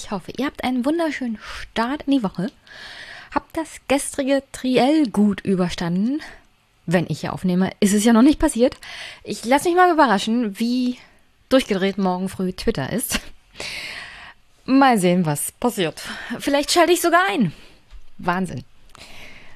ich 0.00 0.10
hoffe, 0.10 0.32
ihr 0.36 0.46
habt 0.46 0.64
einen 0.64 0.84
wunderschönen 0.86 1.38
Start 1.42 2.04
in 2.06 2.12
die 2.12 2.22
Woche. 2.22 2.50
Habt 3.34 3.56
das 3.56 3.76
gestrige 3.86 4.42
Triell 4.50 5.08
gut 5.08 5.42
überstanden. 5.42 6.20
Wenn 6.86 7.06
ich 7.08 7.20
hier 7.20 7.34
aufnehme, 7.34 7.70
ist 7.80 7.92
es 7.92 8.04
ja 8.04 8.12
noch 8.12 8.22
nicht 8.22 8.38
passiert. 8.38 8.78
Ich 9.24 9.44
lasse 9.44 9.68
mich 9.68 9.76
mal 9.76 9.92
überraschen, 9.92 10.58
wie 10.58 10.98
durchgedreht 11.50 11.98
morgen 11.98 12.28
früh 12.30 12.52
Twitter 12.52 12.90
ist. 12.90 13.20
Mal 14.64 14.98
sehen, 14.98 15.26
was 15.26 15.52
passiert. 15.52 16.02
Vielleicht 16.38 16.72
schalte 16.72 16.92
ich 16.92 17.02
sogar 17.02 17.22
ein. 17.28 17.52
Wahnsinn. 18.18 18.64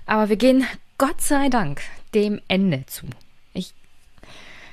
Aber 0.06 0.28
wir 0.28 0.36
gehen, 0.36 0.66
Gott 0.98 1.22
sei 1.22 1.48
Dank, 1.48 1.80
dem 2.12 2.40
Ende 2.48 2.84
zu. 2.86 3.06
Ich, 3.54 3.72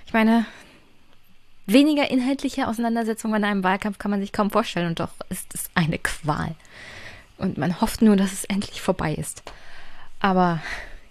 ich 0.06 0.14
meine, 0.14 0.46
weniger 1.66 2.10
inhaltliche 2.10 2.68
Auseinandersetzungen 2.68 3.36
in 3.36 3.44
einem 3.44 3.64
Wahlkampf 3.64 3.98
kann 3.98 4.12
man 4.12 4.22
sich 4.22 4.32
kaum 4.32 4.52
vorstellen 4.52 4.88
und 4.88 5.00
doch 5.00 5.12
ist 5.30 5.54
es 5.54 5.70
eine 5.76 5.98
Qual. 5.98 6.56
Und 7.38 7.58
man 7.58 7.82
hofft 7.82 8.02
nur, 8.02 8.16
dass 8.16 8.34
es 8.34 8.46
endlich 8.46 8.82
vorbei 8.82 9.14
ist. 9.14 9.44
Aber 10.20 10.62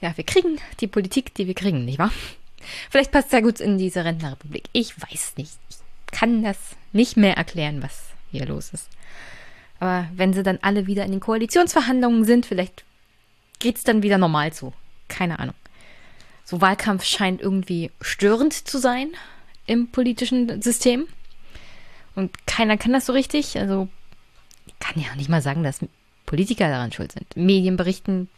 ja, 0.01 0.17
wir 0.17 0.25
kriegen 0.25 0.59
die 0.81 0.87
Politik, 0.87 1.35
die 1.35 1.47
wir 1.47 1.55
kriegen, 1.55 1.85
nicht 1.85 1.99
wahr? 1.99 2.13
Vielleicht 2.91 3.11
passt 3.11 3.29
es 3.29 3.33
ja 3.33 3.41
gut 3.41 3.61
in 3.61 3.79
diese 3.79 4.05
Rentnerrepublik. 4.05 4.65
Ich 4.73 5.01
weiß 5.01 5.35
nicht. 5.37 5.59
Ich 5.69 5.79
kann 6.13 6.43
das 6.43 6.59
nicht 6.93 7.17
mehr 7.17 7.37
erklären, 7.37 7.83
was 7.83 8.11
hier 8.31 8.47
los 8.47 8.71
ist. 8.71 8.89
Aber 9.81 10.07
wenn 10.15 10.33
sie 10.33 10.43
dann 10.43 10.59
alle 10.63 10.87
wieder 10.87 11.05
in 11.05 11.11
den 11.11 11.21
Koalitionsverhandlungen 11.21 12.25
sind, 12.25 12.47
vielleicht 12.47 12.85
geht 13.59 13.77
es 13.77 13.85
dann 13.85 14.03
wieder 14.03 14.19
normal 14.19 14.53
zu. 14.53 14.73
Keine 15.09 15.39
Ahnung. 15.39 15.55
So 16.45 16.61
Wahlkampf 16.61 17.05
scheint 17.05 17.41
irgendwie 17.41 17.91
störend 18.01 18.53
zu 18.53 18.79
sein 18.79 19.11
im 19.71 19.89
politischen 19.89 20.61
System. 20.61 21.07
Und 22.17 22.47
keiner 22.47 22.77
kann 22.77 22.93
das 22.93 23.07
so 23.07 23.13
richtig. 23.13 23.57
Also 23.59 23.89
ich 24.67 24.79
kann 24.81 25.01
ja 25.01 25.11
auch 25.11 25.17
nicht 25.17 25.31
mal 25.31 25.43
sagen, 25.43 25.63
dass 25.63 25.81
Politiker 26.27 26.69
daran 26.69 26.93
schuld 26.93 27.13
sind. 27.13 27.37
Medien 27.37 27.77
berichten 27.77 28.29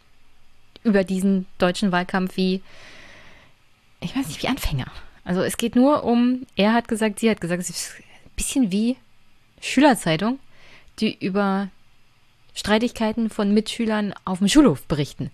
über 0.85 1.05
diesen 1.05 1.47
deutschen 1.59 1.91
Wahlkampf 1.91 2.37
wie, 2.37 2.63
ich 4.01 4.15
weiß 4.15 4.27
nicht, 4.29 4.43
wie 4.43 4.49
Anfänger. 4.49 4.87
Also 5.25 5.41
es 5.43 5.57
geht 5.57 5.77
nur 5.77 6.05
um, 6.05 6.47
er 6.57 6.75
hat 6.75 6.89
gesagt, 6.89 7.21
sie 7.21 7.31
hat 7.31 7.41
gesagt, 7.41 7.63
es 7.63 7.71
ist 7.71 7.95
ein 7.99 8.31
bisschen 8.37 8.73
wie 8.73 8.97
Schülerzeitung, 9.61 10.39
die 10.99 11.17
über 11.19 11.69
Streitigkeiten 12.55 13.31
von 13.31 13.55
Mitschülern 13.55 14.13
auf 14.25 14.39
dem 14.39 14.49
Schulhof 14.49 14.87
berichten. 14.87 15.31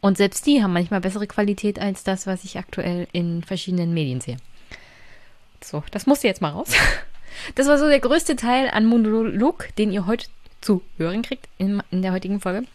Und 0.00 0.16
selbst 0.16 0.46
die 0.46 0.62
haben 0.62 0.72
manchmal 0.72 1.00
bessere 1.00 1.26
Qualität 1.26 1.78
als 1.80 2.04
das, 2.04 2.26
was 2.26 2.44
ich 2.44 2.56
aktuell 2.58 3.08
in 3.12 3.42
verschiedenen 3.42 3.92
Medien 3.92 4.20
sehe. 4.20 4.36
So, 5.62 5.82
das 5.90 6.06
musste 6.06 6.26
jetzt 6.26 6.40
mal 6.40 6.50
raus. 6.50 6.72
Das 7.54 7.66
war 7.66 7.78
so 7.78 7.86
der 7.86 8.00
größte 8.00 8.36
Teil 8.36 8.68
an 8.68 8.84
Monolog, 8.84 9.68
den 9.76 9.92
ihr 9.92 10.06
heute 10.06 10.26
zu 10.60 10.82
hören 10.96 11.22
kriegt 11.22 11.48
in, 11.58 11.82
in 11.90 12.02
der 12.02 12.12
heutigen 12.12 12.40
Folge. 12.40 12.66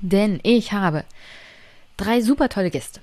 Denn 0.00 0.40
ich 0.42 0.72
habe 0.72 1.04
drei 1.96 2.20
super 2.20 2.48
tolle 2.48 2.70
Gäste. 2.70 3.00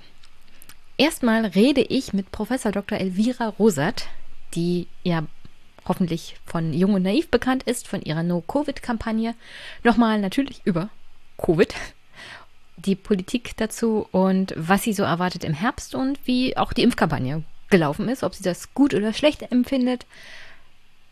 Erstmal 0.96 1.46
rede 1.46 1.80
ich 1.80 2.12
mit 2.12 2.30
Professor 2.30 2.70
Dr. 2.70 2.98
Elvira 2.98 3.48
Rosat, 3.48 4.06
die 4.54 4.86
ja 5.02 5.24
hoffentlich 5.86 6.36
von 6.46 6.72
Jung 6.72 6.94
und 6.94 7.02
Naiv 7.02 7.30
bekannt 7.30 7.64
ist, 7.64 7.88
von 7.88 8.00
ihrer 8.02 8.22
No-Covid-Kampagne. 8.22 9.34
Nochmal 9.82 10.20
natürlich 10.20 10.60
über 10.64 10.88
Covid, 11.36 11.74
die 12.76 12.94
Politik 12.94 13.56
dazu 13.56 14.06
und 14.12 14.54
was 14.56 14.82
sie 14.82 14.92
so 14.92 15.02
erwartet 15.02 15.44
im 15.44 15.54
Herbst 15.54 15.94
und 15.94 16.18
wie 16.26 16.56
auch 16.56 16.72
die 16.72 16.82
Impfkampagne 16.82 17.42
gelaufen 17.74 18.08
ist, 18.08 18.22
ob 18.22 18.36
sie 18.36 18.44
das 18.44 18.72
gut 18.72 18.94
oder 18.94 19.12
schlecht 19.12 19.42
empfindet. 19.50 20.06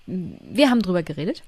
Wir 0.06 0.70
haben 0.70 0.80
drüber 0.80 1.02
geredet. 1.02 1.42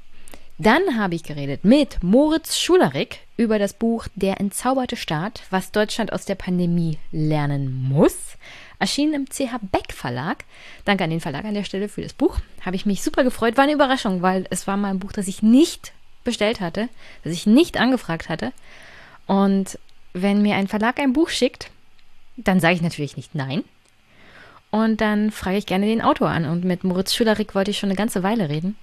Dann 0.59 0.99
habe 0.99 1.15
ich 1.15 1.23
geredet 1.23 1.65
mit 1.65 2.03
Moritz 2.03 2.59
Schularik 2.59 3.21
über 3.37 3.61
das 3.61 3.75
Buch 3.75 4.09
Der 4.17 4.41
entzauberte 4.41 4.97
Staat, 4.97 5.43
was 5.51 5.71
Deutschland 5.71 6.13
aus 6.13 6.25
der 6.25 6.35
Pandemie 6.35 6.99
lernen 7.13 7.73
muss. 7.89 8.17
Erschienen 8.81 9.15
im 9.15 9.27
CH 9.27 9.59
Beck 9.71 9.93
Verlag. 9.93 10.45
Danke 10.85 11.05
an 11.05 11.11
den 11.11 11.21
Verlag 11.21 11.45
an 11.45 11.55
der 11.55 11.65
Stelle 11.65 11.89
für 11.89 12.03
das 12.03 12.13
Buch. 12.13 12.39
Habe 12.65 12.75
ich 12.75 12.87
mich 12.87 13.03
super 13.03 13.23
gefreut. 13.23 13.57
War 13.57 13.65
eine 13.65 13.73
Überraschung, 13.73 14.21
weil 14.21 14.47
es 14.51 14.67
war 14.67 14.77
mal 14.77 14.91
ein 14.91 14.99
Buch, 14.99 15.13
das 15.13 15.29
ich 15.29 15.43
nicht 15.43 15.93
bestellt 16.25 16.61
hatte, 16.61 16.89
das 17.23 17.33
ich 17.33 17.47
nicht 17.47 17.79
angefragt 17.79 18.29
hatte. 18.29 18.53
Und 19.27 19.79
wenn 20.13 20.43
mir 20.43 20.57
ein 20.57 20.69
Verlag 20.69 20.99
ein 20.99 21.13
Buch 21.13 21.29
schickt, 21.29 21.71
dann 22.37 22.59
sage 22.59 22.75
ich 22.75 22.83
natürlich 22.83 23.17
nicht 23.17 23.35
nein. 23.35 23.63
Und 24.75 25.01
dann 25.01 25.31
frage 25.31 25.57
ich 25.57 25.67
gerne 25.67 25.87
den 25.87 26.03
Autor 26.03 26.31
an. 26.31 26.47
Und 26.47 26.65
mit 26.65 26.83
Moritz 26.83 27.15
Schülerik 27.15 27.55
wollte 27.55 27.71
ich 27.71 27.79
schon 27.79 27.91
eine 27.91 27.97
ganze 27.97 28.25
Weile 28.25 28.49
reden. 28.49 28.77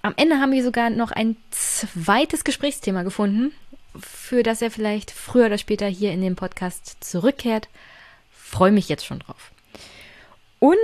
Am 0.00 0.14
Ende 0.16 0.36
haben 0.38 0.52
wir 0.52 0.62
sogar 0.62 0.90
noch 0.90 1.10
ein 1.10 1.34
zweites 1.50 2.44
Gesprächsthema 2.44 3.02
gefunden, 3.02 3.50
für 3.98 4.44
das 4.44 4.62
er 4.62 4.70
vielleicht 4.70 5.10
früher 5.10 5.46
oder 5.46 5.58
später 5.58 5.88
hier 5.88 6.12
in 6.12 6.20
den 6.20 6.36
Podcast 6.36 7.02
zurückkehrt. 7.02 7.68
Freue 8.30 8.70
mich 8.70 8.88
jetzt 8.88 9.04
schon 9.04 9.18
drauf. 9.18 9.50
Und 10.60 10.78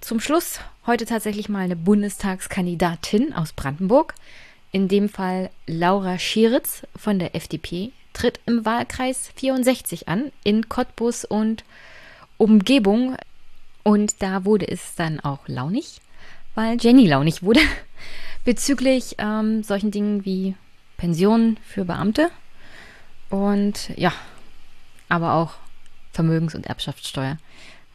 zum 0.00 0.20
Schluss 0.20 0.60
heute 0.86 1.04
tatsächlich 1.04 1.48
mal 1.48 1.64
eine 1.64 1.74
Bundestagskandidatin 1.74 3.32
aus 3.32 3.52
Brandenburg. 3.52 4.14
In 4.70 4.86
dem 4.86 5.08
Fall 5.08 5.50
Laura 5.66 6.20
Schieritz 6.20 6.86
von 6.94 7.18
der 7.18 7.34
FDP 7.34 7.90
tritt 8.12 8.38
im 8.46 8.64
Wahlkreis 8.64 9.32
64 9.34 10.06
an 10.06 10.30
in 10.44 10.68
Cottbus 10.68 11.24
und 11.24 11.64
Umgebung. 12.38 13.16
Und 13.82 14.20
da 14.22 14.44
wurde 14.44 14.68
es 14.68 14.94
dann 14.96 15.20
auch 15.20 15.46
launig, 15.46 16.00
weil 16.54 16.76
Jenny 16.80 17.06
launig 17.06 17.42
wurde 17.42 17.60
bezüglich 18.44 19.14
ähm, 19.18 19.62
solchen 19.62 19.90
Dingen 19.90 20.24
wie 20.24 20.56
Pensionen 20.96 21.58
für 21.64 21.84
Beamte 21.84 22.30
und 23.30 23.90
ja, 23.96 24.12
aber 25.08 25.34
auch 25.34 25.54
Vermögens- 26.12 26.54
und 26.54 26.66
Erbschaftssteuer. 26.66 27.38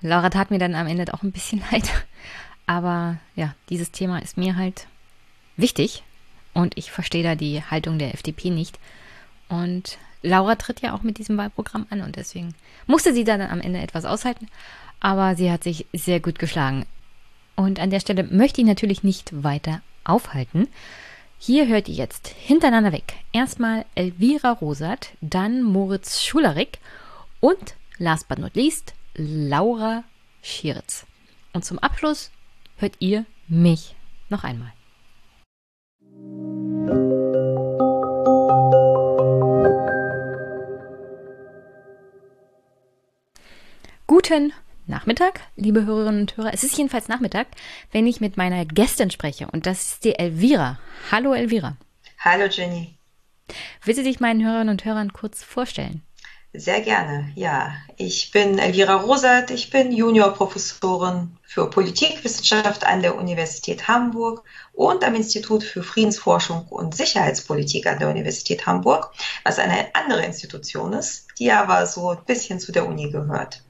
Laura 0.01 0.29
tat 0.29 0.51
mir 0.51 0.59
dann 0.59 0.75
am 0.75 0.87
Ende 0.87 1.13
auch 1.13 1.23
ein 1.23 1.31
bisschen 1.31 1.61
leid, 1.71 1.89
aber 2.65 3.17
ja, 3.35 3.55
dieses 3.69 3.91
Thema 3.91 4.19
ist 4.19 4.37
mir 4.37 4.55
halt 4.55 4.87
wichtig 5.57 6.03
und 6.53 6.77
ich 6.77 6.91
verstehe 6.91 7.23
da 7.23 7.35
die 7.35 7.63
Haltung 7.63 7.99
der 7.99 8.13
FDP 8.13 8.49
nicht. 8.49 8.79
Und 9.49 9.97
Laura 10.21 10.55
tritt 10.55 10.81
ja 10.81 10.93
auch 10.93 11.01
mit 11.01 11.17
diesem 11.17 11.37
Wahlprogramm 11.37 11.87
an 11.89 12.01
und 12.01 12.15
deswegen 12.15 12.53
musste 12.87 13.13
sie 13.13 13.23
dann 13.23 13.41
am 13.41 13.61
Ende 13.61 13.79
etwas 13.79 14.05
aushalten, 14.05 14.47
aber 14.99 15.35
sie 15.35 15.51
hat 15.51 15.63
sich 15.63 15.87
sehr 15.93 16.19
gut 16.19 16.39
geschlagen. 16.39 16.85
Und 17.55 17.79
an 17.79 17.89
der 17.89 17.99
Stelle 17.99 18.23
möchte 18.23 18.61
ich 18.61 18.67
natürlich 18.67 19.03
nicht 19.03 19.43
weiter 19.43 19.81
aufhalten. 20.03 20.67
Hier 21.37 21.67
hört 21.67 21.89
ihr 21.89 21.95
jetzt 21.95 22.27
hintereinander 22.27 22.91
weg. 22.91 23.15
Erstmal 23.31 23.85
Elvira 23.95 24.51
Rosat, 24.51 25.09
dann 25.21 25.63
Moritz 25.63 26.21
Schularik 26.21 26.79
und 27.39 27.75
last 27.97 28.27
but 28.27 28.37
not 28.37 28.55
least 28.55 28.93
Laura 29.15 30.03
Schieritz. 30.41 31.05
Und 31.53 31.65
zum 31.65 31.79
Abschluss 31.79 32.31
hört 32.77 32.95
ihr 32.99 33.25
mich 33.47 33.95
noch 34.29 34.43
einmal. 34.43 34.71
Guten 44.11 44.51
Nachmittag, 44.87 45.39
liebe 45.55 45.85
Hörerinnen 45.85 46.19
und 46.19 46.35
Hörer. 46.35 46.53
Es 46.53 46.65
ist 46.65 46.77
jedenfalls 46.77 47.07
Nachmittag, 47.07 47.47
wenn 47.93 48.05
ich 48.05 48.19
mit 48.19 48.35
meiner 48.35 48.65
Gästin 48.65 49.09
spreche. 49.09 49.47
Und 49.49 49.65
das 49.65 49.83
ist 49.83 50.03
die 50.03 50.19
Elvira. 50.19 50.79
Hallo 51.09 51.31
Elvira. 51.33 51.77
Hallo 52.19 52.43
Jenny. 52.47 52.93
Willst 53.85 54.01
du 54.01 54.03
dich 54.03 54.19
meinen 54.19 54.45
Hörerinnen 54.45 54.67
und 54.67 54.83
Hörern 54.83 55.13
kurz 55.13 55.43
vorstellen? 55.43 56.01
Sehr 56.51 56.81
gerne, 56.81 57.31
ja. 57.35 57.71
Ich 57.95 58.31
bin 58.31 58.59
Elvira 58.59 58.95
Rosat, 58.95 59.49
ich 59.49 59.69
bin 59.69 59.93
Juniorprofessorin 59.93 61.37
für 61.43 61.69
Politikwissenschaft 61.69 62.85
an 62.85 63.01
der 63.01 63.15
Universität 63.15 63.87
Hamburg 63.87 64.43
und 64.73 65.05
am 65.05 65.15
Institut 65.15 65.63
für 65.63 65.83
Friedensforschung 65.83 66.67
und 66.67 66.97
Sicherheitspolitik 66.97 67.87
an 67.87 67.99
der 67.99 68.09
Universität 68.09 68.65
Hamburg, 68.65 69.13
was 69.45 69.57
eine 69.57 69.95
andere 69.95 70.25
Institution 70.25 70.91
ist, 70.91 71.27
die 71.39 71.53
aber 71.53 71.87
so 71.87 72.09
ein 72.09 72.25
bisschen 72.25 72.59
zu 72.59 72.73
der 72.73 72.85
Uni 72.85 73.09
gehört. 73.09 73.63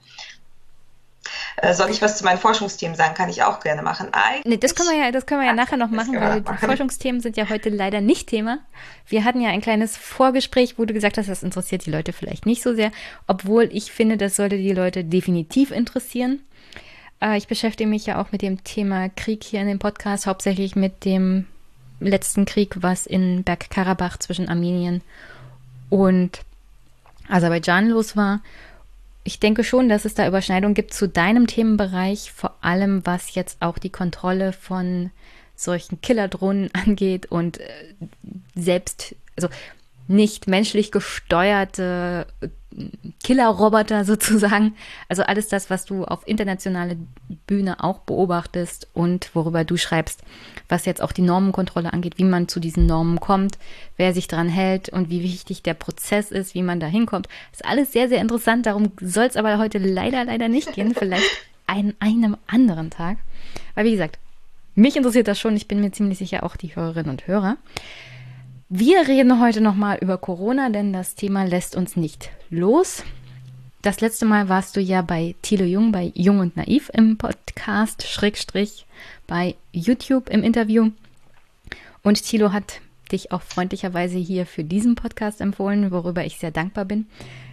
Äh, 1.58 1.74
soll 1.74 1.90
ich 1.90 2.02
was 2.02 2.18
zu 2.18 2.24
meinen 2.24 2.38
Forschungsthemen 2.38 2.96
sagen? 2.96 3.14
Kann 3.14 3.30
ich 3.30 3.44
auch 3.44 3.60
gerne 3.60 3.82
machen. 3.82 4.08
nee, 4.46 4.58
das 4.58 4.76
können 4.76 4.90
wir 4.90 4.98
ja, 4.98 5.12
das 5.12 5.26
können 5.26 5.42
wir 5.42 5.48
ja 5.48 5.54
nachher 5.54 5.78
noch 5.78 5.90
machen, 5.90 6.20
weil 6.20 6.42
die 6.42 6.66
Forschungsthemen 6.66 7.22
sind 7.22 7.38
ja 7.38 7.50
heute 7.50 7.70
leider 7.70 8.02
nicht 8.02 8.28
Thema. 8.28 8.60
Wir 9.08 9.24
hatten 9.24 9.42
ja 9.42 9.50
ein 9.50 9.62
kleines 9.62 9.98
Vorgespräch, 9.98 10.78
wo 10.78 10.86
du 10.86 10.94
gesagt 10.94 11.18
hast, 11.18 11.30
das 11.30 11.44
interessiert 11.44 11.86
die 11.86 11.92
Leute 11.92 12.14
vielleicht 12.14 12.46
nicht 12.46 12.64
so 12.64 12.74
sehr, 12.74 12.92
obwohl 13.28 13.70
ich 13.72 13.92
finde, 13.92 14.18
das 14.18 14.36
sollte 14.36 14.58
die 14.58 14.74
Leute 14.74 15.04
definitiv 15.04 15.72
interessieren. 15.72 16.42
Äh, 17.22 17.38
ich 17.38 17.48
beschäftige 17.48 17.90
mich 17.90 18.06
ja 18.06 18.22
auch 18.22 18.32
mit 18.32 18.42
dem 18.42 18.64
Thema 18.64 19.10
Krieg 19.10 19.44
hier 19.44 19.62
in 19.62 19.68
dem 19.68 19.80
Podcast, 19.80 20.28
hauptsächlich 20.28 20.76
mit 20.76 21.06
dem 21.06 21.48
letzten 22.00 22.46
Krieg, 22.46 22.76
was 22.80 23.06
in 23.06 23.44
Bergkarabach 23.44 24.18
zwischen 24.18 24.50
Armenien 24.50 25.02
und 25.90 26.42
Aserbaidschan 27.30 27.90
los 27.90 28.18
war 28.18 28.42
ich 29.24 29.40
denke 29.40 29.64
schon, 29.64 29.90
dass 29.90 30.06
es 30.06 30.14
da 30.14 30.28
Überschneidungen 30.28 30.74
gibt 30.74 30.94
zu 30.94 31.08
deinem 31.08 31.48
Themenbereich, 31.48 32.32
vor 32.32 32.56
allem 32.62 33.06
was 33.06 33.36
jetzt 33.36 33.58
auch 33.62 33.78
die 33.78 33.90
Kontrolle 33.90 34.54
von 34.54 35.12
solchen 35.56 36.02
Killerdrohnen 36.02 36.70
angeht 36.86 37.28
und 37.28 37.60
äh, 37.60 37.66
selbst, 38.56 39.16
also 39.36 39.50
nicht 40.08 40.48
menschlich 40.48 40.92
gesteuerte 40.92 42.28
äh, 42.42 42.48
Killerroboter 43.24 44.06
sozusagen. 44.06 44.76
Also 45.08 45.24
alles 45.24 45.48
das, 45.48 45.70
was 45.70 45.86
du 45.86 46.04
auf 46.04 46.28
internationaler 46.28 46.96
Bühne 47.48 47.84
auch 47.84 48.00
beobachtest 48.00 48.88
und 48.94 49.34
worüber 49.36 49.64
du 49.64 49.78
schreibst, 49.78 50.22
was 50.72 50.86
jetzt 50.86 51.02
auch 51.02 51.12
die 51.12 51.22
Normenkontrolle 51.22 51.94
angeht, 51.94 52.18
wie 52.18 52.24
man 52.24 52.48
zu 52.48 52.60
diesen 52.60 52.86
Normen 52.86 53.20
kommt, 53.20 53.58
wer 53.98 54.14
sich 54.14 54.28
dran 54.28 54.50
hält 54.50 54.90
und 54.90 55.10
wie 55.10 55.22
wichtig 55.22 55.62
der 55.62 55.74
Prozess 55.74 56.32
ist, 56.32 56.56
wie 56.56 56.64
man 56.64 56.80
da 56.80 56.88
hinkommt. 56.88 57.28
Ist 57.52 57.66
alles 57.66 57.92
sehr, 57.92 58.10
sehr 58.10 58.22
interessant. 58.22 58.66
Darum 58.66 58.92
soll 59.00 59.26
es 59.26 59.38
aber 59.38 59.58
heute 59.58 59.78
leider, 59.78 60.24
leider 60.26 60.48
nicht 60.48 60.74
gehen. 60.74 60.96
Vielleicht 60.96 61.30
an 61.68 61.94
einem 62.00 62.38
anderen 62.48 62.90
Tag. 62.90 63.18
Weil, 63.76 63.86
wie 63.86 63.92
gesagt, 63.92 64.18
mich 64.76 64.96
interessiert 64.96 65.28
das 65.28 65.40
schon. 65.40 65.56
Ich 65.56 65.68
bin 65.68 65.82
mir 65.82 65.92
ziemlich 65.92 66.18
sicher 66.18 66.44
auch 66.44 66.56
die 66.56 66.76
Hörerinnen 66.76 67.12
und 67.12 67.28
Hörer. 67.28 67.58
Wir 68.70 69.08
reden 69.08 69.42
heute 69.42 69.60
nochmal 69.60 69.98
über 70.00 70.18
Corona, 70.18 70.70
denn 70.70 70.94
das 70.94 71.16
Thema 71.16 71.44
lässt 71.44 71.76
uns 71.76 71.98
nicht 71.98 72.32
los. 72.50 73.04
Das 73.82 74.00
letzte 74.00 74.26
Mal 74.26 74.48
warst 74.48 74.76
du 74.76 74.80
ja 74.80 75.02
bei 75.02 75.34
Thilo 75.42 75.66
Jung, 75.66 75.92
bei 75.92 76.12
Jung 76.14 76.38
und 76.38 76.56
Naiv 76.56 76.92
im 76.94 77.18
Podcast, 77.18 78.08
Schrägstrich, 78.08 78.86
bei 79.26 79.56
YouTube 79.72 80.30
im 80.30 80.44
Interview. 80.44 80.92
Und 82.04 82.24
Thilo 82.24 82.54
hat 82.54 82.80
dich 83.12 83.32
auch 83.32 83.42
freundlicherweise 83.42 84.20
hier 84.20 84.46
für 84.46 84.64
diesen 84.64 84.94
Podcast 84.94 85.42
empfohlen, 85.42 85.90
worüber 85.90 86.24
ich 86.24 86.38
sehr 86.38 86.52
dankbar 86.52 86.86
bin. 86.86 87.08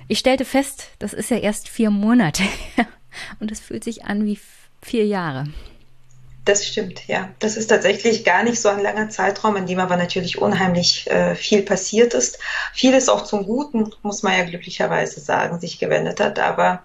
Ich 0.07 0.19
stellte 0.19 0.45
fest, 0.45 0.91
das 0.99 1.15
ist 1.15 1.31
ja 1.31 1.39
erst 1.39 1.67
vier 1.67 1.91
Monate 1.91 2.43
und 3.41 3.51
es 3.51 3.61
fühlt 3.61 3.83
sich 3.83 4.05
an 4.05 4.27
wie 4.27 4.39
vier 4.83 5.07
Jahre. 5.07 5.47
Das 6.49 6.67
stimmt, 6.67 7.07
ja. 7.09 7.29
Das 7.41 7.59
ist 7.59 7.67
tatsächlich 7.67 8.25
gar 8.25 8.43
nicht 8.43 8.59
so 8.59 8.71
ein 8.71 8.81
langer 8.81 9.11
Zeitraum, 9.11 9.57
in 9.57 9.67
dem 9.67 9.81
aber 9.81 9.99
natürlich 9.99 10.41
unheimlich 10.41 11.07
äh, 11.11 11.35
viel 11.35 11.61
passiert 11.61 12.15
ist. 12.15 12.39
Vieles 12.73 13.11
auch 13.11 13.25
zum 13.25 13.45
Guten, 13.45 13.93
muss 14.01 14.23
man 14.23 14.33
ja 14.33 14.45
glücklicherweise 14.45 15.21
sagen, 15.21 15.61
sich 15.61 15.79
gewendet 15.79 16.21
hat. 16.21 16.39
Aber 16.39 16.85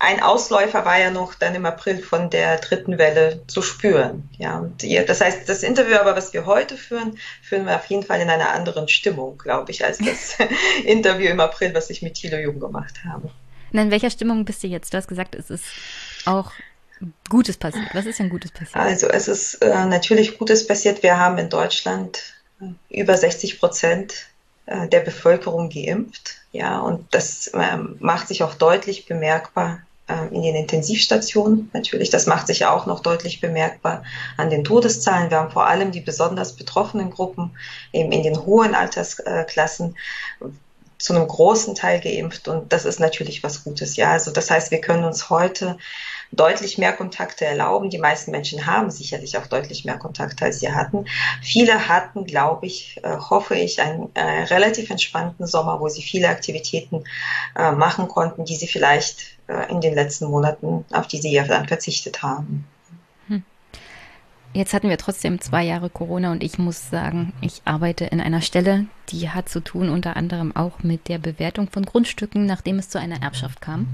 ein 0.00 0.20
Ausläufer 0.20 0.84
war 0.84 0.98
ja 0.98 1.12
noch 1.12 1.36
dann 1.36 1.54
im 1.54 1.66
April 1.66 2.02
von 2.02 2.30
der 2.30 2.56
dritten 2.56 2.98
Welle 2.98 3.42
zu 3.46 3.62
spüren. 3.62 4.28
Ja, 4.38 4.58
und 4.58 4.82
ihr, 4.82 5.06
das 5.06 5.20
heißt, 5.20 5.48
das 5.48 5.62
Interview 5.62 5.94
aber, 5.98 6.16
was 6.16 6.32
wir 6.32 6.44
heute 6.44 6.76
führen, 6.76 7.16
führen 7.42 7.64
wir 7.64 7.76
auf 7.76 7.86
jeden 7.86 8.02
Fall 8.02 8.20
in 8.20 8.28
einer 8.28 8.50
anderen 8.50 8.88
Stimmung, 8.88 9.38
glaube 9.38 9.70
ich, 9.70 9.84
als 9.84 9.98
das 9.98 10.36
Interview 10.84 11.28
im 11.28 11.38
April, 11.38 11.72
was 11.74 11.90
ich 11.90 12.02
mit 12.02 12.14
Thilo 12.14 12.38
Jung 12.38 12.58
gemacht 12.58 12.96
habe. 13.08 13.30
Und 13.72 13.78
in 13.78 13.92
welcher 13.92 14.10
Stimmung 14.10 14.44
bist 14.44 14.64
du 14.64 14.66
jetzt? 14.66 14.92
Du 14.92 14.96
hast 14.96 15.06
gesagt, 15.06 15.36
es 15.36 15.48
ist 15.48 15.64
auch 16.24 16.50
Gutes 17.28 17.56
passiert? 17.56 17.86
Was 17.94 18.06
ist 18.06 18.18
denn 18.18 18.30
Gutes 18.30 18.50
passiert? 18.50 18.76
Also 18.76 19.08
es 19.08 19.28
ist 19.28 19.56
äh, 19.56 19.84
natürlich 19.86 20.38
Gutes 20.38 20.66
passiert. 20.66 21.02
Wir 21.02 21.18
haben 21.18 21.38
in 21.38 21.48
Deutschland 21.48 22.34
äh, 22.60 23.00
über 23.00 23.16
60 23.16 23.60
Prozent 23.60 24.28
äh, 24.66 24.88
der 24.88 25.00
Bevölkerung 25.00 25.68
geimpft. 25.68 26.36
Ja, 26.52 26.80
und 26.80 27.06
das 27.12 27.50
ähm, 27.54 27.96
macht 28.00 28.28
sich 28.28 28.42
auch 28.42 28.54
deutlich 28.54 29.06
bemerkbar 29.06 29.80
ähm, 30.08 30.32
in 30.32 30.42
den 30.42 30.54
Intensivstationen. 30.54 31.70
Natürlich, 31.72 32.10
das 32.10 32.26
macht 32.26 32.46
sich 32.46 32.64
auch 32.64 32.86
noch 32.86 33.00
deutlich 33.00 33.40
bemerkbar 33.40 34.04
an 34.36 34.50
den 34.50 34.64
Todeszahlen. 34.64 35.30
Wir 35.30 35.38
haben 35.38 35.50
vor 35.50 35.66
allem 35.66 35.92
die 35.92 36.00
besonders 36.00 36.54
betroffenen 36.54 37.10
Gruppen 37.10 37.56
eben 37.92 38.12
in 38.12 38.22
den 38.22 38.46
hohen 38.46 38.74
Altersklassen 38.74 39.96
zu 40.98 41.14
einem 41.14 41.28
großen 41.28 41.74
Teil 41.74 42.00
geimpft 42.00 42.48
und 42.48 42.72
das 42.72 42.84
ist 42.84 43.00
natürlich 43.00 43.42
was 43.42 43.64
Gutes. 43.64 43.96
Ja, 43.96 44.12
also 44.12 44.30
das 44.30 44.50
heißt, 44.50 44.70
wir 44.70 44.80
können 44.80 45.04
uns 45.04 45.28
heute 45.28 45.76
deutlich 46.32 46.78
mehr 46.78 46.92
Kontakte 46.92 47.44
erlauben. 47.44 47.90
Die 47.90 47.98
meisten 47.98 48.30
Menschen 48.30 48.66
haben 48.66 48.90
sicherlich 48.90 49.38
auch 49.38 49.46
deutlich 49.46 49.84
mehr 49.84 49.98
Kontakte, 49.98 50.44
als 50.44 50.60
sie 50.60 50.72
hatten. 50.72 51.06
Viele 51.42 51.88
hatten, 51.88 52.24
glaube 52.24 52.66
ich, 52.66 53.00
äh, 53.02 53.16
hoffe 53.16 53.54
ich, 53.54 53.80
einen 53.80 54.08
äh, 54.14 54.44
relativ 54.44 54.90
entspannten 54.90 55.46
Sommer, 55.46 55.80
wo 55.80 55.88
sie 55.88 56.02
viele 56.02 56.28
Aktivitäten 56.28 57.04
äh, 57.54 57.72
machen 57.72 58.08
konnten, 58.08 58.44
die 58.44 58.56
sie 58.56 58.66
vielleicht 58.66 59.38
äh, 59.48 59.70
in 59.70 59.80
den 59.80 59.94
letzten 59.94 60.26
Monaten, 60.26 60.84
auf 60.92 61.06
die 61.06 61.18
sie 61.18 61.32
ja 61.32 61.44
dann 61.44 61.68
verzichtet 61.68 62.22
haben. 62.22 62.66
Hm. 63.28 63.44
Jetzt 64.52 64.72
hatten 64.72 64.88
wir 64.88 64.98
trotzdem 64.98 65.40
zwei 65.40 65.64
Jahre 65.64 65.90
Corona 65.90 66.32
und 66.32 66.42
ich 66.42 66.58
muss 66.58 66.90
sagen, 66.90 67.32
ich 67.40 67.62
arbeite 67.64 68.06
in 68.06 68.20
einer 68.20 68.40
Stelle, 68.40 68.86
die 69.10 69.30
hat 69.30 69.48
zu 69.48 69.60
tun 69.60 69.88
unter 69.88 70.16
anderem 70.16 70.54
auch 70.56 70.80
mit 70.82 71.08
der 71.08 71.18
Bewertung 71.18 71.68
von 71.70 71.84
Grundstücken, 71.84 72.46
nachdem 72.46 72.78
es 72.78 72.88
zu 72.88 72.98
einer 72.98 73.22
Erbschaft 73.22 73.60
kam. 73.60 73.86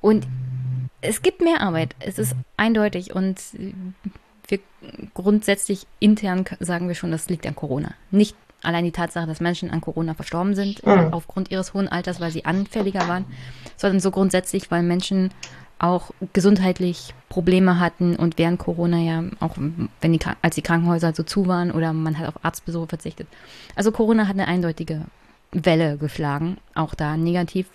Und 0.00 0.26
es 1.02 1.22
gibt 1.22 1.42
mehr 1.42 1.60
Arbeit. 1.60 1.94
Es 2.00 2.18
ist 2.18 2.34
eindeutig 2.56 3.14
und 3.14 3.38
wir 4.48 4.58
grundsätzlich 5.14 5.86
intern 6.00 6.44
sagen 6.60 6.88
wir 6.88 6.94
schon, 6.94 7.10
das 7.10 7.28
liegt 7.28 7.46
an 7.46 7.56
Corona. 7.56 7.92
Nicht 8.10 8.36
allein 8.62 8.84
die 8.84 8.92
Tatsache, 8.92 9.26
dass 9.26 9.40
Menschen 9.40 9.70
an 9.70 9.80
Corona 9.80 10.14
verstorben 10.14 10.54
sind, 10.54 10.86
mhm. 10.86 11.12
aufgrund 11.12 11.50
ihres 11.50 11.74
hohen 11.74 11.88
Alters, 11.88 12.20
weil 12.20 12.30
sie 12.30 12.44
anfälliger 12.44 13.08
waren, 13.08 13.24
sondern 13.76 14.00
so 14.00 14.10
grundsätzlich, 14.10 14.70
weil 14.70 14.82
Menschen 14.82 15.30
auch 15.78 16.12
gesundheitlich 16.32 17.12
Probleme 17.28 17.80
hatten 17.80 18.14
und 18.14 18.38
während 18.38 18.60
Corona 18.60 18.98
ja 18.98 19.24
auch, 19.40 19.56
wenn 19.56 20.12
die, 20.12 20.20
als 20.40 20.54
die 20.54 20.62
Krankenhäuser 20.62 21.12
so 21.12 21.24
zu 21.24 21.48
waren 21.48 21.72
oder 21.72 21.92
man 21.92 22.18
hat 22.18 22.28
auf 22.28 22.44
Arztbesuche 22.44 22.86
verzichtet. 22.86 23.26
Also 23.74 23.90
Corona 23.90 24.28
hat 24.28 24.34
eine 24.34 24.46
eindeutige 24.46 25.02
Welle 25.50 25.96
geschlagen, 25.96 26.58
auch 26.74 26.94
da 26.94 27.16
negativ, 27.16 27.66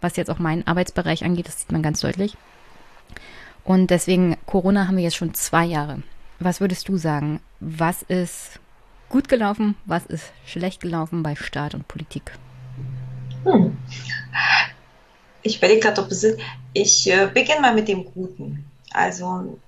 was 0.00 0.16
jetzt 0.16 0.30
auch 0.30 0.38
meinen 0.38 0.66
Arbeitsbereich 0.66 1.24
angeht, 1.24 1.46
das 1.46 1.60
sieht 1.60 1.72
man 1.72 1.82
ganz 1.82 2.00
deutlich. 2.00 2.38
Und 3.64 3.90
deswegen, 3.90 4.36
Corona 4.46 4.86
haben 4.86 4.96
wir 4.96 5.04
jetzt 5.04 5.16
schon 5.16 5.34
zwei 5.34 5.64
Jahre. 5.64 6.02
Was 6.40 6.60
würdest 6.60 6.88
du 6.88 6.96
sagen? 6.96 7.40
Was 7.60 8.02
ist 8.02 8.58
gut 9.08 9.28
gelaufen? 9.28 9.76
Was 9.84 10.06
ist 10.06 10.32
schlecht 10.44 10.80
gelaufen 10.80 11.22
bei 11.22 11.36
Staat 11.36 11.74
und 11.74 11.86
Politik? 11.86 12.32
Hm. 13.44 13.76
Ich 15.42 15.58
überlege 15.58 15.80
gerade, 15.80 16.02
es 16.10 16.24
ist. 16.24 16.38
Ich 16.72 17.10
äh, 17.10 17.28
beginne 17.32 17.60
mal 17.60 17.74
mit 17.74 17.88
dem 17.88 18.04
Guten. 18.04 18.64
Also 18.92 19.58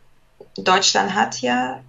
Deutschland 0.56 1.14
hat 1.14 1.40
ja 1.40 1.80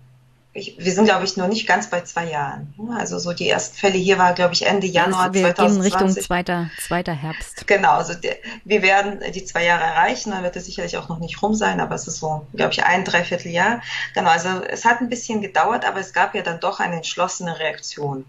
ich, 0.55 0.77
wir 0.79 0.93
sind, 0.93 1.03
glaube 1.03 1.25
ich, 1.25 1.35
noch 1.35 1.49
nicht 1.49 1.67
ganz 1.67 1.89
bei 1.89 2.01
zwei 2.01 2.29
Jahren. 2.29 2.73
Also 2.97 3.19
so 3.19 3.33
die 3.33 3.49
ersten 3.49 3.75
Fälle 3.77 3.97
hier 3.97 4.17
war, 4.17 4.33
glaube 4.33 4.53
ich, 4.53 4.65
Ende 4.65 4.87
Januar 4.87 5.33
wir 5.33 5.53
2020. 5.53 5.57
Wir 5.57 5.67
gehen 5.67 5.81
Richtung 5.81 6.23
zweiter, 6.23 6.69
zweiter 6.79 7.11
Herbst. 7.11 7.67
Genau, 7.67 7.91
also 7.91 8.13
der, 8.13 8.37
wir 8.63 8.81
werden 8.81 9.19
die 9.33 9.43
zwei 9.43 9.65
Jahre 9.65 9.83
erreichen, 9.83 10.31
dann 10.31 10.43
wird 10.43 10.55
es 10.55 10.65
sicherlich 10.65 10.95
auch 10.95 11.09
noch 11.09 11.19
nicht 11.19 11.41
rum 11.41 11.55
sein, 11.55 11.81
aber 11.81 11.95
es 11.95 12.07
ist 12.07 12.19
so, 12.19 12.47
glaube 12.53 12.71
ich, 12.71 12.85
ein 12.85 13.03
Dreivierteljahr. 13.03 13.81
Genau, 14.13 14.29
also 14.29 14.63
es 14.69 14.85
hat 14.85 15.01
ein 15.01 15.09
bisschen 15.09 15.41
gedauert, 15.41 15.85
aber 15.85 15.99
es 15.99 16.13
gab 16.13 16.33
ja 16.33 16.41
dann 16.41 16.61
doch 16.61 16.79
eine 16.79 16.95
entschlossene 16.95 17.59
Reaktion 17.59 18.23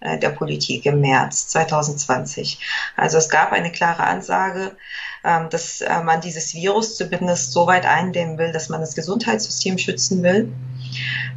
äh, 0.00 0.18
der 0.18 0.30
Politik 0.30 0.84
im 0.84 1.00
März 1.00 1.46
2020. 1.46 2.58
Also 2.96 3.18
es 3.18 3.28
gab 3.28 3.52
eine 3.52 3.70
klare 3.70 4.02
Ansage, 4.02 4.72
ähm, 5.24 5.48
dass 5.50 5.80
äh, 5.80 6.02
man 6.02 6.20
dieses 6.20 6.54
Virus 6.54 6.96
zumindest 6.96 7.52
so 7.52 7.68
weit 7.68 7.86
eindämmen 7.86 8.36
will, 8.36 8.50
dass 8.50 8.68
man 8.68 8.80
das 8.80 8.96
Gesundheitssystem 8.96 9.78
schützen 9.78 10.24
will. 10.24 10.52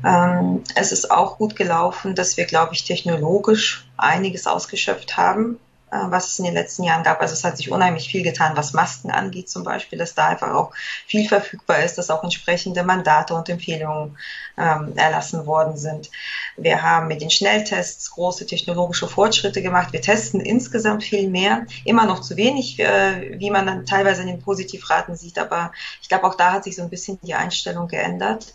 Ähm, 0.06 0.64
es 0.76 0.92
ist 0.92 1.12
auch 1.12 1.38
gut 1.38 1.56
gelaufen, 1.56 2.16
dass 2.16 2.38
wir, 2.38 2.46
glaube 2.46 2.74
ich, 2.74 2.84
technologisch 2.84 3.88
einiges 3.98 4.48
ausgeschöpft 4.48 5.18
haben, 5.18 5.60
äh, 5.92 5.98
was 6.10 6.28
es 6.28 6.40
in 6.40 6.46
den 6.46 6.54
letzten 6.54 6.84
Jahren 6.84 7.04
gab. 7.04 7.20
Also 7.22 7.34
es 7.34 7.44
hat 7.44 7.58
sich 7.58 7.70
unheimlich 7.70 8.10
viel 8.10 8.24
getan, 8.24 8.56
was 8.56 8.72
Masken 8.74 9.12
angeht 9.12 9.50
zum 9.50 9.64
Beispiel, 9.64 10.00
dass 10.00 10.16
da 10.16 10.30
einfach 10.30 10.54
auch 10.54 10.72
viel 11.06 11.28
verfügbar 11.28 11.84
ist, 11.84 11.98
dass 11.98 12.10
auch 12.10 12.24
entsprechende 12.24 12.84
Mandate 12.84 13.34
und 13.34 13.50
Empfehlungen 13.50 14.18
ähm, 14.58 14.94
erlassen 14.96 15.46
worden 15.46 15.78
sind. 15.78 16.10
Wir 16.56 16.82
haben 16.82 17.08
mit 17.08 17.22
den 17.22 17.30
Schnelltests 17.30 18.12
große 18.12 18.46
technologische 18.46 19.08
Fortschritte 19.08 19.62
gemacht. 19.62 19.92
Wir 19.92 20.02
testen 20.02 20.40
insgesamt 20.40 21.04
viel 21.04 21.30
mehr, 21.30 21.66
immer 21.84 22.06
noch 22.06 22.22
zu 22.22 22.38
wenig, 22.38 22.80
äh, 22.80 23.38
wie 23.38 23.52
man 23.52 23.66
dann 23.66 23.86
teilweise 23.86 24.22
in 24.22 24.28
den 24.28 24.42
Positivraten 24.42 25.18
sieht, 25.18 25.38
aber 25.38 25.74
ich 26.02 26.08
glaube, 26.08 26.26
auch 26.26 26.36
da 26.36 26.54
hat 26.54 26.64
sich 26.64 26.78
so 26.78 26.84
ein 26.84 26.90
bisschen 26.90 27.20
die 27.22 27.36
Einstellung 27.36 27.90
geändert. 27.90 28.54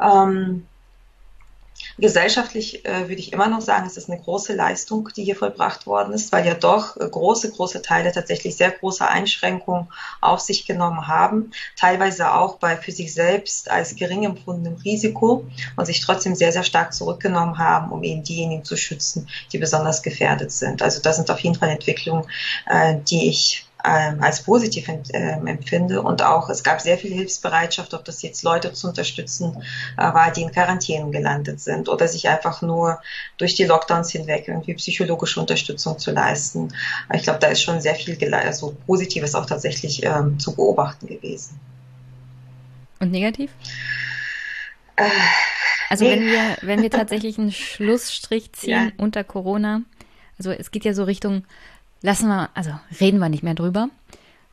Ähm, 0.00 0.66
Gesellschaftlich 1.98 2.84
äh, 2.84 3.08
würde 3.08 3.20
ich 3.20 3.32
immer 3.32 3.48
noch 3.48 3.60
sagen, 3.60 3.86
es 3.86 3.96
ist 3.96 4.08
eine 4.08 4.20
große 4.20 4.54
Leistung, 4.54 5.08
die 5.16 5.24
hier 5.24 5.36
vollbracht 5.36 5.86
worden 5.86 6.12
ist, 6.12 6.32
weil 6.32 6.46
ja 6.46 6.54
doch 6.54 6.96
äh, 6.96 7.08
große, 7.08 7.50
große 7.50 7.82
Teile 7.82 8.12
tatsächlich 8.12 8.56
sehr 8.56 8.70
große 8.70 9.06
Einschränkungen 9.06 9.88
auf 10.20 10.40
sich 10.40 10.66
genommen 10.66 11.06
haben, 11.08 11.52
teilweise 11.76 12.32
auch 12.34 12.56
bei 12.58 12.76
für 12.76 12.92
sich 12.92 13.12
selbst 13.12 13.70
als 13.70 13.96
gering 13.96 14.24
empfundenem 14.24 14.80
Risiko 14.80 15.44
und 15.76 15.86
sich 15.86 16.00
trotzdem 16.00 16.34
sehr, 16.34 16.52
sehr 16.52 16.64
stark 16.64 16.92
zurückgenommen 16.92 17.58
haben, 17.58 17.90
um 17.90 18.02
eben 18.04 18.22
diejenigen 18.22 18.64
zu 18.64 18.76
schützen, 18.76 19.28
die 19.52 19.58
besonders 19.58 20.02
gefährdet 20.02 20.52
sind. 20.52 20.82
Also 20.82 21.00
das 21.00 21.16
sind 21.16 21.30
auf 21.30 21.40
jeden 21.40 21.56
Fall 21.56 21.70
Entwicklungen, 21.70 22.28
äh, 22.66 22.96
die 23.08 23.28
ich 23.28 23.67
ähm, 23.88 24.22
als 24.22 24.42
positiv 24.42 24.88
äh, 24.88 24.98
empfinde. 25.12 26.02
Und 26.02 26.22
auch 26.22 26.50
es 26.50 26.62
gab 26.62 26.80
sehr 26.80 26.98
viel 26.98 27.12
Hilfsbereitschaft, 27.12 27.94
ob 27.94 28.04
das 28.04 28.22
jetzt 28.22 28.42
Leute 28.42 28.72
zu 28.72 28.88
unterstützen 28.88 29.62
äh, 29.96 30.02
war, 30.02 30.30
die 30.30 30.42
in 30.42 30.52
Quarantänen 30.52 31.10
gelandet 31.10 31.60
sind 31.60 31.88
oder 31.88 32.06
sich 32.06 32.28
einfach 32.28 32.60
nur 32.60 33.00
durch 33.38 33.54
die 33.54 33.64
Lockdowns 33.64 34.10
hinweg 34.10 34.46
irgendwie 34.46 34.74
psychologische 34.74 35.40
Unterstützung 35.40 35.98
zu 35.98 36.10
leisten. 36.10 36.74
Ich 37.14 37.22
glaube, 37.22 37.38
da 37.38 37.48
ist 37.48 37.62
schon 37.62 37.80
sehr 37.80 37.94
viel 37.94 38.18
also 38.34 38.76
Positives 38.86 39.34
auch 39.34 39.46
tatsächlich 39.46 40.04
ähm, 40.04 40.38
zu 40.38 40.54
beobachten 40.54 41.06
gewesen. 41.06 41.58
Und 43.00 43.10
negativ? 43.10 43.50
Äh, 44.96 45.08
also 45.88 46.04
nee. 46.04 46.10
wenn 46.10 46.26
wir, 46.26 46.56
wenn 46.62 46.82
wir 46.82 46.90
tatsächlich 46.90 47.38
einen 47.38 47.52
Schlussstrich 47.52 48.52
ziehen 48.52 48.70
ja. 48.70 48.92
unter 48.98 49.24
Corona, 49.24 49.82
also 50.38 50.50
es 50.50 50.70
geht 50.70 50.84
ja 50.84 50.92
so 50.92 51.04
Richtung, 51.04 51.44
lassen 52.02 52.28
wir, 52.28 52.50
also 52.54 52.70
reden 53.00 53.18
wir 53.18 53.28
nicht 53.28 53.42
mehr 53.42 53.54
drüber. 53.54 53.88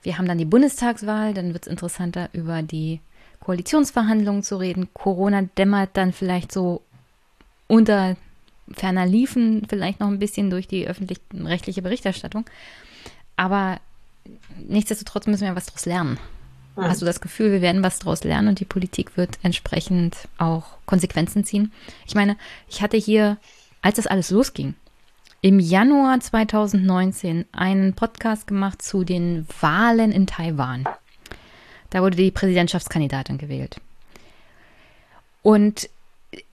Wir 0.04 0.18
haben 0.18 0.28
dann 0.28 0.38
die 0.38 0.46
Bundestagswahl, 0.46 1.34
dann 1.34 1.54
wird 1.54 1.66
es 1.66 1.72
interessanter, 1.72 2.30
über 2.34 2.62
die 2.62 3.00
Koalitionsverhandlungen 3.40 4.44
zu 4.44 4.58
reden. 4.58 4.90
Corona 4.94 5.44
dämmert 5.58 5.92
dann 5.94 6.14
vielleicht 6.14 6.52
so 6.52 6.82
unter 7.68 8.16
ferner 8.72 9.06
Liefen, 9.06 9.66
vielleicht 9.70 10.00
noch 10.00 10.08
ein 10.08 10.20
bisschen 10.20 10.50
durch 10.50 10.68
die 10.68 10.88
öffentlich-rechtliche 10.88 11.82
Berichterstattung. 11.82 12.46
Aber 13.36 13.80
nichtsdestotrotz 14.68 15.28
müssen 15.28 15.46
wir 15.46 15.56
was 15.56 15.68
daraus 15.68 15.86
lernen. 15.86 16.20
Hm. 16.76 16.84
Hast 16.86 17.02
du 17.02 17.06
das 17.06 17.22
Gefühl, 17.22 17.52
wir 17.52 17.62
werden 17.62 17.84
was 17.84 18.00
daraus 18.00 18.24
lernen 18.24 18.50
und 18.50 18.60
die 18.60 18.66
Politik 18.66 19.18
wird 19.18 19.38
entsprechend 19.44 20.16
auch 20.38 20.78
Konsequenzen 20.86 21.44
ziehen? 21.44 21.72
Ich 22.08 22.16
meine, 22.16 22.38
ich 22.70 22.82
hatte 22.82 22.98
hier, 22.98 23.38
als 23.82 23.98
das 23.98 24.08
alles 24.08 24.32
losging, 24.32 24.74
im 25.42 25.60
Januar 25.60 26.20
2019 26.20 27.46
einen 27.52 27.94
Podcast 27.94 28.48
gemacht 28.48 28.82
zu 28.82 29.04
den 29.04 29.48
Wahlen 29.62 30.12
in 30.12 30.28
Taiwan. 30.28 30.86
Da 31.90 32.02
wurde 32.02 32.18
die 32.18 32.32
Präsidentschaftskandidatin 32.32 33.38
gewählt. 33.38 33.80
Und 35.44 35.90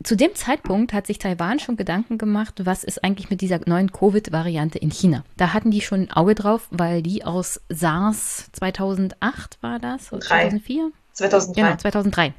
zu 0.03 0.17
dem 0.17 0.35
Zeitpunkt 0.35 0.93
hat 0.93 1.07
sich 1.07 1.19
Taiwan 1.19 1.59
schon 1.59 1.77
Gedanken 1.77 2.19
gemacht, 2.19 2.61
was 2.65 2.85
ist 2.85 3.03
eigentlich 3.03 3.31
mit 3.31 3.41
dieser 3.41 3.61
neuen 3.67 3.91
Covid-Variante 3.91 4.79
in 4.79 4.91
China. 4.91 5.25
Da 5.37 5.53
hatten 5.53 5.71
die 5.71 5.81
schon 5.81 6.03
ein 6.03 6.13
Auge 6.13 6.35
drauf, 6.35 6.69
weil 6.71 7.03
die 7.03 7.25
aus 7.25 7.61
SARS 7.69 8.51
2008 8.53 9.59
war 9.61 9.79
das? 9.79 10.13
Oder 10.13 10.23
2004? 10.23 10.93
2003. 11.15 11.61
Genau, 11.61 11.77
2003. 11.77 12.35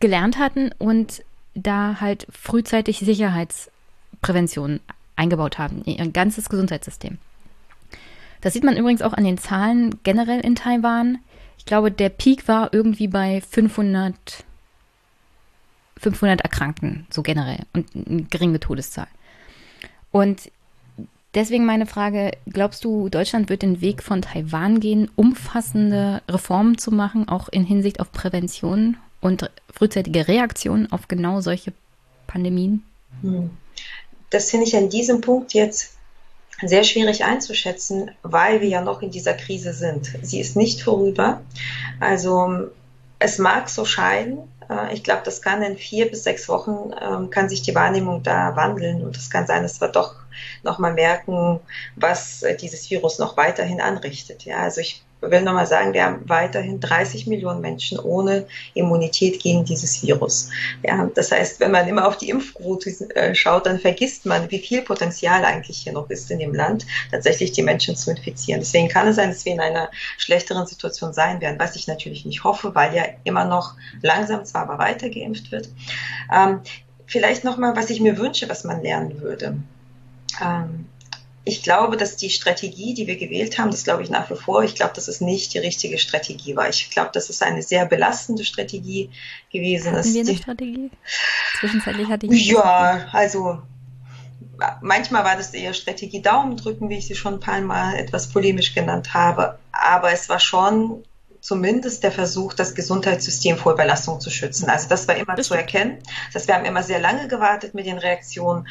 Gelernt 0.00 0.38
hatten 0.38 0.70
und 0.78 1.22
da 1.54 2.00
halt 2.00 2.26
frühzeitig 2.30 2.98
Sicherheitsprävention 2.98 4.80
eingebaut 5.16 5.58
haben, 5.58 5.82
ihr 5.84 6.08
ganzes 6.10 6.48
Gesundheitssystem. 6.48 7.18
Das 8.40 8.52
sieht 8.52 8.64
man 8.64 8.76
übrigens 8.76 9.02
auch 9.02 9.14
an 9.14 9.24
den 9.24 9.38
Zahlen 9.38 9.98
generell 10.02 10.40
in 10.40 10.54
Taiwan. 10.54 11.18
Ich 11.58 11.64
glaube, 11.64 11.90
der 11.90 12.10
Peak 12.10 12.46
war 12.46 12.74
irgendwie 12.74 13.08
bei 13.08 13.40
500 13.40 14.44
500 15.96 16.42
Erkrankten, 16.42 17.06
so 17.10 17.22
generell, 17.22 17.64
und 17.72 17.86
eine 17.94 18.24
geringe 18.24 18.60
Todeszahl. 18.60 19.06
Und 20.10 20.50
deswegen 21.34 21.64
meine 21.64 21.86
Frage, 21.86 22.32
glaubst 22.46 22.84
du, 22.84 23.08
Deutschland 23.08 23.48
wird 23.48 23.62
den 23.62 23.80
Weg 23.80 24.02
von 24.02 24.22
Taiwan 24.22 24.80
gehen, 24.80 25.10
umfassende 25.16 26.22
Reformen 26.28 26.78
zu 26.78 26.90
machen, 26.90 27.28
auch 27.28 27.48
in 27.48 27.64
Hinsicht 27.64 28.00
auf 28.00 28.12
Prävention 28.12 28.96
und 29.20 29.50
frühzeitige 29.72 30.28
Reaktion 30.28 30.92
auf 30.92 31.08
genau 31.08 31.40
solche 31.40 31.72
Pandemien? 32.26 32.82
Hm. 33.22 33.50
Das 34.34 34.50
finde 34.50 34.66
ich 34.66 34.76
an 34.76 34.88
diesem 34.88 35.20
Punkt 35.20 35.54
jetzt 35.54 35.92
sehr 36.60 36.82
schwierig 36.82 37.22
einzuschätzen, 37.22 38.10
weil 38.22 38.60
wir 38.60 38.68
ja 38.68 38.80
noch 38.80 39.00
in 39.00 39.12
dieser 39.12 39.34
Krise 39.34 39.72
sind. 39.72 40.12
Sie 40.22 40.40
ist 40.40 40.56
nicht 40.56 40.82
vorüber. 40.82 41.40
Also 42.00 42.68
es 43.20 43.38
mag 43.38 43.68
so 43.68 43.84
scheinen, 43.84 44.38
äh, 44.68 44.92
ich 44.92 45.04
glaube, 45.04 45.22
das 45.24 45.40
kann 45.40 45.62
in 45.62 45.76
vier 45.76 46.10
bis 46.10 46.24
sechs 46.24 46.48
Wochen, 46.48 46.92
ähm, 47.00 47.30
kann 47.30 47.48
sich 47.48 47.62
die 47.62 47.76
Wahrnehmung 47.76 48.24
da 48.24 48.56
wandeln 48.56 49.04
und 49.04 49.16
es 49.16 49.30
kann 49.30 49.46
sein, 49.46 49.62
dass 49.62 49.80
wir 49.80 49.86
doch 49.86 50.16
nochmal 50.64 50.94
merken, 50.94 51.60
was 51.94 52.42
äh, 52.42 52.56
dieses 52.56 52.90
Virus 52.90 53.20
noch 53.20 53.36
weiterhin 53.36 53.80
anrichtet. 53.80 54.44
Ja, 54.44 54.58
also 54.58 54.80
ich 54.80 55.04
will 55.30 55.42
nochmal 55.42 55.66
sagen, 55.66 55.92
wir 55.92 56.04
haben 56.04 56.28
weiterhin 56.28 56.80
30 56.80 57.26
Millionen 57.26 57.60
Menschen 57.60 57.98
ohne 57.98 58.46
Immunität 58.74 59.40
gegen 59.42 59.64
dieses 59.64 60.02
Virus. 60.02 60.50
Ja, 60.82 61.08
das 61.14 61.32
heißt, 61.32 61.60
wenn 61.60 61.70
man 61.70 61.88
immer 61.88 62.06
auf 62.06 62.16
die 62.16 62.30
Impfquote 62.30 62.90
äh, 63.14 63.34
schaut, 63.34 63.66
dann 63.66 63.78
vergisst 63.78 64.26
man, 64.26 64.50
wie 64.50 64.58
viel 64.58 64.82
Potenzial 64.82 65.44
eigentlich 65.44 65.78
hier 65.78 65.92
noch 65.92 66.10
ist 66.10 66.30
in 66.30 66.38
dem 66.38 66.54
Land, 66.54 66.86
tatsächlich 67.10 67.52
die 67.52 67.62
Menschen 67.62 67.96
zu 67.96 68.10
infizieren. 68.10 68.60
Deswegen 68.60 68.88
kann 68.88 69.08
es 69.08 69.16
sein, 69.16 69.30
dass 69.30 69.44
wir 69.44 69.52
in 69.52 69.60
einer 69.60 69.90
schlechteren 70.18 70.66
Situation 70.66 71.12
sein 71.12 71.40
werden, 71.40 71.58
was 71.58 71.76
ich 71.76 71.86
natürlich 71.86 72.24
nicht 72.24 72.44
hoffe, 72.44 72.74
weil 72.74 72.94
ja 72.94 73.04
immer 73.24 73.44
noch 73.44 73.74
langsam 74.02 74.44
zwar 74.44 74.62
aber 74.62 74.78
weiter 74.78 75.08
geimpft 75.08 75.52
wird. 75.52 75.68
Ähm, 76.34 76.60
vielleicht 77.06 77.44
nochmal, 77.44 77.76
was 77.76 77.90
ich 77.90 78.00
mir 78.00 78.18
wünsche, 78.18 78.48
was 78.48 78.64
man 78.64 78.82
lernen 78.82 79.20
würde. 79.20 79.56
Ähm, 80.42 80.86
ich 81.46 81.62
glaube, 81.62 81.96
dass 81.96 82.16
die 82.16 82.30
Strategie, 82.30 82.94
die 82.94 83.06
wir 83.06 83.16
gewählt 83.16 83.58
haben, 83.58 83.70
das 83.70 83.84
glaube 83.84 84.02
ich 84.02 84.08
nach 84.08 84.30
wie 84.30 84.36
vor, 84.36 84.64
ich 84.64 84.74
glaube, 84.74 84.94
dass 84.94 85.08
es 85.08 85.20
nicht 85.20 85.52
die 85.52 85.58
richtige 85.58 85.98
Strategie 85.98 86.56
war. 86.56 86.68
Ich 86.68 86.90
glaube, 86.90 87.10
dass 87.12 87.28
es 87.28 87.42
eine 87.42 87.62
sehr 87.62 87.84
belastende 87.84 88.44
Strategie 88.44 89.10
gewesen 89.52 89.92
Hatten 89.92 90.00
ist. 90.00 90.14
wir 90.14 90.22
eine 90.22 90.36
Strategie? 90.36 90.90
Zwischenzeitlich 91.60 92.08
hatte 92.08 92.26
ich 92.26 92.46
Ja, 92.46 93.08
also 93.12 93.60
manchmal 94.80 95.24
war 95.24 95.36
das 95.36 95.52
eher 95.52 95.74
Strategie 95.74 96.22
Daumen 96.22 96.56
drücken, 96.56 96.88
wie 96.88 96.96
ich 96.96 97.06
sie 97.06 97.14
schon 97.14 97.34
ein 97.34 97.40
paar 97.40 97.60
Mal 97.60 97.96
etwas 97.96 98.28
polemisch 98.28 98.74
genannt 98.74 99.12
habe. 99.12 99.58
Aber 99.72 100.12
es 100.12 100.30
war 100.30 100.40
schon 100.40 101.04
zumindest 101.44 102.02
der 102.02 102.10
Versuch, 102.10 102.54
das 102.54 102.74
Gesundheitssystem 102.74 103.58
vor 103.58 103.74
Überlastung 103.74 104.18
zu 104.18 104.30
schützen. 104.30 104.70
Also 104.70 104.88
das 104.88 105.06
war 105.08 105.14
immer 105.16 105.34
das 105.34 105.48
zu 105.48 105.54
erkennen. 105.54 105.98
Das 106.32 106.36
heißt, 106.36 106.48
wir 106.48 106.54
haben 106.54 106.64
immer 106.64 106.82
sehr 106.82 107.00
lange 107.00 107.28
gewartet 107.28 107.74
mit 107.74 107.84
den 107.84 107.98
Reaktionen. 107.98 108.66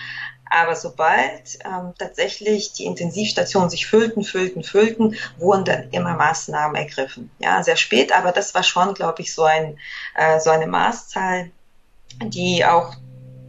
Aber 0.50 0.76
sobald 0.76 1.58
ähm, 1.66 1.94
tatsächlich 1.98 2.74
die 2.74 2.86
Intensivstationen 2.86 3.70
sich 3.70 3.88
füllten, 3.88 4.24
füllten, 4.24 4.64
füllten, 4.64 5.16
wurden 5.38 5.66
dann 5.66 5.90
immer 5.92 6.16
Maßnahmen 6.16 6.76
ergriffen. 6.76 7.32
Ja, 7.40 7.64
sehr 7.64 7.76
spät, 7.76 8.12
aber 8.16 8.32
das 8.32 8.54
war 8.54 8.64
schon, 8.64 8.94
glaube 8.94 9.22
ich, 9.22 9.34
so, 9.34 9.44
ein, 9.44 9.78
äh, 10.16 10.40
so 10.40 10.52
eine 10.52 10.68
Maßzahl, 10.68 11.52
die 12.22 12.64
auch 12.66 12.94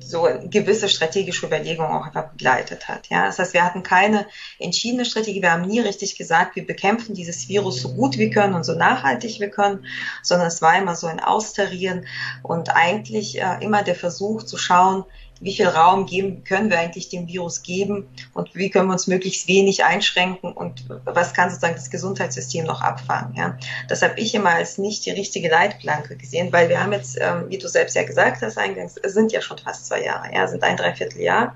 so 0.06 0.28
gewisse 0.44 0.88
strategische 0.88 1.46
Überlegungen 1.46 1.90
auch 1.90 2.06
einfach 2.06 2.30
begleitet 2.30 2.88
hat. 2.88 3.08
Ja, 3.08 3.26
das 3.26 3.38
heißt, 3.38 3.54
wir 3.54 3.64
hatten 3.64 3.82
keine 3.82 4.26
entschiedene 4.58 5.04
Strategie. 5.04 5.42
Wir 5.42 5.52
haben 5.52 5.66
nie 5.66 5.80
richtig 5.80 6.16
gesagt, 6.16 6.56
wir 6.56 6.66
bekämpfen 6.66 7.14
dieses 7.14 7.48
Virus 7.48 7.80
so 7.80 7.94
gut 7.94 8.18
wir 8.18 8.30
können 8.30 8.54
und 8.54 8.64
so 8.64 8.74
nachhaltig 8.74 9.40
wir 9.40 9.50
können, 9.50 9.86
sondern 10.22 10.48
es 10.48 10.60
war 10.60 10.78
immer 10.78 10.94
so 10.94 11.06
ein 11.06 11.20
Austarieren 11.20 12.06
und 12.42 12.74
eigentlich 12.74 13.40
äh, 13.40 13.56
immer 13.60 13.82
der 13.82 13.94
Versuch 13.94 14.42
zu 14.42 14.58
schauen, 14.58 15.04
wie 15.44 15.54
viel 15.54 15.68
Raum 15.68 16.06
geben, 16.06 16.42
können 16.42 16.70
wir 16.70 16.78
eigentlich 16.78 17.10
dem 17.10 17.28
Virus 17.28 17.62
geben 17.62 18.08
und 18.32 18.54
wie 18.54 18.70
können 18.70 18.88
wir 18.88 18.94
uns 18.94 19.06
möglichst 19.06 19.46
wenig 19.46 19.84
einschränken 19.84 20.50
und 20.50 20.86
was 21.04 21.34
kann 21.34 21.50
sozusagen 21.50 21.74
das 21.74 21.90
Gesundheitssystem 21.90 22.64
noch 22.64 22.80
abfangen. 22.80 23.36
Ja? 23.36 23.58
Das 23.88 24.00
habe 24.00 24.18
ich 24.18 24.34
immer 24.34 24.50
als 24.50 24.78
nicht 24.78 25.04
die 25.04 25.10
richtige 25.10 25.50
Leitplanke 25.50 26.16
gesehen, 26.16 26.50
weil 26.50 26.70
wir 26.70 26.82
haben 26.82 26.94
jetzt, 26.94 27.18
ähm, 27.20 27.44
wie 27.48 27.58
du 27.58 27.68
selbst 27.68 27.94
ja 27.94 28.04
gesagt 28.04 28.40
hast 28.40 28.56
eingangs, 28.56 28.94
sind 29.04 29.32
ja 29.32 29.42
schon 29.42 29.58
fast 29.58 29.86
zwei 29.86 30.02
Jahre, 30.02 30.34
ja, 30.34 30.48
sind 30.48 30.62
ein 30.62 30.78
Dreivierteljahr 30.78 31.54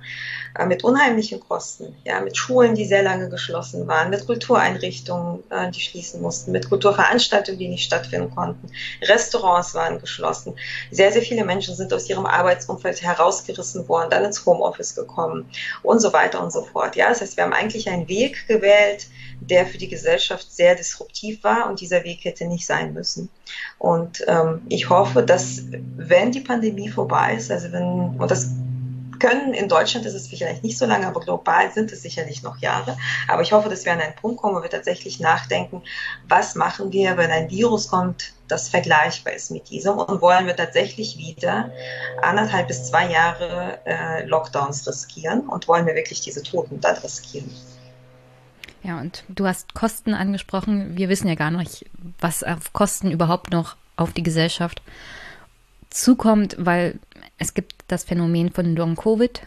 äh, 0.58 0.66
mit 0.66 0.82
unheimlichen 0.82 1.40
Kosten, 1.40 1.94
ja, 2.04 2.20
mit 2.20 2.36
Schulen, 2.36 2.74
die 2.74 2.84
sehr 2.84 3.04
lange 3.04 3.28
geschlossen 3.28 3.86
waren, 3.86 4.10
mit 4.10 4.26
Kultureinrichtungen, 4.26 5.44
äh, 5.50 5.70
die 5.70 5.80
schließen 5.80 6.20
mussten, 6.20 6.50
mit 6.50 6.68
Kulturveranstaltungen, 6.68 7.58
die 7.58 7.68
nicht 7.68 7.84
stattfinden 7.84 8.34
konnten, 8.34 8.68
Restaurants 9.02 9.74
waren 9.74 10.00
geschlossen. 10.00 10.56
Sehr, 10.90 11.12
sehr 11.12 11.22
viele 11.22 11.44
Menschen 11.44 11.76
sind 11.76 11.92
aus 11.92 12.08
ihrem 12.10 12.26
Arbeitsumfeld 12.26 13.02
herausgerissen 13.02 13.88
worden, 13.88 14.10
dann 14.10 14.24
ins 14.24 14.44
Homeoffice 14.44 14.96
gekommen 14.96 15.48
und 15.84 16.00
so 16.00 16.12
weiter 16.12 16.42
und 16.42 16.52
so 16.52 16.62
fort. 16.62 16.96
Ja, 16.96 17.08
das 17.08 17.20
heißt, 17.20 17.36
wir 17.36 17.44
haben 17.44 17.52
eigentlich 17.52 17.88
einen 17.88 18.08
Weg 18.08 18.48
gewählt, 18.48 19.06
der 19.40 19.64
für 19.64 19.78
die 19.78 19.88
Gesellschaft 19.88 20.50
sehr 20.52 20.74
disruptiv 20.74 21.44
war 21.44 21.68
und 21.68 21.80
dieser 21.80 22.02
Weg 22.02 22.24
hätte 22.24 22.46
nicht 22.46 22.66
sein 22.66 22.92
müssen. 22.92 23.28
Und 23.78 24.24
ähm, 24.26 24.62
ich 24.68 24.90
hoffe, 24.90 25.22
dass 25.22 25.62
wenn 25.96 26.32
die 26.32 26.40
Pandemie 26.40 26.88
vorbei 26.88 27.34
ist, 27.36 27.50
also 27.50 27.70
wenn, 27.70 28.18
und 28.18 28.28
das 28.28 28.50
können. 29.18 29.54
In 29.54 29.68
Deutschland 29.68 30.06
ist 30.06 30.14
es 30.14 30.28
vielleicht 30.28 30.64
nicht 30.64 30.78
so 30.78 30.86
lange, 30.86 31.06
aber 31.06 31.20
global 31.20 31.70
sind 31.72 31.92
es 31.92 32.02
sicherlich 32.02 32.42
noch 32.42 32.58
Jahre. 32.58 32.96
Aber 33.26 33.42
ich 33.42 33.52
hoffe, 33.52 33.68
dass 33.68 33.84
wir 33.84 33.92
an 33.92 34.00
einen 34.00 34.14
Punkt 34.14 34.40
kommen, 34.40 34.56
wo 34.56 34.62
wir 34.62 34.70
tatsächlich 34.70 35.20
nachdenken, 35.20 35.82
was 36.28 36.54
machen 36.54 36.92
wir, 36.92 37.16
wenn 37.16 37.30
ein 37.30 37.50
Virus 37.50 37.88
kommt, 37.88 38.32
das 38.48 38.68
vergleichbar 38.68 39.34
ist 39.34 39.50
mit 39.50 39.68
diesem 39.68 39.98
und 39.98 40.22
wollen 40.22 40.46
wir 40.46 40.56
tatsächlich 40.56 41.18
wieder 41.18 41.70
anderthalb 42.22 42.68
bis 42.68 42.84
zwei 42.84 43.10
Jahre 43.10 43.78
äh, 43.84 44.24
Lockdowns 44.24 44.86
riskieren 44.86 45.40
und 45.48 45.68
wollen 45.68 45.86
wir 45.86 45.94
wirklich 45.94 46.20
diese 46.20 46.42
Toten 46.42 46.80
dann 46.80 46.96
riskieren. 46.96 47.50
Ja, 48.82 49.00
und 49.00 49.24
du 49.28 49.46
hast 49.46 49.74
Kosten 49.74 50.14
angesprochen. 50.14 50.96
Wir 50.96 51.08
wissen 51.08 51.28
ja 51.28 51.34
gar 51.34 51.50
nicht, 51.50 51.86
was 52.20 52.42
auf 52.42 52.72
Kosten 52.72 53.10
überhaupt 53.10 53.50
noch 53.50 53.76
auf 53.96 54.12
die 54.12 54.22
Gesellschaft 54.22 54.80
zukommt, 55.90 56.56
weil 56.58 56.98
es 57.38 57.54
gibt 57.54 57.74
das 57.88 58.04
Phänomen 58.04 58.50
von 58.50 58.76
Long 58.76 58.94
Covid. 58.96 59.42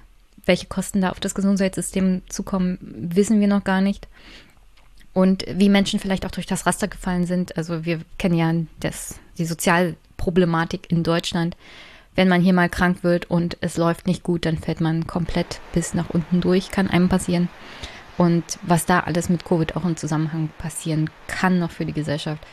Welche 0.45 0.67
Kosten 0.67 1.01
da 1.01 1.11
auf 1.11 1.19
das 1.19 1.35
Gesundheitssystem 1.35 2.23
zukommen, 2.27 2.77
wissen 2.81 3.39
wir 3.39 3.47
noch 3.47 3.63
gar 3.63 3.81
nicht. 3.81 4.07
und 5.13 5.45
wie 5.47 5.69
Menschen 5.69 5.99
vielleicht 5.99 6.25
auch 6.25 6.31
durch 6.31 6.45
das 6.45 6.65
Raster 6.65 6.87
gefallen 6.87 7.25
sind. 7.25 7.57
Also 7.57 7.85
wir 7.85 8.01
kennen 8.17 8.35
ja 8.35 8.53
das, 8.79 9.19
die 9.37 9.45
Sozialproblematik 9.45 10.89
in 10.89 11.03
Deutschland. 11.03 11.57
Wenn 12.15 12.27
man 12.27 12.41
hier 12.41 12.53
mal 12.53 12.69
krank 12.69 13.03
wird 13.03 13.29
und 13.29 13.57
es 13.61 13.77
läuft 13.77 14.07
nicht 14.07 14.23
gut, 14.23 14.45
dann 14.45 14.57
fällt 14.57 14.81
man 14.81 15.07
komplett 15.07 15.61
bis 15.73 15.93
nach 15.93 16.09
unten 16.09 16.41
durch, 16.41 16.69
kann 16.71 16.89
einem 16.89 17.09
passieren. 17.09 17.49
Und 18.17 18.43
was 18.61 18.85
da 18.85 18.99
alles 19.01 19.29
mit 19.29 19.45
Covid 19.45 19.75
auch 19.75 19.85
im 19.85 19.95
Zusammenhang 19.97 20.49
passieren 20.57 21.09
kann 21.27 21.59
noch 21.59 21.71
für 21.71 21.85
die 21.85 21.93
Gesellschaft. 21.93 22.43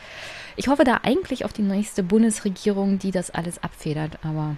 Ich 0.55 0.67
hoffe 0.67 0.83
da 0.83 1.01
eigentlich 1.03 1.45
auf 1.45 1.53
die 1.53 1.61
nächste 1.61 2.03
Bundesregierung, 2.03 2.99
die 2.99 3.11
das 3.11 3.31
alles 3.31 3.61
abfedert, 3.63 4.19
aber 4.23 4.55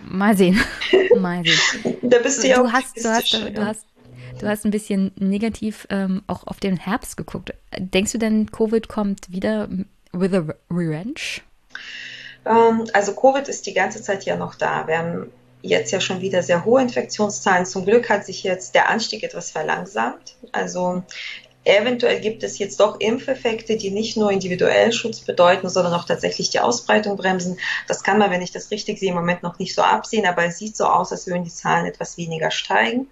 mal 0.00 0.36
sehen. 0.36 0.60
mal 1.18 1.44
sehen. 1.44 1.96
Da 2.02 2.18
bist 2.18 2.42
du 2.42 2.48
ja 2.48 2.62
du 2.62 2.72
hast, 2.72 2.96
du 2.96 3.08
hast, 3.08 3.32
du 3.32 3.64
hast 3.64 3.88
Du 4.38 4.46
hast 4.46 4.64
ein 4.64 4.70
bisschen 4.70 5.12
negativ 5.16 5.86
ähm, 5.90 6.22
auch 6.26 6.46
auf 6.46 6.60
den 6.60 6.76
Herbst 6.76 7.16
geguckt. 7.16 7.54
Denkst 7.76 8.12
du 8.12 8.18
denn, 8.18 8.50
Covid 8.50 8.88
kommt 8.88 9.32
wieder 9.32 9.68
with 10.12 10.32
a 10.32 10.44
revenge? 10.70 11.40
Ähm, 12.46 12.86
also 12.92 13.14
Covid 13.14 13.48
ist 13.48 13.66
die 13.66 13.74
ganze 13.74 14.02
Zeit 14.02 14.24
ja 14.24 14.36
noch 14.36 14.54
da. 14.54 14.86
Wir 14.86 14.98
haben 14.98 15.32
jetzt 15.62 15.90
ja 15.90 16.00
schon 16.00 16.20
wieder 16.20 16.42
sehr 16.42 16.64
hohe 16.64 16.80
Infektionszahlen. 16.80 17.66
Zum 17.66 17.84
Glück 17.84 18.08
hat 18.08 18.24
sich 18.24 18.42
jetzt 18.44 18.74
der 18.74 18.88
Anstieg 18.88 19.22
etwas 19.24 19.50
verlangsamt. 19.50 20.36
Also 20.52 21.02
Eventuell 21.68 22.20
gibt 22.20 22.42
es 22.42 22.58
jetzt 22.58 22.80
doch 22.80 22.98
Impfeffekte, 22.98 23.76
die 23.76 23.90
nicht 23.90 24.16
nur 24.16 24.32
individuellen 24.32 24.90
Schutz 24.90 25.20
bedeuten, 25.20 25.68
sondern 25.68 25.92
auch 25.92 26.06
tatsächlich 26.06 26.48
die 26.48 26.60
Ausbreitung 26.60 27.18
bremsen. 27.18 27.58
Das 27.86 28.02
kann 28.02 28.18
man, 28.18 28.30
wenn 28.30 28.40
ich 28.40 28.52
das 28.52 28.70
richtig 28.70 28.98
sehe, 28.98 29.10
im 29.10 29.16
Moment 29.16 29.42
noch 29.42 29.58
nicht 29.58 29.74
so 29.74 29.82
absehen, 29.82 30.24
aber 30.24 30.46
es 30.46 30.56
sieht 30.56 30.78
so 30.78 30.86
aus, 30.86 31.12
als 31.12 31.26
würden 31.26 31.44
die 31.44 31.52
Zahlen 31.52 31.84
etwas 31.84 32.16
weniger 32.16 32.50
steigen. 32.50 33.08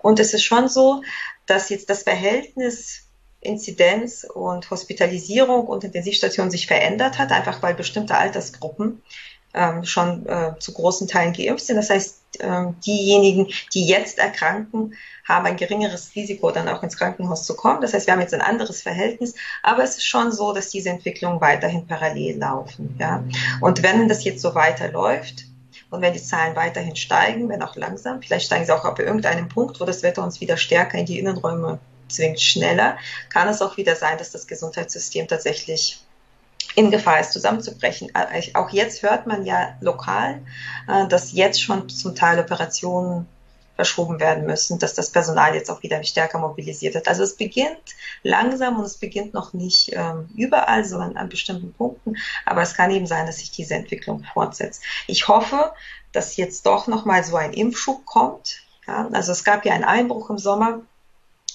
Und 0.00 0.20
es 0.20 0.32
ist 0.32 0.44
schon 0.44 0.68
so, 0.68 1.02
dass 1.44 1.68
jetzt 1.68 1.90
das 1.90 2.02
Verhältnis 2.02 3.08
Inzidenz 3.40 4.24
und 4.24 4.70
Hospitalisierung 4.70 5.66
und 5.66 5.84
Intensivstation 5.84 6.50
sich 6.50 6.66
verändert 6.66 7.18
hat, 7.18 7.30
einfach 7.30 7.62
weil 7.62 7.74
bestimmte 7.74 8.16
Altersgruppen 8.16 9.02
ähm, 9.54 9.84
schon 9.84 10.26
äh, 10.26 10.52
zu 10.58 10.72
großen 10.72 11.08
Teilen 11.08 11.32
geimpft 11.32 11.66
sind. 11.66 11.76
Das 11.76 11.90
heißt, 11.90 12.18
ähm, 12.40 12.76
diejenigen, 12.84 13.48
die 13.72 13.86
jetzt 13.86 14.18
erkranken, 14.18 14.94
haben 15.26 15.46
ein 15.46 15.56
geringeres 15.56 16.14
Risiko, 16.14 16.50
dann 16.50 16.68
auch 16.68 16.82
ins 16.82 16.96
Krankenhaus 16.96 17.44
zu 17.44 17.56
kommen. 17.56 17.80
Das 17.80 17.94
heißt, 17.94 18.06
wir 18.06 18.14
haben 18.14 18.20
jetzt 18.20 18.34
ein 18.34 18.40
anderes 18.40 18.82
Verhältnis, 18.82 19.34
aber 19.62 19.82
es 19.82 19.96
ist 19.96 20.06
schon 20.06 20.32
so, 20.32 20.52
dass 20.52 20.70
diese 20.70 20.90
Entwicklungen 20.90 21.40
weiterhin 21.40 21.86
parallel 21.86 22.38
laufen. 22.38 22.96
Ja? 22.98 23.24
Und 23.60 23.82
wenn 23.82 24.08
das 24.08 24.24
jetzt 24.24 24.42
so 24.42 24.54
weiterläuft, 24.54 25.44
und 25.90 26.02
wenn 26.02 26.12
die 26.12 26.22
Zahlen 26.22 26.54
weiterhin 26.54 26.96
steigen, 26.96 27.48
wenn 27.48 27.62
auch 27.62 27.74
langsam, 27.74 28.20
vielleicht 28.20 28.46
steigen 28.46 28.66
sie 28.66 28.72
auch 28.72 28.84
ab 28.84 28.98
irgendeinem 28.98 29.48
Punkt, 29.48 29.80
wo 29.80 29.86
das 29.86 30.02
Wetter 30.02 30.22
uns 30.22 30.40
wieder 30.40 30.58
stärker 30.58 30.98
in 30.98 31.06
die 31.06 31.18
Innenräume 31.18 31.78
zwingt, 32.08 32.40
schneller, 32.40 32.98
kann 33.30 33.48
es 33.48 33.62
auch 33.62 33.76
wieder 33.76 33.96
sein, 33.96 34.18
dass 34.18 34.30
das 34.30 34.46
Gesundheitssystem 34.46 35.28
tatsächlich 35.28 36.04
in 36.78 36.92
Gefahr 36.92 37.18
ist, 37.18 37.32
zusammenzubrechen. 37.32 38.12
Auch 38.54 38.70
jetzt 38.70 39.02
hört 39.02 39.26
man 39.26 39.44
ja 39.44 39.74
lokal, 39.80 40.40
äh, 40.86 41.08
dass 41.08 41.32
jetzt 41.32 41.60
schon 41.60 41.88
zum 41.88 42.14
Teil 42.14 42.38
Operationen 42.38 43.26
verschoben 43.74 44.20
werden 44.20 44.46
müssen, 44.46 44.78
dass 44.78 44.94
das 44.94 45.10
Personal 45.10 45.56
jetzt 45.56 45.70
auch 45.70 45.82
wieder 45.82 46.02
stärker 46.04 46.38
mobilisiert 46.38 46.94
wird. 46.94 47.08
Also 47.08 47.24
es 47.24 47.34
beginnt 47.34 47.96
langsam 48.22 48.78
und 48.78 48.84
es 48.84 48.96
beginnt 48.96 49.34
noch 49.34 49.52
nicht 49.54 49.90
ähm, 49.92 50.28
überall, 50.36 50.84
sondern 50.84 51.16
an 51.16 51.28
bestimmten 51.28 51.72
Punkten. 51.72 52.16
Aber 52.46 52.62
es 52.62 52.74
kann 52.74 52.92
eben 52.92 53.06
sein, 53.06 53.26
dass 53.26 53.38
sich 53.38 53.50
diese 53.50 53.74
Entwicklung 53.74 54.24
fortsetzt. 54.32 54.82
Ich 55.08 55.26
hoffe, 55.26 55.72
dass 56.12 56.36
jetzt 56.36 56.64
doch 56.64 56.86
noch 56.86 57.04
mal 57.04 57.24
so 57.24 57.34
ein 57.34 57.52
Impfschub 57.52 58.06
kommt. 58.06 58.62
Ja, 58.86 59.08
also 59.12 59.32
es 59.32 59.42
gab 59.42 59.64
ja 59.64 59.74
einen 59.74 59.84
Einbruch 59.84 60.30
im 60.30 60.38
Sommer 60.38 60.82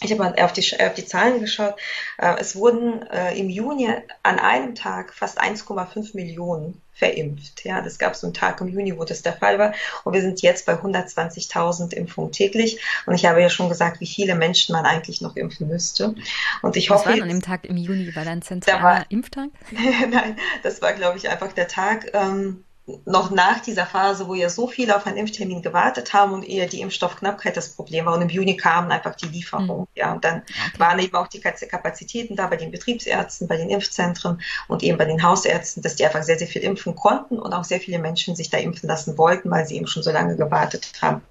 ich 0.03 0.11
habe 0.11 0.23
mal 0.23 0.35
auf 0.43 0.53
die, 0.53 0.65
auf 0.79 0.93
die 0.93 1.05
Zahlen 1.05 1.39
geschaut. 1.39 1.75
Äh, 2.17 2.35
es 2.39 2.55
wurden 2.55 3.03
äh, 3.07 3.37
im 3.37 3.49
Juni 3.49 3.89
an 4.21 4.39
einem 4.39 4.75
Tag 4.75 5.13
fast 5.13 5.41
1,5 5.41 6.15
Millionen 6.15 6.81
verimpft. 6.93 7.65
Ja, 7.65 7.81
das 7.81 7.97
gab 7.97 8.15
so 8.15 8.27
einen 8.27 8.33
Tag 8.33 8.61
im 8.61 8.67
Juni, 8.67 8.97
wo 8.97 9.03
das 9.03 9.23
der 9.23 9.33
Fall 9.33 9.57
war. 9.57 9.73
Und 10.03 10.13
wir 10.13 10.21
sind 10.21 10.41
jetzt 10.41 10.65
bei 10.65 10.73
120.000 10.73 11.93
Impfungen 11.93 12.31
täglich. 12.31 12.79
Und 13.05 13.15
ich 13.15 13.25
habe 13.25 13.41
ja 13.41 13.49
schon 13.49 13.69
gesagt, 13.69 13.99
wie 13.99 14.07
viele 14.07 14.35
Menschen 14.35 14.73
man 14.73 14.85
eigentlich 14.85 15.21
noch 15.21 15.35
impfen 15.35 15.67
müsste. 15.67 16.15
Und 16.61 16.75
ich 16.75 16.89
Was 16.89 16.99
hoffe. 16.99 17.09
Was 17.09 17.17
war 17.17 17.23
an 17.23 17.29
dem 17.29 17.41
Tag 17.41 17.65
im 17.65 17.77
Juni? 17.77 18.15
War 18.15 18.25
da 18.25 18.31
ein 18.31 18.41
zentraler 18.41 18.83
war, 18.83 19.05
Impftag? 19.09 19.49
Nein, 19.71 20.37
das 20.61 20.81
war, 20.81 20.93
glaube 20.93 21.17
ich, 21.17 21.29
einfach 21.29 21.53
der 21.53 21.67
Tag. 21.67 22.11
Ähm, 22.13 22.63
noch 23.05 23.31
nach 23.31 23.61
dieser 23.61 23.85
Phase, 23.85 24.27
wo 24.27 24.33
ja 24.33 24.49
so 24.49 24.67
viele 24.67 24.95
auf 24.95 25.05
einen 25.07 25.15
Impftermin 25.15 25.61
gewartet 25.61 26.11
haben 26.11 26.33
und 26.33 26.47
eher 26.47 26.67
die 26.67 26.81
Impfstoffknappheit 26.81 27.55
das 27.55 27.69
Problem 27.69 28.05
war. 28.05 28.15
Und 28.15 28.23
im 28.23 28.29
Juni 28.29 28.57
kamen 28.57 28.91
einfach 28.91 29.15
die 29.15 29.27
Lieferungen. 29.27 29.81
Mhm. 29.81 29.87
Ja, 29.95 30.11
und 30.11 30.25
dann 30.25 30.41
okay. 30.41 30.79
waren 30.79 30.99
eben 30.99 31.15
auch 31.15 31.27
die 31.27 31.39
Kapazitäten 31.39 32.35
da 32.35 32.47
bei 32.47 32.57
den 32.57 32.71
Betriebsärzten, 32.71 33.47
bei 33.47 33.55
den 33.55 33.69
Impfzentren 33.69 34.41
und 34.67 34.83
eben 34.83 34.97
bei 34.97 35.05
den 35.05 35.23
Hausärzten, 35.23 35.81
dass 35.81 35.95
die 35.95 36.05
einfach 36.05 36.23
sehr, 36.23 36.37
sehr 36.37 36.47
viel 36.47 36.61
impfen 36.61 36.95
konnten 36.95 37.39
und 37.39 37.53
auch 37.53 37.63
sehr 37.63 37.79
viele 37.79 37.99
Menschen 37.99 38.35
sich 38.35 38.49
da 38.49 38.57
impfen 38.57 38.89
lassen 38.89 39.17
wollten, 39.17 39.49
weil 39.49 39.65
sie 39.65 39.77
eben 39.77 39.87
schon 39.87 40.03
so 40.03 40.11
lange 40.11 40.35
gewartet 40.35 40.91
haben. 41.01 41.21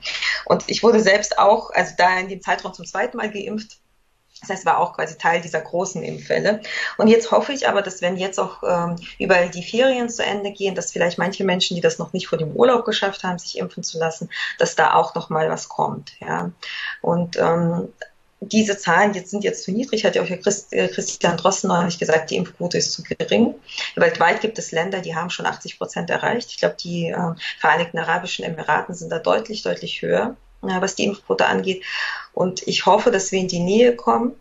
Und 0.46 0.64
ich 0.68 0.82
wurde 0.82 1.00
selbst 1.00 1.38
auch, 1.38 1.70
also 1.70 1.92
da 1.98 2.18
in 2.18 2.28
dem 2.28 2.40
Zeitraum 2.40 2.72
zum 2.72 2.86
zweiten 2.86 3.18
Mal 3.18 3.30
geimpft, 3.30 3.78
das 4.42 4.50
heißt, 4.50 4.66
war 4.66 4.78
auch 4.78 4.94
quasi 4.94 5.16
Teil 5.16 5.40
dieser 5.40 5.60
großen 5.60 6.02
Impfwelle. 6.02 6.60
Und 6.98 7.08
jetzt 7.08 7.30
hoffe 7.30 7.52
ich 7.52 7.68
aber, 7.68 7.80
dass 7.80 8.02
wenn 8.02 8.16
jetzt 8.16 8.40
auch 8.40 8.62
ähm, 8.62 8.96
überall 9.18 9.48
die 9.48 9.62
Ferien 9.62 10.08
zu 10.10 10.24
Ende 10.24 10.50
gehen, 10.50 10.74
dass 10.74 10.90
vielleicht 10.90 11.16
manche 11.16 11.44
Menschen, 11.44 11.76
die 11.76 11.80
das 11.80 11.98
noch 11.98 12.12
nicht 12.12 12.26
vor 12.26 12.38
dem 12.38 12.52
Urlaub 12.52 12.84
geschafft 12.84 13.22
haben, 13.22 13.38
sich 13.38 13.56
impfen 13.58 13.84
zu 13.84 13.98
lassen, 13.98 14.28
dass 14.58 14.74
da 14.74 14.94
auch 14.94 15.14
noch 15.14 15.30
mal 15.30 15.48
was 15.48 15.68
kommt. 15.68 16.12
Ja. 16.20 16.50
Und 17.00 17.36
ähm, 17.38 17.88
diese 18.40 18.76
Zahlen 18.76 19.14
jetzt 19.14 19.30
sind 19.30 19.44
jetzt 19.44 19.62
zu 19.62 19.70
niedrig, 19.70 20.04
hat 20.04 20.16
ja 20.16 20.22
auch 20.22 20.26
Christ, 20.26 20.72
äh, 20.72 20.88
Christian 20.88 21.36
Drosten 21.36 21.68
neulich 21.68 22.00
gesagt, 22.00 22.30
die 22.30 22.36
Impfquote 22.36 22.78
ist 22.78 22.92
zu 22.92 23.04
gering. 23.04 23.54
Weltweit 23.94 24.40
gibt 24.40 24.58
es 24.58 24.72
Länder, 24.72 25.00
die 25.00 25.14
haben 25.14 25.30
schon 25.30 25.46
80 25.46 25.78
Prozent 25.78 26.10
erreicht. 26.10 26.50
Ich 26.50 26.56
glaube, 26.56 26.74
die 26.80 27.10
äh, 27.10 27.34
Vereinigten 27.60 27.98
Arabischen 27.98 28.44
Emiraten 28.44 28.96
sind 28.96 29.10
da 29.10 29.20
deutlich, 29.20 29.62
deutlich 29.62 30.02
höher 30.02 30.36
was 30.62 30.94
die 30.94 31.04
Impfquote 31.04 31.46
angeht. 31.46 31.84
Und 32.32 32.66
ich 32.66 32.86
hoffe, 32.86 33.10
dass 33.10 33.32
wir 33.32 33.40
in 33.40 33.48
die 33.48 33.60
Nähe 33.60 33.94
kommen. 33.96 34.32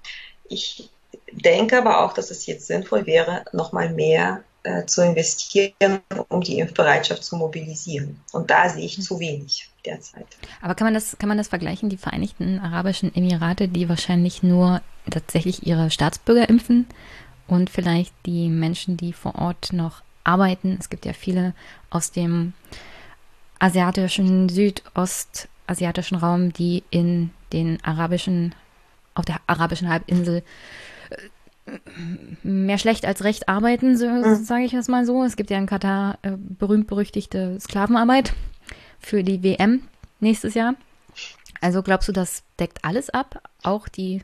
Ich 0.47 0.89
denke 1.31 1.77
aber 1.77 2.03
auch, 2.03 2.13
dass 2.13 2.31
es 2.31 2.45
jetzt 2.45 2.67
sinnvoll 2.67 3.05
wäre, 3.05 3.45
nochmal 3.51 3.89
mehr 3.89 4.43
äh, 4.63 4.85
zu 4.85 5.03
investieren, 5.03 6.01
um 6.29 6.41
die 6.41 6.59
Impfbereitschaft 6.59 7.23
zu 7.23 7.35
mobilisieren. 7.35 8.19
Und 8.31 8.51
da 8.51 8.69
sehe 8.69 8.85
ich 8.85 9.01
zu 9.01 9.19
wenig 9.19 9.69
derzeit. 9.85 10.27
Aber 10.61 10.75
kann 10.75 10.85
man 10.85 10.93
das, 10.93 11.17
kann 11.17 11.29
man 11.29 11.37
das 11.37 11.47
vergleichen, 11.47 11.89
die 11.89 11.97
Vereinigten 11.97 12.59
Arabischen 12.59 13.15
Emirate, 13.15 13.67
die 13.67 13.89
wahrscheinlich 13.89 14.43
nur 14.43 14.81
tatsächlich 15.09 15.65
ihre 15.65 15.89
Staatsbürger 15.89 16.47
impfen 16.47 16.85
und 17.47 17.69
vielleicht 17.69 18.13
die 18.25 18.49
Menschen, 18.49 18.97
die 18.97 19.13
vor 19.13 19.35
Ort 19.35 19.73
noch 19.73 20.03
arbeiten? 20.23 20.77
Es 20.79 20.89
gibt 20.89 21.05
ja 21.05 21.13
viele 21.13 21.53
aus 21.89 22.11
dem 22.11 22.53
asiatischen 23.59 24.49
Südost 24.49 25.47
asiatischen 25.67 26.15
Raum, 26.15 26.53
die 26.53 26.83
in 26.89 27.31
den 27.53 27.83
arabischen, 27.83 28.55
auf 29.15 29.25
der 29.25 29.37
arabischen 29.47 29.89
Halbinsel 29.89 30.43
äh, 31.09 31.77
mehr 32.43 32.77
schlecht 32.77 33.05
als 33.05 33.23
recht 33.23 33.47
arbeiten, 33.49 33.97
so, 33.97 34.07
mhm. 34.07 34.43
sage 34.43 34.63
ich 34.63 34.71
das 34.71 34.87
mal 34.87 35.05
so. 35.05 35.23
Es 35.23 35.35
gibt 35.35 35.49
ja 35.49 35.57
in 35.57 35.65
Katar 35.65 36.17
äh, 36.21 36.31
berühmt-berüchtigte 36.37 37.59
Sklavenarbeit 37.59 38.33
für 38.99 39.23
die 39.23 39.43
WM 39.43 39.83
nächstes 40.19 40.53
Jahr. 40.53 40.75
Also 41.61 41.83
glaubst 41.83 42.07
du, 42.07 42.11
das 42.11 42.43
deckt 42.59 42.83
alles 42.83 43.09
ab? 43.09 43.41
Auch 43.63 43.87
die 43.87 44.23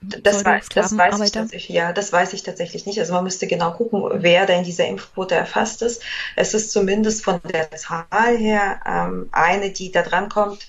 das, 0.00 0.44
weiß, 0.44 0.68
das 0.74 0.96
weiß 0.96 1.20
ich 1.20 1.32
tatsächlich, 1.32 1.68
ja, 1.76 1.92
das 1.92 2.12
weiß 2.12 2.32
ich 2.32 2.42
tatsächlich 2.42 2.86
nicht. 2.86 2.98
Also 2.98 3.12
man 3.12 3.24
müsste 3.24 3.46
genau 3.46 3.72
gucken, 3.72 4.02
wer 4.22 4.46
da 4.46 4.54
in 4.54 4.64
dieser 4.64 4.86
Impfquote 4.86 5.34
erfasst 5.34 5.82
ist. 5.82 6.02
Es 6.36 6.54
ist 6.54 6.70
zumindest 6.72 7.24
von 7.24 7.40
der 7.52 7.70
Zahl 7.72 8.36
her 8.36 8.80
ähm, 8.86 9.28
eine, 9.32 9.70
die 9.70 9.92
da 9.92 10.02
drankommt, 10.02 10.66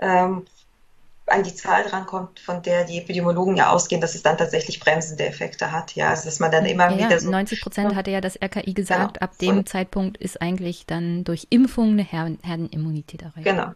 ähm, 0.00 0.46
an 1.26 1.42
die 1.44 1.54
Zahl 1.54 1.84
drankommt, 1.84 2.40
von 2.40 2.62
der 2.62 2.84
die 2.84 2.98
Epidemiologen 2.98 3.56
ja 3.56 3.70
ausgehen, 3.70 4.00
dass 4.00 4.16
es 4.16 4.22
dann 4.22 4.36
tatsächlich 4.36 4.80
bremsende 4.80 5.24
Effekte 5.24 5.70
hat. 5.70 5.94
Ja, 5.94 6.10
also 6.10 6.24
dass 6.24 6.40
man 6.40 6.50
dann 6.50 6.66
immer 6.66 6.90
ja, 6.90 7.06
wieder 7.06 7.20
so. 7.20 7.30
90 7.30 7.60
Prozent 7.60 7.94
hatte 7.94 8.10
ja 8.10 8.20
das 8.20 8.36
RKI 8.42 8.74
gesagt, 8.74 9.14
genau. 9.14 9.24
ab 9.24 9.38
dem 9.38 9.64
Zeitpunkt 9.66 10.16
ist 10.16 10.42
eigentlich 10.42 10.86
dann 10.86 11.22
durch 11.22 11.46
Impfung 11.50 11.90
eine 11.90 12.02
Herdenimmunität 12.02 13.22
erreicht. 13.22 13.44
Genau 13.44 13.72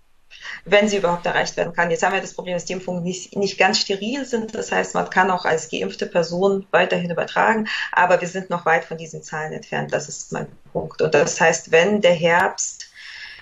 wenn 0.65 0.89
sie 0.89 0.97
überhaupt 0.97 1.27
erreicht 1.27 1.57
werden 1.57 1.73
kann. 1.73 1.91
Jetzt 1.91 2.03
haben 2.03 2.15
wir 2.15 2.21
das 2.21 2.35
Problem, 2.35 2.55
dass 2.55 2.65
die 2.65 2.73
Impfungen 2.73 3.03
nicht, 3.03 3.37
nicht 3.37 3.59
ganz 3.59 3.79
steril 3.79 4.25
sind. 4.25 4.55
Das 4.55 4.73
heißt, 4.73 4.95
man 4.95 5.11
kann 5.11 5.31
auch 5.31 5.45
als 5.45 5.71
geimpfte 5.71 6.07
Person 6.07 6.67
weiterhin 6.71 7.11
übertragen, 7.11 7.69
aber 7.93 8.21
wir 8.21 8.29
sind 8.29 8.51
noch 8.51 8.65
weit 8.67 8.85
von 8.85 8.97
diesen 8.97 9.23
Zahlen 9.23 9.53
entfernt. 9.53 9.93
Das 9.93 10.09
ist 10.09 10.33
mein 10.33 10.47
Punkt. 10.73 11.03
Und 11.03 11.15
das 11.15 11.41
heißt, 11.41 11.71
wenn 11.71 12.01
der 12.01 12.15
Herbst 12.15 12.87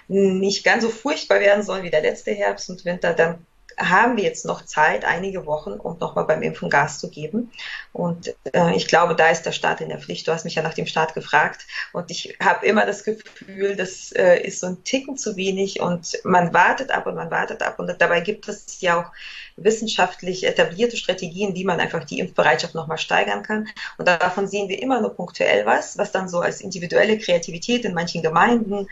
nicht 0.09 0.65
ganz 0.65 0.83
so 0.83 0.91
furchtbar 0.91 1.41
werden 1.41 1.63
soll 1.63 1.83
wie 1.83 1.91
der 1.91 2.03
letzte 2.03 2.33
Herbst 2.33 2.69
und 2.69 2.85
Winter, 2.85 3.15
dann 3.15 3.47
haben 3.89 4.17
wir 4.17 4.25
jetzt 4.25 4.45
noch 4.45 4.65
Zeit, 4.65 5.05
einige 5.05 5.47
Wochen, 5.47 5.73
um 5.73 5.99
nochmal 5.99 6.25
beim 6.25 6.43
Impfen 6.43 6.71
Gas 6.71 6.99
zu 6.99 7.11
geben. 7.11 7.51
Und 7.93 8.35
äh, 8.53 8.75
ich 8.75 8.87
glaube, 8.87 9.15
da 9.15 9.29
ist 9.29 9.43
der 9.43 9.53
Staat 9.53 9.81
in 9.81 9.89
der 9.89 9.99
Pflicht. 9.99 10.27
Du 10.27 10.33
hast 10.33 10.45
mich 10.45 10.55
ja 10.55 10.63
nach 10.63 10.75
dem 10.75 10.87
Staat 10.87 11.15
gefragt 11.15 11.67
und 11.93 12.11
ich 12.11 12.37
habe 12.43 12.65
immer 12.67 12.87
das 12.87 13.05
Gefühl, 13.05 13.77
das 13.77 14.13
äh, 14.13 14.41
ist 14.43 14.61
so 14.61 14.69
ein 14.69 14.85
Ticken 14.85 15.17
zu 15.17 15.37
wenig 15.37 15.81
und 15.81 16.19
man 16.25 16.55
wartet 16.55 16.91
ab 16.91 17.07
und 17.07 17.15
man 17.15 17.31
wartet 17.31 17.63
ab 17.63 17.79
und 17.79 17.95
dabei 18.01 18.21
gibt 18.21 18.49
es 18.49 18.81
ja 18.81 19.01
auch 19.01 19.13
wissenschaftlich 19.57 20.47
etablierte 20.47 20.97
Strategien, 20.97 21.55
wie 21.55 21.65
man 21.65 21.81
einfach 21.81 22.05
die 22.05 22.19
Impfbereitschaft 22.19 22.75
nochmal 22.75 22.99
steigern 22.99 23.43
kann. 23.43 23.69
Und 23.99 24.09
davon 24.09 24.47
sehen 24.47 24.69
wir 24.69 24.83
immer 24.83 25.01
nur 25.01 25.15
punktuell 25.15 25.67
was, 25.67 25.99
was 25.99 26.13
dann 26.13 26.29
so 26.29 26.41
als 26.41 26.61
individuelle 26.61 27.19
Kreativität 27.19 27.85
in 27.85 27.95
manchen 27.95 28.23
Gemeinden 28.23 28.89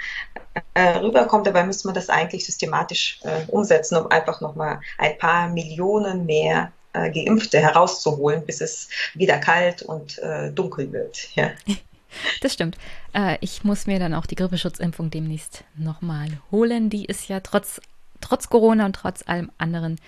äh, 0.75 0.99
rüberkommt. 0.99 1.47
Dabei 1.47 1.65
müsste 1.65 1.89
man 1.89 1.95
das 1.95 2.09
eigentlich 2.09 2.45
systematisch 2.45 3.21
äh, 3.23 3.43
umsetzen, 3.49 3.97
um 3.97 4.11
einfach 4.11 4.41
nochmal 4.41 4.81
ein 4.99 5.19
paar 5.19 5.49
Millionen 5.49 6.27
mehr 6.27 6.73
äh, 6.93 7.11
Geimpfte 7.11 7.61
herauszuholen, 7.61 8.45
bis 8.45 8.61
es 8.61 8.89
wieder 9.15 9.39
kalt 9.39 9.83
und 9.83 10.19
äh, 10.19 10.51
dunkel 10.51 10.93
wird. 10.93 11.29
Ja. 11.35 11.51
Das 12.41 12.53
stimmt. 12.53 12.77
Äh, 13.13 13.39
ich 13.41 13.63
muss 13.63 13.87
mir 13.87 14.01
dann 14.01 14.15
auch 14.15 14.27
die 14.27 14.35
Grippeschutzimpfung 14.35 15.11
demnächst 15.11 15.63
nochmal 15.77 16.29
holen. 16.51 16.91
Die 16.91 17.05
ist 17.05 17.29
ja 17.29 17.39
trotz, 17.39 17.81
trotz 18.21 18.49
Corona 18.49 18.87
und 18.87 18.95
trotz 18.95 19.23
allem 19.29 19.53
anderen 19.59 20.01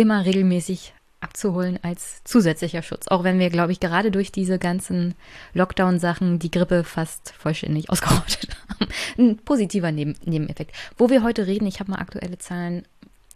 immer 0.00 0.24
regelmäßig 0.24 0.92
abzuholen 1.20 1.78
als 1.82 2.22
zusätzlicher 2.24 2.82
Schutz. 2.82 3.08
Auch 3.08 3.24
wenn 3.24 3.38
wir, 3.38 3.50
glaube 3.50 3.72
ich, 3.72 3.80
gerade 3.80 4.10
durch 4.10 4.32
diese 4.32 4.58
ganzen 4.58 5.14
Lockdown-Sachen 5.54 6.38
die 6.38 6.50
Grippe 6.50 6.84
fast 6.84 7.34
vollständig 7.38 7.90
ausgerottet 7.90 8.56
haben. 8.80 8.90
Ein 9.18 9.36
positiver 9.38 9.92
Neben 9.92 10.14
Nebeneffekt. 10.24 10.74
Wo 10.96 11.10
wir 11.10 11.22
heute 11.22 11.46
reden, 11.46 11.66
ich 11.66 11.80
habe 11.80 11.90
mal 11.90 11.98
aktuelle 11.98 12.38
Zahlen 12.38 12.84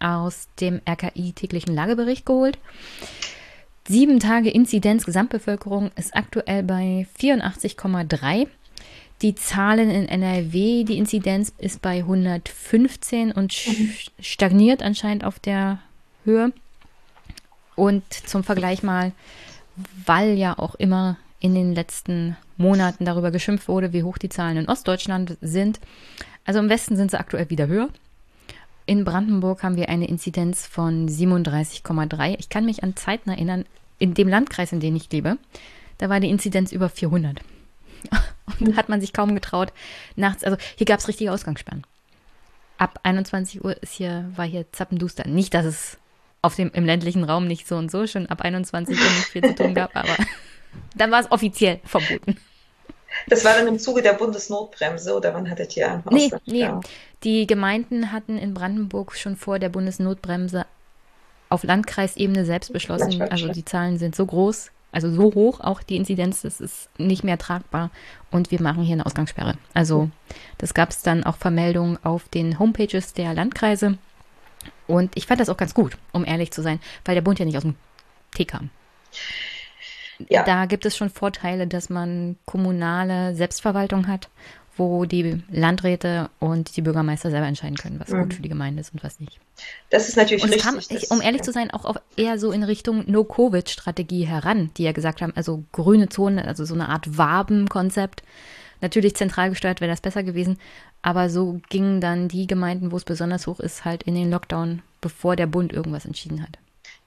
aus 0.00 0.48
dem 0.60 0.80
RKI 0.88 1.32
täglichen 1.32 1.74
Lagebericht 1.74 2.26
geholt. 2.26 2.58
Sieben 3.86 4.18
Tage 4.18 4.50
Inzidenz 4.50 5.04
Gesamtbevölkerung 5.04 5.90
ist 5.96 6.16
aktuell 6.16 6.62
bei 6.62 7.06
84,3. 7.20 8.48
Die 9.22 9.34
Zahlen 9.34 9.90
in 9.90 10.08
NRW, 10.08 10.84
die 10.84 10.98
Inzidenz 10.98 11.52
ist 11.58 11.82
bei 11.82 11.98
115 11.98 13.30
und 13.32 13.54
stagniert 14.18 14.82
anscheinend 14.82 15.24
auf 15.24 15.38
der 15.38 15.80
Höhe. 16.24 16.52
Und 17.76 18.04
zum 18.12 18.44
Vergleich 18.44 18.82
mal, 18.82 19.12
weil 20.06 20.34
ja 20.34 20.58
auch 20.58 20.74
immer 20.76 21.16
in 21.40 21.54
den 21.54 21.74
letzten 21.74 22.36
Monaten 22.56 23.04
darüber 23.04 23.30
geschimpft 23.30 23.68
wurde, 23.68 23.92
wie 23.92 24.02
hoch 24.02 24.18
die 24.18 24.28
Zahlen 24.28 24.56
in 24.56 24.68
Ostdeutschland 24.68 25.36
sind. 25.40 25.80
Also 26.44 26.60
im 26.60 26.68
Westen 26.68 26.96
sind 26.96 27.10
sie 27.10 27.18
aktuell 27.18 27.50
wieder 27.50 27.66
höher. 27.66 27.88
In 28.86 29.04
Brandenburg 29.04 29.62
haben 29.62 29.76
wir 29.76 29.88
eine 29.88 30.06
Inzidenz 30.06 30.66
von 30.66 31.08
37,3. 31.08 32.36
Ich 32.38 32.48
kann 32.48 32.66
mich 32.66 32.82
an 32.82 32.96
Zeiten 32.96 33.30
erinnern, 33.30 33.64
in 33.98 34.14
dem 34.14 34.28
Landkreis, 34.28 34.72
in 34.72 34.80
dem 34.80 34.96
ich 34.96 35.10
lebe, 35.10 35.38
da 35.98 36.08
war 36.08 36.20
die 36.20 36.28
Inzidenz 36.28 36.72
über 36.72 36.88
400. 36.88 37.40
Und 38.60 38.76
hat 38.76 38.88
man 38.88 39.00
sich 39.00 39.12
kaum 39.12 39.34
getraut, 39.34 39.72
nachts, 40.16 40.44
also 40.44 40.58
hier 40.76 40.86
gab 40.86 41.00
es 41.00 41.08
richtige 41.08 41.32
Ausgangssperren. 41.32 41.84
Ab 42.76 43.00
21 43.04 43.64
Uhr 43.64 43.80
ist 43.82 43.94
hier, 43.94 44.30
war 44.36 44.44
hier 44.44 44.70
zappenduster. 44.72 45.26
Nicht, 45.26 45.54
dass 45.54 45.64
es 45.64 45.96
auf 46.44 46.56
dem, 46.56 46.70
im 46.72 46.84
ländlichen 46.84 47.24
Raum 47.24 47.46
nicht 47.46 47.66
so 47.66 47.76
und 47.76 47.90
so. 47.90 48.06
Schon 48.06 48.26
ab 48.26 48.42
21 48.42 48.96
Uhr 48.96 49.04
nicht 49.04 49.26
viel 49.26 49.42
zu 49.42 49.54
tun 49.54 49.74
gab, 49.74 49.96
aber 49.96 50.14
dann 50.94 51.10
war 51.10 51.20
es 51.20 51.30
offiziell 51.30 51.80
verboten. 51.84 52.36
Das 53.28 53.44
war 53.44 53.54
dann 53.54 53.66
im 53.66 53.78
Zuge 53.78 54.02
der 54.02 54.12
Bundesnotbremse 54.12 55.14
oder 55.14 55.32
wann 55.34 55.48
hattet 55.48 55.76
ihr 55.76 56.02
Nee, 56.10 56.30
nee. 56.46 56.68
Die 57.22 57.46
Gemeinden 57.46 58.12
hatten 58.12 58.36
in 58.36 58.52
Brandenburg 58.54 59.16
schon 59.16 59.36
vor 59.36 59.58
der 59.58 59.68
Bundesnotbremse 59.68 60.66
auf 61.48 61.62
Landkreisebene 61.62 62.44
selbst 62.44 62.72
beschlossen, 62.72 63.22
also 63.22 63.48
die 63.48 63.64
Zahlen 63.64 63.98
sind 63.98 64.16
so 64.16 64.26
groß, 64.26 64.72
also 64.90 65.10
so 65.10 65.34
hoch, 65.34 65.60
auch 65.60 65.82
die 65.82 65.96
Inzidenz, 65.96 66.42
das 66.42 66.60
ist 66.60 66.88
nicht 66.98 67.24
mehr 67.24 67.38
tragbar. 67.38 67.90
Und 68.30 68.50
wir 68.50 68.60
machen 68.60 68.82
hier 68.82 68.94
eine 68.94 69.06
Ausgangssperre. 69.06 69.54
Also 69.72 70.10
das 70.58 70.74
gab 70.74 70.90
es 70.90 71.02
dann 71.02 71.24
auch 71.24 71.36
Vermeldungen 71.36 71.98
auf 72.04 72.28
den 72.28 72.58
Homepages 72.58 73.12
der 73.12 73.32
Landkreise 73.34 73.96
und 74.86 75.16
ich 75.16 75.26
fand 75.26 75.40
das 75.40 75.48
auch 75.48 75.56
ganz 75.56 75.74
gut, 75.74 75.96
um 76.12 76.24
ehrlich 76.24 76.50
zu 76.50 76.62
sein, 76.62 76.80
weil 77.04 77.14
der 77.14 77.22
Bund 77.22 77.38
ja 77.38 77.44
nicht 77.44 77.56
aus 77.56 77.62
dem 77.62 77.74
Tee 78.34 78.44
kam. 78.44 78.70
Ja. 80.28 80.44
Da 80.44 80.66
gibt 80.66 80.86
es 80.86 80.96
schon 80.96 81.10
Vorteile, 81.10 81.66
dass 81.66 81.90
man 81.90 82.36
kommunale 82.44 83.34
Selbstverwaltung 83.34 84.06
hat, 84.06 84.28
wo 84.76 85.04
die 85.04 85.42
Landräte 85.50 86.30
und 86.40 86.76
die 86.76 86.82
Bürgermeister 86.82 87.30
selber 87.30 87.46
entscheiden 87.46 87.76
können, 87.76 88.00
was 88.00 88.08
mhm. 88.08 88.22
gut 88.22 88.34
für 88.34 88.42
die 88.42 88.48
Gemeinde 88.48 88.80
ist 88.80 88.92
und 88.92 89.02
was 89.04 89.20
nicht. 89.20 89.40
Das 89.90 90.08
ist 90.08 90.16
natürlich 90.16 90.42
und 90.42 90.50
richtig. 90.50 90.64
Kam, 90.64 90.78
ich, 90.78 91.10
um 91.10 91.20
ehrlich 91.20 91.42
zu 91.42 91.52
sein, 91.52 91.70
auch 91.70 91.96
eher 92.16 92.38
so 92.38 92.50
in 92.52 92.62
Richtung 92.62 93.04
No-Covid-Strategie 93.06 94.24
heran, 94.24 94.70
die 94.76 94.84
ja 94.84 94.92
gesagt 94.92 95.22
haben, 95.22 95.32
also 95.36 95.64
grüne 95.72 96.08
Zone, 96.08 96.46
also 96.46 96.64
so 96.64 96.74
eine 96.74 96.88
Art 96.88 97.16
Wabenkonzept. 97.16 98.22
Natürlich 98.80 99.14
zentral 99.14 99.50
gesteuert 99.50 99.80
wäre 99.80 99.90
das 99.90 100.00
besser 100.00 100.22
gewesen, 100.22 100.58
aber 101.04 101.28
so 101.28 101.60
gingen 101.68 102.00
dann 102.00 102.28
die 102.28 102.46
Gemeinden, 102.46 102.90
wo 102.90 102.96
es 102.96 103.04
besonders 103.04 103.46
hoch 103.46 103.60
ist, 103.60 103.84
halt 103.84 104.04
in 104.04 104.14
den 104.14 104.30
Lockdown, 104.30 104.80
bevor 105.02 105.36
der 105.36 105.46
Bund 105.46 105.70
irgendwas 105.70 106.06
entschieden 106.06 106.42
hat. 106.42 106.58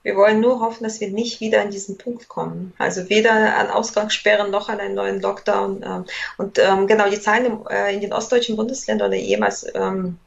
Wir 0.03 0.15
wollen 0.15 0.39
nur 0.39 0.59
hoffen, 0.59 0.83
dass 0.83 1.01
wir 1.01 1.09
nicht 1.09 1.41
wieder 1.41 1.61
an 1.61 1.71
diesen 1.71 1.97
Punkt 1.97 2.29
kommen. 2.29 2.73
Also 2.77 3.09
weder 3.09 3.57
an 3.57 3.71
Ausgangssperren 3.71 4.51
noch 4.51 4.69
an 4.69 4.79
einen 4.79 4.93
neuen 4.93 5.19
Lockdown. 5.19 5.83
Ähm, 5.83 6.05
und 6.37 6.59
ähm, 6.59 6.85
genau, 6.85 7.09
die 7.09 7.19
Zahlen 7.19 7.65
äh, 7.71 7.95
in 7.95 8.01
den 8.01 8.13
ostdeutschen 8.13 8.55
Bundesländern 8.55 9.07
oder 9.07 9.17
jemals 9.17 9.65
ähm, 9.73 10.19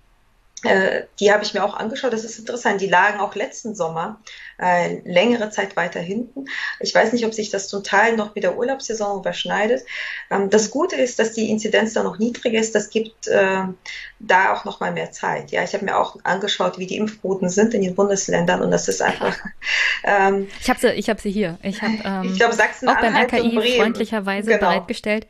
äh, 0.65 1.05
die 1.19 1.33
habe 1.33 1.43
ich 1.43 1.55
mir 1.55 1.65
auch 1.65 1.75
angeschaut. 1.75 2.13
Das 2.13 2.25
ist 2.25 2.39
interessant. 2.39 2.81
Die 2.81 2.87
lagen 2.87 3.21
auch 3.21 3.35
letzten 3.35 3.75
Sommer 3.75 4.21
äh, 4.61 5.01
längere 5.05 5.51
Zeit 5.51 5.77
weiter 5.77 6.01
hinten. 6.01 6.47
Ich 6.81 6.95
weiß 6.95 7.13
nicht, 7.13 7.25
ob 7.25 7.33
sich 7.33 7.51
das 7.51 7.69
zum 7.69 7.83
Teil 7.83 8.17
noch 8.17 8.35
mit 8.35 8.45
der 8.45 8.59
Urlaubssaison 8.59 9.21
überschneidet. 9.21 9.83
Ähm, 10.31 10.51
das 10.51 10.71
Gute 10.71 10.97
ist, 10.97 11.19
dass 11.19 11.33
die 11.33 11.51
Inzidenz 11.51 11.95
da 11.95 12.03
noch 12.03 12.19
niedrig 12.19 12.55
ist. 12.55 12.75
Das 12.75 12.91
gibt 12.91 13.27
äh, 13.29 13.63
da 14.19 14.53
auch 14.53 14.65
noch 14.65 14.81
mal 14.81 14.93
mehr 14.93 15.13
Zeit. 15.13 15.51
Ja, 15.51 15.65
ich 15.65 15.73
habe 15.73 15.85
mir 15.87 15.97
auch 15.97 16.17
angeschaut, 16.25 16.79
wie 16.79 16.87
die 16.87 16.97
Impfquoten 16.97 17.49
sind 17.49 17.73
in 17.73 17.83
den 17.83 17.95
Bundesländern 17.95 18.61
und 18.61 18.71
das 18.71 18.89
ist 18.89 19.03
einfach. 19.03 19.37
Ähm, 20.03 20.49
ich 20.59 20.71
habe 20.71 20.81
sie, 20.81 20.89
ich 20.93 21.11
habe 21.11 21.21
sie 21.21 21.31
hier. 21.31 21.59
Ich 21.63 21.83
habe 21.83 21.93
ähm, 22.05 22.33
ich 22.33 22.39
glaube 22.39 22.55
Sachsen 22.55 22.89
auch 22.89 22.99
beim 22.99 23.15
RKI 23.15 23.77
freundlicherweise 23.77 24.49
genau. 24.49 24.61
bereitgestellt. 24.61 25.27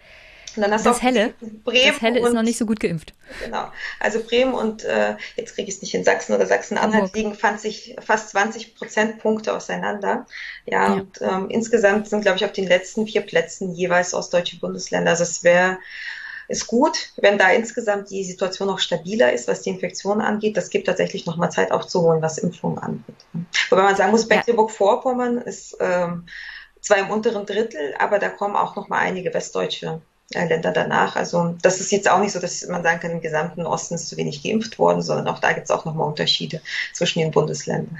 Und 0.56 0.62
dann 0.62 0.72
hast 0.72 0.84
das 0.84 1.02
Helle, 1.02 1.34
Bremen 1.64 1.92
das 1.92 2.00
Helle 2.00 2.20
ist 2.20 2.32
noch 2.32 2.42
nicht 2.42 2.58
so 2.58 2.66
gut 2.66 2.80
geimpft. 2.80 3.14
Genau. 3.44 3.70
Also 4.00 4.20
Bremen 4.22 4.54
und 4.54 4.84
äh, 4.84 5.16
jetzt 5.36 5.54
kriege 5.54 5.68
ich 5.68 5.76
es 5.76 5.82
nicht 5.82 5.94
in 5.94 6.04
Sachsen 6.04 6.34
oder 6.34 6.46
Sachsen-Anhalt 6.46 7.14
liegen 7.14 7.34
fand 7.34 7.60
sich 7.60 7.96
fast 8.00 8.30
20 8.30 8.74
Prozentpunkte 8.74 9.54
auseinander. 9.54 10.26
Ja, 10.66 10.88
ja. 10.88 10.92
und 10.94 11.20
ähm, 11.20 11.50
insgesamt 11.50 12.08
sind, 12.08 12.22
glaube 12.22 12.38
ich, 12.38 12.44
auf 12.44 12.52
den 12.52 12.66
letzten 12.66 13.06
vier 13.06 13.20
Plätzen 13.20 13.74
jeweils 13.74 14.14
ostdeutsche 14.14 14.58
Bundesländer. 14.58 15.10
Also 15.12 15.22
es 15.22 15.44
wäre 15.44 15.78
ist 16.50 16.66
gut, 16.66 17.12
wenn 17.16 17.38
da 17.38 17.50
insgesamt 17.50 18.10
die 18.10 18.24
Situation 18.24 18.66
noch 18.66 18.80
stabiler 18.80 19.32
ist, 19.32 19.46
was 19.46 19.62
die 19.62 19.70
Infektion 19.70 20.20
angeht. 20.20 20.56
Das 20.56 20.70
gibt 20.70 20.88
tatsächlich 20.88 21.24
noch 21.24 21.36
mal 21.36 21.50
Zeit 21.50 21.70
aufzuholen, 21.70 22.22
was 22.22 22.38
Impfungen 22.38 22.78
angeht. 22.78 23.14
Wobei 23.68 23.82
man 23.82 23.94
sagen 23.94 24.10
muss, 24.10 24.28
Mecklenburg-Vorpommern 24.28 25.38
ist 25.38 25.76
ähm, 25.78 26.26
zwar 26.80 26.98
im 26.98 27.10
unteren 27.10 27.46
Drittel, 27.46 27.94
aber 28.00 28.18
da 28.18 28.28
kommen 28.28 28.56
auch 28.56 28.74
noch 28.74 28.88
mal 28.88 28.98
einige 28.98 29.32
westdeutsche 29.32 30.02
Länder 30.32 30.72
danach. 30.72 31.16
Also 31.16 31.56
das 31.62 31.80
ist 31.80 31.90
jetzt 31.92 32.10
auch 32.10 32.20
nicht 32.20 32.32
so, 32.32 32.40
dass 32.40 32.66
man 32.68 32.82
sagen 32.82 33.00
kann, 33.00 33.10
im 33.10 33.20
gesamten 33.20 33.66
Osten 33.66 33.94
ist 33.94 34.08
zu 34.08 34.16
wenig 34.16 34.42
geimpft 34.42 34.78
worden, 34.78 35.02
sondern 35.02 35.28
auch 35.28 35.40
da 35.40 35.52
gibt 35.52 35.64
es 35.64 35.70
auch 35.70 35.84
nochmal 35.84 36.06
Unterschiede 36.06 36.60
zwischen 36.92 37.20
den 37.20 37.32
Bundesländern. 37.32 37.98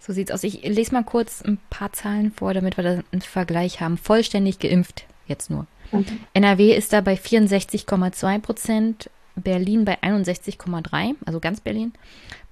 So 0.00 0.12
sieht's 0.12 0.30
aus. 0.30 0.44
Ich 0.44 0.62
lese 0.62 0.92
mal 0.92 1.04
kurz 1.04 1.42
ein 1.42 1.58
paar 1.70 1.92
Zahlen 1.92 2.32
vor, 2.32 2.54
damit 2.54 2.76
wir 2.76 2.84
da 2.84 3.02
einen 3.10 3.22
Vergleich 3.22 3.80
haben. 3.80 3.96
Vollständig 3.98 4.58
geimpft 4.58 5.04
jetzt 5.26 5.50
nur. 5.50 5.66
Mhm. 5.92 6.20
NRW 6.32 6.74
ist 6.74 6.92
da 6.92 7.00
bei 7.00 7.14
64,2 7.14 8.38
Prozent, 8.40 9.10
Berlin 9.36 9.84
bei 9.84 9.98
61,3, 10.02 11.14
also 11.26 11.40
ganz 11.40 11.60
Berlin. 11.60 11.92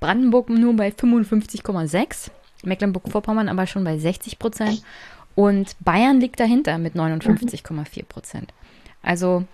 Brandenburg 0.00 0.50
nur 0.50 0.74
bei 0.74 0.88
55,6, 0.88 2.30
Mecklenburg-Vorpommern 2.64 3.48
aber 3.48 3.66
schon 3.66 3.84
bei 3.84 3.98
60 3.98 4.38
Prozent. 4.38 4.82
Und 5.34 5.76
Bayern 5.80 6.20
liegt 6.20 6.38
dahinter 6.38 6.78
mit 6.78 6.94
59,4 6.94 8.04
Prozent. 8.04 8.52
Also 9.04 9.44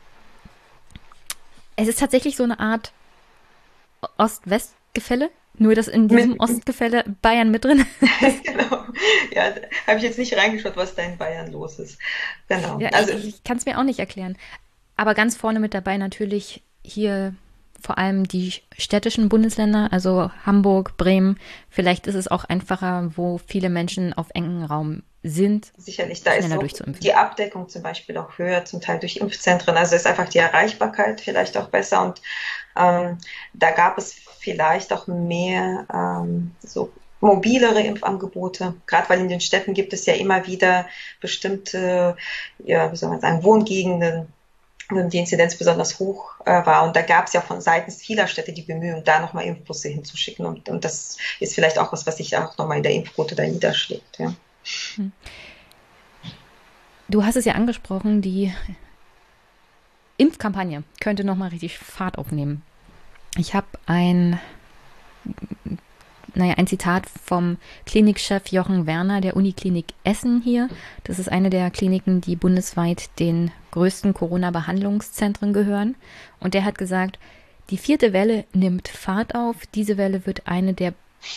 es 1.77 1.89
ist 1.89 1.99
tatsächlich 1.99 2.37
so 2.37 2.45
eine 2.45 2.61
Art 2.61 2.93
Ost-West-Gefälle, 4.17 5.31
nur 5.55 5.75
dass 5.75 5.89
in 5.89 6.09
diesem 6.09 6.33
mit, 6.33 6.41
Ostgefälle 6.41 7.05
Bayern 7.23 7.51
mit 7.51 7.65
drin 7.65 7.85
ist. 8.21 8.45
genau. 8.45 8.85
Ja, 9.33 9.55
habe 9.87 9.99
ich 9.99 10.03
jetzt 10.03 10.19
nicht 10.19 10.37
reingeschaut, 10.37 10.77
was 10.77 10.95
da 10.95 11.03
in 11.03 11.19
Bayern 11.19 11.53
los 11.53 11.79
ist. 11.79 11.99
Genau. 12.49 12.79
Ja, 12.79 12.91
also, 12.91 13.13
ich, 13.13 13.29
ich 13.29 13.45
kann 13.45 13.57
es 13.57 13.67
mir 13.67 13.79
auch 13.79 13.83
nicht 13.83 13.99
erklären. 13.99 14.37
Aber 14.97 15.15
ganz 15.15 15.37
vorne 15.37 15.61
mit 15.61 15.75
dabei 15.75 15.97
natürlich 15.97 16.63
hier 16.83 17.35
vor 17.81 17.99
allem 17.99 18.27
die 18.27 18.55
städtischen 18.77 19.29
Bundesländer, 19.29 19.88
also 19.93 20.31
Hamburg, 20.45 20.97
Bremen. 20.97 21.38
Vielleicht 21.69 22.07
ist 22.07 22.14
es 22.14 22.29
auch 22.29 22.45
einfacher, 22.45 23.12
wo 23.16 23.38
viele 23.47 23.71
Menschen 23.71 24.12
auf 24.12 24.29
engem 24.35 24.64
Raum 24.64 25.03
sind. 25.23 25.73
Sicherlich, 25.77 26.23
da 26.23 26.33
ist 26.33 26.51
auch 26.51 26.64
die 27.01 27.12
Abdeckung 27.12 27.69
zum 27.69 27.83
Beispiel 27.83 28.16
auch 28.16 28.38
höher, 28.38 28.64
zum 28.64 28.81
Teil 28.81 28.99
durch 28.99 29.19
Impfzentren. 29.19 29.77
Also 29.77 29.95
ist 29.97 30.07
einfach 30.07 30.29
die 30.29 30.38
Erreichbarkeit 30.38 31.21
vielleicht 31.21 31.57
auch 31.57 31.69
besser 31.69 32.03
und 32.03 32.23
ähm, 32.77 33.19
da 33.53 33.71
gab 33.73 33.99
es 33.99 34.14
vielleicht 34.38 34.93
auch 34.93 35.07
mehr 35.07 35.87
ähm, 35.93 36.53
so 36.61 36.93
mobilere 37.21 37.83
Impfangebote, 37.83 38.75
gerade 38.87 39.09
weil 39.11 39.21
in 39.21 39.29
den 39.29 39.40
Städten 39.40 39.75
gibt 39.75 39.93
es 39.93 40.07
ja 40.07 40.14
immer 40.14 40.47
wieder 40.47 40.87
bestimmte, 41.21 42.16
ja, 42.59 42.90
wie 42.90 42.97
soll 42.97 43.11
man 43.11 43.21
sagen, 43.21 43.45
Wohngegenden, 43.45 44.33
die 44.90 45.18
Inzidenz 45.18 45.57
besonders 45.57 45.98
hoch 45.98 46.35
äh, 46.44 46.64
war. 46.66 46.85
Und 46.85 46.96
da 46.96 47.03
gab 47.03 47.26
es 47.26 47.33
ja 47.33 47.40
von 47.40 47.61
seitens 47.61 47.96
vieler 47.96 48.26
Städte 48.26 48.53
die 48.53 48.62
Bemühungen, 48.62 49.05
da 49.05 49.20
nochmal 49.20 49.44
Impfbusse 49.44 49.88
hinzuschicken. 49.88 50.44
Und, 50.46 50.68
und 50.68 50.85
das 50.85 51.16
ist 51.38 51.55
vielleicht 51.55 51.79
auch 51.79 51.92
was, 51.92 52.07
was 52.07 52.16
sich 52.16 52.37
auch 52.37 52.57
nochmal 52.59 52.79
in 52.79 52.83
der 52.83 52.92
Impfquote 52.92 53.35
da 53.35 53.44
niederschlägt. 53.44 54.18
Ja. 54.18 54.35
Hm. 54.96 55.12
Du 57.09 57.24
hast 57.24 57.37
es 57.37 57.44
ja 57.44 57.55
angesprochen, 57.55 58.22
die 58.22 58.53
Impfkampagne 60.16 60.85
könnte 61.00 61.24
nochmal 61.24 61.48
richtig 61.48 61.79
Fahrt 61.79 62.18
aufnehmen. 62.18 62.62
Ich 63.37 63.55
habe 63.55 63.66
ein, 63.87 64.38
naja, 66.35 66.55
ein 66.55 66.66
Zitat 66.66 67.07
vom 67.09 67.57
Klinikchef 67.87 68.49
Jochen 68.49 68.87
Werner 68.87 69.21
der 69.21 69.37
Uniklinik 69.37 69.87
Essen 70.05 70.40
hier. 70.43 70.69
Das 71.05 71.19
ist 71.19 71.31
eine 71.31 71.51
der 71.51 71.71
Kliniken, 71.71 72.21
die 72.21 72.37
bundesweit 72.37 73.11
den 73.19 73.51
größten 73.71 74.14
Corona-Behandlungszentren 74.14 75.53
gehören. 75.53 75.95
Und 76.40 76.55
der 76.55 76.64
hat 76.64 76.79
gesagt, 76.79 77.19
die 77.71 77.79
vierte 77.79 78.12
Welle 78.12 78.45
nimmt 78.53 78.88
Fahrt 78.88 79.35
auf. 79.35 79.57
Diese 79.75 79.97
Welle 79.97 80.27
wird 80.27 80.47
eine 80.47 80.75
der 80.75 80.95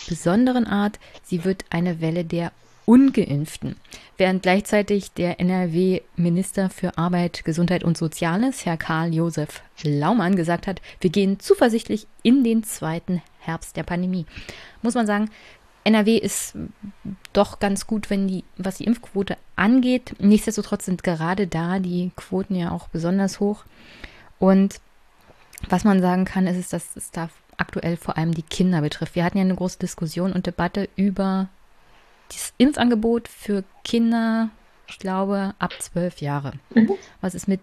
besonderen 0.08 0.66
Art. 0.66 0.98
Sie 1.22 1.44
wird 1.44 1.64
eine 1.70 2.00
Welle 2.00 2.24
der 2.24 2.52
Ungeimpften, 2.86 3.76
während 4.18 4.42
gleichzeitig 4.42 5.12
der 5.12 5.40
NRW-Minister 5.40 6.68
für 6.68 6.98
Arbeit, 6.98 7.44
Gesundheit 7.44 7.82
und 7.82 7.96
Soziales, 7.96 8.66
Herr 8.66 8.76
Karl-Josef 8.76 9.62
Laumann, 9.82 10.36
gesagt 10.36 10.66
hat, 10.66 10.82
wir 11.00 11.08
gehen 11.08 11.40
zuversichtlich 11.40 12.06
in 12.22 12.44
den 12.44 12.62
zweiten 12.62 13.22
Herbst 13.46 13.76
der 13.76 13.82
Pandemie. 13.82 14.26
Muss 14.82 14.94
man 14.94 15.06
sagen, 15.06 15.30
NRW 15.84 16.16
ist 16.16 16.56
doch 17.32 17.60
ganz 17.60 17.86
gut, 17.86 18.08
wenn 18.08 18.26
die, 18.26 18.44
was 18.56 18.78
die 18.78 18.84
Impfquote 18.84 19.36
angeht. 19.54 20.14
Nichtsdestotrotz 20.18 20.86
sind 20.86 21.02
gerade 21.02 21.46
da 21.46 21.78
die 21.78 22.10
Quoten 22.16 22.54
ja 22.54 22.70
auch 22.70 22.88
besonders 22.88 23.38
hoch. 23.38 23.64
Und 24.38 24.80
was 25.68 25.84
man 25.84 26.00
sagen 26.00 26.24
kann, 26.24 26.46
ist, 26.46 26.72
dass 26.72 26.96
es 26.96 27.10
da 27.10 27.28
aktuell 27.56 27.96
vor 27.96 28.16
allem 28.16 28.34
die 28.34 28.42
Kinder 28.42 28.80
betrifft. 28.80 29.14
Wir 29.14 29.24
hatten 29.24 29.38
ja 29.38 29.44
eine 29.44 29.54
große 29.54 29.78
Diskussion 29.78 30.32
und 30.32 30.46
Debatte 30.46 30.88
über 30.96 31.48
das 32.28 32.52
Impfangebot 32.58 33.28
für 33.28 33.64
Kinder, 33.84 34.48
ich 34.88 34.98
glaube, 34.98 35.54
ab 35.58 35.72
zwölf 35.80 36.20
Jahre. 36.20 36.54
Mhm. 36.74 36.92
Was 37.20 37.34
ist 37.34 37.46
mit, 37.46 37.60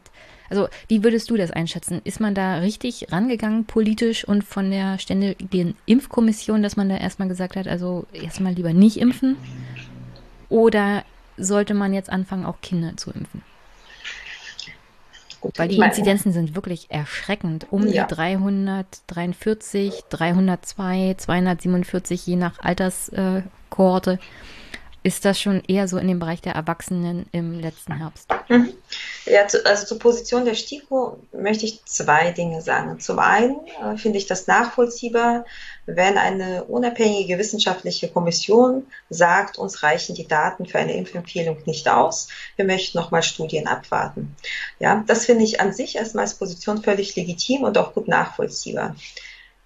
also 0.51 0.67
wie 0.89 1.03
würdest 1.03 1.29
du 1.29 1.37
das 1.37 1.49
einschätzen? 1.49 2.01
Ist 2.03 2.19
man 2.19 2.35
da 2.35 2.57
richtig 2.57 3.11
rangegangen 3.11 3.65
politisch 3.65 4.27
und 4.27 4.43
von 4.43 4.69
der 4.69 4.99
ständigen 4.99 5.75
Impfkommission, 5.85 6.61
dass 6.61 6.75
man 6.75 6.89
da 6.89 6.97
erstmal 6.97 7.29
gesagt 7.29 7.55
hat, 7.55 7.67
also 7.67 8.05
erstmal 8.11 8.53
lieber 8.53 8.73
nicht 8.73 8.97
impfen? 8.97 9.37
Oder 10.49 11.05
sollte 11.37 11.73
man 11.73 11.93
jetzt 11.93 12.09
anfangen, 12.09 12.45
auch 12.45 12.59
Kinder 12.61 12.97
zu 12.97 13.11
impfen? 13.11 13.41
Gut, 15.39 15.57
Weil 15.57 15.69
die 15.69 15.77
Inzidenzen 15.77 16.33
sind 16.33 16.53
wirklich 16.53 16.91
erschreckend. 16.91 17.65
Um 17.71 17.87
ja. 17.87 18.05
die 18.05 18.13
343, 18.13 20.03
302, 20.09 21.15
247, 21.17 22.27
je 22.27 22.35
nach 22.35 22.59
Alterskohorte. 22.59 24.13
Äh, 24.13 24.17
ist 25.03 25.25
das 25.25 25.39
schon 25.39 25.63
eher 25.67 25.87
so 25.87 25.97
in 25.97 26.07
dem 26.07 26.19
Bereich 26.19 26.41
der 26.41 26.53
Erwachsenen 26.53 27.25
im 27.31 27.59
letzten 27.59 27.97
Herbst? 27.97 28.27
Mhm. 28.49 28.73
Ja, 29.25 29.47
zu, 29.47 29.65
also 29.65 29.85
zur 29.85 29.99
Position 29.99 30.45
der 30.45 30.53
STIKO 30.53 31.19
möchte 31.31 31.65
ich 31.65 31.83
zwei 31.85 32.31
Dinge 32.31 32.61
sagen. 32.61 32.99
Zum 32.99 33.17
einen 33.19 33.55
äh, 33.67 33.97
finde 33.97 34.17
ich 34.17 34.27
das 34.27 34.47
nachvollziehbar, 34.47 35.45
wenn 35.85 36.17
eine 36.17 36.65
unabhängige 36.65 37.37
wissenschaftliche 37.37 38.09
Kommission 38.09 38.87
sagt, 39.09 39.57
uns 39.57 39.81
reichen 39.81 40.15
die 40.15 40.27
Daten 40.27 40.65
für 40.65 40.77
eine 40.77 40.95
Impfempfehlung 40.95 41.57
nicht 41.65 41.87
aus, 41.89 42.27
wir 42.55 42.65
möchten 42.65 42.97
nochmal 42.97 43.23
Studien 43.23 43.67
abwarten. 43.67 44.35
Ja, 44.79 45.03
das 45.07 45.25
finde 45.25 45.43
ich 45.43 45.59
an 45.59 45.73
sich 45.73 45.95
erstmal 45.95 46.25
als 46.25 46.35
Position 46.35 46.83
völlig 46.83 47.15
legitim 47.15 47.63
und 47.63 47.77
auch 47.77 47.93
gut 47.93 48.07
nachvollziehbar. 48.07 48.95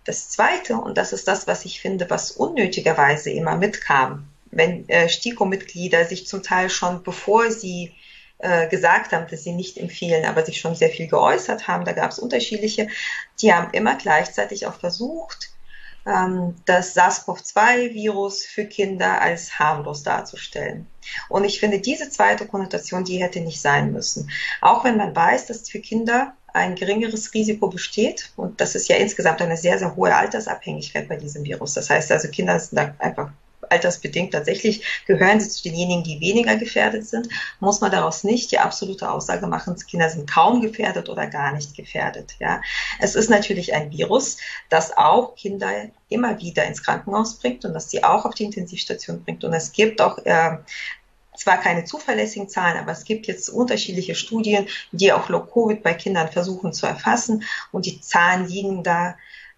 Das 0.06 0.30
Zweite, 0.30 0.76
und 0.76 0.98
das 0.98 1.14
ist 1.14 1.28
das, 1.28 1.48
was 1.48 1.66
ich 1.66 1.82
finde, 1.82 2.10
was 2.10 2.32
unnötigerweise 2.32 3.32
immer 3.32 3.58
mitkam, 3.58 4.28
wenn 4.56 4.90
äh, 4.90 5.08
STIKO-Mitglieder 5.08 6.06
sich 6.06 6.26
zum 6.26 6.42
Teil 6.42 6.70
schon, 6.70 7.04
bevor 7.04 7.52
sie 7.52 7.94
äh, 8.40 8.68
gesagt 8.68 9.12
haben, 9.12 9.28
dass 9.30 9.44
sie 9.44 9.54
nicht 9.54 9.78
empfehlen, 9.78 10.26
aber 10.26 10.46
sich 10.46 10.60
schon 10.60 10.76
sehr 10.76 10.90
viel 10.90 11.08
geäußert 11.08 11.68
haben, 11.68 11.86
da 11.86 11.92
gab 11.92 12.12
es 12.12 12.20
unterschiedliche, 12.20 12.88
die 13.42 13.54
haben 13.54 13.72
immer 13.72 13.96
gleichzeitig 13.96 14.66
auch 14.66 14.80
versucht, 14.80 15.52
ähm, 16.06 16.56
das 16.66 16.96
SARS-CoV-2-Virus 16.96 18.46
für 18.46 18.66
Kinder 18.66 19.22
als 19.22 19.60
harmlos 19.60 20.04
darzustellen. 20.04 20.88
Und 21.30 21.44
ich 21.44 21.60
finde, 21.60 21.80
diese 21.80 22.10
zweite 22.10 22.48
Konnotation, 22.48 23.04
die 23.04 23.22
hätte 23.22 23.42
nicht 23.42 23.62
sein 23.62 23.92
müssen. 23.92 24.30
Auch 24.62 24.84
wenn 24.84 24.98
man 24.98 25.16
weiß, 25.16 25.48
dass 25.48 25.70
für 25.70 25.80
Kinder 25.80 26.34
ein 26.56 26.76
geringeres 26.76 27.34
Risiko 27.34 27.68
besteht. 27.68 28.32
Und 28.38 28.62
das 28.62 28.76
ist 28.76 28.88
ja 28.88 28.96
insgesamt 28.96 29.42
eine 29.42 29.58
sehr, 29.58 29.78
sehr 29.78 29.96
hohe 29.96 30.16
Altersabhängigkeit 30.16 31.10
bei 31.10 31.18
diesem 31.18 31.44
Virus. 31.44 31.74
Das 31.74 31.90
heißt 31.90 32.12
also, 32.12 32.30
Kinder 32.30 32.58
sind 32.60 32.78
da 32.78 32.96
einfach 33.00 33.32
altersbedingt 33.70 34.34
tatsächlich 34.34 35.04
gehören 35.06 35.40
sie 35.40 35.50
zu 35.50 35.64
denjenigen, 35.64 36.04
die 36.04 36.20
weniger 36.20 36.56
gefährdet 36.56 37.08
sind, 37.08 37.30
muss 37.60 37.82
man 37.82 37.92
daraus 37.92 38.24
nicht 38.24 38.52
die 38.52 38.60
absolute 38.60 39.10
Aussage 39.10 39.48
machen, 39.48 39.76
Kinder 39.88 40.10
sind 40.10 40.30
kaum 40.30 40.62
gefährdet 40.62 41.10
oder 41.10 41.28
gar 41.28 41.54
nicht 41.54 41.76
gefährdet. 41.76 42.36
Ja, 42.40 42.62
es 43.00 43.16
ist 43.16 43.30
natürlich 43.30 43.74
ein 43.74 43.92
Virus, 43.92 44.38
das 44.70 44.96
auch 44.96 45.36
Kinder 45.36 45.70
immer 46.10 46.40
wieder 46.40 46.66
ins 46.66 46.84
Krankenhaus 46.84 47.40
bringt 47.40 47.66
und 47.66 47.74
das 47.74 47.90
sie 47.90 48.04
auch 48.04 48.26
auf 48.26 48.36
die 48.36 48.44
Intensivstation 48.44 49.24
bringt. 49.24 49.44
Und 49.44 49.54
es 49.54 49.72
gibt 49.72 50.02
auch 50.02 50.18
äh, 50.26 50.58
zwar 51.38 51.58
keine 51.58 51.86
zuverlässigen 51.86 52.50
Zahlen, 52.50 52.78
aber 52.78 52.92
es 52.92 53.06
gibt 53.06 53.28
jetzt 53.28 53.50
unterschiedliche 53.50 54.16
Studien, 54.16 54.68
die 54.92 55.12
auch 55.12 55.30
Low-Covid 55.30 55.84
bei 55.84 55.94
Kindern 55.94 56.32
versuchen 56.32 56.74
zu 56.74 56.86
erfassen 56.86 57.44
und 57.72 57.86
die 57.86 58.02
Zahlen 58.02 58.48
liegen 58.48 58.84
da 58.84 59.16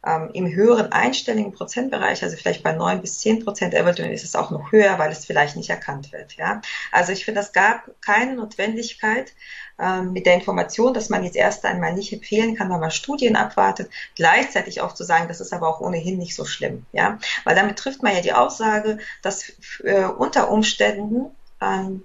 ähm, 0.08 0.30
im 0.34 0.54
höheren 0.54 0.92
einstelligen 0.92 1.52
Prozentbereich, 1.52 2.24
also 2.24 2.38
vielleicht 2.38 2.64
bei 2.64 2.72
neun 2.72 3.02
bis 3.02 3.20
zehn 3.20 3.44
Prozent, 3.44 3.74
eventuell 3.74 4.12
ist 4.12 4.24
es 4.24 4.36
auch 4.36 4.52
noch 4.52 4.72
höher, 4.72 4.98
weil 4.98 5.12
es 5.12 5.26
vielleicht 5.26 5.58
nicht 5.58 5.70
erkannt 5.70 6.14
wird. 6.14 6.34
Ja? 6.38 6.62
Also 6.92 7.12
ich 7.12 7.26
finde, 7.26 7.42
es 7.42 7.52
gab 7.52 7.90
keine 8.02 8.36
Notwendigkeit 8.36 9.34
ähm, 9.80 10.14
mit 10.14 10.26
der 10.26 10.36
Information, 10.36 10.94
dass 10.94 11.10
man 11.10 11.24
jetzt 11.24 11.36
erst 11.36 11.66
einmal 11.66 11.94
nicht 11.94 12.14
empfehlen 12.14 12.56
kann, 12.56 12.70
wenn 12.70 12.80
man 12.80 12.92
Studien 12.92 13.36
abwartet, 13.36 13.90
gleichzeitig 14.16 14.82
auch 14.82 14.94
zu 14.94 15.04
sagen, 15.04 15.28
das 15.28 15.42
ist 15.42 15.54
aber 15.54 15.68
auch 15.68 15.82
ohnehin 15.82 16.18
nicht 16.18 16.36
so 16.36 16.46
schlimm. 16.46 16.86
Ja? 16.94 17.20
Weil 17.44 17.56
damit 17.56 17.78
trifft 17.78 18.02
man 18.02 18.16
ja 18.16 18.22
die 18.22 18.34
Aussage, 18.34 19.00
dass 19.22 19.52
äh, 19.84 20.06
unter 20.06 20.50
Umständen 20.50 21.36
ähm, 21.62 22.04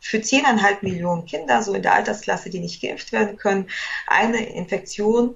für 0.00 0.18
10,5 0.18 0.78
Millionen 0.82 1.24
Kinder, 1.24 1.62
so 1.62 1.72
in 1.72 1.82
der 1.82 1.94
Altersklasse, 1.94 2.50
die 2.50 2.58
nicht 2.58 2.82
geimpft 2.82 3.12
werden 3.12 3.38
können, 3.38 3.70
eine 4.06 4.44
Infektion 4.44 5.34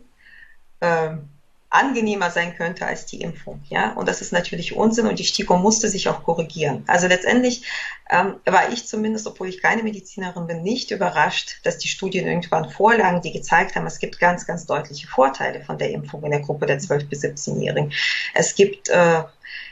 ähm, 0.81 1.29
angenehmer 1.71 2.31
sein 2.31 2.57
könnte 2.57 2.87
als 2.87 3.05
die 3.05 3.21
Impfung. 3.21 3.63
Ja? 3.69 3.93
Und 3.93 4.09
das 4.09 4.23
ist 4.23 4.33
natürlich 4.33 4.75
Unsinn 4.75 5.07
und 5.07 5.19
die 5.19 5.25
STIKO 5.25 5.59
musste 5.59 5.89
sich 5.89 6.09
auch 6.09 6.23
korrigieren. 6.23 6.83
Also 6.87 7.07
letztendlich 7.09 7.63
ähm, 8.11 8.37
war 8.47 8.73
ich 8.73 8.87
zumindest, 8.87 9.27
obwohl 9.27 9.49
ich 9.49 9.61
keine 9.61 9.83
Medizinerin 9.83 10.47
bin, 10.47 10.63
nicht 10.63 10.91
überrascht, 10.91 11.61
dass 11.65 11.77
die 11.77 11.89
Studien 11.89 12.27
irgendwann 12.27 12.71
vorlagen, 12.71 13.21
die 13.21 13.33
gezeigt 13.33 13.77
haben, 13.77 13.87
es 13.87 13.99
gibt 13.99 14.19
ganz, 14.19 14.47
ganz 14.47 14.65
deutliche 14.65 15.09
Vorteile 15.09 15.63
von 15.63 15.77
der 15.77 15.91
Impfung 15.91 16.25
in 16.25 16.31
der 16.31 16.41
Gruppe 16.41 16.65
der 16.65 16.81
12- 16.81 17.09
bis 17.09 17.23
17-Jährigen. 17.23 17.93
Es 18.35 18.55
gibt 18.55 18.89
äh, 18.89 19.23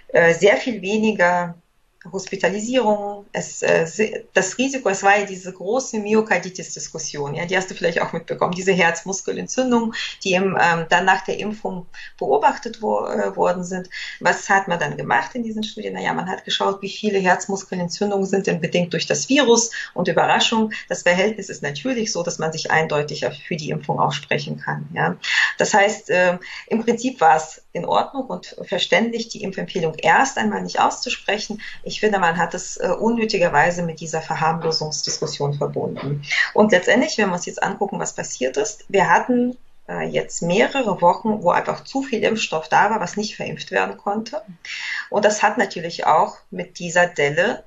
äh, 0.08 0.34
sehr 0.34 0.58
viel 0.58 0.82
weniger 0.82 1.54
Hospitalisierung, 2.12 3.26
es, 3.32 3.62
äh, 3.62 4.24
das 4.32 4.58
Risiko, 4.58 4.88
es 4.88 5.02
war 5.02 5.18
ja 5.18 5.26
diese 5.26 5.52
große 5.52 5.98
Myokarditis-Diskussion, 5.98 7.34
ja, 7.34 7.46
die 7.46 7.56
hast 7.56 7.70
du 7.70 7.74
vielleicht 7.74 8.00
auch 8.00 8.12
mitbekommen, 8.12 8.54
diese 8.54 8.72
Herzmuskelentzündung, 8.72 9.94
die 10.24 10.32
im, 10.32 10.56
ähm, 10.60 10.86
dann 10.88 11.04
nach 11.04 11.22
der 11.24 11.38
Impfung 11.38 11.86
beobachtet 12.18 12.82
wo, 12.82 13.06
äh, 13.06 13.34
worden 13.36 13.64
sind. 13.64 13.88
Was 14.20 14.48
hat 14.48 14.68
man 14.68 14.78
dann 14.78 14.96
gemacht 14.96 15.34
in 15.34 15.42
diesen 15.42 15.62
Studien? 15.62 15.94
Naja, 15.94 16.12
man 16.12 16.28
hat 16.28 16.44
geschaut, 16.44 16.82
wie 16.82 16.90
viele 16.90 17.18
Herzmuskelentzündungen 17.18 18.26
sind 18.26 18.46
denn 18.46 18.60
bedingt 18.60 18.92
durch 18.92 19.06
das 19.06 19.28
Virus 19.28 19.70
und 19.94 20.08
Überraschung. 20.08 20.72
Das 20.88 21.02
Verhältnis 21.02 21.48
ist 21.48 21.62
natürlich 21.62 22.12
so, 22.12 22.22
dass 22.22 22.38
man 22.38 22.52
sich 22.52 22.70
eindeutig 22.70 23.24
für 23.46 23.56
die 23.56 23.70
Impfung 23.70 23.98
aussprechen 23.98 24.58
kann. 24.58 24.88
Ja. 24.94 25.16
Das 25.58 25.74
heißt, 25.74 26.10
äh, 26.10 26.38
im 26.68 26.84
Prinzip 26.84 27.20
war 27.20 27.36
es 27.36 27.62
in 27.72 27.84
Ordnung 27.84 28.26
und 28.26 28.56
verständlich, 28.62 29.28
die 29.28 29.42
Impfempfehlung 29.42 29.94
erst 29.98 30.38
einmal 30.38 30.62
nicht 30.62 30.80
auszusprechen. 30.80 31.60
Ich 31.82 31.95
finde, 32.00 32.18
man 32.18 32.36
hat 32.36 32.54
es 32.54 32.76
äh, 32.76 32.88
unnötigerweise 32.88 33.82
mit 33.82 34.00
dieser 34.00 34.22
Verharmlosungsdiskussion 34.22 35.54
verbunden. 35.54 36.22
Und 36.54 36.72
letztendlich, 36.72 37.18
wenn 37.18 37.28
wir 37.28 37.34
uns 37.34 37.46
jetzt 37.46 37.62
angucken, 37.62 37.98
was 37.98 38.14
passiert 38.14 38.56
ist, 38.56 38.84
wir 38.88 39.10
hatten 39.10 39.56
äh, 39.88 40.06
jetzt 40.06 40.42
mehrere 40.42 41.00
Wochen, 41.00 41.42
wo 41.42 41.50
einfach 41.50 41.84
zu 41.84 42.02
viel 42.02 42.22
Impfstoff 42.22 42.68
da 42.68 42.90
war, 42.90 43.00
was 43.00 43.16
nicht 43.16 43.36
verimpft 43.36 43.70
werden 43.70 43.96
konnte. 43.96 44.42
Und 45.10 45.24
das 45.24 45.42
hat 45.42 45.58
natürlich 45.58 46.06
auch 46.06 46.38
mit 46.50 46.78
dieser 46.78 47.06
Delle 47.06 47.64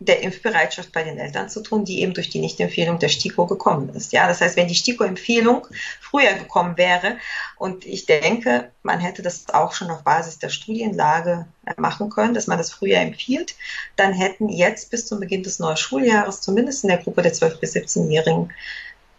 der 0.00 0.22
Impfbereitschaft 0.22 0.92
bei 0.92 1.02
den 1.02 1.18
Eltern 1.18 1.50
zu 1.50 1.62
tun, 1.62 1.84
die 1.84 2.00
eben 2.00 2.14
durch 2.14 2.30
die 2.30 2.40
Nichtempfehlung 2.40 2.98
der 2.98 3.10
STIKO 3.10 3.46
gekommen 3.46 3.90
ist. 3.90 4.12
Ja, 4.12 4.26
das 4.26 4.40
heißt, 4.40 4.56
wenn 4.56 4.66
die 4.66 4.74
STIKO-Empfehlung 4.74 5.66
früher 6.00 6.32
gekommen 6.32 6.78
wäre 6.78 7.18
Und 7.56 7.84
ich 7.84 8.06
denke, 8.06 8.70
man 8.82 8.98
hätte 8.98 9.20
das 9.20 9.50
auch 9.52 9.74
schon 9.74 9.90
auf 9.90 10.02
Basis 10.02 10.38
der 10.38 10.48
Studienlage 10.48 11.46
machen 11.76 12.08
können, 12.08 12.32
dass 12.32 12.46
man 12.46 12.56
das 12.56 12.72
früher 12.72 12.96
empfiehlt. 12.96 13.54
Dann 13.96 14.14
hätten 14.14 14.48
jetzt 14.48 14.90
bis 14.90 15.06
zum 15.06 15.20
Beginn 15.20 15.42
des 15.42 15.58
neuen 15.58 15.76
Schuljahres, 15.76 16.40
zumindest 16.40 16.84
in 16.84 16.88
der 16.88 16.98
Gruppe 16.98 17.20
der 17.20 17.34
12- 17.34 17.60
bis 17.60 17.76
17-Jährigen, 17.76 18.48
äh, 18.48 18.52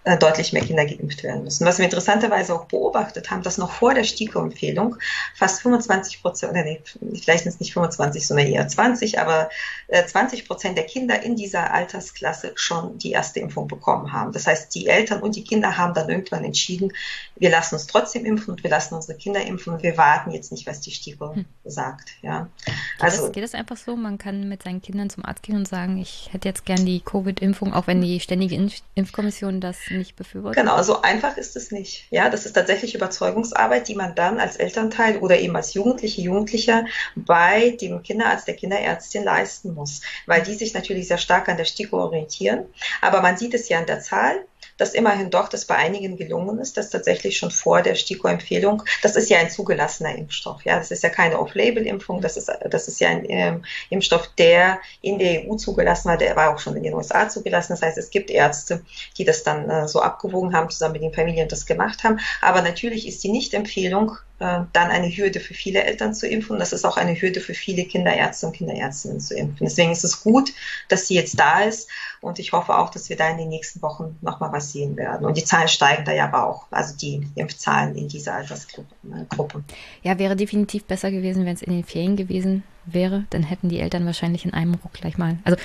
deutlich 0.03 0.51
mehr 0.51 0.63
Kinder 0.63 0.85
geimpft 0.85 1.23
werden 1.23 1.43
müssen. 1.43 1.65
Was 1.65 1.77
wir 1.77 1.85
interessanterweise 1.85 2.55
auch 2.55 2.65
beobachtet 2.65 3.29
haben, 3.29 3.43
dass 3.43 3.59
noch 3.59 3.71
vor 3.71 3.93
der 3.93 4.03
STIKO-Empfehlung 4.03 4.95
fast 5.35 5.61
25 5.61 6.23
Prozent, 6.23 6.53
oder 6.53 6.63
nee, 6.63 6.81
vielleicht 7.21 7.43
sind 7.43 7.53
es 7.53 7.59
nicht 7.59 7.73
25, 7.73 8.25
sondern 8.25 8.47
eher 8.47 8.67
20, 8.67 9.19
aber 9.19 9.51
20 9.89 10.39
äh, 10.39 10.43
Prozent 10.43 10.77
der 10.77 10.85
Kinder 10.85 11.21
in 11.21 11.35
dieser 11.35 11.71
Altersklasse 11.71 12.53
schon 12.55 12.97
die 12.97 13.11
erste 13.11 13.41
Impfung 13.41 13.67
bekommen 13.67 14.11
haben. 14.11 14.31
Das 14.31 14.47
heißt, 14.47 14.73
die 14.73 14.87
Eltern 14.87 15.21
und 15.21 15.35
die 15.35 15.43
Kinder 15.43 15.77
haben 15.77 15.93
dann 15.93 16.09
irgendwann 16.09 16.45
entschieden, 16.45 16.93
wir 17.35 17.51
lassen 17.51 17.75
uns 17.75 17.85
trotzdem 17.85 18.25
impfen 18.25 18.55
und 18.55 18.63
wir 18.63 18.71
lassen 18.71 18.95
unsere 18.95 19.17
Kinder 19.17 19.45
impfen 19.45 19.73
und 19.73 19.83
wir 19.83 19.97
warten 19.97 20.31
jetzt 20.31 20.51
nicht, 20.51 20.65
was 20.65 20.81
die 20.81 20.91
STIKO 20.91 21.35
hm. 21.35 21.45
sagt. 21.63 22.09
Ja. 22.23 22.49
Geht, 22.65 22.75
also, 22.99 23.31
geht 23.31 23.43
das 23.43 23.53
einfach 23.53 23.77
so? 23.77 23.95
Man 23.95 24.17
kann 24.17 24.49
mit 24.49 24.63
seinen 24.63 24.81
Kindern 24.81 25.11
zum 25.11 25.25
Arzt 25.25 25.43
gehen 25.43 25.57
und 25.57 25.67
sagen, 25.67 25.99
ich 25.99 26.29
hätte 26.31 26.47
jetzt 26.47 26.65
gern 26.65 26.87
die 26.87 27.01
Covid-Impfung, 27.01 27.73
auch 27.73 27.85
wenn 27.85 28.01
die 28.01 28.19
ständige 28.19 28.55
Impfkommission 28.95 29.61
das 29.61 29.90
nicht 29.97 30.15
befürwortet? 30.15 30.61
Genau, 30.61 30.81
so 30.83 31.01
einfach 31.01 31.37
ist 31.37 31.55
es 31.55 31.71
nicht. 31.71 32.05
Ja, 32.09 32.29
das 32.29 32.45
ist 32.45 32.53
tatsächlich 32.53 32.95
Überzeugungsarbeit, 32.95 33.87
die 33.87 33.95
man 33.95 34.15
dann 34.15 34.39
als 34.39 34.57
Elternteil 34.57 35.17
oder 35.17 35.39
eben 35.39 35.55
als 35.55 35.73
Jugendliche, 35.73 36.21
Jugendlicher 36.21 36.85
bei 37.15 37.77
dem 37.81 38.03
Kinderarzt, 38.03 38.47
der 38.47 38.55
Kinderärztin 38.55 39.23
leisten 39.23 39.73
muss, 39.73 40.01
weil 40.25 40.41
die 40.43 40.55
sich 40.55 40.73
natürlich 40.73 41.07
sehr 41.07 41.17
stark 41.17 41.49
an 41.49 41.57
der 41.57 41.65
STIKO 41.65 41.97
orientieren. 41.97 42.65
Aber 43.01 43.21
man 43.21 43.37
sieht 43.37 43.53
es 43.53 43.69
ja 43.69 43.79
an 43.79 43.85
der 43.85 44.01
Zahl 44.01 44.45
dass 44.81 44.95
immerhin 44.95 45.29
doch 45.29 45.47
das 45.47 45.65
bei 45.65 45.75
einigen 45.75 46.17
gelungen 46.17 46.57
ist, 46.57 46.75
dass 46.75 46.89
tatsächlich 46.89 47.37
schon 47.37 47.51
vor 47.51 47.83
der 47.83 47.93
STIKO-Empfehlung, 47.93 48.81
das 49.03 49.15
ist 49.15 49.29
ja 49.29 49.37
ein 49.37 49.51
zugelassener 49.51 50.17
Impfstoff, 50.17 50.65
ja, 50.65 50.79
das 50.79 50.89
ist 50.89 51.03
ja 51.03 51.09
keine 51.09 51.39
Off-Label-Impfung, 51.39 52.19
das 52.19 52.35
ist, 52.35 52.51
das 52.67 52.87
ist 52.87 52.99
ja 52.99 53.09
ein 53.09 53.23
ähm, 53.29 53.63
Impfstoff, 53.91 54.31
der 54.39 54.79
in 55.01 55.19
der 55.19 55.47
EU 55.47 55.55
zugelassen 55.55 56.09
war, 56.09 56.17
der 56.17 56.35
war 56.35 56.51
auch 56.51 56.57
schon 56.57 56.75
in 56.77 56.81
den 56.81 56.95
USA 56.95 57.29
zugelassen, 57.29 57.73
das 57.73 57.83
heißt, 57.83 57.99
es 57.99 58.09
gibt 58.09 58.31
Ärzte, 58.31 58.81
die 59.19 59.23
das 59.23 59.43
dann 59.43 59.69
äh, 59.69 59.87
so 59.87 60.01
abgewogen 60.01 60.55
haben, 60.55 60.71
zusammen 60.71 60.93
mit 60.93 61.03
den 61.03 61.13
Familien 61.13 61.47
das 61.47 61.67
gemacht 61.67 62.03
haben, 62.03 62.19
aber 62.41 62.63
natürlich 62.63 63.07
ist 63.07 63.23
die 63.23 63.31
Nicht-Empfehlung 63.31 64.17
dann 64.41 64.89
eine 64.89 65.07
Hürde 65.07 65.39
für 65.39 65.53
viele 65.53 65.83
Eltern 65.83 66.15
zu 66.15 66.27
impfen. 66.27 66.57
Das 66.57 66.73
ist 66.73 66.83
auch 66.83 66.97
eine 66.97 67.13
Hürde 67.13 67.41
für 67.41 67.53
viele 67.53 67.85
Kinderärzte 67.85 68.47
und 68.47 68.53
Kinderärztinnen 68.53 69.19
zu 69.19 69.35
impfen. 69.35 69.67
Deswegen 69.67 69.91
ist 69.91 70.03
es 70.03 70.23
gut, 70.23 70.51
dass 70.87 71.07
sie 71.07 71.13
jetzt 71.13 71.39
da 71.39 71.61
ist. 71.61 71.89
Und 72.21 72.39
ich 72.39 72.51
hoffe 72.51 72.75
auch, 72.75 72.89
dass 72.89 73.09
wir 73.09 73.17
da 73.17 73.29
in 73.29 73.37
den 73.37 73.49
nächsten 73.49 73.81
Wochen 73.83 74.17
nochmal 74.21 74.51
was 74.51 74.71
sehen 74.71 74.97
werden. 74.97 75.27
Und 75.27 75.37
die 75.37 75.43
Zahlen 75.43 75.67
steigen 75.67 76.05
da 76.05 76.11
ja 76.11 76.25
aber 76.25 76.47
auch. 76.47 76.65
Also 76.71 76.95
die 76.97 77.21
Impfzahlen 77.35 77.95
in 77.95 78.07
dieser 78.07 78.33
Altersgruppe. 78.33 79.63
Ja, 80.01 80.17
wäre 80.17 80.35
definitiv 80.35 80.85
besser 80.85 81.11
gewesen, 81.11 81.45
wenn 81.45 81.53
es 81.53 81.61
in 81.61 81.73
den 81.73 81.83
Ferien 81.83 82.15
gewesen 82.15 82.63
wäre. 82.85 83.25
Dann 83.29 83.43
hätten 83.43 83.69
die 83.69 83.79
Eltern 83.79 84.07
wahrscheinlich 84.07 84.45
in 84.45 84.53
einem 84.53 84.73
Ruck 84.73 84.93
gleich 84.93 85.19
mal. 85.19 85.37
Also 85.43 85.59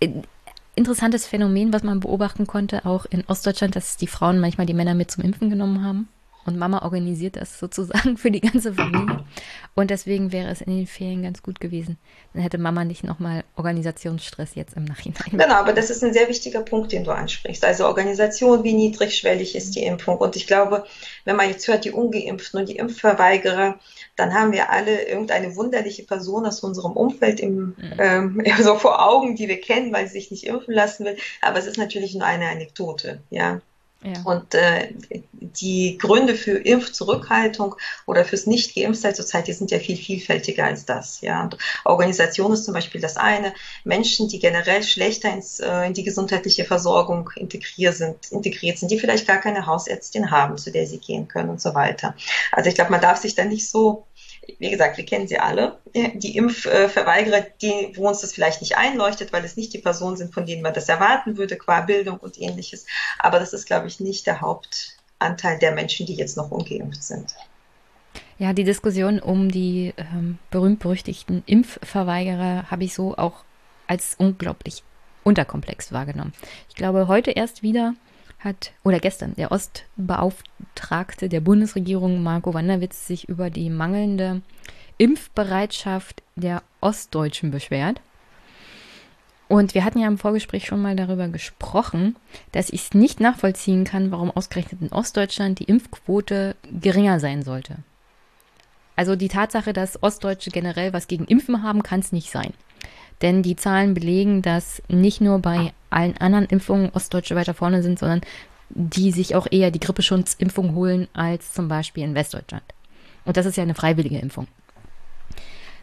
äh, 0.00 0.08
interessantes 0.74 1.26
Phänomen, 1.26 1.74
was 1.74 1.82
man 1.82 2.00
beobachten 2.00 2.46
konnte, 2.46 2.86
auch 2.86 3.04
in 3.04 3.24
Ostdeutschland, 3.26 3.76
dass 3.76 3.98
die 3.98 4.06
Frauen 4.06 4.40
manchmal 4.40 4.66
die 4.66 4.74
Männer 4.74 4.94
mit 4.94 5.10
zum 5.10 5.24
Impfen 5.24 5.50
genommen 5.50 5.84
haben. 5.84 6.08
Und 6.48 6.56
Mama 6.56 6.82
organisiert 6.82 7.36
das 7.36 7.58
sozusagen 7.58 8.16
für 8.16 8.30
die 8.30 8.40
ganze 8.40 8.72
Familie. 8.72 9.22
Und 9.74 9.90
deswegen 9.90 10.32
wäre 10.32 10.50
es 10.50 10.62
in 10.62 10.74
den 10.74 10.86
Ferien 10.86 11.22
ganz 11.22 11.42
gut 11.42 11.60
gewesen. 11.60 11.98
Dann 12.32 12.42
hätte 12.42 12.56
Mama 12.56 12.86
nicht 12.86 13.04
nochmal 13.04 13.44
Organisationsstress 13.56 14.54
jetzt 14.54 14.74
im 14.74 14.84
Nachhinein. 14.84 15.30
Genau, 15.30 15.54
aber 15.54 15.74
das 15.74 15.90
ist 15.90 16.02
ein 16.02 16.14
sehr 16.14 16.26
wichtiger 16.28 16.62
Punkt, 16.62 16.90
den 16.92 17.04
du 17.04 17.10
ansprichst. 17.10 17.66
Also 17.66 17.86
Organisation, 17.86 18.64
wie 18.64 18.72
niedrigschwellig 18.72 19.54
ist 19.54 19.76
die 19.76 19.84
Impfung. 19.84 20.16
Und 20.16 20.36
ich 20.36 20.46
glaube, 20.46 20.84
wenn 21.26 21.36
man 21.36 21.50
jetzt 21.50 21.68
hört, 21.68 21.84
die 21.84 21.92
Ungeimpften 21.92 22.60
und 22.60 22.68
die 22.70 22.76
Impfverweigerer, 22.76 23.78
dann 24.16 24.32
haben 24.32 24.52
wir 24.52 24.70
alle 24.70 25.06
irgendeine 25.06 25.54
wunderliche 25.54 26.04
Person 26.04 26.46
aus 26.46 26.60
unserem 26.60 26.92
Umfeld 26.92 27.40
im, 27.40 27.74
mhm. 27.76 27.92
ähm, 27.98 28.42
so 28.62 28.76
vor 28.76 29.06
Augen, 29.06 29.36
die 29.36 29.48
wir 29.48 29.60
kennen, 29.60 29.92
weil 29.92 30.06
sie 30.06 30.14
sich 30.14 30.30
nicht 30.30 30.46
impfen 30.46 30.72
lassen 30.72 31.04
will. 31.04 31.18
Aber 31.42 31.58
es 31.58 31.66
ist 31.66 31.76
natürlich 31.76 32.14
nur 32.14 32.24
eine 32.24 32.48
Anekdote, 32.48 33.20
ja. 33.28 33.60
Ja. 34.02 34.22
Und 34.22 34.54
äh, 34.54 34.94
die 35.32 35.98
Gründe 35.98 36.36
für 36.36 36.52
Impfzurückhaltung 36.52 37.74
oder 38.06 38.24
fürs 38.24 38.46
Nicht-Geimpftsein 38.46 39.14
zurzeit, 39.14 39.48
die 39.48 39.52
sind 39.52 39.72
ja 39.72 39.80
viel 39.80 39.96
vielfältiger 39.96 40.64
als 40.64 40.84
das. 40.84 41.20
Ja. 41.20 41.42
Und 41.42 41.58
Organisation 41.84 42.52
ist 42.52 42.64
zum 42.64 42.74
Beispiel 42.74 43.00
das 43.00 43.16
eine. 43.16 43.52
Menschen, 43.82 44.28
die 44.28 44.38
generell 44.38 44.84
schlechter 44.84 45.32
ins, 45.32 45.58
äh, 45.58 45.86
in 45.86 45.94
die 45.94 46.04
gesundheitliche 46.04 46.64
Versorgung 46.64 47.30
integriert 47.34 47.96
sind, 47.96 48.30
integriert 48.30 48.78
sind, 48.78 48.90
die 48.92 49.00
vielleicht 49.00 49.26
gar 49.26 49.38
keine 49.38 49.66
Hausärztin 49.66 50.30
haben, 50.30 50.58
zu 50.58 50.70
der 50.70 50.86
sie 50.86 50.98
gehen 50.98 51.26
können 51.26 51.50
und 51.50 51.60
so 51.60 51.74
weiter. 51.74 52.14
Also 52.52 52.68
ich 52.68 52.76
glaube, 52.76 52.92
man 52.92 53.00
darf 53.00 53.18
sich 53.18 53.34
da 53.34 53.44
nicht 53.44 53.68
so 53.68 54.07
wie 54.58 54.70
gesagt, 54.70 54.96
wir 54.96 55.04
kennen 55.04 55.28
sie 55.28 55.38
alle, 55.38 55.78
die 55.94 56.36
Impfverweigerer, 56.36 57.46
die, 57.60 57.92
wo 57.96 58.08
uns 58.08 58.20
das 58.20 58.32
vielleicht 58.32 58.60
nicht 58.60 58.76
einleuchtet, 58.76 59.32
weil 59.32 59.44
es 59.44 59.56
nicht 59.56 59.72
die 59.72 59.78
Personen 59.78 60.16
sind, 60.16 60.32
von 60.32 60.46
denen 60.46 60.62
man 60.62 60.74
das 60.74 60.88
erwarten 60.88 61.36
würde, 61.36 61.56
qua 61.56 61.82
Bildung 61.82 62.18
und 62.18 62.40
ähnliches. 62.40 62.86
Aber 63.18 63.38
das 63.38 63.52
ist, 63.52 63.66
glaube 63.66 63.86
ich, 63.86 64.00
nicht 64.00 64.26
der 64.26 64.40
Hauptanteil 64.40 65.58
der 65.58 65.72
Menschen, 65.72 66.06
die 66.06 66.14
jetzt 66.14 66.36
noch 66.36 66.50
ungeimpft 66.50 67.02
sind. 67.02 67.34
Ja, 68.38 68.52
die 68.52 68.64
Diskussion 68.64 69.20
um 69.20 69.50
die 69.50 69.92
ähm, 69.96 70.38
berühmt-berüchtigten 70.50 71.42
Impfverweigerer 71.46 72.70
habe 72.70 72.84
ich 72.84 72.94
so 72.94 73.16
auch 73.16 73.44
als 73.86 74.14
unglaublich 74.16 74.82
unterkomplex 75.24 75.92
wahrgenommen. 75.92 76.32
Ich 76.68 76.74
glaube, 76.74 77.08
heute 77.08 77.32
erst 77.32 77.62
wieder 77.62 77.94
hat, 78.38 78.72
oder 78.84 79.00
gestern, 79.00 79.34
der 79.36 79.50
Ostbeauftragte 79.52 81.28
der 81.28 81.40
Bundesregierung 81.40 82.22
Marco 82.22 82.54
Wanderwitz 82.54 83.06
sich 83.06 83.28
über 83.28 83.50
die 83.50 83.70
mangelnde 83.70 84.42
Impfbereitschaft 84.96 86.22
der 86.36 86.62
Ostdeutschen 86.80 87.50
beschwert. 87.50 88.00
Und 89.48 89.74
wir 89.74 89.84
hatten 89.84 89.98
ja 89.98 90.08
im 90.08 90.18
Vorgespräch 90.18 90.66
schon 90.66 90.82
mal 90.82 90.94
darüber 90.94 91.28
gesprochen, 91.28 92.16
dass 92.52 92.68
ich 92.68 92.82
es 92.82 92.94
nicht 92.94 93.18
nachvollziehen 93.18 93.84
kann, 93.84 94.10
warum 94.10 94.30
ausgerechnet 94.30 94.82
in 94.82 94.92
Ostdeutschland 94.92 95.58
die 95.58 95.64
Impfquote 95.64 96.54
geringer 96.70 97.18
sein 97.18 97.42
sollte. 97.42 97.78
Also 98.94 99.16
die 99.16 99.28
Tatsache, 99.28 99.72
dass 99.72 100.02
Ostdeutsche 100.02 100.50
generell 100.50 100.92
was 100.92 101.06
gegen 101.06 101.24
Impfen 101.24 101.62
haben, 101.62 101.82
kann 101.82 102.00
es 102.00 102.12
nicht 102.12 102.30
sein. 102.30 102.52
Denn 103.22 103.42
die 103.42 103.56
Zahlen 103.56 103.94
belegen, 103.94 104.42
dass 104.42 104.82
nicht 104.88 105.20
nur 105.20 105.40
bei 105.40 105.72
allen 105.90 106.16
anderen 106.18 106.46
Impfungen 106.46 106.90
Ostdeutsche 106.90 107.34
weiter 107.34 107.54
vorne 107.54 107.82
sind, 107.82 107.98
sondern 107.98 108.20
die 108.70 109.12
sich 109.12 109.34
auch 109.34 109.46
eher 109.50 109.70
die 109.70 109.80
Grippeschutzimpfung 109.80 110.74
holen 110.74 111.08
als 111.14 111.52
zum 111.52 111.68
Beispiel 111.68 112.04
in 112.04 112.14
Westdeutschland. 112.14 112.64
Und 113.24 113.36
das 113.36 113.46
ist 113.46 113.56
ja 113.56 113.62
eine 113.62 113.74
freiwillige 113.74 114.18
Impfung. 114.18 114.46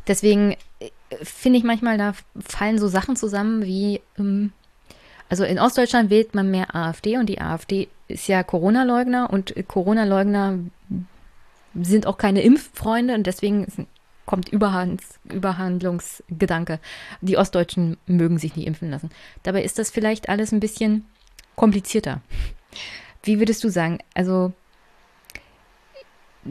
Deswegen 0.07 0.55
äh, 0.79 0.89
finde 1.23 1.57
ich 1.57 1.63
manchmal, 1.63 1.97
da 1.97 2.13
fallen 2.39 2.79
so 2.79 2.87
Sachen 2.87 3.15
zusammen 3.15 3.63
wie, 3.63 4.01
ähm, 4.17 4.51
also 5.29 5.43
in 5.43 5.59
Ostdeutschland 5.59 6.09
wählt 6.09 6.35
man 6.35 6.51
mehr 6.51 6.75
AfD 6.75 7.17
und 7.17 7.27
die 7.27 7.41
AfD 7.41 7.87
ist 8.07 8.27
ja 8.27 8.43
Corona-Leugner 8.43 9.31
und 9.31 9.55
Corona-Leugner 9.67 10.59
sind 11.73 12.05
auch 12.05 12.17
keine 12.17 12.41
Impffreunde 12.41 13.15
und 13.15 13.25
deswegen 13.25 13.67
kommt 14.25 14.49
Überhand, 14.49 15.01
Überhandlungsgedanke. 15.31 16.79
Die 17.21 17.37
Ostdeutschen 17.37 17.97
mögen 18.07 18.37
sich 18.37 18.55
nie 18.55 18.65
impfen 18.65 18.89
lassen. 18.89 19.09
Dabei 19.43 19.63
ist 19.63 19.79
das 19.79 19.91
vielleicht 19.91 20.29
alles 20.29 20.51
ein 20.51 20.59
bisschen 20.59 21.05
komplizierter. 21.55 22.21
Wie 23.23 23.39
würdest 23.39 23.63
du 23.63 23.69
sagen? 23.69 23.99
Also 24.13 24.53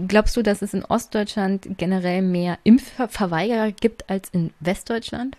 glaubst 0.08 0.36
du, 0.36 0.42
dass 0.42 0.62
es 0.62 0.74
in 0.74 0.84
Ostdeutschland 0.84 1.78
generell 1.78 2.22
mehr 2.22 2.58
Impfverweigerer 2.64 3.72
gibt 3.72 4.08
als 4.10 4.28
in 4.30 4.52
Westdeutschland? 4.60 5.36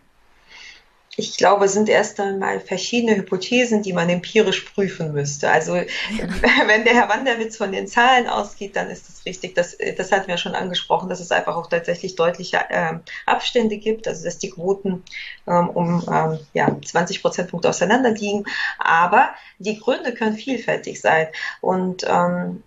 Ich 1.17 1.38
glaube, 1.38 1.65
es 1.65 1.73
sind 1.73 1.88
erst 1.88 2.19
einmal 2.19 2.60
verschiedene 2.60 3.15
Hypothesen, 3.15 3.82
die 3.82 3.93
man 3.93 4.10
empirisch 4.10 4.62
prüfen 4.62 5.13
müsste. 5.13 5.49
Also 5.49 5.75
ja. 5.75 5.86
wenn 6.67 6.84
der 6.84 6.93
Herr 6.93 7.10
Wanderwitz 7.10 7.58
von 7.58 7.71
den 7.71 7.88
Zahlen 7.88 8.28
ausgeht, 8.28 8.75
dann 8.75 8.89
ist 8.89 9.08
das 9.08 9.25
richtig. 9.25 9.56
Das, 9.56 9.78
das 9.97 10.12
hatten 10.12 10.28
wir 10.28 10.38
schon 10.38 10.56
angesprochen, 10.56 11.08
dass 11.10 11.21
es 11.21 11.32
einfach 11.32 11.56
auch 11.56 11.67
tatsächlich 11.67 12.15
deutliche 12.15 12.60
ähm, 12.69 13.01
Abstände 13.25 13.78
gibt, 13.78 14.08
also 14.08 14.25
dass 14.25 14.38
die 14.39 14.49
Quoten 14.49 15.04
ähm, 15.47 15.69
um 15.69 16.04
ähm, 16.12 16.39
ja, 16.54 16.75
20 16.84 17.21
Prozentpunkte 17.21 17.69
auseinander 17.69 18.12
liegen. 18.12 18.45
Aber 18.78 19.30
die 19.58 19.80
Gründe 19.80 20.13
können 20.13 20.36
vielfältig 20.36 20.99
sein. 20.99 21.28
Und 21.62 22.06
ähm, 22.08 22.63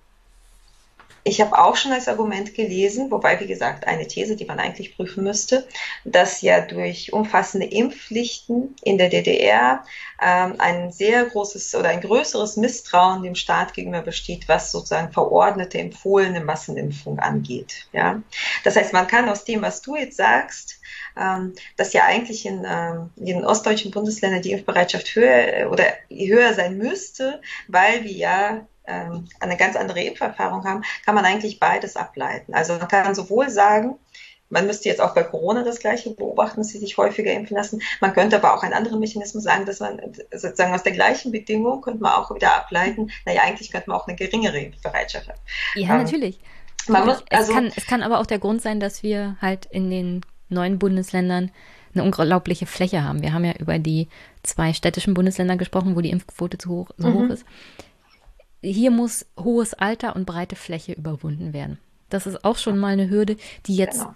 ich 1.29 1.41
habe 1.41 1.59
auch 1.59 1.77
schon 1.77 1.93
als 1.93 2.09
Argument 2.09 2.55
gelesen, 2.55 3.11
wobei, 3.11 3.39
wie 3.41 3.47
gesagt, 3.47 3.87
eine 3.87 4.07
These, 4.07 4.35
die 4.35 4.47
man 4.47 4.59
eigentlich 4.59 4.97
prüfen 4.97 5.25
müsste, 5.25 5.67
dass 6.05 6.41
ja 6.41 6.61
durch 6.61 7.13
umfassende 7.13 7.67
Impfpflichten 7.67 8.75
in 8.83 8.99
der 8.99 9.11
DDR 9.11 9.85
ähm, 10.23 10.55
ein 10.59 10.91
sehr 10.91 11.27
großes 11.27 11.75
oder 11.75 11.91
ein 11.91 12.01
größeres 12.01 12.57
Misstrauen 12.57 13.23
dem 13.23 13.35
Staat 13.35 13.75
gegenüber 13.75 14.03
besteht, 14.03 14.49
was 14.49 14.73
sozusagen 14.73 15.13
verordnete, 15.13 15.79
empfohlene 15.79 16.41
Massenimpfung 16.41 17.19
angeht. 17.19 17.87
Ja? 17.93 18.23
Das 18.65 18.77
heißt, 18.77 18.93
man 18.93 19.07
kann 19.07 19.29
aus 19.29 19.45
dem, 19.45 19.63
was 19.63 19.83
du 19.83 19.97
jetzt 19.97 20.17
sagst, 20.17 20.81
ähm, 21.17 21.55
dass 21.77 21.93
ja 21.93 22.05
eigentlich 22.05 22.47
in, 22.47 22.65
ähm, 22.67 23.11
in 23.17 23.27
den 23.27 23.45
ostdeutschen 23.45 23.91
Bundesländern 23.91 24.43
die 24.43 24.53
Impfbereitschaft 24.53 25.15
höher 25.15 25.71
oder 25.71 25.85
höher 26.09 26.55
sein 26.55 26.79
müsste, 26.79 27.41
weil 27.67 28.05
wir 28.05 28.13
ja 28.13 28.67
ähm, 28.89 29.29
eine 29.41 29.57
ganz 29.57 29.77
andere 29.77 30.03
Impferfahrung 30.03 30.65
haben, 30.65 30.83
kann 31.05 31.15
man 31.15 31.25
eigentlich 31.25 31.61
beides 31.61 31.97
ableiten. 31.97 32.55
Also 32.55 32.75
man 32.75 32.89
kann 32.89 33.15
sowohl 33.15 33.51
sagen, 33.51 33.99
man 34.51 34.67
müsste 34.67 34.89
jetzt 34.89 35.01
auch 35.01 35.15
bei 35.15 35.23
Corona 35.23 35.63
das 35.63 35.79
Gleiche 35.79 36.11
beobachten, 36.11 36.61
dass 36.61 36.69
sie 36.69 36.79
sich 36.79 36.97
häufiger 36.97 37.33
impfen 37.33 37.57
lassen. 37.57 37.83
Man 38.01 38.15
könnte 38.15 38.37
aber 38.37 38.55
auch 38.55 38.63
einen 38.63 38.73
anderen 38.73 38.99
Mechanismus 38.99 39.45
sagen, 39.45 39.67
dass 39.67 39.81
man 39.81 40.01
sozusagen 40.33 40.73
aus 40.75 40.83
der 40.83 40.93
gleichen 40.93 41.33
Bedingung 41.33 41.83
könnte 41.83 42.03
man 42.03 42.13
auch 42.13 42.35
wieder 42.35 42.57
ableiten, 42.57 43.11
naja, 43.27 43.43
eigentlich 43.43 43.71
könnte 43.71 43.91
man 43.91 43.99
auch 43.99 44.09
eine 44.09 44.17
geringere 44.17 44.59
Impfbereitschaft 44.59 45.29
haben. 45.29 45.41
Ja, 45.75 45.91
ähm, 45.91 46.03
natürlich. 46.03 46.41
Muss, 46.89 46.97
also, 46.97 47.25
es, 47.29 47.49
kann, 47.51 47.73
es 47.77 47.87
kann 47.87 48.03
aber 48.03 48.19
auch 48.19 48.27
der 48.27 48.39
Grund 48.39 48.63
sein, 48.63 48.81
dass 48.81 49.03
wir 49.03 49.37
halt 49.43 49.67
in 49.67 49.91
den 49.91 50.23
neuen 50.49 50.79
Bundesländern 50.79 51.51
eine 51.95 52.05
unglaubliche 52.05 52.65
Fläche 52.65 53.05
haben. 53.05 53.21
Wir 53.21 53.35
haben 53.35 53.45
ja 53.45 53.53
über 53.59 53.79
die 53.79 54.09
zwei 54.43 54.73
städtischen 54.73 55.13
Bundesländer 55.13 55.57
gesprochen, 55.57 55.97
wo 55.97 56.01
die 56.01 56.11
Impfquote 56.11 56.57
zu 56.57 56.71
hoch, 56.71 56.91
so 56.97 57.09
mhm. 57.09 57.15
hoch 57.15 57.31
ist. 57.31 57.45
Hier 58.63 58.91
muss 58.91 59.27
hohes 59.39 59.75
Alter 59.75 60.17
und 60.17 60.27
breite 60.27 60.57
Fläche 60.57 60.93
überwunden 60.93 61.53
werden. 61.53 61.79
Das 62.11 62.27
ist 62.27 62.45
auch 62.45 62.57
schon 62.57 62.79
mal 62.79 62.93
eine 62.93 63.11
Hürde, 63.11 63.37
die 63.67 63.77
jetzt 63.77 64.01
genau 64.01 64.15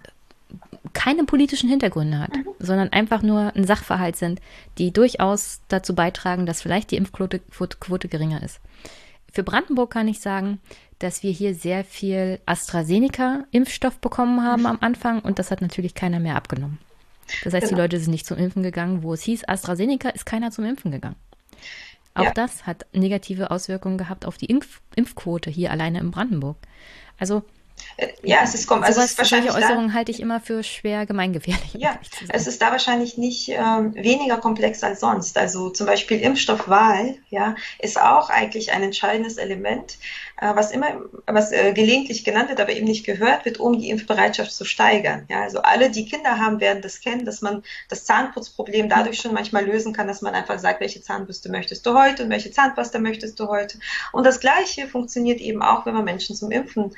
keine 0.93 1.23
politischen 1.23 1.69
Hintergründe 1.69 2.19
hat, 2.19 2.35
mhm. 2.35 2.45
sondern 2.59 2.89
einfach 2.89 3.21
nur 3.21 3.55
ein 3.55 3.65
Sachverhalt 3.65 4.15
sind, 4.15 4.39
die 4.77 4.91
durchaus 4.91 5.61
dazu 5.67 5.95
beitragen, 5.95 6.45
dass 6.45 6.61
vielleicht 6.61 6.91
die 6.91 6.97
Impfquote 6.97 7.39
Quote 7.39 8.07
geringer 8.07 8.43
ist. 8.43 8.59
Für 9.31 9.43
Brandenburg 9.43 9.91
kann 9.91 10.07
ich 10.07 10.19
sagen, 10.19 10.59
dass 10.99 11.23
wir 11.23 11.31
hier 11.31 11.55
sehr 11.55 11.83
viel 11.83 12.39
AstraZeneca-Impfstoff 12.45 13.99
bekommen 13.99 14.43
haben 14.43 14.67
am 14.67 14.77
Anfang 14.81 15.21
und 15.21 15.39
das 15.39 15.49
hat 15.49 15.61
natürlich 15.61 15.95
keiner 15.95 16.19
mehr 16.19 16.35
abgenommen. 16.35 16.77
Das 17.43 17.53
heißt, 17.53 17.67
genau. 17.67 17.75
die 17.75 17.81
Leute 17.81 17.99
sind 17.99 18.11
nicht 18.11 18.27
zum 18.27 18.37
Impfen 18.37 18.63
gegangen. 18.63 19.01
Wo 19.01 19.13
es 19.13 19.23
hieß, 19.23 19.47
AstraZeneca 19.47 20.09
ist 20.09 20.25
keiner 20.25 20.51
zum 20.51 20.65
Impfen 20.65 20.91
gegangen. 20.91 21.15
Auch 22.15 22.25
ja. 22.25 22.31
das 22.33 22.67
hat 22.67 22.85
negative 22.93 23.51
Auswirkungen 23.51 23.97
gehabt 23.97 24.25
auf 24.25 24.37
die 24.37 24.45
Impf 24.45 24.81
Impfquote 24.95 25.49
hier 25.49 25.71
alleine 25.71 25.99
in 25.99 26.11
Brandenburg. 26.11 26.57
Also 27.17 27.43
ja, 28.23 28.39
es 28.43 28.55
ist, 28.55 28.71
also 28.71 29.01
es 29.01 29.11
ist 29.11 29.17
wahrscheinlich 29.17 29.51
solche 29.51 29.65
Äußerungen 29.65 29.89
da, 29.89 29.93
halte 29.93 30.11
ich 30.11 30.19
immer 30.19 30.39
für 30.39 30.63
schwer 30.63 31.05
gemeingefährlich. 31.05 31.73
Ja, 31.73 31.99
es 32.29 32.47
ist 32.47 32.61
da 32.61 32.71
wahrscheinlich 32.71 33.17
nicht 33.17 33.49
ähm, 33.49 33.93
weniger 33.95 34.37
komplex 34.37 34.83
als 34.83 34.99
sonst. 34.99 35.37
Also 35.37 35.69
zum 35.69 35.87
Beispiel 35.87 36.19
Impfstoffwahl, 36.19 37.15
ja, 37.29 37.55
ist 37.79 38.01
auch 38.01 38.29
eigentlich 38.29 38.71
ein 38.71 38.83
entscheidendes 38.83 39.37
Element, 39.37 39.97
äh, 40.37 40.55
was 40.55 40.71
immer, 40.71 41.01
was 41.27 41.51
äh, 41.51 41.73
gelegentlich 41.73 42.23
genannt 42.23 42.49
wird, 42.49 42.59
aber 42.59 42.71
eben 42.71 42.85
nicht 42.85 43.05
gehört 43.05 43.45
wird, 43.45 43.59
um 43.59 43.79
die 43.79 43.89
Impfbereitschaft 43.89 44.51
zu 44.51 44.65
steigern. 44.65 45.25
Ja, 45.29 45.41
also 45.41 45.61
alle, 45.61 45.89
die 45.89 46.05
Kinder 46.05 46.37
haben, 46.37 46.59
werden 46.59 46.81
das 46.81 46.99
kennen, 47.01 47.25
dass 47.25 47.41
man 47.41 47.63
das 47.89 48.05
Zahnputzproblem 48.05 48.89
dadurch 48.89 49.19
schon 49.19 49.33
manchmal 49.33 49.65
lösen 49.65 49.93
kann, 49.93 50.07
dass 50.07 50.21
man 50.21 50.33
einfach 50.33 50.59
sagt, 50.59 50.81
welche 50.81 51.01
Zahnbürste 51.01 51.49
möchtest 51.49 51.85
du 51.85 51.97
heute 51.97 52.23
und 52.23 52.29
welche 52.29 52.51
Zahnpasta 52.51 52.99
möchtest 52.99 53.39
du 53.39 53.47
heute. 53.47 53.77
Und 54.11 54.25
das 54.25 54.39
Gleiche 54.39 54.87
funktioniert 54.87 55.39
eben 55.39 55.61
auch, 55.61 55.85
wenn 55.85 55.93
man 55.93 56.03
Menschen 56.03 56.35
zum 56.35 56.51
Impfen 56.51 56.95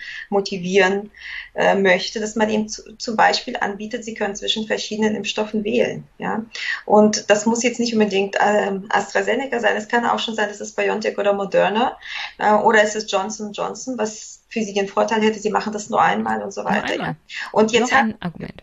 motivieren 0.86 1.12
äh, 1.54 1.76
möchte, 1.76 2.20
dass 2.20 2.36
man 2.36 2.50
ihm 2.50 2.68
zu, 2.68 2.98
zum 2.98 3.16
Beispiel 3.16 3.58
anbietet, 3.58 4.04
sie 4.04 4.14
können 4.14 4.36
zwischen 4.36 4.68
verschiedenen 4.68 5.16
Impfstoffen 5.16 5.64
wählen. 5.64 6.04
Ja, 6.18 6.44
und 6.86 7.30
das 7.30 7.46
muss 7.46 7.64
jetzt 7.64 7.80
nicht 7.80 7.94
unbedingt 7.94 8.36
ähm, 8.40 8.86
AstraZeneca 8.90 9.60
sein, 9.60 9.78
es 9.78 9.88
kann 9.88 10.06
auch 10.06 10.20
schon 10.20 10.36
sein, 10.36 10.50
dass 10.50 10.62
es 10.62 10.74
BioNTech 10.74 11.18
oder 11.18 11.34
Moderna 11.34 11.98
äh, 12.38 12.54
oder 12.54 12.84
es 12.84 12.96
ist 12.96 13.12
John 13.12 13.26
Johnson 13.26 13.54
Johnson, 13.54 13.98
was 13.98 14.42
für 14.56 14.64
sie 14.64 14.74
den 14.74 14.88
Vorteil 14.88 15.22
hätte, 15.22 15.38
sie 15.38 15.50
machen 15.50 15.74
das 15.74 15.90
nur 15.90 16.02
einmal 16.02 16.42
und 16.42 16.54
so 16.54 16.64
weiter. 16.64 17.18
Und 17.52 17.74
jetzt, 17.74 17.94
haben, 17.94 18.14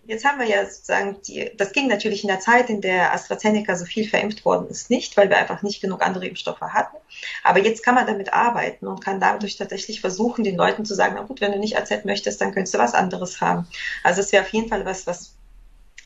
jetzt 0.07 0.25
haben 0.25 0.39
wir 0.39 0.47
ja 0.47 0.65
sozusagen, 0.65 1.19
die, 1.29 1.51
das 1.55 1.73
ging 1.73 1.87
natürlich 1.87 2.25
in 2.25 2.29
der 2.29 2.41
Zeit, 2.41 2.71
in 2.71 2.81
der 2.81 3.13
AstraZeneca 3.13 3.77
so 3.77 3.85
viel 3.85 4.09
verimpft 4.09 4.47
worden 4.47 4.69
ist, 4.71 4.89
nicht, 4.89 5.15
weil 5.19 5.29
wir 5.29 5.37
einfach 5.37 5.61
nicht 5.61 5.83
genug 5.83 6.01
andere 6.01 6.27
Impfstoffe 6.27 6.63
hatten. 6.63 6.97
Aber 7.45 7.59
jetzt 7.59 7.83
kann 7.83 7.95
man 7.95 8.07
damit 8.07 8.33
arbeiten 8.33 8.87
und 8.87 9.05
kann 9.05 9.21
dadurch 9.21 9.59
tatsächlich 9.59 10.01
versuchen, 10.01 10.45
den 10.45 10.57
Leuten 10.57 10.87
zu 10.87 10.95
sagen, 10.95 11.13
na 11.15 11.25
gut, 11.25 11.43
wenn 11.43 11.53
du 11.53 11.59
nicht 11.59 11.77
AZ 11.77 12.07
möchtest, 12.07 12.41
dann 12.41 12.55
könntest 12.55 12.73
du 12.73 12.79
was 12.79 12.95
anderes 12.95 13.43
haben. 13.43 13.67
Also 14.03 14.23
es 14.23 14.33
wäre 14.33 14.45
auf 14.45 14.53
jeden 14.55 14.71
Fall 14.71 14.87
was, 14.87 15.07
was 15.07 15.35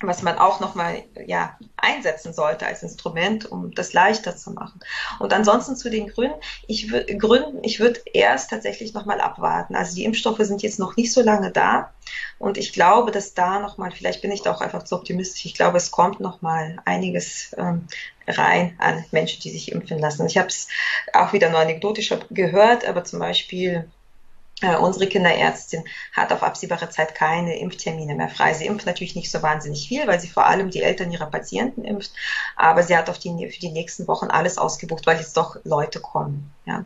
was 0.01 0.23
man 0.23 0.39
auch 0.39 0.61
nochmal 0.61 1.05
ja, 1.27 1.57
einsetzen 1.77 2.33
sollte 2.33 2.67
als 2.67 2.83
Instrument, 2.83 3.51
um 3.51 3.75
das 3.75 3.93
leichter 3.93 4.37
zu 4.37 4.51
machen. 4.51 4.81
Und 5.21 5.33
ansonsten 5.33 5.75
zu 5.75 5.91
den 5.91 6.09
Gründen, 6.09 6.39
ich, 6.67 6.91
Gründen, 7.19 7.65
ich 7.65 7.81
würde 7.81 8.01
erst 8.13 8.51
tatsächlich 8.51 8.93
nochmal 8.93 9.21
abwarten. 9.21 9.75
Also 9.75 9.95
die 9.95 10.05
Impfstoffe 10.05 10.41
sind 10.41 10.63
jetzt 10.63 10.79
noch 10.79 10.97
nicht 10.97 11.13
so 11.13 11.23
lange 11.23 11.51
da 11.51 11.93
und 12.39 12.59
ich 12.59 12.73
glaube, 12.73 13.11
dass 13.11 13.35
da 13.35 13.59
nochmal, 13.59 13.91
vielleicht 13.91 14.23
bin 14.23 14.31
ich 14.31 14.43
da 14.43 14.53
auch 14.53 14.61
einfach 14.61 14.83
zu 14.83 14.97
optimistisch, 14.97 15.47
ich 15.47 15.55
glaube, 15.55 15.79
es 15.79 15.91
kommt 15.91 16.21
nochmal 16.21 16.77
einiges 16.85 17.55
ähm, 17.57 17.87
rein 18.29 18.75
an 18.79 19.05
Menschen, 19.11 19.41
die 19.41 19.51
sich 19.51 19.73
impfen 19.73 19.99
lassen. 19.99 20.27
Ich 20.27 20.37
habe 20.37 20.49
es 20.49 20.69
auch 21.13 21.33
wieder 21.33 21.49
nur 21.51 21.61
anekdotisch 21.61 22.13
gehört, 22.31 22.87
aber 22.87 23.05
zum 23.05 23.19
Beispiel 23.21 23.91
äh, 24.63 24.77
unsere 24.77 25.07
Kinderärztin 25.07 25.85
hat 26.13 26.33
auf 26.33 26.43
absehbare 26.43 26.89
Zeit 26.89 27.15
keine 27.15 27.59
Impftermine 27.59 28.15
mehr 28.15 28.31
frei. 28.31 28.55
Sie 28.55 28.65
impft 28.65 28.87
natürlich 28.87 29.15
nicht 29.15 29.31
so 29.31 29.43
wahnsinnig 29.43 29.87
viel, 29.87 30.07
weil 30.07 30.19
sie 30.19 30.29
vor 30.29 30.47
allem 30.47 30.71
die 30.71 30.83
Eltern 30.83 31.13
ihrer 31.13 31.27
Patienten 31.27 31.85
impft, 31.85 32.13
aber 32.57 32.83
sie 32.83 32.97
hat 32.97 33.11
auf 33.11 33.19
die, 33.19 33.51
für 33.51 33.61
die 33.61 33.71
nächsten 33.71 34.09
Wochen 34.09 34.27
alles 34.27 34.57
ausgebucht, 34.57 35.07
weil 35.07 35.19
jetzt 35.19 35.37
doch 35.37 35.57
Leute 35.65 36.01
kommen. 36.01 36.55
Ja. 36.65 36.85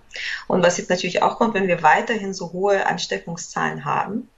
Und 0.49 0.65
was 0.65 0.79
jetzt 0.79 0.91
natürlich 0.91 1.23
auch 1.23 1.39
kommt, 1.39 1.55
wenn 1.55 1.69
wir 1.69 1.83
weiterhin 1.83 2.35
so 2.35 2.53
hohe 2.53 2.87
Ansteckungszahlen 2.87 3.85
haben, 3.85 4.29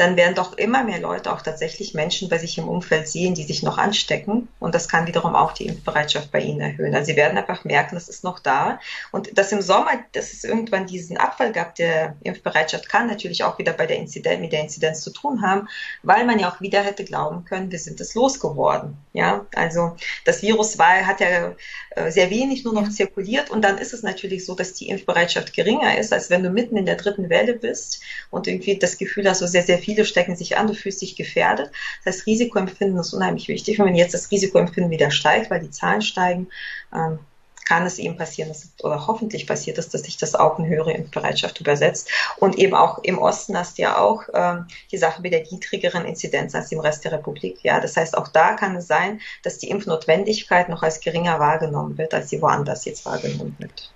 dann 0.00 0.16
werden 0.16 0.34
doch 0.34 0.56
immer 0.56 0.82
mehr 0.82 0.98
Leute 0.98 1.30
auch 1.30 1.42
tatsächlich 1.42 1.92
Menschen 1.92 2.30
bei 2.30 2.38
sich 2.38 2.56
im 2.56 2.68
Umfeld 2.68 3.06
sehen, 3.06 3.34
die 3.34 3.42
sich 3.42 3.62
noch 3.62 3.76
anstecken. 3.76 4.48
Und 4.58 4.74
das 4.74 4.88
kann 4.88 5.06
wiederum 5.06 5.34
auch 5.36 5.52
die 5.52 5.66
Impfbereitschaft 5.66 6.32
bei 6.32 6.40
ihnen 6.40 6.60
erhöhen. 6.60 6.94
Also 6.94 7.12
sie 7.12 7.16
werden 7.16 7.36
einfach 7.36 7.64
merken, 7.64 7.96
das 7.96 8.08
ist 8.08 8.24
noch 8.24 8.38
da. 8.38 8.80
Und 9.12 9.36
dass 9.36 9.52
im 9.52 9.60
Sommer, 9.60 9.90
dass 10.12 10.32
es 10.32 10.42
irgendwann 10.42 10.86
diesen 10.86 11.18
Abfall 11.18 11.52
gab 11.52 11.74
der 11.74 12.16
Impfbereitschaft, 12.22 12.88
kann 12.88 13.08
natürlich 13.08 13.44
auch 13.44 13.58
wieder 13.58 13.74
bei 13.74 13.86
der 13.86 13.98
Inzidenz, 13.98 14.40
mit 14.40 14.52
der 14.52 14.62
Inzidenz 14.62 15.02
zu 15.02 15.10
tun 15.10 15.42
haben, 15.42 15.68
weil 16.02 16.24
man 16.24 16.38
ja 16.38 16.50
auch 16.50 16.62
wieder 16.62 16.82
hätte 16.82 17.04
glauben 17.04 17.44
können, 17.44 17.70
wir 17.70 17.78
sind 17.78 18.00
es 18.00 18.14
losgeworden. 18.14 18.96
Ja, 19.12 19.44
also 19.54 19.96
das 20.24 20.40
Virus 20.40 20.78
war, 20.78 21.06
hat 21.06 21.20
ja 21.20 21.52
äh, 21.90 22.10
sehr 22.10 22.30
wenig 22.30 22.64
nur 22.64 22.72
noch 22.72 22.88
zirkuliert 22.88 23.50
und 23.50 23.62
dann 23.62 23.76
ist 23.76 23.92
es 23.92 24.02
natürlich 24.02 24.46
so, 24.46 24.54
dass 24.54 24.72
die 24.72 24.88
Impfbereitschaft 24.88 25.52
geringer 25.52 25.98
ist, 25.98 26.12
als 26.12 26.30
wenn 26.30 26.42
du 26.42 26.50
mitten 26.50 26.76
in 26.76 26.86
der 26.86 26.96
dritten 26.96 27.28
Welle 27.28 27.54
bist 27.54 28.00
und 28.30 28.46
irgendwie 28.46 28.78
das 28.78 28.96
Gefühl 28.96 29.28
hast, 29.28 29.40
so 29.40 29.46
sehr, 29.46 29.64
sehr 29.64 29.78
viele 29.90 30.04
stecken 30.04 30.36
sich 30.36 30.56
an, 30.56 30.68
du 30.68 30.74
fühlst 30.74 31.02
dich 31.02 31.16
gefährdet. 31.16 31.72
Das 32.04 32.14
heißt, 32.14 32.26
Risikoempfinden 32.26 32.98
ist 32.98 33.12
unheimlich 33.12 33.48
wichtig. 33.48 33.80
Und 33.80 33.86
wenn 33.86 33.96
jetzt 33.96 34.14
das 34.14 34.30
Risikoempfinden 34.30 34.90
wieder 34.90 35.10
steigt, 35.10 35.50
weil 35.50 35.60
die 35.60 35.70
Zahlen 35.70 36.00
steigen, 36.00 36.48
ähm, 36.94 37.18
kann 37.64 37.86
es 37.86 37.98
eben 37.98 38.16
passieren, 38.16 38.48
dass, 38.48 38.72
oder 38.82 39.06
hoffentlich 39.06 39.46
passiert 39.46 39.78
es, 39.78 39.88
dass 39.88 40.02
sich 40.02 40.16
das 40.16 40.34
auch 40.34 40.58
in 40.58 40.66
höhere 40.66 40.92
Impfbereitschaft 40.92 41.60
übersetzt. 41.60 42.10
Und 42.38 42.58
eben 42.58 42.74
auch 42.74 43.02
im 43.04 43.18
Osten 43.18 43.56
hast 43.56 43.78
du 43.78 43.82
ja 43.82 43.98
auch 43.98 44.24
ähm, 44.32 44.66
die 44.92 44.96
Sache 44.96 45.22
mit 45.22 45.32
der 45.32 45.44
niedrigeren 45.50 46.04
Inzidenz 46.04 46.54
als 46.54 46.72
im 46.72 46.80
Rest 46.80 47.04
der 47.04 47.12
Republik. 47.12 47.58
Ja, 47.62 47.80
das 47.80 47.96
heißt, 47.96 48.16
auch 48.16 48.28
da 48.28 48.54
kann 48.54 48.76
es 48.76 48.86
sein, 48.86 49.20
dass 49.42 49.58
die 49.58 49.70
Impfnotwendigkeit 49.70 50.68
noch 50.68 50.82
als 50.82 51.00
geringer 51.00 51.38
wahrgenommen 51.38 51.98
wird, 51.98 52.14
als 52.14 52.30
sie 52.30 52.40
woanders 52.42 52.84
jetzt 52.84 53.06
wahrgenommen 53.06 53.56
wird. 53.58 53.92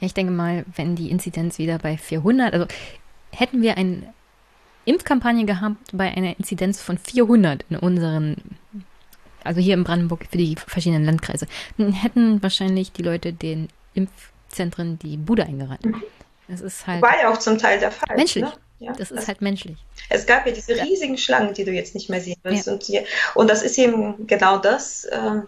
Ich 0.00 0.14
denke 0.14 0.32
mal, 0.32 0.64
wenn 0.76 0.94
die 0.94 1.10
Inzidenz 1.10 1.58
wieder 1.58 1.78
bei 1.78 1.96
400, 1.96 2.54
also 2.54 2.66
hätten 3.32 3.62
wir 3.62 3.76
eine 3.76 4.14
Impfkampagne 4.88 5.44
gehabt 5.44 5.76
bei 5.92 6.10
einer 6.10 6.38
Inzidenz 6.38 6.80
von 6.80 6.98
400 6.98 7.64
in 7.70 7.76
unseren 7.76 8.36
also 9.44 9.60
hier 9.60 9.74
in 9.74 9.84
Brandenburg 9.84 10.26
für 10.30 10.36
die 10.36 10.56
verschiedenen 10.56 11.04
Landkreise, 11.04 11.46
dann 11.78 11.92
hätten 11.92 12.42
wahrscheinlich 12.42 12.92
die 12.92 13.02
Leute 13.02 13.32
den 13.32 13.68
Impfzentren 13.94 14.98
die 14.98 15.16
Bude 15.16 15.44
eingerannt. 15.44 15.80
Das 16.48 16.60
ist 16.60 16.86
halt. 16.86 17.02
War 17.02 17.18
ja 17.20 17.30
auch 17.30 17.38
zum 17.38 17.58
Teil 17.58 17.78
der 17.78 17.90
Fall. 17.90 18.16
Menschlich. 18.16 18.44
Ne? 18.44 18.52
Ja, 18.80 18.92
das 18.92 19.10
ist 19.10 19.18
das, 19.18 19.28
halt 19.28 19.40
menschlich. 19.40 19.76
Es 20.08 20.24
gab 20.24 20.46
ja 20.46 20.52
diese 20.52 20.74
riesigen 20.74 21.14
ja. 21.14 21.18
Schlangen, 21.18 21.52
die 21.52 21.64
du 21.64 21.72
jetzt 21.72 21.94
nicht 21.94 22.08
mehr 22.10 22.20
siehst. 22.20 22.38
Ja. 22.44 22.72
Und, 22.72 22.88
und, 23.34 23.50
das 23.50 23.62
ist 23.62 23.76
eben 23.76 24.26
genau 24.26 24.58
das, 24.58 25.04
äh, 25.04 25.40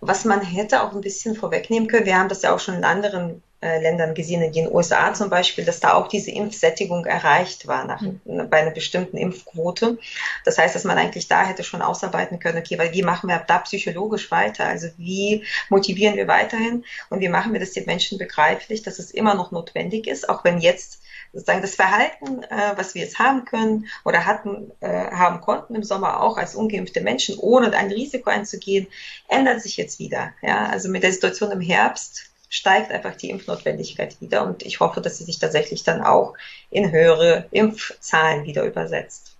was 0.00 0.24
man 0.24 0.40
hätte 0.42 0.82
auch 0.82 0.92
ein 0.92 1.00
bisschen 1.00 1.36
vorwegnehmen 1.36 1.88
können. 1.88 2.06
Wir 2.06 2.18
haben 2.18 2.28
das 2.28 2.42
ja 2.42 2.54
auch 2.54 2.58
schon 2.58 2.74
in 2.74 2.84
anderen 2.84 3.42
äh, 3.66 3.80
Ländern 3.80 4.14
gesehen, 4.14 4.42
in 4.42 4.52
den 4.52 4.72
USA 4.72 5.12
zum 5.12 5.28
Beispiel, 5.28 5.64
dass 5.64 5.80
da 5.80 5.94
auch 5.94 6.06
diese 6.06 6.30
Impfsättigung 6.30 7.04
erreicht 7.04 7.66
war 7.66 7.84
nach, 7.84 8.00
mhm. 8.00 8.20
bei 8.48 8.58
einer 8.58 8.70
bestimmten 8.70 9.16
Impfquote. 9.16 9.98
Das 10.44 10.56
heißt, 10.56 10.74
dass 10.74 10.84
man 10.84 10.98
eigentlich 10.98 11.26
da 11.26 11.44
hätte 11.44 11.64
schon 11.64 11.82
ausarbeiten 11.82 12.38
können, 12.38 12.58
okay, 12.58 12.78
weil 12.78 12.92
wie 12.92 13.02
machen 13.02 13.28
wir 13.28 13.42
da 13.44 13.58
psychologisch 13.58 14.30
weiter? 14.30 14.66
Also 14.66 14.86
wie 14.98 15.44
motivieren 15.68 16.16
wir 16.16 16.28
weiterhin 16.28 16.84
und 17.10 17.20
wie 17.20 17.28
machen 17.28 17.52
wir 17.52 17.58
das 17.58 17.72
den 17.72 17.86
Menschen 17.86 18.18
begreiflich, 18.18 18.82
dass 18.82 19.00
es 19.00 19.10
immer 19.10 19.34
noch 19.34 19.50
notwendig 19.50 20.06
ist, 20.06 20.28
auch 20.28 20.44
wenn 20.44 20.58
jetzt 20.58 21.00
sozusagen 21.32 21.62
das 21.62 21.74
Verhalten, 21.74 22.44
äh, 22.44 22.72
was 22.76 22.94
wir 22.94 23.02
jetzt 23.02 23.18
haben 23.18 23.44
können 23.44 23.88
oder 24.04 24.26
hatten, 24.26 24.70
äh, 24.80 25.10
haben 25.10 25.40
konnten 25.40 25.74
im 25.74 25.82
Sommer 25.82 26.20
auch 26.20 26.38
als 26.38 26.54
ungeimpfte 26.54 27.00
Menschen, 27.00 27.36
ohne 27.38 27.72
ein 27.72 27.90
Risiko 27.90 28.30
einzugehen, 28.30 28.86
ändert 29.28 29.60
sich 29.60 29.76
jetzt 29.76 29.98
wieder. 29.98 30.32
Ja, 30.40 30.66
also 30.66 30.88
mit 30.88 31.02
der 31.02 31.12
Situation 31.12 31.50
im 31.50 31.60
Herbst 31.60 32.30
steigt 32.56 32.90
einfach 32.90 33.14
die 33.14 33.28
Impfnotwendigkeit 33.28 34.18
wieder 34.22 34.46
und 34.46 34.62
ich 34.62 34.80
hoffe, 34.80 35.02
dass 35.02 35.18
sie 35.18 35.24
sich 35.24 35.38
tatsächlich 35.38 35.84
dann 35.84 36.00
auch 36.00 36.32
in 36.70 36.90
höhere 36.90 37.46
Impfzahlen 37.50 38.44
wieder 38.44 38.64
übersetzt. 38.64 39.36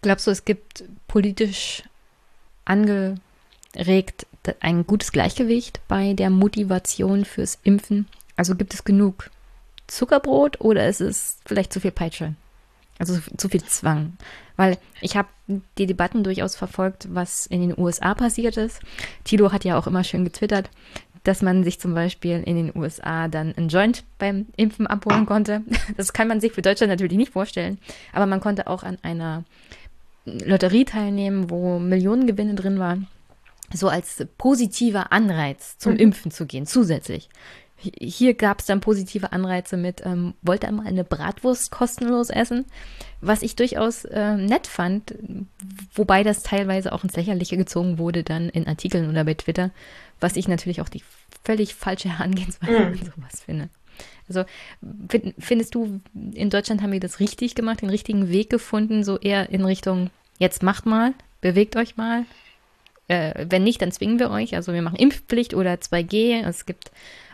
Glaubst 0.00 0.28
du, 0.28 0.30
es 0.30 0.44
gibt 0.44 0.84
politisch 1.08 1.82
angeregt 2.64 4.26
ein 4.60 4.86
gutes 4.86 5.10
Gleichgewicht 5.10 5.80
bei 5.88 6.12
der 6.12 6.30
Motivation 6.30 7.24
fürs 7.24 7.58
Impfen? 7.64 8.06
Also 8.36 8.54
gibt 8.54 8.72
es 8.72 8.84
genug 8.84 9.28
Zuckerbrot 9.88 10.60
oder 10.60 10.88
ist 10.88 11.00
es 11.00 11.38
vielleicht 11.44 11.72
zu 11.72 11.80
viel 11.80 11.90
Peitsche? 11.90 12.36
Also 13.00 13.18
zu 13.36 13.48
viel 13.48 13.64
Zwang. 13.64 14.16
Weil 14.56 14.78
ich 15.00 15.16
habe 15.16 15.28
die 15.78 15.86
Debatten 15.86 16.24
durchaus 16.24 16.56
verfolgt, 16.56 17.08
was 17.14 17.46
in 17.46 17.60
den 17.60 17.78
USA 17.78 18.14
passiert 18.14 18.56
ist. 18.56 18.80
Tilo 19.24 19.52
hat 19.52 19.64
ja 19.64 19.78
auch 19.78 19.86
immer 19.86 20.02
schön 20.02 20.24
getwittert, 20.24 20.68
dass 21.24 21.42
man 21.42 21.64
sich 21.64 21.80
zum 21.80 21.94
Beispiel 21.94 22.42
in 22.44 22.56
den 22.56 22.76
USA 22.76 23.28
dann 23.28 23.54
ein 23.56 23.68
Joint 23.68 24.04
beim 24.18 24.46
Impfen 24.56 24.86
abholen 24.86 25.26
konnte. 25.26 25.62
Das 25.96 26.12
kann 26.12 26.28
man 26.28 26.40
sich 26.40 26.52
für 26.52 26.62
Deutschland 26.62 26.90
natürlich 26.90 27.16
nicht 27.16 27.32
vorstellen. 27.32 27.78
Aber 28.12 28.26
man 28.26 28.40
konnte 28.40 28.66
auch 28.66 28.82
an 28.82 28.98
einer 29.02 29.44
Lotterie 30.24 30.84
teilnehmen, 30.84 31.50
wo 31.50 31.78
Millionengewinne 31.78 32.54
drin 32.54 32.78
waren. 32.78 33.08
So 33.72 33.88
als 33.88 34.24
positiver 34.38 35.12
Anreiz 35.12 35.78
zum 35.78 35.92
mhm. 35.92 35.98
Impfen 35.98 36.30
zu 36.30 36.46
gehen, 36.46 36.66
zusätzlich. 36.66 37.28
Hier 37.78 38.34
gab 38.34 38.58
es 38.58 38.66
dann 38.66 38.80
positive 38.80 39.32
Anreize 39.32 39.76
mit, 39.76 40.04
ähm, 40.04 40.34
wollte 40.42 40.66
einmal 40.66 40.86
eine 40.86 41.04
Bratwurst 41.04 41.70
kostenlos 41.70 42.28
essen, 42.28 42.64
was 43.20 43.42
ich 43.42 43.54
durchaus 43.54 44.04
äh, 44.04 44.36
nett 44.36 44.66
fand, 44.66 45.14
wobei 45.94 46.24
das 46.24 46.42
teilweise 46.42 46.92
auch 46.92 47.04
ins 47.04 47.14
Lächerliche 47.14 47.56
gezogen 47.56 47.98
wurde 47.98 48.24
dann 48.24 48.48
in 48.48 48.66
Artikeln 48.66 49.08
oder 49.08 49.24
bei 49.24 49.34
Twitter, 49.34 49.70
was 50.18 50.36
ich 50.36 50.48
natürlich 50.48 50.80
auch 50.80 50.88
die 50.88 51.02
völlig 51.44 51.74
falsche 51.74 52.08
Herangehensweise 52.18 52.72
mhm. 52.72 52.96
sowas 52.96 53.42
finde. 53.44 53.68
Also 54.28 54.44
find, 55.08 55.34
findest 55.38 55.74
du, 55.74 56.00
in 56.14 56.50
Deutschland 56.50 56.82
haben 56.82 56.92
wir 56.92 57.00
das 57.00 57.20
richtig 57.20 57.54
gemacht, 57.54 57.82
den 57.82 57.90
richtigen 57.90 58.28
Weg 58.28 58.50
gefunden, 58.50 59.04
so 59.04 59.18
eher 59.18 59.50
in 59.50 59.64
Richtung, 59.64 60.10
jetzt 60.38 60.62
macht 60.62 60.84
mal, 60.84 61.14
bewegt 61.40 61.76
euch 61.76 61.96
mal. 61.96 62.24
Äh, 63.08 63.46
wenn 63.48 63.64
nicht, 63.64 63.80
dann 63.80 63.90
zwingen 63.90 64.18
wir 64.18 64.30
euch. 64.30 64.54
Also 64.54 64.74
wir 64.74 64.82
machen 64.82 64.98
Impfpflicht 64.98 65.54
oder 65.54 65.72
2G. 65.72 66.46
Es 66.46 66.66
gibt 66.66 66.90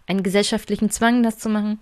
einen 0.06 0.22
gesellschaftlichen 0.22 0.90
Zwang, 0.90 1.22
das 1.22 1.38
zu 1.38 1.48
machen, 1.48 1.80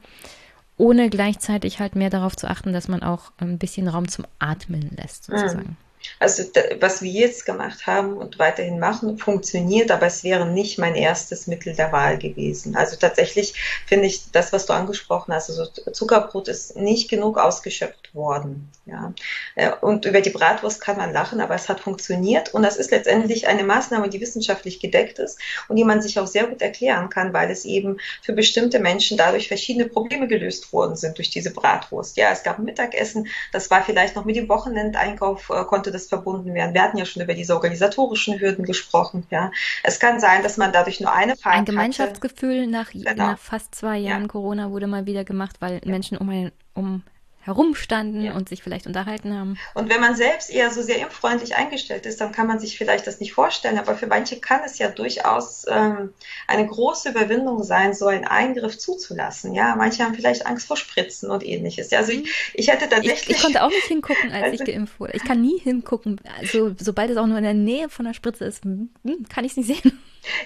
ohne 0.77 1.11
gleichzeitig 1.11 1.81
halt 1.81 1.97
mehr 1.97 2.11
darauf 2.11 2.37
zu 2.37 2.49
achten, 2.49 2.73
dass 2.73 2.89
man 2.89 3.03
auch 3.03 3.33
ein 3.39 3.59
bisschen 3.59 3.89
Raum 3.89 4.09
zum 4.09 4.27
Atmen 4.39 4.91
lässt, 4.97 5.25
sozusagen. 5.25 5.61
Mhm. 5.61 5.77
Also 6.19 6.43
was 6.81 7.03
wir 7.03 7.13
jetzt 7.13 7.47
gemacht 7.47 7.87
haben 7.87 8.17
und 8.17 8.41
weiterhin 8.41 8.81
machen, 8.81 9.19
funktioniert, 9.19 9.93
aber 9.93 10.07
es 10.07 10.25
wäre 10.25 10.47
nicht 10.47 10.79
mein 10.79 10.97
erstes 10.97 11.47
Mittel 11.47 11.77
der 11.77 11.93
Wahl 11.93 12.19
gewesen. 12.19 12.75
Also 12.75 12.97
tatsächlich 12.97 13.55
finde 13.87 14.07
ich 14.07 14.31
das, 14.33 14.53
was 14.53 14.67
du 14.67 14.73
angesprochen 14.73 15.33
hast, 15.33 15.51
also 15.51 15.65
Zuckerbrot 15.93 16.49
ist 16.49 16.77
nicht 16.77 17.09
genug 17.09 17.39
ausgeschöpft 17.39 18.02
worden. 18.15 18.71
Ja. 18.85 19.13
Äh, 19.55 19.71
und 19.81 20.05
über 20.05 20.21
die 20.21 20.31
Bratwurst 20.31 20.81
kann 20.81 20.97
man 20.97 21.13
lachen, 21.13 21.41
aber 21.41 21.55
es 21.55 21.69
hat 21.69 21.81
funktioniert 21.81 22.53
und 22.53 22.63
das 22.63 22.77
ist 22.77 22.91
letztendlich 22.91 23.47
eine 23.47 23.65
Maßnahme, 23.65 24.09
die 24.09 24.21
wissenschaftlich 24.21 24.81
gedeckt 24.81 25.19
ist 25.19 25.39
und 25.69 25.77
die 25.77 25.85
man 25.85 26.03
sich 26.03 26.19
auch 26.19 26.27
sehr 26.27 26.47
gut 26.47 26.63
erklären 26.63 27.09
kann, 27.09 27.33
weil 27.33 27.51
es 27.51 27.65
eben 27.65 27.99
für 28.23 28.33
bestimmte 28.33 28.81
Menschen 28.81 29.17
dadurch 29.17 29.49
verschiedene 29.49 29.87
Probleme 29.87 30.29
gelöst 30.29 30.73
worden 30.73 30.97
sind 30.97 31.17
durch 31.19 31.31
diese 31.31 31.53
Bratwurst. 31.53 32.17
Ja, 32.17 32.31
es 32.33 32.43
gab 32.43 32.59
ein 32.59 32.65
Mittagessen, 32.65 33.29
das 33.53 33.71
war 33.71 33.83
vielleicht 33.83 34.17
noch 34.17 34.25
mit 34.25 34.37
dem 34.37 34.49
Wochenendeinkauf, 34.49 35.51
äh, 35.51 35.65
konnte 35.65 35.91
das 35.91 36.07
verbunden 36.07 36.55
werden. 36.55 36.75
Wir 36.75 36.83
hatten 36.83 36.99
ja 36.99 37.07
schon 37.07 37.23
über 37.23 37.35
diese 37.35 37.55
organisatorischen 37.55 38.41
Hürden 38.41 38.65
gesprochen. 38.65 39.27
Ja, 39.31 39.51
es 39.83 39.99
kann 39.99 40.21
sein, 40.21 40.43
dass 40.43 40.57
man 40.57 40.73
dadurch 40.73 41.01
nur 41.01 41.13
eine 41.13 41.37
Fahrt 41.37 41.57
Ein 41.57 41.65
Gemeinschaftsgefühl 41.65 42.67
nach, 42.67 42.91
genau. 42.91 43.15
nach 43.15 43.39
fast 43.39 43.75
zwei 43.75 43.99
Jahren 43.99 44.23
ja. 44.23 44.29
Corona 44.29 44.71
wurde 44.71 44.87
mal 44.87 45.07
wieder 45.07 45.25
gemacht, 45.25 45.57
weil 45.61 45.75
ja. 45.75 45.91
Menschen 45.91 46.19
um, 46.19 46.29
ein, 46.29 46.53
um 46.75 47.03
herumstanden 47.43 48.23
ja. 48.23 48.35
und 48.35 48.49
sich 48.49 48.63
vielleicht 48.63 48.87
unterhalten 48.87 49.37
haben. 49.37 49.59
Und 49.75 49.91
wenn 49.91 50.01
man 50.01 50.15
selbst 50.15 50.49
eher 50.49 50.71
so 50.71 50.81
sehr 50.81 50.99
impffreundlich 50.99 51.57
eingestellt 51.57 52.07
ist, 52.07 52.21
dann 52.21 52.31
kann 52.31 52.47
man 52.47 52.61
sich 52.61 52.79
vielleicht 52.79 53.07
das 53.07 53.19
nicht 53.19 53.33
vorstellen. 53.33 53.79
Aber 53.79 53.97
für 53.97 54.07
manche 54.07 54.39
kann 54.39 54.61
es 54.65 54.79
ja 54.79 54.89
durchaus 54.89 55.67
ähm, 55.69 56.15
eine 56.47 56.67
große 56.67 57.11
Überwindung 57.11 57.65
sein, 57.65 57.95
so 57.95 58.07
einen 58.07 58.25
Eingriff 58.25 58.79
zuzulassen. 58.79 59.55
Ja, 59.55 59.75
manche 59.77 60.05
haben 60.05 60.15
vielleicht 60.15 60.47
Angst 60.47 60.69
vor 60.69 60.77
Spritzen 60.77 61.31
und 61.31 61.45
ähnliches. 61.45 61.91
Ja, 61.91 61.99
also 61.99 62.13
ich, 62.13 62.23
mhm. 62.23 62.29
ich 62.55 62.69
hätte 62.69 62.89
tatsächlich. 62.89 63.31
Ich, 63.31 63.37
ich 63.37 63.43
konnte 63.43 63.63
auch 63.65 63.71
nicht 63.71 63.87
hingucken, 63.87 64.31
als 64.31 64.45
also, 64.45 64.63
ich 64.63 64.73
geimpft 64.73 65.01
wurde. 65.01 65.15
Ich 65.15 65.25
kann 65.25 65.43
nie 65.43 65.59
hingucken. 65.59 66.21
Also 66.41 66.75
sobald 66.79 67.11
es 67.11 67.17
auch 67.17 67.27
nur 67.27 67.39
in 67.39 67.45
der 67.45 67.55
Nähe 67.55 67.89
von 67.89 68.05
der 68.05 68.15
Spritze 68.15 68.45
ist, 68.45 68.65
hm, 68.65 68.91
kann 69.29 69.45
ich 69.45 69.53
es 69.53 69.57
nicht 69.57 69.83
sehen. 69.83 69.99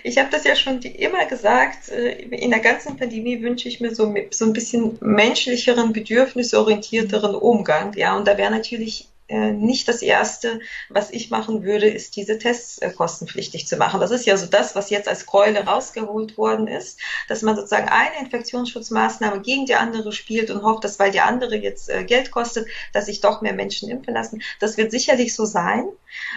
Ich 0.03 0.19
habe 0.19 0.31
das 0.31 0.45
ja 0.45 0.57
schon 0.57 0.81
immer 0.81 1.27
gesagt, 1.27 1.91
äh, 1.91 2.13
in 2.23 2.51
der 2.51 2.61
ganzen 2.61 2.97
Pandemie 2.97 3.43
wünsche 3.43 3.69
ich 3.69 3.81
mir 3.81 3.95
so, 3.95 4.15
so 4.31 4.45
ein 4.45 4.53
bisschen 4.53 4.99
menschlicheren, 5.01 5.93
bedürfnisorientierteren 5.93 7.35
Umgang. 7.35 7.95
Ja, 7.97 8.17
und 8.17 8.27
da 8.27 8.39
wäre 8.39 8.51
natürlich 8.51 9.09
äh, 9.29 9.51
nicht 9.51 9.89
das 9.89 10.03
Erste, 10.03 10.61
was 10.89 11.11
ich 11.11 11.31
machen 11.31 11.65
würde, 11.65 11.89
ist 11.89 12.15
diese 12.17 12.39
Tests 12.39 12.79
äh, 12.79 12.91
kostenpflichtig 12.91 13.67
zu 13.67 13.77
machen. 13.77 14.01
Das 14.01 14.11
ist 14.13 14.27
ja 14.27 14.37
so 14.37 14.47
das, 14.47 14.77
was 14.77 14.91
jetzt 14.91 15.09
als 15.09 15.27
Keule 15.27 15.65
rausgeholt 15.65 16.39
worden 16.39 16.69
ist, 16.69 17.01
dass 17.29 17.43
man 17.43 17.57
sozusagen 17.57 17.89
eine 17.89 18.21
Infektionsschutzmaßnahme 18.21 19.41
gegen 19.41 19.67
die 19.67 19.75
andere 19.75 20.13
spielt 20.13 20.51
und 20.51 20.63
hofft, 20.63 20.85
dass 20.85 20.99
weil 20.99 21.11
die 21.11 21.21
andere 21.21 21.57
jetzt 21.57 21.89
äh, 21.89 22.05
Geld 22.05 22.31
kostet, 22.31 22.69
dass 22.93 23.07
sich 23.07 23.21
doch 23.21 23.41
mehr 23.41 23.53
Menschen 23.53 23.91
impfen 23.91 24.15
lassen. 24.15 24.43
Das 24.61 24.77
wird 24.77 24.93
sicherlich 24.93 25.35
so 25.35 25.45
sein. 25.45 25.87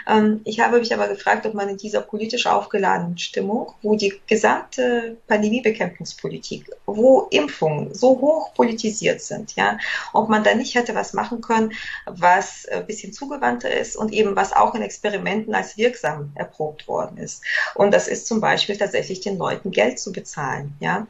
Ähm, 0.08 0.42
ich 0.46 0.60
habe 0.60 0.80
mich 0.80 0.94
aber 0.94 1.08
gefragt, 1.08 1.46
ob 1.46 1.54
man 1.54 1.70
in 1.70 1.78
dieser 1.78 2.02
politisch 2.02 2.48
aufgeladenen 2.48 3.18
Stimmung, 3.18 3.74
wo 3.82 3.96
die 3.96 4.20
gesamte 4.28 5.18
Pandemiebekämpfungspolitik, 5.28 6.72
wo 6.86 7.28
Impfungen 7.30 7.94
so 7.94 8.20
hoch 8.20 8.54
politisiert 8.54 9.22
sind, 9.22 9.56
ja, 9.56 9.78
ob 10.14 10.30
man 10.30 10.44
da 10.44 10.56
nicht 10.56 10.76
hätte 10.76 10.96
was 10.96 11.14
machen 11.14 11.42
können, 11.42 11.74
was 12.06 12.66
ein 12.80 12.88
bisschen 12.88 13.14
zugewandter 13.14 13.72
ist 13.72 13.96
und 13.96 14.14
eben 14.14 14.36
was 14.36 14.54
auch 14.54 14.76
in 14.76 14.82
Experimenten 14.82 15.54
als 15.54 15.78
wirksam 15.78 16.32
erprobt 16.36 16.88
worden 16.88 17.18
ist. 17.18 17.44
Und 17.76 17.94
das 17.94 18.08
ist 18.08 18.28
zum 18.28 18.42
Beispiel 18.42 18.78
tatsächlich 18.78 19.22
den 19.22 19.38
Leuten 19.38 19.72
Geld 19.72 20.00
zu 20.00 20.12
bezahlen, 20.12 20.76
ja. 20.80 21.08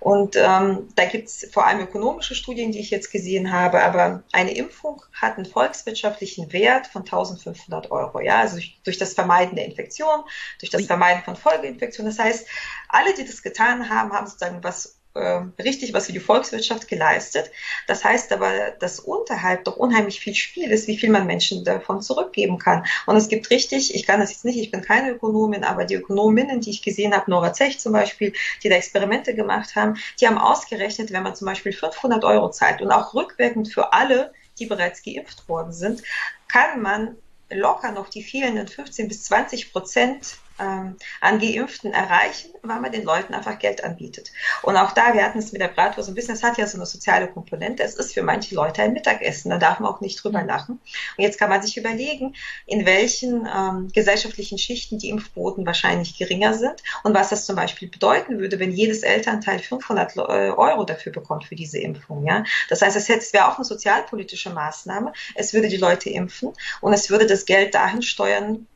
Und 0.00 0.36
ähm, 0.36 0.88
da 0.94 1.04
gibt 1.06 1.28
es 1.28 1.48
vor 1.52 1.66
allem 1.66 1.80
ökonomische 1.80 2.34
Studien, 2.34 2.72
die 2.72 2.78
ich 2.80 2.90
jetzt 2.90 3.10
gesehen 3.10 3.52
habe, 3.52 3.82
aber 3.82 4.22
eine 4.32 4.54
Impfung 4.54 5.02
hat 5.12 5.36
einen 5.36 5.46
volkswirtschaftlichen 5.46 6.52
Wert 6.52 6.86
von 6.86 7.02
1500 7.02 7.90
Euro. 7.90 8.20
Ja, 8.20 8.40
also 8.40 8.56
durch, 8.56 8.78
durch 8.84 8.98
das 8.98 9.14
Vermeiden 9.14 9.56
der 9.56 9.66
Infektion, 9.66 10.20
durch 10.60 10.70
das 10.70 10.86
Vermeiden 10.86 11.22
von 11.24 11.36
Folgeinfektionen. 11.36 12.14
Das 12.14 12.24
heißt, 12.24 12.46
alle, 12.88 13.14
die 13.14 13.24
das 13.24 13.42
getan 13.42 13.90
haben, 13.90 14.12
haben 14.12 14.26
sozusagen 14.26 14.62
was 14.62 14.97
äh, 15.18 15.62
richtig 15.62 15.92
was 15.92 16.06
für 16.06 16.12
die 16.12 16.20
Volkswirtschaft 16.20 16.88
geleistet. 16.88 17.50
Das 17.86 18.04
heißt 18.04 18.32
aber, 18.32 18.70
dass 18.78 19.00
unterhalb 19.00 19.64
doch 19.64 19.76
unheimlich 19.76 20.20
viel 20.20 20.34
Spiel 20.34 20.70
ist, 20.70 20.86
wie 20.86 20.96
viel 20.96 21.10
man 21.10 21.26
Menschen 21.26 21.64
davon 21.64 22.00
zurückgeben 22.00 22.58
kann. 22.58 22.84
Und 23.06 23.16
es 23.16 23.28
gibt 23.28 23.50
richtig, 23.50 23.94
ich 23.94 24.06
kann 24.06 24.20
das 24.20 24.30
jetzt 24.30 24.44
nicht, 24.44 24.58
ich 24.58 24.70
bin 24.70 24.82
keine 24.82 25.10
Ökonomin, 25.10 25.64
aber 25.64 25.84
die 25.84 25.96
Ökonominnen, 25.96 26.60
die 26.60 26.70
ich 26.70 26.82
gesehen 26.82 27.14
habe, 27.14 27.30
Nora 27.30 27.52
Zech 27.52 27.78
zum 27.78 27.92
Beispiel, 27.92 28.32
die 28.62 28.68
da 28.68 28.76
Experimente 28.76 29.34
gemacht 29.34 29.76
haben, 29.76 29.96
die 30.20 30.26
haben 30.26 30.38
ausgerechnet, 30.38 31.12
wenn 31.12 31.22
man 31.22 31.34
zum 31.34 31.46
Beispiel 31.46 31.72
500 31.72 32.24
Euro 32.24 32.50
zahlt 32.50 32.80
und 32.80 32.92
auch 32.92 33.14
rückwirkend 33.14 33.72
für 33.72 33.92
alle, 33.92 34.32
die 34.58 34.66
bereits 34.66 35.02
geimpft 35.02 35.48
worden 35.48 35.72
sind, 35.72 36.02
kann 36.48 36.80
man 36.80 37.16
locker 37.50 37.92
noch 37.92 38.08
die 38.08 38.22
fehlenden 38.22 38.68
15 38.68 39.08
bis 39.08 39.24
20 39.24 39.72
Prozent 39.72 40.38
ähm, 40.58 40.96
an 41.20 41.38
Geimpften 41.38 41.92
erreichen, 41.92 42.50
weil 42.62 42.80
man 42.80 42.92
den 42.92 43.04
Leuten 43.04 43.34
einfach 43.34 43.58
Geld 43.58 43.84
anbietet. 43.84 44.32
Und 44.62 44.76
auch 44.76 44.92
da, 44.92 45.14
wir 45.14 45.24
hatten 45.24 45.38
es 45.38 45.52
mit 45.52 45.60
der 45.60 45.68
Bratwurst 45.68 46.08
ein 46.08 46.14
bisschen, 46.14 46.34
es 46.34 46.42
hat 46.42 46.58
ja 46.58 46.66
so 46.66 46.78
eine 46.78 46.86
soziale 46.86 47.28
Komponente. 47.28 47.82
Es 47.82 47.94
ist 47.94 48.14
für 48.14 48.22
manche 48.22 48.54
Leute 48.54 48.82
ein 48.82 48.92
Mittagessen, 48.92 49.50
da 49.50 49.58
darf 49.58 49.80
man 49.80 49.92
auch 49.92 50.00
nicht 50.00 50.22
drüber 50.22 50.42
lachen. 50.42 50.80
Und 51.16 51.24
jetzt 51.24 51.38
kann 51.38 51.50
man 51.50 51.62
sich 51.62 51.76
überlegen, 51.76 52.34
in 52.66 52.86
welchen 52.86 53.46
ähm, 53.46 53.88
gesellschaftlichen 53.92 54.58
Schichten 54.58 54.98
die 54.98 55.08
Impfquoten 55.08 55.66
wahrscheinlich 55.66 56.18
geringer 56.18 56.54
sind 56.54 56.82
und 57.02 57.14
was 57.14 57.30
das 57.30 57.46
zum 57.46 57.56
Beispiel 57.56 57.88
bedeuten 57.88 58.38
würde, 58.38 58.58
wenn 58.58 58.72
jedes 58.72 59.02
Elternteil 59.02 59.58
500 59.58 60.16
äh, 60.16 60.20
Euro 60.20 60.84
dafür 60.84 61.12
bekommt 61.12 61.44
für 61.44 61.56
diese 61.56 61.78
Impfung. 61.78 62.26
Ja? 62.26 62.44
Das 62.68 62.82
heißt, 62.82 62.96
es 62.96 63.32
wäre 63.32 63.48
auch 63.48 63.56
eine 63.56 63.64
sozialpolitische 63.64 64.50
Maßnahme. 64.50 65.12
Es 65.34 65.52
würde 65.52 65.68
die 65.68 65.76
Leute 65.76 66.10
impfen 66.10 66.52
und 66.80 66.92
es 66.92 67.10
würde 67.10 67.26
das 67.26 67.44
Geld 67.44 67.74
dahin 67.74 68.02
steuern, 68.02 68.66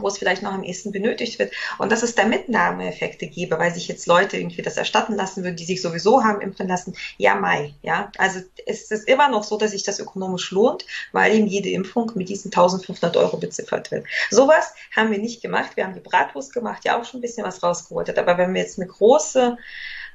wo 0.00 0.08
es 0.08 0.18
vielleicht 0.18 0.42
noch 0.42 0.52
am 0.52 0.62
ehesten 0.62 0.92
benötigt 0.92 1.38
wird. 1.38 1.52
Und 1.78 1.92
dass 1.92 2.02
es 2.02 2.14
da 2.14 2.24
Mitnahmeeffekte 2.24 3.26
gäbe, 3.26 3.58
weil 3.58 3.74
sich 3.74 3.88
jetzt 3.88 4.06
Leute 4.06 4.36
irgendwie 4.36 4.62
das 4.62 4.76
erstatten 4.76 5.14
lassen 5.14 5.44
würden, 5.44 5.56
die 5.56 5.64
sich 5.64 5.82
sowieso 5.82 6.24
haben 6.24 6.40
impfen 6.40 6.68
lassen. 6.68 6.94
Ja, 7.18 7.34
Mai, 7.34 7.74
ja. 7.82 8.10
Also 8.18 8.40
es 8.66 8.90
ist 8.90 9.08
immer 9.08 9.28
noch 9.28 9.44
so, 9.44 9.58
dass 9.58 9.72
sich 9.72 9.82
das 9.82 10.00
ökonomisch 10.00 10.50
lohnt, 10.50 10.86
weil 11.12 11.34
eben 11.34 11.46
jede 11.46 11.70
Impfung 11.70 12.12
mit 12.14 12.28
diesen 12.28 12.48
1500 12.48 13.16
Euro 13.16 13.36
beziffert 13.36 13.90
wird. 13.90 14.06
Sowas 14.30 14.74
haben 14.94 15.10
wir 15.10 15.18
nicht 15.18 15.42
gemacht. 15.42 15.76
Wir 15.76 15.84
haben 15.84 15.94
die 15.94 16.00
Bratwurst 16.00 16.52
gemacht, 16.52 16.84
ja 16.84 16.98
auch 16.98 17.04
schon 17.04 17.18
ein 17.18 17.22
bisschen 17.22 17.44
was 17.44 17.62
rausgeholt 17.62 18.08
hat. 18.08 18.18
Aber 18.18 18.38
wenn 18.38 18.54
wir 18.54 18.60
jetzt 18.60 18.78
eine 18.78 18.88
große 18.88 19.56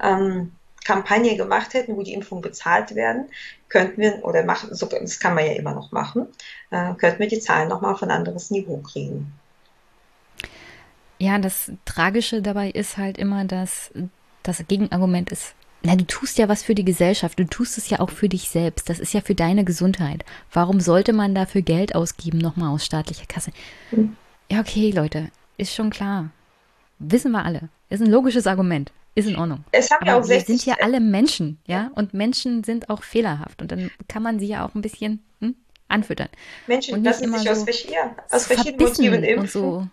ähm, 0.01 0.51
Kampagne 0.87 1.35
gemacht 1.35 1.73
hätten, 1.73 1.97
wo 1.97 2.01
die 2.01 2.13
Impfungen 2.13 2.41
bezahlt 2.41 2.95
werden, 2.95 3.29
könnten 3.67 4.01
wir, 4.01 4.23
oder 4.23 4.43
machen, 4.43 4.73
so, 4.73 4.85
das 4.85 5.19
kann 5.19 5.35
man 5.35 5.45
ja 5.45 5.51
immer 5.51 5.73
noch 5.73 5.91
machen, 5.91 6.27
äh, 6.71 6.93
könnten 6.93 7.19
wir 7.19 7.27
die 7.27 7.41
Zahlen 7.41 7.67
nochmal 7.67 7.93
auf 7.93 8.03
ein 8.03 8.11
anderes 8.11 8.51
Niveau 8.51 8.77
kriegen. 8.77 9.33
Ja, 11.19 11.39
das 11.39 11.71
Tragische 11.85 12.41
dabei 12.41 12.69
ist 12.69 12.97
halt 12.97 13.17
immer, 13.17 13.45
dass 13.45 13.91
das 14.43 14.63
Gegenargument 14.67 15.31
ist, 15.31 15.55
na, 15.83 15.95
du 15.95 16.05
tust 16.05 16.37
ja 16.37 16.49
was 16.49 16.63
für 16.63 16.75
die 16.75 16.85
Gesellschaft, 16.85 17.39
du 17.39 17.45
tust 17.45 17.77
es 17.77 17.89
ja 17.89 17.99
auch 17.99 18.09
für 18.09 18.27
dich 18.27 18.49
selbst, 18.49 18.89
das 18.89 18.99
ist 18.99 19.13
ja 19.13 19.21
für 19.21 19.35
deine 19.35 19.63
Gesundheit. 19.63 20.25
Warum 20.51 20.79
sollte 20.79 21.13
man 21.13 21.35
dafür 21.35 21.61
Geld 21.61 21.95
ausgeben, 21.95 22.39
nochmal 22.39 22.73
aus 22.73 22.85
staatlicher 22.85 23.25
Kasse? 23.27 23.51
Mhm. 23.91 24.15
Ja, 24.51 24.59
okay, 24.59 24.91
Leute, 24.91 25.29
ist 25.57 25.73
schon 25.73 25.89
klar. 25.89 26.31
Wissen 26.99 27.31
wir 27.31 27.45
alle. 27.45 27.69
Ist 27.89 28.01
ein 28.01 28.09
logisches 28.09 28.47
Argument. 28.47 28.91
ist 29.15 29.27
in 29.27 29.35
Ordnung. 29.35 29.63
Es 29.71 29.89
haben 29.91 30.05
ja 30.05 30.15
auch 30.15 30.21
wir 30.21 30.39
60 30.39 30.47
sind 30.47 30.65
ja 30.65 30.83
alle 30.83 30.99
Menschen, 30.99 31.57
ja, 31.65 31.91
und 31.95 32.13
Menschen 32.13 32.63
sind 32.63 32.89
auch 32.89 33.03
fehlerhaft 33.03 33.61
und 33.61 33.71
dann 33.71 33.91
kann 34.07 34.23
man 34.23 34.39
sie 34.39 34.47
ja 34.47 34.65
auch 34.65 34.75
ein 34.75 34.81
bisschen 34.81 35.23
hm, 35.41 35.55
anfüttern. 35.87 36.29
Menschen 36.67 36.95
Und 36.95 37.03
lassen 37.03 37.31
sich 37.31 37.49
aus, 37.49 37.65
so 37.65 38.35
aus 38.35 38.45
verschiedenen 38.47 38.89
Motiven 38.89 39.23
impfen. 39.23 39.39
und 39.39 39.49
so. 39.49 39.87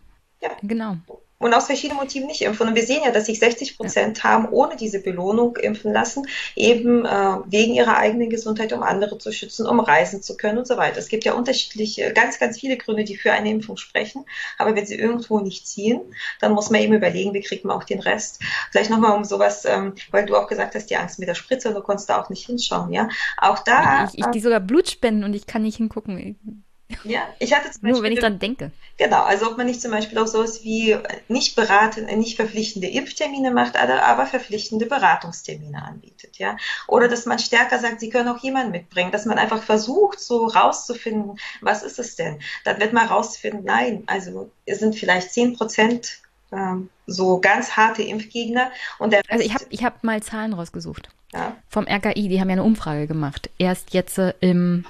Ja. 0.44 0.50
Genau. 0.62 0.96
Und 1.38 1.52
aus 1.52 1.66
verschiedenen 1.66 2.00
Motiven 2.00 2.26
nicht 2.26 2.40
impfen. 2.42 2.68
Und 2.68 2.74
wir 2.74 2.86
sehen 2.86 3.02
ja, 3.04 3.10
dass 3.10 3.26
sich 3.26 3.38
60 3.38 3.76
Prozent 3.76 4.24
haben 4.24 4.48
ohne 4.48 4.76
diese 4.76 5.02
Belohnung 5.02 5.56
impfen 5.56 5.92
lassen, 5.92 6.26
eben 6.54 7.04
äh, 7.04 7.36
wegen 7.46 7.74
ihrer 7.74 7.98
eigenen 7.98 8.30
Gesundheit, 8.30 8.72
um 8.72 8.82
andere 8.82 9.18
zu 9.18 9.30
schützen, 9.30 9.66
um 9.66 9.80
reisen 9.80 10.22
zu 10.22 10.36
können 10.38 10.58
und 10.58 10.66
so 10.66 10.76
weiter. 10.78 10.98
Es 10.98 11.08
gibt 11.08 11.24
ja 11.24 11.34
unterschiedliche, 11.34 12.12
ganz, 12.14 12.38
ganz 12.38 12.60
viele 12.60 12.78
Gründe, 12.78 13.04
die 13.04 13.16
für 13.16 13.32
eine 13.32 13.50
Impfung 13.50 13.76
sprechen. 13.76 14.24
Aber 14.58 14.74
wenn 14.74 14.86
sie 14.86 14.94
irgendwo 14.94 15.40
nicht 15.40 15.66
ziehen, 15.66 16.00
dann 16.40 16.52
muss 16.52 16.70
man 16.70 16.80
eben 16.80 16.94
überlegen, 16.94 17.34
wie 17.34 17.42
kriegt 17.42 17.64
man 17.64 17.76
auch 17.76 17.84
den 17.84 18.00
Rest. 18.00 18.40
Vielleicht 18.70 18.90
nochmal 18.90 19.16
um 19.16 19.24
sowas, 19.24 19.64
ähm, 19.66 19.94
weil 20.12 20.24
du 20.24 20.36
auch 20.36 20.46
gesagt 20.46 20.74
hast, 20.74 20.88
die 20.88 20.96
Angst 20.96 21.18
mit 21.18 21.28
der 21.28 21.34
Spritze, 21.34 21.74
du 21.74 21.82
konntest 21.82 22.08
da 22.08 22.22
auch 22.22 22.30
nicht 22.30 22.46
hinschauen, 22.46 22.90
ja. 22.90 23.08
Auch 23.36 23.58
da, 23.58 24.08
Ich, 24.12 24.18
ich 24.18 24.26
die 24.26 24.40
sogar 24.40 24.60
Blut 24.60 24.88
spenden 24.88 25.24
und 25.24 25.34
ich 25.34 25.46
kann 25.46 25.62
nicht 25.62 25.76
hingucken. 25.76 26.63
Ja, 27.04 27.22
ich 27.38 27.54
hatte 27.54 27.70
zum 27.70 27.88
Nur 27.88 28.02
wenn 28.02 28.12
ich 28.12 28.20
dran 28.20 28.38
denke. 28.38 28.70
Genau, 28.96 29.24
also 29.24 29.50
ob 29.50 29.56
man 29.56 29.66
nicht 29.66 29.82
zum 29.82 29.90
Beispiel 29.90 30.18
auch 30.18 30.26
sowas 30.28 30.62
wie 30.62 30.96
nicht 31.28 31.56
beratende, 31.56 32.16
nicht 32.16 32.36
verpflichtende 32.36 32.86
Impftermine 32.86 33.50
macht, 33.50 33.76
aber 33.76 34.26
verpflichtende 34.26 34.86
Beratungstermine 34.86 35.82
anbietet, 35.82 36.38
ja. 36.38 36.56
Oder 36.86 37.08
dass 37.08 37.26
man 37.26 37.40
stärker 37.40 37.80
sagt, 37.80 38.00
sie 38.00 38.08
können 38.08 38.28
auch 38.28 38.42
jemanden 38.42 38.70
mitbringen, 38.70 39.10
dass 39.10 39.26
man 39.26 39.38
einfach 39.38 39.62
versucht, 39.62 40.20
so 40.20 40.46
rauszufinden, 40.46 41.38
was 41.60 41.82
ist 41.82 41.98
es 41.98 42.14
denn? 42.14 42.40
Dann 42.64 42.78
wird 42.78 42.92
man 42.92 43.08
rausfinden, 43.08 43.64
nein, 43.64 44.04
also 44.06 44.50
es 44.64 44.78
sind 44.78 44.94
vielleicht 44.94 45.32
zehn 45.32 45.56
Prozent 45.56 46.20
ähm, 46.52 46.88
so 47.06 47.40
ganz 47.40 47.72
harte 47.72 48.02
Impfgegner 48.02 48.70
und 48.98 49.12
der 49.12 49.22
Also 49.28 49.44
ich 49.44 49.54
habe 49.54 49.64
ich 49.70 49.84
hab 49.84 50.04
mal 50.04 50.22
Zahlen 50.22 50.52
rausgesucht. 50.52 51.08
ja, 51.32 51.56
Vom 51.68 51.86
RKI, 51.86 52.28
die 52.28 52.40
haben 52.40 52.48
ja 52.48 52.54
eine 52.54 52.62
Umfrage 52.62 53.06
gemacht. 53.06 53.50
Erst 53.58 53.92
jetzt 53.92 54.18
äh, 54.18 54.34
im 54.40 54.84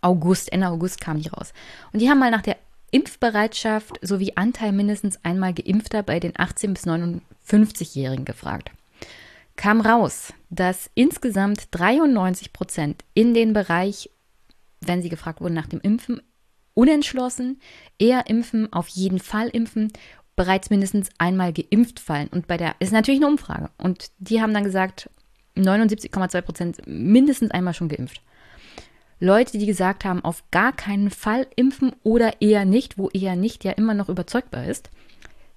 August, 0.00 0.52
Ende 0.52 0.68
August 0.68 1.00
kam 1.00 1.20
die 1.20 1.28
raus. 1.28 1.52
Und 1.92 2.00
die 2.00 2.08
haben 2.08 2.18
mal 2.18 2.30
nach 2.30 2.42
der 2.42 2.56
Impfbereitschaft 2.90 3.98
sowie 4.02 4.32
Anteil 4.36 4.72
mindestens 4.72 5.22
einmal 5.24 5.54
Geimpfter 5.54 6.02
bei 6.02 6.20
den 6.20 6.32
18- 6.32 6.74
bis 6.74 6.86
59-Jährigen 6.86 8.24
gefragt. 8.24 8.70
Kam 9.56 9.80
raus, 9.80 10.32
dass 10.50 10.90
insgesamt 10.94 11.68
93 11.72 12.52
Prozent 12.52 13.04
in 13.14 13.34
den 13.34 13.52
Bereich, 13.52 14.10
wenn 14.80 15.02
sie 15.02 15.08
gefragt 15.08 15.40
wurden 15.40 15.54
nach 15.54 15.66
dem 15.66 15.80
Impfen, 15.80 16.22
unentschlossen, 16.74 17.60
eher 17.98 18.28
impfen, 18.28 18.72
auf 18.72 18.88
jeden 18.88 19.18
Fall 19.18 19.48
impfen, 19.48 19.92
bereits 20.36 20.70
mindestens 20.70 21.10
einmal 21.18 21.52
geimpft 21.52 22.00
fallen. 22.00 22.28
Und 22.28 22.46
bei 22.46 22.56
der, 22.56 22.74
ist 22.78 22.92
natürlich 22.92 23.20
eine 23.20 23.30
Umfrage. 23.30 23.70
Und 23.78 24.10
die 24.18 24.40
haben 24.40 24.54
dann 24.54 24.64
gesagt, 24.64 25.10
79,2 25.56 26.40
Prozent 26.40 26.82
mindestens 26.86 27.50
einmal 27.50 27.74
schon 27.74 27.88
geimpft. 27.88 28.22
Leute, 29.22 29.56
die 29.56 29.66
gesagt 29.66 30.04
haben, 30.04 30.24
auf 30.24 30.42
gar 30.50 30.72
keinen 30.72 31.08
Fall 31.08 31.46
impfen 31.54 31.92
oder 32.02 32.42
eher 32.42 32.64
nicht, 32.64 32.98
wo 32.98 33.08
eher 33.10 33.36
nicht 33.36 33.62
ja 33.62 33.70
immer 33.70 33.94
noch 33.94 34.08
überzeugbar 34.08 34.66
ist, 34.66 34.90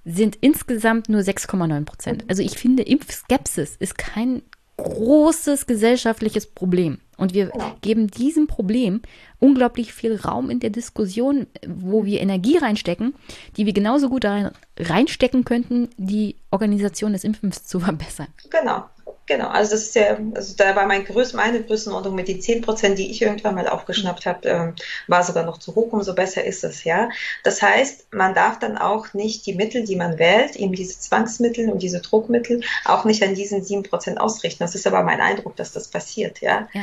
sind 0.05 0.37
insgesamt 0.39 1.09
nur 1.09 1.21
6,9 1.21 1.83
Prozent. 1.83 2.25
Also 2.27 2.43
ich 2.43 2.59
finde, 2.59 2.83
Impfskepsis 2.83 3.75
ist 3.75 3.97
kein 3.97 4.43
großes 4.77 5.65
gesellschaftliches 5.65 6.45
Problem. 6.45 6.99
Und 7.17 7.33
wir 7.33 7.49
geben 7.81 8.05
diesem 8.05 8.45
Problem 8.45 9.01
unglaublich 9.39 9.93
viel 9.93 10.15
Raum 10.15 10.51
in 10.51 10.59
der 10.59 10.69
Diskussion, 10.69 11.47
wo 11.65 12.05
wir 12.05 12.21
Energie 12.21 12.57
reinstecken, 12.57 13.15
die 13.57 13.65
wir 13.65 13.73
genauso 13.73 14.09
gut 14.09 14.25
da 14.25 14.51
reinstecken 14.77 15.43
könnten, 15.43 15.89
die 15.97 16.35
Organisation 16.51 17.13
des 17.13 17.23
Impfens 17.23 17.65
zu 17.65 17.79
verbessern. 17.79 18.27
Genau, 18.51 18.83
genau. 19.25 19.47
Also 19.47 19.71
das 19.71 19.83
ist 19.83 19.95
ja, 19.95 20.17
also 20.33 20.55
da 20.55 20.75
war 20.75 20.85
mein 20.85 21.05
größ, 21.05 21.33
meine 21.33 21.63
Größenordnung 21.63 22.15
mit 22.15 22.27
den 22.27 22.41
10 22.41 22.61
Prozent, 22.61 22.99
die 22.99 23.11
ich 23.11 23.21
irgendwann 23.21 23.55
mal 23.55 23.67
aufgeschnappt 23.67 24.25
habe, 24.25 24.47
ähm, 24.47 24.75
war 25.07 25.23
sogar 25.23 25.45
noch 25.45 25.57
zu 25.57 25.75
hoch, 25.75 25.91
umso 25.91 26.13
besser 26.13 26.43
ist 26.43 26.63
es, 26.63 26.83
ja. 26.83 27.09
Das 27.43 27.61
heißt, 27.61 28.13
man 28.13 28.33
darf 28.33 28.59
dann 28.59 28.77
auch 28.77 29.13
nicht 29.13 29.45
die 29.45 29.55
Mittel, 29.55 29.83
die 29.83 29.95
man 29.95 30.19
wählt, 30.19 30.55
eben 30.55 30.73
diese 30.73 30.99
Zwangsmittel 30.99 31.69
und 31.69 31.81
diese 31.81 32.01
Druckmittel, 32.01 32.61
auch 32.85 33.05
nicht 33.05 33.23
an 33.23 33.35
diesen 33.35 33.63
7 33.63 33.83
Prozent 33.83 34.19
ausrichten. 34.19 34.63
Das 34.63 34.75
ist 34.75 34.87
aber 34.87 35.03
mein 35.03 35.21
Eindruck, 35.21 35.55
dass 35.55 35.71
das 35.71 35.87
passiert, 35.87 36.41
ja. 36.41 36.67
Ja. 36.73 36.81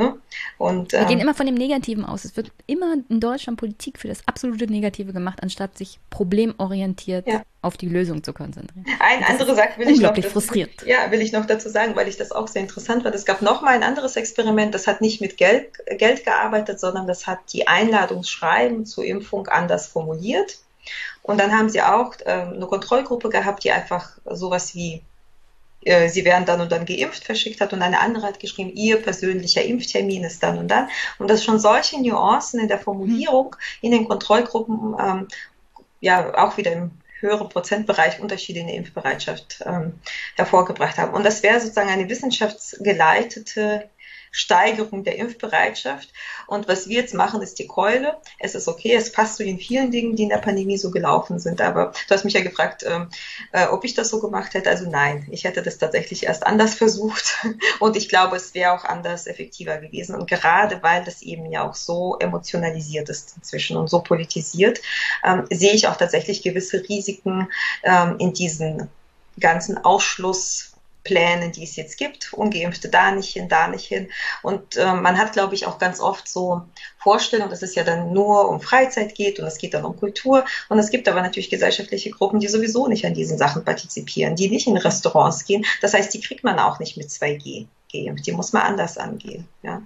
Ne? 0.00 0.16
Und 0.58 0.92
Wir 0.92 1.04
gehen 1.04 1.18
ähm, 1.18 1.20
immer 1.20 1.34
von 1.34 1.46
dem 1.46 1.54
Negativen 1.54 2.04
aus. 2.04 2.24
Es 2.24 2.36
wird 2.36 2.50
immer 2.66 2.94
in 3.08 3.20
Deutschland 3.20 3.58
Politik 3.58 3.98
für 3.98 4.08
das 4.08 4.26
absolute 4.26 4.66
Negative 4.66 5.12
gemacht, 5.12 5.40
anstatt 5.42 5.76
sich 5.76 5.98
problemorientiert 6.10 7.26
Ja. 7.26 7.42
auf 7.62 7.76
die 7.76 7.88
Lösung 7.88 8.22
zu 8.22 8.32
konzentrieren. 8.32 8.86
Eine 8.98 9.20
Das 9.20 9.30
andere 9.30 9.54
Sache 9.54 9.78
will 9.78 9.90
ich 9.90 10.00
noch 10.00 10.16
frustriert. 10.24 10.70
ja, 10.86 11.10
will 11.10 11.20
ich 11.20 11.32
noch 11.32 11.44
dazu 11.46 11.68
sagen, 11.68 11.94
weil 11.96 12.08
ich 12.08 12.16
das 12.16 12.32
auch 12.32 12.48
sehr 12.48 12.62
interessant 12.62 13.02
fand. 13.02 13.14
Es 13.14 13.24
gab 13.26 13.42
noch 13.42 13.60
mal 13.62 13.74
ein 13.74 13.82
anderes 13.82 14.16
Experiment, 14.16 14.74
das 14.74 14.86
hat 14.86 15.00
nicht 15.00 15.20
mit 15.20 15.36
Geld, 15.36 15.66
Geld 15.98 16.24
gearbeitet, 16.24 16.80
sondern 16.80 17.06
das 17.06 17.26
hat 17.26 17.38
die 17.52 17.68
Einladungsschreiben 17.68 18.86
zur 18.86 19.04
Impfung 19.04 19.46
anders 19.48 19.86
formuliert. 19.86 20.58
Und 21.22 21.38
dann 21.38 21.52
haben 21.52 21.68
sie 21.68 21.82
auch 21.82 22.14
ähm, 22.24 22.54
eine 22.54 22.66
Kontrollgruppe 22.66 23.28
gehabt, 23.28 23.62
die 23.64 23.70
einfach 23.70 24.10
sowas 24.24 24.74
wie 24.74 25.02
äh, 25.82 26.08
sie 26.08 26.24
werden 26.24 26.44
dann 26.44 26.60
und 26.60 26.72
dann 26.72 26.84
geimpft 26.84 27.24
verschickt 27.24 27.60
hat 27.60 27.72
und 27.72 27.82
eine 27.82 28.00
andere 28.00 28.26
hat 28.26 28.40
geschrieben, 28.40 28.72
ihr 28.74 29.00
persönlicher 29.00 29.62
Impftermin 29.62 30.24
ist 30.24 30.42
dann 30.42 30.58
und 30.58 30.68
dann. 30.68 30.88
Und 31.18 31.28
dass 31.28 31.44
schon 31.44 31.58
solche 31.58 32.00
Nuancen 32.00 32.60
in 32.60 32.68
der 32.68 32.78
Formulierung 32.78 33.56
in 33.80 33.92
den 33.92 34.06
Kontrollgruppen 34.06 34.94
ähm, 35.00 35.28
ja 36.00 36.34
auch 36.36 36.56
wieder 36.56 36.72
im 36.72 36.90
höheren 37.20 37.48
Prozentbereich 37.48 38.20
Unterschiede 38.20 38.60
in 38.60 38.66
der 38.66 38.76
Impfbereitschaft 38.76 39.62
ähm, 39.66 40.00
hervorgebracht 40.36 40.96
haben. 40.98 41.12
Und 41.12 41.24
das 41.24 41.42
wäre 41.42 41.60
sozusagen 41.60 41.90
eine 41.90 42.08
wissenschaftsgeleitete 42.08 43.90
Steigerung 44.30 45.04
der 45.04 45.16
Impfbereitschaft. 45.16 46.12
Und 46.46 46.68
was 46.68 46.88
wir 46.88 47.00
jetzt 47.00 47.14
machen, 47.14 47.42
ist 47.42 47.58
die 47.58 47.66
Keule. 47.66 48.16
Es 48.38 48.54
ist 48.54 48.68
okay, 48.68 48.94
es 48.94 49.12
passt 49.12 49.36
zu 49.36 49.44
den 49.44 49.58
vielen 49.58 49.90
Dingen, 49.90 50.16
die 50.16 50.24
in 50.24 50.28
der 50.28 50.38
Pandemie 50.38 50.78
so 50.78 50.90
gelaufen 50.90 51.38
sind. 51.38 51.60
Aber 51.60 51.92
du 52.08 52.14
hast 52.14 52.24
mich 52.24 52.34
ja 52.34 52.42
gefragt, 52.42 52.84
ähm, 52.86 53.08
äh, 53.52 53.66
ob 53.66 53.84
ich 53.84 53.94
das 53.94 54.08
so 54.08 54.20
gemacht 54.20 54.54
hätte. 54.54 54.70
Also 54.70 54.88
nein, 54.88 55.26
ich 55.30 55.44
hätte 55.44 55.62
das 55.62 55.78
tatsächlich 55.78 56.24
erst 56.24 56.46
anders 56.46 56.74
versucht. 56.76 57.38
Und 57.80 57.96
ich 57.96 58.08
glaube, 58.08 58.36
es 58.36 58.54
wäre 58.54 58.72
auch 58.72 58.84
anders 58.84 59.26
effektiver 59.26 59.78
gewesen. 59.78 60.14
Und 60.14 60.28
gerade 60.28 60.82
weil 60.82 61.04
das 61.04 61.22
eben 61.22 61.50
ja 61.50 61.68
auch 61.68 61.74
so 61.74 62.16
emotionalisiert 62.18 63.08
ist 63.08 63.34
inzwischen 63.36 63.76
und 63.76 63.90
so 63.90 64.00
politisiert, 64.00 64.80
ähm, 65.24 65.46
sehe 65.50 65.72
ich 65.72 65.88
auch 65.88 65.96
tatsächlich 65.96 66.42
gewisse 66.42 66.82
Risiken 66.88 67.48
ähm, 67.82 68.16
in 68.18 68.32
diesen 68.32 68.88
ganzen 69.38 69.78
Ausschlussplänen, 71.04 71.52
die 71.52 71.64
es 71.64 71.76
jetzt 71.76 71.96
gibt. 71.98 72.32
Ungeimpfte 72.32 72.88
da 72.88 73.10
nicht 73.12 73.32
hin, 73.32 73.48
da 73.48 73.68
nicht 73.68 73.86
hin. 73.86 74.08
Und 74.42 74.76
äh, 74.76 74.92
man 74.94 75.18
hat, 75.18 75.32
glaube 75.32 75.54
ich, 75.54 75.66
auch 75.66 75.78
ganz 75.78 76.00
oft 76.00 76.28
so 76.28 76.62
Vorstellungen, 76.98 77.50
dass 77.50 77.62
es 77.62 77.74
ja 77.74 77.84
dann 77.84 78.12
nur 78.12 78.48
um 78.48 78.60
Freizeit 78.60 79.14
geht 79.14 79.38
und 79.40 79.46
es 79.46 79.58
geht 79.58 79.74
dann 79.74 79.84
um 79.84 79.96
Kultur. 79.96 80.44
Und 80.68 80.78
es 80.78 80.90
gibt 80.90 81.08
aber 81.08 81.22
natürlich 81.22 81.50
gesellschaftliche 81.50 82.10
Gruppen, 82.10 82.40
die 82.40 82.48
sowieso 82.48 82.86
nicht 82.88 83.04
an 83.06 83.14
diesen 83.14 83.38
Sachen 83.38 83.64
partizipieren, 83.64 84.36
die 84.36 84.50
nicht 84.50 84.66
in 84.66 84.76
Restaurants 84.76 85.44
gehen. 85.44 85.64
Das 85.80 85.94
heißt, 85.94 86.12
die 86.14 86.20
kriegt 86.20 86.44
man 86.44 86.58
auch 86.58 86.78
nicht 86.78 86.96
mit 86.96 87.08
2G 87.08 87.66
geimpft. 87.92 88.26
Die 88.26 88.32
muss 88.32 88.52
man 88.52 88.62
anders 88.62 88.98
angehen. 88.98 89.46
Ja. 89.62 89.82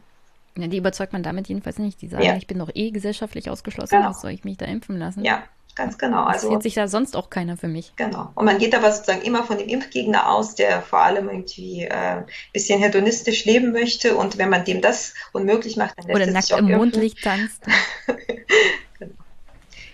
Ja, 0.56 0.68
die 0.68 0.76
überzeugt 0.76 1.12
man 1.12 1.22
damit 1.24 1.48
jedenfalls 1.48 1.78
nicht. 1.78 2.00
Die 2.00 2.08
sagen, 2.08 2.22
Ja. 2.22 2.36
ich 2.36 2.46
bin 2.46 2.58
doch 2.60 2.70
eh 2.74 2.90
gesellschaftlich 2.92 3.50
ausgeschlossen, 3.50 3.96
Genau. 3.96 4.10
was 4.10 4.20
soll 4.20 4.30
ich 4.30 4.44
mich 4.44 4.56
da 4.56 4.66
impfen 4.66 4.98
lassen? 4.98 5.24
ja, 5.24 5.42
ganz 5.74 5.98
genau. 5.98 6.24
Also 6.24 6.46
Interessiert 6.46 6.62
sich 6.62 6.74
da 6.74 6.88
sonst 6.88 7.16
auch 7.16 7.30
keiner 7.30 7.56
für 7.56 7.68
mich. 7.68 7.92
Genau. 7.96 8.30
Und 8.34 8.44
man 8.44 8.58
geht 8.58 8.74
aber 8.74 8.92
sozusagen 8.92 9.22
immer 9.22 9.44
von 9.44 9.58
dem 9.58 9.68
Impfgegner 9.68 10.30
aus, 10.30 10.54
der 10.54 10.82
vor 10.82 11.00
allem 11.00 11.28
irgendwie 11.28 11.82
äh, 11.84 12.22
bisschen 12.52 12.80
hedonistisch 12.80 13.44
leben 13.44 13.72
möchte. 13.72 14.16
Und 14.16 14.38
wenn 14.38 14.48
man 14.50 14.64
dem 14.64 14.80
das 14.80 15.14
unmöglich 15.32 15.76
macht, 15.76 15.98
dann 15.98 16.06
lässt 16.06 16.16
Oder 16.16 16.26
er 16.26 16.32
nackt 16.32 16.46
sich 16.46 16.54
auch 16.54 16.58
im 16.58 16.64
impfen. 16.66 16.78
Mondlicht 16.78 17.22
tanzt. 17.22 17.62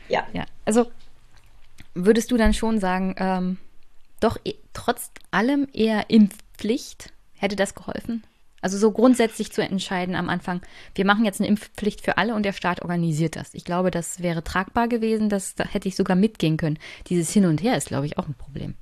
Ja. 0.09 0.26
Ja, 0.33 0.45
also 0.64 0.91
würdest 1.95 2.33
du 2.33 2.37
dann 2.37 2.53
schon 2.53 2.81
sagen, 2.81 3.14
ähm, 3.18 3.59
doch 4.18 4.39
eh- 4.45 4.57
trotz 4.72 5.11
allem 5.31 5.68
eher 5.72 6.11
Impfpflicht? 6.11 7.12
Hätte 7.37 7.55
das 7.57 7.74
geholfen? 7.76 8.24
Also 8.61 8.79
so 8.79 8.91
grundsätzlich 8.93 9.53
zu 9.53 9.63
entscheiden 9.63 10.15
am 10.15 10.29
Anfang, 10.29 10.61
wir 10.95 11.05
machen 11.05 11.25
jetzt 11.25 11.41
eine 11.41 11.49
Impfpflicht 11.49 12.03
für 12.03 12.19
alle 12.19 12.35
und 12.35 12.45
der 12.45 12.53
Staat 12.53 12.83
organisiert 12.83 13.37
das. 13.37 13.55
Ich 13.55 13.65
glaube, 13.65 13.91
das 13.91 14.23
wäre 14.23 14.45
tragbar 14.45 14.89
gewesen, 14.89 15.29
das, 15.29 15.55
da 15.55 15.65
hätte 15.65 15.89
ich 15.89 15.97
sogar 15.97 16.17
mitgehen 16.17 16.57
können. 16.57 16.79
Dieses 17.09 17.31
Hin 17.31 17.47
und 17.47 17.63
Her 17.63 17.77
ist, 17.77 17.89
glaube 17.89 18.07
ich, 18.07 18.19
auch 18.19 18.29
ein 18.29 18.35
Problem. 18.35 18.75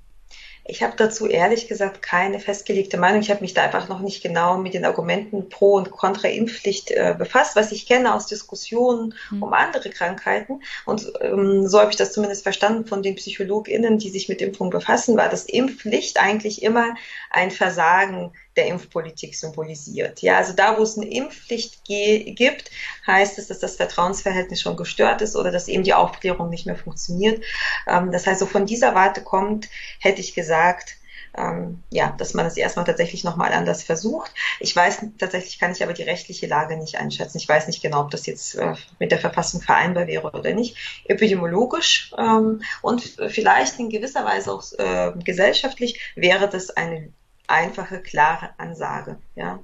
Ich 0.71 0.83
habe 0.83 0.93
dazu 0.99 1.27
ehrlich 1.27 1.67
gesagt 1.67 2.03
keine 2.03 2.41
festgelegte 2.41 2.99
Meinung. 2.99 3.23
Ich 3.23 3.31
habe 3.31 3.41
mich 3.41 3.55
da 3.55 3.63
einfach 3.63 3.89
noch 3.89 4.01
nicht 4.01 4.23
genau 4.23 4.59
mit 4.59 4.75
den 4.75 4.85
Argumenten 4.85 5.49
pro 5.49 5.77
und 5.77 5.91
contra 5.91 6.29
Impfpflicht 6.29 6.91
äh, 6.91 7.15
befasst, 7.17 7.57
was 7.57 7.73
ich 7.73 7.87
kenne 7.87 8.15
aus 8.15 8.27
Diskussionen 8.27 9.15
Hm. 9.31 9.43
um 9.43 9.55
andere 9.55 9.89
Krankheiten. 9.89 10.61
Und 10.85 11.11
ähm, 11.23 11.67
so 11.67 11.81
habe 11.81 11.91
ich 11.91 11.97
das 11.97 12.13
zumindest 12.13 12.43
verstanden 12.43 12.87
von 12.87 13.03
den 13.03 13.15
PsychologInnen, 13.15 13.99
die 13.99 14.11
sich 14.11 14.29
mit 14.29 14.43
Impfung 14.43 14.69
befassen, 14.69 15.17
war, 15.17 15.31
dass 15.31 15.47
Impfpflicht 15.47 16.21
eigentlich 16.21 16.63
immer 16.63 16.95
ein 17.31 17.51
Versagen 17.51 18.33
der 18.59 18.67
Impfpolitik 18.67 19.37
symbolisiert. 19.37 20.21
Ja, 20.21 20.37
also 20.37 20.53
da, 20.53 20.77
wo 20.77 20.83
es 20.83 20.99
eine 20.99 21.09
Impfpflicht 21.09 21.85
gibt, 21.85 22.71
heißt 23.07 23.39
es, 23.39 23.47
dass 23.47 23.61
das 23.61 23.77
Vertrauensverhältnis 23.77 24.61
schon 24.61 24.77
gestört 24.77 25.23
ist 25.23 25.37
oder 25.37 25.53
dass 25.53 25.69
eben 25.69 25.85
die 25.85 25.95
Aufklärung 25.95 26.51
nicht 26.51 26.67
mehr 26.67 26.77
funktioniert. 26.77 27.43
Ähm, 27.87 28.11
das 28.11 28.27
heißt, 28.27 28.41
so 28.41 28.47
von 28.47 28.67
dieser 28.67 28.95
Warte 28.95 29.23
kommt, 29.23 29.69
hätte 30.01 30.21
ich 30.21 30.35
gesagt, 30.35 30.97
ähm, 31.37 31.83
ja, 31.91 32.15
dass 32.19 32.35
man 32.35 32.47
es 32.47 32.57
erstmal 32.57 32.85
tatsächlich 32.85 33.23
nochmal 33.23 33.53
anders 33.53 33.85
versucht. 33.85 34.33
Ich 34.59 34.75
weiß 34.75 35.07
tatsächlich, 35.19 35.61
kann 35.61 35.71
ich 35.71 35.83
aber 35.83 35.93
die 35.93 36.03
rechtliche 36.03 36.47
Lage 36.47 36.77
nicht 36.77 36.97
einschätzen. 36.97 37.39
Ich 37.39 37.49
weiß 37.49 37.69
nicht 37.69 37.81
genau, 37.81 38.01
ob 38.01 38.11
das 38.11 38.27
jetzt 38.27 38.57
äh, 38.57 38.75
mit 38.99 39.13
der 39.13 39.21
Verfassung 39.21 39.61
vereinbar 39.61 40.09
wäre 40.09 40.33
oder 40.33 40.53
nicht. 40.53 40.77
Epidemiologisch 41.05 42.13
ähm, 42.19 42.63
und 42.83 43.03
vielleicht 43.29 43.79
in 43.79 43.91
gewisser 43.91 44.25
Weise 44.25 44.53
auch 44.53 44.65
äh, 44.79 45.13
gesellschaftlich 45.23 46.01
wäre 46.17 46.49
das 46.49 46.71
eine 46.71 47.13
einfache, 47.49 48.01
klare 48.01 48.51
Ansage. 48.59 49.19
Ja. 49.35 49.59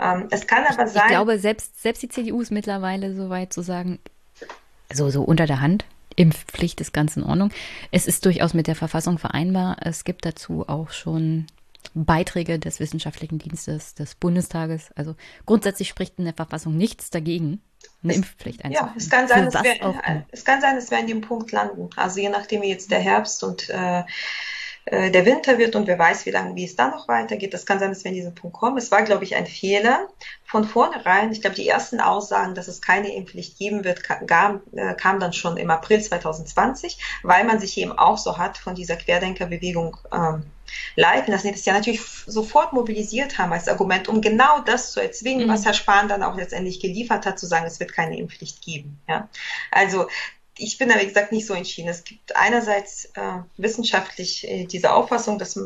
Ähm, 0.00 0.28
es 0.30 0.46
kann 0.46 0.64
aber 0.64 0.86
sein. 0.86 1.04
Ich 1.06 1.10
glaube, 1.10 1.38
selbst, 1.38 1.80
selbst 1.80 2.02
die 2.02 2.08
CDU 2.08 2.40
ist 2.40 2.50
mittlerweile 2.50 3.14
so 3.14 3.28
weit 3.28 3.52
zu 3.52 3.62
sagen, 3.62 3.98
so, 4.92 5.10
so 5.10 5.22
unter 5.22 5.46
der 5.46 5.60
Hand, 5.60 5.84
Impfpflicht 6.16 6.80
ist 6.80 6.92
ganz 6.92 7.16
in 7.16 7.24
Ordnung. 7.24 7.50
Es 7.90 8.06
ist 8.06 8.24
durchaus 8.24 8.54
mit 8.54 8.66
der 8.66 8.74
Verfassung 8.74 9.18
vereinbar. 9.18 9.76
Es 9.80 10.04
gibt 10.04 10.24
dazu 10.24 10.66
auch 10.68 10.90
schon 10.90 11.46
Beiträge 11.94 12.58
des 12.58 12.80
Wissenschaftlichen 12.80 13.38
Dienstes 13.38 13.94
des 13.94 14.14
Bundestages. 14.14 14.90
Also 14.96 15.14
grundsätzlich 15.44 15.88
spricht 15.88 16.18
in 16.18 16.24
der 16.24 16.34
Verfassung 16.34 16.76
nichts 16.76 17.10
dagegen, 17.10 17.60
eine 18.02 18.12
es, 18.12 18.18
Impfpflicht 18.18 18.64
einzuführen. 18.64 18.90
Ja, 18.90 18.96
es 18.96 19.10
kann 19.10 19.28
sein, 19.28 19.50
dass 19.50 19.62
wir, 19.62 20.26
es 20.30 20.44
kann 20.44 20.60
sein, 20.60 20.76
dass 20.76 20.90
wir 20.90 20.98
an 20.98 21.06
dem 21.06 21.20
Punkt 21.20 21.52
landen. 21.52 21.90
Also 21.96 22.20
je 22.20 22.28
nachdem, 22.28 22.62
wie 22.62 22.68
jetzt 22.68 22.90
der 22.90 23.00
Herbst 23.00 23.44
und 23.44 23.68
äh, 23.70 24.02
äh, 24.86 25.10
der 25.10 25.26
Winter 25.26 25.58
wird 25.58 25.74
und 25.74 25.88
wer 25.88 25.98
weiß, 25.98 26.26
wie 26.26 26.30
lange, 26.30 26.54
wie 26.54 26.64
es 26.64 26.76
da 26.76 26.88
noch 26.88 27.08
weitergeht. 27.08 27.52
Das 27.52 27.66
kann 27.66 27.80
sein, 27.80 27.90
dass 27.90 28.04
wir 28.04 28.10
an 28.10 28.14
diesen 28.14 28.36
Punkt 28.36 28.56
kommen. 28.56 28.78
Es 28.78 28.92
war, 28.92 29.02
glaube 29.02 29.24
ich, 29.24 29.34
ein 29.34 29.46
Fehler 29.46 30.06
von 30.44 30.64
vornherein. 30.64 31.32
Ich 31.32 31.40
glaube, 31.40 31.56
die 31.56 31.68
ersten 31.68 32.00
Aussagen, 32.00 32.54
dass 32.54 32.68
es 32.68 32.80
keine 32.80 33.12
Impfpflicht 33.12 33.58
geben 33.58 33.84
wird, 33.84 34.04
kam, 34.04 34.62
äh, 34.76 34.94
kam 34.94 35.18
dann 35.18 35.32
schon 35.32 35.56
im 35.56 35.70
April 35.70 36.00
2020, 36.00 36.98
weil 37.24 37.44
man 37.44 37.58
sich 37.58 37.76
eben 37.78 37.92
auch 37.92 38.16
so 38.16 38.38
hat 38.38 38.58
von 38.58 38.76
dieser 38.76 38.94
Querdenkerbewegung 38.94 39.96
ähm, 40.12 40.44
leiten 40.94 41.32
lassen, 41.32 41.48
die 41.48 41.52
das 41.52 41.64
ja 41.64 41.74
natürlich 41.74 42.00
sofort 42.26 42.72
mobilisiert 42.72 43.38
haben 43.38 43.52
als 43.52 43.68
Argument, 43.68 44.08
um 44.08 44.20
genau 44.20 44.60
das 44.60 44.92
zu 44.92 45.00
erzwingen, 45.00 45.46
mhm. 45.46 45.52
was 45.52 45.64
Herr 45.64 45.74
Spahn 45.74 46.08
dann 46.08 46.22
auch 46.22 46.36
letztendlich 46.36 46.80
geliefert 46.80 47.26
hat, 47.26 47.38
zu 47.38 47.46
sagen, 47.46 47.66
es 47.66 47.80
wird 47.80 47.92
keine 47.92 48.18
Impfpflicht 48.18 48.64
geben. 48.64 49.00
Ja? 49.08 49.28
Also 49.70 50.06
ich 50.58 50.78
bin 50.78 50.88
da, 50.88 51.00
wie 51.00 51.06
gesagt, 51.06 51.32
nicht 51.32 51.46
so 51.46 51.54
entschieden. 51.54 51.88
Es 51.88 52.04
gibt 52.04 52.34
einerseits 52.36 53.06
äh, 53.14 53.38
wissenschaftlich 53.56 54.48
äh, 54.48 54.64
diese 54.64 54.92
Auffassung, 54.92 55.38
dass 55.38 55.58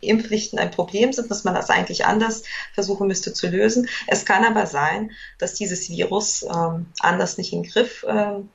Impfpflichten 0.00 0.58
ein 0.58 0.70
Problem 0.70 1.12
sind, 1.12 1.30
dass 1.30 1.44
man 1.44 1.54
das 1.54 1.70
eigentlich 1.70 2.04
anders 2.04 2.42
versuchen 2.72 3.06
müsste 3.06 3.32
zu 3.32 3.48
lösen. 3.48 3.88
Es 4.06 4.24
kann 4.24 4.44
aber 4.44 4.66
sein, 4.66 5.12
dass 5.38 5.54
dieses 5.54 5.88
Virus 5.88 6.42
ähm, 6.42 6.86
anders 7.00 7.38
nicht 7.38 7.52
in 7.52 7.62
den 7.62 7.70
Griff 7.70 8.04
ähm, 8.08 8.50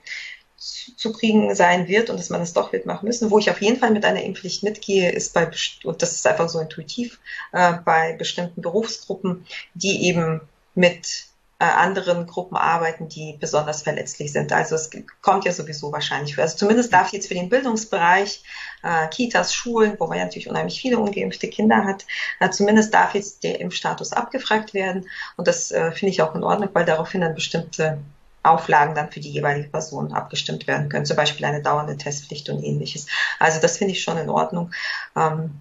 zu 0.57 1.13
kriegen 1.13 1.55
sein 1.55 1.87
wird 1.87 2.09
und 2.09 2.19
dass 2.19 2.29
man 2.29 2.41
es 2.41 2.53
doch 2.53 2.73
wird 2.73 2.85
machen 2.85 3.05
müssen. 3.05 3.31
Wo 3.31 3.39
ich 3.39 3.49
auf 3.49 3.61
jeden 3.61 3.77
Fall 3.77 3.91
mit 3.91 4.05
einer 4.05 4.23
Impfpflicht 4.23 4.63
mitgehe, 4.63 5.11
ist 5.11 5.33
bei, 5.33 5.49
und 5.83 6.01
das 6.01 6.13
ist 6.13 6.27
einfach 6.27 6.49
so 6.49 6.59
intuitiv, 6.59 7.19
äh, 7.53 7.73
bei 7.85 8.13
bestimmten 8.13 8.61
Berufsgruppen, 8.61 9.45
die 9.73 10.05
eben 10.05 10.41
mit 10.75 11.05
äh, 11.05 11.28
anderen 11.65 12.25
Gruppen 12.25 12.55
arbeiten, 12.55 13.09
die 13.09 13.35
besonders 13.37 13.81
verletzlich 13.81 14.31
sind. 14.31 14.53
Also 14.53 14.75
es 14.75 14.89
kommt 15.21 15.43
ja 15.43 15.51
sowieso 15.51 15.91
wahrscheinlich 15.91 16.35
für. 16.35 16.41
Also 16.41 16.55
zumindest 16.55 16.93
darf 16.93 17.11
jetzt 17.11 17.27
für 17.27 17.33
den 17.33 17.49
Bildungsbereich, 17.49 18.43
äh, 18.81 19.07
Kitas, 19.09 19.53
Schulen, 19.53 19.95
wo 19.99 20.07
man 20.07 20.17
ja 20.17 20.23
natürlich 20.23 20.49
unheimlich 20.49 20.79
viele 20.79 20.99
ungeimpfte 20.99 21.49
Kinder 21.49 21.83
hat, 21.83 22.05
äh, 22.39 22.49
zumindest 22.49 22.93
darf 22.93 23.13
jetzt 23.13 23.43
der 23.43 23.59
Impfstatus 23.59 24.13
abgefragt 24.13 24.73
werden. 24.73 25.05
Und 25.35 25.49
das 25.49 25.71
äh, 25.71 25.91
finde 25.91 26.11
ich 26.11 26.21
auch 26.21 26.33
in 26.33 26.43
Ordnung, 26.43 26.69
weil 26.73 26.85
daraufhin 26.85 27.21
dann 27.21 27.35
bestimmte 27.35 27.99
Auflagen 28.41 28.95
dann 28.95 29.11
für 29.11 29.19
die 29.19 29.29
jeweilige 29.29 29.67
Person 29.67 30.13
abgestimmt 30.13 30.65
werden 30.65 30.87
können, 30.87 31.05
zum 31.05 31.17
Beispiel 31.17 31.45
eine 31.45 31.61
dauernde 31.61 31.97
Testpflicht 31.97 32.49
und 32.49 32.63
ähnliches. 32.63 33.07
Also 33.37 33.59
das 33.59 33.77
finde 33.77 33.93
ich 33.93 34.01
schon 34.01 34.17
in 34.17 34.29
Ordnung. 34.29 34.71
Ähm, 35.15 35.51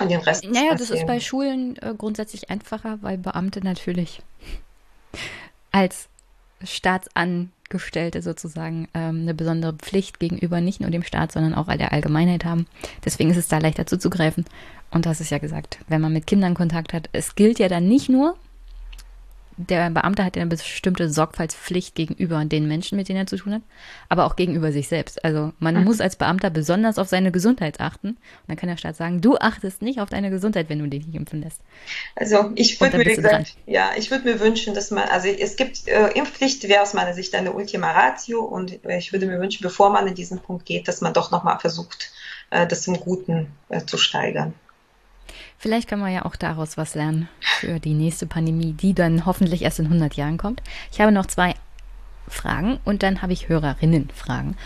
und 0.00 0.10
den 0.10 0.20
Rest. 0.20 0.44
Naja, 0.44 0.74
das 0.74 0.90
ist 0.90 1.06
bei 1.06 1.20
Schulen 1.20 1.76
äh, 1.76 1.94
grundsätzlich 1.96 2.48
einfacher, 2.48 2.98
weil 3.02 3.18
Beamte 3.18 3.62
natürlich 3.62 4.22
als 5.72 6.08
Staatsangestellte 6.62 8.22
sozusagen 8.22 8.88
ähm, 8.94 9.22
eine 9.22 9.34
besondere 9.34 9.74
Pflicht 9.74 10.20
gegenüber 10.20 10.60
nicht 10.60 10.80
nur 10.80 10.90
dem 10.90 11.02
Staat, 11.02 11.32
sondern 11.32 11.54
auch 11.54 11.66
der 11.66 11.92
Allgemeinheit 11.92 12.44
haben. 12.44 12.66
Deswegen 13.04 13.30
ist 13.30 13.36
es 13.36 13.48
da 13.48 13.58
leichter 13.58 13.86
zuzugreifen. 13.86 14.44
Und 14.90 15.06
das 15.06 15.20
ist 15.20 15.30
ja 15.30 15.38
gesagt, 15.38 15.78
wenn 15.88 16.00
man 16.00 16.12
mit 16.12 16.26
Kindern 16.26 16.54
Kontakt 16.54 16.92
hat, 16.92 17.08
es 17.12 17.34
gilt 17.34 17.58
ja 17.58 17.68
dann 17.68 17.86
nicht 17.88 18.08
nur, 18.08 18.36
der 19.68 19.90
Beamte 19.90 20.24
hat 20.24 20.36
ja 20.36 20.42
eine 20.42 20.50
bestimmte 20.50 21.10
Sorgfaltspflicht 21.10 21.94
gegenüber 21.94 22.44
den 22.44 22.66
Menschen, 22.66 22.96
mit 22.96 23.08
denen 23.08 23.20
er 23.20 23.26
zu 23.26 23.36
tun 23.36 23.54
hat, 23.54 23.62
aber 24.08 24.26
auch 24.26 24.36
gegenüber 24.36 24.72
sich 24.72 24.88
selbst. 24.88 25.24
Also 25.24 25.52
man 25.58 25.76
mhm. 25.76 25.84
muss 25.84 26.00
als 26.00 26.16
Beamter 26.16 26.50
besonders 26.50 26.98
auf 26.98 27.08
seine 27.08 27.30
Gesundheit 27.30 27.80
achten. 27.80 28.08
Und 28.08 28.18
dann 28.48 28.56
kann 28.56 28.68
der 28.68 28.76
Staat 28.76 28.96
sagen, 28.96 29.20
du 29.20 29.36
achtest 29.36 29.82
nicht 29.82 30.00
auf 30.00 30.08
deine 30.08 30.30
Gesundheit, 30.30 30.68
wenn 30.68 30.78
du 30.78 30.88
dich 30.88 31.06
nicht 31.06 31.16
impfen 31.16 31.42
lässt. 31.42 31.60
Also 32.16 32.50
ich 32.54 32.80
würde 32.80 32.98
mir 32.98 33.04
gesagt, 33.04 33.56
ja, 33.66 33.90
ich 33.96 34.10
würde 34.10 34.24
mir 34.24 34.40
wünschen, 34.40 34.74
dass 34.74 34.90
man, 34.90 35.08
also 35.08 35.28
es 35.28 35.56
gibt 35.56 35.86
äh, 35.88 36.08
Impfpflicht 36.08 36.68
wäre 36.68 36.82
aus 36.82 36.94
meiner 36.94 37.14
Sicht 37.14 37.34
eine 37.34 37.52
Ultima 37.52 37.92
Ratio 37.92 38.40
und 38.40 38.78
ich 38.88 39.12
würde 39.12 39.26
mir 39.26 39.38
wünschen, 39.40 39.62
bevor 39.62 39.90
man 39.90 40.06
in 40.06 40.14
diesen 40.14 40.40
Punkt 40.40 40.66
geht, 40.66 40.88
dass 40.88 41.00
man 41.00 41.12
doch 41.12 41.30
nochmal 41.30 41.58
versucht, 41.58 42.12
äh, 42.50 42.66
das 42.66 42.82
zum 42.82 42.98
Guten 43.00 43.48
äh, 43.68 43.84
zu 43.84 43.98
steigern. 43.98 44.54
Vielleicht 45.60 45.90
können 45.90 46.00
wir 46.00 46.08
ja 46.08 46.24
auch 46.24 46.36
daraus 46.36 46.78
was 46.78 46.94
lernen 46.94 47.28
für 47.40 47.80
die 47.80 47.92
nächste 47.92 48.24
Pandemie, 48.24 48.72
die 48.72 48.94
dann 48.94 49.26
hoffentlich 49.26 49.60
erst 49.60 49.78
in 49.78 49.84
100 49.84 50.14
Jahren 50.14 50.38
kommt. 50.38 50.62
Ich 50.90 51.02
habe 51.02 51.12
noch 51.12 51.26
zwei 51.26 51.54
Fragen 52.26 52.80
und 52.86 53.02
dann 53.02 53.20
habe 53.20 53.34
ich 53.34 53.50
Hörerinnenfragen. 53.50 54.56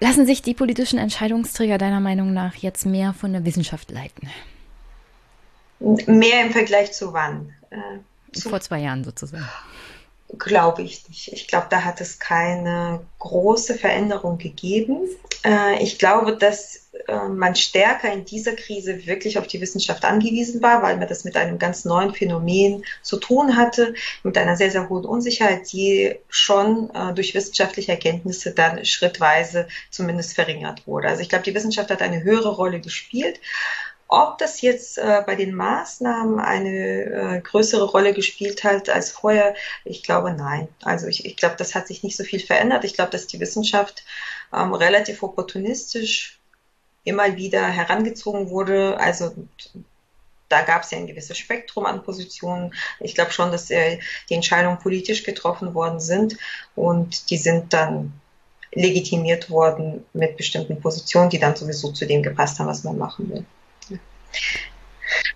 Lassen 0.00 0.24
sich 0.24 0.40
die 0.40 0.54
politischen 0.54 0.98
Entscheidungsträger 0.98 1.76
deiner 1.76 2.00
Meinung 2.00 2.32
nach 2.32 2.54
jetzt 2.54 2.86
mehr 2.86 3.12
von 3.12 3.34
der 3.34 3.44
Wissenschaft 3.44 3.90
leiten? 3.90 4.30
Mehr 5.80 6.46
im 6.46 6.52
Vergleich 6.52 6.92
zu 6.94 7.12
wann? 7.12 7.52
Äh, 7.68 8.32
zu 8.32 8.48
Vor 8.48 8.62
zwei 8.62 8.80
Jahren 8.80 9.04
sozusagen. 9.04 9.46
Glaube 10.38 10.82
ich 10.82 11.08
nicht. 11.08 11.32
Ich 11.32 11.46
glaube, 11.46 11.66
da 11.68 11.84
hat 11.84 12.00
es 12.00 12.18
keine 12.18 13.00
große 13.18 13.74
Veränderung 13.74 14.38
gegeben. 14.38 15.08
Äh, 15.44 15.82
ich 15.82 15.98
glaube, 15.98 16.36
dass 16.36 16.90
äh, 17.06 17.28
man 17.28 17.54
stärker 17.54 18.12
in 18.12 18.24
dieser 18.24 18.52
Krise 18.52 19.06
wirklich 19.06 19.38
auf 19.38 19.46
die 19.46 19.60
Wissenschaft 19.60 20.04
angewiesen 20.04 20.62
war, 20.62 20.82
weil 20.82 20.96
man 20.96 21.08
das 21.08 21.24
mit 21.24 21.36
einem 21.36 21.58
ganz 21.58 21.84
neuen 21.84 22.14
Phänomen 22.14 22.84
zu 23.02 23.18
tun 23.18 23.56
hatte, 23.56 23.94
mit 24.22 24.38
einer 24.38 24.56
sehr, 24.56 24.70
sehr 24.70 24.88
hohen 24.88 25.04
Unsicherheit, 25.04 25.70
die 25.72 26.14
schon 26.28 26.90
äh, 26.94 27.12
durch 27.12 27.34
wissenschaftliche 27.34 27.92
Erkenntnisse 27.92 28.52
dann 28.52 28.84
schrittweise 28.84 29.68
zumindest 29.90 30.34
verringert 30.34 30.86
wurde. 30.86 31.08
Also 31.08 31.20
ich 31.20 31.28
glaube, 31.28 31.44
die 31.44 31.54
Wissenschaft 31.54 31.90
hat 31.90 32.00
eine 32.00 32.22
höhere 32.22 32.54
Rolle 32.54 32.80
gespielt. 32.80 33.38
Ob 34.14 34.36
das 34.36 34.60
jetzt 34.60 34.98
äh, 34.98 35.22
bei 35.24 35.36
den 35.36 35.54
Maßnahmen 35.54 36.38
eine 36.38 36.68
äh, 36.68 37.40
größere 37.40 37.84
Rolle 37.84 38.12
gespielt 38.12 38.62
hat 38.62 38.90
als 38.90 39.10
vorher, 39.10 39.54
ich 39.86 40.02
glaube 40.02 40.34
nein. 40.34 40.68
Also 40.82 41.06
ich, 41.06 41.24
ich 41.24 41.34
glaube, 41.38 41.54
das 41.56 41.74
hat 41.74 41.86
sich 41.86 42.02
nicht 42.02 42.18
so 42.18 42.22
viel 42.22 42.40
verändert. 42.40 42.84
Ich 42.84 42.92
glaube, 42.92 43.10
dass 43.10 43.26
die 43.26 43.40
Wissenschaft 43.40 44.04
ähm, 44.52 44.74
relativ 44.74 45.22
opportunistisch 45.22 46.38
immer 47.04 47.36
wieder 47.38 47.66
herangezogen 47.66 48.50
wurde. 48.50 49.00
Also 49.00 49.34
da 50.50 50.60
gab 50.60 50.82
es 50.82 50.90
ja 50.90 50.98
ein 50.98 51.06
gewisses 51.06 51.38
Spektrum 51.38 51.86
an 51.86 52.02
Positionen. 52.02 52.74
Ich 53.00 53.14
glaube 53.14 53.32
schon, 53.32 53.50
dass 53.50 53.70
äh, 53.70 53.98
die 54.28 54.34
Entscheidungen 54.34 54.78
politisch 54.78 55.22
getroffen 55.22 55.72
worden 55.72 56.00
sind 56.00 56.36
und 56.74 57.30
die 57.30 57.38
sind 57.38 57.72
dann 57.72 58.12
legitimiert 58.72 59.48
worden 59.48 60.04
mit 60.12 60.36
bestimmten 60.36 60.82
Positionen, 60.82 61.30
die 61.30 61.38
dann 61.38 61.56
sowieso 61.56 61.92
zu 61.92 62.04
dem 62.04 62.22
gepasst 62.22 62.58
haben, 62.58 62.66
was 62.66 62.84
man 62.84 62.98
machen 62.98 63.30
will. 63.30 63.46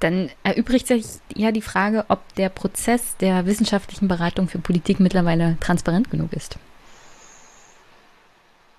Dann 0.00 0.30
erübrigt 0.42 0.86
sich 0.86 1.04
ja 1.34 1.52
die 1.52 1.62
Frage, 1.62 2.04
ob 2.08 2.34
der 2.34 2.48
Prozess 2.48 3.16
der 3.18 3.46
wissenschaftlichen 3.46 4.08
Beratung 4.08 4.48
für 4.48 4.58
Politik 4.58 5.00
mittlerweile 5.00 5.56
transparent 5.60 6.10
genug 6.10 6.32
ist. 6.32 6.58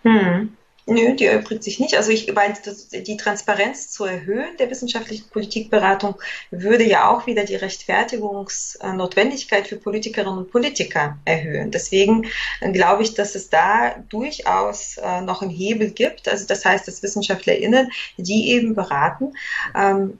Hm. 0.04 0.57
Nö, 0.90 1.16
die 1.16 1.26
erübrigt 1.26 1.66
sich 1.66 1.82
nicht. 1.82 1.98
Also 1.98 2.12
ich 2.12 2.34
meine, 2.34 2.54
die 2.94 3.18
Transparenz 3.18 3.92
zu 3.92 4.06
erhöhen 4.06 4.56
der 4.58 4.70
wissenschaftlichen 4.70 5.28
Politikberatung 5.30 6.16
würde 6.50 6.86
ja 6.86 7.10
auch 7.10 7.28
wieder 7.28 7.44
die 7.44 7.58
Rechtfertigungsnotwendigkeit 7.58 9.68
für 9.68 9.76
Politikerinnen 9.76 10.38
und 10.38 10.50
Politiker 10.50 11.18
erhöhen. 11.26 11.72
Deswegen 11.72 12.28
äh, 12.62 12.72
glaube 12.72 13.04
ich, 13.04 13.16
dass 13.16 13.36
es 13.36 13.50
da 13.50 13.98
durchaus 14.08 14.96
äh, 14.96 15.20
noch 15.20 15.42
einen 15.42 15.52
Hebel 15.52 15.92
gibt. 15.92 16.30
Also 16.30 16.48
das 16.48 16.64
heißt, 16.64 16.88
dass 16.88 17.04
WissenschaftlerInnen, 17.04 17.92
die 18.16 18.52
eben 18.52 18.74
beraten, 18.74 19.34
ähm, 19.76 20.20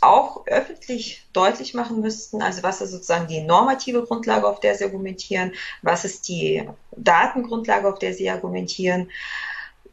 auch 0.00 0.46
öffentlich 0.46 1.26
deutlich 1.32 1.74
machen 1.74 2.00
müssten, 2.00 2.42
also 2.42 2.62
was 2.62 2.80
ist 2.80 2.92
sozusagen 2.92 3.26
die 3.26 3.40
normative 3.40 4.04
Grundlage, 4.04 4.46
auf 4.46 4.60
der 4.60 4.74
sie 4.74 4.84
argumentieren, 4.84 5.52
was 5.82 6.04
ist 6.04 6.28
die 6.28 6.68
Datengrundlage, 6.96 7.88
auf 7.88 7.98
der 7.98 8.14
sie 8.14 8.30
argumentieren, 8.30 9.10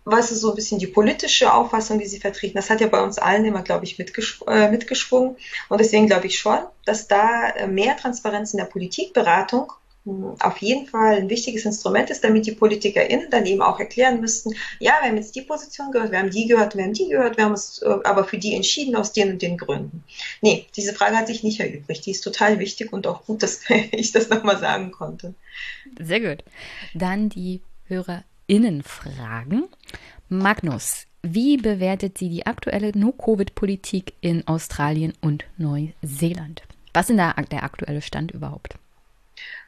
was 0.05 0.31
ist 0.31 0.41
so 0.41 0.51
ein 0.51 0.55
bisschen 0.55 0.77
die 0.77 0.87
politische 0.87 1.51
Auffassung, 1.51 1.97
die 1.97 2.05
sie 2.05 2.19
vertreten. 2.19 2.55
Das 2.55 2.69
hat 2.69 2.79
ja 2.79 2.87
bei 2.87 3.01
uns 3.01 3.17
allen 3.17 3.43
immer, 3.43 3.63
glaube 3.63 3.85
ich, 3.85 3.97
mitgesch 3.97 4.41
äh, 4.47 4.69
mitgeschwungen. 4.69 5.35
Und 5.67 5.81
deswegen 5.81 6.05
glaube 6.05 6.27
ich 6.27 6.37
schon, 6.37 6.59
dass 6.85 7.07
da 7.07 7.49
äh, 7.49 7.67
mehr 7.67 7.97
Transparenz 7.97 8.53
in 8.53 8.59
der 8.59 8.65
Politikberatung 8.65 9.73
auf 10.05 10.57
jeden 10.59 10.85
Fall 10.85 11.15
ein 11.15 11.29
wichtiges 11.29 11.65
Instrument 11.65 12.09
ist, 12.11 12.23
damit 12.23 12.45
die 12.45 12.51
PolitikerInnen 12.51 13.29
dann 13.31 13.45
eben 13.45 13.61
auch 13.61 13.79
erklären 13.79 14.21
müssten, 14.21 14.53
ja, 14.79 14.93
wir 15.01 15.09
haben 15.09 15.17
jetzt 15.17 15.35
die 15.35 15.41
Position 15.41 15.91
gehört, 15.91 16.11
wir 16.11 16.19
haben 16.19 16.29
die 16.29 16.45
gehört, 16.45 16.75
wir 16.75 16.83
haben 16.83 16.93
die 16.93 17.09
gehört, 17.09 17.37
wir 17.37 17.45
haben 17.45 17.51
uns 17.51 17.81
äh, 17.81 17.97
aber 18.03 18.23
für 18.23 18.37
die 18.37 18.53
entschieden 18.53 18.95
aus 18.95 19.13
den 19.13 19.31
und 19.31 19.41
den 19.41 19.57
Gründen. 19.57 20.03
Nee, 20.41 20.67
diese 20.75 20.93
Frage 20.93 21.17
hat 21.17 21.27
sich 21.27 21.43
nicht 21.43 21.59
erübrigt. 21.59 22.05
Die 22.05 22.11
ist 22.11 22.21
total 22.21 22.59
wichtig 22.59 22.93
und 22.93 23.07
auch 23.07 23.25
gut, 23.25 23.41
dass 23.41 23.61
ich 23.91 24.11
das 24.11 24.29
nochmal 24.29 24.59
sagen 24.59 24.91
konnte. 24.91 25.33
Sehr 25.99 26.21
gut. 26.21 26.43
Dann 26.93 27.29
die 27.29 27.61
HörerInnen-Fragen. 27.87 29.63
Magnus, 30.29 31.05
wie 31.21 31.57
bewertet 31.57 32.17
sie 32.19 32.29
die 32.29 32.45
aktuelle 32.45 32.91
No-Covid-Politik 32.95 34.13
in 34.21 34.47
Australien 34.47 35.13
und 35.21 35.45
Neuseeland? 35.57 36.61
Was 36.93 37.09
ist 37.09 37.17
da 37.17 37.33
der 37.33 37.63
aktuelle 37.63 38.01
Stand 38.01 38.31
überhaupt? 38.31 38.77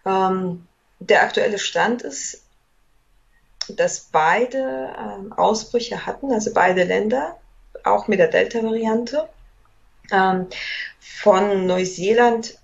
Ähm, 0.07 0.65
der 0.99 1.23
aktuelle 1.23 1.59
Stand 1.59 2.01
ist, 2.01 2.43
dass 3.69 3.99
beide 4.11 4.95
ähm, 4.97 5.33
Ausbrüche 5.33 6.05
hatten, 6.05 6.31
also 6.31 6.53
beide 6.53 6.83
Länder, 6.83 7.37
auch 7.83 8.07
mit 8.07 8.19
der 8.19 8.29
Delta-Variante. 8.29 9.27
Ähm, 10.11 10.47
von 10.99 11.65
Neuseeland 11.65 12.57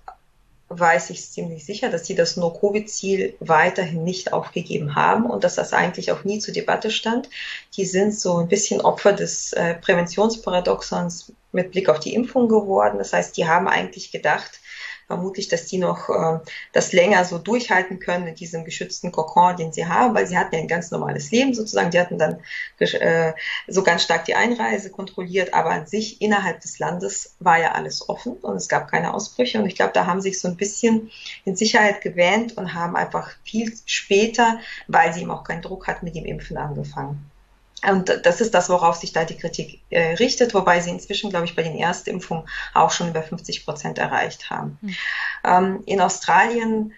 weiß 0.68 1.10
ich 1.10 1.30
ziemlich 1.30 1.64
sicher, 1.64 1.90
dass 1.90 2.06
sie 2.06 2.14
das 2.14 2.36
No-Covid-Ziel 2.36 3.36
weiterhin 3.40 4.02
nicht 4.02 4.32
aufgegeben 4.32 4.94
haben 4.94 5.26
und 5.26 5.44
dass 5.44 5.56
das 5.56 5.72
eigentlich 5.72 6.10
auch 6.10 6.24
nie 6.24 6.38
zur 6.38 6.54
Debatte 6.54 6.90
stand. 6.90 7.28
Die 7.76 7.84
sind 7.84 8.18
so 8.18 8.38
ein 8.38 8.48
bisschen 8.48 8.80
Opfer 8.80 9.12
des 9.12 9.52
äh, 9.52 9.74
Präventionsparadoxons 9.74 11.32
mit 11.52 11.70
Blick 11.70 11.88
auf 11.88 12.00
die 12.00 12.14
Impfung 12.14 12.48
geworden. 12.48 12.98
Das 12.98 13.12
heißt, 13.12 13.36
die 13.36 13.46
haben 13.46 13.68
eigentlich 13.68 14.10
gedacht, 14.10 14.60
vermutlich, 15.06 15.48
dass 15.48 15.66
die 15.66 15.78
noch 15.78 16.08
äh, 16.08 16.38
das 16.72 16.92
länger 16.92 17.24
so 17.24 17.38
durchhalten 17.38 17.98
können 17.98 18.26
in 18.26 18.34
diesem 18.34 18.64
geschützten 18.64 19.12
Kokon, 19.12 19.56
den 19.56 19.72
sie 19.72 19.86
haben, 19.86 20.14
weil 20.14 20.26
sie 20.26 20.38
hatten 20.38 20.54
ja 20.54 20.60
ein 20.60 20.68
ganz 20.68 20.90
normales 20.90 21.30
Leben 21.30 21.54
sozusagen. 21.54 21.90
Die 21.90 22.00
hatten 22.00 22.18
dann 22.18 22.40
äh, 22.78 23.32
so 23.68 23.82
ganz 23.82 24.02
stark 24.02 24.24
die 24.24 24.34
Einreise 24.34 24.90
kontrolliert, 24.90 25.54
aber 25.54 25.70
an 25.70 25.86
sich 25.86 26.20
innerhalb 26.20 26.60
des 26.60 26.78
Landes 26.78 27.34
war 27.38 27.58
ja 27.60 27.72
alles 27.72 28.08
offen 28.08 28.34
und 28.34 28.56
es 28.56 28.68
gab 28.68 28.90
keine 28.90 29.14
Ausbrüche. 29.14 29.58
Und 29.58 29.66
ich 29.66 29.76
glaube, 29.76 29.92
da 29.92 30.06
haben 30.06 30.20
sich 30.20 30.40
so 30.40 30.48
ein 30.48 30.56
bisschen 30.56 31.10
in 31.44 31.56
Sicherheit 31.56 32.00
gewähnt 32.00 32.56
und 32.56 32.74
haben 32.74 32.96
einfach 32.96 33.32
viel 33.44 33.72
später, 33.86 34.58
weil 34.88 35.12
sie 35.12 35.22
eben 35.22 35.30
auch 35.30 35.44
keinen 35.44 35.62
Druck 35.62 35.86
hatten, 35.86 36.04
mit 36.04 36.14
dem 36.14 36.24
Impfen 36.24 36.56
angefangen. 36.56 37.30
Und 37.90 38.20
das 38.24 38.40
ist 38.40 38.54
das, 38.54 38.68
worauf 38.68 38.96
sich 38.96 39.12
da 39.12 39.24
die 39.24 39.36
Kritik 39.36 39.80
äh, 39.90 40.14
richtet, 40.14 40.54
wobei 40.54 40.80
sie 40.80 40.90
inzwischen, 40.90 41.30
glaube 41.30 41.44
ich, 41.44 41.56
bei 41.56 41.62
den 41.62 41.76
Erstimpfungen 41.76 42.48
auch 42.72 42.90
schon 42.90 43.08
über 43.08 43.22
50 43.22 43.64
Prozent 43.64 43.98
erreicht 43.98 44.50
haben. 44.50 44.78
Mhm. 44.80 44.96
Ähm, 45.44 45.82
in 45.86 46.00
Australien 46.00 46.94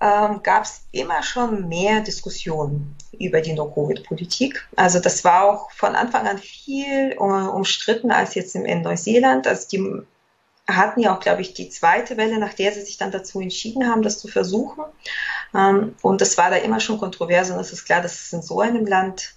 ähm, 0.00 0.42
gab 0.42 0.64
es 0.64 0.82
immer 0.92 1.22
schon 1.22 1.68
mehr 1.68 2.00
Diskussionen 2.00 2.96
über 3.18 3.40
die 3.40 3.52
No-Covid-Politik. 3.52 4.66
Also 4.76 4.98
das 4.98 5.24
war 5.24 5.44
auch 5.44 5.70
von 5.70 5.94
Anfang 5.94 6.26
an 6.26 6.38
viel 6.38 7.12
äh, 7.12 7.16
umstritten 7.16 8.10
als 8.10 8.34
jetzt 8.34 8.54
in, 8.54 8.64
in 8.64 8.82
Neuseeland. 8.82 9.46
Also 9.46 9.68
die 9.68 10.02
hatten 10.66 11.00
ja 11.00 11.14
auch, 11.14 11.20
glaube 11.20 11.42
ich, 11.42 11.54
die 11.54 11.68
zweite 11.68 12.16
Welle, 12.16 12.38
nach 12.38 12.54
der 12.54 12.72
sie 12.72 12.82
sich 12.82 12.96
dann 12.96 13.10
dazu 13.10 13.40
entschieden 13.40 13.88
haben, 13.88 14.02
das 14.02 14.18
zu 14.18 14.28
versuchen. 14.28 14.84
Ähm, 15.54 15.94
und 16.02 16.20
das 16.20 16.36
war 16.38 16.50
da 16.50 16.56
immer 16.56 16.80
schon 16.80 16.98
kontrovers 16.98 17.50
und 17.50 17.58
es 17.58 17.72
ist 17.72 17.84
klar, 17.84 18.02
dass 18.02 18.14
es 18.14 18.32
in 18.32 18.42
so 18.42 18.60
einem 18.60 18.86
Land 18.86 19.34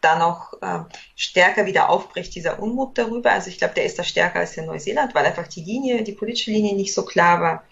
da 0.00 0.18
noch 0.18 0.54
äh, 0.62 0.80
stärker 1.16 1.66
wieder 1.66 1.88
aufbricht, 1.90 2.34
dieser 2.34 2.60
Unmut 2.60 2.96
darüber. 2.96 3.32
Also 3.32 3.48
ich 3.48 3.58
glaube, 3.58 3.74
der 3.74 3.84
ist 3.84 3.98
da 3.98 4.04
stärker 4.04 4.38
als 4.38 4.56
in 4.56 4.66
Neuseeland, 4.66 5.14
weil 5.14 5.26
einfach 5.26 5.48
die 5.48 5.64
Linie, 5.64 6.04
die 6.04 6.12
politische 6.12 6.52
Linie 6.52 6.74
nicht 6.74 6.94
so 6.94 7.04
klar 7.04 7.40
war. 7.40 7.64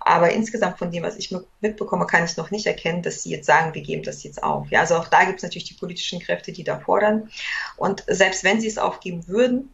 Aber 0.00 0.30
insgesamt 0.30 0.78
von 0.78 0.90
dem, 0.90 1.02
was 1.02 1.16
ich 1.16 1.34
mitbekomme, 1.60 2.06
kann 2.06 2.24
ich 2.24 2.36
noch 2.36 2.50
nicht 2.50 2.66
erkennen, 2.66 3.02
dass 3.02 3.22
sie 3.22 3.30
jetzt 3.30 3.46
sagen, 3.46 3.74
wir 3.74 3.82
geben 3.82 4.02
das 4.02 4.22
jetzt 4.22 4.42
auf. 4.42 4.70
Ja, 4.70 4.80
also 4.80 4.96
auch 4.96 5.08
da 5.08 5.24
gibt 5.24 5.38
es 5.38 5.42
natürlich 5.42 5.68
die 5.68 5.74
politischen 5.74 6.20
Kräfte, 6.20 6.52
die 6.52 6.64
da 6.64 6.78
fordern. 6.78 7.30
Und 7.76 8.04
selbst 8.06 8.44
wenn 8.44 8.60
sie 8.60 8.68
es 8.68 8.78
aufgeben 8.78 9.26
würden, 9.26 9.70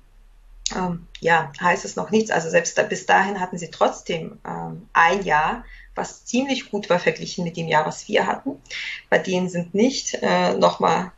ähm, 0.77 1.07
ja, 1.21 1.53
heißt 1.61 1.85
es 1.85 1.97
noch 1.97 2.11
nichts. 2.11 2.31
Also 2.31 2.51
selbst 2.51 2.77
da, 2.79 2.83
bis 2.83 3.07
dahin 3.07 3.41
hatten 3.41 3.59
sie 3.59 3.71
trotzdem 3.71 4.39
ähm, 4.47 4.89
ein 4.93 5.25
Jahr, 5.25 5.65
was 5.95 6.25
ziemlich 6.25 6.71
gut 6.71 6.89
war 6.91 6.99
verglichen 6.99 7.45
mit 7.45 7.57
dem 7.57 7.69
Jahr, 7.69 7.87
was 7.87 8.07
wir 8.09 8.27
hatten. 8.27 8.63
Bei 9.11 9.19
denen 9.19 9.49
sind 9.49 9.75
nicht 9.75 10.15
äh, 10.23 10.55
nochmal 10.55 11.13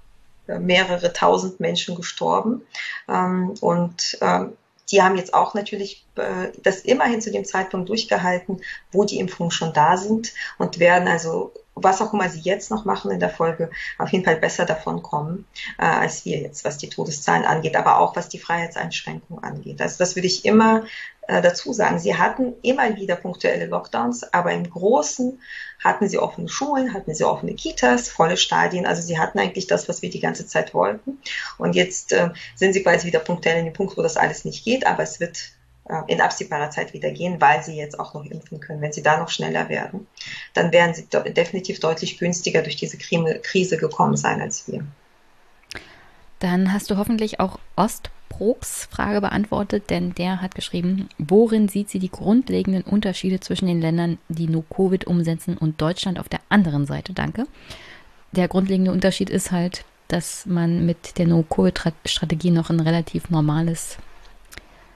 mehrere 0.59 1.13
tausend 1.13 1.61
Menschen 1.61 1.95
gestorben. 1.95 2.63
Ähm, 3.09 3.55
und 3.61 4.19
ähm, 4.21 4.53
die 4.91 5.03
haben 5.03 5.17
jetzt 5.17 5.35
auch 5.35 5.55
natürlich 5.55 6.05
äh, 6.17 6.49
das 6.63 6.81
immerhin 6.81 7.21
zu 7.21 7.31
dem 7.31 7.45
Zeitpunkt 7.45 7.89
durchgehalten, 7.89 8.61
wo 8.93 9.05
die 9.05 9.19
Impfungen 9.19 9.51
schon 9.51 9.73
da 9.73 9.97
sind 9.97 10.33
und 10.59 10.79
werden 10.79 11.09
also 11.09 11.53
was 11.83 12.03
auch 12.03 12.13
immer 12.13 12.29
sie 12.29 12.41
jetzt 12.41 12.71
noch 12.71 12.85
machen 12.85 13.11
in 13.11 13.21
der 13.21 13.31
Folge, 13.31 13.71
auf 13.99 14.11
jeden 14.11 14.25
Fall 14.25 14.37
besser 14.37 14.67
davon 14.67 15.03
kommen, 15.03 15.47
äh, 15.79 15.85
als 15.85 16.25
wir 16.25 16.39
jetzt, 16.39 16.65
was 16.65 16.79
die 16.79 16.89
Todeszahlen 16.89 17.45
angeht, 17.45 17.77
aber 17.77 17.99
auch 17.99 18.17
was 18.17 18.29
die 18.29 18.39
Freiheitseinschränkungen 18.39 19.43
angeht. 19.43 19.81
Also 19.81 19.97
das 19.99 20.15
würde 20.17 20.27
ich 20.27 20.45
immer 20.45 20.85
äh, 21.31 21.41
dazu 21.43 21.73
sagen. 21.73 22.01
Sie 22.01 22.17
hatten 22.17 22.55
immer 22.63 22.97
wieder 22.97 23.15
punktuelle 23.15 23.67
Lockdowns, 23.67 24.33
aber 24.33 24.53
im 24.53 24.69
Großen 24.69 25.41
hatten 25.79 26.09
sie 26.09 26.19
offene 26.19 26.49
Schulen, 26.49 26.93
hatten 26.93 27.15
sie 27.15 27.25
offene 27.25 27.55
Kitas, 27.55 28.09
volle 28.09 28.37
Stadien. 28.37 28.85
Also 28.85 29.01
sie 29.01 29.17
hatten 29.17 29.39
eigentlich 29.39 29.69
das, 29.69 29.89
was 29.89 30.03
wir 30.03 30.11
die 30.11 30.19
ganze 30.19 30.47
Zeit 30.47 30.75
wollten. 30.75 31.19
Und 31.57 31.77
jetzt 31.77 32.13
äh, 32.13 32.31
sind 32.57 32.73
sie 32.73 32.83
quasi 32.83 33.07
wieder 33.07 33.21
punktuell 33.21 33.59
in 33.59 33.67
dem 33.67 33.75
Punkt, 33.75 33.97
wo 33.97 34.03
das 34.03 34.17
alles 34.17 34.45
nicht 34.45 34.65
geht, 34.65 34.85
aber 34.87 35.05
es 35.05 35.21
wird 35.21 35.53
äh, 35.85 36.03
in 36.09 36.21
absehbarer 36.21 36.71
Zeit 36.71 36.95
wieder 36.95 37.13
gehen, 37.13 37.41
weil 37.41 37.63
sie 37.63 37.77
jetzt 37.77 38.01
auch 38.01 38.13
noch 38.13 38.25
impfen 38.25 38.59
können. 38.59 38.81
Wenn 38.81 38.93
sie 38.93 39.03
da 39.03 39.17
noch 39.19 39.29
schneller 39.29 39.69
werden, 39.69 40.09
dann 40.55 40.73
werden 40.73 40.95
sie 40.95 41.07
definitiv 41.33 41.79
deutlich 41.79 42.19
günstiger 42.19 42.63
durch 42.63 42.75
diese 42.75 42.99
Krise 42.99 43.77
gekommen 43.77 44.17
sein 44.17 44.41
als 44.41 44.67
wir. 44.67 44.85
Dann 46.41 46.73
hast 46.73 46.91
du 46.91 46.97
hoffentlich 46.97 47.39
auch 47.39 47.61
Ostprobs 48.31 48.89
Frage 48.91 49.21
beantwortet, 49.21 49.91
denn 49.91 50.15
der 50.15 50.41
hat 50.41 50.55
geschrieben, 50.55 51.09
worin 51.19 51.69
sieht 51.69 51.91
sie 51.91 51.99
die 51.99 52.11
grundlegenden 52.11 52.83
Unterschiede 52.83 53.41
zwischen 53.41 53.67
den 53.67 53.81
Ländern, 53.81 54.19
die 54.29 54.49
nur 54.49 54.65
Covid 54.69 55.07
umsetzen 55.07 55.59
und 55.59 55.81
Deutschland 55.81 56.19
auf 56.19 56.29
der 56.29 56.41
anderen 56.49 56.87
Seite? 56.87 57.13
Danke. 57.13 57.47
Der 58.33 58.49
grundlegende 58.49 58.93
Unterschied 58.93 59.29
ist 59.29 59.51
halt, 59.51 59.85
dass 60.09 60.47
man 60.47 60.87
mit 60.87 61.19
der 61.19 61.27
No-Covid-Strategie 61.27 62.51
noch 62.51 62.71
ein 62.71 62.81
relativ 62.81 63.31
normales 63.31 63.99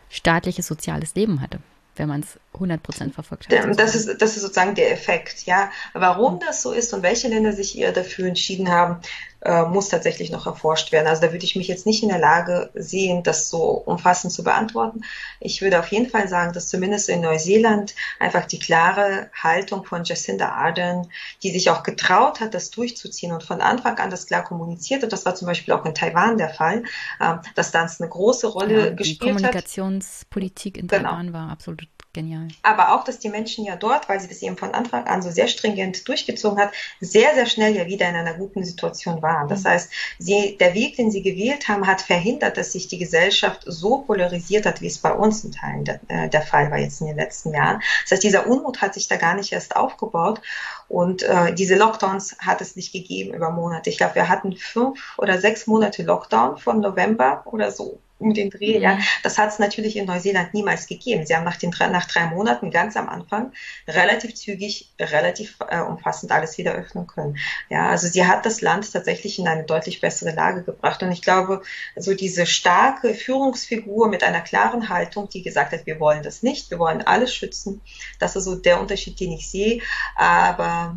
staatliches 0.09 0.67
soziales 0.67 1.15
Leben 1.15 1.41
hatte 1.41 1.59
wenn 1.97 2.09
man 2.09 2.21
es 2.21 2.39
100% 2.59 3.13
verfolgt 3.13 3.49
hat. 3.49 3.79
Das 3.79 3.95
ist, 3.95 4.21
das 4.21 4.37
ist 4.37 4.43
sozusagen 4.43 4.75
der 4.75 4.93
Effekt, 4.93 5.45
ja. 5.47 5.71
Warum 5.93 6.41
das 6.41 6.63
so 6.63 6.73
ist 6.73 6.93
und 6.93 7.03
welche 7.03 7.29
Länder 7.29 7.53
sich 7.53 7.79
eher 7.79 7.93
dafür 7.93 8.27
entschieden 8.27 8.69
haben, 8.69 9.01
äh, 9.45 9.63
muss 9.65 9.89
tatsächlich 9.89 10.31
noch 10.31 10.47
erforscht 10.47 10.91
werden. 10.91 11.07
Also 11.07 11.23
da 11.23 11.33
würde 11.33 11.45
ich 11.45 11.57
mich 11.57 11.69
jetzt 11.69 11.87
nicht 11.87 12.03
in 12.03 12.09
der 12.09 12.19
Lage 12.19 12.71
sehen, 12.75 13.23
das 13.23 13.51
so 13.51 13.63
umfassend 13.63 14.33
zu 14.33 14.43
beantworten. 14.43 15.03
Ich 15.39 15.61
würde 15.61 15.79
auf 15.79 15.89
jeden 15.89 16.09
Fall 16.09 16.29
sagen, 16.29 16.53
dass 16.53 16.69
zumindest 16.69 17.09
in 17.09 17.21
Neuseeland 17.21 17.95
einfach 18.19 18.47
die 18.47 18.59
klare 18.59 19.31
Haltung 19.35 19.85
von 19.85 20.05
Jacinda 20.05 20.49
Ardern, 20.49 21.09
die 21.43 21.51
sich 21.51 21.71
auch 21.71 21.83
getraut 21.83 22.41
hat, 22.41 22.55
das 22.55 22.71
durchzuziehen 22.71 23.33
und 23.33 23.43
von 23.43 23.61
Anfang 23.61 23.99
an 23.99 24.11
das 24.11 24.27
klar 24.27 24.45
kommuniziert 24.45 25.03
hat, 25.03 25.13
das 25.13 25.27
war 25.27 25.35
zum 25.35 25.47
Beispiel 25.47 25.75
auch 25.75 25.85
in 25.85 25.95
Taiwan 25.95 26.39
der 26.39 26.51
Fall, 26.51 26.85
äh, 27.21 27.35
dass 27.55 27.71
dann 27.71 27.91
eine 27.99 28.09
große 28.09 28.47
Rolle 28.47 28.87
ja, 28.87 28.91
gespielt 28.91 29.21
hat. 29.21 29.27
Die 29.27 29.33
Kommunikationspolitik 29.35 30.79
in 30.79 30.87
genau. 30.87 31.11
Taiwan 31.11 31.33
war 31.35 31.51
absolut 31.51 31.87
Genial. 32.15 32.47
Aber 32.63 32.95
auch, 32.95 33.03
dass 33.03 33.19
die 33.19 33.29
Menschen 33.29 33.65
ja 33.65 33.75
dort, 33.75 34.09
weil 34.09 34.21
sie 34.21 34.29
das 34.29 34.41
eben 34.41 34.57
von 34.57 34.73
Anfang 34.73 35.05
an 35.09 35.21
so 35.21 35.33
sehr 35.33 35.49
stringent 35.49 36.07
durchgezogen 36.07 36.61
hat, 36.61 36.73
sehr, 37.01 37.35
sehr 37.35 37.47
schnell 37.47 37.75
ja 37.75 37.87
wieder 37.87 38.09
in 38.09 38.15
einer 38.15 38.35
guten 38.35 38.65
Situation 38.65 39.21
waren. 39.21 39.49
Das 39.49 39.65
mhm. 39.65 39.69
heißt, 39.69 39.91
sie, 40.21 40.57
der 40.59 40.75
Weg, 40.75 40.97
den 40.97 41.11
sie 41.11 41.23
gewählt 41.23 41.67
haben, 41.67 41.89
hat 41.89 42.01
verhindert, 42.01 42.57
dass 42.57 42.71
sich 42.71 42.87
die 42.87 42.99
Gesellschaft 42.99 43.65
so 43.67 43.99
polarisiert 43.99 44.65
hat, 44.65 44.81
wie 44.81 44.87
es 44.87 44.99
bei 44.99 45.13
uns 45.13 45.43
in 45.43 45.51
Teilen 45.51 45.85
der, 45.85 46.01
äh, 46.07 46.29
der 46.29 46.43
Fall 46.43 46.71
war 46.71 46.79
jetzt 46.79 47.01
in 47.01 47.09
den 47.09 47.17
letzten 47.17 47.53
Jahren. 47.53 47.83
Das 48.05 48.13
heißt, 48.13 48.23
dieser 48.23 48.47
Unmut 48.47 48.81
hat 48.81 48.95
sich 48.95 49.09
da 49.09 49.17
gar 49.17 49.35
nicht 49.35 49.53
erst 49.53 49.75
aufgebaut. 49.75 50.41
Und 50.89 51.25
äh, 51.25 51.53
diese 51.53 51.75
Lockdowns 51.75 52.37
hat 52.39 52.61
es 52.61 52.77
nicht 52.77 52.93
gegeben 52.93 53.35
über 53.35 53.51
Monate. 53.51 53.91
Ich 53.91 53.97
glaube, 53.97 54.15
wir 54.15 54.29
hatten 54.29 54.57
fünf 54.57 55.19
oder 55.19 55.41
sechs 55.41 55.67
Monate 55.67 56.05
Lockdown 56.05 56.59
von 56.59 56.79
November 56.79 57.43
oder 57.47 57.73
so 57.73 57.99
um 58.25 58.35
den 58.35 58.51
Dreh. 58.51 58.77
Mhm. 58.77 58.83
Ja, 58.83 58.99
das 59.23 59.39
hat 59.39 59.51
es 59.51 59.59
natürlich 59.59 59.97
in 59.97 60.07
Neuseeland 60.07 60.55
niemals 60.55 60.87
gegeben. 60.87 61.27
Sie 61.27 61.37
haben 61.37 61.45
nach, 61.45 61.57
den, 61.57 61.71
nach 61.71 62.07
drei 62.07 62.27
Monaten 62.27 62.71
ganz 62.71 62.97
am 62.97 63.09
Anfang 63.09 63.53
relativ 63.87 64.35
zügig, 64.35 64.93
relativ 64.99 65.59
äh, 65.69 65.81
umfassend 65.81 66.33
alles 66.33 66.57
wieder 66.59 66.73
öffnen 66.73 67.07
können. 67.07 67.37
Ja, 67.69 67.91
also 67.91 68.09
sie 68.09 68.27
hat 68.27 68.47
das 68.47 68.63
Land 68.63 68.91
tatsächlich 68.91 69.39
in 69.39 69.47
eine 69.47 69.65
deutlich 69.65 70.01
bessere 70.01 70.35
Lage 70.35 70.63
gebracht. 70.63 71.03
Und 71.03 71.13
ich 71.13 71.23
glaube, 71.23 71.63
so 71.97 72.15
diese 72.15 72.47
starke 72.47 73.15
Führungsfigur 73.15 74.09
mit 74.09 74.25
einer 74.25 74.41
klaren 74.41 74.89
Haltung, 74.89 75.29
die 75.29 75.43
gesagt 75.43 75.73
hat, 75.73 75.87
wir 75.87 76.01
wollen 76.01 76.23
das 76.23 76.43
nicht, 76.43 76.71
wir 76.71 76.79
wollen 76.79 77.03
alles 77.03 77.35
schützen, 77.35 77.83
das 78.19 78.37
ist 78.37 78.45
so 78.45 78.57
der 78.57 78.81
Unterschied, 78.81 79.21
den 79.21 79.33
ich 79.33 79.51
sehe. 79.51 79.83
Aber 80.17 80.97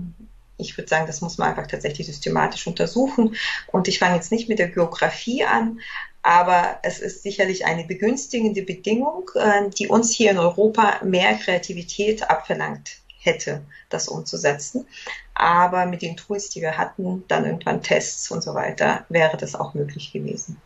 ich 0.57 0.77
würde 0.77 0.89
sagen, 0.89 1.07
das 1.07 1.21
muss 1.21 1.37
man 1.37 1.49
einfach 1.49 1.67
tatsächlich 1.67 2.07
systematisch 2.07 2.65
untersuchen. 2.67 3.35
Und 3.67 3.87
ich 3.87 3.99
fange 3.99 4.15
jetzt 4.15 4.31
nicht 4.31 4.49
mit 4.49 4.59
der 4.59 4.69
Geografie 4.69 5.43
an, 5.43 5.79
aber 6.21 6.79
es 6.83 6.99
ist 6.99 7.23
sicherlich 7.23 7.65
eine 7.65 7.85
begünstigende 7.85 8.61
Bedingung, 8.61 9.29
äh, 9.35 9.69
die 9.69 9.87
uns 9.87 10.13
hier 10.13 10.31
in 10.31 10.37
Europa 10.37 11.01
mehr 11.03 11.35
Kreativität 11.35 12.29
abverlangt 12.29 12.97
hätte, 13.19 13.63
das 13.89 14.07
umzusetzen. 14.07 14.85
Aber 15.33 15.85
mit 15.85 16.01
den 16.01 16.17
Tools, 16.17 16.49
die 16.49 16.61
wir 16.61 16.77
hatten, 16.77 17.23
dann 17.27 17.45
irgendwann 17.45 17.81
Tests 17.81 18.31
und 18.31 18.43
so 18.43 18.53
weiter, 18.53 19.05
wäre 19.09 19.37
das 19.37 19.55
auch 19.55 19.73
möglich 19.73 20.11
gewesen. 20.11 20.57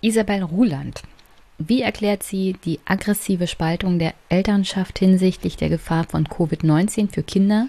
Isabel 0.00 0.42
Ruland, 0.42 1.02
wie 1.58 1.82
erklärt 1.82 2.22
sie 2.22 2.56
die 2.64 2.80
aggressive 2.84 3.46
Spaltung 3.46 3.98
der 3.98 4.14
Elternschaft 4.28 4.98
hinsichtlich 4.98 5.56
der 5.56 5.68
Gefahr 5.68 6.04
von 6.04 6.26
Covid-19 6.26 7.10
für 7.10 7.22
Kinder, 7.22 7.68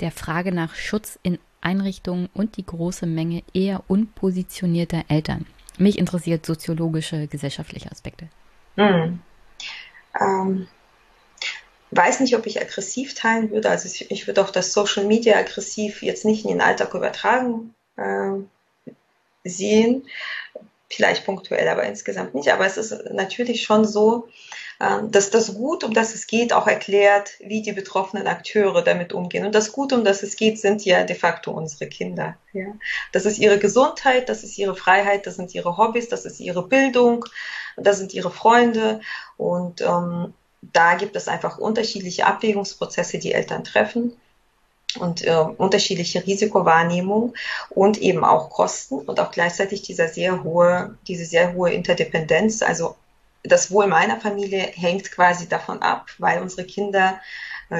der 0.00 0.10
Frage 0.10 0.52
nach 0.52 0.74
Schutz 0.74 1.18
in 1.22 1.38
Einrichtungen 1.60 2.28
und 2.34 2.56
die 2.56 2.64
große 2.64 3.06
Menge 3.06 3.42
eher 3.52 3.84
unpositionierter 3.88 5.04
Eltern? 5.08 5.46
Mich 5.80 5.98
interessiert 5.98 6.44
soziologische, 6.44 7.26
gesellschaftliche 7.26 7.90
Aspekte. 7.90 8.28
Hm. 8.76 9.20
Ähm, 10.20 10.68
weiß 11.90 12.20
nicht, 12.20 12.36
ob 12.36 12.46
ich 12.46 12.60
aggressiv 12.60 13.14
teilen 13.14 13.50
würde. 13.50 13.70
Also 13.70 13.86
ich, 13.86 14.10
ich 14.10 14.26
würde 14.26 14.42
auch 14.42 14.50
das 14.50 14.74
Social 14.74 15.06
Media 15.06 15.38
aggressiv 15.38 16.02
jetzt 16.02 16.24
nicht 16.26 16.44
in 16.44 16.50
den 16.50 16.60
Alltag 16.60 16.94
übertragen 16.94 17.74
äh, 17.96 18.92
sehen. 19.42 20.06
Vielleicht 20.90 21.24
punktuell, 21.24 21.66
aber 21.68 21.84
insgesamt 21.84 22.34
nicht. 22.34 22.52
Aber 22.52 22.66
es 22.66 22.76
ist 22.76 22.92
natürlich 23.12 23.62
schon 23.62 23.86
so, 23.86 24.28
dass 25.10 25.28
das 25.28 25.54
Gut, 25.54 25.84
um 25.84 25.92
das 25.92 26.14
es 26.14 26.26
geht, 26.26 26.54
auch 26.54 26.66
erklärt, 26.66 27.32
wie 27.40 27.60
die 27.60 27.72
betroffenen 27.72 28.26
Akteure 28.26 28.82
damit 28.82 29.12
umgehen. 29.12 29.44
Und 29.44 29.54
das 29.54 29.72
Gut, 29.72 29.92
um 29.92 30.04
das 30.04 30.22
es 30.22 30.36
geht, 30.36 30.58
sind 30.58 30.82
ja 30.86 31.04
de 31.04 31.14
facto 31.14 31.50
unsere 31.50 31.86
Kinder. 31.86 32.36
Ja? 32.54 32.68
Das 33.12 33.26
ist 33.26 33.38
ihre 33.38 33.58
Gesundheit, 33.58 34.30
das 34.30 34.42
ist 34.42 34.56
ihre 34.56 34.74
Freiheit, 34.74 35.26
das 35.26 35.36
sind 35.36 35.54
ihre 35.54 35.76
Hobbys, 35.76 36.08
das 36.08 36.24
ist 36.24 36.40
ihre 36.40 36.66
Bildung, 36.66 37.26
das 37.76 37.98
sind 37.98 38.14
ihre 38.14 38.30
Freunde. 38.30 39.00
Und 39.36 39.82
ähm, 39.82 40.32
da 40.62 40.94
gibt 40.94 41.14
es 41.14 41.28
einfach 41.28 41.58
unterschiedliche 41.58 42.26
Abwägungsprozesse, 42.26 43.18
die 43.18 43.32
Eltern 43.32 43.64
treffen 43.64 44.16
und 44.98 45.26
äh, 45.26 45.34
unterschiedliche 45.58 46.26
Risikowahrnehmung 46.26 47.34
und 47.68 47.98
eben 47.98 48.24
auch 48.24 48.48
Kosten 48.48 49.00
und 49.00 49.20
auch 49.20 49.30
gleichzeitig 49.30 49.82
dieser 49.82 50.08
sehr 50.08 50.42
hohe, 50.42 50.96
diese 51.06 51.26
sehr 51.26 51.52
hohe 51.52 51.70
Interdependenz, 51.70 52.62
also 52.62 52.96
das 53.42 53.70
Wohl 53.70 53.86
meiner 53.86 54.20
Familie 54.20 54.60
hängt 54.60 55.10
quasi 55.12 55.48
davon 55.48 55.82
ab, 55.82 56.10
weil 56.18 56.42
unsere 56.42 56.66
Kinder 56.66 57.20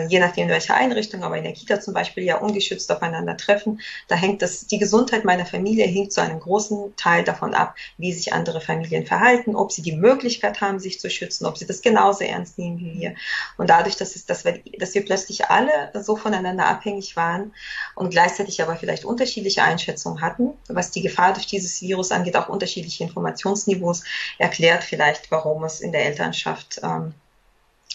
je 0.08 0.20
nachdem 0.20 0.44
in 0.44 0.50
welcher 0.50 0.74
Einrichtung, 0.74 1.24
aber 1.24 1.36
in 1.36 1.44
der 1.44 1.52
Kita 1.52 1.80
zum 1.80 1.94
Beispiel 1.94 2.24
ja 2.24 2.38
ungeschützt 2.38 2.90
aufeinander 2.92 3.36
treffen. 3.36 3.80
Da 4.08 4.14
hängt 4.14 4.42
das, 4.42 4.66
die 4.66 4.78
Gesundheit 4.78 5.24
meiner 5.24 5.46
Familie 5.46 5.86
hängt 5.86 6.12
zu 6.12 6.20
einem 6.20 6.38
großen 6.38 6.94
Teil 6.96 7.24
davon 7.24 7.54
ab, 7.54 7.74
wie 7.98 8.12
sich 8.12 8.32
andere 8.32 8.60
Familien 8.60 9.06
verhalten, 9.06 9.56
ob 9.56 9.72
sie 9.72 9.82
die 9.82 9.96
Möglichkeit 9.96 10.60
haben, 10.60 10.78
sich 10.78 11.00
zu 11.00 11.10
schützen, 11.10 11.46
ob 11.46 11.58
sie 11.58 11.66
das 11.66 11.82
genauso 11.82 12.24
ernst 12.24 12.58
nehmen 12.58 12.78
wie 12.78 13.00
wir. 13.00 13.14
Und 13.56 13.70
dadurch, 13.70 13.96
dass, 13.96 14.14
es, 14.14 14.26
dass, 14.26 14.44
wir, 14.44 14.60
dass 14.78 14.94
wir 14.94 15.04
plötzlich 15.04 15.46
alle 15.46 15.90
so 16.02 16.16
voneinander 16.16 16.66
abhängig 16.66 17.16
waren 17.16 17.52
und 17.94 18.10
gleichzeitig 18.10 18.62
aber 18.62 18.76
vielleicht 18.76 19.04
unterschiedliche 19.04 19.62
Einschätzungen 19.62 20.20
hatten, 20.20 20.50
was 20.68 20.90
die 20.90 21.02
Gefahr 21.02 21.32
durch 21.32 21.46
dieses 21.46 21.82
Virus 21.82 22.12
angeht, 22.12 22.36
auch 22.36 22.48
unterschiedliche 22.48 23.04
Informationsniveaus, 23.04 24.04
erklärt 24.38 24.84
vielleicht, 24.84 25.30
warum 25.30 25.64
es 25.64 25.80
in 25.80 25.92
der 25.92 26.04
Elternschaft 26.04 26.80
ähm, 26.82 27.14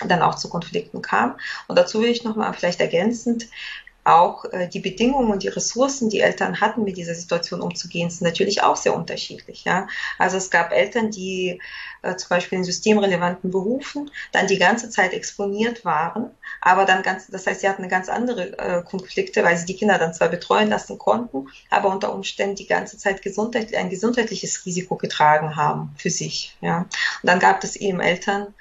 dann 0.06 0.22
auch 0.22 0.36
zu 0.36 0.50
Konflikten 0.50 1.02
kam. 1.02 1.38
Und 1.68 1.78
dazu 1.78 2.02
will 2.02 2.10
ich 2.10 2.24
nochmal 2.24 2.54
vielleicht 2.54 2.82
ergänzend 2.82 3.48
auch 4.06 4.46
äh, 4.46 4.68
die 4.68 4.80
Bedingungen 4.80 5.32
und 5.32 5.44
die 5.44 5.48
Ressourcen, 5.48 6.10
die 6.10 6.20
Eltern 6.20 6.62
hatten, 6.62 6.84
mit 6.84 6.96
dieser 6.96 7.16
Situation 7.16 7.62
umzugehen, 7.62 8.10
sind 8.10 8.26
natürlich 8.26 8.62
auch 8.62 8.76
sehr 8.76 8.96
unterschiedlich. 8.96 9.66
Ja? 9.66 9.88
Also 10.20 10.38
es 10.38 10.52
gab 10.52 10.72
Eltern, 10.72 11.10
die 11.10 11.60
äh, 12.04 12.16
zum 12.16 12.30
Beispiel 12.30 12.60
in 12.60 12.64
systemrelevanten 12.64 13.50
Berufen 13.50 14.12
dann 14.32 14.46
die 14.46 14.60
ganze 14.60 14.90
Zeit 14.92 15.14
exponiert 15.14 15.84
waren, 15.86 16.30
aber 16.62 16.86
dann 16.86 17.02
ganz, 17.02 17.28
das 17.28 17.48
heißt, 17.48 17.62
sie 17.62 17.70
hatten 17.70 17.90
ganz 17.90 18.08
andere 18.08 18.58
äh, 18.60 18.84
Konflikte, 18.84 19.44
weil 19.44 19.58
sie 19.58 19.66
die 19.66 19.76
Kinder 19.76 19.98
dann 19.98 20.14
zwar 20.14 20.30
betreuen 20.30 20.70
lassen 20.70 21.00
konnten, 21.00 21.48
aber 21.72 21.90
unter 21.90 22.14
Umständen 22.14 22.56
die 22.56 22.68
ganze 22.68 23.00
Zeit 23.00 23.24
gesundheit, 23.24 23.74
ein 23.74 23.90
gesundheitliches 23.90 24.68
Risiko 24.68 24.98
getragen 24.98 25.56
haben 25.56 25.96
für 25.98 26.12
sich. 26.12 26.56
Ja? 26.62 26.82
Und 26.82 26.90
dann 27.24 27.40
gab 27.40 27.64
es 27.64 27.76
eben 27.76 28.00
Eltern, 28.00 28.54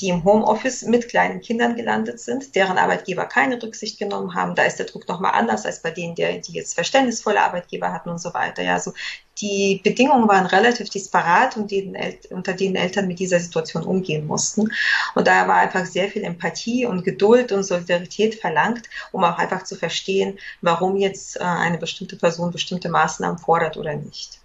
die 0.00 0.08
im 0.08 0.24
Homeoffice 0.24 0.82
mit 0.82 1.08
kleinen 1.08 1.40
Kindern 1.40 1.76
gelandet 1.76 2.20
sind, 2.20 2.54
deren 2.54 2.78
Arbeitgeber 2.78 3.26
keine 3.26 3.62
Rücksicht 3.62 3.98
genommen 3.98 4.34
haben. 4.34 4.54
Da 4.54 4.62
ist 4.62 4.78
der 4.78 4.86
Druck 4.86 5.08
nochmal 5.08 5.32
anders 5.34 5.66
als 5.66 5.82
bei 5.82 5.90
denen, 5.90 6.14
der, 6.14 6.38
die 6.38 6.52
jetzt 6.52 6.74
verständnisvolle 6.74 7.40
Arbeitgeber 7.40 7.92
hatten 7.92 8.08
und 8.08 8.20
so 8.20 8.32
weiter. 8.32 8.62
Ja, 8.62 8.74
also 8.74 8.92
die 9.40 9.80
Bedingungen 9.84 10.28
waren 10.28 10.46
relativ 10.46 10.88
disparat, 10.90 11.56
und 11.56 11.70
denen, 11.70 11.96
unter 12.30 12.54
denen 12.54 12.76
Eltern 12.76 13.06
mit 13.06 13.18
dieser 13.18 13.40
Situation 13.40 13.84
umgehen 13.84 14.26
mussten. 14.26 14.72
Und 15.14 15.26
da 15.26 15.46
war 15.46 15.56
einfach 15.56 15.86
sehr 15.86 16.08
viel 16.08 16.24
Empathie 16.24 16.86
und 16.86 17.04
Geduld 17.04 17.52
und 17.52 17.62
Solidarität 17.62 18.34
verlangt, 18.34 18.88
um 19.12 19.24
auch 19.24 19.38
einfach 19.38 19.64
zu 19.64 19.76
verstehen, 19.76 20.38
warum 20.60 20.96
jetzt 20.96 21.36
äh, 21.36 21.44
eine 21.44 21.78
bestimmte 21.78 22.16
Person 22.16 22.50
bestimmte 22.50 22.88
Maßnahmen 22.88 23.38
fordert 23.38 23.76
oder 23.76 23.94
nicht. 23.94 24.40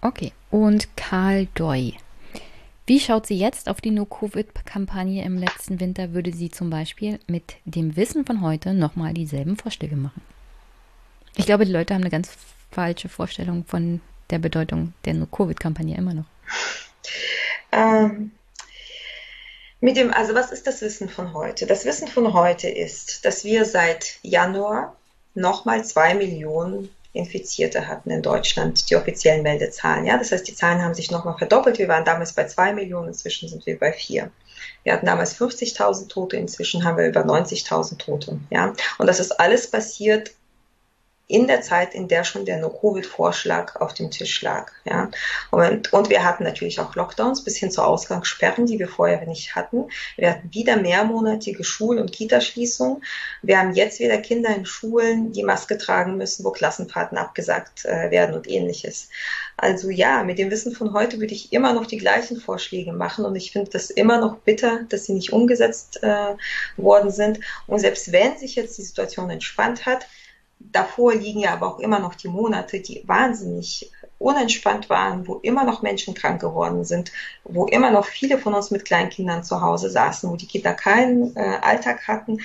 Okay, 0.00 0.32
und 0.50 0.96
Karl 0.96 1.46
Doy. 1.54 1.94
Wie 2.88 3.00
schaut 3.00 3.26
sie 3.26 3.36
jetzt 3.36 3.68
auf 3.68 3.82
die 3.82 3.90
No-Covid-Kampagne 3.90 5.22
im 5.22 5.36
letzten 5.36 5.78
Winter? 5.78 6.14
Würde 6.14 6.32
sie 6.32 6.50
zum 6.50 6.70
Beispiel 6.70 7.20
mit 7.26 7.56
dem 7.66 7.96
Wissen 7.96 8.24
von 8.24 8.40
heute 8.40 8.72
nochmal 8.72 9.12
dieselben 9.12 9.58
Vorschläge 9.58 9.94
machen? 9.94 10.22
Ich 11.36 11.44
glaube, 11.44 11.66
die 11.66 11.70
Leute 11.70 11.92
haben 11.92 12.00
eine 12.00 12.08
ganz 12.08 12.30
falsche 12.70 13.10
Vorstellung 13.10 13.66
von 13.66 14.00
der 14.30 14.38
Bedeutung 14.38 14.94
der 15.04 15.12
No-Covid-Kampagne 15.12 15.98
immer 15.98 16.14
noch. 16.14 16.24
Ähm, 17.72 18.30
mit 19.82 19.98
dem, 19.98 20.10
also 20.10 20.34
was 20.34 20.50
ist 20.50 20.66
das 20.66 20.80
Wissen 20.80 21.10
von 21.10 21.34
heute? 21.34 21.66
Das 21.66 21.84
Wissen 21.84 22.08
von 22.08 22.32
heute 22.32 22.70
ist, 22.70 23.22
dass 23.26 23.44
wir 23.44 23.66
seit 23.66 24.18
Januar 24.22 24.96
nochmal 25.34 25.84
zwei 25.84 26.14
Millionen 26.14 26.88
Infizierte 27.12 27.88
hatten 27.88 28.10
in 28.10 28.22
Deutschland, 28.22 28.90
die 28.90 28.96
offiziellen 28.96 29.42
Meldezahlen. 29.42 30.04
Ja, 30.04 30.18
das 30.18 30.30
heißt, 30.30 30.46
die 30.46 30.54
Zahlen 30.54 30.82
haben 30.82 30.94
sich 30.94 31.10
nochmal 31.10 31.38
verdoppelt. 31.38 31.78
Wir 31.78 31.88
waren 31.88 32.04
damals 32.04 32.32
bei 32.32 32.44
zwei 32.44 32.72
Millionen, 32.72 33.08
inzwischen 33.08 33.48
sind 33.48 33.64
wir 33.66 33.78
bei 33.78 33.92
vier. 33.92 34.30
Wir 34.82 34.92
hatten 34.92 35.06
damals 35.06 35.36
50.000 35.36 36.08
Tote, 36.08 36.36
inzwischen 36.36 36.84
haben 36.84 36.98
wir 36.98 37.06
über 37.06 37.24
90.000 37.24 37.98
Tote. 37.98 38.38
Ja, 38.50 38.74
und 38.98 39.06
das 39.06 39.20
ist 39.20 39.40
alles 39.40 39.70
passiert 39.70 40.32
in 41.28 41.46
der 41.46 41.60
Zeit, 41.60 41.94
in 41.94 42.08
der 42.08 42.24
schon 42.24 42.46
der 42.46 42.58
No-Covid-Vorschlag 42.58 43.76
auf 43.76 43.92
dem 43.92 44.10
Tisch 44.10 44.40
lag. 44.40 44.72
Ja. 44.84 45.10
Und, 45.50 45.92
und 45.92 46.08
wir 46.08 46.24
hatten 46.24 46.42
natürlich 46.42 46.80
auch 46.80 46.94
Lockdowns 46.94 47.44
bis 47.44 47.56
hin 47.58 47.70
zu 47.70 47.82
Ausgangssperren, 47.82 48.64
die 48.64 48.78
wir 48.78 48.88
vorher 48.88 49.24
nicht 49.26 49.54
hatten. 49.54 49.90
Wir 50.16 50.30
hatten 50.30 50.52
wieder 50.52 50.76
mehrmonatige 50.76 51.64
Schul- 51.64 51.98
und 51.98 52.12
Kitaschließungen. 52.12 53.04
Wir 53.42 53.58
haben 53.58 53.74
jetzt 53.74 54.00
wieder 54.00 54.16
Kinder 54.18 54.56
in 54.56 54.64
Schulen, 54.64 55.32
die 55.32 55.42
Maske 55.42 55.76
tragen 55.76 56.16
müssen, 56.16 56.44
wo 56.44 56.50
Klassenfahrten 56.50 57.18
abgesagt 57.18 57.84
äh, 57.84 58.10
werden 58.10 58.34
und 58.34 58.48
ähnliches. 58.48 59.10
Also 59.58 59.90
ja, 59.90 60.24
mit 60.24 60.38
dem 60.38 60.50
Wissen 60.50 60.74
von 60.74 60.94
heute 60.94 61.20
würde 61.20 61.34
ich 61.34 61.52
immer 61.52 61.74
noch 61.74 61.84
die 61.84 61.98
gleichen 61.98 62.40
Vorschläge 62.40 62.92
machen 62.92 63.26
und 63.26 63.36
ich 63.36 63.52
finde 63.52 63.70
das 63.70 63.90
immer 63.90 64.18
noch 64.18 64.38
bitter, 64.38 64.84
dass 64.88 65.04
sie 65.04 65.12
nicht 65.12 65.32
umgesetzt 65.32 66.02
äh, 66.02 66.36
worden 66.78 67.10
sind. 67.10 67.40
Und 67.66 67.80
selbst 67.80 68.12
wenn 68.12 68.38
sich 68.38 68.54
jetzt 68.54 68.78
die 68.78 68.82
Situation 68.82 69.28
entspannt 69.28 69.84
hat, 69.84 70.06
davor 70.60 71.14
liegen 71.14 71.40
ja 71.40 71.52
aber 71.52 71.68
auch 71.68 71.78
immer 71.78 71.98
noch 71.98 72.14
die 72.14 72.28
Monate, 72.28 72.80
die 72.80 73.02
wahnsinnig 73.06 73.90
unentspannt 74.18 74.90
waren, 74.90 75.26
wo 75.28 75.36
immer 75.36 75.64
noch 75.64 75.82
Menschen 75.82 76.14
krank 76.14 76.40
geworden 76.40 76.84
sind, 76.84 77.12
wo 77.44 77.66
immer 77.66 77.90
noch 77.90 78.04
viele 78.04 78.38
von 78.38 78.54
uns 78.54 78.70
mit 78.70 78.84
Kleinkindern 78.84 79.44
zu 79.44 79.60
Hause 79.60 79.90
saßen, 79.90 80.28
wo 80.30 80.36
die 80.36 80.46
Kinder 80.46 80.74
keinen 80.74 81.36
äh, 81.36 81.58
Alltag 81.62 82.08
hatten 82.08 82.38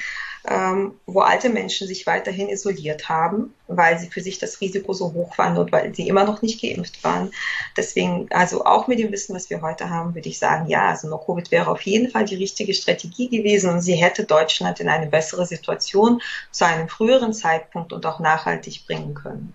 ähm, 0.45 0.93
wo 1.05 1.21
alte 1.21 1.49
Menschen 1.49 1.87
sich 1.87 2.05
weiterhin 2.05 2.49
isoliert 2.49 3.07
haben, 3.07 3.53
weil 3.67 3.97
sie 3.97 4.07
für 4.07 4.21
sich 4.21 4.39
das 4.39 4.59
Risiko 4.59 4.93
so 4.93 5.13
hoch 5.13 5.35
fanden 5.35 5.59
und 5.59 5.71
weil 5.71 5.95
sie 5.95 6.07
immer 6.07 6.25
noch 6.25 6.41
nicht 6.41 6.61
geimpft 6.61 7.03
waren. 7.03 7.31
Deswegen, 7.77 8.27
also 8.31 8.65
auch 8.65 8.87
mit 8.87 8.99
dem 8.99 9.11
Wissen, 9.11 9.33
was 9.35 9.49
wir 9.49 9.61
heute 9.61 9.89
haben, 9.89 10.15
würde 10.15 10.27
ich 10.27 10.39
sagen, 10.39 10.67
ja, 10.67 10.89
also 10.89 11.07
No-Covid 11.07 11.49
wäre 11.51 11.71
auf 11.71 11.81
jeden 11.81 12.09
Fall 12.09 12.25
die 12.25 12.35
richtige 12.35 12.73
Strategie 12.73 13.29
gewesen 13.29 13.69
und 13.69 13.81
sie 13.81 13.95
hätte 13.95 14.25
Deutschland 14.25 14.79
in 14.79 14.89
eine 14.89 15.07
bessere 15.07 15.45
Situation 15.45 16.21
zu 16.51 16.65
einem 16.65 16.89
früheren 16.89 17.33
Zeitpunkt 17.33 17.93
und 17.93 18.05
auch 18.05 18.19
nachhaltig 18.19 18.85
bringen 18.85 19.13
können. 19.13 19.53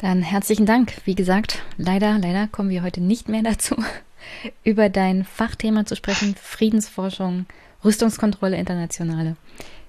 Dann 0.00 0.22
herzlichen 0.22 0.64
Dank. 0.64 0.94
Wie 1.04 1.16
gesagt, 1.16 1.62
leider, 1.76 2.18
leider 2.18 2.46
kommen 2.46 2.70
wir 2.70 2.82
heute 2.82 3.00
nicht 3.00 3.28
mehr 3.28 3.42
dazu, 3.42 3.76
über 4.64 4.88
dein 4.88 5.24
Fachthema 5.24 5.84
zu 5.84 5.96
sprechen, 5.96 6.34
Friedensforschung 6.40 7.46
Rüstungskontrolle 7.84 8.56
internationale. 8.56 9.36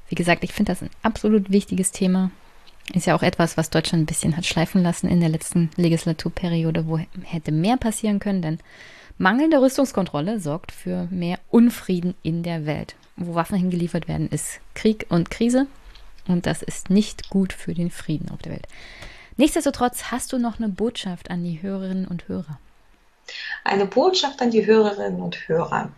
Wie 0.08 0.16
gesagt, 0.16 0.44
ich 0.44 0.54
finde 0.54 0.72
das 0.72 0.82
ein 0.82 0.90
absolut 1.04 1.52
wichtiges 1.52 1.92
Thema. 1.92 2.32
Ist 2.94 3.06
ja 3.06 3.16
auch 3.16 3.22
etwas, 3.22 3.58
was 3.58 3.70
Deutschland 3.70 4.04
ein 4.04 4.06
bisschen 4.08 4.36
hat 4.36 4.46
schleifen 4.46 4.82
lassen 4.82 5.08
in 5.08 5.20
der 5.20 5.30
letzten 5.30 5.70
Legislaturperiode, 5.76 6.88
wo 6.88 6.98
hätte 6.98 7.52
mehr 7.52 7.78
passieren 7.78 8.20
können, 8.20 8.42
denn 8.42 8.60
mangelnde 9.20 9.62
Rüstungskontrolle 9.62 10.40
sorgt 10.40 10.72
für 10.72 11.08
mehr 11.12 11.40
Unfrieden 11.50 12.16
in 12.24 12.42
der 12.42 12.66
Welt. 12.66 12.96
Wo 13.16 13.36
Waffen 13.36 13.58
hingeliefert 13.58 14.08
werden, 14.08 14.30
ist 14.30 14.60
Krieg 14.74 15.06
und 15.10 15.30
Krise 15.30 15.68
und 16.28 16.46
das 16.46 16.64
ist 16.64 16.90
nicht 16.90 17.30
gut 17.30 17.54
für 17.54 17.74
den 17.74 17.92
Frieden 17.92 18.30
auf 18.32 18.42
der 18.42 18.54
Welt. 18.54 18.68
Nichtsdestotrotz 19.38 20.06
hast 20.06 20.34
du 20.34 20.38
noch 20.38 20.58
eine 20.58 20.70
Botschaft 20.70 21.30
an 21.30 21.44
die 21.44 21.62
Hörerinnen 21.62 22.08
und 22.08 22.28
Hörer. 22.28 22.60
Eine 23.64 23.86
Botschaft 23.86 24.42
an 24.42 24.52
die 24.52 24.66
Hörerinnen 24.66 25.22
und 25.22 25.48
Hörer 25.48 25.92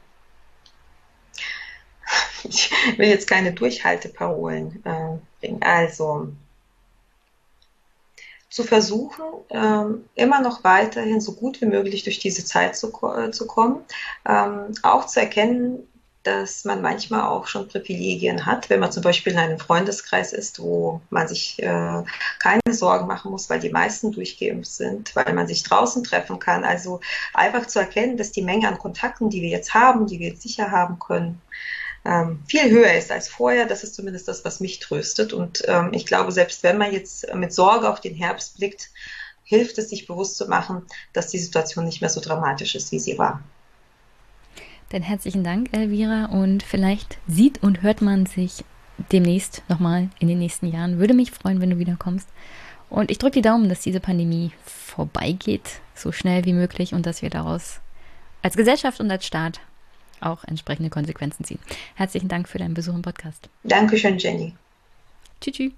ich 2.43 2.71
will 2.97 3.07
jetzt 3.07 3.27
keine 3.27 3.53
Durchhalteparolen 3.53 4.83
äh, 4.85 5.17
bringen. 5.39 5.61
Also, 5.63 6.29
zu 8.49 8.63
versuchen, 8.63 9.23
ähm, 9.49 10.05
immer 10.15 10.41
noch 10.41 10.63
weiterhin 10.65 11.21
so 11.21 11.33
gut 11.33 11.61
wie 11.61 11.67
möglich 11.67 12.03
durch 12.03 12.19
diese 12.19 12.43
Zeit 12.43 12.75
zu, 12.75 12.91
äh, 13.03 13.31
zu 13.31 13.47
kommen, 13.47 13.85
ähm, 14.27 14.73
auch 14.83 15.05
zu 15.05 15.21
erkennen, 15.21 15.87
dass 16.23 16.65
man 16.65 16.81
manchmal 16.81 17.23
auch 17.23 17.47
schon 17.47 17.67
Privilegien 17.67 18.45
hat, 18.45 18.69
wenn 18.69 18.79
man 18.79 18.91
zum 18.91 19.01
Beispiel 19.01 19.33
in 19.33 19.39
einem 19.39 19.57
Freundeskreis 19.57 20.33
ist, 20.33 20.61
wo 20.61 21.01
man 21.09 21.27
sich 21.27 21.61
äh, 21.63 22.03
keine 22.39 22.61
Sorgen 22.71 23.07
machen 23.07 23.31
muss, 23.31 23.49
weil 23.49 23.59
die 23.59 23.71
meisten 23.71 24.11
durchgeimpft 24.11 24.71
sind, 24.71 25.15
weil 25.15 25.33
man 25.33 25.47
sich 25.47 25.63
draußen 25.63 26.03
treffen 26.03 26.37
kann. 26.37 26.63
Also 26.63 26.99
einfach 27.33 27.65
zu 27.65 27.79
erkennen, 27.79 28.17
dass 28.17 28.31
die 28.31 28.43
Menge 28.43 28.67
an 28.67 28.77
Kontakten, 28.77 29.29
die 29.29 29.41
wir 29.41 29.49
jetzt 29.49 29.73
haben, 29.73 30.05
die 30.05 30.19
wir 30.19 30.29
jetzt 30.29 30.43
sicher 30.43 30.69
haben 30.69 30.99
können, 30.99 31.41
ähm, 32.03 32.43
viel 32.47 32.69
höher 32.71 32.93
ist 32.93 33.11
als 33.11 33.27
vorher. 33.27 33.65
Das 33.65 33.83
ist 33.83 33.95
zumindest 33.95 34.27
das, 34.27 34.43
was 34.43 34.59
mich 34.59 34.79
tröstet. 34.79 35.33
Und 35.33 35.63
ähm, 35.67 35.89
ich 35.93 36.05
glaube, 36.05 36.31
selbst 36.31 36.63
wenn 36.63 36.77
man 36.77 36.91
jetzt 36.91 37.33
mit 37.35 37.53
Sorge 37.53 37.89
auf 37.89 38.01
den 38.01 38.15
Herbst 38.15 38.57
blickt, 38.57 38.89
hilft 39.43 39.77
es, 39.77 39.89
sich 39.89 40.07
bewusst 40.07 40.37
zu 40.37 40.47
machen, 40.47 40.83
dass 41.13 41.27
die 41.27 41.39
Situation 41.39 41.85
nicht 41.85 42.01
mehr 42.01 42.09
so 42.09 42.21
dramatisch 42.21 42.75
ist, 42.75 42.91
wie 42.91 42.99
sie 42.99 43.17
war. 43.17 43.43
Dann 44.89 45.01
herzlichen 45.01 45.43
Dank, 45.43 45.69
Elvira. 45.73 46.25
Und 46.25 46.63
vielleicht 46.63 47.17
sieht 47.27 47.61
und 47.61 47.81
hört 47.81 48.01
man 48.01 48.25
sich 48.25 48.63
demnächst 49.11 49.63
nochmal 49.69 50.09
in 50.19 50.27
den 50.27 50.39
nächsten 50.39 50.67
Jahren. 50.67 50.99
Würde 50.99 51.13
mich 51.13 51.31
freuen, 51.31 51.61
wenn 51.61 51.69
du 51.69 51.79
wiederkommst. 51.79 52.27
Und 52.89 53.09
ich 53.09 53.19
drücke 53.19 53.35
die 53.35 53.41
Daumen, 53.41 53.69
dass 53.69 53.79
diese 53.79 54.01
Pandemie 54.01 54.51
vorbeigeht, 54.65 55.79
so 55.95 56.11
schnell 56.11 56.45
wie 56.45 56.53
möglich 56.53 56.93
und 56.93 57.05
dass 57.05 57.21
wir 57.21 57.29
daraus 57.29 57.79
als 58.41 58.57
Gesellschaft 58.57 58.99
und 58.99 59.09
als 59.09 59.25
Staat 59.25 59.61
auch 60.21 60.43
entsprechende 60.43 60.89
Konsequenzen 60.89 61.43
ziehen. 61.43 61.59
Herzlichen 61.95 62.27
Dank 62.27 62.47
für 62.47 62.57
deinen 62.57 62.73
Besuch 62.73 62.95
im 62.95 63.01
Podcast. 63.01 63.49
Dankeschön, 63.63 64.17
Jenny. 64.17 64.53
Tschüss. 65.39 65.55
tschüss. 65.55 65.71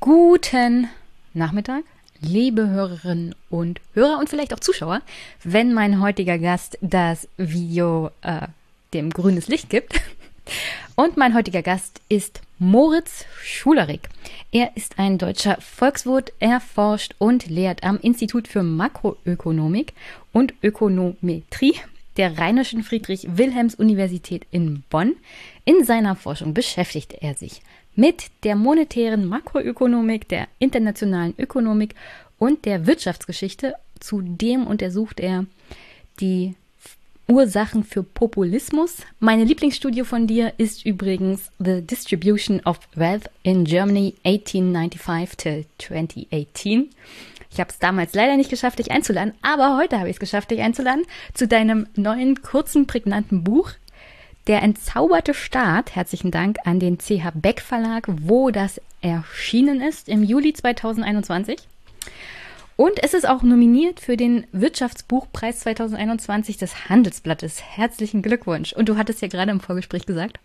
Guten 0.00 0.88
Nachmittag, 1.34 1.84
liebe 2.20 2.68
Hörerinnen 2.68 3.34
und 3.50 3.80
Hörer 3.94 4.18
und 4.18 4.28
vielleicht 4.28 4.52
auch 4.52 4.60
Zuschauer, 4.60 5.00
wenn 5.44 5.72
mein 5.72 6.00
heutiger 6.00 6.38
Gast 6.38 6.76
das 6.80 7.28
Video 7.36 8.10
äh, 8.22 8.48
dem 8.94 9.10
grünes 9.10 9.48
Licht 9.48 9.70
gibt. 9.70 10.00
Und 10.96 11.16
mein 11.16 11.34
heutiger 11.34 11.62
Gast 11.62 12.00
ist 12.08 12.40
Moritz 12.64 13.24
Schulerik. 13.42 14.08
Er 14.52 14.76
ist 14.76 15.00
ein 15.00 15.18
deutscher 15.18 15.60
Volkswirt. 15.60 16.32
Er 16.38 16.60
forscht 16.60 17.12
und 17.18 17.48
lehrt 17.48 17.82
am 17.82 17.98
Institut 17.98 18.46
für 18.46 18.62
Makroökonomik 18.62 19.94
und 20.32 20.54
Ökonometrie 20.62 21.74
der 22.16 22.38
Rheinischen 22.38 22.84
Friedrich-Wilhelms-Universität 22.84 24.46
in 24.52 24.84
Bonn. 24.90 25.16
In 25.64 25.82
seiner 25.82 26.14
Forschung 26.14 26.54
beschäftigt 26.54 27.14
er 27.20 27.34
sich 27.34 27.62
mit 27.96 28.30
der 28.44 28.54
monetären 28.54 29.26
Makroökonomik, 29.26 30.28
der 30.28 30.46
internationalen 30.60 31.34
Ökonomik 31.38 31.96
und 32.38 32.64
der 32.64 32.86
Wirtschaftsgeschichte. 32.86 33.74
Zudem 33.98 34.68
untersucht 34.68 35.18
er 35.18 35.46
die 36.20 36.54
Ursachen 37.28 37.84
für 37.84 38.02
Populismus. 38.02 38.98
Meine 39.20 39.44
Lieblingsstudie 39.44 40.04
von 40.04 40.26
dir 40.26 40.52
ist 40.58 40.84
übrigens 40.84 41.50
The 41.58 41.80
Distribution 41.80 42.60
of 42.64 42.78
Wealth 42.94 43.30
in 43.42 43.64
Germany 43.64 44.14
1895 44.24 45.36
till 45.36 45.64
2018. 45.78 46.90
Ich 47.50 47.60
habe 47.60 47.70
es 47.70 47.78
damals 47.78 48.14
leider 48.14 48.36
nicht 48.36 48.50
geschafft, 48.50 48.78
dich 48.78 48.90
einzuladen, 48.90 49.34
aber 49.42 49.76
heute 49.76 49.98
habe 49.98 50.08
ich 50.08 50.16
es 50.16 50.20
geschafft, 50.20 50.50
dich 50.50 50.60
einzuladen 50.60 51.04
zu 51.34 51.46
deinem 51.46 51.86
neuen, 51.94 52.42
kurzen, 52.42 52.86
prägnanten 52.86 53.44
Buch. 53.44 53.70
Der 54.46 54.62
entzauberte 54.62 55.34
Staat, 55.34 55.94
herzlichen 55.94 56.32
Dank 56.32 56.58
an 56.64 56.80
den 56.80 56.98
CH 56.98 57.30
Beck 57.34 57.60
Verlag, 57.60 58.08
wo 58.08 58.50
das 58.50 58.80
erschienen 59.00 59.80
ist 59.80 60.08
im 60.08 60.24
Juli 60.24 60.52
2021. 60.52 61.58
Und 62.76 63.02
es 63.02 63.14
ist 63.14 63.28
auch 63.28 63.42
nominiert 63.42 64.00
für 64.00 64.16
den 64.16 64.46
Wirtschaftsbuchpreis 64.52 65.60
2021 65.60 66.56
des 66.56 66.88
Handelsblattes. 66.88 67.62
Herzlichen 67.62 68.22
Glückwunsch. 68.22 68.72
Und 68.72 68.88
du 68.88 68.96
hattest 68.96 69.20
ja 69.22 69.28
gerade 69.28 69.50
im 69.50 69.60
Vorgespräch 69.60 70.06
gesagt, 70.06 70.38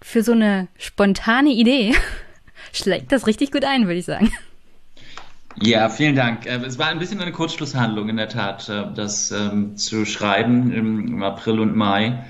für 0.00 0.22
so 0.22 0.32
eine 0.32 0.68
spontane 0.78 1.50
Idee 1.50 1.94
schlägt 2.72 3.12
das 3.12 3.26
richtig 3.26 3.50
gut 3.50 3.64
ein, 3.64 3.86
würde 3.86 3.98
ich 3.98 4.06
sagen. 4.06 4.32
Ja, 5.60 5.88
vielen 5.88 6.14
Dank. 6.14 6.46
Äh, 6.46 6.64
es 6.64 6.78
war 6.78 6.86
ein 6.86 6.98
bisschen 6.98 7.20
eine 7.20 7.32
Kurzschlusshandlung 7.32 8.08
in 8.08 8.16
der 8.16 8.28
Tat, 8.28 8.68
äh, 8.68 8.84
das 8.94 9.32
ähm, 9.32 9.76
zu 9.76 10.06
schreiben 10.06 10.72
im, 10.72 11.22
April 11.22 11.60
und 11.60 11.76
Mai. 11.76 12.24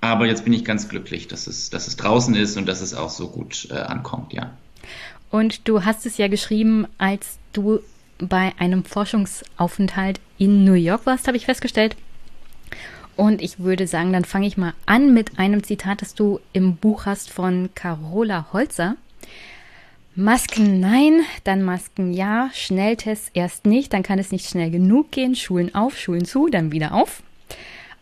Aber 0.00 0.26
jetzt 0.26 0.44
bin 0.44 0.52
ich 0.52 0.64
ganz 0.64 0.88
glücklich, 0.88 1.26
dass 1.26 1.46
es, 1.46 1.70
dass 1.70 1.88
es 1.88 1.96
draußen 1.96 2.34
ist 2.34 2.56
und 2.56 2.66
dass 2.66 2.82
es 2.82 2.94
auch 2.94 3.10
so 3.10 3.28
gut 3.28 3.68
äh, 3.70 3.74
ankommt, 3.74 4.32
ja. 4.32 4.50
Und 5.30 5.66
du 5.66 5.84
hast 5.84 6.06
es 6.06 6.18
ja 6.18 6.28
geschrieben, 6.28 6.86
als 6.98 7.38
du 7.52 7.80
bei 8.18 8.52
einem 8.58 8.84
Forschungsaufenthalt 8.84 10.20
in 10.38 10.64
New 10.64 10.74
York 10.74 11.06
warst, 11.06 11.26
habe 11.26 11.36
ich 11.36 11.46
festgestellt. 11.46 11.96
Und 13.16 13.40
ich 13.40 13.60
würde 13.60 13.86
sagen, 13.86 14.12
dann 14.12 14.24
fange 14.24 14.46
ich 14.46 14.58
mal 14.58 14.74
an 14.84 15.14
mit 15.14 15.38
einem 15.38 15.62
Zitat, 15.62 16.02
das 16.02 16.14
du 16.14 16.40
im 16.52 16.76
Buch 16.76 17.06
hast 17.06 17.30
von 17.30 17.70
Carola 17.74 18.52
Holzer. 18.52 18.96
Masken 20.14 20.80
nein, 20.80 21.20
dann 21.44 21.62
Masken 21.62 22.12
ja, 22.12 22.50
Schnelltests 22.54 23.30
erst 23.34 23.66
nicht, 23.66 23.92
dann 23.92 24.02
kann 24.02 24.18
es 24.18 24.32
nicht 24.32 24.48
schnell 24.48 24.70
genug 24.70 25.10
gehen, 25.10 25.34
Schulen 25.34 25.74
auf, 25.74 25.98
Schulen 25.98 26.24
zu, 26.24 26.48
dann 26.48 26.72
wieder 26.72 26.92
auf. 26.92 27.22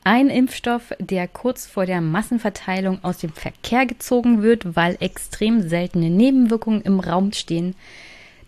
Ein 0.04 0.28
Impfstoff, 0.28 0.92
der 0.98 1.26
kurz 1.26 1.66
vor 1.66 1.86
der 1.86 2.00
Massenverteilung 2.00 3.02
aus 3.02 3.18
dem 3.18 3.32
Verkehr 3.32 3.86
gezogen 3.86 4.42
wird, 4.42 4.76
weil 4.76 4.96
extrem 5.00 5.66
seltene 5.66 6.10
Nebenwirkungen 6.10 6.82
im 6.82 7.00
Raum 7.00 7.32
stehen 7.32 7.74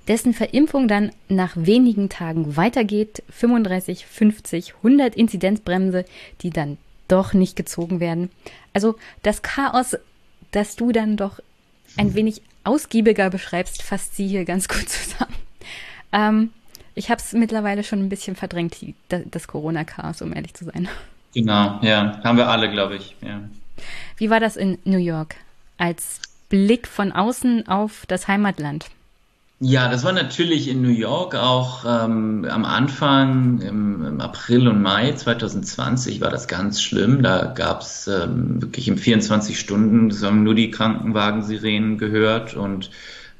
dessen 0.08 0.34
Verimpfung 0.34 0.88
dann 0.88 1.12
nach 1.28 1.52
wenigen 1.56 2.08
Tagen 2.08 2.56
weitergeht. 2.56 3.22
35, 3.30 4.06
50, 4.06 4.74
100 4.76 5.14
Inzidenzbremse, 5.14 6.04
die 6.42 6.50
dann 6.50 6.78
doch 7.08 7.32
nicht 7.32 7.56
gezogen 7.56 8.00
werden. 8.00 8.30
Also 8.72 8.96
das 9.22 9.42
Chaos, 9.42 9.96
das 10.50 10.76
du 10.76 10.92
dann 10.92 11.16
doch 11.16 11.40
ein 11.96 12.14
wenig 12.14 12.42
ausgiebiger 12.64 13.30
beschreibst, 13.30 13.82
fasst 13.82 14.16
sie 14.16 14.26
hier 14.26 14.44
ganz 14.44 14.68
gut 14.68 14.88
zusammen. 14.88 15.34
Ähm, 16.12 16.50
ich 16.94 17.10
habe 17.10 17.20
es 17.20 17.32
mittlerweile 17.32 17.84
schon 17.84 18.00
ein 18.00 18.08
bisschen 18.08 18.36
verdrängt, 18.36 18.76
das 19.08 19.48
Corona-Chaos, 19.48 20.22
um 20.22 20.34
ehrlich 20.34 20.54
zu 20.54 20.64
sein. 20.64 20.88
Genau, 21.34 21.78
ja, 21.82 22.20
haben 22.24 22.38
wir 22.38 22.48
alle, 22.48 22.70
glaube 22.70 22.96
ich. 22.96 23.14
Ja. 23.20 23.42
Wie 24.16 24.30
war 24.30 24.40
das 24.40 24.56
in 24.56 24.78
New 24.84 24.98
York 24.98 25.36
als 25.76 26.22
Blick 26.48 26.86
von 26.86 27.12
außen 27.12 27.68
auf 27.68 28.06
das 28.06 28.28
Heimatland? 28.28 28.86
Ja, 29.58 29.88
das 29.88 30.04
war 30.04 30.12
natürlich 30.12 30.68
in 30.68 30.82
New 30.82 30.90
York 30.90 31.34
auch 31.34 31.86
ähm, 31.86 32.44
am 32.44 32.66
Anfang, 32.66 33.62
im, 33.62 34.04
im, 34.04 34.20
April 34.20 34.68
und 34.68 34.82
Mai 34.82 35.12
2020 35.12 36.20
war 36.20 36.30
das 36.30 36.46
ganz 36.46 36.82
schlimm. 36.82 37.22
Da 37.22 37.46
gab 37.46 37.80
es 37.80 38.06
ähm, 38.06 38.60
wirklich 38.60 38.86
im 38.86 38.98
24 38.98 39.58
Stunden, 39.58 40.12
haben 40.22 40.42
nur 40.42 40.54
die 40.54 40.70
Krankenwagensirenen 40.70 41.96
gehört 41.96 42.54
und 42.54 42.90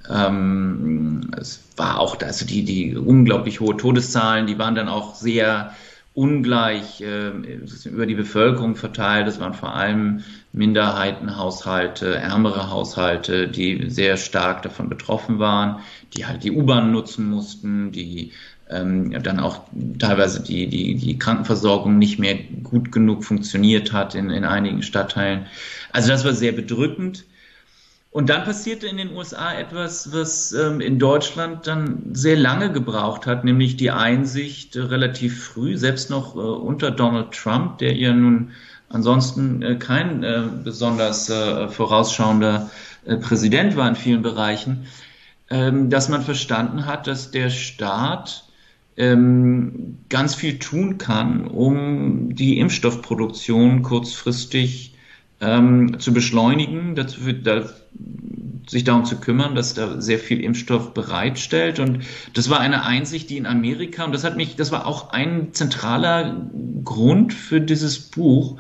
ähm, 0.09 1.33
es 1.39 1.63
war 1.77 2.01
auch, 2.01 2.19
also 2.23 2.47
die, 2.47 2.65
die 2.65 2.97
unglaublich 2.97 3.61
hohe 3.61 3.77
Todeszahlen, 3.77 4.47
die 4.47 4.59
waren 4.59 4.75
dann 4.75 4.89
auch 4.89 5.17
sehr 5.17 5.75
ungleich 6.17 7.03
äh, 7.03 7.29
über 7.85 8.07
die 8.07 8.15
Bevölkerung 8.15 8.75
verteilt. 8.75 9.29
Es 9.29 9.39
waren 9.39 9.53
vor 9.53 9.75
allem 9.75 10.25
Minderheitenhaushalte, 10.53 12.17
ärmere 12.17 12.71
Haushalte, 12.71 13.49
die 13.49 13.91
sehr 13.91 14.17
stark 14.17 14.63
davon 14.63 14.89
betroffen 14.89 15.39
waren, 15.39 15.81
die 16.17 16.25
halt 16.25 16.43
die 16.43 16.53
U-Bahn 16.53 16.91
nutzen 16.91 17.29
mussten, 17.29 17.93
die 17.93 18.33
ähm, 18.71 19.23
dann 19.23 19.39
auch 19.39 19.61
teilweise 19.99 20.43
die, 20.43 20.69
die, 20.69 20.95
die 20.95 21.19
Krankenversorgung 21.19 21.99
nicht 21.99 22.19
mehr 22.19 22.39
gut 22.63 22.93
genug 22.93 23.23
funktioniert 23.23 23.93
hat 23.93 24.15
in, 24.15 24.31
in 24.31 24.47
einigen 24.47 24.83
Stadtteilen. 24.83 25.47
Also 25.93 26.09
das 26.09 26.25
war 26.25 26.33
sehr 26.33 26.53
bedrückend. 26.53 27.25
Und 28.17 28.31
dann 28.31 28.45
passierte 28.45 28.87
in 28.87 28.97
den 28.97 29.15
USA 29.15 29.53
etwas, 29.53 30.11
was 30.11 30.51
ähm, 30.53 30.81
in 30.81 30.99
Deutschland 30.99 31.67
dann 31.67 32.15
sehr 32.15 32.39
lange 32.39 32.73
gebraucht 32.73 33.27
hat, 33.27 33.45
nämlich 33.45 33.77
die 33.77 33.91
Einsicht 33.91 34.75
äh, 34.75 34.81
relativ 34.81 35.45
früh, 35.45 35.77
selbst 35.77 36.09
noch 36.09 36.35
äh, 36.35 36.39
unter 36.39 36.91
Donald 36.91 37.33
Trump, 37.33 37.77
der 37.77 37.95
ja 37.95 38.15
nun 38.15 38.53
ansonsten 38.89 39.61
äh, 39.61 39.75
kein 39.75 40.23
äh, 40.23 40.45
besonders 40.65 41.29
äh, 41.29 41.69
vorausschauender 41.69 42.71
äh, 43.05 43.19
Präsident 43.19 43.77
war 43.77 43.87
in 43.87 43.97
vielen 43.97 44.23
Bereichen, 44.23 44.87
ähm, 45.51 45.91
dass 45.91 46.09
man 46.09 46.23
verstanden 46.23 46.87
hat, 46.87 47.07
dass 47.07 47.33
der 47.33 47.51
Staat 47.51 48.45
ähm, 48.97 49.99
ganz 50.09 50.35
viel 50.35 50.59
tun 50.59 50.97
kann, 50.97 51.47
um 51.47 52.35
die 52.35 52.61
Impfstoffproduktion 52.61 53.83
kurzfristig 53.83 54.96
ähm, 55.41 55.99
zu 55.99 56.13
beschleunigen. 56.13 56.95
Dazu, 56.95 57.21
da, 57.33 57.65
sich 58.69 58.85
darum 58.85 59.05
zu 59.05 59.17
kümmern, 59.17 59.55
dass 59.55 59.75
da 59.75 60.01
sehr 60.01 60.19
viel 60.19 60.41
Impfstoff 60.41 60.93
bereitstellt. 60.93 61.79
Und 61.79 62.01
das 62.35 62.51
war 62.51 62.61
eine 62.61 62.85
Einsicht, 62.85 63.31
die 63.31 63.37
in 63.37 63.47
Amerika, 63.47 64.05
und 64.05 64.13
das 64.13 64.25
hat 64.25 64.37
mich, 64.37 64.57
das 64.57 64.73
war 64.73 64.87
auch 64.87 65.11
ein 65.11 65.53
zentraler 65.53 66.49
Grund 66.85 67.33
für 67.33 67.61
dieses 67.61 67.99
Buch. 67.99 68.59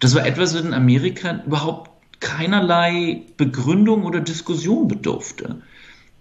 Das 0.00 0.14
war 0.14 0.26
etwas, 0.26 0.54
was 0.54 0.62
in 0.62 0.74
Amerika 0.74 1.42
überhaupt 1.46 1.90
keinerlei 2.20 3.22
Begründung 3.36 4.04
oder 4.04 4.20
Diskussion 4.20 4.88
bedurfte. 4.88 5.62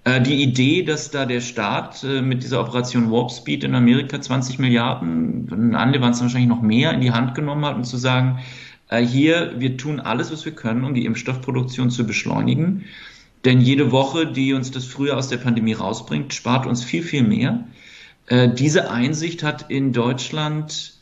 Äh, 0.03 0.21
die 0.21 0.41
Idee, 0.41 0.83
dass 0.83 1.11
da 1.11 1.25
der 1.25 1.41
Staat 1.41 2.03
äh, 2.03 2.21
mit 2.21 2.43
dieser 2.43 2.61
Operation 2.61 3.11
Warp 3.11 3.31
Speed 3.31 3.63
in 3.63 3.75
Amerika 3.75 4.21
20 4.21 4.57
Milliarden, 4.59 5.49
in 5.51 5.75
andere 5.75 6.01
waren 6.01 6.11
es 6.11 6.21
wahrscheinlich 6.21 6.49
noch 6.49 6.61
mehr, 6.61 6.93
in 6.93 7.01
die 7.01 7.11
Hand 7.11 7.35
genommen 7.35 7.65
hat, 7.65 7.75
um 7.75 7.83
zu 7.83 7.97
sagen, 7.97 8.39
hier, 8.95 9.55
wir 9.57 9.77
tun 9.77 9.99
alles, 9.99 10.31
was 10.31 10.45
wir 10.45 10.53
können, 10.53 10.83
um 10.83 10.93
die 10.93 11.05
Impfstoffproduktion 11.05 11.89
zu 11.89 12.07
beschleunigen. 12.07 12.85
Denn 13.45 13.61
jede 13.61 13.91
Woche, 13.91 14.27
die 14.27 14.53
uns 14.53 14.71
das 14.71 14.85
früher 14.85 15.17
aus 15.17 15.27
der 15.27 15.37
Pandemie 15.37 15.73
rausbringt, 15.73 16.33
spart 16.33 16.65
uns 16.65 16.83
viel, 16.83 17.03
viel 17.03 17.23
mehr. 17.23 17.65
Diese 18.29 18.89
Einsicht 18.89 19.43
hat 19.43 19.69
in 19.69 19.93
Deutschland, 19.93 20.93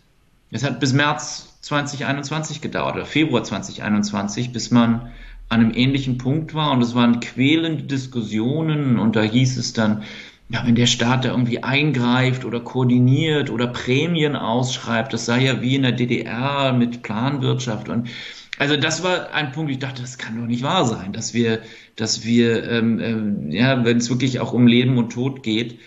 es 0.52 0.64
hat 0.64 0.80
bis 0.80 0.94
März 0.94 1.58
2021 1.62 2.62
gedauert 2.62 2.96
oder 2.96 3.06
Februar 3.06 3.44
2021, 3.44 4.52
bis 4.52 4.70
man 4.70 5.12
an 5.50 5.62
einem 5.62 5.74
ähnlichen 5.74 6.18
Punkt 6.18 6.54
war 6.54 6.72
und 6.72 6.82
es 6.82 6.96
waren 6.96 7.20
quälende 7.20 7.84
Diskussionen 7.84 9.00
und 9.00 9.16
da 9.16 9.22
hieß 9.22 9.58
es 9.58 9.74
dann, 9.74 10.04
ja, 10.50 10.66
wenn 10.66 10.76
der 10.76 10.86
Staat 10.86 11.26
da 11.26 11.32
irgendwie 11.32 11.64
eingreift 11.64 12.46
oder 12.46 12.60
koordiniert 12.60 13.50
oder 13.50 13.68
Prämien 13.68 14.36
ausschreibt, 14.36 15.14
das 15.14 15.26
sei 15.26 15.44
ja 15.44 15.62
wie 15.62 15.76
in 15.76 15.82
der 15.82 15.92
DDR 15.92 16.74
mit 16.74 17.02
Planwirtschaft 17.02 17.90
und 17.90 18.10
also 18.58 18.78
das 18.78 19.04
war 19.04 19.34
ein 19.34 19.52
Punkt, 19.52 19.72
ich 19.72 19.80
dachte, 19.80 20.02
das 20.02 20.18
kann 20.18 20.40
doch 20.40 20.48
nicht 20.48 20.64
wahr 20.64 20.86
sein, 20.86 21.12
dass 21.12 21.34
wir, 21.34 21.62
dass 21.98 22.24
wir, 22.24 22.70
ähm, 22.70 23.00
ähm, 23.00 23.52
ja, 23.52 23.84
wenn 23.84 23.98
es 23.98 24.10
wirklich 24.10 24.40
auch 24.40 24.54
um 24.54 24.66
Leben 24.68 24.98
und 24.98 25.12
Tod 25.12 25.44
geht, 25.44 25.80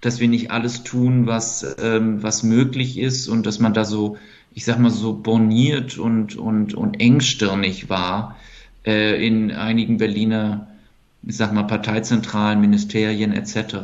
dass 0.00 0.20
wir 0.20 0.28
nicht 0.28 0.50
alles 0.50 0.84
tun, 0.84 1.26
was, 1.26 1.76
ähm, 1.80 2.22
was 2.22 2.42
möglich 2.44 2.98
ist 2.98 3.28
und 3.28 3.44
dass 3.46 3.58
man 3.58 3.74
da 3.74 3.84
so, 3.84 4.18
ich 4.54 4.64
sag 4.64 4.78
mal 4.78 4.90
so 4.90 5.14
borniert 5.14 5.98
und, 5.98 6.36
und, 6.36 6.74
und 6.74 7.00
engstirnig 7.00 7.88
war 7.88 8.36
äh, 8.84 9.24
in 9.26 9.50
einigen 9.50 9.96
Berliner, 9.96 10.71
ich 11.24 11.36
sag 11.36 11.52
mal, 11.52 11.64
Parteizentralen, 11.64 12.60
Ministerien 12.60 13.32
etc. 13.32 13.76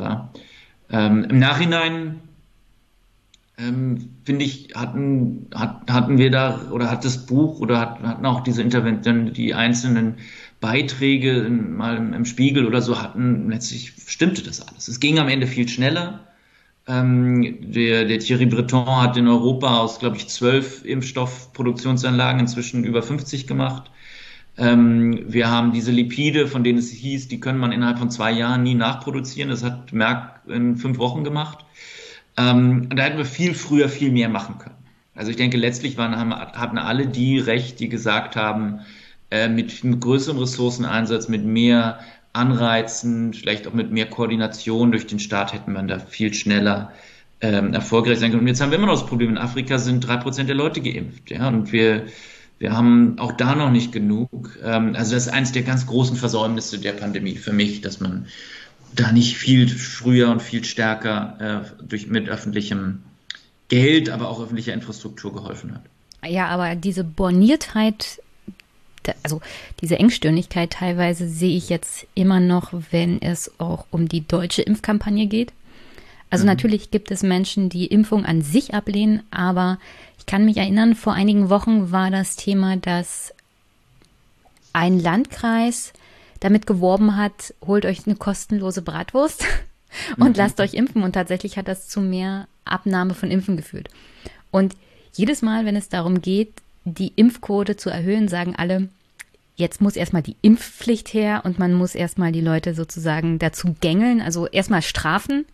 Ähm, 0.89 1.23
Im 1.25 1.39
Nachhinein 1.39 2.21
ähm, 3.59 4.09
finde 4.23 4.45
ich, 4.45 4.69
hatten, 4.75 5.47
hat, 5.53 5.81
hatten 5.89 6.17
wir 6.17 6.31
da 6.31 6.69
oder 6.71 6.89
hat 6.89 7.03
das 7.05 7.25
Buch 7.25 7.59
oder 7.59 7.79
hat, 7.79 8.01
hatten 8.01 8.25
auch 8.25 8.41
diese 8.41 8.61
Intervention, 8.61 9.33
die 9.33 9.53
einzelnen 9.53 10.15
Beiträge 10.61 11.31
in, 11.39 11.75
mal 11.75 11.97
im, 11.97 12.13
im, 12.13 12.25
Spiegel 12.25 12.65
oder 12.65 12.81
so 12.81 13.01
hatten, 13.01 13.49
letztlich 13.49 13.93
stimmte 14.07 14.43
das 14.43 14.65
alles. 14.65 14.87
Es 14.87 14.99
ging 14.99 15.19
am 15.19 15.27
Ende 15.27 15.47
viel 15.47 15.67
schneller. 15.67 16.21
Ähm, 16.87 17.57
der, 17.71 18.05
der 18.05 18.19
Thierry 18.19 18.45
Breton 18.45 19.01
hat 19.01 19.17
in 19.17 19.27
Europa 19.27 19.77
aus, 19.77 19.99
glaube 19.99 20.17
ich, 20.17 20.27
zwölf 20.27 20.83
Impfstoffproduktionsanlagen 20.85 22.39
inzwischen 22.39 22.83
über 22.83 23.03
50 23.03 23.45
gemacht. 23.45 23.91
Ähm, 24.59 25.23
wir 25.27 25.49
haben 25.49 25.71
diese 25.71 25.91
Lipide, 25.91 26.47
von 26.47 26.63
denen 26.63 26.79
es 26.79 26.91
hieß, 26.91 27.29
die 27.29 27.39
können 27.39 27.59
man 27.59 27.71
innerhalb 27.71 27.97
von 27.97 28.11
zwei 28.11 28.31
Jahren 28.31 28.63
nie 28.63 28.75
nachproduzieren. 28.75 29.49
Das 29.49 29.63
hat 29.63 29.93
Merck 29.93 30.41
in 30.47 30.75
fünf 30.75 30.97
Wochen 30.97 31.23
gemacht. 31.23 31.65
Ähm, 32.35 32.89
da 32.89 33.03
hätten 33.03 33.17
wir 33.17 33.25
viel 33.25 33.53
früher 33.53 33.87
viel 33.87 34.11
mehr 34.11 34.27
machen 34.27 34.57
können. 34.57 34.75
Also 35.15 35.31
ich 35.31 35.37
denke, 35.37 35.57
letztlich 35.57 35.97
waren, 35.97 36.15
haben, 36.15 36.33
hatten 36.33 36.77
alle 36.77 37.07
die 37.07 37.39
recht, 37.39 37.79
die 37.79 37.89
gesagt 37.89 38.35
haben, 38.35 38.81
äh, 39.31 39.47
mit, 39.47 39.83
mit 39.83 40.01
größerem 40.01 40.37
Ressourceneinsatz, 40.37 41.29
mit 41.29 41.45
mehr 41.45 41.99
Anreizen, 42.33 43.33
vielleicht 43.33 43.67
auch 43.67 43.73
mit 43.73 43.91
mehr 43.91 44.07
Koordination 44.07 44.91
durch 44.91 45.07
den 45.07 45.19
Staat 45.19 45.53
hätten 45.53 45.73
man 45.73 45.87
da 45.87 45.99
viel 45.99 46.33
schneller 46.33 46.91
ähm, 47.41 47.73
erfolgreich 47.73 48.19
sein 48.19 48.31
können. 48.31 48.41
Und 48.41 48.47
jetzt 48.47 48.61
haben 48.61 48.71
wir 48.71 48.77
immer 48.77 48.87
noch 48.87 48.99
das 48.99 49.05
Problem, 49.05 49.29
in 49.29 49.37
Afrika 49.37 49.77
sind 49.77 50.05
drei 50.05 50.17
Prozent 50.17 50.49
der 50.49 50.55
Leute 50.55 50.81
geimpft. 50.81 51.31
Ja? 51.31 51.47
Und 51.47 51.71
wir 51.71 52.05
wir 52.59 52.73
haben 52.73 53.17
auch 53.19 53.31
da 53.31 53.55
noch 53.55 53.71
nicht 53.71 53.91
genug. 53.91 54.59
Ähm, 54.63 54.93
also 54.95 55.13
das 55.13 55.27
ist 55.27 55.33
eines 55.33 55.53
der 55.53 55.63
ganz 55.63 55.87
großen 55.87 56.17
Versäumnisse 56.17 56.77
der 56.77 56.91
Pandemie 56.91 57.35
für 57.35 57.53
mich, 57.53 57.81
dass 57.81 57.99
man 57.99 58.27
da 58.95 59.11
nicht 59.11 59.37
viel 59.37 59.67
früher 59.69 60.29
und 60.29 60.41
viel 60.41 60.63
stärker 60.63 61.65
äh, 61.79 61.83
durch, 61.83 62.07
mit 62.07 62.27
öffentlichem 62.27 63.03
Geld, 63.69 64.09
aber 64.09 64.29
auch 64.29 64.41
öffentlicher 64.41 64.73
Infrastruktur 64.73 65.33
geholfen 65.33 65.73
hat. 65.73 65.81
Ja, 66.27 66.47
aber 66.47 66.75
diese 66.75 67.03
Borniertheit, 67.05 68.21
also 69.23 69.41
diese 69.79 69.97
Engstirnigkeit 69.97 70.71
teilweise 70.71 71.29
sehe 71.29 71.55
ich 71.55 71.69
jetzt 71.69 72.07
immer 72.13 72.41
noch, 72.41 72.73
wenn 72.91 73.21
es 73.21 73.51
auch 73.59 73.85
um 73.89 74.09
die 74.09 74.27
deutsche 74.27 74.63
Impfkampagne 74.63 75.27
geht. 75.27 75.53
Also 76.29 76.43
mhm. 76.43 76.49
natürlich 76.49 76.91
gibt 76.91 77.09
es 77.11 77.23
Menschen, 77.23 77.69
die 77.69 77.87
Impfung 77.87 78.25
an 78.25 78.41
sich 78.41 78.73
ablehnen, 78.73 79.23
aber 79.31 79.79
kann 80.29 80.45
mich 80.45 80.57
erinnern, 80.57 80.93
vor 80.93 81.13
einigen 81.13 81.49
Wochen 81.49 81.89
war 81.91 82.11
das 82.11 82.35
Thema, 82.35 82.77
dass 82.77 83.33
ein 84.73 84.99
Landkreis 84.99 85.91
damit 86.39 86.67
geworben 86.67 87.17
hat, 87.17 87.55
holt 87.65 87.83
euch 87.83 88.05
eine 88.05 88.15
kostenlose 88.15 88.83
Bratwurst 88.83 89.43
und 90.17 90.29
mhm. 90.29 90.35
lasst 90.35 90.59
euch 90.59 90.75
impfen. 90.75 91.01
Und 91.01 91.13
tatsächlich 91.13 91.57
hat 91.57 91.67
das 91.67 91.87
zu 91.87 91.99
mehr 91.99 92.47
Abnahme 92.63 93.15
von 93.15 93.31
Impfen 93.31 93.57
geführt. 93.57 93.89
Und 94.51 94.75
jedes 95.13 95.41
Mal, 95.41 95.65
wenn 95.65 95.75
es 95.75 95.89
darum 95.89 96.21
geht, 96.21 96.53
die 96.85 97.11
Impfquote 97.15 97.75
zu 97.75 97.89
erhöhen, 97.89 98.27
sagen 98.27 98.55
alle, 98.55 98.87
jetzt 99.55 99.81
muss 99.81 99.95
erstmal 99.95 100.21
die 100.21 100.35
Impfpflicht 100.43 101.11
her 101.11 101.41
und 101.43 101.57
man 101.57 101.73
muss 101.73 101.95
erstmal 101.95 102.31
die 102.31 102.41
Leute 102.41 102.75
sozusagen 102.75 103.39
dazu 103.39 103.75
gängeln, 103.81 104.21
also 104.21 104.45
erstmal 104.45 104.83
strafen. 104.83 105.45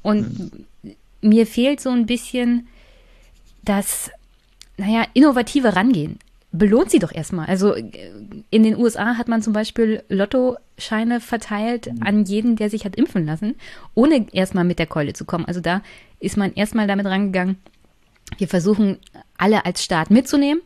Und 0.00 0.38
mhm. 0.82 0.94
mir 1.20 1.46
fehlt 1.46 1.82
so 1.82 1.90
ein 1.90 2.06
bisschen 2.06 2.66
das, 3.66 4.10
naja, 4.78 5.04
innovative 5.12 5.76
Rangehen. 5.76 6.18
Belohnt 6.52 6.90
sie 6.90 7.00
doch 7.00 7.12
erstmal. 7.12 7.46
Also 7.46 7.74
in 7.74 8.62
den 8.62 8.76
USA 8.76 9.16
hat 9.16 9.28
man 9.28 9.42
zum 9.42 9.52
Beispiel 9.52 10.02
Lottoscheine 10.08 11.20
verteilt 11.20 11.92
mhm. 11.92 12.02
an 12.02 12.24
jeden, 12.24 12.56
der 12.56 12.70
sich 12.70 12.86
hat 12.86 12.96
impfen 12.96 13.26
lassen, 13.26 13.56
ohne 13.94 14.32
erstmal 14.32 14.64
mit 14.64 14.78
der 14.78 14.86
Keule 14.86 15.12
zu 15.12 15.26
kommen. 15.26 15.44
Also 15.44 15.60
da 15.60 15.82
ist 16.18 16.38
man 16.38 16.54
erstmal 16.54 16.86
damit 16.86 17.04
rangegangen, 17.06 17.58
wir 18.38 18.48
versuchen 18.48 18.98
alle 19.36 19.66
als 19.66 19.84
Staat 19.84 20.10
mitzunehmen 20.10 20.62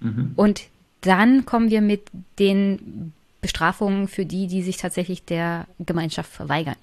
mhm. 0.00 0.32
und 0.36 0.62
dann 1.00 1.44
kommen 1.44 1.70
wir 1.70 1.80
mit 1.80 2.02
den 2.38 3.12
Bestrafungen 3.40 4.08
für 4.08 4.24
die, 4.24 4.46
die 4.46 4.62
sich 4.62 4.76
tatsächlich 4.76 5.24
der 5.24 5.66
Gemeinschaft 5.78 6.30
verweigern. 6.30 6.76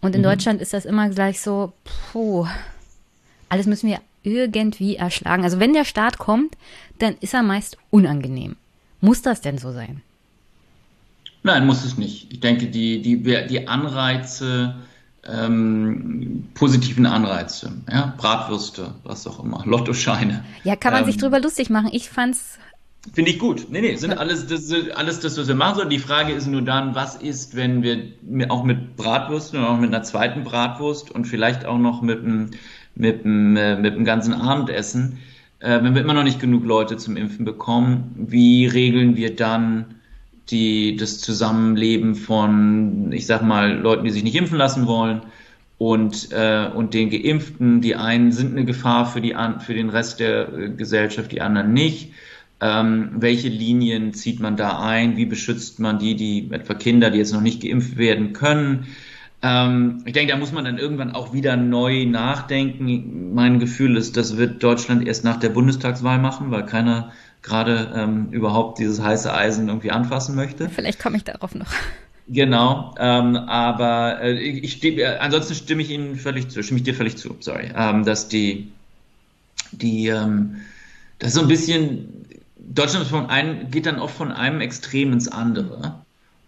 Und 0.00 0.14
in 0.14 0.20
mhm. 0.20 0.24
Deutschland 0.24 0.60
ist 0.60 0.72
das 0.72 0.84
immer 0.84 1.08
gleich 1.10 1.40
so, 1.40 1.72
puh, 2.12 2.46
alles 3.48 3.66
müssen 3.66 3.88
wir 3.88 4.00
irgendwie 4.24 4.96
erschlagen. 4.96 5.44
Also 5.44 5.60
wenn 5.60 5.72
der 5.72 5.84
Staat 5.84 6.18
kommt, 6.18 6.56
dann 6.98 7.14
ist 7.20 7.34
er 7.34 7.42
meist 7.42 7.78
unangenehm. 7.90 8.56
Muss 9.00 9.22
das 9.22 9.40
denn 9.40 9.58
so 9.58 9.70
sein? 9.72 10.00
Nein, 11.42 11.66
muss 11.66 11.84
es 11.84 11.98
nicht. 11.98 12.32
Ich 12.32 12.40
denke, 12.40 12.66
die, 12.66 13.02
die, 13.02 13.22
die 13.22 13.68
Anreize, 13.68 14.76
ähm, 15.26 16.48
positiven 16.54 17.04
Anreize, 17.04 17.72
ja, 17.90 18.14
Bratwürste, 18.16 18.94
was 19.04 19.26
auch 19.26 19.44
immer, 19.44 19.62
Lottoscheine. 19.66 20.42
Ja, 20.64 20.74
kann 20.74 20.92
man 20.92 21.02
ähm, 21.02 21.06
sich 21.06 21.18
drüber 21.18 21.40
lustig 21.40 21.68
machen. 21.68 21.90
Ich 21.92 22.08
fand's 22.08 22.58
Finde 23.12 23.30
ich 23.30 23.38
gut. 23.38 23.66
Nee, 23.68 23.82
nee, 23.82 23.96
sind 23.96 24.16
alles 24.16 24.46
das, 24.46 24.72
alles 24.94 25.20
das, 25.20 25.36
was 25.36 25.46
wir 25.46 25.54
machen 25.54 25.76
sollen. 25.76 25.90
Die 25.90 25.98
Frage 25.98 26.32
ist 26.32 26.46
nur 26.46 26.62
dann, 26.62 26.94
was 26.94 27.16
ist, 27.16 27.54
wenn 27.54 27.82
wir 27.82 28.14
auch 28.50 28.64
mit 28.64 28.96
Bratwurst 28.96 29.54
und 29.54 29.62
auch 29.62 29.78
mit 29.78 29.92
einer 29.92 30.02
zweiten 30.02 30.42
Bratwurst 30.42 31.10
und 31.10 31.26
vielleicht 31.26 31.66
auch 31.66 31.76
noch 31.76 32.00
mit 32.00 32.20
einem, 32.20 32.52
mit 32.94 33.24
einem, 33.24 33.56
äh, 33.56 33.76
mit 33.76 33.94
einem 33.94 34.04
ganzen 34.04 34.34
Abendessen, 34.34 35.18
äh, 35.60 35.82
wenn 35.82 35.94
wir 35.94 36.02
immer 36.02 36.14
noch 36.14 36.24
nicht 36.24 36.40
genug 36.40 36.64
Leute 36.64 36.96
zum 36.96 37.16
Impfen 37.16 37.44
bekommen, 37.44 38.14
wie 38.16 38.66
regeln 38.66 39.16
wir 39.16 39.34
dann 39.34 39.96
die, 40.50 40.96
das 40.96 41.20
Zusammenleben 41.20 42.14
von, 42.14 43.10
ich 43.12 43.26
sag 43.26 43.42
mal, 43.42 43.72
Leuten, 43.78 44.04
die 44.04 44.10
sich 44.10 44.24
nicht 44.24 44.36
impfen 44.36 44.58
lassen 44.58 44.86
wollen 44.86 45.22
und, 45.78 46.28
äh, 46.32 46.68
und 46.74 46.94
den 46.94 47.10
Geimpften? 47.10 47.80
Die 47.80 47.96
einen 47.96 48.30
sind 48.32 48.52
eine 48.52 48.64
Gefahr 48.64 49.06
für, 49.06 49.20
die, 49.20 49.34
für 49.60 49.74
den 49.74 49.88
Rest 49.88 50.20
der 50.20 50.52
äh, 50.52 50.70
Gesellschaft, 50.70 51.32
die 51.32 51.40
anderen 51.40 51.72
nicht 51.72 52.12
ähm, 52.60 53.10
welche 53.16 53.48
Linien 53.48 54.14
zieht 54.14 54.40
man 54.40 54.56
da 54.56 54.80
ein? 54.80 55.16
Wie 55.16 55.26
beschützt 55.26 55.80
man 55.80 55.98
die, 55.98 56.14
die 56.14 56.48
etwa 56.50 56.74
Kinder, 56.74 57.10
die 57.10 57.18
jetzt 57.18 57.32
noch 57.32 57.40
nicht 57.40 57.62
geimpft 57.62 57.98
werden 57.98 58.32
können? 58.32 58.86
Ähm, 59.44 60.02
ich 60.06 60.14
denke, 60.14 60.32
da 60.32 60.38
muss 60.38 60.52
man 60.52 60.64
dann 60.64 60.78
irgendwann 60.78 61.12
auch 61.12 61.34
wieder 61.34 61.56
neu 61.56 62.06
nachdenken. 62.06 63.34
Mein 63.34 63.60
Gefühl 63.60 63.98
ist, 63.98 64.16
das 64.16 64.38
wird 64.38 64.62
Deutschland 64.62 65.06
erst 65.06 65.22
nach 65.22 65.38
der 65.38 65.50
Bundestagswahl 65.50 66.18
machen, 66.18 66.50
weil 66.50 66.64
keiner 66.64 67.12
gerade 67.42 67.92
ähm, 67.94 68.28
überhaupt 68.30 68.78
dieses 68.78 69.02
heiße 69.02 69.32
Eisen 69.32 69.68
irgendwie 69.68 69.90
anfassen 69.90 70.34
möchte. 70.34 70.70
Vielleicht 70.70 70.98
komme 70.98 71.18
ich 71.18 71.24
darauf 71.24 71.54
noch. 71.54 71.70
Genau, 72.26 72.94
ähm, 72.98 73.36
aber 73.36 74.22
äh, 74.22 74.32
ich 74.32 74.72
stimme, 74.72 75.02
äh, 75.02 75.18
ansonsten 75.18 75.54
stimme 75.54 75.82
ich 75.82 75.90
Ihnen 75.90 76.16
völlig 76.16 76.48
zu, 76.48 76.62
stimme 76.62 76.78
ich 76.78 76.84
dir 76.84 76.94
völlig 76.94 77.18
zu, 77.18 77.36
sorry, 77.40 77.70
ähm, 77.76 78.06
dass 78.06 78.28
die, 78.28 78.72
die, 79.72 80.06
ähm, 80.06 80.56
das 81.18 81.34
so 81.34 81.42
ein 81.42 81.48
bisschen 81.48 82.24
Deutschland 82.56 83.06
von 83.06 83.28
einem, 83.28 83.70
geht 83.70 83.84
dann 83.84 83.98
oft 83.98 84.16
von 84.16 84.32
einem 84.32 84.62
Extrem 84.62 85.12
ins 85.12 85.28
andere. 85.28 85.96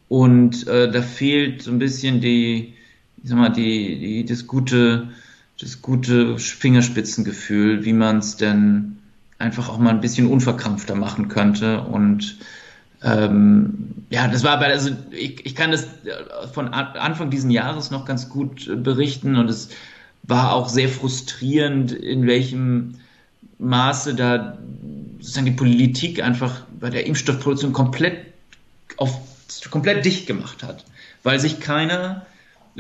Und 0.09 0.67
äh, 0.67 0.91
da 0.91 1.03
fehlt 1.03 1.63
so 1.63 1.71
ein 1.73 1.79
bisschen 1.79 2.23
die, 2.23 2.76
ich 3.27 3.31
sag 3.31 3.39
mal, 3.41 3.49
die, 3.49 3.99
die, 3.99 4.25
das 4.25 4.47
gute, 4.47 5.09
das 5.61 5.83
gute 5.83 6.39
Fingerspitzengefühl, 6.39 7.85
wie 7.85 7.93
man 7.93 8.19
es 8.19 8.37
denn 8.37 8.99
einfach 9.41 9.69
auch 9.69 9.79
mal 9.79 9.91
ein 9.91 10.01
bisschen 10.01 10.29
unverkrampfter 10.29 10.95
machen 10.95 11.27
könnte. 11.27 11.81
Und 11.81 12.37
ähm, 13.03 14.05
ja, 14.11 14.29
das 14.29 14.45
war 14.45 14.53
aber, 14.53 14.67
also 14.67 14.91
ich, 15.11 15.45
ich 15.45 15.57
kann 15.57 15.73
das 15.73 15.89
von 16.53 16.69
Anfang 16.69 17.31
diesen 17.31 17.51
Jahres 17.51 17.91
noch 17.91 18.05
ganz 18.05 18.29
gut 18.29 18.71
berichten 18.85 19.35
und 19.35 19.51
es 19.51 19.71
war 20.23 20.53
auch 20.53 20.69
sehr 20.69 20.89
frustrierend, 20.89 21.91
in 21.91 22.29
welchem 22.29 22.95
Maße 23.59 24.15
da 24.15 24.57
sozusagen 25.19 25.47
die 25.47 25.51
Politik 25.51 26.23
einfach 26.23 26.61
bei 26.79 26.91
der 26.91 27.07
Impfstoffproduktion 27.07 27.73
komplett 27.73 28.19
auf 28.99 29.19
komplett 29.73 30.05
dicht 30.05 30.29
gemacht 30.29 30.63
hat, 30.63 30.85
weil 31.25 31.41
sich 31.41 31.59
keiner 31.59 32.25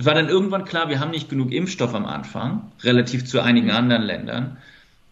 war 0.04 0.14
dann 0.14 0.28
irgendwann 0.28 0.64
klar, 0.64 0.88
wir 0.88 1.00
haben 1.00 1.10
nicht 1.10 1.30
genug 1.30 1.52
Impfstoff 1.52 1.94
am 1.94 2.04
Anfang, 2.04 2.70
relativ 2.82 3.24
zu 3.24 3.40
einigen 3.40 3.70
anderen 3.70 4.02
Ländern. 4.02 4.58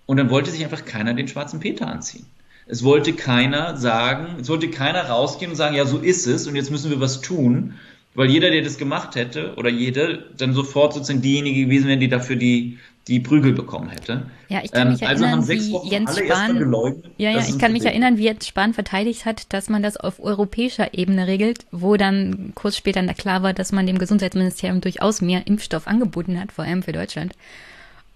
Und 0.06 0.18
dann 0.18 0.28
wollte 0.30 0.50
sich 0.50 0.62
einfach 0.62 0.84
keiner 0.84 1.14
den 1.14 1.28
schwarzen 1.28 1.60
Peter 1.60 1.88
anziehen. 1.88 2.26
Es 2.66 2.82
wollte 2.84 3.12
keiner 3.12 3.76
sagen, 3.76 4.36
es 4.40 4.48
wollte 4.48 4.68
keiner 4.68 5.06
rausgehen 5.08 5.50
und 5.50 5.56
sagen, 5.56 5.74
ja, 5.74 5.86
so 5.86 5.98
ist 5.98 6.26
es 6.26 6.46
und 6.46 6.56
jetzt 6.56 6.70
müssen 6.70 6.90
wir 6.90 7.00
was 7.00 7.20
tun, 7.20 7.74
weil 8.14 8.30
jeder, 8.30 8.50
der 8.50 8.62
das 8.62 8.78
gemacht 8.78 9.16
hätte 9.16 9.54
oder 9.56 9.70
jede, 9.70 10.30
dann 10.36 10.54
sofort 10.54 10.94
sozusagen 10.94 11.22
diejenige 11.22 11.64
gewesen 11.64 11.88
wäre, 11.88 11.98
die 11.98 12.08
dafür 12.08 12.36
die, 12.36 12.78
die 13.08 13.20
Prügel 13.20 13.52
bekommen 13.52 13.90
hätte. 13.90 14.30
Ja, 14.48 14.60
ich 14.62 14.72
kann 14.72 14.92
mich 14.92 15.02
ähm, 15.02 15.08
also 15.08 15.24
erinnern, 15.24 15.48
wie 15.48 15.90
Jens 15.90 16.18
Spahn, 16.18 16.74
ja, 17.18 17.30
ja, 17.30 17.40
ich 17.40 17.58
kann 17.58 17.72
mich 17.72 17.84
erinnern, 17.84 18.16
wie 18.16 18.24
Jens 18.24 18.46
Spahn 18.46 18.72
verteidigt 18.72 19.26
hat, 19.26 19.52
dass 19.52 19.68
man 19.68 19.82
das 19.82 19.96
auf 19.96 20.20
europäischer 20.20 20.94
Ebene 20.94 21.26
regelt, 21.26 21.66
wo 21.70 21.96
dann 21.96 22.52
kurz 22.54 22.76
später 22.76 23.02
klar 23.14 23.42
war, 23.42 23.52
dass 23.52 23.72
man 23.72 23.86
dem 23.86 23.98
Gesundheitsministerium 23.98 24.80
durchaus 24.80 25.20
mehr 25.20 25.46
Impfstoff 25.46 25.86
angeboten 25.86 26.40
hat, 26.40 26.52
vor 26.52 26.64
allem 26.64 26.82
für 26.82 26.92
Deutschland. 26.92 27.34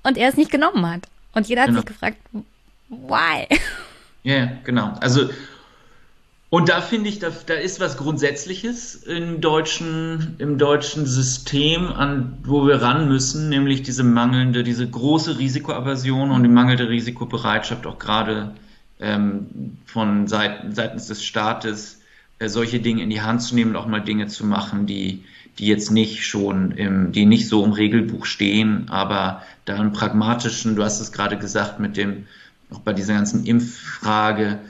Und 0.02 0.16
er 0.16 0.28
es 0.28 0.36
nicht 0.36 0.50
genommen 0.50 0.88
hat. 0.90 1.02
Und 1.34 1.48
jeder 1.48 1.62
hat 1.62 1.68
genau. 1.68 1.80
sich 1.80 1.86
gefragt, 1.86 2.16
why? 2.88 3.46
Ja, 4.22 4.34
yeah, 4.34 4.52
genau. 4.64 4.94
Also 5.00 5.28
und 6.50 6.70
da 6.70 6.80
finde 6.80 7.10
ich, 7.10 7.18
da, 7.18 7.30
da 7.44 7.54
ist 7.54 7.78
was 7.78 7.98
Grundsätzliches 7.98 8.94
im 8.94 9.42
deutschen, 9.42 10.36
im 10.38 10.56
deutschen 10.56 11.04
System, 11.04 11.88
an 11.88 12.38
wo 12.42 12.66
wir 12.66 12.80
ran 12.80 13.06
müssen, 13.06 13.50
nämlich 13.50 13.82
diese 13.82 14.02
mangelnde, 14.02 14.62
diese 14.62 14.88
große 14.88 15.38
Risikoaversion 15.38 16.30
und 16.30 16.42
die 16.42 16.48
mangelnde 16.48 16.88
Risikobereitschaft 16.88 17.86
auch 17.86 17.98
gerade 17.98 18.54
ähm, 18.98 19.76
von 19.84 20.26
Seiten, 20.26 20.72
seitens 20.72 21.06
des 21.06 21.22
Staates, 21.22 22.00
äh, 22.38 22.48
solche 22.48 22.80
Dinge 22.80 23.02
in 23.02 23.10
die 23.10 23.20
Hand 23.20 23.42
zu 23.42 23.54
nehmen 23.54 23.72
und 23.72 23.76
auch 23.76 23.86
mal 23.86 24.00
Dinge 24.00 24.28
zu 24.28 24.46
machen, 24.46 24.86
die, 24.86 25.24
die 25.58 25.66
jetzt 25.66 25.90
nicht 25.90 26.24
schon 26.24 26.72
im, 26.72 27.12
die 27.12 27.26
nicht 27.26 27.46
so 27.48 27.62
im 27.62 27.72
Regelbuch 27.72 28.24
stehen, 28.24 28.88
aber 28.88 29.42
da 29.66 29.76
einen 29.76 29.92
pragmatischen, 29.92 30.76
du 30.76 30.82
hast 30.82 31.00
es 31.00 31.12
gerade 31.12 31.36
gesagt, 31.36 31.78
mit 31.78 31.98
dem, 31.98 32.26
auch 32.70 32.80
bei 32.80 32.94
dieser 32.94 33.12
ganzen 33.12 33.44
Impffrage, 33.44 34.60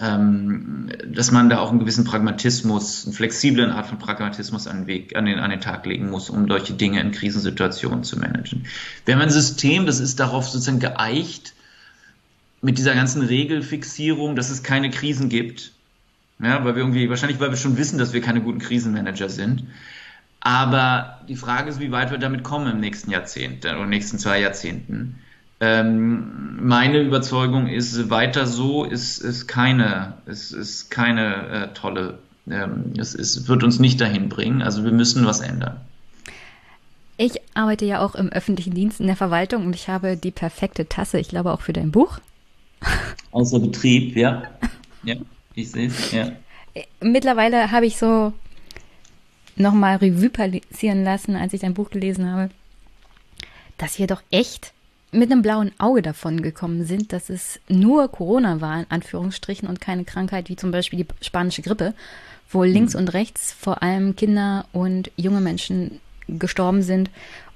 ähm, 0.00 0.90
dass 1.06 1.32
man 1.32 1.48
da 1.48 1.58
auch 1.58 1.70
einen 1.70 1.80
gewissen 1.80 2.04
Pragmatismus, 2.04 3.04
einen 3.04 3.14
flexiblen 3.14 3.70
Art 3.70 3.86
von 3.86 3.98
Pragmatismus 3.98 4.66
an 4.66 4.80
den, 4.80 4.86
Weg, 4.86 5.16
an 5.16 5.26
den, 5.26 5.38
an 5.38 5.50
den 5.50 5.60
Tag 5.60 5.86
legen 5.86 6.10
muss, 6.10 6.30
um 6.30 6.46
solche 6.46 6.74
Dinge 6.74 7.00
in 7.00 7.10
Krisensituationen 7.10 8.04
zu 8.04 8.18
managen. 8.18 8.66
Wir 9.04 9.14
haben 9.14 9.22
ein 9.22 9.30
System, 9.30 9.86
das 9.86 9.98
ist 9.98 10.20
darauf 10.20 10.48
sozusagen 10.48 10.78
geeicht, 10.78 11.54
mit 12.60 12.78
dieser 12.78 12.94
ganzen 12.94 13.22
Regelfixierung, 13.22 14.36
dass 14.36 14.50
es 14.50 14.62
keine 14.62 14.90
Krisen 14.90 15.28
gibt. 15.28 15.72
Ja, 16.40 16.64
weil 16.64 16.76
wir 16.76 16.82
irgendwie, 16.82 17.10
wahrscheinlich 17.10 17.40
weil 17.40 17.50
wir 17.50 17.56
schon 17.56 17.76
wissen, 17.76 17.98
dass 17.98 18.12
wir 18.12 18.20
keine 18.20 18.40
guten 18.40 18.60
Krisenmanager 18.60 19.28
sind. 19.28 19.64
Aber 20.40 21.20
die 21.28 21.36
Frage 21.36 21.68
ist, 21.68 21.80
wie 21.80 21.90
weit 21.90 22.12
wir 22.12 22.18
damit 22.18 22.44
kommen 22.44 22.70
im 22.70 22.80
nächsten 22.80 23.10
Jahrzehnt 23.10 23.64
oder 23.64 23.86
nächsten 23.86 24.18
zwei 24.18 24.40
Jahrzehnten. 24.40 25.18
Ähm, 25.60 26.58
meine 26.60 27.00
Überzeugung 27.00 27.66
ist, 27.66 28.10
weiter 28.10 28.46
so 28.46 28.84
ist, 28.84 29.18
ist 29.18 29.48
keine, 29.48 30.14
ist, 30.26 30.52
ist 30.52 30.90
keine 30.90 31.48
äh, 31.48 31.74
tolle, 31.74 32.18
ähm, 32.48 32.92
es, 32.96 33.14
es 33.14 33.48
wird 33.48 33.64
uns 33.64 33.80
nicht 33.80 34.00
dahin 34.00 34.28
bringen. 34.28 34.62
Also 34.62 34.84
wir 34.84 34.92
müssen 34.92 35.26
was 35.26 35.40
ändern. 35.40 35.80
Ich 37.16 37.40
arbeite 37.54 37.84
ja 37.84 38.00
auch 38.00 38.14
im 38.14 38.28
öffentlichen 38.28 38.74
Dienst 38.74 39.00
in 39.00 39.08
der 39.08 39.16
Verwaltung 39.16 39.66
und 39.66 39.74
ich 39.74 39.88
habe 39.88 40.16
die 40.16 40.30
perfekte 40.30 40.88
Tasse, 40.88 41.18
ich 41.18 41.28
glaube 41.28 41.52
auch 41.52 41.60
für 41.60 41.72
dein 41.72 41.90
Buch. 41.90 42.20
Außer 43.32 43.58
Betrieb, 43.58 44.16
ja. 44.16 44.44
Ja, 45.02 45.16
ich 45.54 45.72
sehe 45.72 45.88
es, 45.88 46.12
ja. 46.12 46.30
Mittlerweile 47.00 47.72
habe 47.72 47.86
ich 47.86 47.96
so 47.96 48.32
nochmal 49.56 49.96
Revue 49.96 50.30
passieren 50.30 51.02
lassen, 51.02 51.34
als 51.34 51.52
ich 51.52 51.60
dein 51.60 51.74
Buch 51.74 51.90
gelesen 51.90 52.30
habe, 52.30 52.50
dass 53.78 53.98
wir 53.98 54.06
doch 54.06 54.22
echt 54.30 54.72
mit 55.10 55.30
einem 55.30 55.42
blauen 55.42 55.72
Auge 55.78 56.02
davon 56.02 56.42
gekommen 56.42 56.84
sind, 56.84 57.12
dass 57.12 57.30
es 57.30 57.60
nur 57.68 58.08
Corona 58.08 58.60
war, 58.60 58.80
in 58.80 58.86
Anführungsstrichen, 58.88 59.68
und 59.68 59.80
keine 59.80 60.04
Krankheit 60.04 60.48
wie 60.48 60.56
zum 60.56 60.70
Beispiel 60.70 61.04
die 61.04 61.24
spanische 61.24 61.62
Grippe, 61.62 61.94
wo 62.50 62.64
mhm. 62.64 62.72
links 62.72 62.94
und 62.94 63.12
rechts 63.14 63.52
vor 63.52 63.82
allem 63.82 64.16
Kinder 64.16 64.66
und 64.72 65.10
junge 65.16 65.40
Menschen 65.40 66.00
gestorben 66.28 66.82
sind 66.82 67.10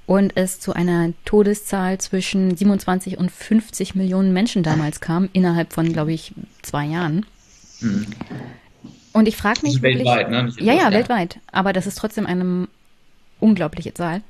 und 0.06 0.32
es 0.36 0.60
zu 0.60 0.72
einer 0.72 1.12
Todeszahl 1.24 1.98
zwischen 1.98 2.56
27 2.56 3.18
und 3.18 3.30
50 3.30 3.94
Millionen 3.94 4.32
Menschen 4.32 4.62
damals 4.62 5.00
kam, 5.00 5.28
innerhalb 5.32 5.72
von, 5.72 5.92
glaube 5.92 6.12
ich, 6.12 6.32
zwei 6.62 6.86
Jahren. 6.86 7.26
Mhm. 7.80 8.06
Und 9.12 9.28
ich 9.28 9.36
frage 9.36 9.60
mich. 9.62 9.74
Also 9.74 9.82
weltweit, 9.82 10.30
wirklich, 10.30 10.56
ne? 10.56 10.64
ja, 10.64 10.74
ja, 10.74 10.90
weltweit. 10.90 11.38
Aber 11.50 11.72
das 11.72 11.86
ist 11.86 11.98
trotzdem 11.98 12.26
eine 12.26 12.66
unglaubliche 13.40 13.94
Zahl. 13.94 14.22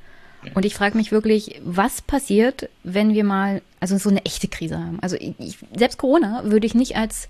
Und 0.55 0.65
ich 0.65 0.75
frage 0.75 0.97
mich 0.97 1.13
wirklich, 1.13 1.61
was 1.65 2.03
passiert, 2.03 2.69
wenn 2.83 3.15
wir 3.15 3.25
mal, 3.25 3.63
also 3.81 3.97
so 3.99 4.11
eine 4.11 4.25
echte 4.25 4.49
Krise 4.49 4.79
haben. 4.79 4.99
Also 5.01 5.17
ich, 5.17 5.59
selbst 5.77 5.99
Corona 5.99 6.43
würde 6.45 6.67
ich 6.67 6.75
nicht 6.75 6.97
als 6.97 7.29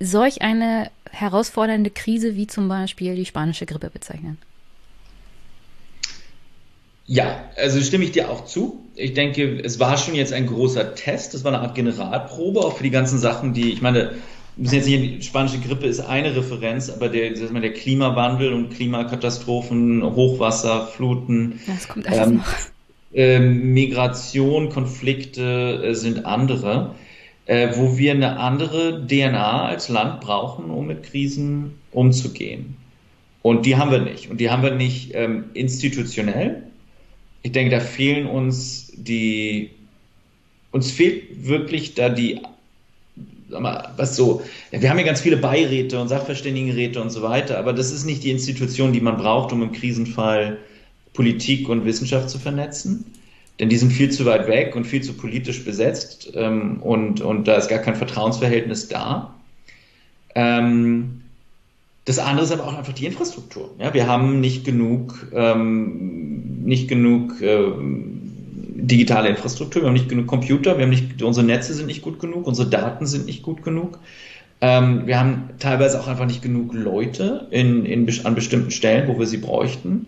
solch 0.00 0.42
eine 0.42 0.90
herausfordernde 1.10 1.90
Krise 1.90 2.34
wie 2.34 2.46
zum 2.46 2.68
Beispiel 2.68 3.14
die 3.14 3.26
spanische 3.26 3.66
Grippe 3.66 3.90
bezeichnen. 3.90 4.38
Ja, 7.06 7.44
also 7.56 7.80
stimme 7.82 8.04
ich 8.04 8.12
dir 8.12 8.30
auch 8.30 8.46
zu. 8.46 8.82
Ich 8.94 9.12
denke, 9.12 9.60
es 9.62 9.78
war 9.78 9.98
schon 9.98 10.14
jetzt 10.14 10.32
ein 10.32 10.46
großer 10.46 10.94
Test. 10.94 11.34
Es 11.34 11.44
war 11.44 11.52
eine 11.52 11.62
Art 11.62 11.74
Generalprobe, 11.74 12.60
auch 12.60 12.78
für 12.78 12.82
die 12.82 12.90
ganzen 12.90 13.18
Sachen, 13.18 13.52
die, 13.52 13.72
ich 13.72 13.82
meine, 13.82 14.14
müssen 14.56 14.74
jetzt 14.76 14.86
nicht, 14.86 15.18
die 15.18 15.22
spanische 15.22 15.58
Grippe 15.58 15.86
ist 15.86 16.00
eine 16.00 16.34
Referenz, 16.34 16.90
aber 16.90 17.08
der, 17.08 17.30
der 17.30 17.72
Klimawandel 17.72 18.52
und 18.52 18.70
Klimakatastrophen, 18.70 20.02
Hochwasser, 20.02 20.86
Fluten, 20.86 21.60
das 21.66 21.88
kommt 21.88 22.06
alles 22.06 22.26
ähm, 22.26 22.36
noch. 22.36 22.44
Äh, 23.14 23.38
Migration, 23.38 24.70
Konflikte 24.70 25.82
äh, 25.84 25.94
sind 25.94 26.26
andere, 26.26 26.94
äh, 27.46 27.68
wo 27.74 27.96
wir 27.96 28.12
eine 28.12 28.38
andere 28.38 29.06
DNA 29.06 29.66
als 29.66 29.88
Land 29.88 30.20
brauchen, 30.20 30.70
um 30.70 30.86
mit 30.86 31.04
Krisen 31.04 31.78
umzugehen. 31.92 32.76
Und 33.42 33.66
die 33.66 33.76
haben 33.76 33.90
wir 33.90 34.00
nicht. 34.00 34.30
Und 34.30 34.40
die 34.40 34.50
haben 34.50 34.62
wir 34.62 34.74
nicht 34.74 35.12
ähm, 35.14 35.44
institutionell. 35.52 36.62
Ich 37.42 37.52
denke, 37.52 37.70
da 37.70 37.80
fehlen 37.80 38.26
uns 38.26 38.90
die, 38.96 39.70
uns 40.70 40.90
fehlt 40.90 41.46
wirklich 41.46 41.94
da 41.94 42.08
die 42.08 42.40
sag 43.48 43.60
mal, 43.60 43.92
was 43.96 44.16
so, 44.16 44.42
wir 44.70 44.88
haben 44.90 44.98
ja 44.98 45.04
ganz 45.04 45.20
viele 45.20 45.36
Beiräte 45.36 46.00
und 46.00 46.08
Sachverständigenräte 46.08 47.00
und 47.00 47.10
so 47.10 47.22
weiter, 47.22 47.58
aber 47.58 47.72
das 47.72 47.92
ist 47.92 48.04
nicht 48.04 48.24
die 48.24 48.30
Institution, 48.30 48.92
die 48.92 49.00
man 49.00 49.16
braucht, 49.16 49.52
um 49.52 49.62
im 49.62 49.72
Krisenfall 49.72 50.58
Politik 51.12 51.68
und 51.68 51.84
Wissenschaft 51.84 52.30
zu 52.30 52.38
vernetzen. 52.38 53.04
Denn 53.60 53.68
die 53.68 53.76
sind 53.76 53.92
viel 53.92 54.10
zu 54.10 54.24
weit 54.26 54.48
weg 54.48 54.74
und 54.74 54.84
viel 54.84 55.02
zu 55.02 55.12
politisch 55.12 55.64
besetzt 55.64 56.32
ähm, 56.34 56.82
und, 56.82 57.20
und 57.20 57.46
da 57.46 57.54
ist 57.54 57.68
gar 57.68 57.78
kein 57.78 57.94
Vertrauensverhältnis 57.94 58.88
da. 58.88 59.34
Ähm, 60.34 61.22
das 62.04 62.18
andere 62.18 62.44
ist 62.44 62.52
aber 62.52 62.66
auch 62.66 62.76
einfach 62.76 62.92
die 62.92 63.06
Infrastruktur. 63.06 63.70
Ja, 63.78 63.94
wir 63.94 64.08
haben 64.08 64.40
nicht 64.40 64.64
genug, 64.64 65.28
ähm, 65.32 66.64
nicht 66.64 66.88
genug 66.88 67.40
ähm, 67.40 68.13
digitale 68.86 69.28
Infrastruktur, 69.28 69.82
wir 69.82 69.88
haben 69.88 69.94
nicht 69.94 70.08
genug 70.08 70.26
Computer, 70.26 70.76
wir 70.76 70.84
haben 70.84 70.90
nicht, 70.90 71.22
unsere 71.22 71.46
Netze 71.46 71.74
sind 71.74 71.86
nicht 71.86 72.02
gut 72.02 72.18
genug, 72.18 72.46
unsere 72.46 72.68
Daten 72.68 73.06
sind 73.06 73.26
nicht 73.26 73.42
gut 73.42 73.62
genug. 73.62 73.98
Ähm, 74.60 75.06
wir 75.06 75.18
haben 75.18 75.50
teilweise 75.58 76.00
auch 76.00 76.08
einfach 76.08 76.26
nicht 76.26 76.42
genug 76.42 76.72
Leute 76.72 77.48
in, 77.50 77.84
in, 77.84 78.08
an 78.24 78.34
bestimmten 78.34 78.70
Stellen, 78.70 79.08
wo 79.08 79.18
wir 79.18 79.26
sie 79.26 79.38
bräuchten. 79.38 80.06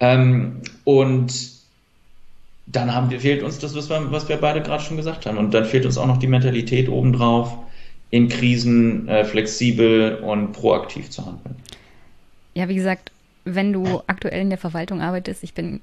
Ähm, 0.00 0.62
und 0.84 1.54
dann 2.66 2.94
haben 2.94 3.10
wir, 3.10 3.20
fehlt 3.20 3.42
uns 3.42 3.58
das, 3.58 3.74
was 3.74 3.90
wir, 3.90 4.10
was 4.10 4.28
wir 4.28 4.36
beide 4.36 4.62
gerade 4.62 4.82
schon 4.82 4.96
gesagt 4.96 5.26
haben. 5.26 5.38
Und 5.38 5.52
dann 5.52 5.64
fehlt 5.64 5.86
uns 5.86 5.98
auch 5.98 6.06
noch 6.06 6.16
die 6.16 6.26
Mentalität 6.26 6.88
obendrauf, 6.88 7.56
in 8.10 8.28
Krisen 8.28 9.08
äh, 9.08 9.24
flexibel 9.24 10.16
und 10.16 10.52
proaktiv 10.52 11.10
zu 11.10 11.26
handeln. 11.26 11.56
Ja, 12.54 12.68
wie 12.68 12.76
gesagt, 12.76 13.10
wenn 13.44 13.72
du 13.72 14.02
aktuell 14.06 14.40
in 14.40 14.50
der 14.50 14.58
Verwaltung 14.58 15.00
arbeitest, 15.00 15.42
ich 15.42 15.52
bin 15.52 15.80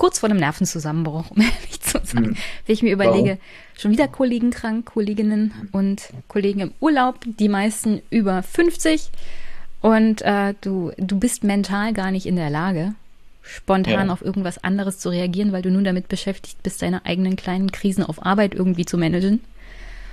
kurz 0.00 0.18
vor 0.18 0.30
einem 0.30 0.38
Nervenzusammenbruch, 0.38 1.30
um 1.30 1.42
ehrlich 1.42 1.80
zu 1.82 2.00
sein. 2.02 2.22
Mhm. 2.22 2.36
Wenn 2.64 2.72
ich 2.72 2.82
mir 2.82 2.92
überlege, 2.92 3.32
wow. 3.32 3.78
schon 3.78 3.90
wieder 3.90 4.08
Kollegen 4.08 4.50
krank, 4.50 4.86
Kolleginnen 4.86 5.52
und 5.72 6.08
Kollegen 6.26 6.60
im 6.60 6.72
Urlaub, 6.80 7.20
die 7.26 7.50
meisten 7.50 8.00
über 8.08 8.42
50 8.42 9.10
Und 9.82 10.22
äh, 10.22 10.54
du, 10.62 10.90
du 10.96 11.18
bist 11.18 11.44
mental 11.44 11.92
gar 11.92 12.10
nicht 12.12 12.24
in 12.24 12.36
der 12.36 12.48
Lage, 12.48 12.94
spontan 13.42 14.06
ja. 14.06 14.12
auf 14.12 14.22
irgendwas 14.22 14.64
anderes 14.64 14.98
zu 14.98 15.10
reagieren, 15.10 15.52
weil 15.52 15.60
du 15.60 15.70
nun 15.70 15.84
damit 15.84 16.08
beschäftigt 16.08 16.62
bist, 16.62 16.80
deine 16.80 17.04
eigenen 17.04 17.36
kleinen 17.36 17.70
Krisen 17.70 18.02
auf 18.02 18.24
Arbeit 18.24 18.54
irgendwie 18.54 18.86
zu 18.86 18.96
managen. 18.96 19.40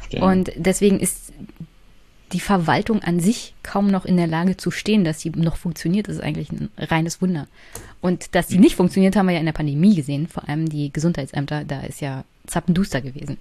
Stimmt. 0.06 0.24
Und 0.24 0.52
deswegen 0.58 1.00
ist 1.00 1.32
die 2.34 2.40
Verwaltung 2.40 3.02
an 3.02 3.20
sich 3.20 3.54
kaum 3.64 3.88
noch 3.88 4.06
in 4.06 4.18
der 4.18 4.28
Lage 4.28 4.58
zu 4.58 4.72
stehen, 4.72 5.04
dass 5.04 5.22
sie 5.22 5.30
noch 5.30 5.56
funktioniert, 5.56 6.08
ist 6.08 6.22
eigentlich 6.22 6.52
ein 6.52 6.70
reines 6.78 7.22
Wunder. 7.22 7.48
Und 8.02 8.36
dass 8.36 8.50
sie 8.50 8.58
nicht 8.58 8.76
funktioniert, 8.76 9.16
haben 9.16 9.28
wir 9.28 9.34
ja 9.34 9.40
in 9.40 9.46
der 9.46 9.54
Pandemie 9.54 9.96
gesehen, 9.96 10.28
vor 10.28 10.48
allem 10.48 10.68
die 10.68 10.92
Gesundheitsämter, 10.92 11.64
da 11.64 11.82
ist 11.82 12.02
ja 12.02 12.26
zappenduster 12.46 13.02
gewesen. 13.02 13.38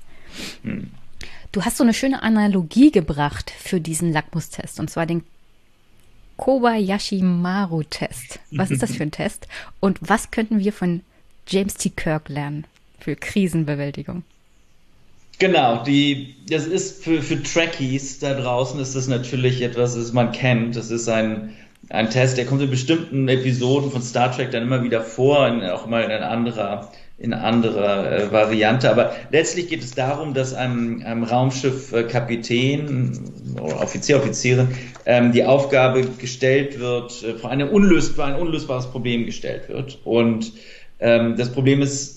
Hm. 0.63 0.91
Du 1.53 1.65
hast 1.65 1.79
so 1.79 1.85
eine 1.85 1.95
schöne 1.95 2.23
Analogie 2.23 2.93
gebracht 2.93 3.51
für 3.51 3.81
diesen 3.81 4.13
Lackmustest, 4.13 4.79
und 4.79 4.91
zwar 4.91 5.07
den 5.07 5.25
Kobayashi-Maru-Test. 6.37 8.41
Was 8.53 8.71
ist 8.71 8.83
das 8.83 8.95
für 8.95 9.05
ein 9.05 9.11
Test? 9.11 9.49
Und 9.81 9.99
was 10.01 10.31
könnten 10.31 10.59
wir 10.59 10.73
von 10.73 11.01
James 11.49 11.75
T. 11.75 11.91
Kirk 11.91 12.29
lernen 12.29 12.67
für 13.01 13.17
Krisenbewältigung? 13.17 14.23
Genau, 15.39 15.83
die, 15.85 16.35
das 16.49 16.67
ist 16.67 17.05
für, 17.05 17.21
für 17.21 17.43
Trekkies 17.43 18.21
da 18.21 18.33
draußen 18.33 18.81
ist 18.81 18.97
das 18.97 19.07
natürlich 19.07 19.61
etwas, 19.61 19.95
das 19.95 20.15
man 20.15 20.33
kennt. 20.33 20.77
Das 20.77 20.91
ist 20.91 21.09
ein, 21.09 21.53
ein 21.91 22.09
Test, 22.09 22.39
der 22.39 22.47
kommt 22.47 22.63
in 22.63 22.71
bestimmten 22.71 23.29
Episoden 23.29 23.91
von 23.91 24.01
Star 24.01 24.33
Trek 24.33 24.51
dann 24.51 24.63
immer 24.63 24.83
wieder 24.83 25.03
vor, 25.03 25.47
in, 25.47 25.63
auch 25.63 25.87
mal 25.87 26.05
in 26.05 26.11
anderer, 26.11 26.91
in 27.19 27.35
anderer 27.35 28.13
äh, 28.13 28.33
Variante. 28.33 28.91
Aber 28.91 29.13
letztlich 29.31 29.69
geht 29.69 29.83
es 29.83 29.91
darum, 29.91 30.33
dass 30.33 30.55
einem, 30.55 31.03
einem 31.05 31.25
Raumschiff-Kapitän 31.25 33.59
oder 33.61 33.83
Offizier, 33.83 34.17
Offizierin 34.17 34.69
ähm, 35.05 35.33
die 35.33 35.45
Aufgabe 35.45 36.07
gestellt 36.19 36.81
wird, 36.81 37.23
äh, 37.23 37.35
vor 37.35 37.51
eine 37.51 37.71
unlösbar, 37.71 38.29
ein 38.29 38.37
unlösbares 38.37 38.87
Problem 38.87 39.27
gestellt 39.27 39.69
wird. 39.69 39.99
Und 40.05 40.55
ähm, 40.99 41.37
das 41.37 41.53
Problem 41.53 41.83
ist 41.83 42.16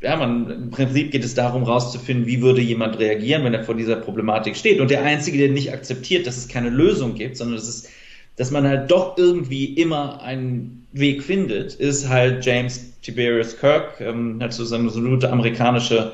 ja, 0.00 0.16
man, 0.16 0.50
im 0.50 0.70
Prinzip 0.70 1.10
geht 1.10 1.24
es 1.24 1.34
darum, 1.34 1.62
rauszufinden, 1.62 2.26
wie 2.26 2.42
würde 2.42 2.60
jemand 2.60 2.98
reagieren, 2.98 3.44
wenn 3.44 3.54
er 3.54 3.64
vor 3.64 3.74
dieser 3.74 3.96
Problematik 3.96 4.56
steht. 4.56 4.80
Und 4.80 4.90
der 4.90 5.02
Einzige, 5.02 5.38
der 5.38 5.48
nicht 5.48 5.72
akzeptiert, 5.72 6.26
dass 6.26 6.36
es 6.36 6.48
keine 6.48 6.68
Lösung 6.68 7.14
gibt, 7.14 7.36
sondern 7.36 7.56
dass, 7.56 7.68
es, 7.68 7.88
dass 8.36 8.50
man 8.50 8.68
halt 8.68 8.90
doch 8.90 9.16
irgendwie 9.16 9.64
immer 9.74 10.22
einen 10.22 10.86
Weg 10.92 11.22
findet, 11.22 11.74
ist 11.74 12.08
halt 12.08 12.44
James 12.44 12.92
Tiberius 13.02 13.58
Kirk, 13.58 14.00
ähm, 14.00 14.38
hat 14.42 14.52
so 14.52 14.64
seine 14.64 14.86
absolute 14.86 15.30
amerikanische 15.30 16.12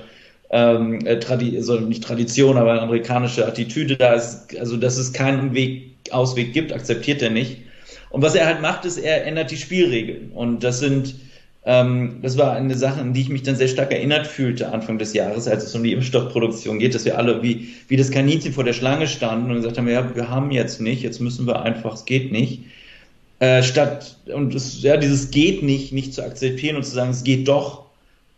ähm, 0.51 1.05
äh, 1.07 1.19
Tradi 1.19 1.57
also 1.57 1.81
nicht 1.81 2.05
Tradition, 2.05 2.59
aber 2.59 2.81
amerikanische 2.81 3.47
Attitüde 3.47 3.97
da 3.97 4.13
ist, 4.13 4.57
also 4.59 4.77
dass 4.77 4.97
es 4.97 5.13
keinen 5.13 5.55
Weg, 5.55 5.91
Ausweg 6.11 6.53
gibt, 6.53 6.73
akzeptiert 6.73 7.23
er 7.23 7.31
nicht. 7.31 7.59
Und 8.11 8.23
was 8.23 8.35
er 8.35 8.47
halt 8.47 8.61
macht, 8.61 8.85
ist, 8.85 8.99
er 8.99 9.25
ändert 9.25 9.51
die 9.51 9.57
Spielregeln. 9.57 10.33
Und 10.33 10.63
das 10.63 10.81
sind 10.81 11.15
ähm, 11.65 12.19
das 12.23 12.39
war 12.39 12.53
eine 12.55 12.75
Sache, 12.77 13.01
an 13.01 13.13
die 13.13 13.21
ich 13.21 13.29
mich 13.29 13.45
dann 13.45 13.55
sehr 13.55 13.69
stark 13.69 13.93
erinnert 13.93 14.27
fühlte 14.27 14.73
Anfang 14.73 14.99
des 14.99 15.13
Jahres, 15.15 15.47
als 15.47 15.65
es 15.65 15.75
um 15.75 15.85
die 15.85 15.93
Impfstoffproduktion 15.93 16.81
geht, 16.81 16.95
dass 16.95 17.05
wir 17.05 17.17
alle 17.19 17.43
wie, 17.43 17.69
wie 17.89 17.97
das 17.97 18.11
Kaninchen 18.11 18.53
vor 18.53 18.65
der 18.65 18.73
Schlange 18.73 19.07
standen 19.07 19.51
und 19.51 19.57
gesagt 19.57 19.79
haben, 19.79 19.89
ja, 19.89 20.15
wir 20.15 20.29
haben 20.29 20.51
jetzt 20.51 20.81
nicht, 20.81 21.03
jetzt 21.03 21.21
müssen 21.21 21.47
wir 21.47 21.63
einfach, 21.63 21.95
es 21.95 22.05
geht 22.05 22.33
nicht. 22.33 22.63
Äh, 23.39 23.63
statt, 23.63 24.19
und 24.33 24.55
das, 24.55 24.83
ja, 24.83 24.97
dieses 24.97 25.31
geht 25.31 25.63
nicht, 25.63 25.93
nicht 25.93 26.15
zu 26.15 26.25
akzeptieren 26.25 26.77
und 26.77 26.85
zu 26.85 26.93
sagen, 26.93 27.11
es 27.11 27.23
geht 27.23 27.47
doch 27.47 27.87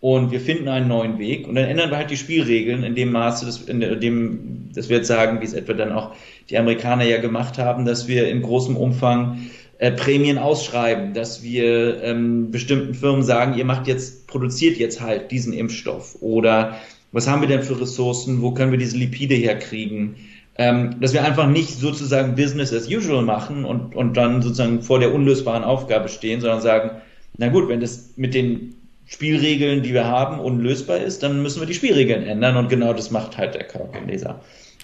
und 0.01 0.30
wir 0.30 0.40
finden 0.40 0.68
einen 0.68 0.88
neuen 0.88 1.18
Weg 1.18 1.48
und 1.48 1.55
dann 1.55 1.64
ändern 1.64 1.90
wir 1.90 1.96
halt 1.96 2.10
die 2.10 2.18
Spielregeln 2.18 2.84
in 2.84 2.94
dem 2.94 3.10
Maße, 3.10 3.46
dass, 3.46 3.62
in 3.62 3.80
dem, 3.80 4.68
dass 4.74 4.90
wir 4.90 4.98
jetzt 4.98 5.09
sagen, 5.09 5.40
wie 5.40 5.46
es 5.46 5.55
etwa 5.55 5.72
dann 5.72 5.92
auch 5.92 6.12
die 6.51 6.59
Amerikaner 6.59 7.05
ja 7.05 7.18
gemacht 7.18 7.56
haben, 7.56 7.86
dass 7.86 8.06
wir 8.06 8.28
in 8.28 8.42
großem 8.42 8.76
Umfang 8.76 9.38
äh, 9.78 9.90
Prämien 9.92 10.38
ausschreiben, 10.38 11.14
dass 11.14 11.42
wir 11.42 12.02
ähm, 12.02 12.51
bestimmten 12.51 12.94
Firmen 12.94 13.22
sagen, 13.22 13.55
ihr 13.55 13.64
macht 13.64 13.86
jetzt, 13.86 14.26
produziert 14.26 14.78
jetzt 14.78 15.01
halt 15.01 15.30
diesen 15.30 15.52
Impfstoff. 15.52 16.16
Oder 16.20 16.76
was 17.12 17.28
haben 17.28 17.40
wir 17.40 17.48
denn 17.48 17.62
für 17.62 17.80
Ressourcen, 17.80 18.42
wo 18.42 18.52
können 18.52 18.72
wir 18.72 18.78
diese 18.78 18.96
Lipide 18.96 19.34
herkriegen, 19.34 20.16
ähm, 20.56 21.01
dass 21.01 21.12
wir 21.12 21.24
einfach 21.24 21.48
nicht 21.48 21.70
sozusagen 21.70 22.36
Business 22.36 22.72
as 22.72 22.88
usual 22.88 23.22
machen 23.22 23.64
und, 23.64 23.94
und 23.96 24.16
dann 24.16 24.42
sozusagen 24.42 24.82
vor 24.82 25.01
der 25.01 25.12
unlösbaren 25.12 25.64
Aufgabe 25.64 26.09
stehen, 26.09 26.40
sondern 26.40 26.60
sagen, 26.60 26.90
na 27.36 27.48
gut, 27.48 27.68
wenn 27.68 27.80
das 27.80 28.10
mit 28.16 28.34
den 28.34 28.74
Spielregeln, 29.06 29.82
die 29.82 29.92
wir 29.92 30.06
haben, 30.06 30.38
unlösbar 30.38 30.98
ist, 30.98 31.22
dann 31.22 31.42
müssen 31.42 31.60
wir 31.60 31.66
die 31.66 31.74
Spielregeln 31.74 32.24
ändern. 32.24 32.56
Und 32.56 32.68
genau 32.68 32.92
das 32.92 33.10
macht 33.10 33.36
halt 33.36 33.55
der 33.55 33.64
Körper 33.64 33.98
in 33.98 34.09
dieser 34.09 34.40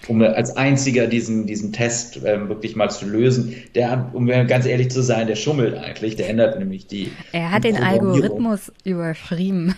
um 0.08 0.22
als 0.22 0.56
einziger 0.56 1.06
diesen, 1.06 1.46
diesen 1.46 1.72
Test 1.72 2.20
ähm, 2.24 2.48
wirklich 2.48 2.76
mal 2.76 2.90
zu 2.90 3.06
lösen. 3.06 3.54
Der, 3.74 4.10
um 4.12 4.26
ganz 4.26 4.66
ehrlich 4.66 4.90
zu 4.90 5.02
sein, 5.02 5.26
der 5.26 5.36
schummelt 5.36 5.76
eigentlich, 5.76 6.16
der 6.16 6.28
ändert 6.28 6.58
nämlich 6.58 6.86
die. 6.86 7.12
Er 7.32 7.50
hat 7.50 7.64
die 7.64 7.72
den 7.72 7.82
Algorithmus 7.82 8.72
überschrieben. 8.84 9.74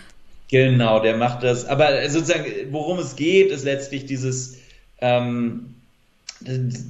Genau, 0.51 1.01
der 1.01 1.17
macht 1.17 1.43
das. 1.43 1.65
Aber 1.65 2.09
sozusagen, 2.09 2.45
worum 2.71 2.99
es 2.99 3.17
geht, 3.17 3.51
ist 3.51 3.65
letztlich 3.65 4.07
dieses 4.07 4.59
ähm, 5.01 5.75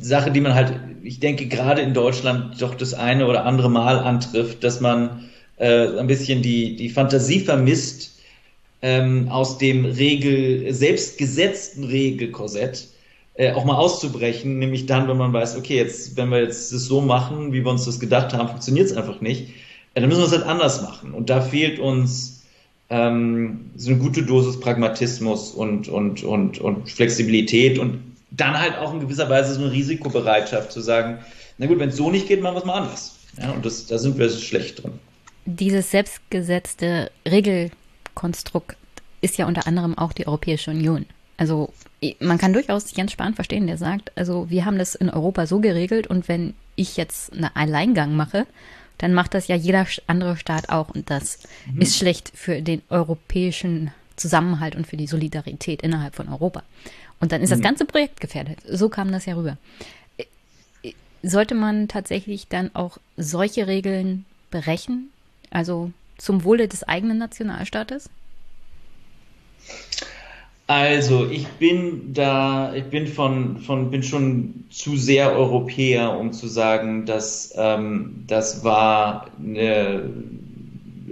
Sache, 0.00 0.30
die 0.30 0.40
man 0.40 0.54
halt, 0.54 0.72
ich 1.02 1.20
denke, 1.20 1.46
gerade 1.46 1.82
in 1.82 1.94
Deutschland 1.94 2.60
doch 2.60 2.74
das 2.74 2.94
eine 2.94 3.26
oder 3.26 3.44
andere 3.44 3.70
Mal 3.70 3.98
antrifft, 3.98 4.64
dass 4.64 4.80
man 4.80 5.30
äh, 5.58 5.98
ein 5.98 6.06
bisschen 6.06 6.42
die, 6.42 6.76
die 6.76 6.88
Fantasie 6.88 7.40
vermisst, 7.40 8.12
ähm, 8.82 9.28
aus 9.28 9.58
dem 9.58 9.84
Regel, 9.84 10.72
selbstgesetzten 10.74 11.84
Regelkorsett 11.84 12.88
äh, 13.34 13.52
auch 13.52 13.64
mal 13.64 13.76
auszubrechen, 13.76 14.58
nämlich 14.58 14.86
dann, 14.86 15.08
wenn 15.08 15.16
man 15.16 15.32
weiß, 15.32 15.56
okay, 15.56 15.76
jetzt, 15.76 16.16
wenn 16.16 16.30
wir 16.30 16.40
jetzt 16.40 16.72
das 16.72 16.84
so 16.84 17.00
machen, 17.00 17.52
wie 17.52 17.64
wir 17.64 17.70
uns 17.70 17.84
das 17.84 17.98
gedacht 17.98 18.34
haben, 18.34 18.48
funktioniert 18.48 18.86
es 18.86 18.96
einfach 18.96 19.20
nicht, 19.20 19.50
äh, 19.94 20.00
dann 20.00 20.08
müssen 20.08 20.20
wir 20.20 20.26
es 20.26 20.32
halt 20.32 20.46
anders 20.46 20.82
machen. 20.82 21.14
Und 21.14 21.30
da 21.30 21.40
fehlt 21.40 21.78
uns 21.78 22.42
ähm, 22.90 23.70
so 23.76 23.90
eine 23.90 23.98
gute 23.98 24.22
Dosis 24.22 24.60
Pragmatismus 24.60 25.52
und, 25.52 25.88
und, 25.88 26.22
und, 26.22 26.58
und 26.58 26.90
Flexibilität 26.90 27.78
und 27.78 28.02
dann 28.30 28.58
halt 28.58 28.76
auch 28.78 28.92
in 28.92 29.00
gewisser 29.00 29.28
Weise 29.30 29.54
so 29.54 29.62
eine 29.62 29.72
Risikobereitschaft 29.72 30.72
zu 30.72 30.80
sagen, 30.80 31.18
na 31.58 31.66
gut, 31.66 31.78
wenn 31.78 31.90
es 31.90 31.96
so 31.96 32.10
nicht 32.10 32.28
geht, 32.28 32.42
machen 32.42 32.56
wir 32.56 32.60
es 32.60 32.64
mal 32.66 32.82
anders. 32.82 33.16
Ja, 33.40 33.50
und 33.52 33.64
das, 33.64 33.86
da 33.86 33.98
sind 33.98 34.18
wir 34.18 34.28
schlecht 34.28 34.82
drin. 34.82 34.92
Dieses 35.46 35.90
selbstgesetzte 35.90 37.10
Regelkonstrukt 37.26 38.76
ist 39.22 39.38
ja 39.38 39.46
unter 39.46 39.66
anderem 39.66 39.96
auch 39.96 40.12
die 40.12 40.26
Europäische 40.26 40.70
Union. 40.70 41.06
Also 41.36 41.72
man 42.20 42.38
kann 42.38 42.52
durchaus 42.52 42.94
Jens 42.96 43.12
Spahn 43.12 43.34
verstehen, 43.34 43.66
der 43.66 43.78
sagt, 43.78 44.12
also 44.16 44.50
wir 44.50 44.64
haben 44.64 44.78
das 44.78 44.94
in 44.94 45.08
Europa 45.08 45.46
so 45.46 45.60
geregelt 45.60 46.06
und 46.06 46.28
wenn 46.28 46.54
ich 46.74 46.96
jetzt 46.96 47.32
einen 47.32 47.50
Alleingang 47.54 48.14
mache, 48.14 48.46
dann 48.98 49.14
macht 49.14 49.34
das 49.34 49.48
ja 49.48 49.56
jeder 49.56 49.86
andere 50.06 50.36
Staat 50.36 50.68
auch 50.68 50.90
und 50.90 51.10
das 51.10 51.40
mhm. 51.66 51.80
ist 51.80 51.96
schlecht 51.96 52.32
für 52.34 52.62
den 52.62 52.82
europäischen 52.88 53.92
Zusammenhalt 54.16 54.76
und 54.76 54.86
für 54.86 54.96
die 54.96 55.06
Solidarität 55.06 55.82
innerhalb 55.82 56.14
von 56.14 56.28
Europa. 56.28 56.62
Und 57.20 57.32
dann 57.32 57.42
ist 57.42 57.50
mhm. 57.50 57.54
das 57.54 57.62
ganze 57.62 57.84
Projekt 57.84 58.20
gefährdet. 58.20 58.58
So 58.68 58.88
kam 58.88 59.12
das 59.12 59.26
ja 59.26 59.34
rüber. 59.34 59.56
Sollte 61.22 61.54
man 61.54 61.86
tatsächlich 61.86 62.48
dann 62.48 62.74
auch 62.74 62.98
solche 63.16 63.68
Regeln 63.68 64.24
brechen, 64.50 65.10
also 65.50 65.92
zum 66.18 66.42
Wohle 66.42 66.66
des 66.66 66.82
eigenen 66.82 67.18
Nationalstaates? 67.18 68.10
Also, 70.74 71.28
ich 71.30 71.46
bin 71.48 72.14
da, 72.14 72.74
ich 72.74 72.84
bin 72.84 73.06
von, 73.06 73.58
von, 73.58 73.90
bin 73.90 74.02
schon 74.02 74.64
zu 74.70 74.96
sehr 74.96 75.36
Europäer, 75.36 76.18
um 76.18 76.32
zu 76.32 76.48
sagen, 76.48 77.04
dass 77.04 77.52
ähm, 77.58 78.24
das 78.26 78.64
war 78.64 79.26
eine, 79.38 80.10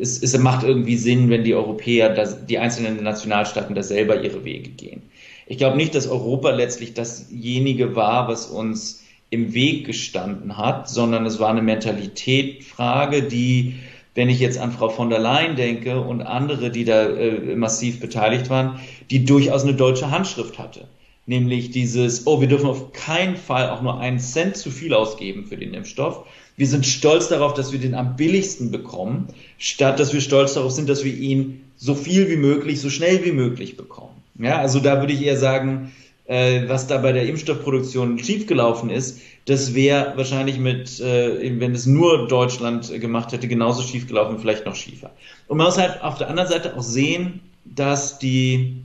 es, 0.00 0.22
es 0.22 0.38
macht 0.38 0.64
irgendwie 0.64 0.96
Sinn, 0.96 1.28
wenn 1.28 1.44
die 1.44 1.54
Europäer, 1.54 2.14
das, 2.14 2.46
die 2.46 2.58
einzelnen 2.58 3.04
Nationalstaaten 3.04 3.74
da 3.74 3.82
selber 3.82 4.22
ihre 4.22 4.46
Wege 4.46 4.70
gehen. 4.70 5.02
Ich 5.46 5.58
glaube 5.58 5.76
nicht, 5.76 5.94
dass 5.94 6.08
Europa 6.08 6.52
letztlich 6.52 6.94
dasjenige 6.94 7.94
war, 7.94 8.28
was 8.28 8.46
uns 8.46 9.04
im 9.28 9.52
Weg 9.52 9.84
gestanden 9.84 10.56
hat, 10.56 10.88
sondern 10.88 11.26
es 11.26 11.38
war 11.38 11.50
eine 11.50 11.60
Mentalitätfrage, 11.60 13.24
die 13.24 13.74
wenn 14.14 14.28
ich 14.28 14.40
jetzt 14.40 14.58
an 14.58 14.72
Frau 14.72 14.88
von 14.88 15.10
der 15.10 15.18
Leyen 15.18 15.56
denke 15.56 16.00
und 16.00 16.22
andere, 16.22 16.70
die 16.70 16.84
da 16.84 17.08
äh, 17.08 17.54
massiv 17.56 18.00
beteiligt 18.00 18.50
waren, 18.50 18.80
die 19.10 19.24
durchaus 19.24 19.62
eine 19.62 19.74
deutsche 19.74 20.10
Handschrift 20.10 20.58
hatte. 20.58 20.88
Nämlich 21.26 21.70
dieses, 21.70 22.26
oh, 22.26 22.40
wir 22.40 22.48
dürfen 22.48 22.66
auf 22.66 22.92
keinen 22.92 23.36
Fall 23.36 23.70
auch 23.70 23.82
nur 23.82 24.00
einen 24.00 24.18
Cent 24.18 24.56
zu 24.56 24.70
viel 24.70 24.94
ausgeben 24.94 25.46
für 25.46 25.56
den 25.56 25.74
Impfstoff. 25.74 26.26
Wir 26.56 26.66
sind 26.66 26.86
stolz 26.86 27.28
darauf, 27.28 27.54
dass 27.54 27.72
wir 27.72 27.78
den 27.78 27.94
am 27.94 28.16
billigsten 28.16 28.70
bekommen, 28.70 29.28
statt 29.58 30.00
dass 30.00 30.12
wir 30.12 30.20
stolz 30.20 30.54
darauf 30.54 30.72
sind, 30.72 30.88
dass 30.88 31.04
wir 31.04 31.14
ihn 31.14 31.62
so 31.76 31.94
viel 31.94 32.28
wie 32.28 32.36
möglich, 32.36 32.80
so 32.80 32.90
schnell 32.90 33.24
wie 33.24 33.32
möglich 33.32 33.76
bekommen. 33.76 34.10
Ja, 34.38 34.58
also 34.58 34.80
da 34.80 35.00
würde 35.00 35.12
ich 35.12 35.22
eher 35.22 35.36
sagen, 35.36 35.92
äh, 36.26 36.68
was 36.68 36.86
da 36.86 36.98
bei 36.98 37.12
der 37.12 37.26
Impfstoffproduktion 37.26 38.18
schiefgelaufen 38.18 38.90
ist, 38.90 39.20
das 39.50 39.74
wäre 39.74 40.12
wahrscheinlich 40.14 40.58
mit, 40.58 41.00
äh, 41.00 41.58
wenn 41.58 41.74
es 41.74 41.84
nur 41.84 42.28
Deutschland 42.28 42.88
gemacht 43.00 43.32
hätte, 43.32 43.48
genauso 43.48 43.82
schief 43.82 44.06
gelaufen, 44.06 44.38
vielleicht 44.38 44.64
noch 44.64 44.76
schiefer. 44.76 45.10
Und 45.48 45.58
man 45.58 45.66
muss 45.66 45.76
halt 45.76 46.00
auf 46.04 46.18
der 46.18 46.28
anderen 46.28 46.48
Seite 46.48 46.76
auch 46.76 46.82
sehen, 46.82 47.40
dass 47.64 48.20
die, 48.20 48.76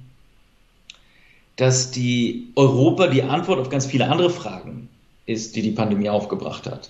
dass 1.56 1.92
die 1.92 2.48
Europa 2.56 3.06
die 3.08 3.22
Antwort 3.22 3.60
auf 3.60 3.70
ganz 3.70 3.86
viele 3.86 4.10
andere 4.10 4.32
Fragen 4.32 4.90
ist, 5.28 5.56
die 5.56 5.62
die 5.62 5.72
Pandemie 5.72 6.10
aufgebracht 6.10 6.66
hat. 6.66 6.90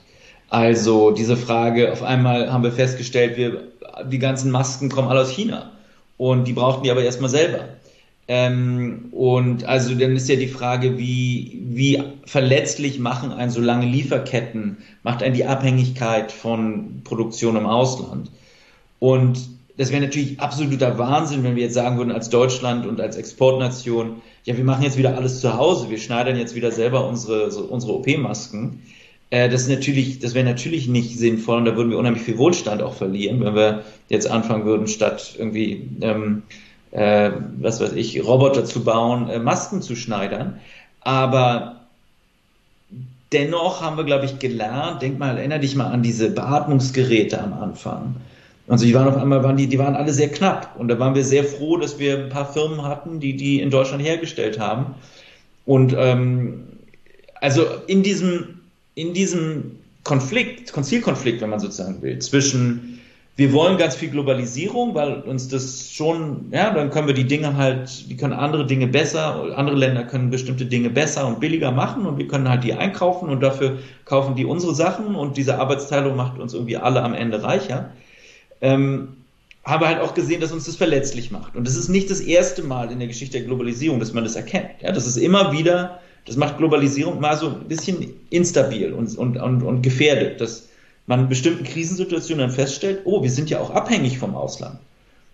Also 0.49 1.11
diese 1.11 1.35
Frage, 1.35 1.91
auf 1.91 2.01
einmal 2.01 2.53
haben 2.53 2.63
wir 2.63 2.71
festgestellt, 2.71 3.35
wir, 3.35 3.63
die 4.05 4.19
ganzen 4.19 4.51
Masken 4.51 4.87
kommen 4.87 5.09
alle 5.09 5.19
aus 5.21 5.31
China 5.31 5.71
und 6.15 6.45
die 6.45 6.53
brauchten 6.53 6.83
die 6.83 6.91
aber 6.91 7.03
erstmal 7.03 7.29
selber. 7.29 7.67
Ähm, 8.27 9.09
und 9.11 9.65
also 9.65 9.93
dann 9.93 10.15
ist 10.15 10.29
ja 10.29 10.35
die 10.35 10.47
Frage, 10.47 10.97
wie, 10.97 11.61
wie 11.63 12.01
verletzlich 12.25 12.99
machen 12.99 13.31
einen 13.31 13.51
so 13.51 13.61
lange 13.61 13.85
Lieferketten, 13.85 14.77
macht 15.03 15.21
einen 15.21 15.35
die 15.35 15.45
Abhängigkeit 15.45 16.31
von 16.31 17.01
Produktion 17.03 17.55
im 17.55 17.67
Ausland. 17.67 18.31
Und 18.99 19.39
das 19.77 19.91
wäre 19.91 20.01
natürlich 20.01 20.39
absoluter 20.39 20.97
Wahnsinn, 20.97 21.43
wenn 21.43 21.55
wir 21.55 21.63
jetzt 21.63 21.73
sagen 21.73 21.97
würden, 21.97 22.11
als 22.11 22.29
Deutschland 22.29 22.87
und 22.87 22.99
als 23.01 23.17
Exportnation, 23.17 24.21
ja, 24.43 24.55
wir 24.57 24.63
machen 24.63 24.83
jetzt 24.83 24.97
wieder 24.97 25.17
alles 25.17 25.41
zu 25.41 25.55
Hause, 25.55 25.89
wir 25.89 25.97
schneidern 25.99 26.37
jetzt 26.37 26.55
wieder 26.55 26.71
selber 26.71 27.07
unsere, 27.07 27.51
so, 27.51 27.65
unsere 27.65 27.93
OP-Masken. 27.93 28.81
Äh, 29.29 29.49
das 29.49 29.67
natürlich, 29.67 30.19
das 30.19 30.33
wäre 30.33 30.45
natürlich 30.45 30.87
nicht 30.87 31.17
sinnvoll 31.19 31.57
und 31.57 31.65
da 31.65 31.75
würden 31.75 31.91
wir 31.91 31.97
unheimlich 31.97 32.23
viel 32.23 32.37
Wohlstand 32.37 32.81
auch 32.81 32.93
verlieren, 32.93 33.43
wenn 33.43 33.53
wir 33.53 33.83
jetzt 34.09 34.29
anfangen 34.29 34.65
würden, 34.65 34.87
statt 34.87 35.35
irgendwie 35.37 35.89
ähm, 36.01 36.43
äh, 36.95 37.31
was 37.59 37.81
weiß 37.81 37.91
ich, 37.93 38.23
Roboter 38.25 38.63
zu 38.63 38.83
bauen, 38.83 39.29
äh, 39.29 39.39
Masken 39.39 39.81
zu 39.81 39.95
schneidern. 39.95 40.61
Aber 41.01 41.81
dennoch 43.33 43.81
haben 43.81 43.97
wir, 43.97 44.05
glaube 44.05 44.25
ich, 44.25 44.39
gelernt, 44.39 45.01
denk 45.01 45.19
mal, 45.19 45.37
erinnere 45.37 45.59
dich 45.59 45.75
mal 45.75 45.87
an 45.87 46.03
diese 46.03 46.29
Beatmungsgeräte 46.31 47.41
am 47.41 47.53
Anfang. 47.53 48.15
Also 48.67 48.85
die 48.85 48.93
waren 48.93 49.09
auf 49.09 49.17
einmal, 49.17 49.43
waren 49.43 49.57
die, 49.57 49.67
die 49.67 49.77
waren 49.77 49.95
alle 49.95 50.13
sehr 50.13 50.29
knapp. 50.29 50.75
Und 50.79 50.87
da 50.87 50.97
waren 50.97 51.15
wir 51.15 51.23
sehr 51.25 51.43
froh, 51.43 51.77
dass 51.77 51.99
wir 51.99 52.17
ein 52.17 52.29
paar 52.29 52.51
Firmen 52.51 52.81
hatten, 52.81 53.19
die 53.19 53.35
die 53.35 53.59
in 53.59 53.69
Deutschland 53.69 54.01
hergestellt 54.01 54.57
haben. 54.57 54.95
Und 55.65 55.93
ähm, 55.97 56.63
also 57.41 57.65
in 57.87 58.03
diesem, 58.03 58.61
in 58.95 59.13
diesem 59.13 59.79
Konflikt, 60.03 60.71
Konzilkonflikt, 60.71 61.41
wenn 61.41 61.49
man 61.49 61.59
sozusagen 61.59 62.01
will, 62.01 62.19
zwischen 62.19 62.94
wir 63.37 63.51
wollen 63.51 63.77
ganz 63.77 63.95
viel 63.95 64.09
Globalisierung, 64.09 64.95
weil 64.95 65.21
uns 65.21 65.49
das 65.49 65.91
schon, 65.91 66.45
ja, 66.51 66.73
dann 66.73 66.89
können 66.89 67.07
wir 67.07 67.13
die 67.13 67.27
Dinge 67.27 67.57
halt, 67.57 68.09
die 68.09 68.15
können 68.15 68.31
andere 68.31 68.65
Dinge 68.65 68.87
besser, 68.87 69.57
andere 69.57 69.75
Länder 69.75 70.03
können 70.03 70.29
bestimmte 70.29 70.65
Dinge 70.65 70.89
besser 70.89 71.27
und 71.27 71.41
billiger 71.41 71.71
machen 71.71 72.05
und 72.05 72.17
wir 72.17 72.29
können 72.29 72.47
halt 72.47 72.63
die 72.63 72.73
einkaufen 72.73 73.27
und 73.29 73.41
dafür 73.41 73.79
kaufen 74.05 74.35
die 74.35 74.45
unsere 74.45 74.73
Sachen 74.73 75.15
und 75.15 75.35
diese 75.35 75.59
Arbeitsteilung 75.59 76.15
macht 76.15 76.39
uns 76.39 76.53
irgendwie 76.53 76.77
alle 76.77 77.01
am 77.03 77.13
Ende 77.13 77.43
reicher. 77.43 77.91
Ähm, 78.61 79.09
habe 79.65 79.87
halt 79.87 79.99
auch 79.99 80.13
gesehen, 80.13 80.39
dass 80.39 80.53
uns 80.53 80.65
das 80.65 80.77
verletzlich 80.77 81.31
macht. 81.31 81.55
Und 81.55 81.67
das 81.67 81.75
ist 81.75 81.89
nicht 81.89 82.09
das 82.09 82.21
erste 82.21 82.63
Mal 82.63 82.91
in 82.91 82.99
der 82.99 83.07
Geschichte 83.07 83.39
der 83.39 83.47
Globalisierung, 83.47 83.99
dass 83.99 84.13
man 84.13 84.23
das 84.23 84.35
erkennt. 84.35 84.81
Ja, 84.81 84.93
das 84.93 85.07
ist 85.07 85.17
immer 85.17 85.51
wieder, 85.51 85.99
das 86.25 86.37
macht 86.37 86.57
Globalisierung 86.57 87.19
mal 87.19 87.35
so 87.35 87.47
ein 87.47 87.67
bisschen 87.67 88.13
instabil 88.29 88.93
und, 88.93 89.17
und, 89.17 89.37
und, 89.37 89.63
und 89.63 89.81
gefährdet. 89.81 90.39
Das, 90.39 90.69
man 91.07 91.21
in 91.21 91.29
bestimmten 91.29 91.63
Krisensituationen 91.63 92.47
dann 92.47 92.55
feststellt, 92.55 93.01
oh, 93.05 93.21
wir 93.21 93.31
sind 93.31 93.49
ja 93.49 93.59
auch 93.59 93.69
abhängig 93.69 94.17
vom 94.17 94.35
Ausland. 94.35 94.79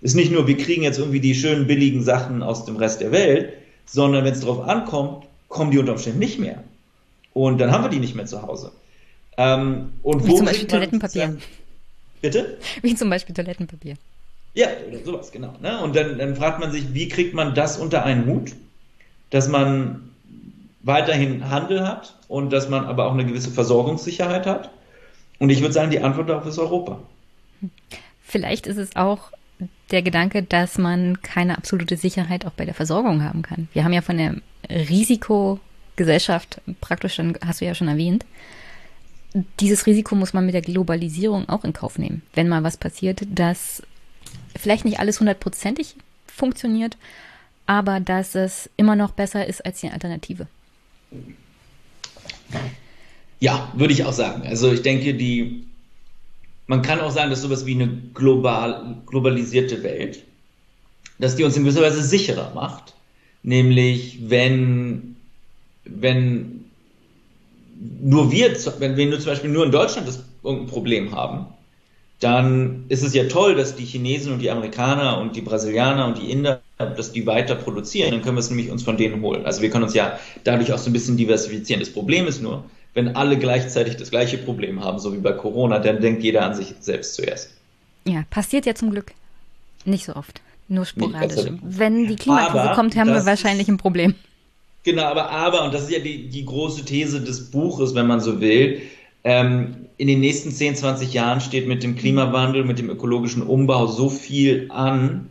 Ist 0.01 0.15
nicht 0.15 0.31
nur, 0.31 0.47
wir 0.47 0.57
kriegen 0.57 0.83
jetzt 0.83 0.99
irgendwie 0.99 1.19
die 1.19 1.35
schönen 1.35 1.67
billigen 1.67 2.03
Sachen 2.03 2.43
aus 2.43 2.65
dem 2.65 2.75
Rest 2.75 3.01
der 3.01 3.11
Welt, 3.11 3.53
sondern 3.85 4.25
wenn 4.25 4.33
es 4.33 4.41
darauf 4.41 4.67
ankommt, 4.67 5.25
kommen 5.47 5.71
die 5.71 5.77
unter 5.77 5.93
Umständen 5.93 6.19
nicht 6.19 6.39
mehr. 6.39 6.63
Und 7.33 7.59
dann 7.59 7.71
haben 7.71 7.83
wir 7.83 7.89
die 7.89 7.99
nicht 7.99 8.15
mehr 8.15 8.25
zu 8.25 8.41
Hause. 8.41 8.71
Ähm, 9.37 9.93
und 10.03 10.25
Wie 10.25 10.31
wo 10.31 10.37
zum 10.37 10.45
Beispiel 10.45 10.67
Toilettenpapier. 10.67 11.21
Dann, 11.21 11.41
bitte? 12.21 12.57
Wie 12.81 12.95
zum 12.95 13.09
Beispiel 13.09 13.35
Toilettenpapier. 13.35 13.95
Ja, 14.53 14.67
oder 14.89 15.05
sowas, 15.05 15.31
genau. 15.31 15.53
Ne? 15.61 15.81
Und 15.81 15.95
dann, 15.95 16.17
dann 16.17 16.35
fragt 16.35 16.59
man 16.59 16.71
sich, 16.71 16.93
wie 16.93 17.07
kriegt 17.07 17.33
man 17.33 17.55
das 17.55 17.77
unter 17.77 18.03
einen 18.03 18.25
Hut, 18.25 18.53
dass 19.29 19.47
man 19.47 20.09
weiterhin 20.81 21.49
Handel 21.49 21.87
hat 21.87 22.17
und 22.27 22.51
dass 22.51 22.67
man 22.67 22.85
aber 22.85 23.05
auch 23.05 23.13
eine 23.13 23.25
gewisse 23.25 23.51
Versorgungssicherheit 23.51 24.45
hat 24.45 24.71
und 25.41 25.49
ich 25.49 25.61
würde 25.61 25.73
sagen, 25.73 25.89
die 25.89 25.99
Antwort 25.99 26.29
darauf 26.29 26.45
ist 26.45 26.59
Europa. 26.59 26.99
Vielleicht 28.21 28.67
ist 28.67 28.77
es 28.77 28.95
auch 28.95 29.31
der 29.89 30.03
Gedanke, 30.03 30.43
dass 30.43 30.77
man 30.77 31.19
keine 31.23 31.57
absolute 31.57 31.97
Sicherheit 31.97 32.45
auch 32.45 32.51
bei 32.51 32.63
der 32.63 32.75
Versorgung 32.75 33.23
haben 33.23 33.41
kann. 33.41 33.67
Wir 33.73 33.83
haben 33.83 33.91
ja 33.91 34.01
von 34.01 34.19
der 34.19 34.35
Risikogesellschaft 34.69 36.61
praktisch, 36.79 37.15
dann 37.15 37.39
hast 37.43 37.59
du 37.59 37.65
ja 37.65 37.73
schon 37.73 37.87
erwähnt, 37.87 38.23
dieses 39.59 39.87
Risiko 39.87 40.13
muss 40.13 40.33
man 40.33 40.45
mit 40.45 40.53
der 40.53 40.61
Globalisierung 40.61 41.49
auch 41.49 41.63
in 41.63 41.73
Kauf 41.73 41.97
nehmen. 41.97 42.21
Wenn 42.35 42.47
mal 42.47 42.61
was 42.63 42.77
passiert, 42.77 43.23
dass 43.27 43.81
vielleicht 44.55 44.85
nicht 44.85 44.99
alles 44.99 45.19
hundertprozentig 45.19 45.95
funktioniert, 46.27 46.97
aber 47.65 47.99
dass 47.99 48.35
es 48.35 48.69
immer 48.77 48.95
noch 48.95 49.09
besser 49.09 49.47
ist 49.47 49.65
als 49.65 49.79
die 49.81 49.89
Alternative. 49.89 50.45
Ja, 53.41 53.71
würde 53.75 53.93
ich 53.93 54.05
auch 54.05 54.13
sagen. 54.13 54.43
Also 54.47 54.71
ich 54.71 54.83
denke, 54.83 55.15
die, 55.15 55.63
man 56.67 56.83
kann 56.83 57.01
auch 57.01 57.09
sagen, 57.09 57.31
dass 57.31 57.41
sowas 57.41 57.65
wie 57.65 57.73
eine 57.73 57.89
global, 58.13 58.97
globalisierte 59.07 59.81
Welt, 59.83 60.23
dass 61.17 61.35
die 61.35 61.43
uns 61.43 61.57
in 61.57 61.63
gewisser 61.63 61.81
Weise 61.81 62.03
sicherer 62.03 62.53
macht. 62.53 62.93
Nämlich, 63.41 64.29
wenn, 64.29 65.15
wenn 65.85 66.65
nur 67.99 68.31
wir, 68.31 68.55
wenn 68.77 68.95
wir 68.95 69.07
nur 69.07 69.19
zum 69.19 69.31
Beispiel 69.31 69.49
nur 69.49 69.65
in 69.65 69.71
Deutschland 69.71 70.07
das 70.07 70.23
irgendein 70.43 70.67
Problem 70.67 71.15
haben, 71.15 71.47
dann 72.19 72.85
ist 72.89 73.01
es 73.01 73.15
ja 73.15 73.23
toll, 73.23 73.55
dass 73.55 73.75
die 73.75 73.85
Chinesen 73.85 74.33
und 74.33 74.39
die 74.39 74.51
Amerikaner 74.51 75.17
und 75.17 75.35
die 75.35 75.41
Brasilianer 75.41 76.05
und 76.05 76.19
die 76.19 76.29
Inder, 76.29 76.61
dass 76.77 77.11
die 77.11 77.25
weiter 77.25 77.55
produzieren. 77.55 78.11
Dann 78.11 78.21
können 78.21 78.35
wir 78.35 78.41
es 78.41 78.51
nämlich 78.51 78.69
uns 78.69 78.83
von 78.83 78.97
denen 78.97 79.23
holen. 79.23 79.47
Also 79.47 79.63
wir 79.63 79.71
können 79.71 79.85
uns 79.85 79.95
ja 79.95 80.19
dadurch 80.43 80.71
auch 80.71 80.77
so 80.77 80.91
ein 80.91 80.93
bisschen 80.93 81.17
diversifizieren. 81.17 81.79
Das 81.79 81.91
Problem 81.91 82.27
ist 82.27 82.43
nur, 82.43 82.63
wenn 82.93 83.15
alle 83.15 83.37
gleichzeitig 83.37 83.97
das 83.97 84.11
gleiche 84.11 84.37
Problem 84.37 84.83
haben, 84.83 84.99
so 84.99 85.13
wie 85.13 85.19
bei 85.19 85.31
Corona, 85.31 85.79
dann 85.79 86.01
denkt 86.01 86.23
jeder 86.23 86.43
an 86.43 86.55
sich 86.55 86.73
selbst 86.79 87.15
zuerst. 87.15 87.51
Ja, 88.05 88.23
passiert 88.29 88.65
ja 88.65 88.75
zum 88.75 88.91
Glück 88.91 89.13
nicht 89.85 90.05
so 90.05 90.15
oft, 90.15 90.41
nur 90.67 90.85
sporadisch. 90.85 91.45
wenn 91.63 92.07
die 92.07 92.15
Klimakrise 92.15 92.61
aber 92.61 92.75
kommt, 92.75 92.95
haben 92.95 93.09
wir 93.09 93.25
wahrscheinlich 93.25 93.67
ein 93.67 93.77
Problem. 93.77 94.15
Genau, 94.83 95.03
aber 95.03 95.29
aber, 95.29 95.63
und 95.63 95.73
das 95.73 95.83
ist 95.83 95.91
ja 95.91 95.99
die, 95.99 96.27
die 96.27 96.45
große 96.45 96.85
These 96.85 97.21
des 97.21 97.51
Buches, 97.51 97.93
wenn 97.93 98.07
man 98.07 98.19
so 98.19 98.41
will, 98.41 98.81
ähm, 99.23 99.87
in 99.97 100.07
den 100.07 100.19
nächsten 100.19 100.51
10, 100.51 100.75
20 100.75 101.13
Jahren 101.13 101.41
steht 101.41 101.67
mit 101.67 101.83
dem 101.83 101.95
Klimawandel, 101.95 102.63
mit 102.65 102.79
dem 102.79 102.89
ökologischen 102.89 103.43
Umbau 103.43 103.85
so 103.85 104.09
viel 104.09 104.67
an, 104.71 105.29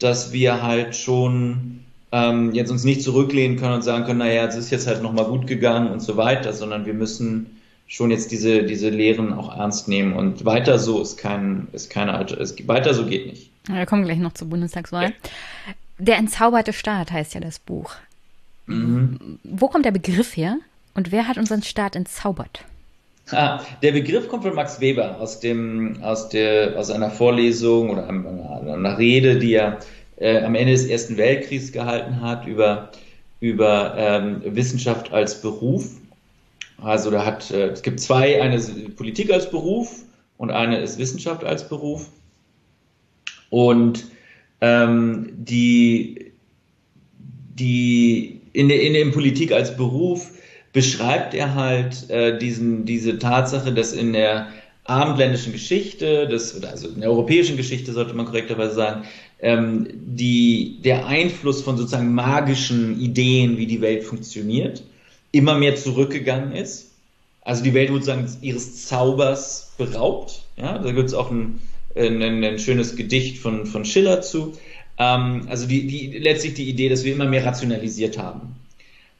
dass 0.00 0.32
wir 0.32 0.62
halt 0.62 0.96
schon 0.96 1.84
ähm, 2.12 2.52
jetzt 2.54 2.70
uns 2.70 2.84
nicht 2.84 3.02
zurücklehnen 3.02 3.58
können 3.58 3.74
und 3.74 3.82
sagen 3.82 4.04
können, 4.04 4.20
naja, 4.20 4.46
es 4.46 4.56
ist 4.56 4.70
jetzt 4.70 4.86
halt 4.86 5.02
nochmal 5.02 5.26
gut 5.26 5.46
gegangen 5.46 5.90
und 5.90 6.00
so 6.00 6.16
weiter, 6.16 6.52
sondern 6.52 6.86
wir 6.86 6.94
müssen 6.94 7.58
schon 7.86 8.10
jetzt 8.10 8.30
diese, 8.30 8.64
diese 8.64 8.90
Lehren 8.90 9.32
auch 9.32 9.56
ernst 9.56 9.88
nehmen 9.88 10.12
und 10.12 10.44
weiter 10.44 10.78
so 10.78 11.00
ist 11.00 11.16
kein, 11.16 11.68
ist 11.72 11.90
keine 11.90 12.14
alte, 12.14 12.38
weiter 12.66 12.94
so 12.94 13.06
geht 13.06 13.26
nicht. 13.26 13.50
Ja, 13.68 13.76
wir 13.76 13.86
kommen 13.86 14.04
gleich 14.04 14.18
noch 14.18 14.34
zur 14.34 14.48
Bundestagswahl. 14.48 15.04
Ja. 15.04 15.12
Der 15.98 16.16
entzauberte 16.16 16.72
Staat 16.72 17.10
heißt 17.10 17.34
ja 17.34 17.40
das 17.40 17.58
Buch. 17.58 17.94
Mhm. 18.66 19.38
Wo 19.42 19.68
kommt 19.68 19.84
der 19.84 19.90
Begriff 19.90 20.36
her 20.36 20.58
und 20.94 21.12
wer 21.12 21.26
hat 21.26 21.38
unseren 21.38 21.62
Staat 21.62 21.96
entzaubert? 21.96 22.64
Ah, 23.30 23.60
der 23.82 23.92
Begriff 23.92 24.28
kommt 24.28 24.44
von 24.44 24.54
Max 24.54 24.80
Weber 24.80 25.20
aus 25.20 25.40
dem, 25.40 26.02
aus 26.02 26.28
der, 26.30 26.78
aus 26.78 26.90
einer 26.90 27.10
Vorlesung 27.10 27.90
oder 27.90 28.08
einer, 28.08 28.72
einer 28.74 28.98
Rede, 28.98 29.38
die 29.38 29.52
er 29.52 29.80
äh, 30.20 30.42
am 30.42 30.54
Ende 30.54 30.72
des 30.72 30.86
Ersten 30.86 31.16
Weltkriegs 31.16 31.72
gehalten 31.72 32.20
hat 32.20 32.46
über, 32.46 32.90
über 33.40 33.94
ähm, 33.96 34.42
Wissenschaft 34.44 35.12
als 35.12 35.40
Beruf. 35.40 35.90
Also 36.80 37.10
da 37.10 37.24
hat, 37.24 37.50
äh, 37.50 37.68
es 37.68 37.82
gibt 37.82 38.00
zwei, 38.00 38.40
eine 38.40 38.56
ist 38.56 38.96
Politik 38.96 39.32
als 39.32 39.50
Beruf 39.50 40.02
und 40.36 40.50
eine 40.50 40.78
ist 40.78 40.98
Wissenschaft 40.98 41.44
als 41.44 41.68
Beruf. 41.68 42.08
Und 43.50 44.06
ähm, 44.60 45.30
die, 45.36 46.32
die 47.54 48.40
in 48.52 48.68
der, 48.68 48.82
in 48.82 48.94
der 48.94 49.06
Politik 49.06 49.52
als 49.52 49.76
Beruf 49.76 50.30
beschreibt 50.72 51.34
er 51.34 51.54
halt 51.54 52.08
äh, 52.10 52.38
diesen, 52.38 52.84
diese 52.84 53.18
Tatsache, 53.18 53.72
dass 53.72 53.92
in 53.92 54.12
der 54.12 54.48
abendländischen 54.84 55.52
Geschichte, 55.52 56.26
das, 56.28 56.62
also 56.64 56.88
in 56.88 57.00
der 57.00 57.10
europäischen 57.10 57.56
Geschichte 57.56 57.92
sollte 57.92 58.14
man 58.14 58.26
korrekterweise 58.26 58.74
sagen, 58.74 59.04
ähm, 59.40 59.88
die, 59.92 60.78
der 60.84 61.06
Einfluss 61.06 61.62
von 61.62 61.76
sozusagen 61.76 62.14
magischen 62.14 63.00
Ideen, 63.00 63.56
wie 63.56 63.66
die 63.66 63.80
Welt 63.80 64.04
funktioniert, 64.04 64.82
immer 65.32 65.56
mehr 65.56 65.76
zurückgegangen 65.76 66.52
ist. 66.52 66.92
Also 67.42 67.62
die 67.62 67.74
Welt 67.74 67.90
wurde 67.90 68.04
sozusagen 68.04 68.42
ihres 68.42 68.86
Zaubers 68.86 69.72
beraubt. 69.78 70.42
Ja, 70.56 70.78
da 70.78 70.92
gibt 70.92 71.08
es 71.08 71.14
auch 71.14 71.30
ein, 71.30 71.60
ein, 71.94 72.22
ein, 72.22 72.58
schönes 72.58 72.96
Gedicht 72.96 73.38
von, 73.38 73.66
von 73.66 73.84
Schiller 73.84 74.20
zu. 74.22 74.54
Ähm, 74.98 75.46
also 75.48 75.66
die, 75.66 75.86
die, 75.86 76.18
letztlich 76.18 76.54
die 76.54 76.68
Idee, 76.68 76.88
dass 76.88 77.04
wir 77.04 77.12
immer 77.12 77.26
mehr 77.26 77.46
rationalisiert 77.46 78.18
haben. 78.18 78.56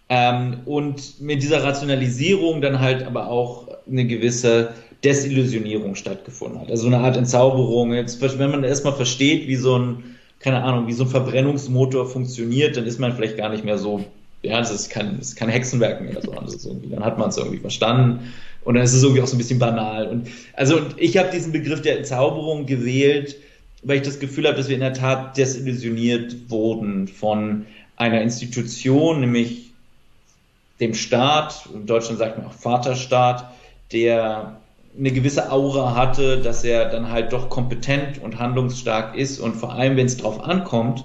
Ähm, 0.08 0.60
und 0.64 1.20
mit 1.20 1.42
dieser 1.42 1.62
Rationalisierung 1.62 2.60
dann 2.60 2.80
halt 2.80 3.02
aber 3.04 3.28
auch 3.28 3.68
eine 3.86 4.06
gewisse 4.06 4.74
Desillusionierung 5.04 5.94
stattgefunden 5.94 6.60
hat. 6.60 6.70
Also 6.70 6.86
eine 6.86 6.98
Art 6.98 7.16
Entzauberung. 7.16 7.92
Jetzt, 7.94 8.20
wenn 8.20 8.50
man 8.50 8.64
erstmal 8.64 8.94
versteht, 8.94 9.46
wie 9.46 9.56
so 9.56 9.78
ein, 9.78 10.16
keine 10.40 10.62
Ahnung, 10.62 10.88
wie 10.88 10.92
so 10.92 11.04
ein 11.04 11.10
Verbrennungsmotor 11.10 12.06
funktioniert, 12.06 12.76
dann 12.76 12.86
ist 12.86 12.98
man 12.98 13.14
vielleicht 13.14 13.36
gar 13.36 13.48
nicht 13.48 13.64
mehr 13.64 13.78
so, 13.78 14.04
ja, 14.42 14.58
das 14.58 14.72
ist 14.72 14.90
kein, 14.90 15.18
das 15.18 15.28
ist 15.28 15.36
kein 15.36 15.48
Hexenwerk 15.48 16.00
mehr, 16.00 16.20
so. 16.20 16.32
Also 16.32 16.74
dann 16.90 17.04
hat 17.04 17.18
man 17.18 17.28
es 17.28 17.36
irgendwie 17.36 17.58
verstanden. 17.58 18.32
Und 18.64 18.74
dann 18.74 18.84
ist 18.84 18.92
es 18.92 19.02
irgendwie 19.02 19.22
auch 19.22 19.26
so 19.26 19.36
ein 19.36 19.38
bisschen 19.38 19.60
banal. 19.60 20.08
Und 20.08 20.28
also 20.54 20.80
ich 20.96 21.16
habe 21.16 21.30
diesen 21.30 21.52
Begriff 21.52 21.80
der 21.80 21.98
Entzauberung 21.98 22.66
gewählt, 22.66 23.36
weil 23.82 23.98
ich 23.98 24.02
das 24.02 24.18
Gefühl 24.18 24.46
habe, 24.46 24.56
dass 24.56 24.68
wir 24.68 24.74
in 24.74 24.80
der 24.80 24.94
Tat 24.94 25.36
desillusioniert 25.36 26.50
wurden 26.50 27.06
von 27.06 27.66
einer 27.96 28.20
Institution, 28.20 29.20
nämlich 29.20 29.70
dem 30.80 30.94
Staat, 30.94 31.68
in 31.72 31.86
Deutschland 31.86 32.18
sagt 32.18 32.38
man 32.38 32.46
auch 32.46 32.52
Vaterstaat, 32.52 33.52
der 33.92 34.57
eine 34.98 35.12
gewisse 35.12 35.50
Aura 35.52 35.94
hatte, 35.94 36.40
dass 36.40 36.64
er 36.64 36.86
dann 36.86 37.10
halt 37.10 37.32
doch 37.32 37.48
kompetent 37.48 38.20
und 38.22 38.38
handlungsstark 38.38 39.16
ist 39.16 39.38
und 39.38 39.54
vor 39.54 39.72
allem, 39.72 39.96
wenn 39.96 40.06
es 40.06 40.16
drauf 40.16 40.42
ankommt, 40.42 41.04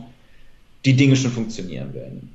die 0.86 0.95
Dinge 0.95 1.15
schon 1.15 1.32
funktionieren 1.32 1.94
werden. 1.94 2.34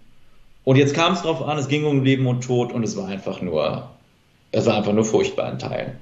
Und 0.64 0.76
jetzt 0.76 0.94
kam 0.94 1.14
es 1.14 1.22
drauf 1.22 1.42
an, 1.42 1.58
es 1.58 1.68
ging 1.68 1.84
um 1.84 2.04
Leben 2.04 2.26
und 2.26 2.42
Tod 2.42 2.72
und 2.72 2.82
es 2.82 2.96
war 2.96 3.08
einfach 3.08 3.40
nur, 3.40 3.88
es 4.52 4.66
war 4.66 4.76
einfach 4.76 4.92
nur 4.92 5.04
furchtbar 5.04 5.50
in 5.50 5.58
Teilen. 5.58 5.92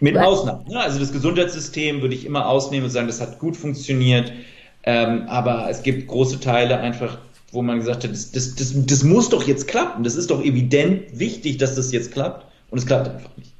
Mit 0.00 0.18
Ausnahmen. 0.18 0.66
Ne? 0.68 0.80
Also 0.80 0.98
das 0.98 1.12
Gesundheitssystem 1.12 2.02
würde 2.02 2.14
ich 2.14 2.26
immer 2.26 2.48
ausnehmen 2.48 2.84
und 2.86 2.90
sagen, 2.90 3.06
das 3.06 3.20
hat 3.20 3.38
gut 3.38 3.56
funktioniert. 3.56 4.32
Ähm, 4.84 5.24
aber 5.28 5.70
es 5.70 5.82
gibt 5.82 6.08
große 6.08 6.40
Teile 6.40 6.78
einfach, 6.78 7.18
wo 7.52 7.62
man 7.62 7.78
gesagt 7.78 8.02
hat, 8.02 8.10
das, 8.10 8.32
das, 8.32 8.56
das, 8.56 8.72
das 8.74 9.04
muss 9.04 9.28
doch 9.28 9.46
jetzt 9.46 9.68
klappen. 9.68 10.02
Das 10.02 10.16
ist 10.16 10.30
doch 10.30 10.42
evident 10.42 11.18
wichtig, 11.18 11.58
dass 11.58 11.76
das 11.76 11.92
jetzt 11.92 12.12
klappt. 12.12 12.46
Und 12.70 12.78
es 12.78 12.86
klappt 12.86 13.08
einfach 13.08 13.30
nicht. 13.36 13.51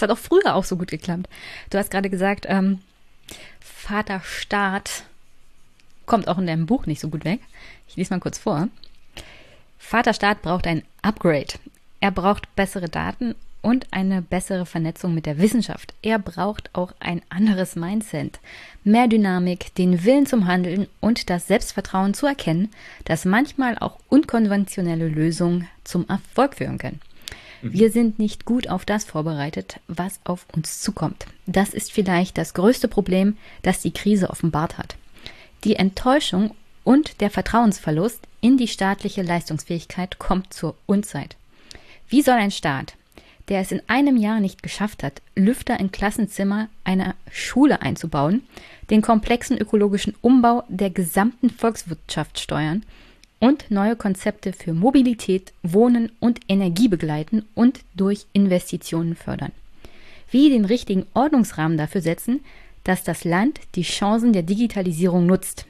Es 0.00 0.02
hat 0.02 0.10
auch 0.12 0.18
früher 0.18 0.54
auch 0.54 0.64
so 0.64 0.78
gut 0.78 0.88
geklappt. 0.88 1.28
Du 1.68 1.76
hast 1.76 1.90
gerade 1.90 2.08
gesagt, 2.08 2.46
ähm, 2.48 2.78
Vater 3.60 4.22
Staat 4.24 5.04
kommt 6.06 6.26
auch 6.26 6.38
in 6.38 6.46
deinem 6.46 6.64
Buch 6.64 6.86
nicht 6.86 7.02
so 7.02 7.10
gut 7.10 7.26
weg. 7.26 7.40
Ich 7.86 7.96
lese 7.96 8.14
mal 8.14 8.18
kurz 8.18 8.38
vor. 8.38 8.68
Vater 9.78 10.14
Staat 10.14 10.40
braucht 10.40 10.66
ein 10.66 10.84
Upgrade. 11.02 11.52
Er 12.00 12.12
braucht 12.12 12.56
bessere 12.56 12.88
Daten 12.88 13.34
und 13.60 13.88
eine 13.90 14.22
bessere 14.22 14.64
Vernetzung 14.64 15.12
mit 15.12 15.26
der 15.26 15.36
Wissenschaft. 15.36 15.92
Er 16.00 16.18
braucht 16.18 16.74
auch 16.74 16.94
ein 16.98 17.20
anderes 17.28 17.76
Mindset, 17.76 18.40
mehr 18.84 19.06
Dynamik, 19.06 19.74
den 19.74 20.02
Willen 20.02 20.24
zum 20.24 20.46
Handeln 20.46 20.86
und 21.00 21.28
das 21.28 21.46
Selbstvertrauen 21.46 22.14
zu 22.14 22.24
erkennen, 22.24 22.70
dass 23.04 23.26
manchmal 23.26 23.76
auch 23.76 23.98
unkonventionelle 24.08 25.08
Lösungen 25.08 25.68
zum 25.84 26.08
Erfolg 26.08 26.54
führen 26.54 26.78
können. 26.78 27.02
Mhm. 27.62 27.72
Wir 27.72 27.90
sind 27.90 28.18
nicht 28.18 28.44
gut 28.44 28.68
auf 28.68 28.84
das 28.84 29.04
vorbereitet, 29.04 29.80
was 29.88 30.20
auf 30.24 30.46
uns 30.54 30.80
zukommt. 30.80 31.26
Das 31.46 31.74
ist 31.74 31.92
vielleicht 31.92 32.38
das 32.38 32.54
größte 32.54 32.88
Problem, 32.88 33.36
das 33.62 33.80
die 33.80 33.92
Krise 33.92 34.30
offenbart 34.30 34.78
hat. 34.78 34.96
Die 35.64 35.76
Enttäuschung 35.76 36.54
und 36.84 37.20
der 37.20 37.30
Vertrauensverlust 37.30 38.20
in 38.40 38.56
die 38.56 38.68
staatliche 38.68 39.22
Leistungsfähigkeit 39.22 40.18
kommt 40.18 40.52
zur 40.52 40.74
Unzeit. 40.86 41.36
Wie 42.08 42.22
soll 42.22 42.34
ein 42.34 42.50
Staat, 42.50 42.94
der 43.48 43.60
es 43.60 43.72
in 43.72 43.82
einem 43.88 44.16
Jahr 44.16 44.40
nicht 44.40 44.62
geschafft 44.62 45.02
hat, 45.02 45.20
Lüfter 45.34 45.78
in 45.78 45.92
Klassenzimmer 45.92 46.68
einer 46.84 47.14
Schule 47.30 47.82
einzubauen, 47.82 48.42
den 48.90 49.02
komplexen 49.02 49.58
ökologischen 49.58 50.14
Umbau 50.20 50.64
der 50.68 50.90
gesamten 50.90 51.50
Volkswirtschaft 51.50 52.38
steuern 52.38 52.84
und 53.40 53.70
neue 53.70 53.96
Konzepte 53.96 54.52
für 54.52 54.72
Mobilität, 54.72 55.52
Wohnen 55.62 56.12
und 56.20 56.40
Energie 56.48 56.88
begleiten 56.88 57.44
und 57.54 57.80
durch 57.94 58.26
Investitionen 58.32 59.16
fördern. 59.16 59.52
Wie 60.30 60.50
den 60.50 60.64
richtigen 60.64 61.06
Ordnungsrahmen 61.14 61.76
dafür 61.76 62.02
setzen, 62.02 62.40
dass 62.84 63.02
das 63.02 63.24
Land 63.24 63.58
die 63.74 63.82
Chancen 63.82 64.32
der 64.32 64.42
Digitalisierung 64.42 65.26
nutzt. 65.26 65.66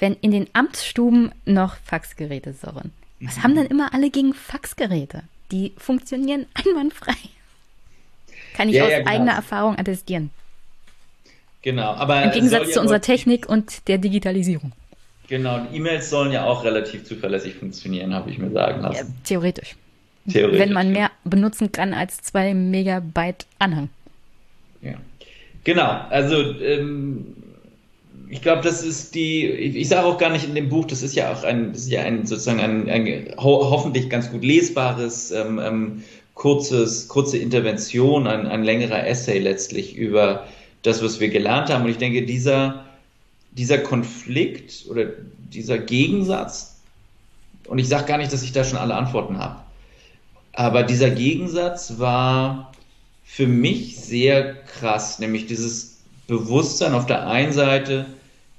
Wenn 0.00 0.14
in 0.14 0.32
den 0.32 0.48
Amtsstuben 0.54 1.30
noch 1.44 1.76
Faxgeräte 1.76 2.52
surren. 2.52 2.92
Was 3.20 3.42
haben 3.42 3.54
denn 3.54 3.66
immer 3.66 3.94
alle 3.94 4.10
gegen 4.10 4.34
Faxgeräte? 4.34 5.22
Die 5.52 5.72
funktionieren 5.76 6.46
einwandfrei. 6.54 7.14
Kann 8.54 8.68
ich 8.68 8.76
ja, 8.76 8.84
aus 8.84 8.90
ja, 8.90 8.98
genau. 8.98 9.10
eigener 9.10 9.32
Erfahrung 9.32 9.78
attestieren. 9.78 10.30
Genau, 11.62 11.92
aber. 11.92 12.24
Im 12.24 12.30
Gegensatz 12.32 12.72
zu 12.72 12.80
unserer 12.80 13.00
Technik 13.00 13.48
und 13.48 13.88
der 13.88 13.98
Digitalisierung. 13.98 14.72
Genau, 15.28 15.66
E-Mails 15.72 16.10
sollen 16.10 16.32
ja 16.32 16.44
auch 16.44 16.64
relativ 16.64 17.04
zuverlässig 17.04 17.54
funktionieren, 17.54 18.14
habe 18.14 18.30
ich 18.30 18.38
mir 18.38 18.50
sagen 18.50 18.82
lassen. 18.82 18.96
Ja, 18.96 19.14
theoretisch. 19.24 19.74
theoretisch. 20.30 20.60
Wenn 20.60 20.72
man 20.72 20.92
mehr 20.92 21.10
benutzen 21.24 21.72
kann 21.72 21.94
als 21.94 22.18
zwei 22.18 22.52
Megabyte 22.52 23.46
Anhang. 23.58 23.88
Ja. 24.82 24.94
Genau, 25.64 25.90
also 26.10 26.36
ähm, 26.60 27.26
ich 28.28 28.42
glaube, 28.42 28.62
das 28.62 28.82
ist 28.82 29.14
die, 29.14 29.46
ich, 29.46 29.76
ich 29.76 29.88
sage 29.88 30.06
auch 30.06 30.18
gar 30.18 30.30
nicht 30.30 30.46
in 30.46 30.54
dem 30.54 30.68
Buch, 30.68 30.86
das 30.86 31.02
ist 31.02 31.14
ja 31.14 31.32
auch 31.32 31.42
ein, 31.42 31.72
das 31.72 31.82
ist 31.82 31.90
ja 31.90 32.02
ein 32.02 32.26
sozusagen 32.26 32.60
ein, 32.60 32.90
ein 32.90 33.34
ho 33.38 33.70
hoffentlich 33.70 34.10
ganz 34.10 34.30
gut 34.30 34.44
lesbares, 34.44 35.30
ähm, 35.30 35.58
ähm, 35.58 36.02
kurzes, 36.34 37.08
kurze 37.08 37.38
Intervention, 37.38 38.26
ein, 38.26 38.46
ein 38.46 38.64
längerer 38.64 39.06
Essay 39.06 39.38
letztlich 39.38 39.96
über 39.96 40.46
das, 40.82 41.02
was 41.02 41.20
wir 41.20 41.28
gelernt 41.28 41.70
haben. 41.70 41.84
Und 41.84 41.90
ich 41.90 41.98
denke, 41.98 42.22
dieser, 42.22 42.84
dieser 43.54 43.78
Konflikt 43.78 44.86
oder 44.88 45.06
dieser 45.52 45.78
Gegensatz, 45.78 46.80
und 47.66 47.78
ich 47.78 47.88
sage 47.88 48.06
gar 48.06 48.18
nicht, 48.18 48.32
dass 48.32 48.42
ich 48.42 48.52
da 48.52 48.64
schon 48.64 48.78
alle 48.78 48.94
Antworten 48.94 49.38
habe, 49.38 49.60
aber 50.52 50.82
dieser 50.82 51.10
Gegensatz 51.10 51.98
war 51.98 52.72
für 53.24 53.46
mich 53.46 53.96
sehr 53.96 54.54
krass, 54.54 55.18
nämlich 55.18 55.46
dieses 55.46 55.98
Bewusstsein 56.26 56.94
auf 56.94 57.06
der 57.06 57.26
einen 57.26 57.52
Seite 57.52 58.06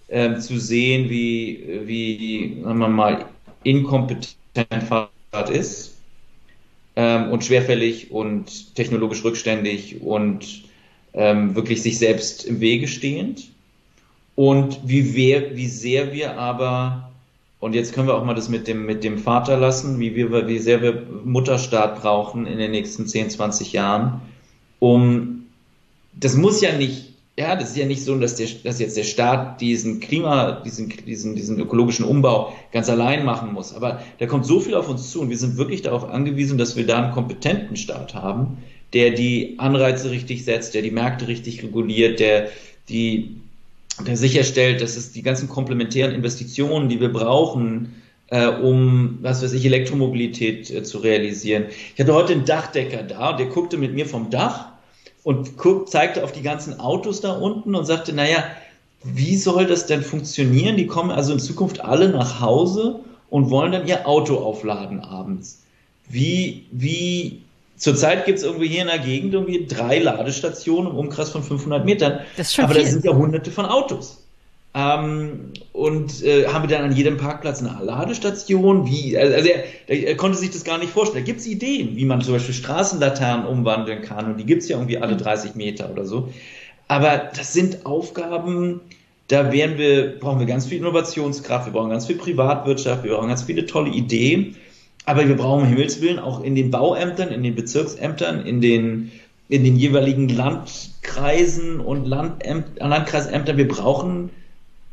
äh, 0.08 0.38
zu 0.38 0.60
sehen, 0.60 1.10
wie, 1.10 1.82
wie 1.86 2.62
sagen 2.64 2.80
wir 2.80 2.88
mal, 2.90 3.26
inkompetent 3.64 4.84
Fahrrad 4.88 5.50
ist 5.50 5.96
ähm, 6.96 7.32
und 7.32 7.44
schwerfällig 7.44 8.12
und 8.12 8.76
technologisch 8.76 9.24
rückständig 9.24 10.02
und 10.02 10.64
ähm, 11.14 11.56
wirklich 11.56 11.82
sich 11.82 11.98
selbst 11.98 12.46
im 12.46 12.60
Wege 12.60 12.88
stehend. 12.88 13.50
Und 14.36 14.80
wie, 14.84 15.16
wer, 15.16 15.56
wie 15.56 15.68
sehr 15.68 16.12
wir 16.12 16.38
aber, 16.38 17.10
und 17.60 17.74
jetzt 17.74 17.94
können 17.94 18.08
wir 18.08 18.16
auch 18.16 18.26
mal 18.26 18.36
das 18.36 18.50
mit 18.50 18.68
dem, 18.68 18.86
mit 18.86 19.04
dem 19.04 19.18
Vater 19.18 19.58
lassen, 19.58 20.00
wie, 20.00 20.16
wir, 20.16 20.48
wie 20.48 20.60
sehr 20.60 20.82
wir 20.82 21.04
Mutterstaat 21.24 22.02
brauchen 22.02 22.46
in 22.46 22.58
den 22.58 22.72
nächsten 22.72 23.08
10, 23.08 23.30
20 23.30 23.72
Jahren, 23.72 24.22
um, 24.80 25.46
das 26.14 26.36
muss 26.36 26.62
ja 26.62 26.74
nicht, 26.74 27.14
ja, 27.38 27.56
das 27.56 27.72
ist 27.72 27.78
ja 27.78 27.86
nicht 27.86 28.04
so, 28.04 28.18
dass, 28.18 28.36
der, 28.36 28.48
dass 28.64 28.80
jetzt 28.80 28.98
der 28.98 29.04
Staat 29.04 29.60
diesen 29.62 30.00
Klima, 30.00 30.52
diesen, 30.52 30.90
diesen, 30.90 31.36
diesen 31.36 31.60
ökologischen 31.60 32.06
Umbau 32.06 32.54
ganz 32.72 32.90
allein 32.90 33.26
machen 33.26 33.54
muss. 33.54 33.74
Aber 33.74 34.02
da 34.20 34.26
kommt 34.26 34.46
so 34.46 34.60
viel 34.60 34.76
auf 34.76 34.88
uns 34.88 35.12
zu 35.12 35.22
und 35.22 35.30
wir 35.30 35.38
sind 35.38 35.58
wirklich 35.58 35.82
darauf 35.82 36.10
angewiesen, 36.10 36.58
dass 36.58 36.76
wir 36.78 36.86
da 36.86 37.04
einen 37.04 37.14
kompetenten 37.14 37.76
Staat 37.76 38.16
haben, 38.16 38.58
der 38.94 39.12
die 39.12 39.56
Anreize 39.58 40.12
richtig 40.12 40.46
setzt, 40.46 40.76
der 40.76 40.82
die 40.82 40.92
Märkte 40.92 41.28
richtig 41.28 41.62
reguliert, 41.64 42.20
der 42.22 42.50
die 42.88 43.36
der 44.00 44.18
sicherstellt, 44.18 44.82
dass 44.82 44.98
es 44.98 45.12
die 45.12 45.22
ganzen 45.22 45.48
komplementären 45.48 46.14
Investitionen, 46.14 46.90
die 46.90 47.00
wir 47.00 47.12
brauchen, 47.12 48.02
äh, 48.28 48.48
um, 48.48 49.20
was 49.22 49.44
weiß 49.44 49.54
ich, 49.54 49.66
Elektromobilität 49.66 50.70
äh, 50.70 50.84
zu 50.84 50.98
realisieren. 50.98 51.66
Ich 51.94 52.00
hatte 52.00 52.14
heute 52.14 52.34
einen 52.34 52.46
Dachdecker 52.46 53.04
da 53.04 53.34
der 53.34 53.48
guckte 53.48 53.78
mit 53.78 53.94
mir 53.94 54.06
vom 54.06 54.30
Dach 54.30 54.70
und 55.24 55.58
guck, 55.58 55.90
zeigte 55.90 56.24
auf 56.24 56.32
die 56.32 56.42
ganzen 56.42 56.80
Autos 56.80 57.22
da 57.22 57.34
unten 57.34 57.76
und 57.76 57.86
sagte, 57.86 58.14
naja, 58.14 58.44
wie 59.04 59.38
soll 59.38 59.68
das 59.68 59.86
denn 59.86 60.02
funktionieren? 60.02 60.78
Die 60.78 60.88
kommen 60.88 61.12
also 61.12 61.34
in 61.34 61.40
Zukunft 61.40 61.82
alle 61.82 62.10
nach 62.10 62.42
Hause 62.42 63.02
und 63.30 63.50
wollen 63.50 63.72
dann 63.72 63.88
ihr 63.88 64.08
Auto 64.08 64.38
aufladen 64.38 65.00
abends. 65.00 65.64
Wie, 66.10 66.66
wie 66.72 67.42
Zurzeit 67.78 68.26
gibt 68.26 68.40
es 68.40 68.44
irgendwie 68.44 68.68
hier 68.68 68.82
in 68.82 68.88
der 68.88 69.00
Gegend 69.00 69.34
irgendwie 69.34 69.66
drei 69.68 70.00
Ladestationen 70.00 70.92
im 70.92 70.98
Umkreis 70.98 71.30
von 71.30 71.44
500 71.44 71.84
Metern. 71.86 72.20
Das 72.38 72.48
ist 72.48 72.56
schon 72.56 72.66
Aber 72.66 72.76
viel. 72.76 72.84
da 72.84 72.90
sind 72.90 73.06
ja 73.06 73.14
hunderte 73.14 73.52
von 73.52 73.66
Autos. 73.66 74.26
Ähm, 74.74 75.54
und 75.72 76.24
äh, 76.24 76.48
haben 76.48 76.68
wir 76.68 76.76
dann 76.76 76.86
an 76.86 76.96
jedem 76.96 77.18
Parkplatz 77.18 77.62
eine 77.62 77.78
Ladestation? 77.84 78.86
Wie? 78.86 79.18
Also 79.18 79.48
er, 79.48 79.64
er 79.88 80.18
konnte 80.18 80.38
sich 80.38 80.52
das 80.52 80.64
gar 80.66 80.78
nicht 80.78 80.92
vorstellen. 80.92 81.24
Da 81.24 81.26
gibt 81.26 81.40
es 81.40 81.48
Ideen, 81.48 81.96
wie 81.96 82.06
man 82.06 82.22
zum 82.22 82.34
Beispiel 82.34 82.54
Straßenlaternen 82.54 83.46
umwandeln 83.46 84.02
kann. 84.02 84.26
Und 84.26 84.38
die 84.38 84.46
gibt 84.46 84.64
es 84.64 84.70
ja 84.70 84.78
irgendwie 84.78 84.98
alle 84.98 85.16
30 85.16 85.56
Meter 85.56 85.90
oder 85.90 86.06
so. 86.06 86.30
Aber 86.88 87.30
das 87.36 87.54
sind 87.54 87.86
Aufgaben, 87.86 88.82
da 89.28 89.52
werden 89.52 89.78
wir, 89.78 90.20
brauchen 90.20 90.40
wir 90.40 90.46
ganz 90.46 90.68
viel 90.68 90.78
Innovationskraft, 90.78 91.68
wir 91.68 91.74
brauchen 91.74 91.90
ganz 91.90 92.06
viel 92.06 92.18
Privatwirtschaft, 92.18 93.04
wir 93.04 93.14
brauchen 93.14 93.30
ganz 93.30 93.44
viele 93.44 93.66
tolle 93.66 93.90
Ideen. 93.90 94.56
Aber 95.06 95.28
wir 95.28 95.38
brauchen 95.38 95.64
um 95.64 95.68
Himmels 95.68 96.00
auch 96.20 96.44
in 96.44 96.56
den 96.56 96.72
Bauämtern, 96.72 97.30
in 97.30 97.44
den 97.44 97.56
Bezirksämtern, 97.56 98.46
in 98.46 98.60
den, 98.62 99.12
in 99.50 99.64
den 99.64 99.76
jeweiligen 99.76 100.30
Landkreisen 100.30 101.80
und 101.80 102.06
Landämt, 102.06 102.80
Landkreisämtern, 102.80 103.58
wir 103.58 103.68
brauchen 103.68 104.32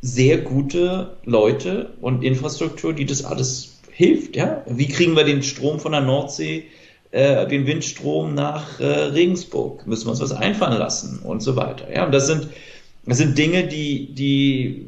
sehr 0.02 0.38
gute 0.38 1.16
Leute 1.24 1.94
und 2.00 2.24
Infrastruktur, 2.24 2.92
die 2.92 3.06
das 3.06 3.24
alles 3.24 3.78
hilft. 3.90 4.36
Ja? 4.36 4.62
Wie 4.66 4.88
kriegen 4.88 5.16
wir 5.16 5.24
den 5.24 5.42
Strom 5.42 5.80
von 5.80 5.92
der 5.92 6.00
Nordsee, 6.02 6.64
äh, 7.12 7.46
den 7.46 7.66
Windstrom 7.66 8.34
nach 8.34 8.80
äh, 8.80 8.84
Regensburg? 8.84 9.86
Müssen 9.86 10.06
wir 10.06 10.10
uns 10.10 10.20
was 10.20 10.32
einfallen 10.32 10.78
lassen 10.78 11.20
und 11.20 11.40
so 11.40 11.56
weiter. 11.56 11.90
Ja? 11.94 12.04
Und 12.04 12.12
das 12.12 12.26
sind, 12.26 12.48
das 13.06 13.18
sind 13.18 13.38
Dinge, 13.38 13.66
die, 13.66 14.12
die 14.12 14.86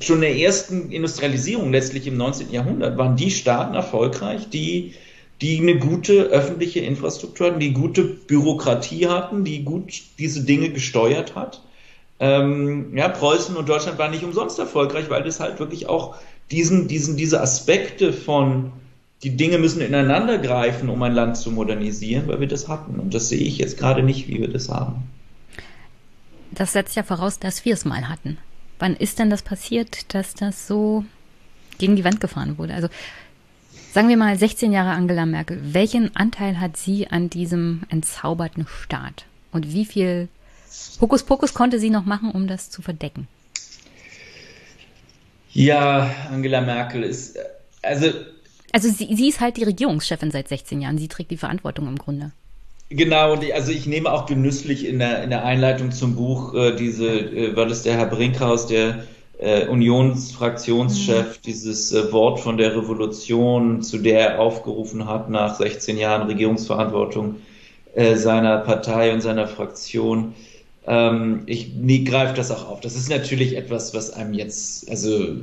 schon 0.00 0.16
in 0.16 0.22
der 0.22 0.36
ersten 0.36 0.90
Industrialisierung 0.90 1.72
letztlich 1.72 2.06
im 2.06 2.16
19. 2.16 2.52
Jahrhundert 2.52 2.96
waren 2.96 3.16
die 3.16 3.30
Staaten 3.30 3.74
erfolgreich, 3.74 4.48
die 4.50 4.94
die 5.40 5.58
eine 5.58 5.78
gute 5.78 6.24
öffentliche 6.24 6.80
Infrastruktur 6.80 7.48
hatten, 7.48 7.60
die 7.60 7.72
gute 7.72 8.04
Bürokratie 8.04 9.08
hatten, 9.08 9.44
die 9.44 9.64
gut 9.64 10.02
diese 10.18 10.44
Dinge 10.44 10.70
gesteuert 10.70 11.34
hat. 11.34 11.62
Ähm, 12.18 12.94
ja, 12.96 13.08
Preußen 13.08 13.56
und 13.56 13.68
Deutschland 13.68 13.98
waren 13.98 14.10
nicht 14.10 14.24
umsonst 14.24 14.58
erfolgreich, 14.58 15.08
weil 15.08 15.22
das 15.22 15.40
halt 15.40 15.58
wirklich 15.58 15.88
auch 15.88 16.16
diesen, 16.50 16.88
diesen, 16.88 17.16
diese 17.16 17.40
Aspekte 17.40 18.12
von 18.12 18.72
die 19.22 19.36
Dinge 19.36 19.58
müssen 19.58 19.80
ineinander 19.80 20.38
greifen, 20.38 20.88
um 20.88 21.02
ein 21.02 21.12
Land 21.12 21.36
zu 21.36 21.50
modernisieren, 21.50 22.26
weil 22.28 22.40
wir 22.40 22.48
das 22.48 22.68
hatten. 22.68 22.98
Und 22.98 23.14
das 23.14 23.28
sehe 23.28 23.40
ich 23.40 23.58
jetzt 23.58 23.78
gerade 23.78 24.02
nicht, 24.02 24.28
wie 24.28 24.40
wir 24.40 24.48
das 24.48 24.68
haben. 24.68 25.04
Das 26.52 26.72
setzt 26.72 26.96
ja 26.96 27.02
voraus, 27.02 27.38
dass 27.38 27.64
wir 27.64 27.74
es 27.74 27.84
mal 27.84 28.08
hatten. 28.08 28.38
Wann 28.80 28.96
ist 28.96 29.18
denn 29.18 29.30
das 29.30 29.42
passiert, 29.42 30.12
dass 30.14 30.34
das 30.34 30.66
so 30.66 31.04
gegen 31.78 31.96
die 31.96 32.04
Wand 32.04 32.20
gefahren 32.20 32.58
wurde? 32.58 32.74
Also 32.74 32.88
sagen 33.92 34.08
wir 34.08 34.16
mal 34.16 34.36
16 34.36 34.72
Jahre 34.72 34.90
Angela 34.90 35.26
Merkel. 35.26 35.60
Welchen 35.62 36.16
Anteil 36.16 36.58
hat 36.58 36.76
sie 36.76 37.06
an 37.08 37.30
diesem 37.30 37.82
entzauberten 37.90 38.66
Staat? 38.66 39.26
Und 39.52 39.72
wie 39.72 39.84
viel 39.84 40.28
Hokuspokus 41.00 41.54
konnte 41.54 41.78
sie 41.78 41.90
noch 41.90 42.04
machen, 42.06 42.30
um 42.30 42.48
das 42.48 42.70
zu 42.70 42.82
verdecken? 42.82 43.28
Ja, 45.52 46.10
Angela 46.30 46.60
Merkel 46.60 47.02
ist, 47.02 47.38
also 47.82 48.12
also 48.72 48.88
sie, 48.88 49.14
sie 49.14 49.28
ist 49.28 49.40
halt 49.40 49.56
die 49.56 49.64
Regierungschefin 49.64 50.30
seit 50.30 50.48
16 50.48 50.80
Jahren. 50.80 50.96
Sie 50.96 51.08
trägt 51.08 51.30
die 51.30 51.36
Verantwortung 51.36 51.88
im 51.88 51.98
Grunde. 51.98 52.32
Genau, 52.92 53.34
und 53.34 53.52
also 53.52 53.70
ich 53.70 53.86
nehme 53.86 54.12
auch 54.12 54.26
genüsslich 54.26 54.84
in 54.84 54.98
der, 54.98 55.22
in 55.22 55.30
der 55.30 55.44
Einleitung 55.44 55.92
zum 55.92 56.16
Buch 56.16 56.54
äh, 56.54 56.74
diese, 56.74 57.08
äh, 57.08 57.56
weil 57.56 57.70
es 57.70 57.84
der 57.84 57.96
Herr 57.96 58.06
Brinkhaus, 58.06 58.66
der 58.66 59.04
äh, 59.38 59.68
Unionsfraktionschef, 59.68 61.38
mhm. 61.38 61.42
dieses 61.46 61.92
äh, 61.92 62.12
Wort 62.12 62.40
von 62.40 62.56
der 62.56 62.76
Revolution, 62.76 63.80
zu 63.82 63.98
der 63.98 64.20
er 64.32 64.40
aufgerufen 64.40 65.06
hat 65.06 65.30
nach 65.30 65.54
16 65.54 65.98
Jahren 65.98 66.26
Regierungsverantwortung 66.26 67.36
äh, 67.94 68.16
seiner 68.16 68.58
Partei 68.58 69.12
und 69.12 69.20
seiner 69.20 69.46
Fraktion. 69.46 70.34
Ähm, 70.84 71.42
ich 71.46 71.72
nee, 71.74 72.00
greife 72.00 72.34
das 72.34 72.50
auch 72.50 72.68
auf. 72.68 72.80
Das 72.80 72.96
ist 72.96 73.08
natürlich 73.08 73.56
etwas, 73.56 73.94
was 73.94 74.10
einem 74.10 74.34
jetzt, 74.34 74.90
also 74.90 75.36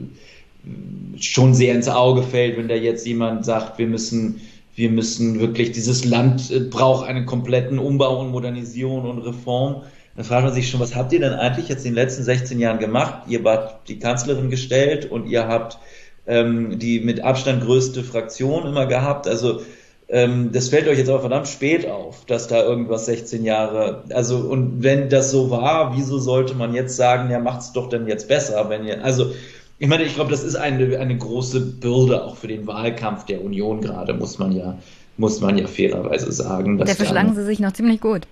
schon 1.18 1.54
sehr 1.54 1.74
ins 1.74 1.88
Auge 1.88 2.24
fällt, 2.24 2.58
wenn 2.58 2.68
da 2.68 2.76
jetzt 2.76 3.08
jemand 3.08 3.46
sagt, 3.46 3.80
wir 3.80 3.88
müssen, 3.88 4.42
wir 4.78 4.92
müssen 4.92 5.40
wirklich, 5.40 5.72
dieses 5.72 6.06
Land 6.06 6.52
äh, 6.52 6.60
braucht 6.60 7.08
einen 7.08 7.26
kompletten 7.26 7.80
Umbau 7.80 8.22
und 8.22 8.30
Modernisierung 8.30 9.10
und 9.10 9.20
Reform. 9.20 9.82
Dann 10.16 10.24
fragt 10.24 10.46
man 10.46 10.54
sich 10.54 10.70
schon, 10.70 10.80
was 10.80 10.96
habt 10.96 11.12
ihr 11.14 11.20
denn 11.20 11.34
eigentlich 11.34 11.68
jetzt 11.68 11.84
in 11.84 11.92
den 11.92 11.96
letzten 11.96 12.24
16 12.24 12.60
Jahren 12.60 12.78
gemacht? 12.78 13.24
Ihr 13.28 13.44
wart 13.44 13.90
die 13.90 13.98
Kanzlerin 13.98 14.52
gestellt 14.52 15.10
und 15.10 15.28
ihr 15.28 15.48
habt 15.48 15.80
ähm, 16.28 16.78
die 16.78 17.00
mit 17.00 17.24
Abstand 17.24 17.64
größte 17.64 18.04
Fraktion 18.04 18.68
immer 18.68 18.86
gehabt. 18.86 19.28
Also 19.28 19.62
ähm, 20.10 20.52
das 20.54 20.70
fällt 20.70 20.88
euch 20.88 21.00
jetzt 21.00 21.10
aber 21.10 21.22
verdammt 21.22 21.48
spät 21.48 21.90
auf, 21.90 22.26
dass 22.26 22.48
da 22.48 22.62
irgendwas 22.64 23.08
16 23.08 23.44
Jahre, 23.44 24.04
also 24.14 24.38
und 24.38 24.84
wenn 24.84 25.10
das 25.10 25.32
so 25.32 25.50
war, 25.50 25.98
wieso 25.98 26.20
sollte 26.20 26.54
man 26.54 26.76
jetzt 26.76 26.96
sagen, 26.96 27.32
ja 27.32 27.40
macht's 27.40 27.74
doch 27.74 27.90
denn 27.90 28.08
jetzt 28.08 28.28
besser, 28.28 28.70
wenn 28.70 28.86
ihr, 28.86 29.04
also 29.04 29.32
ich 29.80 29.88
meine, 29.88 30.04
ich 30.04 30.16
glaube, 30.16 30.32
das 30.32 30.44
ist 30.44 30.56
eine, 30.56 30.98
eine 30.98 31.18
große 31.18 31.60
Bürde 31.60 32.24
auch 32.24 32.38
für 32.38 32.48
den 32.48 32.66
Wahlkampf 32.66 33.26
der 33.26 33.44
Union 33.44 33.82
gerade, 33.82 34.14
muss 34.14 34.40
man 34.40 34.52
ja, 34.52 34.78
muss 35.18 35.40
man 35.40 35.58
ja 35.58 35.68
fairerweise 35.68 36.32
sagen. 36.32 36.78
Der 36.78 36.96
verschlagen 36.96 37.36
sie 37.36 37.46
sich 37.46 37.60
noch 37.60 37.74
ziemlich 37.74 38.02
gut. 38.02 38.24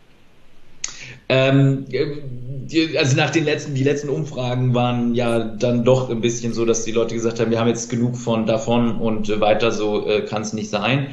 Ähm, 1.27 1.85
also 2.97 3.15
nach 3.15 3.29
den 3.31 3.45
letzten, 3.45 3.73
die 3.73 3.83
letzten 3.83 4.09
Umfragen 4.09 4.73
waren 4.73 5.15
ja 5.15 5.39
dann 5.39 5.83
doch 5.83 6.09
ein 6.09 6.21
bisschen 6.21 6.53
so, 6.53 6.65
dass 6.65 6.83
die 6.83 6.91
Leute 6.91 7.15
gesagt 7.15 7.39
haben, 7.39 7.51
wir 7.51 7.59
haben 7.59 7.67
jetzt 7.67 7.89
genug 7.89 8.17
von 8.17 8.45
davon 8.45 8.99
und 8.99 9.39
weiter 9.39 9.71
so 9.71 10.07
äh, 10.07 10.21
kann 10.21 10.43
es 10.43 10.53
nicht 10.53 10.69
sein. 10.69 11.07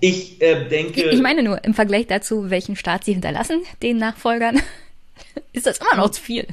Ich 0.00 0.40
äh, 0.42 0.68
denke. 0.68 1.10
Ich 1.10 1.22
meine 1.22 1.42
nur, 1.42 1.64
im 1.64 1.74
Vergleich 1.74 2.06
dazu, 2.06 2.50
welchen 2.50 2.76
Staat 2.76 3.04
sie 3.04 3.12
hinterlassen, 3.12 3.62
den 3.82 3.96
Nachfolgern, 3.96 4.60
ist 5.52 5.66
das 5.66 5.78
immer 5.78 6.02
noch 6.02 6.10
zu 6.10 6.20
viel. 6.20 6.46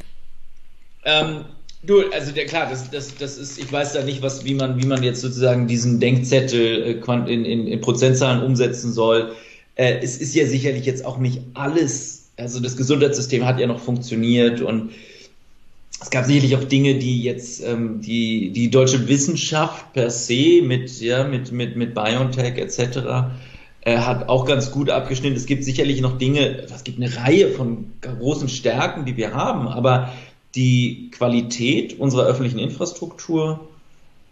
Ähm, 1.04 1.46
Du, 1.86 2.10
also 2.12 2.32
der, 2.32 2.46
klar, 2.46 2.68
das, 2.70 2.90
das, 2.90 3.16
das 3.16 3.38
ist, 3.38 3.60
ich 3.60 3.72
weiß 3.72 3.94
da 3.94 4.04
nicht, 4.04 4.22
was, 4.22 4.44
wie 4.44 4.56
man, 4.56 4.82
wie 4.82 4.88
man 4.88 5.04
jetzt 5.04 5.22
sozusagen 5.22 5.68
diesen 5.68 6.00
Denkzettel 6.00 7.02
äh, 7.06 7.32
in, 7.32 7.46
in, 7.46 7.68
in 7.68 7.82
Prozentzahlen 7.82 8.44
umsetzen 8.44 8.92
soll. 8.92 9.34
Äh, 9.76 10.00
es 10.02 10.18
ist 10.18 10.34
ja 10.34 10.48
sicherlich 10.48 10.86
jetzt 10.86 11.06
auch 11.06 11.18
nicht 11.18 11.42
alles, 11.54 12.30
also 12.38 12.60
das 12.60 12.78
Gesundheitssystem 12.78 13.46
hat 13.46 13.60
ja 13.60 13.68
noch 13.68 13.80
funktioniert 13.80 14.62
und 14.62 14.92
es 16.02 16.10
gab 16.10 16.26
sicherlich 16.26 16.56
auch 16.56 16.64
Dinge, 16.64 16.96
die 16.96 17.24
jetzt 17.24 17.64
ähm, 17.64 18.02
die, 18.02 18.52
die 18.52 18.70
deutsche 18.70 19.08
Wissenschaft 19.08 19.94
per 19.94 20.10
se 20.10 20.62
mit, 20.62 21.00
ja, 21.02 21.24
mit, 21.24 21.52
mit, 21.52 21.76
mit 21.76 21.94
BioNTech 21.94 22.58
etc. 22.58 22.98
Äh, 23.82 23.98
hat 23.98 24.28
auch 24.28 24.46
ganz 24.46 24.72
gut 24.72 24.90
abgeschnitten. 24.90 25.38
Es 25.38 25.46
gibt 25.46 25.64
sicherlich 25.64 26.02
noch 26.02 26.18
Dinge, 26.18 26.64
es 26.64 26.84
gibt 26.84 27.02
eine 27.02 27.16
Reihe 27.16 27.50
von 27.50 27.92
großen 28.02 28.50
Stärken, 28.50 29.06
die 29.06 29.18
wir 29.18 29.34
haben, 29.34 29.68
aber 29.68 30.12
die 30.56 31.12
Qualität 31.12 32.00
unserer 32.00 32.26
öffentlichen 32.26 32.60
Infrastruktur 32.60 33.68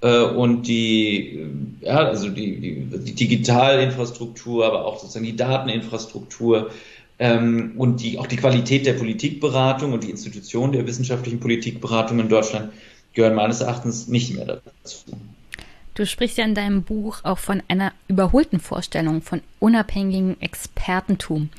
äh, 0.02 0.22
und 0.22 0.68
die, 0.68 1.40
äh, 1.82 1.86
ja, 1.86 1.98
also 1.98 2.30
die, 2.30 2.60
die, 2.60 3.00
die 3.00 3.14
Digitalinfrastruktur, 3.14 4.66
aber 4.66 4.86
auch 4.86 5.00
sozusagen 5.00 5.26
die 5.26 5.36
Dateninfrastruktur 5.36 6.72
ähm, 7.20 7.74
und 7.78 8.02
die, 8.02 8.20
auch 8.20 8.28
die 8.28 8.38
Qualität 8.38 8.86
der 8.86 8.94
Politikberatung 8.94 9.94
und 9.94 10.04
die 10.04 10.10
Institution 10.10 10.72
der 10.72 10.88
wissenschaftlichen 10.88 11.40
Politikberatung 11.40 12.20
in 12.20 12.30
Deutschland 12.30 12.74
gehören 13.14 13.36
meines 13.36 13.62
Erachtens 13.62 14.08
nicht 14.08 14.36
mehr 14.36 14.62
dazu. 14.84 15.06
Du 15.94 16.08
sprichst 16.08 16.40
ja 16.40 16.46
in 16.46 16.56
deinem 16.56 16.82
Buch 16.82 17.20
auch 17.24 17.38
von 17.38 17.62
einer 17.68 17.94
überholten 18.08 18.60
Vorstellung 18.60 19.22
von 19.22 19.42
unabhängigem 19.60 20.38
Expertentum. 20.40 21.50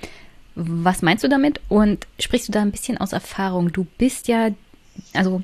Was 0.54 1.02
meinst 1.02 1.24
du 1.24 1.28
damit? 1.28 1.60
Und 1.68 2.06
sprichst 2.18 2.48
du 2.48 2.52
da 2.52 2.62
ein 2.62 2.70
bisschen 2.70 2.98
aus 2.98 3.12
Erfahrung? 3.12 3.72
Du 3.72 3.86
bist 3.98 4.28
ja, 4.28 4.50
also 5.12 5.42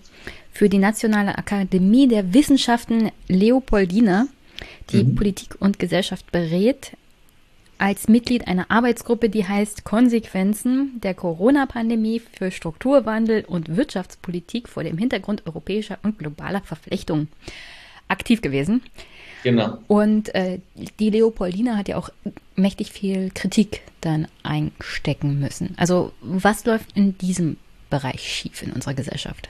für 0.52 0.68
die 0.68 0.78
Nationale 0.78 1.36
Akademie 1.36 2.06
der 2.06 2.32
Wissenschaften 2.32 3.10
Leopoldina, 3.28 4.26
die 4.90 5.04
mhm. 5.04 5.16
Politik 5.16 5.56
und 5.58 5.78
Gesellschaft 5.78 6.30
berät, 6.30 6.92
als 7.78 8.08
Mitglied 8.08 8.46
einer 8.46 8.70
Arbeitsgruppe, 8.70 9.30
die 9.30 9.46
heißt 9.46 9.84
Konsequenzen 9.84 11.00
der 11.00 11.14
Corona-Pandemie 11.14 12.20
für 12.20 12.50
Strukturwandel 12.50 13.46
und 13.46 13.74
Wirtschaftspolitik 13.74 14.68
vor 14.68 14.84
dem 14.84 14.98
Hintergrund 14.98 15.46
europäischer 15.46 15.98
und 16.02 16.18
globaler 16.18 16.60
Verflechtungen 16.60 17.28
aktiv 18.06 18.42
gewesen. 18.42 18.82
Genau. 19.42 19.78
Und 19.88 20.34
äh, 20.34 20.58
die 20.98 21.10
Leopoldina 21.10 21.76
hat 21.76 21.88
ja 21.88 21.96
auch 21.96 22.10
mächtig 22.56 22.92
viel 22.92 23.30
Kritik 23.30 23.82
dann 24.00 24.28
einstecken 24.42 25.38
müssen. 25.38 25.74
Also 25.76 26.12
was 26.20 26.64
läuft 26.64 26.96
in 26.96 27.16
diesem 27.18 27.56
Bereich 27.88 28.22
schief 28.22 28.62
in 28.62 28.72
unserer 28.72 28.94
Gesellschaft? 28.94 29.48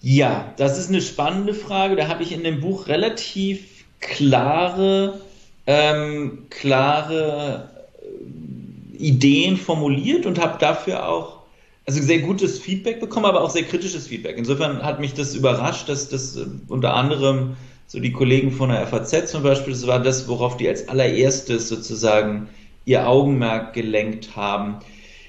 Ja, 0.00 0.52
das 0.56 0.78
ist 0.78 0.88
eine 0.88 1.00
spannende 1.00 1.54
Frage. 1.54 1.96
Da 1.96 2.08
habe 2.08 2.22
ich 2.22 2.32
in 2.32 2.44
dem 2.44 2.60
Buch 2.60 2.88
relativ 2.88 3.84
klare, 4.00 5.20
ähm, 5.66 6.46
klare 6.50 7.70
äh, 8.02 8.96
Ideen 8.96 9.56
formuliert 9.56 10.26
und 10.26 10.40
habe 10.40 10.58
dafür 10.58 11.08
auch 11.08 11.42
also 11.86 12.00
sehr 12.00 12.20
gutes 12.20 12.58
Feedback 12.58 13.00
bekommen, 13.00 13.26
aber 13.26 13.42
auch 13.42 13.50
sehr 13.50 13.64
kritisches 13.64 14.06
Feedback. 14.06 14.36
Insofern 14.38 14.82
hat 14.82 15.00
mich 15.00 15.14
das 15.14 15.34
überrascht, 15.34 15.88
dass 15.88 16.08
das 16.08 16.36
äh, 16.36 16.46
unter 16.68 16.94
anderem 16.94 17.56
so 17.86 18.00
die 18.00 18.12
Kollegen 18.12 18.52
von 18.52 18.70
der 18.70 18.86
FAZ 18.86 19.30
zum 19.30 19.42
Beispiel, 19.42 19.72
das 19.72 19.86
war 19.86 20.00
das, 20.00 20.28
worauf 20.28 20.56
die 20.56 20.68
als 20.68 20.88
allererstes 20.88 21.68
sozusagen 21.68 22.48
ihr 22.84 23.08
Augenmerk 23.08 23.72
gelenkt 23.74 24.36
haben. 24.36 24.76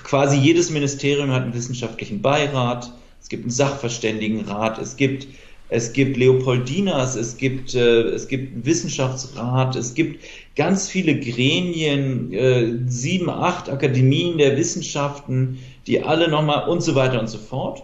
Quasi 0.04 0.38
jedes 0.38 0.72
Ministerium 0.72 1.32
hat 1.32 1.44
einen 1.44 1.54
wissenschaftlichen 1.54 2.22
Beirat, 2.22 2.92
es 3.22 3.30
gibt 3.30 3.44
einen 3.44 3.52
Sachverständigenrat, 3.52 4.80
es 4.80 4.98
gibt 4.98 5.28
es 5.70 5.94
gibt 5.94 6.18
Leopoldinas, 6.18 7.16
es 7.16 7.38
gibt, 7.38 7.74
äh, 7.74 8.10
es 8.10 8.28
gibt 8.28 8.54
einen 8.54 8.66
Wissenschaftsrat, 8.66 9.76
es 9.76 9.96
gibt 9.96 10.24
ganz 10.56 10.88
viele 10.88 11.20
Gremien, 11.20 12.32
äh, 12.34 12.78
sieben, 12.88 13.30
acht 13.30 13.70
Akademien 13.70 14.38
der 14.38 14.58
Wissenschaften, 14.58 15.60
die 15.88 16.04
alle 16.04 16.30
nochmal 16.30 16.70
und 16.70 16.82
so 16.82 16.96
weiter 16.96 17.20
und 17.20 17.28
so 17.28 17.38
fort. 17.38 17.84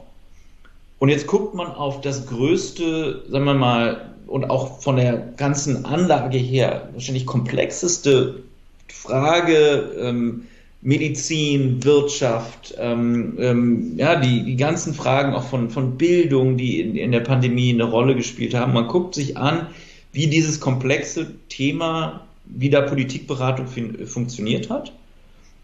Und 1.00 1.10
jetzt 1.10 1.28
guckt 1.28 1.56
man 1.56 1.68
auf 1.68 2.02
das 2.02 2.28
größte, 2.28 3.24
sagen 3.28 3.46
wir 3.46 3.54
mal, 3.54 4.16
und 4.28 4.50
auch 4.50 4.80
von 4.82 4.96
der 4.96 5.18
ganzen 5.36 5.86
Anlage 5.86 6.38
her 6.38 6.90
wahrscheinlich 6.94 7.26
komplexeste 7.26 8.44
Frage 8.88 9.92
ähm, 10.00 10.44
Medizin, 10.82 11.84
Wirtschaft, 11.84 12.74
ähm, 12.78 13.38
ähm, 13.40 13.94
ja, 13.98 14.16
die, 14.16 14.44
die 14.44 14.56
ganzen 14.56 14.94
Fragen 14.94 15.34
auch 15.34 15.44
von, 15.44 15.70
von 15.70 15.98
Bildung, 15.98 16.58
die 16.58 16.82
in, 16.82 16.96
in 16.96 17.12
der 17.12 17.20
Pandemie 17.20 17.72
eine 17.72 17.84
Rolle 17.84 18.16
gespielt 18.16 18.54
haben. 18.54 18.74
Man 18.74 18.88
guckt 18.88 19.14
sich 19.14 19.38
an, 19.38 19.68
wie 20.12 20.28
dieses 20.28 20.60
komplexe 20.60 21.36
Thema, 21.50 22.28
wie 22.52 22.70
da 22.70 22.82
Politikberatung 22.82 23.68
fun 23.68 24.06
funktioniert 24.06 24.70
hat. 24.70 24.92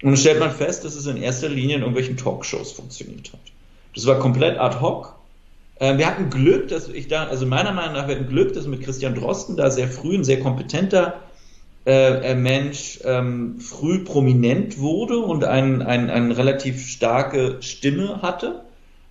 Und 0.01 0.09
dann 0.09 0.17
stellt 0.17 0.39
man 0.39 0.51
fest, 0.51 0.85
dass 0.85 0.95
es 0.95 1.05
in 1.07 1.17
erster 1.17 1.49
Linie 1.49 1.75
in 1.75 1.81
irgendwelchen 1.81 2.17
Talkshows 2.17 2.71
funktioniert 2.71 3.33
hat. 3.33 3.39
Das 3.95 4.05
war 4.05 4.19
komplett 4.19 4.59
ad 4.59 4.79
hoc. 4.79 5.15
Äh, 5.79 5.97
wir 5.97 6.07
hatten 6.07 6.29
Glück, 6.29 6.67
dass 6.67 6.87
ich 6.87 7.07
da, 7.07 7.25
also 7.25 7.45
meiner 7.45 7.71
Meinung 7.71 7.93
nach, 7.93 8.07
wir 8.07 8.15
hatten 8.15 8.29
Glück, 8.29 8.53
dass 8.53 8.67
mit 8.67 8.81
Christian 8.81 9.15
Drosten 9.15 9.57
da 9.57 9.71
sehr 9.71 9.87
früh 9.87 10.15
ein 10.15 10.23
sehr 10.23 10.39
kompetenter 10.39 11.21
äh, 11.85 12.35
Mensch 12.35 12.99
ähm, 13.05 13.59
früh 13.59 14.03
prominent 14.03 14.77
wurde 14.79 15.19
und 15.19 15.45
eine 15.45 15.85
ein, 15.87 16.09
ein 16.09 16.31
relativ 16.31 16.85
starke 16.87 17.57
Stimme 17.61 18.21
hatte. 18.21 18.63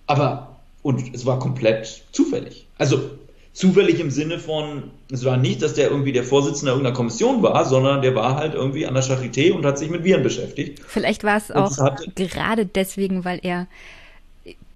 Aber, 0.05 0.55
und 0.83 1.13
es 1.13 1.25
war 1.25 1.39
komplett 1.39 2.03
zufällig. 2.11 2.67
Also 2.77 3.16
zufällig 3.57 3.99
im 3.99 4.11
Sinne 4.11 4.37
von, 4.37 4.91
es 5.11 5.25
war 5.25 5.35
nicht, 5.35 5.63
dass 5.63 5.73
der 5.73 5.89
irgendwie 5.89 6.11
der 6.11 6.23
Vorsitzende 6.23 6.71
irgendeiner 6.71 6.95
Kommission 6.95 7.41
war, 7.41 7.65
sondern 7.65 8.03
der 8.03 8.13
war 8.13 8.35
halt 8.35 8.53
irgendwie 8.53 8.85
an 8.85 8.93
der 8.93 9.01
Charité 9.01 9.51
und 9.51 9.65
hat 9.65 9.79
sich 9.79 9.89
mit 9.89 10.03
Viren 10.03 10.21
beschäftigt. 10.21 10.79
Vielleicht 10.87 11.23
war 11.23 11.37
es 11.37 11.49
auch 11.49 11.75
gerade 12.15 12.67
deswegen, 12.67 13.25
weil 13.25 13.39
er 13.41 13.65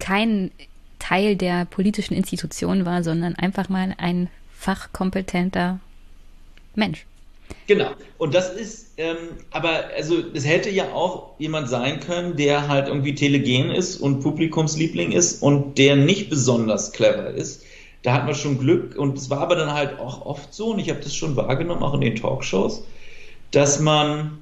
kein 0.00 0.50
Teil 0.98 1.36
der 1.36 1.64
politischen 1.64 2.14
Institution 2.14 2.84
war, 2.84 3.04
sondern 3.04 3.36
einfach 3.36 3.68
mal 3.68 3.94
ein 3.98 4.28
fachkompetenter 4.58 5.78
Mensch. 6.74 7.06
Genau. 7.68 7.90
Und 8.18 8.34
das 8.34 8.52
ist, 8.52 8.94
ähm, 8.96 9.16
aber 9.52 9.90
also 9.96 10.16
es 10.34 10.44
hätte 10.44 10.70
ja 10.70 10.92
auch 10.92 11.38
jemand 11.38 11.68
sein 11.68 12.00
können, 12.00 12.36
der 12.36 12.66
halt 12.66 12.88
irgendwie 12.88 13.14
telegen 13.14 13.70
ist 13.70 13.98
und 13.98 14.22
Publikumsliebling 14.22 15.12
ist 15.12 15.40
und 15.40 15.78
der 15.78 15.94
nicht 15.94 16.30
besonders 16.30 16.90
clever 16.90 17.30
ist 17.30 17.62
da 18.02 18.14
hat 18.14 18.26
man 18.26 18.34
schon 18.34 18.58
Glück 18.58 18.96
und 18.96 19.16
es 19.16 19.30
war 19.30 19.40
aber 19.40 19.56
dann 19.56 19.72
halt 19.72 19.98
auch 19.98 20.26
oft 20.26 20.52
so, 20.52 20.70
und 20.70 20.78
ich 20.78 20.90
habe 20.90 21.00
das 21.00 21.14
schon 21.14 21.36
wahrgenommen, 21.36 21.82
auch 21.82 21.94
in 21.94 22.00
den 22.00 22.16
Talkshows, 22.16 22.84
dass 23.52 23.80
man, 23.80 24.38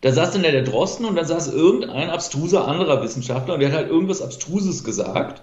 da 0.00 0.12
saß 0.12 0.32
dann 0.32 0.42
der 0.42 0.62
Drosten 0.62 1.04
und 1.04 1.16
dann 1.16 1.26
saß 1.26 1.52
irgendein 1.52 2.08
abstruser 2.08 2.66
anderer 2.66 3.02
Wissenschaftler 3.02 3.54
und 3.54 3.60
der 3.60 3.70
hat 3.70 3.76
halt 3.76 3.90
irgendwas 3.90 4.22
Abstruses 4.22 4.84
gesagt. 4.84 5.42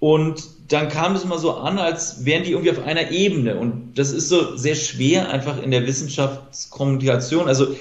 Und 0.00 0.44
dann 0.68 0.88
kam 0.88 1.16
es 1.16 1.24
immer 1.24 1.38
so 1.38 1.54
an, 1.54 1.78
als 1.78 2.24
wären 2.24 2.44
die 2.44 2.52
irgendwie 2.52 2.70
auf 2.70 2.84
einer 2.84 3.10
Ebene. 3.10 3.56
Und 3.56 3.94
das 3.98 4.12
ist 4.12 4.28
so 4.28 4.56
sehr 4.56 4.76
schwer 4.76 5.28
einfach 5.30 5.60
in 5.60 5.72
der 5.72 5.88
Wissenschaftskommunikation, 5.88 7.48
also 7.48 7.74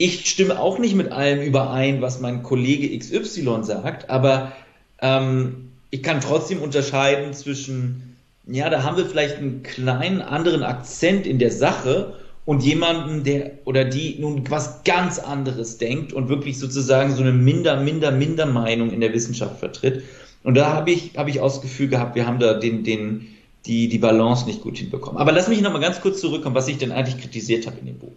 ich 0.00 0.30
stimme 0.30 0.60
auch 0.60 0.78
nicht 0.78 0.94
mit 0.94 1.10
allem 1.10 1.42
überein, 1.42 2.00
was 2.00 2.20
mein 2.20 2.44
Kollege 2.44 2.96
XY 2.96 3.64
sagt, 3.64 4.08
aber 4.08 4.52
ähm, 5.00 5.67
ich 5.90 6.02
kann 6.02 6.20
trotzdem 6.20 6.62
unterscheiden 6.62 7.32
zwischen, 7.32 8.16
ja, 8.46 8.68
da 8.68 8.82
haben 8.82 8.96
wir 8.96 9.06
vielleicht 9.06 9.36
einen 9.36 9.62
kleinen 9.62 10.20
anderen 10.20 10.62
Akzent 10.62 11.26
in 11.26 11.38
der 11.38 11.50
Sache 11.50 12.14
und 12.44 12.62
jemanden, 12.62 13.24
der 13.24 13.52
oder 13.64 13.84
die 13.84 14.16
nun 14.18 14.50
was 14.50 14.84
ganz 14.84 15.18
anderes 15.18 15.78
denkt 15.78 16.12
und 16.12 16.28
wirklich 16.28 16.58
sozusagen 16.58 17.14
so 17.14 17.22
eine 17.22 17.32
minder, 17.32 17.80
minder, 17.80 18.10
minder 18.10 18.46
Meinung 18.46 18.90
in 18.90 19.00
der 19.00 19.12
Wissenschaft 19.12 19.58
vertritt. 19.58 20.02
Und 20.44 20.54
da 20.54 20.72
habe 20.72 20.90
ich, 20.90 21.12
habe 21.16 21.30
ich 21.30 21.40
auch 21.40 21.60
gehabt, 21.60 22.14
wir 22.14 22.26
haben 22.26 22.38
da 22.38 22.54
den, 22.54 22.84
den, 22.84 23.28
die, 23.66 23.88
die 23.88 23.98
Balance 23.98 24.46
nicht 24.46 24.62
gut 24.62 24.78
hinbekommen. 24.78 25.20
Aber 25.20 25.32
lass 25.32 25.48
mich 25.48 25.60
nochmal 25.60 25.80
ganz 25.80 26.00
kurz 26.00 26.20
zurückkommen, 26.20 26.54
was 26.54 26.68
ich 26.68 26.78
denn 26.78 26.92
eigentlich 26.92 27.20
kritisiert 27.20 27.66
habe 27.66 27.78
in 27.80 27.86
dem 27.86 27.98
Buch. 27.98 28.12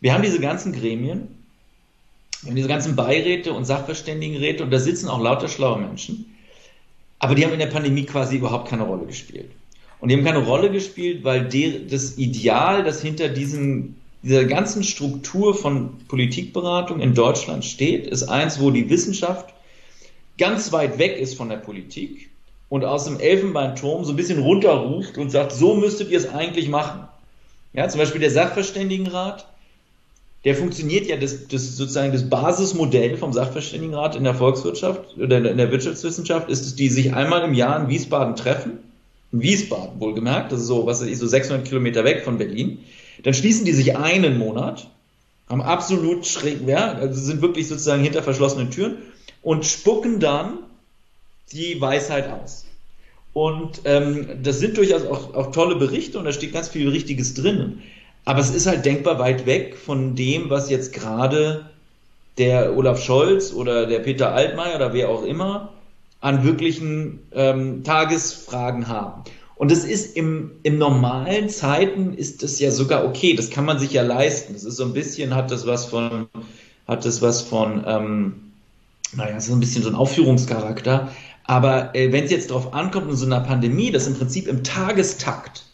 Wir 0.00 0.12
haben 0.12 0.22
diese 0.22 0.40
ganzen 0.40 0.72
Gremien, 0.72 1.28
wir 2.42 2.50
haben 2.50 2.56
diese 2.56 2.68
ganzen 2.68 2.94
Beiräte 2.94 3.52
und 3.52 3.64
Sachverständigenräte 3.64 4.62
und 4.62 4.70
da 4.70 4.78
sitzen 4.78 5.08
auch 5.08 5.20
lauter 5.20 5.48
schlaue 5.48 5.80
Menschen. 5.80 6.33
Aber 7.24 7.34
die 7.34 7.42
haben 7.42 7.54
in 7.54 7.58
der 7.58 7.68
Pandemie 7.68 8.04
quasi 8.04 8.36
überhaupt 8.36 8.68
keine 8.68 8.82
Rolle 8.82 9.06
gespielt. 9.06 9.50
Und 9.98 10.10
die 10.10 10.14
haben 10.14 10.24
keine 10.24 10.44
Rolle 10.44 10.70
gespielt, 10.70 11.24
weil 11.24 11.48
die, 11.48 11.86
das 11.86 12.18
Ideal, 12.18 12.84
das 12.84 13.00
hinter 13.00 13.30
diesen, 13.30 13.96
dieser 14.22 14.44
ganzen 14.44 14.84
Struktur 14.84 15.54
von 15.54 16.00
Politikberatung 16.06 17.00
in 17.00 17.14
Deutschland 17.14 17.64
steht, 17.64 18.06
ist 18.06 18.24
eins, 18.24 18.60
wo 18.60 18.70
die 18.70 18.90
Wissenschaft 18.90 19.54
ganz 20.36 20.70
weit 20.72 20.98
weg 20.98 21.16
ist 21.16 21.34
von 21.34 21.48
der 21.48 21.56
Politik 21.56 22.28
und 22.68 22.84
aus 22.84 23.06
dem 23.06 23.18
Elfenbeinturm 23.18 24.04
so 24.04 24.12
ein 24.12 24.16
bisschen 24.16 24.42
runterruft 24.42 25.16
und 25.16 25.30
sagt, 25.30 25.52
so 25.52 25.76
müsstet 25.76 26.10
ihr 26.10 26.18
es 26.18 26.28
eigentlich 26.28 26.68
machen. 26.68 27.08
Ja, 27.72 27.88
zum 27.88 28.00
Beispiel 28.00 28.20
der 28.20 28.32
Sachverständigenrat 28.32 29.46
der 30.44 30.54
funktioniert 30.54 31.06
ja, 31.06 31.16
das, 31.16 31.48
das 31.48 31.76
sozusagen 31.76 32.12
das 32.12 32.28
Basismodell 32.28 33.16
vom 33.16 33.32
Sachverständigenrat 33.32 34.14
in 34.14 34.24
der 34.24 34.34
Volkswirtschaft 34.34 35.16
oder 35.16 35.38
in 35.38 35.56
der 35.56 35.70
Wirtschaftswissenschaft 35.70 36.50
ist 36.50 36.66
es, 36.66 36.74
die 36.74 36.88
sich 36.88 37.14
einmal 37.14 37.42
im 37.42 37.54
Jahr 37.54 37.80
in 37.80 37.88
Wiesbaden 37.88 38.36
treffen. 38.36 38.78
In 39.32 39.40
Wiesbaden 39.40 40.00
wohlgemerkt, 40.00 40.52
das 40.52 40.60
ist 40.60 40.66
so, 40.66 40.86
was 40.86 41.00
ist 41.00 41.18
so 41.18 41.26
600 41.26 41.66
Kilometer 41.66 42.04
weg 42.04 42.24
von 42.24 42.36
Berlin. 42.36 42.80
Dann 43.22 43.32
schließen 43.32 43.64
die 43.64 43.72
sich 43.72 43.96
einen 43.96 44.38
Monat, 44.38 44.90
haben 45.48 45.62
absolut 45.62 46.26
schräg, 46.26 46.66
ja, 46.66 46.92
also 46.92 47.20
sind 47.20 47.40
wirklich 47.40 47.68
sozusagen 47.68 48.02
hinter 48.02 48.22
verschlossenen 48.22 48.70
Türen 48.70 48.98
und 49.42 49.64
spucken 49.64 50.20
dann 50.20 50.58
die 51.52 51.80
Weisheit 51.80 52.28
aus. 52.30 52.66
Und 53.32 53.80
ähm, 53.84 54.28
das 54.42 54.60
sind 54.60 54.76
durchaus 54.76 55.04
auch, 55.06 55.34
auch 55.34 55.52
tolle 55.52 55.76
Berichte 55.76 56.18
und 56.18 56.24
da 56.24 56.32
steht 56.32 56.52
ganz 56.52 56.68
viel 56.68 56.88
Richtiges 56.88 57.34
drin. 57.34 57.82
Aber 58.24 58.40
es 58.40 58.50
ist 58.50 58.66
halt 58.66 58.84
denkbar 58.86 59.18
weit 59.18 59.46
weg 59.46 59.76
von 59.76 60.14
dem, 60.14 60.50
was 60.50 60.70
jetzt 60.70 60.92
gerade 60.92 61.66
der 62.38 62.76
Olaf 62.76 63.02
Scholz 63.02 63.52
oder 63.52 63.86
der 63.86 64.00
Peter 64.00 64.32
Altmaier 64.32 64.76
oder 64.76 64.92
wer 64.92 65.08
auch 65.08 65.24
immer 65.24 65.72
an 66.20 66.42
wirklichen 66.42 67.20
ähm, 67.32 67.84
Tagesfragen 67.84 68.88
haben. 68.88 69.24
Und 69.56 69.70
das 69.70 69.84
ist 69.84 70.16
im, 70.16 70.52
im 70.62 70.78
normalen 70.78 71.48
Zeiten 71.48 72.14
ist 72.14 72.42
das 72.42 72.58
ja 72.58 72.70
sogar 72.70 73.04
okay. 73.04 73.34
Das 73.36 73.50
kann 73.50 73.64
man 73.64 73.78
sich 73.78 73.92
ja 73.92 74.02
leisten. 74.02 74.54
Das 74.54 74.64
ist 74.64 74.76
so 74.76 74.84
ein 74.84 74.94
bisschen, 74.94 75.34
hat 75.34 75.50
das 75.50 75.66
was 75.66 75.84
von, 75.84 76.28
hat 76.88 77.04
das 77.04 77.22
was 77.22 77.42
von, 77.42 77.84
ähm, 77.86 78.34
naja, 79.14 79.38
so 79.40 79.52
ein 79.52 79.60
bisschen 79.60 79.82
so 79.82 79.90
ein 79.90 79.94
Aufführungscharakter. 79.94 81.12
Aber 81.44 81.94
äh, 81.94 82.10
wenn 82.10 82.24
es 82.24 82.30
jetzt 82.30 82.50
darauf 82.50 82.72
ankommt, 82.72 83.10
in 83.10 83.16
so 83.16 83.26
einer 83.26 83.40
Pandemie, 83.40 83.90
dass 83.90 84.06
im 84.06 84.14
Prinzip 84.14 84.48
im 84.48 84.64
Tagestakt 84.64 85.66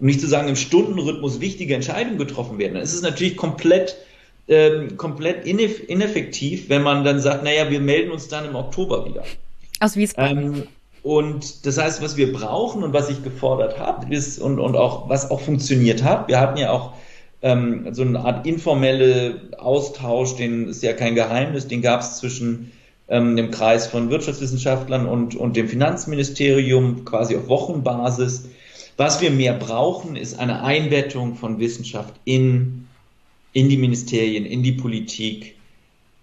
um 0.00 0.06
nicht 0.06 0.20
zu 0.20 0.26
sagen 0.26 0.48
im 0.48 0.56
Stundenrhythmus 0.56 1.40
wichtige 1.40 1.74
Entscheidungen 1.74 2.18
getroffen 2.18 2.58
werden, 2.58 2.74
dann 2.74 2.82
ist 2.82 2.94
es 2.94 3.02
natürlich 3.02 3.36
komplett, 3.36 3.96
ähm, 4.48 4.96
komplett 4.96 5.46
ineff 5.46 5.88
ineffektiv, 5.88 6.68
wenn 6.68 6.82
man 6.82 7.04
dann 7.04 7.20
sagt, 7.20 7.44
naja, 7.44 7.70
wir 7.70 7.80
melden 7.80 8.10
uns 8.10 8.28
dann 8.28 8.46
im 8.46 8.56
Oktober 8.56 9.04
wieder. 9.04 9.22
Aus 9.80 9.96
Wiesbaden. 9.96 10.54
Ähm, 10.54 10.62
und 11.02 11.64
das 11.64 11.78
heißt, 11.78 12.02
was 12.02 12.16
wir 12.16 12.32
brauchen 12.32 12.82
und 12.82 12.92
was 12.92 13.08
ich 13.08 13.22
gefordert 13.22 13.78
habe, 13.78 14.14
ist 14.14 14.38
und, 14.38 14.58
und 14.58 14.76
auch 14.76 15.08
was 15.08 15.30
auch 15.30 15.40
funktioniert 15.40 16.02
hat, 16.02 16.28
wir 16.28 16.38
hatten 16.40 16.58
ja 16.58 16.70
auch 16.70 16.92
ähm, 17.42 17.88
so 17.92 18.02
eine 18.02 18.20
Art 18.20 18.46
informelle 18.46 19.40
Austausch, 19.56 20.36
den 20.36 20.68
ist 20.68 20.82
ja 20.82 20.92
kein 20.92 21.14
Geheimnis, 21.14 21.68
den 21.68 21.80
gab 21.80 22.00
es 22.00 22.18
zwischen 22.18 22.72
ähm, 23.08 23.36
dem 23.36 23.50
Kreis 23.50 23.86
von 23.86 24.10
Wirtschaftswissenschaftlern 24.10 25.06
und, 25.06 25.34
und 25.34 25.56
dem 25.56 25.68
Finanzministerium 25.68 27.04
quasi 27.04 27.36
auf 27.36 27.48
Wochenbasis. 27.48 28.48
Was 29.00 29.22
wir 29.22 29.30
mehr 29.30 29.54
brauchen, 29.54 30.14
ist 30.14 30.38
eine 30.38 30.62
Einbettung 30.62 31.34
von 31.34 31.58
Wissenschaft 31.58 32.12
in, 32.26 32.86
in 33.54 33.70
die 33.70 33.78
Ministerien, 33.78 34.44
in 34.44 34.62
die 34.62 34.72
Politik. 34.72 35.54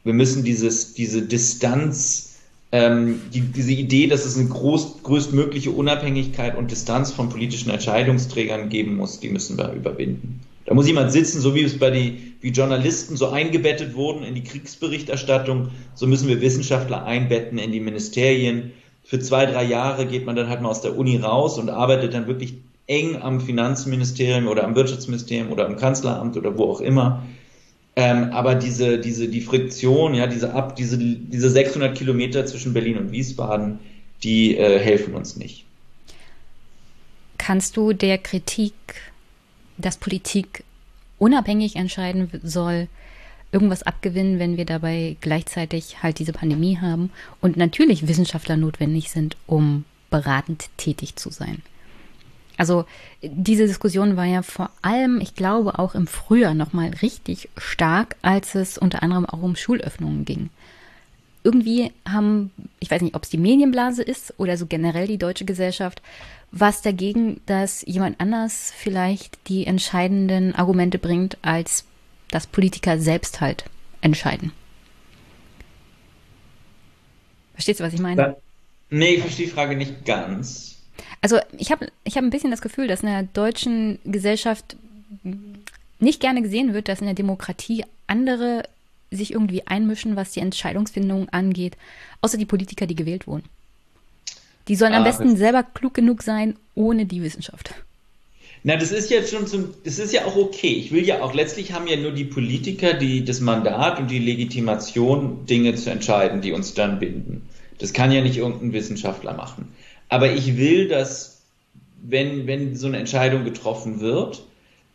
Wir 0.03 0.13
müssen 0.13 0.43
dieses, 0.43 0.93
diese 0.93 1.23
Distanz, 1.23 2.37
ähm, 2.71 3.19
die, 3.33 3.41
diese 3.41 3.71
Idee, 3.71 4.05
dass 4.05 4.25
es 4.25 4.37
eine 4.37 4.49
groß, 4.49 5.01
größtmögliche 5.01 5.71
Unabhängigkeit 5.71 6.55
und 6.55 6.69
Distanz 6.69 7.11
von 7.11 7.29
politischen 7.29 7.71
Entscheidungsträgern 7.71 8.69
geben 8.69 8.95
muss, 8.95 9.19
die 9.19 9.29
müssen 9.29 9.57
wir 9.57 9.71
überwinden. 9.71 10.41
Da 10.65 10.75
muss 10.75 10.85
jemand 10.85 11.11
sitzen, 11.11 11.41
so 11.41 11.55
wie 11.55 11.63
es 11.63 11.79
bei 11.79 11.89
die, 11.89 12.35
wie 12.41 12.49
Journalisten 12.49 13.17
so 13.17 13.29
eingebettet 13.29 13.95
wurden 13.95 14.21
in 14.21 14.35
die 14.35 14.43
Kriegsberichterstattung, 14.43 15.69
so 15.95 16.05
müssen 16.05 16.27
wir 16.27 16.41
Wissenschaftler 16.41 17.05
einbetten 17.05 17.57
in 17.57 17.71
die 17.71 17.79
Ministerien. 17.79 18.73
Für 19.03 19.19
zwei, 19.19 19.47
drei 19.47 19.63
Jahre 19.63 20.05
geht 20.05 20.27
man 20.27 20.35
dann 20.35 20.47
halt 20.47 20.61
mal 20.61 20.69
aus 20.69 20.81
der 20.81 20.95
Uni 20.95 21.17
raus 21.17 21.57
und 21.57 21.69
arbeitet 21.69 22.13
dann 22.13 22.27
wirklich 22.27 22.66
eng 22.87 23.21
am 23.21 23.41
Finanzministerium 23.41 24.47
oder 24.47 24.63
am 24.63 24.75
Wirtschaftsministerium 24.75 25.51
oder 25.51 25.65
am 25.65 25.75
Kanzleramt 25.75 26.37
oder 26.37 26.57
wo 26.57 26.71
auch 26.71 26.81
immer. 26.81 27.23
Ähm, 27.95 28.31
aber 28.31 28.55
diese, 28.55 28.99
diese, 28.99 29.27
die 29.27 29.41
Friktion, 29.41 30.13
ja, 30.13 30.27
diese 30.27 30.53
ab, 30.53 30.75
diese, 30.75 30.97
diese 30.97 31.49
600 31.49 31.97
Kilometer 31.97 32.45
zwischen 32.45 32.73
Berlin 32.73 32.97
und 32.97 33.11
Wiesbaden, 33.11 33.79
die 34.23 34.55
äh, 34.55 34.79
helfen 34.79 35.15
uns 35.15 35.35
nicht. 35.35 35.65
Kannst 37.37 37.75
du 37.75 37.93
der 37.93 38.17
Kritik, 38.17 38.73
dass 39.77 39.97
Politik 39.97 40.63
unabhängig 41.17 41.75
entscheiden 41.75 42.29
soll, 42.43 42.87
irgendwas 43.51 43.83
abgewinnen, 43.83 44.39
wenn 44.39 44.57
wir 44.57 44.65
dabei 44.65 45.15
gleichzeitig 45.21 46.03
halt 46.03 46.19
diese 46.19 46.33
Pandemie 46.33 46.77
haben 46.77 47.11
und 47.41 47.57
natürlich 47.57 48.07
Wissenschaftler 48.07 48.57
notwendig 48.57 49.09
sind, 49.09 49.37
um 49.47 49.85
beratend 50.09 50.69
tätig 50.77 51.15
zu 51.15 51.31
sein? 51.31 51.61
Also 52.57 52.85
diese 53.21 53.67
Diskussion 53.67 54.17
war 54.17 54.25
ja 54.25 54.41
vor 54.41 54.71
allem, 54.81 55.21
ich 55.21 55.35
glaube, 55.35 55.77
auch 55.79 55.95
im 55.95 56.07
Frühjahr 56.07 56.55
nochmal 56.55 56.89
richtig 57.01 57.49
stark, 57.55 58.15
als 58.23 58.55
es 58.55 58.77
unter 58.77 59.03
anderem 59.03 59.25
auch 59.25 59.41
um 59.41 59.55
Schulöffnungen 59.55 60.25
ging. 60.25 60.49
Irgendwie 61.43 61.93
haben, 62.07 62.51
ich 62.79 62.91
weiß 62.91 63.01
nicht, 63.01 63.15
ob 63.15 63.23
es 63.23 63.29
die 63.29 63.37
Medienblase 63.37 64.01
ist 64.01 64.33
oder 64.37 64.57
so 64.57 64.65
generell 64.65 65.07
die 65.07 65.19
deutsche 65.19 65.45
Gesellschaft, 65.45 66.01
was 66.51 66.81
dagegen, 66.81 67.41
dass 67.45 67.85
jemand 67.85 68.19
anders 68.19 68.73
vielleicht 68.75 69.37
die 69.47 69.65
entscheidenden 69.65 70.55
Argumente 70.55 70.97
bringt, 70.97 71.37
als 71.43 71.85
das 72.31 72.47
Politiker 72.47 72.99
selbst 72.99 73.39
halt 73.39 73.65
entscheiden. 74.01 74.51
Verstehst 77.53 77.79
du, 77.79 77.83
was 77.83 77.93
ich 77.93 78.01
meine? 78.01 78.35
Nee, 78.89 79.15
ich 79.15 79.21
verstehe 79.21 79.45
die 79.45 79.51
Frage 79.51 79.75
nicht 79.75 80.05
ganz. 80.05 80.76
Also 81.21 81.39
ich 81.57 81.71
habe 81.71 81.87
ich 82.03 82.17
hab 82.17 82.23
ein 82.23 82.29
bisschen 82.29 82.51
das 82.51 82.61
Gefühl, 82.61 82.87
dass 82.87 83.01
in 83.01 83.07
der 83.07 83.23
deutschen 83.23 83.99
Gesellschaft 84.05 84.75
nicht 85.99 86.19
gerne 86.19 86.41
gesehen 86.41 86.73
wird, 86.73 86.87
dass 86.87 86.99
in 86.99 87.05
der 87.05 87.15
Demokratie 87.15 87.85
andere 88.07 88.63
sich 89.09 89.31
irgendwie 89.33 89.65
einmischen, 89.65 90.15
was 90.15 90.31
die 90.31 90.41
Entscheidungsfindung 90.41 91.29
angeht, 91.29 91.77
außer 92.21 92.37
die 92.37 92.45
Politiker, 92.45 92.87
die 92.87 92.95
gewählt 92.95 93.27
wurden. 93.27 93.45
Die 94.67 94.75
sollen 94.75 94.93
ah, 94.93 94.97
am 94.97 95.03
besten 95.03 95.37
selber 95.37 95.63
klug 95.63 95.93
genug 95.93 96.23
sein, 96.23 96.55
ohne 96.75 97.05
die 97.05 97.23
Wissenschaft. 97.23 97.73
Na, 98.63 98.75
das 98.75 98.91
ist 98.91 99.09
ja 99.09 99.23
schon 99.23 99.47
zum, 99.47 99.73
das 99.85 99.97
ist 99.97 100.11
ja 100.11 100.25
auch 100.25 100.35
okay. 100.35 100.73
Ich 100.73 100.91
will 100.91 101.05
ja 101.05 101.21
auch, 101.21 101.33
letztlich 101.33 101.71
haben 101.71 101.87
ja 101.87 101.95
nur 101.95 102.11
die 102.11 102.25
Politiker 102.25 102.93
die, 102.93 103.23
das 103.23 103.39
Mandat 103.39 103.99
und 103.99 104.11
die 104.11 104.19
Legitimation, 104.19 105.45
Dinge 105.45 105.75
zu 105.75 105.89
entscheiden, 105.89 106.41
die 106.41 106.51
uns 106.51 106.73
dann 106.73 106.99
binden. 106.99 107.47
Das 107.79 107.93
kann 107.93 108.11
ja 108.11 108.21
nicht 108.21 108.37
irgendein 108.37 108.73
Wissenschaftler 108.73 109.33
machen. 109.33 109.73
Aber 110.09 110.31
ich 110.31 110.57
will, 110.57 110.87
dass, 110.87 111.41
wenn, 112.01 112.47
wenn 112.47 112.75
so 112.75 112.87
eine 112.87 112.97
Entscheidung 112.97 113.43
getroffen 113.43 113.99
wird, 113.99 114.43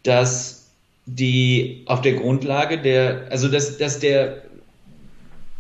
dass 0.02 0.70
die 1.06 1.82
auf 1.86 2.00
der 2.00 2.14
Grundlage 2.14 2.78
der, 2.78 3.26
also 3.30 3.48
dass, 3.48 3.78
dass 3.78 3.98
der, 3.98 4.42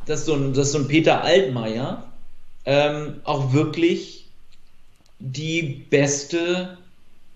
dass 0.06 0.24
so 0.24 0.34
ein, 0.34 0.54
dass 0.54 0.72
so 0.72 0.78
ein 0.78 0.88
Peter 0.88 1.22
Altmaier 1.22 2.04
ähm, 2.64 3.20
auch 3.24 3.52
wirklich 3.52 4.26
die 5.18 5.84
beste 5.90 6.78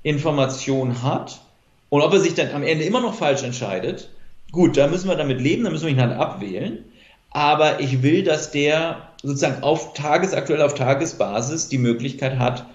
Information 0.03 1.03
hat 1.03 1.41
und 1.89 2.03
ob 2.03 2.13
er 2.13 2.21
sich 2.21 2.35
dann 2.35 2.51
am 2.53 2.63
Ende 2.63 2.85
immer 2.85 3.01
noch 3.01 3.15
falsch 3.15 3.43
entscheidet, 3.43 4.09
gut, 4.53 4.77
da 4.77 4.87
müssen 4.87 5.09
wir 5.09 5.17
damit 5.17 5.41
leben, 5.41 5.65
da 5.65 5.71
müssen 5.71 5.87
wir 5.87 5.93
ihn 5.93 6.01
halt 6.01 6.17
abwählen. 6.17 6.85
Aber 7.31 7.81
ich 7.81 8.03
will, 8.03 8.23
dass 8.23 8.51
der 8.51 9.11
sozusagen 9.23 9.63
auf 9.63 9.95
tagesaktuell 9.95 10.63
auf 10.63 10.75
Tagesbasis 10.75 11.69
die 11.69 11.79
Möglichkeit 11.79 12.39
hat, 12.39 12.67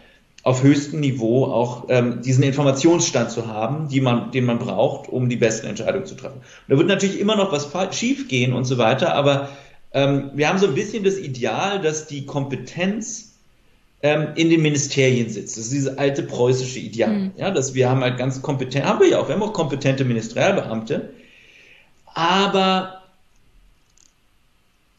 auf 0.44 0.64
höchstem 0.64 1.00
Niveau 1.00 1.46
auch 1.46 1.86
ähm, 1.90 2.22
diesen 2.22 2.44
Informationsstand 2.44 3.30
zu 3.30 3.48
haben, 3.48 3.90
die 3.90 4.02
man, 4.02 4.32
den 4.32 4.46
man 4.46 4.58
braucht, 4.58 5.08
um 5.08 5.30
die 5.30 5.36
besten 5.36 5.68
Entscheidungen 5.68 6.06
zu 6.06 6.16
treffen. 6.16 6.38
Und 6.38 6.70
da 6.70 6.78
wird 6.78 6.88
natürlich 6.88 7.20
immer 7.20 7.36
noch 7.36 7.52
was 7.52 7.96
schief 7.96 8.28
gehen 8.28 8.54
und 8.54 8.66
so 8.66 8.78
weiter, 8.78 9.14
aber 9.14 9.50
ähm, 9.94 10.32
wir 10.34 10.50
haben 10.50 10.58
so 10.58 10.68
ein 10.68 10.74
bisschen 10.74 11.04
das 11.04 11.18
Ideal, 11.18 11.80
dass 11.82 12.08
die 12.08 12.26
Kompetenz 12.26 13.32
ähm, 14.02 14.30
in 14.36 14.50
den 14.50 14.62
Ministerien 14.62 15.30
sitzt. 15.30 15.58
Das 15.58 15.66
ist 15.66 15.74
dieses 15.74 15.98
alte 15.98 16.24
preußische 16.24 16.80
Ideal. 16.80 17.12
Mhm. 17.12 17.32
Ja, 17.38 17.52
dass 17.52 17.76
wir 17.76 17.90
haben 17.90 18.02
halt 18.02 18.18
ganz 18.18 18.42
kompetent, 18.42 18.86
haben 18.86 19.00
wir 19.00 19.10
ja 19.10 19.20
auch, 19.20 19.28
wir 19.28 19.36
haben 19.36 19.44
auch 19.44 19.54
kompetente 19.54 20.06
Ministerialbeamte, 20.06 21.12
aber 22.14 23.01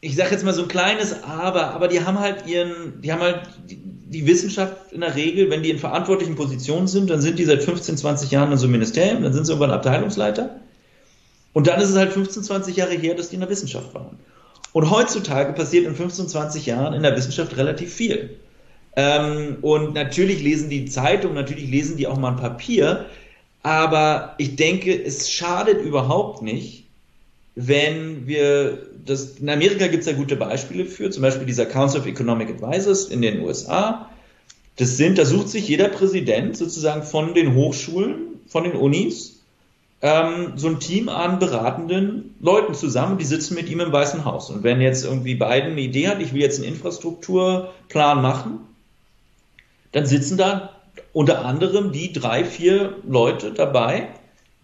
ich 0.03 0.17
sage 0.17 0.31
jetzt 0.31 0.43
mal 0.43 0.53
so 0.53 0.63
ein 0.63 0.67
kleines 0.67 1.23
Aber, 1.23 1.71
aber 1.71 1.87
die 1.87 2.03
haben 2.03 2.19
halt 2.19 2.45
ihren, 2.45 3.01
die 3.01 3.11
haben 3.13 3.21
halt 3.21 3.47
die, 3.65 4.27
Wissenschaft 4.27 4.91
in 4.91 5.01
der 5.01 5.15
Regel, 5.15 5.49
wenn 5.49 5.63
die 5.63 5.71
in 5.71 5.79
verantwortlichen 5.79 6.35
Positionen 6.35 6.87
sind, 6.87 7.09
dann 7.09 7.19
sind 7.19 7.39
die 7.39 7.45
seit 7.45 7.63
15, 7.63 7.97
20 7.97 8.29
Jahren 8.29 8.51
in 8.51 8.59
so 8.59 8.65
einem 8.65 8.73
Ministerium, 8.73 9.23
dann 9.23 9.33
sind 9.33 9.45
sie 9.45 9.53
irgendwann 9.53 9.71
Abteilungsleiter. 9.71 10.59
Und 11.53 11.65
dann 11.65 11.81
ist 11.81 11.89
es 11.89 11.95
halt 11.95 12.13
15, 12.13 12.43
20 12.43 12.75
Jahre 12.75 12.93
her, 12.93 13.15
dass 13.15 13.29
die 13.29 13.35
in 13.35 13.41
der 13.41 13.49
Wissenschaft 13.49 13.91
waren. 13.95 14.19
Und 14.71 14.91
heutzutage 14.91 15.53
passiert 15.53 15.87
in 15.87 15.95
15, 15.95 16.27
20 16.27 16.65
Jahren 16.67 16.93
in 16.93 17.01
der 17.01 17.15
Wissenschaft 17.15 17.57
relativ 17.57 17.91
viel. 17.91 18.37
Ähm, 18.95 19.57
und 19.61 19.95
natürlich 19.95 20.43
lesen 20.43 20.69
die 20.69 20.85
Zeitung, 20.85 21.33
natürlich 21.33 21.71
lesen 21.71 21.97
die 21.97 22.05
auch 22.05 22.17
mal 22.17 22.33
ein 22.33 22.37
Papier, 22.37 23.05
aber 23.63 24.35
ich 24.37 24.57
denke, 24.57 25.03
es 25.03 25.31
schadet 25.31 25.81
überhaupt 25.81 26.43
nicht, 26.43 26.83
wenn 27.55 28.27
wir 28.27 28.92
das, 29.05 29.37
in 29.39 29.49
Amerika 29.49 29.87
gibt 29.87 30.01
es 30.01 30.09
ja 30.09 30.13
gute 30.13 30.35
Beispiele 30.35 30.85
für, 30.85 31.09
zum 31.09 31.21
Beispiel 31.21 31.45
dieser 31.45 31.65
Council 31.65 32.01
of 32.01 32.07
Economic 32.07 32.49
Advisors 32.49 33.05
in 33.05 33.21
den 33.21 33.41
USA. 33.41 34.09
Das 34.77 34.97
sind, 34.97 35.17
da 35.17 35.25
sucht 35.25 35.49
sich 35.49 35.67
jeder 35.67 35.89
Präsident 35.89 36.57
sozusagen 36.57 37.03
von 37.03 37.33
den 37.33 37.53
Hochschulen, 37.53 38.39
von 38.47 38.63
den 38.63 38.73
Unis, 38.73 39.41
ähm, 40.01 40.53
so 40.55 40.67
ein 40.67 40.79
Team 40.79 41.09
an 41.09 41.39
beratenden 41.39 42.35
Leuten 42.39 42.73
zusammen, 42.73 43.17
die 43.17 43.25
sitzen 43.25 43.55
mit 43.55 43.69
ihm 43.69 43.79
im 43.79 43.91
Weißen 43.91 44.25
Haus. 44.25 44.49
Und 44.49 44.63
wenn 44.63 44.81
jetzt 44.81 45.05
irgendwie 45.05 45.35
Biden 45.35 45.71
eine 45.71 45.81
Idee 45.81 46.07
hat, 46.09 46.21
ich 46.21 46.33
will 46.33 46.41
jetzt 46.41 46.59
einen 46.59 46.73
Infrastrukturplan 46.73 48.21
machen, 48.21 48.59
dann 49.93 50.05
sitzen 50.05 50.37
da 50.37 50.81
unter 51.13 51.45
anderem 51.45 51.91
die 51.91 52.11
drei, 52.11 52.43
vier 52.43 52.97
Leute 53.07 53.51
dabei, 53.53 54.09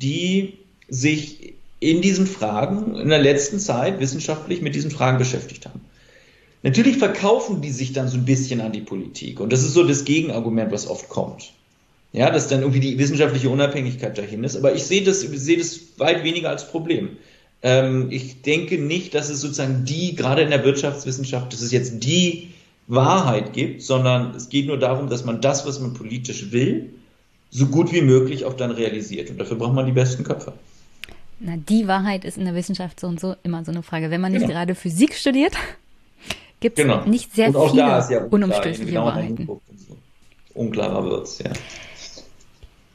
die 0.01 0.57
sich 0.87 1.53
in 1.79 2.01
diesen 2.01 2.27
Fragen 2.27 2.95
in 2.95 3.09
der 3.09 3.19
letzten 3.19 3.59
Zeit 3.59 3.99
wissenschaftlich 3.99 4.61
mit 4.61 4.75
diesen 4.75 4.91
Fragen 4.91 5.17
beschäftigt 5.17 5.65
haben. 5.65 5.81
Natürlich 6.61 6.97
verkaufen 6.97 7.61
die 7.61 7.71
sich 7.71 7.93
dann 7.93 8.09
so 8.09 8.17
ein 8.17 8.25
bisschen 8.25 8.59
an 8.59 8.73
die 8.73 8.81
Politik. 8.81 9.39
Und 9.39 9.53
das 9.53 9.63
ist 9.63 9.73
so 9.73 9.83
das 9.83 10.03
Gegenargument, 10.03 10.71
was 10.71 10.87
oft 10.87 11.07
kommt. 11.07 11.53
Ja, 12.11 12.31
dass 12.31 12.47
dann 12.47 12.61
irgendwie 12.61 12.79
die 12.79 12.97
wissenschaftliche 12.97 13.49
Unabhängigkeit 13.49 14.17
dahin 14.17 14.43
ist. 14.43 14.57
Aber 14.57 14.73
ich 14.73 14.83
sehe 14.83 15.03
das, 15.03 15.21
sehe 15.21 15.57
das 15.57 15.79
weit 15.97 16.23
weniger 16.23 16.49
als 16.49 16.67
Problem. 16.67 17.17
Ähm, 17.61 18.07
ich 18.09 18.41
denke 18.41 18.77
nicht, 18.77 19.13
dass 19.13 19.29
es 19.29 19.41
sozusagen 19.41 19.85
die, 19.85 20.15
gerade 20.15 20.41
in 20.41 20.49
der 20.49 20.65
Wirtschaftswissenschaft, 20.65 21.53
dass 21.53 21.61
es 21.61 21.71
jetzt 21.71 22.03
die 22.03 22.49
Wahrheit 22.87 23.53
gibt, 23.53 23.83
sondern 23.83 24.35
es 24.35 24.49
geht 24.49 24.65
nur 24.65 24.79
darum, 24.79 25.07
dass 25.09 25.23
man 25.23 25.39
das, 25.39 25.65
was 25.67 25.79
man 25.79 25.93
politisch 25.93 26.51
will, 26.51 26.89
so 27.51 27.67
gut 27.67 27.93
wie 27.93 28.01
möglich 28.01 28.43
auch 28.45 28.53
dann 28.53 28.71
realisiert. 28.71 29.29
Und 29.29 29.37
dafür 29.37 29.57
braucht 29.57 29.75
man 29.75 29.85
die 29.85 29.91
besten 29.91 30.23
Köpfe. 30.23 30.53
Na, 31.39 31.55
die 31.55 31.87
Wahrheit 31.87 32.25
ist 32.25 32.37
in 32.37 32.45
der 32.45 32.55
Wissenschaft 32.55 32.99
so 32.99 33.07
und 33.07 33.19
so 33.19 33.35
immer 33.43 33.63
so 33.63 33.71
eine 33.71 33.81
Frage. 33.81 34.11
Wenn 34.11 34.21
man 34.21 34.31
nicht 34.33 34.41
genau. 34.41 34.53
gerade 34.53 34.75
Physik 34.75 35.13
studiert, 35.13 35.53
gibt 36.59 36.77
es 36.77 36.85
genau. 36.85 37.05
nicht 37.05 37.33
sehr 37.33 37.53
viele 37.53 37.77
ja 37.77 38.23
unumstößliche 38.29 38.95
Wahrheiten. 38.95 39.45
So. 39.47 39.61
Unklarer 40.53 41.03
wird 41.05 41.23
es, 41.23 41.39
ja. 41.39 41.51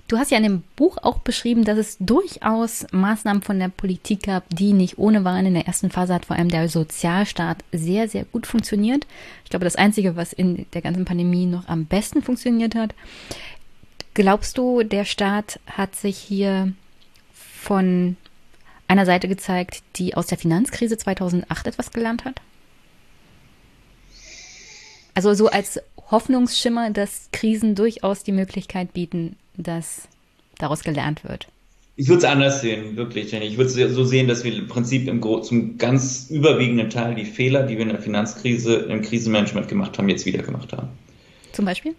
Du 0.07 0.19
hast 0.19 0.31
ja 0.31 0.37
in 0.37 0.43
dem 0.43 0.63
Buch 0.77 0.99
auch 1.01 1.21
beschrieben, 1.21 1.65
dass 1.65 1.79
es 1.79 1.97
durchaus 1.99 2.87
Maßnahmen 2.93 3.43
von 3.43 3.59
der 3.59 3.71
Politik 3.71 4.25
gab, 4.25 4.45
die 4.51 4.75
nicht 4.75 4.99
ohne 4.99 5.25
waren. 5.25 5.47
In 5.47 5.55
der 5.55 5.67
ersten 5.67 5.91
Phase 5.91 6.13
hat 6.13 6.27
vor 6.27 6.37
allem 6.37 6.51
der 6.51 6.69
Sozialstaat 6.69 7.65
sehr, 7.73 8.07
sehr 8.07 8.25
gut 8.25 8.47
funktioniert. 8.47 9.07
Ich 9.45 9.51
glaube, 9.51 9.65
das 9.65 9.77
Einzige, 9.77 10.15
was 10.15 10.35
in 10.35 10.67
der 10.75 10.83
ganzen 10.83 11.07
Pandemie 11.07 11.47
noch 11.47 11.69
am 11.69 11.87
besten 11.87 12.23
funktioniert 12.23 12.75
hat. 12.75 12.95
Glaubst 14.13 14.59
du, 14.59 14.83
der 14.83 15.07
Staat 15.07 15.59
hat 15.67 15.97
sich 15.97 16.19
hier 16.19 16.75
von 17.33 18.17
einer 18.89 19.07
Seite 19.07 19.29
gezeigt, 19.29 19.83
die 19.97 20.15
aus 20.15 20.27
der 20.27 20.39
Finanzkrise 20.39 20.97
2008 20.97 21.67
etwas 21.67 21.91
gelernt 21.93 22.25
hat? 22.25 22.41
Also 25.15 25.35
so 25.35 25.49
als 25.49 25.81
Hoffnungsschimmer, 26.11 26.91
dass 26.91 27.29
Krisen 27.33 27.75
durchaus 27.75 28.25
die 28.25 28.33
Möglichkeit 28.33 28.93
bieten, 28.93 29.37
dass 29.57 30.09
daraus 30.59 30.83
gelernt 30.83 31.25
wird. 31.25 31.49
Ich 31.97 32.09
würde 32.09 32.19
es 32.19 32.25
anders 32.25 32.61
sehen, 32.61 32.97
wirklich, 32.97 33.31
Jenny. 33.31 33.47
Ich 33.47 33.57
würde 33.57 33.71
es 33.71 33.95
so 33.95 34.05
sehen, 34.05 34.27
dass 34.27 34.43
wir 34.43 34.53
im 34.53 34.67
Prinzip 34.67 35.07
im 35.07 35.23
zum 35.45 35.79
ganz 35.79 36.29
überwiegenden 36.29 36.91
Teil 36.91 37.15
die 37.15 37.25
Fehler, 37.25 37.63
die 37.63 37.77
wir 37.77 37.83
in 37.83 37.91
der 37.91 38.03
Finanzkrise, 38.03 38.75
im 38.75 39.03
Krisenmanagement 39.03 39.69
gemacht 39.69 39.97
haben, 39.97 40.09
jetzt 40.09 40.27
wieder 40.27 40.43
gemacht 40.43 40.73
haben. 40.73 40.89
Zum 41.53 41.65
Beispiel? 41.65 41.95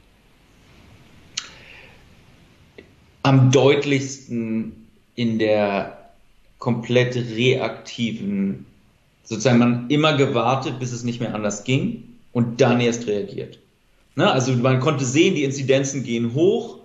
Am 3.23 3.51
deutlichsten 3.51 4.87
in 5.15 5.39
der 5.39 6.04
komplett 6.59 7.15
reaktiven, 7.15 8.65
sozusagen 9.23 9.59
man 9.59 9.89
immer 9.89 10.15
gewartet, 10.17 10.79
bis 10.79 10.91
es 10.91 11.03
nicht 11.03 11.19
mehr 11.19 11.35
anders 11.35 11.63
ging 11.63 12.03
und 12.31 12.61
dann 12.61 12.79
erst 12.79 13.07
reagiert. 13.07 13.59
Ne? 14.15 14.31
Also 14.31 14.53
man 14.53 14.79
konnte 14.79 15.05
sehen, 15.05 15.35
die 15.35 15.43
Inzidenzen 15.43 16.03
gehen 16.03 16.33
hoch 16.33 16.79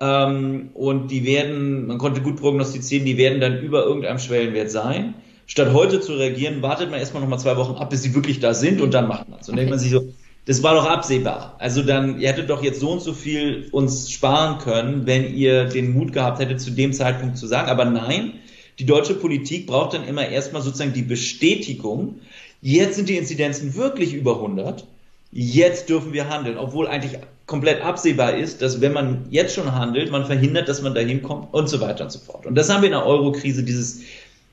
ähm, 0.00 0.70
und 0.74 1.08
die 1.08 1.24
werden, 1.24 1.86
man 1.86 1.98
konnte 1.98 2.22
gut 2.22 2.36
prognostizieren, 2.36 3.04
die 3.04 3.16
werden 3.16 3.40
dann 3.40 3.60
über 3.60 3.84
irgendeinem 3.84 4.18
Schwellenwert 4.18 4.70
sein. 4.70 5.14
Statt 5.46 5.72
heute 5.72 6.00
zu 6.00 6.14
reagieren, 6.14 6.62
wartet 6.62 6.90
man 6.90 7.00
erstmal 7.00 7.22
nochmal 7.22 7.40
zwei 7.40 7.56
Wochen 7.56 7.74
ab, 7.74 7.90
bis 7.90 8.02
sie 8.02 8.14
wirklich 8.14 8.40
da 8.40 8.54
sind 8.54 8.80
und 8.80 8.94
dann 8.94 9.08
macht 9.08 9.28
man 9.28 9.40
es. 9.40 9.48
Und 9.48 9.54
okay. 9.54 9.62
denkt 9.62 9.70
man 9.70 9.78
sich 9.78 9.90
so, 9.90 10.12
das 10.46 10.62
war 10.62 10.74
doch 10.74 10.86
absehbar. 10.86 11.56
Also 11.58 11.82
dann, 11.82 12.20
ihr 12.20 12.28
hättet 12.28 12.50
doch 12.50 12.62
jetzt 12.62 12.80
so 12.80 12.90
und 12.90 13.02
so 13.02 13.12
viel 13.12 13.68
uns 13.72 14.10
sparen 14.10 14.58
können, 14.58 15.06
wenn 15.06 15.34
ihr 15.34 15.64
den 15.64 15.92
Mut 15.92 16.12
gehabt 16.12 16.38
hättet, 16.38 16.60
zu 16.60 16.70
dem 16.70 16.92
Zeitpunkt 16.92 17.36
zu 17.36 17.46
sagen. 17.46 17.68
Aber 17.68 17.84
nein, 17.84 18.34
die 18.80 18.86
deutsche 18.86 19.14
Politik 19.14 19.66
braucht 19.66 19.92
dann 19.92 20.08
immer 20.08 20.26
erstmal 20.26 20.62
sozusagen 20.62 20.94
die 20.94 21.02
Bestätigung, 21.02 22.20
jetzt 22.62 22.96
sind 22.96 23.10
die 23.10 23.18
Inzidenzen 23.18 23.74
wirklich 23.74 24.14
über 24.14 24.36
100, 24.36 24.86
jetzt 25.32 25.90
dürfen 25.90 26.14
wir 26.14 26.30
handeln, 26.30 26.56
obwohl 26.56 26.88
eigentlich 26.88 27.20
komplett 27.44 27.82
absehbar 27.82 28.38
ist, 28.38 28.62
dass 28.62 28.80
wenn 28.80 28.94
man 28.94 29.26
jetzt 29.30 29.54
schon 29.54 29.74
handelt, 29.74 30.10
man 30.10 30.24
verhindert, 30.24 30.68
dass 30.70 30.80
man 30.80 30.94
dahin 30.94 31.22
kommt 31.22 31.52
und 31.52 31.68
so 31.68 31.82
weiter 31.82 32.04
und 32.04 32.10
so 32.10 32.20
fort. 32.20 32.46
Und 32.46 32.54
das 32.54 32.70
haben 32.70 32.80
wir 32.80 32.86
in 32.86 32.92
der 32.92 33.04
Eurokrise, 33.04 33.62
dieses, 33.62 34.00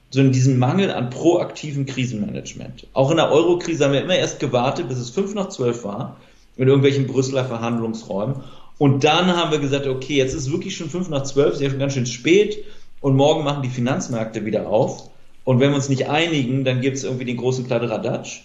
so 0.09 0.19
in 0.19 0.33
diesem 0.33 0.59
Mangel 0.59 0.91
an 0.91 1.09
proaktivem 1.09 1.85
Krisenmanagement. 1.85 2.85
Auch 2.91 3.09
in 3.11 3.17
der 3.17 3.31
Eurokrise 3.31 3.85
haben 3.85 3.93
wir 3.93 4.03
immer 4.03 4.15
erst 4.15 4.41
gewartet, 4.41 4.89
bis 4.89 4.97
es 4.97 5.09
fünf 5.09 5.35
nach 5.35 5.47
zwölf 5.47 5.85
war, 5.85 6.17
in 6.57 6.67
irgendwelchen 6.67 7.07
Brüsseler 7.07 7.45
Verhandlungsräumen. 7.45 8.43
Und 8.77 9.05
dann 9.05 9.27
haben 9.37 9.51
wir 9.51 9.59
gesagt, 9.59 9.87
okay, 9.87 10.17
jetzt 10.17 10.33
ist 10.33 10.51
wirklich 10.51 10.75
schon 10.75 10.89
fünf 10.89 11.07
nach 11.07 11.23
zwölf, 11.23 11.53
ist 11.53 11.61
ja 11.61 11.69
schon 11.69 11.79
ganz 11.79 11.93
schön 11.93 12.05
spät 12.05 12.65
und 13.01 13.15
morgen 13.15 13.43
machen 13.43 13.63
die 13.63 13.69
Finanzmärkte 13.69 14.45
wieder 14.45 14.67
auf. 14.67 15.09
Und 15.43 15.59
wenn 15.59 15.69
wir 15.69 15.75
uns 15.75 15.89
nicht 15.89 16.09
einigen, 16.09 16.65
dann 16.65 16.81
gibt 16.81 16.97
es 16.97 17.03
irgendwie 17.03 17.25
den 17.25 17.37
großen 17.37 17.65
Kladderadatsch. 17.65 18.41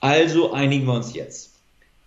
Also 0.00 0.52
einigen 0.52 0.86
wir 0.86 0.94
uns 0.94 1.14
jetzt. 1.14 1.54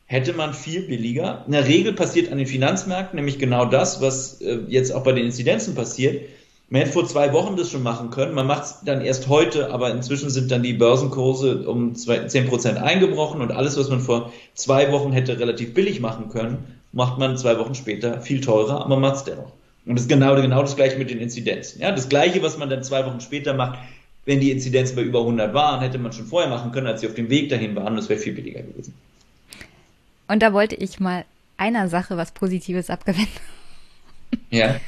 Hätte 0.05 0.33
man 0.33 0.53
viel 0.53 0.83
billiger. 0.83 1.43
In 1.45 1.51
der 1.51 1.67
Regel 1.67 1.93
passiert 1.93 2.31
an 2.31 2.37
den 2.37 2.47
Finanzmärkten 2.47 3.15
nämlich 3.15 3.37
genau 3.37 3.65
das, 3.65 4.01
was 4.01 4.41
äh, 4.41 4.59
jetzt 4.67 4.91
auch 4.91 5.03
bei 5.03 5.11
den 5.11 5.25
Inzidenzen 5.25 5.75
passiert. 5.75 6.23
Man 6.69 6.81
hätte 6.81 6.93
vor 6.93 7.07
zwei 7.07 7.33
Wochen 7.33 7.57
das 7.57 7.71
schon 7.71 7.83
machen 7.83 8.11
können. 8.11 8.35
Man 8.35 8.45
macht 8.47 8.63
es 8.63 8.79
dann 8.85 9.01
erst 9.01 9.27
heute, 9.27 9.71
aber 9.71 9.91
inzwischen 9.91 10.29
sind 10.29 10.51
dann 10.51 10.61
die 10.61 10.73
Börsenkurse 10.73 11.67
um 11.67 11.95
10 11.95 12.47
Prozent 12.47 12.77
eingebrochen 12.77 13.41
und 13.41 13.51
alles, 13.51 13.77
was 13.77 13.89
man 13.89 14.01
vor 14.01 14.31
zwei 14.53 14.91
Wochen 14.91 15.11
hätte 15.11 15.39
relativ 15.39 15.73
billig 15.73 15.99
machen 15.99 16.29
können, 16.29 16.79
macht 16.91 17.17
man 17.17 17.37
zwei 17.37 17.57
Wochen 17.57 17.73
später 17.73 18.21
viel 18.21 18.41
teurer, 18.41 18.81
aber 18.81 18.89
man 18.89 19.01
macht 19.01 19.15
es 19.15 19.23
dennoch. 19.23 19.51
Und 19.85 19.95
das 19.95 20.03
ist 20.03 20.09
genau, 20.09 20.35
genau 20.35 20.61
das 20.61 20.75
gleiche 20.75 20.97
mit 20.97 21.09
den 21.09 21.19
Inzidenzen. 21.19 21.81
Ja, 21.81 21.91
das 21.91 22.09
gleiche, 22.09 22.41
was 22.43 22.57
man 22.57 22.69
dann 22.69 22.83
zwei 22.83 23.05
Wochen 23.05 23.21
später 23.21 23.53
macht, 23.53 23.79
wenn 24.25 24.39
die 24.39 24.51
Inzidenzen 24.51 24.95
bei 24.95 25.01
über 25.01 25.19
100 25.19 25.53
waren, 25.53 25.81
hätte 25.81 25.97
man 25.97 26.13
schon 26.13 26.25
vorher 26.25 26.49
machen 26.49 26.71
können, 26.71 26.87
als 26.87 27.01
sie 27.01 27.07
auf 27.07 27.15
dem 27.15 27.29
Weg 27.29 27.49
dahin 27.49 27.75
waren. 27.75 27.95
Das 27.95 28.09
wäre 28.09 28.19
viel 28.19 28.33
billiger 28.33 28.61
gewesen. 28.61 28.93
Und 30.27 30.43
da 30.43 30.53
wollte 30.53 30.75
ich 30.75 30.99
mal 30.99 31.25
einer 31.57 31.87
Sache 31.87 32.17
was 32.17 32.31
Positives 32.31 32.89
abgewinnen. 32.89 33.27
Ja. 34.51 34.79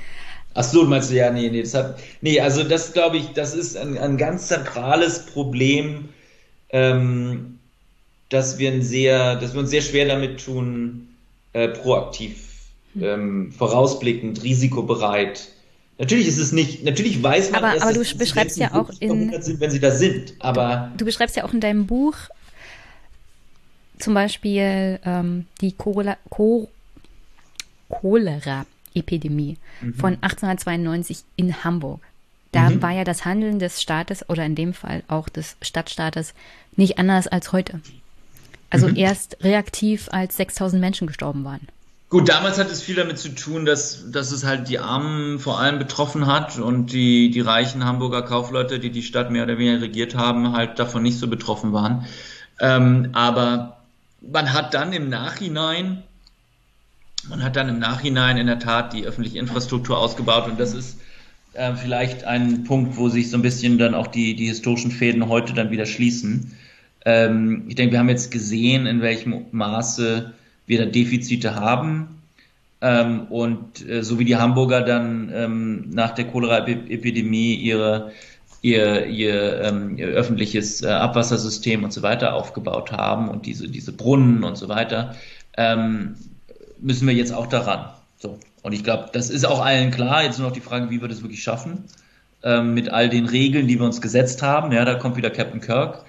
Ach 0.54 0.64
so, 0.64 0.84
meinst 0.84 1.10
du, 1.12 1.16
ja, 1.16 1.32
nee, 1.32 1.50
nee, 1.50 1.62
das 1.62 1.74
hat, 1.74 2.00
nee, 2.20 2.40
also 2.40 2.64
das 2.64 2.92
glaube 2.92 3.18
ich, 3.18 3.30
das 3.30 3.56
ist 3.56 3.78
ein, 3.78 3.98
ein 3.98 4.18
ganz 4.18 4.48
zentrales 4.48 5.26
Problem, 5.28 6.10
ähm, 6.70 7.60
dass 8.30 8.58
wir 8.60 8.72
ein 8.72 8.82
sehr, 8.82 9.38
dass 9.38 9.54
wir 9.54 9.62
uns 9.62 9.70
sehr 9.70 9.82
schwer 9.82 10.08
damit 10.08 10.44
tun, 10.44 11.16
äh, 11.54 11.70
proaktiv. 11.70 12.51
Ähm, 13.00 13.52
vorausblickend, 13.52 14.44
risikobereit. 14.44 15.50
Natürlich 15.98 16.28
ist 16.28 16.40
es 16.40 16.52
nicht, 16.52 16.84
natürlich 16.84 17.22
weiß 17.22 17.52
man, 17.52 17.64
aber, 17.64 17.74
erst, 17.76 17.86
aber 17.86 17.94
du 17.94 18.18
beschreibst 18.18 18.58
ja 18.58 18.74
auch 18.74 18.90
in, 19.00 19.40
sind, 19.42 19.60
wenn 19.60 19.72
sie 19.72 19.80
da 19.80 19.92
sind, 19.92 20.34
aber. 20.40 20.90
Du, 20.94 21.00
du 21.00 21.06
beschreibst 21.06 21.36
ja 21.36 21.44
auch 21.44 21.54
in 21.54 21.62
deinem 21.62 21.86
Buch 21.86 22.16
zum 24.00 24.16
Beispiel 24.16 25.00
ähm, 25.06 25.46
die 25.62 25.74
Cholera, 25.74 26.18
Cholera 27.90 28.66
Epidemie 28.94 29.58
mhm. 29.82 29.94
von 29.94 30.14
1892 30.22 31.24
in 31.36 31.64
Hamburg. 31.64 32.02
Da 32.52 32.70
mhm. 32.70 32.82
war 32.82 32.92
ja 32.92 33.04
das 33.04 33.26
Handeln 33.26 33.60
des 33.60 33.82
Staates 33.82 34.28
oder 34.28 34.46
in 34.46 34.56
dem 34.56 34.74
Fall 34.74 35.04
auch 35.08 35.30
des 35.30 35.56
Stadtstaates 35.62 36.34
nicht 36.76 36.98
anders 36.98 37.28
als 37.28 37.54
heute. 37.54 37.80
Also 38.70 38.88
mhm. 38.88 38.96
erst 38.96 39.38
reaktiv, 39.42 40.10
als 40.12 40.38
6000 40.38 40.82
Menschen 40.82 41.08
gestorben 41.08 41.44
waren. 41.44 41.68
Gut, 42.12 42.30
damals 42.30 42.60
hat 42.60 42.70
es 42.70 42.82
viel 42.82 42.96
damit 42.96 43.18
zu 43.18 43.30
tun, 43.30 43.66
dass, 43.66 44.12
dass 44.12 44.32
es 44.32 44.46
halt 44.46 44.68
die 44.70 44.78
Armen 44.78 45.40
vor 45.40 45.60
allem 45.60 45.80
betroffen 45.80 46.28
hat 46.28 46.60
und 46.60 46.92
die, 46.92 47.32
die 47.32 47.42
reichen 47.42 47.86
Hamburger 47.86 48.22
Kaufleute, 48.22 48.80
die 48.80 48.92
die 48.92 49.02
Stadt 49.02 49.32
mehr 49.32 49.44
oder 49.44 49.58
weniger 49.58 49.82
regiert 49.82 50.14
haben, 50.14 50.52
halt 50.52 50.78
davon 50.78 51.02
nicht 51.02 51.18
so 51.18 51.28
betroffen 51.28 51.74
waren. 51.74 52.06
Ähm, 52.60 53.10
aber 53.14 53.78
man 54.22 54.54
hat 54.54 54.74
dann 54.74 54.94
im 54.94 55.10
Nachhinein 55.10 56.04
man 57.30 57.44
hat 57.44 57.56
dann 57.56 57.70
im 57.70 57.80
Nachhinein 57.80 58.38
in 58.38 58.48
der 58.48 58.60
Tat 58.60 58.94
die 58.94 59.06
öffentliche 59.06 59.40
Infrastruktur 59.40 59.98
ausgebaut 59.98 60.48
und 60.48 60.60
das 60.60 60.74
ist 60.74 61.00
äh, 61.54 61.74
vielleicht 61.76 62.24
ein 62.24 62.64
Punkt, 62.64 62.98
wo 62.98 63.10
sich 63.10 63.30
so 63.30 63.38
ein 63.38 63.42
bisschen 63.42 63.78
dann 63.78 63.94
auch 63.94 64.08
die, 64.08 64.36
die 64.36 64.48
historischen 64.48 64.92
Fäden 64.92 65.28
heute 65.28 65.54
dann 65.54 65.72
wieder 65.72 65.86
schließen. 65.86 66.58
Ähm, 67.06 67.66
ich 67.68 67.76
denke, 67.76 67.94
wir 67.94 68.00
haben 68.00 68.10
jetzt 68.10 68.32
gesehen, 68.32 68.86
in 68.86 69.02
welchem 69.02 69.46
Maße 69.52 70.34
wir 70.68 70.80
da 70.80 70.86
Defizite 70.86 71.56
haben. 71.56 72.22
Ähm, 72.82 73.28
und 73.30 73.88
äh, 73.88 74.04
so 74.04 74.18
wie 74.18 74.26
die 74.26 74.38
Hamburger 74.38 74.82
dann 74.82 75.32
ähm, 75.34 75.90
nach 75.92 76.12
der 76.12 76.26
Cholera-Epidemie 76.26 77.54
ihre, 77.56 78.12
ihr, 78.62 79.06
ihr, 79.06 79.62
ähm, 79.62 79.98
ihr 79.98 80.08
öffentliches 80.08 80.82
äh, 80.82 80.88
Abwassersystem 80.88 81.84
und 81.84 81.94
so 81.94 82.02
weiter 82.02 82.34
aufgebaut 82.34 82.92
haben 82.92 83.30
und 83.30 83.46
diese, 83.46 83.68
diese 83.70 83.92
Brunnen 83.92 84.44
und 84.44 84.58
so 84.58 84.68
weiter, 84.68 85.16
ähm, 85.58 86.16
müssen 86.80 87.08
wir 87.08 87.14
jetzt 87.14 87.34
auch 87.34 87.48
daran. 87.48 87.92
So. 88.18 88.40
Und 88.64 88.74
ich 88.74 88.84
glaube, 88.84 89.10
das 89.14 89.30
ist 89.30 89.46
auch 89.46 89.64
allen 89.64 89.92
klar. 89.92 90.24
Jetzt 90.24 90.40
nur 90.40 90.48
noch 90.48 90.54
die 90.56 90.62
Frage, 90.62 90.90
wie 90.90 91.02
wir 91.02 91.08
das 91.08 91.22
wirklich 91.22 91.44
schaffen. 91.44 91.86
Ähm, 92.44 92.74
mit 92.74 92.90
all 92.90 93.10
den 93.10 93.26
Regeln, 93.26 93.68
die 93.68 93.80
wir 93.80 93.86
uns 93.86 94.02
gesetzt 94.02 94.42
haben. 94.42 94.72
Ja, 94.72 94.86
da 94.86 94.96
kommt 94.96 95.18
wieder 95.18 95.30
Captain 95.30 95.62
Kirk. 95.62 96.04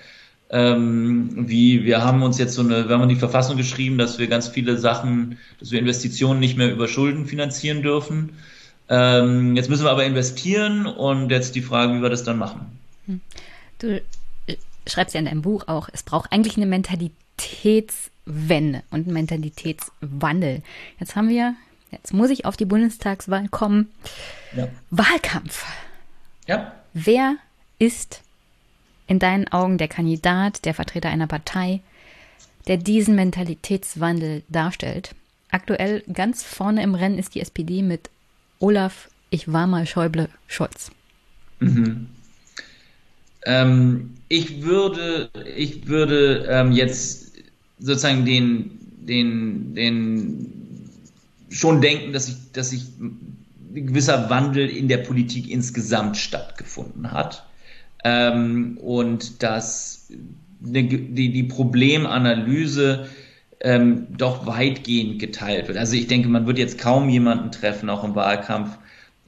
Ähm, 0.52 1.48
wie, 1.48 1.84
wir 1.84 2.04
haben 2.04 2.22
uns 2.22 2.38
jetzt 2.38 2.54
so 2.54 2.62
eine, 2.62 2.88
wir 2.88 2.94
haben 2.94 3.02
in 3.04 3.08
die 3.08 3.16
Verfassung 3.16 3.56
geschrieben, 3.56 3.98
dass 3.98 4.18
wir 4.18 4.26
ganz 4.26 4.48
viele 4.48 4.76
Sachen, 4.78 5.38
dass 5.58 5.70
wir 5.70 5.80
Investitionen 5.80 6.40
nicht 6.40 6.56
mehr 6.58 6.70
über 6.70 6.88
Schulden 6.88 7.26
finanzieren 7.26 7.82
dürfen. 7.82 8.34
Ähm, 8.88 9.56
jetzt 9.56 9.70
müssen 9.70 9.84
wir 9.84 9.90
aber 9.90 10.04
investieren 10.04 10.86
und 10.86 11.30
jetzt 11.30 11.54
die 11.54 11.62
Frage, 11.62 11.94
wie 11.94 12.02
wir 12.02 12.10
das 12.10 12.24
dann 12.24 12.38
machen. 12.38 12.66
Hm. 13.06 13.20
Du 13.78 13.96
äh, 14.46 14.56
schreibst 14.86 15.14
ja 15.14 15.20
in 15.20 15.24
deinem 15.24 15.42
Buch 15.42 15.68
auch, 15.68 15.88
es 15.92 16.02
braucht 16.02 16.30
eigentlich 16.30 16.56
eine 16.56 16.66
Mentalitäts- 16.66 18.12
Wende 18.24 18.82
und 18.90 19.06
Mentalitätswandel. 19.06 20.62
Jetzt 21.00 21.16
haben 21.16 21.28
wir, 21.28 21.54
jetzt 21.90 22.12
muss 22.12 22.30
ich 22.30 22.44
auf 22.44 22.56
die 22.56 22.64
Bundestagswahl 22.64 23.48
kommen. 23.48 23.90
Ja. 24.56 24.68
Wahlkampf. 24.90 25.64
Ja. 26.46 26.72
Wer 26.92 27.36
ist 27.78 28.22
in 29.12 29.18
deinen 29.18 29.48
Augen 29.48 29.76
der 29.76 29.88
Kandidat, 29.88 30.64
der 30.64 30.72
Vertreter 30.72 31.10
einer 31.10 31.26
Partei, 31.26 31.82
der 32.66 32.78
diesen 32.78 33.14
Mentalitätswandel 33.14 34.42
darstellt? 34.48 35.14
Aktuell 35.50 36.02
ganz 36.10 36.42
vorne 36.42 36.82
im 36.82 36.94
Rennen 36.94 37.18
ist 37.18 37.34
die 37.34 37.40
SPD 37.40 37.82
mit 37.82 38.08
Olaf, 38.58 39.10
ich 39.28 39.52
war 39.52 39.66
mal 39.66 39.86
Schäuble, 39.86 40.30
Scholz. 40.46 40.90
Mhm. 41.60 42.08
Ähm, 43.44 44.14
ich 44.28 44.62
würde, 44.62 45.28
ich 45.56 45.88
würde 45.88 46.46
ähm, 46.48 46.72
jetzt 46.72 47.32
sozusagen 47.78 48.24
den, 48.24 48.78
den, 48.96 49.74
den 49.74 50.90
schon 51.50 51.82
denken, 51.82 52.14
dass 52.14 52.28
ich, 52.28 52.36
dass 52.52 52.70
sich 52.70 52.84
ein 52.98 53.88
gewisser 53.88 54.30
Wandel 54.30 54.70
in 54.70 54.88
der 54.88 54.98
Politik 54.98 55.50
insgesamt 55.50 56.16
stattgefunden 56.16 57.12
hat. 57.12 57.44
Ähm, 58.04 58.78
und 58.78 59.42
dass 59.42 60.08
die, 60.60 61.30
die, 61.30 61.42
Problemanalyse 61.44 63.06
ähm, 63.60 64.06
doch 64.16 64.46
weitgehend 64.46 65.18
geteilt 65.18 65.68
wird. 65.68 65.78
Also 65.78 65.94
ich 65.94 66.06
denke, 66.06 66.28
man 66.28 66.46
wird 66.46 66.58
jetzt 66.58 66.78
kaum 66.78 67.08
jemanden 67.08 67.52
treffen, 67.52 67.90
auch 67.90 68.04
im 68.04 68.14
Wahlkampf, 68.14 68.78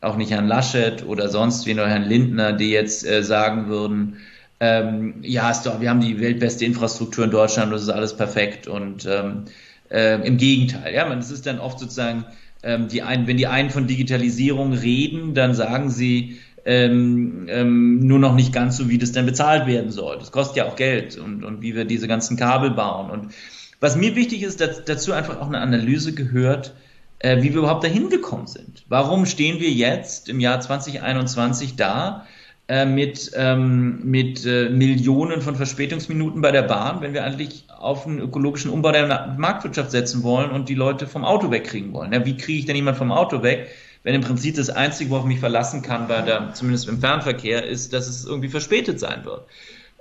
auch 0.00 0.16
nicht 0.16 0.30
Herrn 0.30 0.48
Laschet 0.48 1.04
oder 1.06 1.28
sonst 1.28 1.66
wen 1.66 1.78
oder 1.78 1.88
Herrn 1.88 2.04
Lindner, 2.04 2.52
die 2.52 2.70
jetzt 2.70 3.06
äh, 3.06 3.22
sagen 3.22 3.68
würden, 3.68 4.18
ähm, 4.60 5.14
ja, 5.22 5.50
ist 5.50 5.62
doch, 5.62 5.80
wir 5.80 5.90
haben 5.90 6.00
die 6.00 6.20
weltbeste 6.20 6.64
Infrastruktur 6.64 7.24
in 7.24 7.30
Deutschland, 7.30 7.72
das 7.72 7.82
ist 7.82 7.88
alles 7.88 8.16
perfekt 8.16 8.68
und 8.68 9.06
ähm, 9.06 9.44
äh, 9.90 10.24
im 10.26 10.36
Gegenteil, 10.36 10.94
ja, 10.94 11.06
man, 11.06 11.18
es 11.18 11.30
ist 11.30 11.46
dann 11.46 11.58
oft 11.58 11.78
sozusagen, 11.78 12.24
ähm, 12.62 12.88
die 12.88 13.02
einen, 13.02 13.26
wenn 13.26 13.36
die 13.36 13.46
einen 13.46 13.70
von 13.70 13.86
Digitalisierung 13.86 14.72
reden, 14.72 15.34
dann 15.34 15.54
sagen 15.54 15.90
sie 15.90 16.38
ähm, 16.64 17.46
ähm, 17.48 18.00
nur 18.00 18.18
noch 18.18 18.34
nicht 18.34 18.52
ganz 18.52 18.76
so, 18.76 18.88
wie 18.88 18.98
das 18.98 19.12
denn 19.12 19.26
bezahlt 19.26 19.66
werden 19.66 19.90
soll. 19.90 20.18
Das 20.18 20.32
kostet 20.32 20.56
ja 20.56 20.64
auch 20.66 20.76
Geld 20.76 21.18
und, 21.18 21.44
und 21.44 21.62
wie 21.62 21.74
wir 21.74 21.84
diese 21.84 22.08
ganzen 22.08 22.36
Kabel 22.36 22.70
bauen. 22.70 23.10
Und 23.10 23.34
was 23.80 23.96
mir 23.96 24.16
wichtig 24.16 24.42
ist, 24.42 24.60
dass 24.60 24.84
dazu 24.84 25.12
einfach 25.12 25.40
auch 25.40 25.48
eine 25.48 25.60
Analyse 25.60 26.14
gehört, 26.14 26.74
äh, 27.18 27.38
wie 27.38 27.52
wir 27.52 27.60
überhaupt 27.60 27.84
dahin 27.84 28.08
gekommen 28.08 28.46
sind. 28.46 28.84
Warum 28.88 29.26
stehen 29.26 29.60
wir 29.60 29.70
jetzt 29.70 30.28
im 30.28 30.40
Jahr 30.40 30.60
2021 30.60 31.76
da? 31.76 32.26
Äh, 32.66 32.86
mit, 32.86 33.30
ähm, 33.36 34.00
mit 34.04 34.46
äh, 34.46 34.70
Millionen 34.70 35.42
von 35.42 35.54
Verspätungsminuten 35.54 36.40
bei 36.40 36.50
der 36.50 36.62
Bahn, 36.62 37.02
wenn 37.02 37.12
wir 37.12 37.22
eigentlich 37.22 37.66
auf 37.68 38.06
einen 38.06 38.20
ökologischen 38.20 38.70
Umbau 38.70 38.90
der 38.90 39.36
Marktwirtschaft 39.36 39.90
setzen 39.90 40.22
wollen 40.22 40.50
und 40.50 40.70
die 40.70 40.74
Leute 40.74 41.06
vom 41.06 41.26
Auto 41.26 41.50
wegkriegen 41.50 41.92
wollen. 41.92 42.14
Ja, 42.14 42.24
wie 42.24 42.38
kriege 42.38 42.60
ich 42.60 42.64
denn 42.64 42.74
jemand 42.74 42.96
vom 42.96 43.12
Auto 43.12 43.42
weg, 43.42 43.68
wenn 44.04 44.14
im 44.14 44.20
Prinzip 44.20 44.54
das 44.54 44.70
Einzige, 44.70 45.10
worauf 45.10 45.24
ich 45.24 45.28
mich 45.28 45.40
verlassen 45.40 45.82
kann, 45.82 46.06
bei 46.06 46.22
der, 46.22 46.54
zumindest 46.54 46.88
im 46.88 47.00
Fernverkehr, 47.00 47.66
ist, 47.66 47.92
dass 47.92 48.06
es 48.06 48.24
irgendwie 48.24 48.48
verspätet 48.48 49.00
sein 49.00 49.24
wird. 49.24 49.46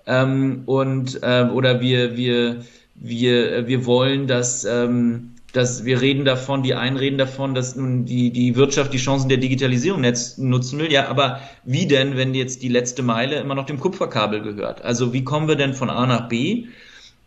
Ähm, 0.06 0.64
und 0.66 1.24
äh, 1.24 1.46
oder 1.52 1.82
wir, 1.82 2.16
wir, 2.16 2.64
wir, 2.96 3.68
wir 3.68 3.86
wollen, 3.86 4.28
dass 4.28 4.66
ähm, 4.66 5.34
dass 5.54 5.86
wir 5.86 6.02
reden 6.02 6.26
davon, 6.26 6.64
die 6.64 6.74
einen 6.74 6.98
reden 6.98 7.20
davon, 7.20 7.54
dass 7.54 7.76
nun 7.76 8.06
die, 8.06 8.32
die 8.32 8.56
Wirtschaft 8.56 8.92
die 8.92 8.98
Chancen 8.98 9.30
der 9.30 9.38
Digitalisierung 9.38 10.02
nutzen 10.02 10.80
will. 10.80 10.92
Ja, 10.92 11.08
aber 11.10 11.42
wie 11.64 11.86
denn, 11.86 12.18
wenn 12.18 12.34
jetzt 12.34 12.64
die 12.64 12.70
letzte 12.70 13.04
Meile 13.04 13.40
immer 13.40 13.54
noch 13.54 13.68
dem 13.68 13.80
Kupferkabel 13.80 14.42
gehört? 14.42 14.82
Also 14.82 15.14
wie 15.14 15.24
kommen 15.24 15.48
wir 15.48 15.56
denn 15.56 15.76
von 15.76 15.92
A 15.92 16.08
nach 16.08 16.28
B? 16.28 16.66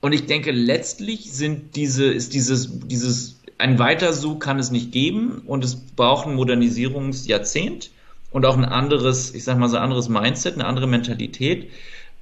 Und 0.01 0.13
ich 0.13 0.27
denke, 0.27 0.51
letztlich 0.51 1.33
sind 1.33 1.77
diese, 1.77 2.07
ist 2.07 2.35
dieses, 2.35 2.81
dieses, 2.81 3.36
ein 3.59 3.79
weiter 3.79 4.13
so 4.13 4.37
kann 4.37 4.59
es 4.59 4.71
nicht 4.71 4.93
geben 4.93 5.43
und 5.47 5.65
es 5.65 5.77
braucht 5.77 6.27
ein 6.27 6.35
Modernisierungsjahrzehnt 6.35 7.91
und 8.31 8.45
auch 8.45 8.57
ein 8.57 8.65
anderes, 8.65 9.35
ich 9.35 9.45
sag 9.45 9.59
mal 9.59 9.69
so 9.69 9.79
anderes 9.79 10.09
Mindset, 10.09 10.55
eine 10.55 10.67
andere 10.67 10.87
Mentalität. 10.87 11.71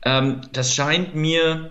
Ähm, 0.04 0.42
das 0.52 0.74
scheint 0.74 1.14
mir 1.14 1.70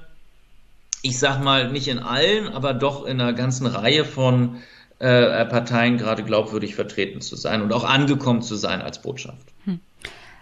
ich 1.03 1.19
sag 1.19 1.43
mal, 1.43 1.69
nicht 1.71 1.89
in 1.89 1.99
allen, 1.99 2.47
aber 2.47 2.73
doch 2.73 3.05
in 3.05 3.21
einer 3.21 3.33
ganzen 3.33 3.67
Reihe 3.67 4.05
von 4.05 4.61
äh, 4.99 5.45
Parteien 5.45 5.97
gerade 5.97 6.23
glaubwürdig 6.23 6.75
vertreten 6.75 7.19
zu 7.21 7.35
sein 7.35 7.61
und 7.61 7.73
auch 7.73 7.83
angekommen 7.83 8.41
zu 8.41 8.55
sein 8.55 8.81
als 8.81 9.01
Botschaft. 9.01 9.45
Hm. 9.65 9.79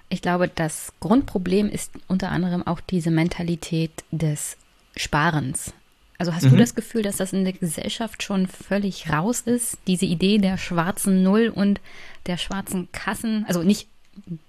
ich 0.07 0.21
glaube, 0.21 0.47
das 0.47 0.93
Grundproblem 0.99 1.67
ist 1.67 1.91
unter 2.07 2.29
anderem 2.29 2.65
auch 2.65 2.79
diese 2.79 3.09
Mentalität 3.09 3.91
des 4.11 4.55
Sparens. 4.95 5.73
Also 6.21 6.35
hast 6.35 6.43
mhm. 6.43 6.51
du 6.51 6.57
das 6.57 6.75
Gefühl, 6.75 7.01
dass 7.01 7.17
das 7.17 7.33
in 7.33 7.45
der 7.45 7.53
Gesellschaft 7.53 8.21
schon 8.21 8.45
völlig 8.45 9.09
raus 9.09 9.41
ist, 9.41 9.79
diese 9.87 10.05
Idee 10.05 10.37
der 10.37 10.59
schwarzen 10.59 11.23
Null 11.23 11.51
und 11.53 11.81
der 12.27 12.37
schwarzen 12.37 12.89
Kassen, 12.91 13.43
also 13.47 13.63
nicht, 13.63 13.87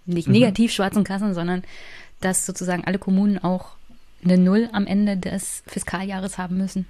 nicht 0.04 0.26
mhm. 0.26 0.34
negativ 0.34 0.70
schwarzen 0.70 1.02
Kassen, 1.02 1.32
sondern 1.32 1.62
dass 2.20 2.44
sozusagen 2.44 2.84
alle 2.84 2.98
Kommunen 2.98 3.38
auch 3.38 3.70
eine 4.22 4.36
Null 4.36 4.68
am 4.74 4.86
Ende 4.86 5.16
des 5.16 5.62
Fiskaljahres 5.66 6.36
haben 6.36 6.58
müssen? 6.58 6.86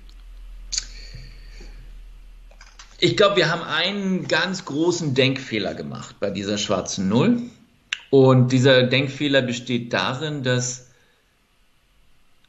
Ich 2.99 3.17
glaube, 3.17 3.37
wir 3.37 3.53
haben 3.53 3.63
einen 3.63 4.27
ganz 4.27 4.65
großen 4.65 5.15
Denkfehler 5.15 5.75
gemacht 5.75 6.17
bei 6.19 6.31
dieser 6.31 6.59
schwarzen 6.59 7.09
Null. 7.09 7.41
Und 8.11 8.51
dieser 8.51 8.83
Denkfehler 8.83 9.43
besteht 9.43 9.93
darin, 9.93 10.43
dass 10.43 10.89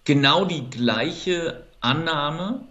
genau 0.04 0.46
die 0.46 0.68
gleiche 0.72 1.64
Annahme, 1.84 2.62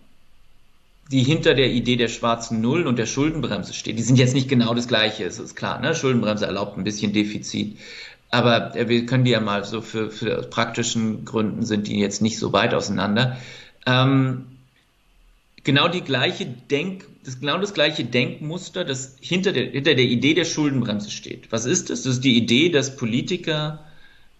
die 1.10 1.22
hinter 1.22 1.54
der 1.54 1.70
Idee 1.70 1.96
der 1.96 2.08
schwarzen 2.08 2.60
Null 2.60 2.86
und 2.86 2.98
der 2.98 3.06
Schuldenbremse 3.06 3.74
steht, 3.74 3.98
die 3.98 4.02
sind 4.02 4.16
jetzt 4.16 4.34
nicht 4.34 4.48
genau 4.48 4.74
das 4.74 4.88
gleiche, 4.88 5.24
es 5.24 5.38
ist 5.38 5.54
klar. 5.54 5.80
Ne? 5.80 5.94
Schuldenbremse 5.94 6.46
erlaubt 6.46 6.78
ein 6.78 6.84
bisschen 6.84 7.12
Defizit. 7.12 7.78
Aber 8.30 8.74
äh, 8.74 8.88
wir 8.88 9.04
können 9.06 9.24
die 9.24 9.32
ja 9.32 9.40
mal 9.40 9.64
so 9.64 9.82
für, 9.82 10.10
für 10.10 10.42
praktischen 10.42 11.24
Gründen 11.24 11.64
sind 11.64 11.86
die 11.86 11.98
jetzt 11.98 12.22
nicht 12.22 12.38
so 12.38 12.52
weit 12.52 12.72
auseinander. 12.72 13.36
Ähm, 13.86 14.46
genau 15.64 15.88
die 15.88 16.00
gleiche 16.00 16.46
Denk, 16.46 17.04
das 17.24 17.40
genau 17.40 17.58
das 17.58 17.74
gleiche 17.74 18.04
Denkmuster, 18.04 18.84
das 18.84 19.16
hinter 19.20 19.52
der, 19.52 19.66
hinter 19.70 19.94
der 19.94 20.06
Idee 20.06 20.34
der 20.34 20.46
Schuldenbremse 20.46 21.10
steht. 21.10 21.52
Was 21.52 21.66
ist 21.66 21.90
das? 21.90 22.04
Das 22.04 22.14
ist 22.14 22.24
die 22.24 22.36
Idee, 22.38 22.70
dass 22.70 22.96
Politiker 22.96 23.84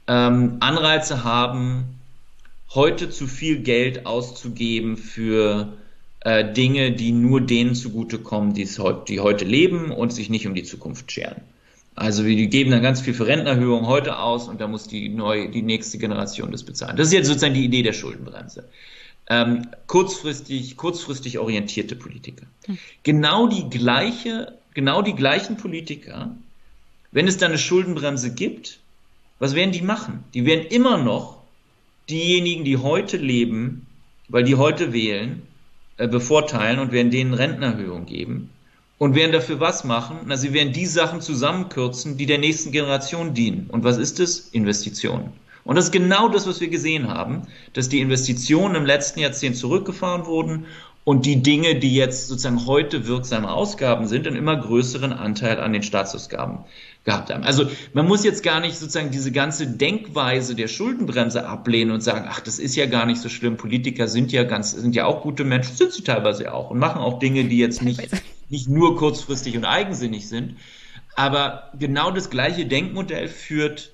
ähm, 0.07 0.57
Anreize 0.61 1.23
haben, 1.23 1.99
heute 2.75 3.11
zu 3.11 3.27
viel 3.27 3.59
Geld 3.59 4.07
auszugeben 4.07 4.97
für 4.97 5.77
äh, 6.21 6.53
Dinge, 6.53 6.93
die 6.93 7.13
nur 7.13 7.41
denen 7.41 7.75
zugutekommen, 7.75 8.55
die, 8.55 8.69
die 9.09 9.21
heute 9.21 9.45
leben 9.45 9.91
und 9.91 10.13
sich 10.13 10.31
nicht 10.31 10.47
um 10.47 10.55
die 10.55 10.63
Zukunft 10.63 11.11
scheren. 11.13 11.43
Also 11.95 12.25
wir 12.25 12.47
geben 12.47 12.71
dann 12.71 12.83
ganz 12.83 13.03
viel 13.03 13.13
für 13.13 13.27
Rentenerhöhung 13.27 13.87
heute 13.87 14.19
aus 14.19 14.49
und 14.49 14.61
da 14.61 14.67
muss 14.67 14.89
die 14.89 15.11
neue, 15.11 15.51
die 15.51 15.63
nächste 15.63 15.99
Generation 15.99 16.51
das 16.51 16.63
bezahlen. 16.63 16.97
Das 16.97 17.09
ist 17.09 17.13
jetzt 17.13 17.27
sozusagen 17.27 17.55
die 17.55 17.65
Idee 17.65 17.83
der 17.83 17.93
Schuldenbremse. 17.93 18.69
Ähm, 19.29 19.69
kurzfristig, 19.87 20.77
kurzfristig 20.77 21.39
orientierte 21.39 21.95
Politiker. 21.95 22.47
Hm. 22.67 22.79
Genau 23.03 23.47
die 23.47 23.69
gleiche, 23.69 24.59
genau 24.73 25.03
die 25.03 25.15
gleichen 25.15 25.59
Politiker, 25.59 26.35
wenn 27.11 27.29
es 27.29 27.37
dann 27.37 27.51
eine 27.51 27.59
Schuldenbremse 27.59 28.33
gibt, 28.33 28.81
was 29.39 29.55
werden 29.55 29.73
die 29.73 29.83
machen? 29.83 30.25
Die 30.33 30.47
werden 30.47 30.67
immer 30.67 30.97
noch 30.97 31.42
diejenigen, 32.09 32.65
die 32.65 32.77
heute 32.77 33.17
leben, 33.17 33.87
weil 34.29 34.45
die 34.45 34.57
heute 34.57 34.93
wählen, 34.93 35.43
äh, 35.97 36.09
bevorteilen 36.09 36.79
und 36.79 36.93
werden 36.93 37.11
denen 37.11 37.35
Rentenerhöhung 37.35 38.07
geben 38.07 38.51
und 38.99 39.15
werden 39.15 39.33
dafür 39.33 39.61
was 39.61 39.85
machen? 39.85 40.19
Na, 40.27 40.37
sie 40.37 40.53
werden 40.53 40.73
die 40.73 40.87
Sachen 40.87 41.21
zusammenkürzen, 41.21 42.17
die 42.17 42.27
der 42.27 42.39
nächsten 42.39 42.73
Generation 42.73 43.35
dienen. 43.35 43.67
Und 43.69 43.85
was 43.85 43.99
ist 43.99 44.21
es? 44.21 44.49
Investitionen. 44.51 45.33
Und 45.65 45.77
das 45.77 45.87
ist 45.87 45.93
genau 45.93 46.29
das, 46.29 46.47
was 46.47 46.61
wir 46.61 46.69
gesehen 46.69 47.09
haben, 47.09 47.43
dass 47.73 47.89
die 47.89 48.01
Investitionen 48.01 48.75
im 48.75 48.85
letzten 48.85 49.21
Jahrzehnt 49.21 49.57
zurückgefahren 49.57 50.27
wurden 50.27 50.67
und 51.05 51.27
die 51.27 51.43
Dinge, 51.43 51.77
die 51.79 51.95
jetzt 51.95 52.29
sozusagen 52.29 52.67
heute 52.67 53.07
wirksame 53.07 53.51
Ausgaben 53.51 54.07
sind, 54.07 54.27
einen 54.27 54.37
immer 54.37 54.57
größeren 54.57 55.13
Anteil 55.13 55.59
an 55.59 55.73
den 55.73 55.83
Staatsausgaben 55.83 56.61
gehabt 57.05 57.33
haben. 57.33 57.43
Also 57.43 57.67
man 57.93 58.07
muss 58.07 58.25
jetzt 58.25 58.45
gar 58.45 58.61
nicht 58.61 58.77
sozusagen 58.77 59.11
diese 59.11 59.33
ganze 59.33 59.67
Denkweise 59.67 60.55
der 60.55 60.69
Schuldenbremse 60.69 61.47
ablehnen 61.47 61.91
und 61.91 62.03
sagen, 62.03 62.27
ach, 62.29 62.41
das 62.41 62.61
ist 62.61 62.77
ja 62.77 62.87
gar 62.87 63.07
nicht 63.07 63.21
so 63.21 63.29
schlimm. 63.29 63.57
Politiker 63.57 64.07
sind 64.07 64.31
ja 64.31 64.45
ganz, 64.45 64.71
sind 64.71 64.95
ja 64.95 65.07
auch 65.07 65.23
gute 65.23 65.43
Menschen, 65.43 65.75
sind 65.75 65.93
sie 65.93 66.05
teilweise 66.05 66.55
auch 66.55 66.71
und 66.71 66.79
machen 66.79 67.03
auch 67.03 67.19
Dinge, 67.19 67.45
die 67.45 67.59
jetzt 67.59 67.83
nicht 67.83 68.01
nicht 68.53 68.69
nur 68.69 68.97
kurzfristig 68.97 69.57
und 69.57 69.65
eigensinnig 69.65 70.29
sind. 70.29 70.59
Aber 71.17 71.73
genau 71.79 72.11
das 72.11 72.31
gleiche 72.31 72.67
Denkmodell 72.67 73.29
führt, 73.29 73.93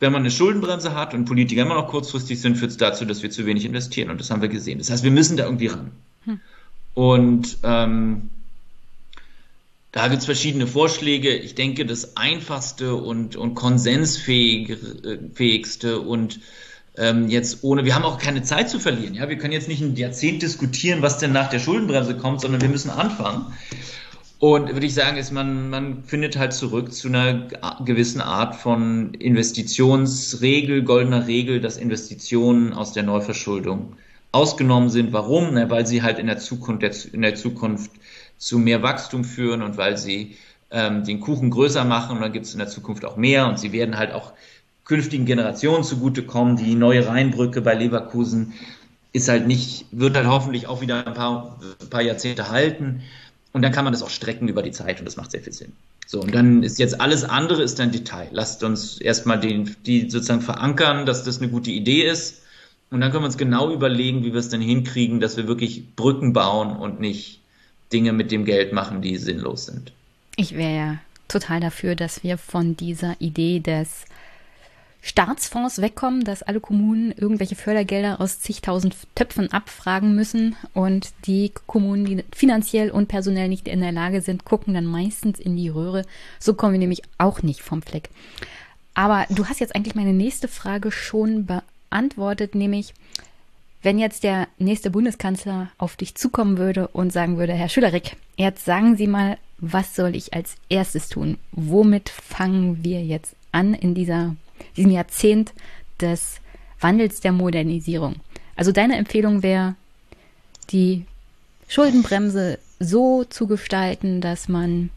wenn 0.00 0.12
man 0.12 0.22
eine 0.22 0.30
Schuldenbremse 0.30 0.94
hat 0.94 1.14
und 1.14 1.24
Politiker 1.24 1.62
immer 1.62 1.74
noch 1.74 1.88
kurzfristig 1.88 2.40
sind, 2.40 2.56
führt 2.56 2.72
es 2.72 2.76
dazu, 2.76 3.04
dass 3.04 3.22
wir 3.22 3.30
zu 3.30 3.46
wenig 3.46 3.64
investieren. 3.64 4.10
Und 4.10 4.20
das 4.20 4.30
haben 4.30 4.42
wir 4.42 4.48
gesehen. 4.48 4.78
Das 4.78 4.90
heißt, 4.90 5.04
wir 5.04 5.10
müssen 5.10 5.36
da 5.36 5.44
irgendwie 5.44 5.68
ran. 5.68 5.92
Hm. 6.24 6.40
Und 6.94 7.58
ähm, 7.62 8.30
da 9.92 10.08
gibt 10.08 10.20
es 10.20 10.26
verschiedene 10.26 10.66
Vorschläge. 10.66 11.36
Ich 11.36 11.54
denke, 11.54 11.86
das 11.86 12.16
einfachste 12.16 12.96
und, 12.96 13.36
und 13.36 13.54
konsensfähigste 13.54 16.00
und 16.00 16.40
ähm, 16.96 17.28
jetzt 17.28 17.62
ohne, 17.62 17.84
wir 17.84 17.94
haben 17.94 18.04
auch 18.04 18.18
keine 18.18 18.42
Zeit 18.42 18.70
zu 18.70 18.80
verlieren. 18.80 19.14
Ja, 19.14 19.28
wir 19.28 19.38
können 19.38 19.52
jetzt 19.52 19.68
nicht 19.68 19.80
ein 19.80 19.94
Jahrzehnt 19.96 20.42
diskutieren, 20.42 21.02
was 21.02 21.18
denn 21.18 21.32
nach 21.32 21.48
der 21.48 21.60
Schuldenbremse 21.60 22.16
kommt, 22.16 22.40
sondern 22.40 22.60
wir 22.60 22.68
müssen 22.68 22.90
anfangen. 22.90 23.46
Und 24.44 24.74
würde 24.74 24.84
ich 24.84 24.92
sagen, 24.92 25.16
ist 25.16 25.30
man, 25.32 25.70
man 25.70 26.04
findet 26.04 26.36
halt 26.36 26.52
zurück 26.52 26.92
zu 26.92 27.08
einer 27.08 27.48
gewissen 27.82 28.20
Art 28.20 28.54
von 28.54 29.14
Investitionsregel, 29.14 30.82
goldener 30.82 31.26
Regel, 31.26 31.62
dass 31.62 31.78
Investitionen 31.78 32.74
aus 32.74 32.92
der 32.92 33.04
Neuverschuldung 33.04 33.96
ausgenommen 34.32 34.90
sind. 34.90 35.14
Warum? 35.14 35.54
Na, 35.54 35.70
weil 35.70 35.86
sie 35.86 36.02
halt 36.02 36.18
in 36.18 36.26
der 36.26 36.36
Zukunft, 36.36 37.06
in 37.06 37.22
der 37.22 37.36
Zukunft 37.36 37.90
zu 38.36 38.58
mehr 38.58 38.82
Wachstum 38.82 39.24
führen 39.24 39.62
und 39.62 39.78
weil 39.78 39.96
sie 39.96 40.36
ähm, 40.70 41.04
den 41.04 41.20
Kuchen 41.20 41.48
größer 41.48 41.86
machen 41.86 42.16
und 42.16 42.22
dann 42.22 42.34
gibt 42.34 42.44
es 42.44 42.52
in 42.52 42.58
der 42.58 42.68
Zukunft 42.68 43.06
auch 43.06 43.16
mehr 43.16 43.48
und 43.48 43.58
sie 43.58 43.72
werden 43.72 43.96
halt 43.96 44.12
auch 44.12 44.34
künftigen 44.84 45.24
Generationen 45.24 45.84
zugutekommen. 45.84 46.56
Die 46.58 46.74
neue 46.74 47.08
Rheinbrücke 47.08 47.62
bei 47.62 47.72
Leverkusen 47.72 48.52
ist 49.14 49.28
halt 49.28 49.46
nicht, 49.46 49.86
wird 49.90 50.14
halt 50.16 50.26
hoffentlich 50.26 50.66
auch 50.66 50.82
wieder 50.82 51.06
ein 51.06 51.14
paar, 51.14 51.58
ein 51.80 51.88
paar 51.88 52.02
Jahrzehnte 52.02 52.50
halten. 52.50 53.00
Und 53.54 53.62
dann 53.62 53.72
kann 53.72 53.84
man 53.84 53.92
das 53.92 54.02
auch 54.02 54.10
strecken 54.10 54.48
über 54.48 54.62
die 54.62 54.72
Zeit 54.72 54.98
und 54.98 55.06
das 55.06 55.16
macht 55.16 55.30
sehr 55.30 55.40
viel 55.40 55.52
Sinn. 55.52 55.72
So, 56.06 56.20
und 56.20 56.34
dann 56.34 56.64
ist 56.64 56.78
jetzt 56.80 57.00
alles 57.00 57.22
andere 57.24 57.62
ist 57.62 57.80
ein 57.80 57.92
Detail. 57.92 58.28
Lasst 58.32 58.64
uns 58.64 59.00
erstmal 59.00 59.38
den, 59.38 59.76
die 59.86 60.10
sozusagen 60.10 60.42
verankern, 60.42 61.06
dass 61.06 61.22
das 61.22 61.38
eine 61.40 61.48
gute 61.48 61.70
Idee 61.70 62.02
ist. 62.02 62.42
Und 62.90 63.00
dann 63.00 63.12
können 63.12 63.22
wir 63.22 63.26
uns 63.26 63.38
genau 63.38 63.72
überlegen, 63.72 64.24
wie 64.24 64.32
wir 64.32 64.40
es 64.40 64.48
dann 64.48 64.60
hinkriegen, 64.60 65.20
dass 65.20 65.36
wir 65.36 65.46
wirklich 65.46 65.94
Brücken 65.94 66.32
bauen 66.32 66.76
und 66.76 66.98
nicht 67.00 67.40
Dinge 67.92 68.12
mit 68.12 68.32
dem 68.32 68.44
Geld 68.44 68.72
machen, 68.72 69.02
die 69.02 69.16
sinnlos 69.16 69.66
sind. 69.66 69.92
Ich 70.36 70.56
wäre 70.56 70.76
ja 70.76 70.98
total 71.28 71.60
dafür, 71.60 71.94
dass 71.94 72.24
wir 72.24 72.38
von 72.38 72.76
dieser 72.76 73.14
Idee 73.20 73.60
des 73.60 74.04
Staatsfonds 75.06 75.82
wegkommen, 75.82 76.24
dass 76.24 76.42
alle 76.42 76.60
Kommunen 76.60 77.12
irgendwelche 77.12 77.56
Fördergelder 77.56 78.22
aus 78.22 78.40
zigtausend 78.40 78.96
Töpfen 79.14 79.52
abfragen 79.52 80.14
müssen 80.14 80.56
und 80.72 81.12
die 81.26 81.52
Kommunen, 81.66 82.06
die 82.06 82.24
finanziell 82.34 82.90
und 82.90 83.06
personell 83.06 83.50
nicht 83.50 83.68
in 83.68 83.82
der 83.82 83.92
Lage 83.92 84.22
sind, 84.22 84.46
gucken 84.46 84.72
dann 84.72 84.86
meistens 84.86 85.38
in 85.38 85.56
die 85.56 85.68
Röhre. 85.68 86.06
So 86.38 86.54
kommen 86.54 86.72
wir 86.72 86.78
nämlich 86.78 87.02
auch 87.18 87.42
nicht 87.42 87.60
vom 87.60 87.82
Fleck. 87.82 88.08
Aber 88.94 89.26
du 89.28 89.44
hast 89.44 89.60
jetzt 89.60 89.76
eigentlich 89.76 89.94
meine 89.94 90.14
nächste 90.14 90.48
Frage 90.48 90.90
schon 90.90 91.44
beantwortet, 91.44 92.54
nämlich 92.54 92.94
wenn 93.82 93.98
jetzt 93.98 94.24
der 94.24 94.48
nächste 94.56 94.90
Bundeskanzler 94.90 95.68
auf 95.76 95.96
dich 95.96 96.14
zukommen 96.14 96.56
würde 96.56 96.88
und 96.88 97.12
sagen 97.12 97.36
würde, 97.36 97.52
Herr 97.52 97.68
Schülerik, 97.68 98.16
jetzt 98.38 98.64
sagen 98.64 98.96
Sie 98.96 99.06
mal, 99.06 99.36
was 99.58 99.94
soll 99.94 100.16
ich 100.16 100.32
als 100.32 100.56
erstes 100.70 101.10
tun? 101.10 101.36
Womit 101.52 102.08
fangen 102.08 102.82
wir 102.82 103.04
jetzt 103.04 103.36
an 103.52 103.74
in 103.74 103.94
dieser 103.94 104.34
diesem 104.76 104.90
Jahrzehnt 104.90 105.52
des 106.00 106.40
Wandels 106.80 107.20
der 107.20 107.32
Modernisierung. 107.32 108.16
Also 108.56 108.72
deine 108.72 108.96
Empfehlung 108.96 109.42
wäre, 109.42 109.74
die 110.70 111.04
Schuldenbremse 111.68 112.58
so 112.78 113.24
zu 113.24 113.46
gestalten, 113.46 114.20
dass 114.20 114.48
man 114.48 114.90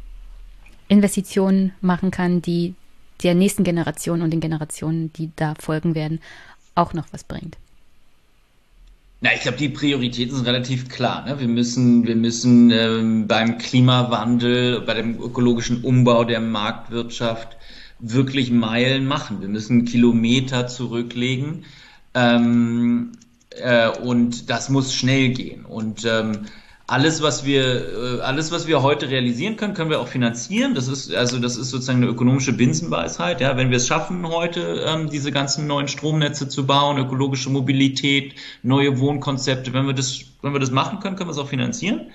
Investitionen 0.88 1.74
machen 1.82 2.12
kann, 2.12 2.42
die 2.42 2.76
der 3.24 3.34
nächsten 3.34 3.64
Generation 3.64 4.22
und 4.22 4.32
den 4.32 4.40
Generationen, 4.40 5.12
die 5.14 5.32
da 5.36 5.56
folgen 5.60 5.96
werden, 5.96 6.20
auch 6.76 6.94
noch 6.94 7.06
was 7.12 7.24
bringt. 7.24 7.58
Na, 9.20 9.32
ich 9.34 9.42
glaube, 9.42 9.58
die 9.58 9.70
Prioritäten 9.70 10.36
sind 10.36 10.46
relativ 10.46 10.90
klar. 10.90 11.26
Ne? 11.26 11.40
Wir 11.40 11.48
müssen, 11.48 12.06
wir 12.06 12.16
müssen 12.16 12.70
ähm, 12.70 13.28
beim 13.28 13.58
Klimawandel, 13.58 14.82
bei 14.82 14.94
dem 14.94 15.20
ökologischen 15.20 15.84
Umbau 15.84 16.24
der 16.24 16.40
Marktwirtschaft 16.40 17.58
wirklich 18.00 18.52
Meilen 18.52 19.08
machen. 19.08 19.42
Wir 19.42 19.50
müssen 19.50 19.86
Kilometer 19.86 20.68
zurücklegen 20.68 21.66
ähm, 22.14 23.14
äh, 23.52 23.90
und 23.90 24.50
das 24.50 24.70
muss 24.70 24.94
schnell 24.94 25.30
gehen. 25.30 25.66
Und 25.66 26.06
ähm, 26.06 26.46
alles, 26.90 27.22
was 27.22 27.46
wir, 27.46 28.20
äh, 28.20 28.22
alles, 28.22 28.52
was 28.52 28.66
wir 28.66 28.82
heute 28.82 29.10
realisieren 29.10 29.58
können, 29.58 29.74
können 29.74 29.90
wir 29.90 30.00
auch 30.00 30.08
finanzieren. 30.08 30.74
Das 30.74 30.88
ist, 30.88 31.14
also, 31.14 31.38
das 31.38 31.58
ist 31.58 31.70
sozusagen 31.70 32.02
eine 32.02 32.08
ökonomische 32.12 32.54
Binsenweisheit. 32.54 33.42
Ja, 33.42 33.58
wenn 33.58 33.70
wir 33.72 33.78
es 33.78 33.88
schaffen, 33.88 34.26
heute 34.26 34.86
ähm, 34.88 35.10
diese 35.10 35.32
ganzen 35.32 35.68
neuen 35.68 35.90
Stromnetze 35.90 36.48
zu 36.48 36.66
bauen, 36.66 36.98
ökologische 36.98 37.50
Mobilität, 37.50 38.36
neue 38.64 39.00
Wohnkonzepte, 39.00 39.74
wenn 39.74 39.86
wir 39.86 39.94
das, 39.94 40.22
wenn 40.42 40.54
wir 40.54 40.62
das 40.62 40.72
machen 40.72 41.00
können, 41.02 41.18
können 41.18 41.30
wir 41.30 41.34
es 41.34 41.40
auch 41.40 41.50
finanzieren. 41.50 42.08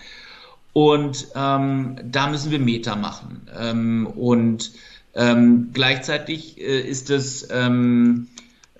Und 0.72 1.28
ähm, 1.34 1.96
da 2.02 2.28
müssen 2.28 2.50
wir 2.50 2.58
Meter 2.58 2.96
machen. 2.96 3.46
Ähm, 3.58 4.06
und 4.06 4.72
Ähm, 5.14 5.70
gleichzeitig 5.72 6.58
äh, 6.58 6.80
ist 6.80 7.10
es 7.10 7.48
ähm, 7.50 8.28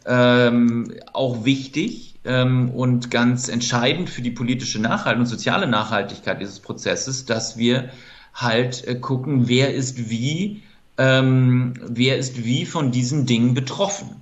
ähm, 0.07 0.93
auch 1.13 1.45
wichtig 1.45 2.15
ähm, 2.25 2.71
und 2.71 3.11
ganz 3.11 3.49
entscheidend 3.49 4.09
für 4.09 4.23
die 4.23 4.31
politische 4.31 4.81
Nachhaltigkeit 4.81 5.19
und 5.19 5.27
soziale 5.27 5.67
Nachhaltigkeit 5.67 6.41
dieses 6.41 6.61
Prozesses, 6.61 7.27
dass 7.27 7.59
wir 7.59 7.91
halt 8.35 8.87
äh, 8.87 8.95
gucken, 8.95 9.49
wer 9.49 9.75
ist 9.75 10.11
wie, 10.11 10.63
ähm, 10.99 11.75
wer 11.87 12.17
ist 12.17 12.45
wie 12.45 12.65
von 12.65 12.93
diesen 12.93 13.27
Dingen 13.27 13.55
betroffen. 13.55 14.17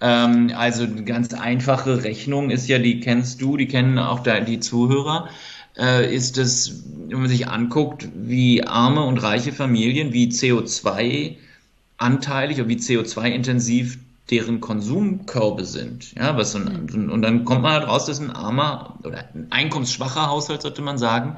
Ähm, 0.00 0.52
also 0.54 0.84
eine 0.84 1.04
ganz 1.04 1.32
einfache 1.32 2.04
Rechnung 2.04 2.50
ist 2.50 2.68
ja, 2.68 2.78
die 2.78 3.00
kennst 3.00 3.40
du, 3.40 3.56
die 3.56 3.68
kennen 3.68 3.98
auch 3.98 4.20
da, 4.20 4.40
die 4.40 4.60
Zuhörer, 4.60 5.28
äh, 5.78 6.14
ist 6.14 6.36
es, 6.36 6.84
wenn 7.08 7.20
man 7.20 7.28
sich 7.28 7.48
anguckt, 7.48 8.08
wie 8.14 8.64
arme 8.64 9.02
und 9.02 9.18
reiche 9.18 9.52
Familien, 9.52 10.12
wie 10.12 10.28
CO2 10.28 11.36
anteilig 12.04 12.58
oder 12.60 12.68
wie 12.68 12.76
CO2-intensiv 12.76 13.98
deren 14.30 14.60
Konsumkörbe 14.60 15.64
sind. 15.64 16.14
Ja, 16.14 16.36
was 16.36 16.52
so 16.52 16.58
ein, 16.58 17.10
und 17.10 17.22
dann 17.22 17.44
kommt 17.44 17.62
man 17.62 17.72
halt 17.72 17.88
raus, 17.88 18.06
dass 18.06 18.20
ein 18.20 18.30
armer 18.30 18.98
oder 19.02 19.24
ein 19.34 19.48
einkommensschwacher 19.50 20.28
Haushalt, 20.28 20.62
sollte 20.62 20.82
man 20.82 20.98
sagen, 20.98 21.36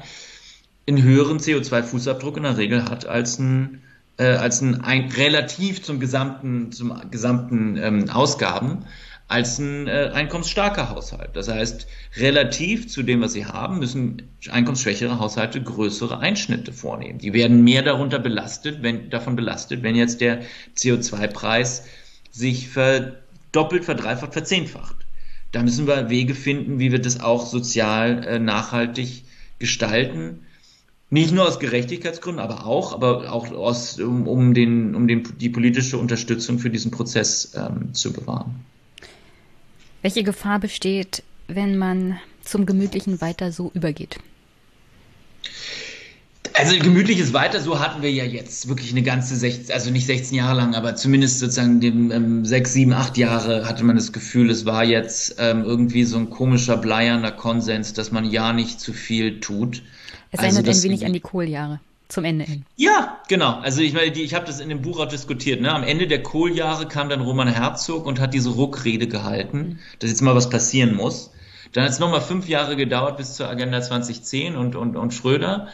einen 0.87 1.01
höheren 1.01 1.39
CO2-Fußabdruck 1.39 2.37
in 2.37 2.43
der 2.43 2.57
Regel 2.57 2.85
hat 2.85 3.05
als 3.05 3.39
ein, 3.39 3.81
äh, 4.17 4.25
als 4.27 4.61
ein, 4.61 4.81
ein 4.81 5.09
relativ 5.11 5.83
zum 5.83 5.99
gesamten, 5.99 6.71
zum 6.71 6.93
gesamten 7.11 7.77
ähm, 7.77 8.09
Ausgaben 8.09 8.85
als 9.27 9.59
ein 9.59 9.87
äh, 9.87 10.11
einkommensstarker 10.13 10.89
Haushalt. 10.89 11.31
Das 11.33 11.49
heißt, 11.49 11.87
relativ 12.15 12.87
zu 12.87 13.03
dem, 13.03 13.21
was 13.21 13.33
sie 13.33 13.45
haben, 13.45 13.79
müssen 13.79 14.29
einkommensschwächere 14.49 15.19
Haushalte 15.19 15.61
größere 15.61 16.19
Einschnitte 16.19 16.71
vornehmen. 16.71 17.19
Die 17.19 17.33
werden 17.33 17.63
mehr 17.63 17.83
darunter 17.83 18.19
belastet, 18.19 18.83
wenn, 18.83 19.09
davon 19.09 19.35
belastet, 19.35 19.83
wenn 19.83 19.95
jetzt 19.95 20.21
der 20.21 20.43
CO2-Preis 20.77 21.85
sich 22.31 22.69
verdoppelt, 22.69 23.83
verdreifacht, 23.83 24.31
verzehnfacht. 24.31 24.95
Da 25.51 25.61
müssen 25.61 25.87
wir 25.87 26.09
Wege 26.09 26.35
finden, 26.35 26.79
wie 26.79 26.91
wir 26.91 26.99
das 26.99 27.19
auch 27.19 27.45
sozial 27.45 28.23
äh, 28.23 28.39
nachhaltig 28.39 29.23
gestalten. 29.59 30.45
Nicht 31.09 31.33
nur 31.33 31.47
aus 31.47 31.59
Gerechtigkeitsgründen, 31.59 32.43
aber 32.43 32.65
auch, 32.65 32.93
aber 32.93 33.31
auch 33.31 33.51
aus, 33.51 33.99
um, 33.99 34.27
um, 34.27 34.53
den, 34.53 34.95
um 34.95 35.07
den, 35.07 35.23
die 35.39 35.49
politische 35.49 35.97
Unterstützung 35.97 36.59
für 36.59 36.69
diesen 36.69 36.91
Prozess 36.91 37.53
ähm, 37.55 37.93
zu 37.93 38.13
bewahren. 38.13 38.65
Welche 40.01 40.23
Gefahr 40.23 40.59
besteht, 40.59 41.23
wenn 41.47 41.77
man 41.77 42.19
zum 42.43 42.65
Gemütlichen 42.65 43.19
weiter 43.21 43.51
so 43.51 43.71
übergeht? 43.73 44.17
Also 46.53 46.77
gemütliches 46.79 47.33
Weiter, 47.33 47.59
so 47.59 47.79
hatten 47.79 48.01
wir 48.01 48.11
ja 48.11 48.23
jetzt 48.23 48.67
wirklich 48.67 48.91
eine 48.91 49.03
ganze 49.03 49.35
16, 49.35 49.71
also 49.73 49.91
nicht 49.91 50.07
16 50.07 50.35
Jahre 50.35 50.55
lang, 50.55 50.73
aber 50.73 50.95
zumindest 50.95 51.39
sozusagen 51.39 51.79
dem 51.81 52.11
ähm, 52.11 52.45
6, 52.45 52.73
7, 52.73 52.93
8 52.93 53.17
Jahre 53.17 53.67
hatte 53.67 53.83
man 53.83 53.95
das 53.95 54.11
Gefühl, 54.11 54.49
es 54.49 54.65
war 54.65 54.83
jetzt 54.83 55.35
ähm, 55.37 55.63
irgendwie 55.63 56.03
so 56.03 56.17
ein 56.17 56.31
komischer, 56.31 56.77
bleierner 56.77 57.31
Konsens, 57.31 57.93
dass 57.93 58.11
man 58.11 58.25
ja 58.25 58.53
nicht 58.53 58.79
zu 58.79 58.93
viel 58.93 59.39
tut. 59.39 59.83
Es 60.31 60.39
also 60.39 60.57
erinnert 60.57 60.75
ein 60.75 60.83
wenig 60.83 61.05
an 61.05 61.13
die 61.13 61.19
Kohljahre 61.19 61.79
zum 62.07 62.23
Ende 62.23 62.45
hin. 62.45 62.65
Ja, 62.75 63.19
genau. 63.27 63.59
Also 63.59 63.81
ich 63.81 63.93
meine, 63.93 64.11
die, 64.11 64.23
ich 64.23 64.33
habe 64.33 64.45
das 64.45 64.59
in 64.59 64.69
dem 64.69 64.81
Buch 64.81 64.99
auch 64.99 65.07
diskutiert. 65.07 65.61
Ne? 65.61 65.71
Am 65.71 65.83
Ende 65.83 66.07
der 66.07 66.23
Kohljahre 66.23 66.87
kam 66.87 67.09
dann 67.09 67.21
Roman 67.21 67.47
Herzog 67.47 68.05
und 68.05 68.19
hat 68.19 68.33
diese 68.33 68.49
Ruckrede 68.49 69.07
gehalten, 69.07 69.57
mhm. 69.57 69.79
dass 69.99 70.09
jetzt 70.09 70.21
mal 70.21 70.35
was 70.35 70.49
passieren 70.49 70.95
muss. 70.95 71.31
Dann 71.73 71.83
hat 71.83 71.91
es 71.91 71.99
nochmal 71.99 72.21
fünf 72.21 72.47
Jahre 72.47 72.75
gedauert 72.75 73.17
bis 73.17 73.33
zur 73.33 73.49
Agenda 73.49 73.81
2010 73.81 74.55
und, 74.55 74.75
und, 74.75 74.95
und 74.95 75.13
Schröder. 75.13 75.67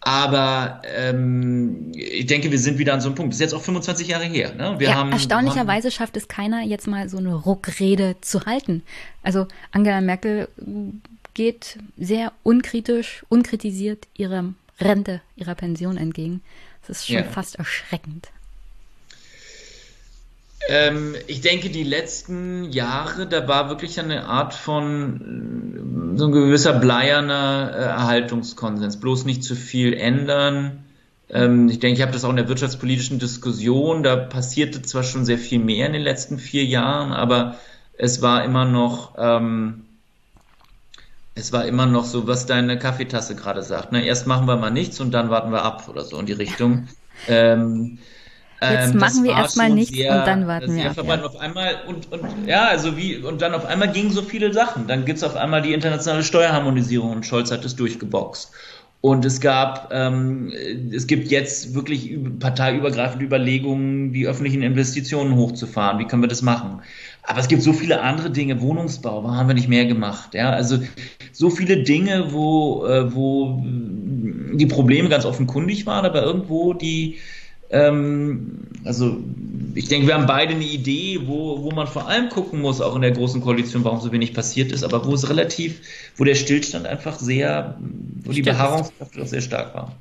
Aber 0.00 0.82
ähm, 0.84 1.92
ich 1.94 2.26
denke, 2.26 2.50
wir 2.50 2.58
sind 2.58 2.78
wieder 2.78 2.92
an 2.92 3.00
so 3.00 3.08
einem 3.08 3.14
Punkt. 3.14 3.32
Das 3.32 3.36
ist 3.36 3.40
jetzt 3.40 3.54
auch 3.54 3.62
25 3.62 4.08
Jahre 4.08 4.24
her. 4.24 4.54
Ne? 4.54 4.74
Wir 4.78 4.88
ja, 4.88 4.94
haben, 4.96 5.12
erstaunlicherweise 5.12 5.88
haben, 5.88 5.92
schafft 5.94 6.16
es 6.16 6.28
keiner, 6.28 6.62
jetzt 6.62 6.86
mal 6.86 7.08
so 7.08 7.16
eine 7.16 7.34
Ruckrede 7.34 8.16
zu 8.20 8.44
halten. 8.44 8.82
Also 9.22 9.46
Angela 9.72 10.02
Merkel 10.02 10.48
geht 11.32 11.78
sehr 11.96 12.32
unkritisch, 12.42 13.24
unkritisiert 13.30 14.06
ihrer 14.14 14.52
Rente, 14.80 15.20
ihrer 15.36 15.54
Pension 15.54 15.96
entgegen. 15.96 16.42
Das 16.86 16.98
ist 16.98 17.06
schon 17.06 17.16
ja. 17.16 17.24
fast 17.24 17.56
erschreckend. 17.56 18.28
Ähm, 20.68 21.14
ich 21.26 21.40
denke, 21.42 21.68
die 21.68 21.82
letzten 21.82 22.70
Jahre, 22.70 23.26
da 23.26 23.46
war 23.48 23.68
wirklich 23.68 24.00
eine 24.00 24.26
Art 24.26 24.54
von 24.54 26.14
so 26.16 26.26
ein 26.26 26.32
gewisser 26.32 26.72
bleierner 26.72 27.70
äh, 27.74 27.82
Erhaltungskonsens. 27.82 28.98
Bloß 28.98 29.24
nicht 29.24 29.44
zu 29.44 29.56
viel 29.56 29.92
ändern. 29.92 30.84
Ähm, 31.28 31.68
ich 31.68 31.80
denke, 31.80 31.96
ich 31.96 32.02
habe 32.02 32.12
das 32.12 32.24
auch 32.24 32.30
in 32.30 32.36
der 32.36 32.48
wirtschaftspolitischen 32.48 33.18
Diskussion, 33.18 34.02
da 34.02 34.16
passierte 34.16 34.82
zwar 34.82 35.02
schon 35.02 35.24
sehr 35.24 35.38
viel 35.38 35.58
mehr 35.58 35.86
in 35.86 35.92
den 35.92 36.02
letzten 36.02 36.38
vier 36.38 36.64
Jahren, 36.64 37.12
aber 37.12 37.56
es 37.96 38.22
war 38.22 38.44
immer 38.44 38.64
noch, 38.64 39.14
ähm, 39.18 39.84
es 41.34 41.52
war 41.52 41.64
immer 41.66 41.86
noch 41.86 42.04
so, 42.04 42.26
was 42.26 42.46
deine 42.46 42.78
Kaffeetasse 42.78 43.34
gerade 43.34 43.62
sagt. 43.62 43.92
Ne? 43.92 44.04
Erst 44.04 44.26
machen 44.26 44.46
wir 44.46 44.56
mal 44.56 44.70
nichts 44.70 45.00
und 45.00 45.12
dann 45.12 45.30
warten 45.30 45.50
wir 45.50 45.62
ab 45.62 45.88
oder 45.88 46.04
so 46.04 46.18
in 46.18 46.26
die 46.26 46.32
Richtung. 46.32 46.88
ähm, 47.28 47.98
Jetzt 48.62 48.92
ähm, 48.92 49.00
machen 49.00 49.24
wir 49.24 49.32
erstmal 49.32 49.68
nichts 49.68 49.96
sehr, 49.96 50.18
und 50.18 50.26
dann 50.26 50.46
warten 50.46 50.74
wir 50.74 50.90
ab. 50.90 50.96
Ja. 50.96 51.24
Auf 51.24 51.36
einmal 51.38 51.74
und, 51.86 52.10
und 52.12 52.46
ja, 52.46 52.68
also 52.68 52.96
wie 52.96 53.16
und 53.16 53.42
dann 53.42 53.52
auf 53.52 53.66
einmal 53.66 53.92
gingen 53.92 54.10
so 54.10 54.22
viele 54.22 54.52
Sachen. 54.52 54.86
Dann 54.86 55.04
gibt 55.04 55.18
es 55.18 55.24
auf 55.24 55.36
einmal 55.36 55.60
die 55.60 55.74
internationale 55.74 56.22
Steuerharmonisierung 56.22 57.10
und 57.10 57.26
Scholz 57.26 57.50
hat 57.50 57.64
es 57.64 57.76
durchgeboxt. 57.76 58.52
Und 59.00 59.26
es 59.26 59.42
gab, 59.42 59.92
ähm, 59.92 60.50
es 60.90 61.06
gibt 61.06 61.30
jetzt 61.30 61.74
wirklich 61.74 62.16
parteiübergreifende 62.40 63.26
Überlegungen, 63.26 64.14
die 64.14 64.26
öffentlichen 64.26 64.62
Investitionen 64.62 65.36
hochzufahren. 65.36 65.98
Wie 65.98 66.06
können 66.06 66.22
wir 66.22 66.28
das 66.28 66.40
machen? 66.40 66.80
Aber 67.22 67.38
es 67.38 67.48
gibt 67.48 67.62
so 67.62 67.74
viele 67.74 68.00
andere 68.00 68.30
Dinge, 68.30 68.62
Wohnungsbau, 68.62 69.22
warum 69.22 69.36
haben 69.36 69.48
wir 69.48 69.54
nicht 69.54 69.68
mehr 69.68 69.84
gemacht? 69.84 70.32
Ja, 70.32 70.50
also 70.50 70.78
so 71.34 71.50
viele 71.50 71.82
Dinge, 71.82 72.32
wo, 72.32 72.86
äh, 72.86 73.14
wo 73.14 73.62
die 73.64 74.66
Probleme 74.66 75.08
ganz 75.08 75.24
offenkundig 75.24 75.84
waren, 75.84 76.06
aber 76.06 76.22
irgendwo 76.22 76.72
die, 76.72 77.16
ähm, 77.70 78.68
also 78.84 79.18
ich 79.74 79.88
denke, 79.88 80.06
wir 80.06 80.14
haben 80.14 80.26
beide 80.26 80.54
eine 80.54 80.64
Idee, 80.64 81.20
wo, 81.26 81.62
wo 81.62 81.72
man 81.72 81.88
vor 81.88 82.06
allem 82.06 82.28
gucken 82.28 82.60
muss, 82.60 82.80
auch 82.80 82.94
in 82.94 83.02
der 83.02 83.10
großen 83.10 83.40
Koalition, 83.40 83.82
warum 83.84 84.00
so 84.00 84.12
wenig 84.12 84.32
passiert 84.32 84.70
ist, 84.70 84.84
aber 84.84 85.04
wo 85.04 85.14
es 85.14 85.28
relativ, 85.28 85.80
wo 86.16 86.24
der 86.24 86.36
Stillstand 86.36 86.86
einfach 86.86 87.18
sehr, 87.18 87.76
wo 88.22 88.32
die 88.32 88.42
Beharrungskraft 88.42 89.18
auch 89.18 89.26
sehr 89.26 89.40
stark 89.40 89.74
war. 89.74 89.92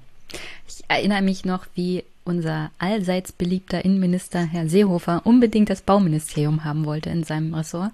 Ich 0.67 0.83
erinnere 0.87 1.23
mich 1.23 1.45
noch, 1.45 1.65
wie 1.73 2.03
unser 2.25 2.71
allseits 2.77 3.31
beliebter 3.31 3.83
Innenminister 3.83 4.45
Herr 4.45 4.69
Seehofer 4.69 5.21
unbedingt 5.25 5.69
das 5.69 5.81
Bauministerium 5.81 6.63
haben 6.63 6.85
wollte 6.85 7.09
in 7.09 7.23
seinem 7.23 7.53
Ressort. 7.53 7.91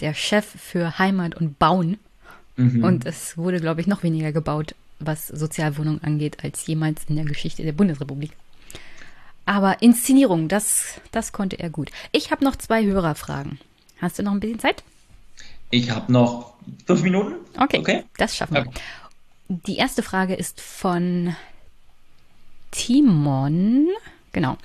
Der 0.00 0.14
Chef 0.14 0.44
für 0.44 0.98
Heimat 0.98 1.34
und 1.34 1.58
Bauen. 1.58 1.98
Mhm. 2.56 2.84
Und 2.84 3.06
es 3.06 3.36
wurde, 3.36 3.60
glaube 3.60 3.80
ich, 3.80 3.86
noch 3.86 4.02
weniger 4.02 4.32
gebaut, 4.32 4.74
was 5.00 5.28
Sozialwohnungen 5.28 6.02
angeht, 6.02 6.44
als 6.44 6.66
jemals 6.66 7.02
in 7.08 7.16
der 7.16 7.24
Geschichte 7.24 7.62
der 7.62 7.72
Bundesrepublik. 7.72 8.32
Aber 9.46 9.82
Inszenierung, 9.82 10.48
das, 10.48 11.00
das 11.12 11.32
konnte 11.32 11.58
er 11.58 11.70
gut. 11.70 11.90
Ich 12.12 12.30
habe 12.30 12.44
noch 12.44 12.56
zwei 12.56 12.84
Hörerfragen. 12.84 13.58
Hast 14.00 14.18
du 14.18 14.22
noch 14.22 14.32
ein 14.32 14.40
bisschen 14.40 14.58
Zeit? 14.58 14.82
Ich 15.70 15.90
habe 15.90 16.10
noch 16.10 16.54
fünf 16.86 17.02
Minuten. 17.02 17.34
Okay, 17.58 17.78
okay. 17.78 18.04
das 18.16 18.36
schaffen 18.36 18.54
wir. 18.54 18.66
Okay. 18.66 18.80
Die 19.48 19.76
erste 19.76 20.02
Frage 20.02 20.34
ist 20.34 20.60
von 20.60 21.36
Timon. 22.70 23.88
Genau. 24.32 24.56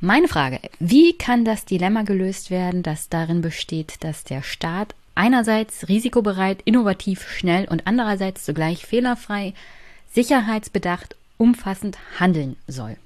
Meine 0.00 0.28
Frage, 0.28 0.60
wie 0.80 1.16
kann 1.16 1.44
das 1.44 1.64
Dilemma 1.64 2.02
gelöst 2.02 2.50
werden, 2.50 2.82
das 2.82 3.08
darin 3.08 3.40
besteht, 3.40 4.02
dass 4.04 4.24
der 4.24 4.42
Staat 4.42 4.94
einerseits 5.14 5.88
risikobereit, 5.88 6.62
innovativ, 6.64 7.28
schnell 7.28 7.66
und 7.68 7.86
andererseits 7.86 8.44
zugleich 8.44 8.84
fehlerfrei, 8.86 9.54
sicherheitsbedacht, 10.12 11.16
umfassend 11.36 11.98
handeln 12.18 12.56
soll? 12.66 12.96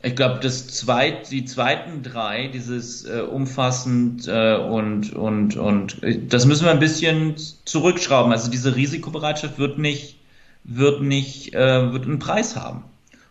Ich 0.00 0.14
glaube, 0.14 0.38
das 0.40 0.68
zweit, 0.68 1.30
die 1.32 1.44
zweiten 1.44 2.04
drei, 2.04 2.46
dieses 2.46 3.04
äh, 3.04 3.20
umfassend 3.20 4.28
äh, 4.28 4.56
und 4.56 5.12
und 5.12 5.56
und 5.56 6.02
äh, 6.04 6.20
das 6.24 6.46
müssen 6.46 6.66
wir 6.66 6.70
ein 6.70 6.78
bisschen 6.78 7.34
zurückschrauben. 7.64 8.30
Also 8.30 8.48
diese 8.48 8.76
Risikobereitschaft 8.76 9.58
wird 9.58 9.78
nicht 9.78 10.16
wird 10.62 11.02
nicht 11.02 11.52
äh, 11.54 11.92
wird 11.92 12.04
einen 12.04 12.20
Preis 12.20 12.54
haben 12.54 12.84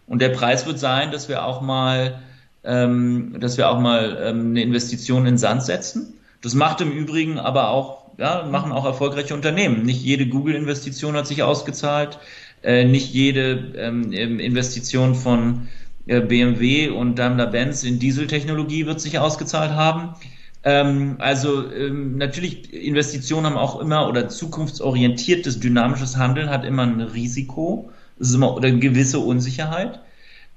und 0.07 0.21
der 0.21 0.29
Preis 0.29 0.65
wird 0.65 0.77
sein, 0.77 1.11
dass 1.11 1.29
wir 1.29 1.45
auch 1.45 1.61
mal 1.61 2.19
ähm, 2.65 3.37
dass 3.39 3.57
wir 3.57 3.69
auch 3.69 3.79
mal 3.79 4.17
ähm, 4.21 4.49
eine 4.49 4.61
Investition 4.61 5.25
in 5.25 5.37
Sand 5.37 5.63
setzen. 5.63 6.16
Das 6.41 6.53
macht 6.53 6.81
im 6.81 6.91
Übrigen 6.91 7.39
aber 7.39 7.69
auch 7.69 8.07
ja 8.17 8.47
machen 8.49 8.71
auch 8.71 8.85
erfolgreiche 8.85 9.33
Unternehmen. 9.33 9.83
Nicht 9.83 10.01
jede 10.01 10.27
Google-Investition 10.27 11.15
hat 11.15 11.27
sich 11.27 11.43
ausgezahlt, 11.43 12.19
äh, 12.63 12.85
nicht 12.85 13.13
jede 13.13 13.73
ähm, 13.77 14.11
Investition 14.11 15.15
von 15.15 15.67
äh, 16.07 16.21
BMW 16.21 16.89
und 16.89 17.19
Daimler-Benz 17.19 17.83
in 17.83 17.99
Dieseltechnologie 17.99 18.85
wird 18.85 18.99
sich 18.99 19.19
ausgezahlt 19.19 19.71
haben. 19.71 20.15
Ähm, 20.63 21.15
also 21.19 21.71
ähm, 21.71 22.17
natürlich, 22.17 22.73
Investitionen 22.73 23.45
haben 23.45 23.57
auch 23.57 23.79
immer 23.79 24.07
oder 24.07 24.27
zukunftsorientiertes, 24.27 25.59
dynamisches 25.59 26.17
Handeln 26.17 26.49
hat 26.49 26.65
immer 26.65 26.83
ein 26.83 27.01
Risiko, 27.01 27.91
ist 28.17 28.33
immer 28.33 28.55
oder 28.55 28.67
eine 28.67 28.79
gewisse 28.79 29.19
Unsicherheit. 29.19 29.99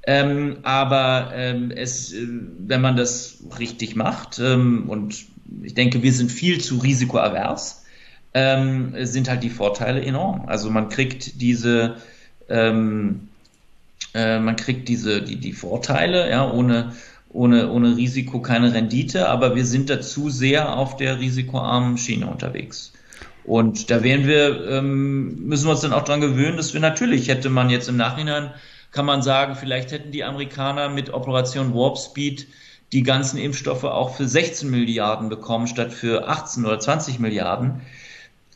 Ähm, 0.07 0.57
aber 0.63 1.33
ähm, 1.35 1.71
es, 1.71 2.13
äh, 2.15 2.27
wenn 2.59 2.81
man 2.81 2.97
das 2.97 3.45
richtig 3.59 3.97
macht, 3.97 4.39
ähm, 4.39 4.89
und 4.89 5.27
ich 5.63 5.75
denke, 5.75 6.03
wir 6.03 6.13
sind 6.13 6.31
viel 6.31 6.61
zu 6.61 6.79
risikoavers, 6.79 7.85
ähm, 8.35 8.95
sind 9.01 9.29
halt 9.29 9.43
die 9.43 9.51
Vorteile 9.51 10.03
enorm. 10.03 10.45
Also 10.47 10.71
man 10.71 10.89
kriegt 10.89 11.41
diese, 11.41 11.97
ähm, 12.49 13.29
äh, 14.15 14.39
man 14.39 14.57
kriegt 14.57 14.89
diese, 14.89 15.23
die, 15.23 15.37
die 15.37 15.53
Vorteile, 15.53 16.31
ja, 16.31 16.51
ohne, 16.51 16.93
ohne, 17.29 17.71
ohne 17.71 17.97
Risiko 17.97 18.41
keine 18.41 18.73
Rendite, 18.73 19.29
aber 19.29 19.55
wir 19.57 19.65
sind 19.65 19.91
dazu 19.91 20.31
sehr 20.31 20.77
auf 20.77 20.97
der 20.97 21.21
risikoarmen 21.21 21.99
Schiene 21.99 22.27
unterwegs. 22.27 22.93
Und 23.45 23.91
da 23.91 24.03
werden 24.03 24.27
wir, 24.27 24.69
ähm, 24.69 25.47
müssen 25.47 25.67
wir 25.67 25.73
uns 25.73 25.81
dann 25.81 25.93
auch 25.93 26.05
dran 26.05 26.21
gewöhnen, 26.21 26.57
dass 26.57 26.75
wir 26.75 26.81
natürlich 26.81 27.29
hätte 27.29 27.51
man 27.51 27.71
jetzt 27.71 27.89
im 27.89 27.97
Nachhinein 27.97 28.51
kann 28.93 29.07
man 29.07 29.23
sagen, 29.23 29.55
vielleicht 29.55 29.93
hätten 29.93 30.11
die 30.11 30.25
Amerikaner 30.25 30.89
mit 30.89 31.13
Operation 31.13 31.75
Warp 31.75 31.99
Speed 31.99 32.47
die 32.93 33.03
ganzen 33.03 33.39
Impfstoffe 33.39 33.85
auch 33.85 34.17
für 34.17 34.27
16 34.27 34.69
Milliarden 34.71 35.29
bekommen, 35.29 35.67
statt 35.67 35.93
für 35.93 36.29
18 36.29 36.65
oder 36.65 36.81
20 36.81 37.19
Milliarden. 37.19 37.83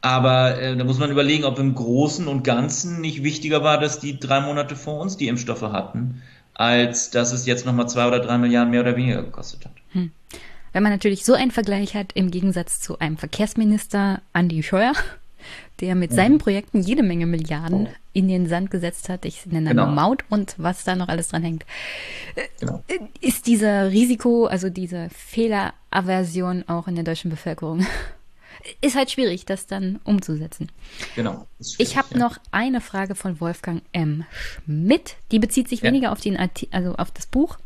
Aber 0.01 0.61
äh, 0.61 0.77
da 0.77 0.85
muss 0.85 0.98
man 0.98 1.11
überlegen, 1.11 1.44
ob 1.44 1.59
im 1.59 1.74
Großen 1.74 2.27
und 2.27 2.43
Ganzen 2.43 3.01
nicht 3.01 3.23
wichtiger 3.23 3.62
war, 3.62 3.78
dass 3.78 4.01
die 4.01 4.19
drei 4.19 4.40
Monate 4.40 4.77
vor 4.77 5.01
uns 5.01 5.16
die 5.16 5.28
Impfstoffe 5.28 5.62
hatten, 5.62 6.23
als 6.52 7.11
dass 7.11 7.32
es 7.32 7.47
jetzt 7.47 7.65
nochmal 7.65 7.89
zwei 7.89 8.06
oder 8.06 8.20
drei 8.20 8.36
Milliarden 8.36 8.70
mehr 8.70 8.82
oder 8.82 8.97
weniger 8.97 9.23
gekostet 9.23 9.65
hat. 9.65 9.73
Hm. 9.93 10.11
Wenn 10.73 10.82
man 10.82 10.93
natürlich 10.93 11.24
so 11.24 11.35
einen 11.35 11.52
Vergleich 11.52 11.94
hat, 11.94 12.12
im 12.15 12.31
Gegensatz 12.31 12.81
zu 12.81 12.98
einem 12.98 13.16
Verkehrsminister 13.16 14.20
Andy 14.35 14.62
Scheuer, 14.62 14.93
der 15.80 15.94
mit 15.94 16.12
mhm. 16.12 16.16
seinen 16.16 16.38
Projekten 16.38 16.80
jede 16.80 17.02
Menge 17.02 17.26
Milliarden 17.26 17.86
oh. 17.86 17.94
in 18.12 18.28
den 18.28 18.46
Sand 18.46 18.70
gesetzt 18.70 19.09
hat. 19.09 19.24
Ich 19.24 19.46
nenne 19.46 19.70
genau. 19.70 19.86
nur 19.86 19.94
Maut 19.94 20.24
und 20.30 20.55
was 20.56 20.84
da 20.84 20.94
noch 20.94 21.09
alles 21.09 21.28
dran 21.28 21.42
hängt. 21.42 21.64
Genau. 22.60 22.82
Äh, 22.88 22.98
ist 23.20 23.46
dieser 23.46 23.90
Risiko, 23.90 24.46
also 24.46 24.70
diese 24.70 25.09
Fehleraversion 25.10 26.64
auch 26.68 26.88
in 26.88 26.94
der 26.94 27.05
deutschen 27.05 27.30
Bevölkerung? 27.30 27.86
Ist 28.80 28.96
halt 28.96 29.10
schwierig, 29.10 29.44
das 29.44 29.66
dann 29.66 30.01
umzusetzen. 30.05 30.70
Genau. 31.16 31.46
Ich 31.76 31.98
habe 31.98 32.09
ja. 32.12 32.18
noch 32.18 32.38
eine 32.51 32.80
Frage 32.80 33.14
von 33.14 33.38
Wolfgang 33.40 33.82
M. 33.92 34.24
Schmidt. 34.30 35.16
Die 35.32 35.38
bezieht 35.38 35.68
sich 35.68 35.80
ja. 35.80 35.88
weniger 35.88 36.12
auf 36.12 36.20
den 36.20 36.38
also 36.70 36.94
auf 36.94 37.10
das 37.10 37.26
Buch. 37.26 37.59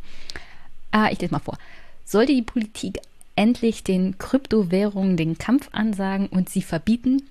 Ah, 0.90 1.09
ich 1.12 1.20
lese 1.20 1.32
mal 1.32 1.39
vor. 1.39 1.56
Sollte 2.05 2.32
die 2.32 2.43
Politik 2.43 2.98
endlich 3.36 3.85
den 3.85 4.18
Kryptowährungen 4.18 5.16
den 5.16 5.39
Kampf 5.39 5.68
ansagen 5.70 6.26
und 6.26 6.48
sie 6.48 6.62
verbieten, 6.62 7.22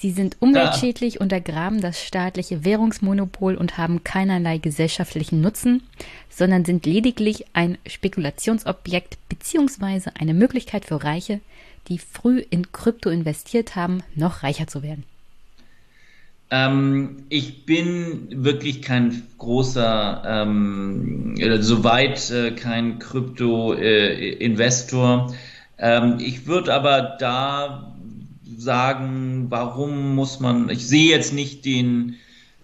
Sie 0.00 0.10
sind 0.12 0.36
umweltschädlich, 0.40 1.16
ja. 1.16 1.20
untergraben 1.20 1.82
das 1.82 2.02
staatliche 2.02 2.64
Währungsmonopol 2.64 3.54
und 3.54 3.76
haben 3.76 4.02
keinerlei 4.02 4.56
gesellschaftlichen 4.56 5.42
Nutzen, 5.42 5.82
sondern 6.30 6.64
sind 6.64 6.86
lediglich 6.86 7.44
ein 7.52 7.76
Spekulationsobjekt 7.86 9.18
bzw. 9.28 10.08
eine 10.18 10.32
Möglichkeit 10.32 10.86
für 10.86 11.04
Reiche, 11.04 11.40
die 11.88 11.98
früh 11.98 12.38
in 12.38 12.72
Krypto 12.72 13.10
investiert 13.10 13.76
haben, 13.76 14.02
noch 14.14 14.42
reicher 14.42 14.66
zu 14.66 14.82
werden. 14.82 15.04
Ähm, 16.50 17.24
ich 17.28 17.66
bin 17.66 18.42
wirklich 18.42 18.80
kein 18.80 19.22
großer, 19.36 20.22
ähm, 20.26 21.34
soweit 21.60 22.30
äh, 22.30 22.52
kein 22.52 23.00
Krypto-Investor. 23.00 25.34
Äh, 25.76 25.98
ähm, 25.98 26.16
ich 26.20 26.46
würde 26.46 26.72
aber 26.72 27.16
da 27.18 27.89
sagen, 28.60 29.46
warum 29.48 30.14
muss 30.14 30.40
man, 30.40 30.68
ich 30.68 30.86
sehe 30.86 31.10
jetzt 31.10 31.32
nicht 31.32 31.64
den, 31.64 32.16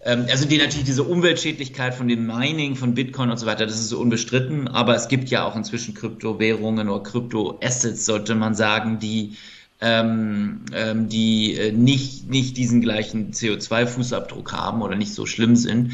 ähm, 0.05 0.27
also 0.31 0.47
die 0.47 0.59
natürlich 0.59 0.85
diese 0.85 1.05
Umweltschädlichkeit 1.05 1.95
von 1.95 2.09
dem 2.09 2.27
Mining, 2.27 2.77
von 2.77 2.95
Bitcoin 2.95 3.31
und 3.31 3.39
so 3.39 3.47
weiter, 3.47 3.67
das 3.67 3.77
ist 3.77 3.89
so 3.89 3.99
unbestritten, 3.99 4.69
aber 4.69 4.95
es 4.95 5.09
gibt 5.09 5.31
ja 5.31 5.45
auch 5.45 5.57
inzwischen 5.57 5.95
Kryptowährungen 5.95 6.89
oder 6.89 7.03
Kryptoassets, 7.03 8.05
sollte 8.05 8.35
man 8.35 8.55
sagen, 8.55 8.99
die 8.99 9.37
ähm, 9.81 10.63
ähm, 10.73 11.09
die 11.09 11.55
äh, 11.55 11.73
nicht, 11.73 12.31
nicht 12.31 12.57
diesen 12.57 12.81
gleichen 12.81 13.33
CO2-Fußabdruck 13.33 14.53
haben 14.53 14.81
oder 14.81 14.97
nicht 14.97 15.13
so 15.13 15.27
schlimm 15.27 15.55
sind. 15.55 15.93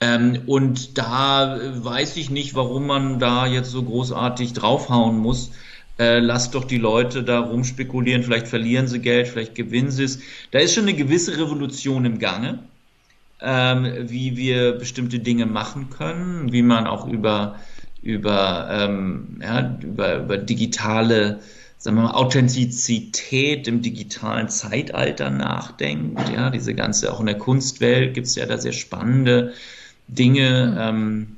Ähm, 0.00 0.42
und 0.46 0.98
da 0.98 1.58
weiß 1.74 2.16
ich 2.16 2.30
nicht, 2.30 2.54
warum 2.54 2.86
man 2.86 3.18
da 3.18 3.46
jetzt 3.46 3.70
so 3.70 3.82
großartig 3.82 4.52
draufhauen 4.52 5.18
muss 5.18 5.50
äh, 5.98 6.18
lasst 6.18 6.54
doch 6.54 6.64
die 6.64 6.78
Leute 6.78 7.22
da 7.22 7.40
rumspekulieren, 7.40 8.22
vielleicht 8.22 8.48
verlieren 8.48 8.88
sie 8.88 9.00
Geld, 9.00 9.28
vielleicht 9.28 9.54
gewinnen 9.54 9.90
sie 9.90 10.04
es. 10.04 10.20
Da 10.50 10.58
ist 10.58 10.74
schon 10.74 10.84
eine 10.84 10.94
gewisse 10.94 11.38
Revolution 11.38 12.04
im 12.04 12.18
Gange, 12.18 12.58
ähm, 13.40 14.08
wie 14.08 14.36
wir 14.36 14.72
bestimmte 14.72 15.20
Dinge 15.20 15.46
machen 15.46 15.90
können, 15.90 16.52
wie 16.52 16.62
man 16.62 16.86
auch 16.86 17.06
über, 17.06 17.60
über, 18.02 18.68
ähm, 18.70 19.38
ja, 19.40 19.78
über, 19.82 20.16
über 20.16 20.36
digitale 20.36 21.40
sagen 21.84 21.98
wir 21.98 22.04
mal, 22.04 22.12
Authentizität 22.12 23.68
im 23.68 23.82
digitalen 23.82 24.48
Zeitalter 24.48 25.28
nachdenkt. 25.28 26.30
Ja, 26.30 26.48
diese 26.48 26.74
ganze, 26.74 27.12
auch 27.12 27.20
in 27.20 27.26
der 27.26 27.36
Kunstwelt 27.36 28.14
gibt 28.14 28.26
es 28.26 28.36
ja 28.36 28.46
da 28.46 28.56
sehr 28.56 28.72
spannende 28.72 29.52
Dinge 30.08 30.70
mhm. 30.72 30.78
ähm, 30.80 31.36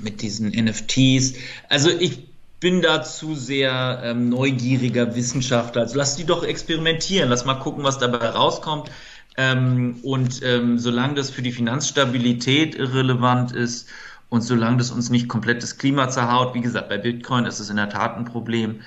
mit 0.00 0.20
diesen 0.20 0.48
NFTs. 0.48 1.34
Also 1.68 1.90
ich 1.90 2.24
bin 2.60 2.82
da 2.82 3.02
zu 3.02 3.34
sehr 3.34 4.00
ähm, 4.02 4.28
neugieriger 4.28 5.14
Wissenschaftler. 5.14 5.82
Also 5.82 5.96
lass 5.96 6.16
die 6.16 6.24
doch 6.24 6.42
experimentieren, 6.42 7.28
lass 7.28 7.44
mal 7.44 7.54
gucken, 7.54 7.84
was 7.84 7.98
dabei 7.98 8.28
rauskommt. 8.28 8.90
Ähm, 9.36 9.98
und 10.02 10.42
ähm, 10.42 10.78
solange 10.78 11.14
das 11.14 11.30
für 11.30 11.42
die 11.42 11.52
Finanzstabilität 11.52 12.74
irrelevant 12.74 13.52
ist 13.52 13.88
und 14.30 14.40
solange 14.40 14.78
das 14.78 14.90
uns 14.90 15.10
nicht 15.10 15.28
komplett 15.28 15.62
das 15.62 15.76
Klima 15.76 16.08
zerhaut, 16.08 16.54
wie 16.54 16.62
gesagt, 16.62 16.88
bei 16.88 16.96
Bitcoin 16.96 17.44
ist 17.44 17.60
es 17.60 17.68
in 17.68 17.76
der 17.76 17.90
Tat 17.90 18.16
ein 18.16 18.24
Problem, 18.24 18.80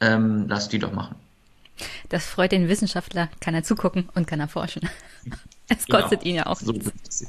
ähm, 0.00 0.46
lass 0.48 0.68
die 0.68 0.78
doch 0.78 0.92
machen. 0.92 1.16
Das 2.08 2.24
freut 2.24 2.52
den 2.52 2.68
Wissenschaftler, 2.68 3.28
kann 3.40 3.54
er 3.54 3.64
zugucken 3.64 4.08
und 4.14 4.26
kann 4.26 4.40
er 4.40 4.48
forschen. 4.48 4.88
Es 5.68 5.88
kostet 5.88 6.20
genau. 6.20 6.30
ihn 6.30 6.34
ja 6.36 6.46
auch 6.46 6.60
so 6.60 6.70
nichts. 6.70 7.26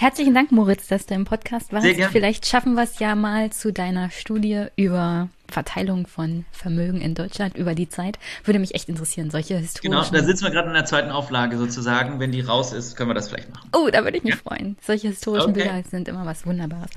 Herzlichen 0.00 0.32
Dank, 0.32 0.50
Moritz, 0.50 0.88
dass 0.88 1.04
du 1.04 1.12
im 1.12 1.26
Podcast 1.26 1.74
warst. 1.74 1.86
Vielleicht 1.86 2.46
schaffen 2.46 2.72
wir 2.72 2.84
es 2.84 3.00
ja 3.00 3.14
mal 3.14 3.50
zu 3.50 3.70
deiner 3.70 4.08
Studie 4.08 4.68
über 4.74 5.28
Verteilung 5.46 6.06
von 6.06 6.46
Vermögen 6.52 7.02
in 7.02 7.14
Deutschland 7.14 7.54
über 7.54 7.74
die 7.74 7.86
Zeit. 7.86 8.18
Würde 8.44 8.60
mich 8.60 8.74
echt 8.74 8.88
interessieren, 8.88 9.30
solche 9.30 9.58
historischen... 9.58 10.02
Genau, 10.02 10.10
da 10.10 10.24
sitzen 10.24 10.44
wir 10.44 10.52
gerade 10.52 10.68
in 10.68 10.74
der 10.74 10.86
zweiten 10.86 11.10
Auflage 11.10 11.58
sozusagen. 11.58 12.18
Wenn 12.18 12.32
die 12.32 12.40
raus 12.40 12.72
ist, 12.72 12.96
können 12.96 13.10
wir 13.10 13.14
das 13.14 13.28
vielleicht 13.28 13.52
machen. 13.52 13.68
Oh, 13.74 13.90
da 13.92 14.02
würde 14.02 14.16
ich 14.16 14.24
mich 14.24 14.36
ja. 14.36 14.40
freuen. 14.40 14.78
Solche 14.80 15.08
historischen 15.08 15.50
okay. 15.50 15.64
Bilder 15.64 15.82
sind 15.90 16.08
immer 16.08 16.24
was 16.24 16.46
Wunderbares. 16.46 16.90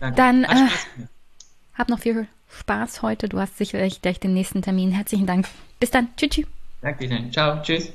Danke. 0.00 0.16
Dann 0.16 0.44
äh, 0.44 0.68
hab 1.74 1.90
noch 1.90 1.98
viel 1.98 2.26
Spaß 2.58 3.02
heute. 3.02 3.28
Du 3.28 3.38
hast 3.38 3.58
sicherlich 3.58 4.00
gleich 4.00 4.18
den 4.18 4.32
nächsten 4.32 4.62
Termin. 4.62 4.92
Herzlichen 4.92 5.26
Dank. 5.26 5.46
Bis 5.78 5.90
dann. 5.90 6.08
Tschüss. 6.16 6.30
tschüss. 6.30 6.46
Danke 6.80 7.06
dir. 7.06 7.30
Ciao. 7.30 7.60
Tschüss. 7.62 7.92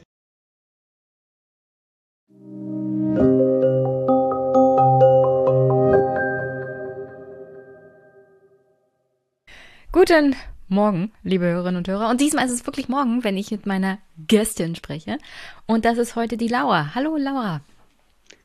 Guten 9.92 10.36
Morgen, 10.68 11.12
liebe 11.24 11.46
Hörerinnen 11.46 11.78
und 11.78 11.88
Hörer. 11.88 12.12
Und 12.12 12.22
diesmal 12.22 12.46
ist 12.46 12.52
es 12.52 12.68
wirklich 12.68 12.90
morgen, 12.90 13.24
wenn 13.24 13.38
ich 13.38 13.50
mit 13.50 13.66
meiner 13.66 13.98
Gästin 14.28 14.76
spreche. 14.76 15.18
Und 15.66 15.84
das 15.84 15.98
ist 15.98 16.16
heute 16.16 16.38
die 16.38 16.48
Laura. 16.48 16.94
Hallo, 16.94 17.18
Laura. 17.18 17.62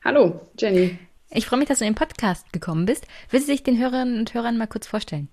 Hallo, 0.02 0.40
Jenny. 0.58 0.98
Ich 1.28 1.44
freue 1.44 1.58
mich, 1.58 1.68
dass 1.68 1.80
du 1.80 1.84
in 1.84 1.92
den 1.92 1.98
Podcast 1.98 2.50
gekommen 2.54 2.86
bist. 2.86 3.06
Willst 3.28 3.46
du 3.46 3.52
dich 3.52 3.62
den 3.62 3.78
Hörerinnen 3.78 4.18
und 4.18 4.32
Hörern 4.32 4.56
mal 4.56 4.66
kurz 4.66 4.86
vorstellen? 4.86 5.28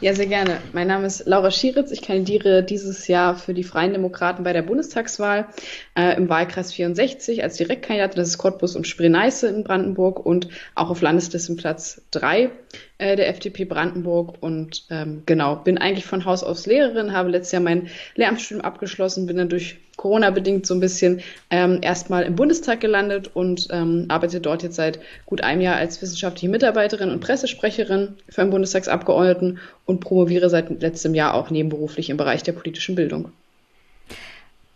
Ja, 0.00 0.14
sehr 0.14 0.26
gerne. 0.26 0.58
Mein 0.72 0.86
Name 0.86 1.06
ist 1.06 1.26
Laura 1.26 1.50
Schieritz. 1.50 1.90
Ich 1.90 2.02
kandidiere 2.02 2.62
dieses 2.62 3.08
Jahr 3.08 3.36
für 3.36 3.54
die 3.54 3.64
Freien 3.64 3.92
Demokraten 3.92 4.44
bei 4.44 4.52
der 4.52 4.62
Bundestagswahl 4.62 5.48
äh, 5.96 6.16
im 6.16 6.28
Wahlkreis 6.28 6.72
64 6.72 7.42
als 7.42 7.56
Direktkandidat. 7.56 8.16
Das 8.16 8.28
ist 8.28 8.38
Cottbus 8.38 8.76
und 8.76 8.86
Spree-Neiße 8.86 9.48
in 9.48 9.64
Brandenburg 9.64 10.24
und 10.24 10.48
auch 10.74 10.90
auf 10.90 11.00
Landeslistenplatz 11.00 12.02
3 12.12 12.50
äh, 12.98 13.16
der 13.16 13.28
FDP 13.28 13.64
Brandenburg. 13.64 14.36
Und 14.40 14.84
ähm, 14.90 15.22
genau, 15.26 15.56
bin 15.56 15.78
eigentlich 15.78 16.06
von 16.06 16.24
Haus 16.24 16.44
aus 16.44 16.66
Lehrerin, 16.66 17.12
habe 17.12 17.30
letztes 17.30 17.52
Jahr 17.52 17.62
mein 17.62 17.88
Lehramtsstudium 18.14 18.64
abgeschlossen, 18.64 19.26
bin 19.26 19.36
dann 19.36 19.48
durch 19.48 19.78
Corona 20.02 20.30
bedingt 20.30 20.66
so 20.66 20.74
ein 20.74 20.80
bisschen 20.80 21.22
ähm, 21.48 21.78
erstmal 21.80 22.24
im 22.24 22.34
Bundestag 22.34 22.80
gelandet 22.80 23.30
und 23.34 23.68
ähm, 23.70 24.06
arbeite 24.08 24.40
dort 24.40 24.64
jetzt 24.64 24.74
seit 24.74 24.98
gut 25.26 25.42
einem 25.42 25.60
Jahr 25.60 25.76
als 25.76 26.02
wissenschaftliche 26.02 26.48
Mitarbeiterin 26.48 27.10
und 27.10 27.20
Pressesprecherin 27.20 28.16
für 28.28 28.42
einen 28.42 28.50
Bundestagsabgeordneten 28.50 29.60
und 29.86 30.00
promoviere 30.00 30.50
seit 30.50 30.82
letztem 30.82 31.14
Jahr 31.14 31.34
auch 31.34 31.50
nebenberuflich 31.50 32.10
im 32.10 32.16
Bereich 32.16 32.42
der 32.42 32.50
politischen 32.50 32.96
Bildung. 32.96 33.30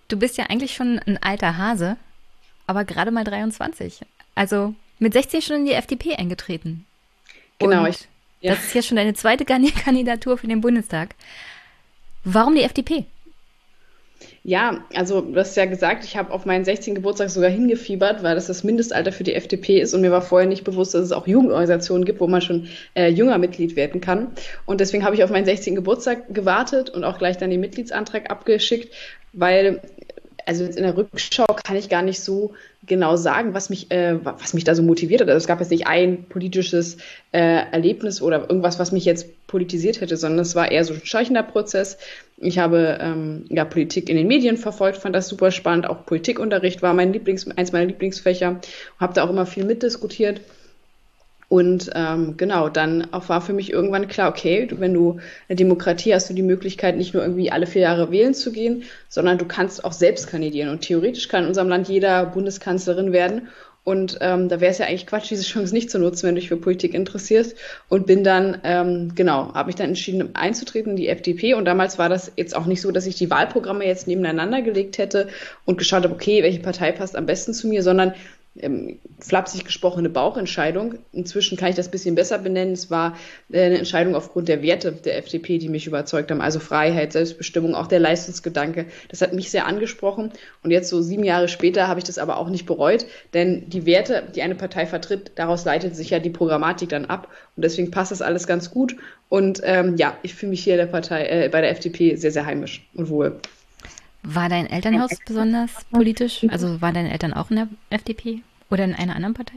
Du 0.07 0.17
bist 0.17 0.39
ja 0.39 0.45
eigentlich 0.49 0.77
schon 0.77 1.01
ein 1.01 1.21
alter 1.21 1.59
Hase, 1.59 1.97
aber 2.69 2.85
gerade 2.85 3.11
mal 3.11 3.25
23. 3.25 4.03
Also 4.37 4.75
mit 5.01 5.13
16 5.13 5.43
schon 5.43 5.57
in 5.57 5.67
die 5.67 5.73
FDP 5.73 6.15
eingetreten. 6.15 6.87
Genau. 7.59 7.83
Und 7.83 7.89
ich, 7.89 8.07
ja. 8.43 8.55
Das 8.55 8.65
ist 8.65 8.75
ja 8.77 8.83
schon 8.83 8.97
deine 8.97 9.15
zweite 9.15 9.45
Kandidatur 9.85 10.39
für 10.39 10.47
den 10.47 10.61
Bundestag. 10.61 11.17
Warum 12.23 12.55
die 12.55 12.63
FDP? 12.63 13.07
Ja, 14.49 14.85
also 14.95 15.23
du 15.23 15.35
hast 15.41 15.57
ja 15.57 15.65
gesagt, 15.65 16.05
ich 16.05 16.17
habe 16.17 16.33
auf 16.33 16.47
meinen 16.47 16.65
16. 16.65 16.95
Geburtstag 16.95 17.31
sogar 17.31 17.51
hingefiebert, 17.51 18.23
weil 18.23 18.37
das 18.37 18.47
das 18.47 18.63
Mindestalter 18.63 19.11
für 19.11 19.25
die 19.25 19.35
FDP 19.35 19.81
ist 19.81 19.93
und 19.93 20.03
mir 20.03 20.13
war 20.13 20.23
vorher 20.23 20.49
nicht 20.49 20.63
bewusst, 20.63 20.95
dass 20.95 21.03
es 21.03 21.11
auch 21.11 21.27
Jugendorganisationen 21.27 22.05
gibt, 22.05 22.21
wo 22.21 22.29
man 22.29 22.41
schon 22.41 22.69
äh, 22.95 23.09
junger 23.09 23.39
Mitglied 23.39 23.75
werden 23.75 24.01
kann. 24.01 24.29
Und 24.65 24.81
deswegen 24.81 25.05
habe 25.05 25.17
ich 25.17 25.25
auf 25.25 25.31
meinen 25.31 25.47
16. 25.47 25.75
Geburtstag 25.75 26.33
gewartet 26.33 26.91
und 26.91 27.03
auch 27.03 27.19
gleich 27.19 27.39
dann 27.39 27.51
den 27.51 27.59
Mitgliedsantrag 27.59 28.31
abgeschickt, 28.31 28.95
weil 29.33 29.81
also 30.47 30.63
jetzt 30.63 30.77
in 30.77 30.85
der 30.85 30.97
Rückschau 30.97 31.47
kann 31.65 31.75
ich 31.75 31.89
gar 31.89 32.03
nicht 32.03 32.21
so 32.21 32.55
genau 32.87 33.17
sagen, 33.17 33.55
was 33.55 33.71
mich, 33.71 33.91
äh, 33.91 34.19
was 34.25 34.55
mich 34.55 34.65
da 34.65 34.75
so 34.75 34.83
motiviert 34.83 35.21
hat. 35.21 35.29
Also 35.29 35.39
es 35.39 35.47
gab 35.47 35.61
jetzt 35.61 35.71
nicht 35.71 35.87
ein 35.87 36.25
politisches 36.25 36.99
äh, 37.33 37.39
Erlebnis 37.71 38.23
oder 38.23 38.41
irgendwas, 38.49 38.79
was 38.79 38.93
mich 38.93 39.05
jetzt 39.05 39.47
politisiert 39.47 40.01
hätte, 40.01 40.17
sondern 40.17 40.41
es 40.41 40.55
war 40.55 40.71
eher 40.71 40.85
so 40.85 40.95
ein 40.95 41.01
schleichender 41.05 41.43
Prozess. 41.43 41.99
Ich 42.39 42.59
habe 42.59 42.99
ähm, 43.01 43.45
ja 43.49 43.65
Politik 43.65 44.09
in 44.09 44.17
den 44.17 44.27
Medien 44.27 44.57
verfolgt, 44.57 44.99
fand 44.99 45.15
das 45.15 45.29
super 45.29 45.51
spannend. 45.51 45.87
Auch 45.87 46.07
Politikunterricht 46.07 46.83
war 46.83 46.95
mein 46.95 47.13
Lieblings, 47.13 47.49
eins 47.57 47.73
meiner 47.73 47.87
Lieblingsfächer. 47.87 48.61
Habe 48.99 49.15
da 49.15 49.25
auch 49.25 49.31
immer 49.31 49.47
viel 49.47 49.65
mitdiskutiert. 49.65 50.41
Und 51.49 51.91
ähm, 51.95 52.37
genau, 52.37 52.69
dann 52.69 53.13
auch 53.13 53.29
war 53.29 53.41
für 53.41 53.53
mich 53.53 53.73
irgendwann 53.73 54.09
klar, 54.09 54.31
okay, 54.31 54.69
wenn 54.79 54.93
du 54.93 55.21
eine 55.49 55.57
Demokratie 55.57 56.13
hast, 56.13 56.29
du 56.29 56.35
die 56.35 56.43
Möglichkeit, 56.43 56.97
nicht 56.97 57.15
nur 57.15 57.23
irgendwie 57.23 57.53
alle 57.53 57.69
vier 57.69 57.83
Jahre 57.83 58.11
wählen 58.11 58.35
zu 58.35 58.51
gehen, 58.51 58.83
sondern 59.09 59.39
du 59.39 59.45
kannst 59.45 59.85
auch 59.85 59.93
selbst 59.93 60.27
kandidieren. 60.27 60.71
Und 60.71 60.81
theoretisch 60.81 61.29
kann 61.29 61.45
in 61.45 61.49
unserem 61.49 61.69
Land 61.69 61.89
jeder 61.89 62.27
Bundeskanzlerin 62.27 63.13
werden. 63.13 63.49
Und 63.85 64.19
ähm, 64.21 64.49
da 64.49 64.61
wäre 64.61 64.73
es 64.73 64.79
ja 64.79 64.87
eigentlich 64.87 65.07
Quatsch, 65.07 65.31
diese 65.31 65.45
Chance 65.45 65.73
nicht 65.73 65.93
zu 65.93 66.01
nutzen, 66.01 66.27
wenn 66.27 66.35
du 66.35 66.41
dich 66.41 66.49
für 66.49 66.57
Politik 66.57 66.93
interessierst. 66.93 67.57
Und 67.89 68.09
bin 68.09 68.25
dann, 68.25 68.59
ähm, 68.65 69.13
genau, 69.15 69.55
habe 69.55 69.69
mich 69.69 69.77
dann 69.77 69.91
entschieden, 69.91 70.35
einzutreten 70.35 70.91
in 70.91 70.97
die 70.97 71.07
FDP. 71.07 71.55
Und 71.55 71.67
damals 71.67 71.97
war 71.97 72.09
das 72.09 72.33
jetzt 72.35 72.57
auch 72.57 72.67
nicht 72.67 72.81
so, 72.81 72.91
dass 72.91 73.07
ich 73.07 73.15
die 73.15 73.31
Wahlprogramme 73.31 73.87
jetzt 73.87 74.09
nebeneinander 74.09 74.63
gelegt 74.63 74.99
hätte 74.99 75.29
und 75.65 75.79
geschaut 75.79 76.03
habe, 76.03 76.15
okay, 76.15 76.43
welche 76.43 76.59
Partei 76.59 76.91
passt 76.91 77.15
am 77.15 77.27
besten 77.27 77.55
zu 77.55 77.69
mir, 77.69 77.85
sondern 77.85 78.15
ähm, 78.61 78.99
flapsig 79.21 79.65
gesprochene 79.65 80.09
Bauchentscheidung. 80.09 80.97
Inzwischen 81.13 81.57
kann 81.57 81.71
ich 81.71 81.77
das 81.77 81.91
bisschen 81.91 82.15
besser 82.15 82.39
benennen. 82.39 82.73
Es 82.75 82.91
war 82.91 83.17
äh, 83.51 83.65
eine 83.65 83.79
Entscheidung 83.79 84.15
aufgrund 84.15 84.49
der 84.49 84.63
Werte 84.63 84.93
der 84.93 85.19
FDP, 85.19 85.59
die 85.59 85.69
mich 85.69 85.87
überzeugt 85.87 86.31
haben. 86.31 86.41
Also 86.41 86.61
Freiheit, 86.61 87.13
Selbstbestimmung, 87.13 87.75
auch 87.75 87.87
der 87.87 88.01
Leistungsgedanke. 88.01 88.87
Das 89.09 89.23
hat 89.23 89.33
mich 89.33 89.51
sehr 89.51 89.67
angesprochen. 89.67 90.33
Und 90.63 90.71
jetzt 90.71 90.89
so 90.89 91.03
sieben 91.03 91.25
Jahre 91.25 91.49
später 91.49 91.89
habe 91.89 92.01
ich 92.01 92.05
das 92.05 92.19
aber 92.19 92.39
auch 92.39 92.49
nicht 92.49 92.67
bereut, 92.67 93.07
denn 93.35 93.69
die 93.69 93.87
Werte, 93.87 94.25
die 94.35 94.43
eine 94.43 94.55
Partei 94.55 94.87
vertritt, 94.87 95.33
daraus 95.37 95.65
leitet 95.65 95.97
sich 95.97 96.11
ja 96.11 96.19
die 96.19 96.31
Programmatik 96.31 96.89
dann 96.89 97.07
ab. 97.07 97.29
Und 97.57 97.65
deswegen 97.65 97.91
passt 97.91 98.13
das 98.13 98.23
alles 98.23 98.47
ganz 98.47 98.71
gut. 98.71 98.97
Und 99.29 99.61
ähm, 99.65 99.97
ja, 99.97 100.17
ich 100.23 100.35
fühle 100.35 100.51
mich 100.51 100.63
hier 100.63 100.77
der 100.77 100.87
Partei, 100.87 101.27
äh, 101.27 101.49
bei 101.49 101.61
der 101.61 101.71
FDP 101.71 102.17
sehr, 102.17 102.31
sehr 102.31 102.47
heimisch 102.47 102.89
und 102.95 103.09
wohl. 103.09 103.41
War 104.29 104.49
dein 104.49 104.69
Elternhaus 104.69 105.13
besonders 105.25 105.71
politisch? 105.93 106.45
Also 106.49 106.81
waren 106.81 106.95
deine 106.95 107.13
Eltern 107.13 107.33
auch 107.33 107.51
in 107.51 107.57
der 107.57 107.69
FDP 107.91 108.43
oder 108.71 108.83
in 108.83 108.93
einer 108.93 109.15
anderen 109.15 109.35
Partei? 109.35 109.55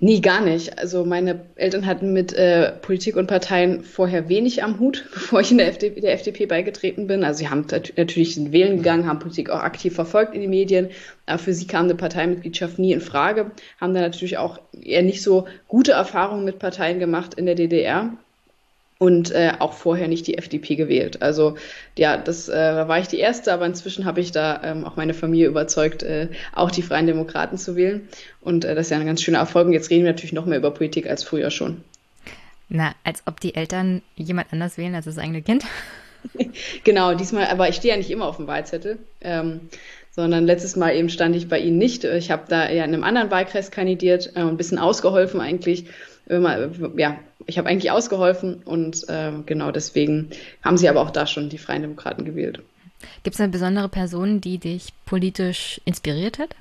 Nee, 0.00 0.20
gar 0.20 0.42
nicht. 0.42 0.78
Also 0.78 1.06
meine 1.06 1.40
Eltern 1.56 1.86
hatten 1.86 2.12
mit 2.12 2.34
äh, 2.34 2.72
Politik 2.82 3.16
und 3.16 3.28
Parteien 3.28 3.82
vorher 3.82 4.28
wenig 4.28 4.62
am 4.62 4.78
Hut, 4.78 5.06
bevor 5.14 5.40
ich 5.40 5.50
in 5.50 5.56
der 5.56 5.68
FDP, 5.68 6.02
der 6.02 6.12
FDP 6.12 6.44
beigetreten 6.44 7.06
bin. 7.06 7.24
Also 7.24 7.38
sie 7.38 7.48
haben 7.48 7.64
natürlich 7.96 8.36
in 8.36 8.52
Wählen 8.52 8.76
gegangen, 8.76 9.06
haben 9.06 9.20
Politik 9.20 9.48
auch 9.48 9.60
aktiv 9.60 9.94
verfolgt 9.94 10.34
in 10.34 10.42
den 10.42 10.50
Medien. 10.50 10.90
Aber 11.24 11.38
für 11.38 11.54
sie 11.54 11.66
kam 11.66 11.84
eine 11.84 11.94
Parteimitgliedschaft 11.94 12.78
nie 12.78 12.92
in 12.92 13.00
Frage. 13.00 13.52
Haben 13.80 13.94
dann 13.94 14.02
natürlich 14.02 14.36
auch 14.36 14.60
eher 14.78 15.02
nicht 15.02 15.22
so 15.22 15.46
gute 15.66 15.92
Erfahrungen 15.92 16.44
mit 16.44 16.58
Parteien 16.58 16.98
gemacht 16.98 17.34
in 17.34 17.46
der 17.46 17.54
DDR 17.54 18.12
und 18.98 19.30
äh, 19.30 19.52
auch 19.60 19.74
vorher 19.74 20.08
nicht 20.08 20.26
die 20.26 20.36
FDP 20.38 20.74
gewählt. 20.74 21.22
Also 21.22 21.56
ja, 21.96 22.16
das 22.16 22.48
äh, 22.48 22.88
war 22.88 22.98
ich 22.98 23.06
die 23.06 23.18
erste, 23.18 23.52
aber 23.52 23.64
inzwischen 23.64 24.04
habe 24.04 24.20
ich 24.20 24.32
da 24.32 24.60
ähm, 24.64 24.84
auch 24.84 24.96
meine 24.96 25.14
Familie 25.14 25.46
überzeugt, 25.46 26.02
äh, 26.02 26.28
auch 26.52 26.70
die 26.70 26.82
Freien 26.82 27.06
Demokraten 27.06 27.58
zu 27.58 27.76
wählen. 27.76 28.08
Und 28.40 28.64
äh, 28.64 28.74
das 28.74 28.86
ist 28.86 28.90
ja 28.90 28.98
ein 28.98 29.06
ganz 29.06 29.22
schöner 29.22 29.38
Erfolg. 29.38 29.68
Und 29.68 29.72
jetzt 29.72 29.90
reden 29.90 30.04
wir 30.04 30.12
natürlich 30.12 30.32
noch 30.32 30.46
mehr 30.46 30.58
über 30.58 30.72
Politik 30.72 31.08
als 31.08 31.22
früher 31.22 31.50
schon. 31.50 31.82
Na, 32.68 32.94
als 33.04 33.22
ob 33.26 33.40
die 33.40 33.54
Eltern 33.54 34.02
jemand 34.16 34.52
anders 34.52 34.76
wählen 34.76 34.94
als 34.94 35.04
das 35.04 35.18
eigene 35.18 35.42
Kind. 35.42 35.64
genau, 36.84 37.14
diesmal, 37.14 37.46
aber 37.46 37.68
ich 37.68 37.76
stehe 37.76 37.94
ja 37.94 37.98
nicht 37.98 38.10
immer 38.10 38.26
auf 38.26 38.36
dem 38.36 38.48
Wahlzettel. 38.48 38.98
Ähm, 39.20 39.60
sondern 40.10 40.46
letztes 40.46 40.74
Mal 40.74 40.96
eben 40.96 41.10
stand 41.10 41.36
ich 41.36 41.48
bei 41.48 41.60
Ihnen 41.60 41.78
nicht. 41.78 42.02
Ich 42.02 42.32
habe 42.32 42.42
da 42.48 42.68
ja 42.68 42.84
in 42.84 42.92
einem 42.92 43.04
anderen 43.04 43.30
Wahlkreis 43.30 43.70
kandidiert, 43.70 44.32
äh, 44.34 44.40
ein 44.40 44.56
bisschen 44.56 44.80
ausgeholfen 44.80 45.40
eigentlich 45.40 45.84
ja, 46.28 47.18
ich 47.46 47.58
habe 47.58 47.68
eigentlich 47.68 47.90
ausgeholfen 47.90 48.62
und 48.64 49.08
äh, 49.08 49.32
genau 49.46 49.70
deswegen 49.70 50.30
haben 50.62 50.76
sie 50.76 50.88
aber 50.88 51.00
auch 51.00 51.10
da 51.10 51.26
schon 51.26 51.48
die 51.48 51.58
Freien 51.58 51.82
Demokraten 51.82 52.24
gewählt. 52.24 52.60
Gibt 53.22 53.34
es 53.34 53.40
eine 53.40 53.52
besondere 53.52 53.88
Person, 53.88 54.40
die 54.40 54.58
dich 54.58 54.92
politisch 55.06 55.80
inspiriert 55.84 56.38
hat? 56.38 56.54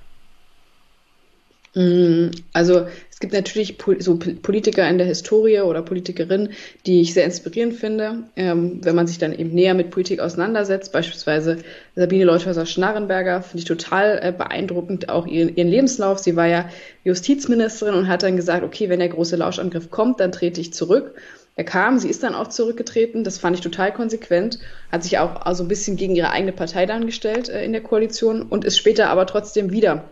Mm, 1.74 2.32
also 2.54 2.88
es 3.18 3.22
gibt 3.22 3.34
natürlich 3.34 3.80
so 3.98 4.16
Politiker 4.16 4.88
in 4.88 5.00
der 5.00 5.08
Historie 5.08 5.62
oder 5.62 5.82
Politikerinnen, 5.82 6.50
die 6.86 7.02
ich 7.02 7.16
sehr 7.16 7.26
inspirierend 7.26 7.74
finde, 7.74 8.26
ähm, 8.36 8.80
wenn 8.84 8.96
man 8.96 9.08
sich 9.08 9.18
dann 9.18 9.34
eben 9.34 9.56
näher 9.56 9.74
mit 9.74 9.90
Politik 9.90 10.20
auseinandersetzt. 10.20 10.92
Beispielsweise 10.92 11.58
Sabine 11.96 12.26
Leuthäuser-Schnarrenberger 12.26 13.42
finde 13.42 13.58
ich 13.58 13.66
total 13.66 14.20
äh, 14.22 14.32
beeindruckend, 14.32 15.10
auch 15.10 15.26
ihren, 15.26 15.56
ihren 15.56 15.68
Lebenslauf. 15.68 16.20
Sie 16.20 16.36
war 16.36 16.46
ja 16.46 16.70
Justizministerin 17.06 17.96
und 17.96 18.08
hat 18.08 18.22
dann 18.22 18.36
gesagt, 18.36 18.64
okay, 18.64 18.88
wenn 18.88 19.00
der 19.00 19.10
große 19.10 19.36
Lauschangriff 19.36 19.90
kommt, 19.90 20.20
dann 20.20 20.32
trete 20.32 20.62
ich 20.62 20.72
zurück. 20.76 21.16
Er 21.56 21.64
kam, 21.64 21.98
sie 21.98 22.10
ist 22.10 22.22
dann 22.22 22.36
auch 22.36 22.50
zurückgetreten, 22.50 23.24
das 23.24 23.40
fand 23.40 23.56
ich 23.56 23.64
total 23.64 23.92
konsequent, 23.92 24.60
hat 24.92 25.04
sich 25.04 25.18
auch 25.18 25.42
also 25.42 25.64
ein 25.64 25.68
bisschen 25.68 25.98
gegen 25.98 26.16
ihre 26.16 26.30
eigene 26.30 26.52
Partei 26.52 26.86
dann 26.86 27.08
gestellt 27.08 27.50
äh, 27.50 27.66
in 27.66 27.72
der 27.72 27.82
Koalition 27.82 28.44
und 28.44 28.64
ist 28.64 28.78
später 28.78 29.10
aber 29.10 29.26
trotzdem 29.26 29.72
wieder 29.72 30.04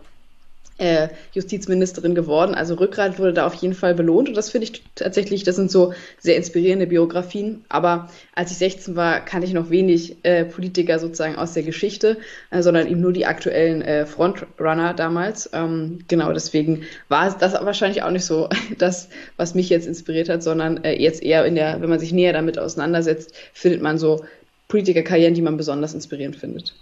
äh, 0.78 1.08
Justizministerin 1.32 2.14
geworden. 2.14 2.54
Also 2.54 2.74
Rückgrat 2.74 3.18
wurde 3.18 3.32
da 3.32 3.46
auf 3.46 3.54
jeden 3.54 3.74
Fall 3.74 3.94
belohnt 3.94 4.28
und 4.28 4.36
das 4.36 4.50
finde 4.50 4.66
ich 4.66 4.82
tatsächlich, 4.94 5.42
das 5.42 5.56
sind 5.56 5.70
so 5.70 5.94
sehr 6.18 6.36
inspirierende 6.36 6.86
Biografien. 6.86 7.64
Aber 7.68 8.10
als 8.34 8.50
ich 8.50 8.58
16 8.58 8.96
war, 8.96 9.20
kannte 9.20 9.46
ich 9.46 9.54
noch 9.54 9.70
wenig 9.70 10.16
äh, 10.22 10.44
Politiker 10.44 10.98
sozusagen 10.98 11.36
aus 11.36 11.54
der 11.54 11.62
Geschichte, 11.62 12.18
äh, 12.50 12.62
sondern 12.62 12.86
eben 12.88 13.00
nur 13.00 13.12
die 13.12 13.26
aktuellen 13.26 13.82
äh, 13.82 14.06
Frontrunner 14.06 14.94
damals. 14.94 15.48
Ähm, 15.52 16.00
genau, 16.08 16.32
deswegen 16.32 16.82
war 17.08 17.36
das 17.38 17.54
wahrscheinlich 17.54 18.02
auch 18.02 18.10
nicht 18.10 18.24
so 18.24 18.48
das, 18.78 19.08
was 19.36 19.54
mich 19.54 19.70
jetzt 19.70 19.86
inspiriert 19.86 20.28
hat, 20.28 20.42
sondern 20.42 20.84
äh, 20.84 21.00
jetzt 21.00 21.22
eher 21.22 21.44
in 21.46 21.54
der, 21.54 21.80
wenn 21.80 21.90
man 21.90 22.00
sich 22.00 22.12
näher 22.12 22.32
damit 22.32 22.58
auseinandersetzt, 22.58 23.34
findet 23.52 23.82
man 23.82 23.98
so 23.98 24.24
Politikerkarrieren, 24.68 25.34
die 25.34 25.42
man 25.42 25.56
besonders 25.56 25.94
inspirierend 25.94 26.36
findet. 26.36 26.74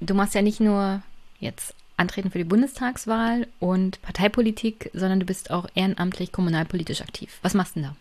Du 0.00 0.14
machst 0.14 0.34
ja 0.34 0.42
nicht 0.42 0.60
nur 0.60 1.02
jetzt 1.38 1.74
antreten 2.02 2.30
für 2.30 2.38
die 2.38 2.44
Bundestagswahl 2.44 3.46
und 3.58 4.02
Parteipolitik, 4.02 4.90
sondern 4.92 5.20
du 5.20 5.26
bist 5.26 5.50
auch 5.50 5.66
ehrenamtlich 5.74 6.32
kommunalpolitisch 6.32 7.00
aktiv. 7.00 7.38
Was 7.42 7.54
machst 7.54 7.76
du 7.76 7.80
denn 7.80 7.90
da? 7.90 7.96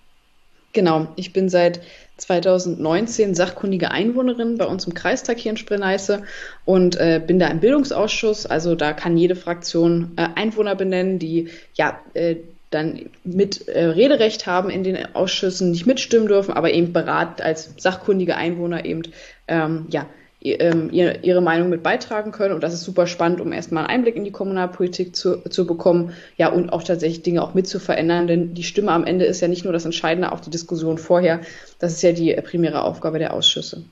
Genau, 0.74 1.08
ich 1.18 1.34
bin 1.34 1.50
seit 1.50 1.82
2019 2.18 3.36
sachkundige 3.36 3.92
Einwohnerin 3.92 4.58
bei 4.58 4.66
uns 4.66 4.86
im 4.86 4.94
Kreistag 4.94 5.38
hier 5.38 5.52
in 5.52 5.58
Spree-Neiße 5.58 6.24
und 6.66 6.96
äh, 6.96 7.22
bin 7.26 7.40
da 7.40 7.48
im 7.48 7.60
Bildungsausschuss. 7.60 8.46
Also 8.46 8.76
da 8.76 8.94
kann 8.94 9.18
jede 9.18 9.36
Fraktion 9.36 10.12
äh, 10.16 10.28
Einwohner 10.36 10.76
benennen, 10.76 11.20
die 11.20 11.50
ja 11.74 12.00
äh, 12.14 12.38
dann 12.70 13.10
mit 13.26 13.68
äh, 13.68 13.84
Rederecht 13.84 14.48
haben 14.48 14.70
in 14.70 14.84
den 14.84 15.14
Ausschüssen, 15.14 15.72
nicht 15.72 15.86
mitstimmen 15.86 16.30
dürfen, 16.30 16.54
aber 16.54 16.72
eben 16.72 16.94
berat 16.94 17.42
als 17.42 17.74
sachkundige 17.78 18.38
Einwohner 18.38 18.86
eben 18.86 19.02
ähm, 19.50 19.88
ja 19.90 20.06
ihre 20.44 21.42
Meinung 21.42 21.70
mit 21.70 21.84
beitragen 21.84 22.32
können. 22.32 22.56
Und 22.56 22.64
das 22.64 22.74
ist 22.74 22.84
super 22.84 23.06
spannend, 23.06 23.42
um 23.42 23.54
erstmal 23.54 23.84
einen 23.84 23.92
Einblick 23.92 24.16
in 24.16 24.24
die 24.24 24.32
Kommunalpolitik 24.32 25.16
zu, 25.16 25.38
zu 25.44 25.68
bekommen, 25.68 26.14
ja, 26.36 26.50
und 26.50 26.74
auch 26.74 26.84
tatsächlich 26.84 27.22
Dinge 27.22 27.44
auch 27.44 27.54
mit 27.54 27.68
zu 27.68 27.80
verändern. 27.80 28.26
Denn 28.26 28.54
die 28.56 28.64
Stimme 28.64 28.92
am 28.92 29.06
Ende 29.06 29.26
ist 29.26 29.42
ja 29.42 29.48
nicht 29.48 29.64
nur 29.64 29.74
das 29.74 29.86
Entscheidende, 29.86 30.32
auch 30.32 30.40
die 30.40 30.50
Diskussion 30.50 30.98
vorher. 30.98 31.42
Das 31.78 31.94
ist 31.94 32.02
ja 32.02 32.12
die 32.12 32.34
primäre 32.42 32.84
Aufgabe 32.84 33.20
der 33.20 33.34
Ausschüsse. 33.34 33.84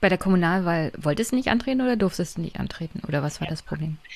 Bei 0.00 0.08
der 0.08 0.18
Kommunalwahl 0.18 0.92
wolltest 0.96 1.32
du 1.32 1.36
nicht 1.36 1.48
antreten 1.48 1.82
oder 1.82 1.96
durftest 1.96 2.38
du 2.38 2.40
nicht 2.40 2.58
antreten? 2.58 3.02
Oder 3.06 3.22
was 3.22 3.40
war 3.40 3.48
das 3.48 3.62
Problem? 3.62 3.98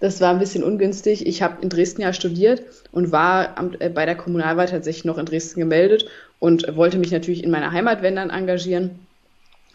Das 0.00 0.22
war 0.22 0.30
ein 0.30 0.38
bisschen 0.38 0.64
ungünstig. 0.64 1.26
Ich 1.26 1.42
habe 1.42 1.60
in 1.60 1.68
Dresden 1.68 2.00
ja 2.00 2.14
studiert 2.14 2.62
und 2.92 3.12
war 3.12 3.54
äh, 3.78 3.90
bei 3.90 4.06
der 4.06 4.14
Kommunalwahl 4.14 4.66
tatsächlich 4.66 5.04
noch 5.04 5.18
in 5.18 5.26
Dresden 5.26 5.60
gemeldet 5.60 6.06
und 6.38 6.74
wollte 6.76 6.96
mich 6.96 7.12
natürlich 7.12 7.44
in 7.44 7.50
meiner 7.50 7.70
Heimat, 7.70 8.00
wenn 8.00 8.16
dann, 8.16 8.30
engagieren 8.30 9.00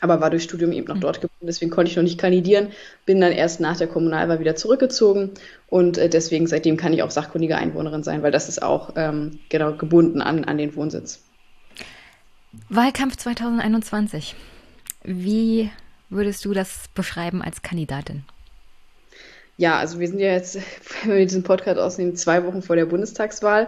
aber 0.01 0.21
war 0.21 0.29
durch 0.29 0.43
Studium 0.43 0.71
eben 0.71 0.87
noch 0.87 0.95
mhm. 0.95 1.01
dort 1.01 1.21
gebunden, 1.21 1.47
deswegen 1.47 1.71
konnte 1.71 1.91
ich 1.91 1.97
noch 1.97 2.03
nicht 2.03 2.19
kandidieren, 2.19 2.69
bin 3.05 3.21
dann 3.21 3.31
erst 3.31 3.59
nach 3.59 3.77
der 3.77 3.87
Kommunalwahl 3.87 4.39
wieder 4.39 4.55
zurückgezogen 4.55 5.31
und 5.67 5.97
äh, 5.97 6.09
deswegen 6.09 6.47
seitdem 6.47 6.77
kann 6.77 6.93
ich 6.93 7.03
auch 7.03 7.11
sachkundige 7.11 7.57
Einwohnerin 7.57 8.03
sein, 8.03 8.23
weil 8.23 8.31
das 8.31 8.49
ist 8.49 8.61
auch 8.61 8.93
ähm, 8.95 9.39
genau 9.49 9.73
gebunden 9.73 10.21
an, 10.21 10.45
an 10.45 10.57
den 10.57 10.75
Wohnsitz. 10.75 11.21
Wahlkampf 12.69 13.15
2021. 13.17 14.35
Wie 15.03 15.69
würdest 16.09 16.43
du 16.45 16.53
das 16.53 16.85
beschreiben 16.93 17.41
als 17.41 17.61
Kandidatin? 17.61 18.23
Ja, 19.57 19.77
also 19.77 19.99
wir 19.99 20.07
sind 20.07 20.19
ja 20.19 20.31
jetzt, 20.31 20.55
wenn 21.03 21.17
wir 21.17 21.25
diesen 21.25 21.43
Podcast 21.43 21.79
ausnehmen, 21.79 22.15
zwei 22.15 22.45
Wochen 22.45 22.61
vor 22.61 22.75
der 22.75 22.85
Bundestagswahl. 22.85 23.67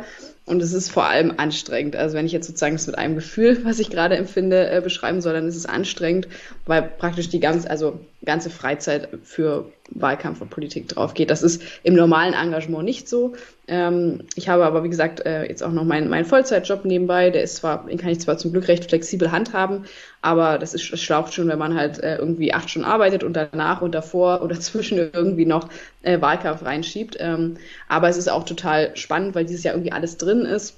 Und 0.51 0.61
es 0.61 0.73
ist 0.73 0.91
vor 0.91 1.05
allem 1.05 1.33
anstrengend. 1.37 1.95
Also 1.95 2.17
wenn 2.17 2.25
ich 2.25 2.33
jetzt 2.33 2.45
sozusagen 2.45 2.75
das 2.75 2.85
mit 2.85 2.97
einem 2.97 3.15
Gefühl, 3.15 3.63
was 3.63 3.79
ich 3.79 3.89
gerade 3.89 4.17
empfinde, 4.17 4.69
äh, 4.69 4.81
beschreiben 4.81 5.21
soll, 5.21 5.31
dann 5.31 5.47
ist 5.47 5.55
es 5.55 5.65
anstrengend, 5.65 6.27
weil 6.65 6.81
praktisch 6.81 7.29
die 7.29 7.39
ganze, 7.39 7.69
also 7.69 7.99
ganze 8.23 8.49
Freizeit 8.49 9.07
für 9.23 9.71
Wahlkampf 9.89 10.41
und 10.41 10.49
Politik 10.49 10.87
drauf 10.87 11.13
geht. 11.13 11.31
Das 11.31 11.41
ist 11.41 11.61
im 11.83 11.95
normalen 11.95 12.33
Engagement 12.33 12.85
nicht 12.85 13.09
so. 13.09 13.33
Ähm, 13.67 14.21
ich 14.35 14.47
habe 14.47 14.63
aber, 14.63 14.83
wie 14.83 14.89
gesagt, 14.89 15.25
äh, 15.25 15.43
jetzt 15.45 15.63
auch 15.63 15.71
noch 15.71 15.83
meinen 15.83 16.09
mein 16.09 16.25
Vollzeitjob 16.25 16.85
nebenbei. 16.85 17.29
Der 17.29 17.43
ist 17.43 17.57
zwar, 17.57 17.85
den 17.87 17.97
kann 17.97 18.09
ich 18.09 18.19
zwar 18.19 18.37
zum 18.37 18.51
Glück 18.51 18.67
recht 18.67 18.85
flexibel 18.85 19.31
handhaben, 19.31 19.85
aber 20.21 20.59
das 20.59 20.73
ist 20.73 20.91
das 20.91 21.01
schlaucht 21.01 21.33
schon, 21.33 21.47
wenn 21.47 21.57
man 21.57 21.75
halt 21.75 21.99
äh, 21.99 22.17
irgendwie 22.17 22.53
acht 22.53 22.69
Stunden 22.69 22.87
arbeitet 22.87 23.23
und 23.23 23.33
danach 23.33 23.81
und 23.81 23.95
davor 23.95 24.43
oder 24.43 24.59
zwischen 24.59 24.97
irgendwie 24.97 25.45
noch 25.45 25.69
äh, 26.03 26.21
Wahlkampf 26.21 26.63
reinschiebt. 26.63 27.17
Ähm, 27.19 27.57
aber 27.87 28.07
es 28.07 28.17
ist 28.17 28.29
auch 28.29 28.43
total 28.43 28.95
spannend, 28.95 29.35
weil 29.35 29.45
dieses 29.45 29.63
Jahr 29.63 29.73
irgendwie 29.73 29.91
alles 29.91 30.17
drin 30.17 30.40
ist. 30.45 30.77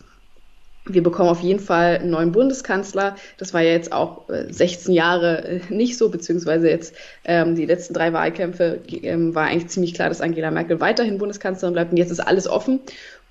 Wir 0.85 1.02
bekommen 1.02 1.30
auf 1.30 1.40
jeden 1.40 1.61
Fall 1.61 1.99
einen 1.99 2.10
neuen 2.10 2.34
Bundeskanzler. 2.34 3.15
Das 3.38 3.53
war 3.53 3.61
ja 3.61 3.72
jetzt 3.72 3.94
auch 3.94 4.26
16 4.27 4.91
äh, 4.91 4.98
Jahre 4.98 5.44
äh, 5.45 5.61
nicht 5.69 5.98
so, 5.98 6.10
beziehungsweise 6.10 6.69
jetzt 6.69 6.94
ähm, 7.23 7.56
die 7.56 7.65
letzten 7.65 7.94
drei 7.94 8.11
Wahlkämpfe 8.11 8.81
ähm, 8.90 9.34
war 9.34 9.45
eigentlich 9.45 9.69
ziemlich 9.69 9.94
klar, 9.94 10.10
dass 10.10 10.19
Angela 10.19 10.52
Merkel 10.52 10.81
weiterhin 10.81 11.19
Bundeskanzlerin 11.19 11.73
bleibt. 11.73 11.91
Und 11.91 11.98
jetzt 11.98 12.11
ist 12.11 12.19
alles 12.19 12.49
offen. 12.49 12.81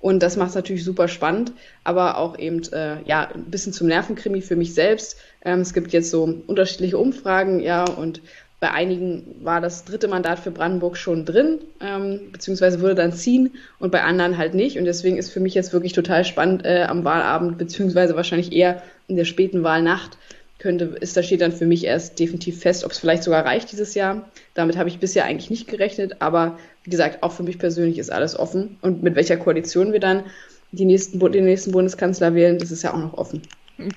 Und 0.03 0.21
das 0.21 0.35
macht 0.35 0.49
es 0.49 0.55
natürlich 0.55 0.83
super 0.83 1.07
spannend, 1.07 1.53
aber 1.85 2.17
auch 2.17 2.37
eben 2.37 2.61
äh, 2.73 3.01
ja 3.05 3.29
ein 3.33 3.45
bisschen 3.45 3.71
zum 3.71 3.87
Nervenkrimi 3.87 4.41
für 4.41 4.57
mich 4.57 4.73
selbst. 4.73 5.17
Ähm, 5.45 5.61
es 5.61 5.73
gibt 5.73 5.93
jetzt 5.93 6.09
so 6.09 6.41
unterschiedliche 6.45 6.97
Umfragen, 6.97 7.61
ja, 7.61 7.85
und 7.85 8.21
bei 8.63 8.71
einigen 8.71 9.25
war 9.43 9.59
das 9.59 9.83
dritte 9.83 10.07
Mandat 10.07 10.39
für 10.39 10.49
Brandenburg 10.49 10.95
schon 10.95 11.25
drin, 11.25 11.59
ähm, 11.81 12.31
beziehungsweise 12.31 12.79
würde 12.79 12.95
dann 12.95 13.11
ziehen 13.11 13.51
und 13.77 13.91
bei 13.91 14.03
anderen 14.03 14.37
halt 14.37 14.53
nicht. 14.53 14.77
Und 14.77 14.85
deswegen 14.85 15.17
ist 15.17 15.31
für 15.31 15.41
mich 15.41 15.53
jetzt 15.53 15.73
wirklich 15.73 15.91
total 15.91 16.23
spannend 16.23 16.63
äh, 16.63 16.83
am 16.83 17.03
Wahlabend, 17.03 17.57
beziehungsweise 17.57 18.15
wahrscheinlich 18.15 18.53
eher 18.53 18.81
in 19.09 19.17
der 19.17 19.25
späten 19.25 19.63
Wahlnacht 19.63 20.17
könnte, 20.59 20.95
ist, 21.01 21.17
da 21.17 21.23
steht 21.23 21.41
dann 21.41 21.51
für 21.51 21.65
mich 21.65 21.83
erst 21.83 22.17
definitiv 22.17 22.61
fest, 22.61 22.85
ob 22.85 22.93
es 22.93 22.99
vielleicht 22.99 23.23
sogar 23.23 23.43
reicht 23.43 23.69
dieses 23.73 23.95
Jahr. 23.95 24.29
Damit 24.53 24.77
habe 24.77 24.87
ich 24.87 24.99
bisher 24.99 25.25
eigentlich 25.25 25.49
nicht 25.49 25.67
gerechnet, 25.67 26.21
aber 26.21 26.57
wie 26.85 26.89
gesagt, 26.89 27.21
auch 27.21 27.33
für 27.33 27.43
mich 27.43 27.59
persönlich 27.59 27.99
ist 27.99 28.13
alles 28.13 28.39
offen. 28.39 28.77
Und 28.81 29.03
mit 29.03 29.15
welcher 29.15 29.35
Koalition 29.35 29.91
wir 29.91 29.99
dann 29.99 30.23
die 30.71 30.85
nächsten, 30.85 31.19
den 31.19 31.43
nächsten 31.43 31.73
Bundeskanzler 31.73 32.33
wählen, 32.33 32.59
das 32.59 32.71
ist 32.71 32.83
ja 32.83 32.93
auch 32.93 32.99
noch 32.99 33.15
offen. 33.15 33.41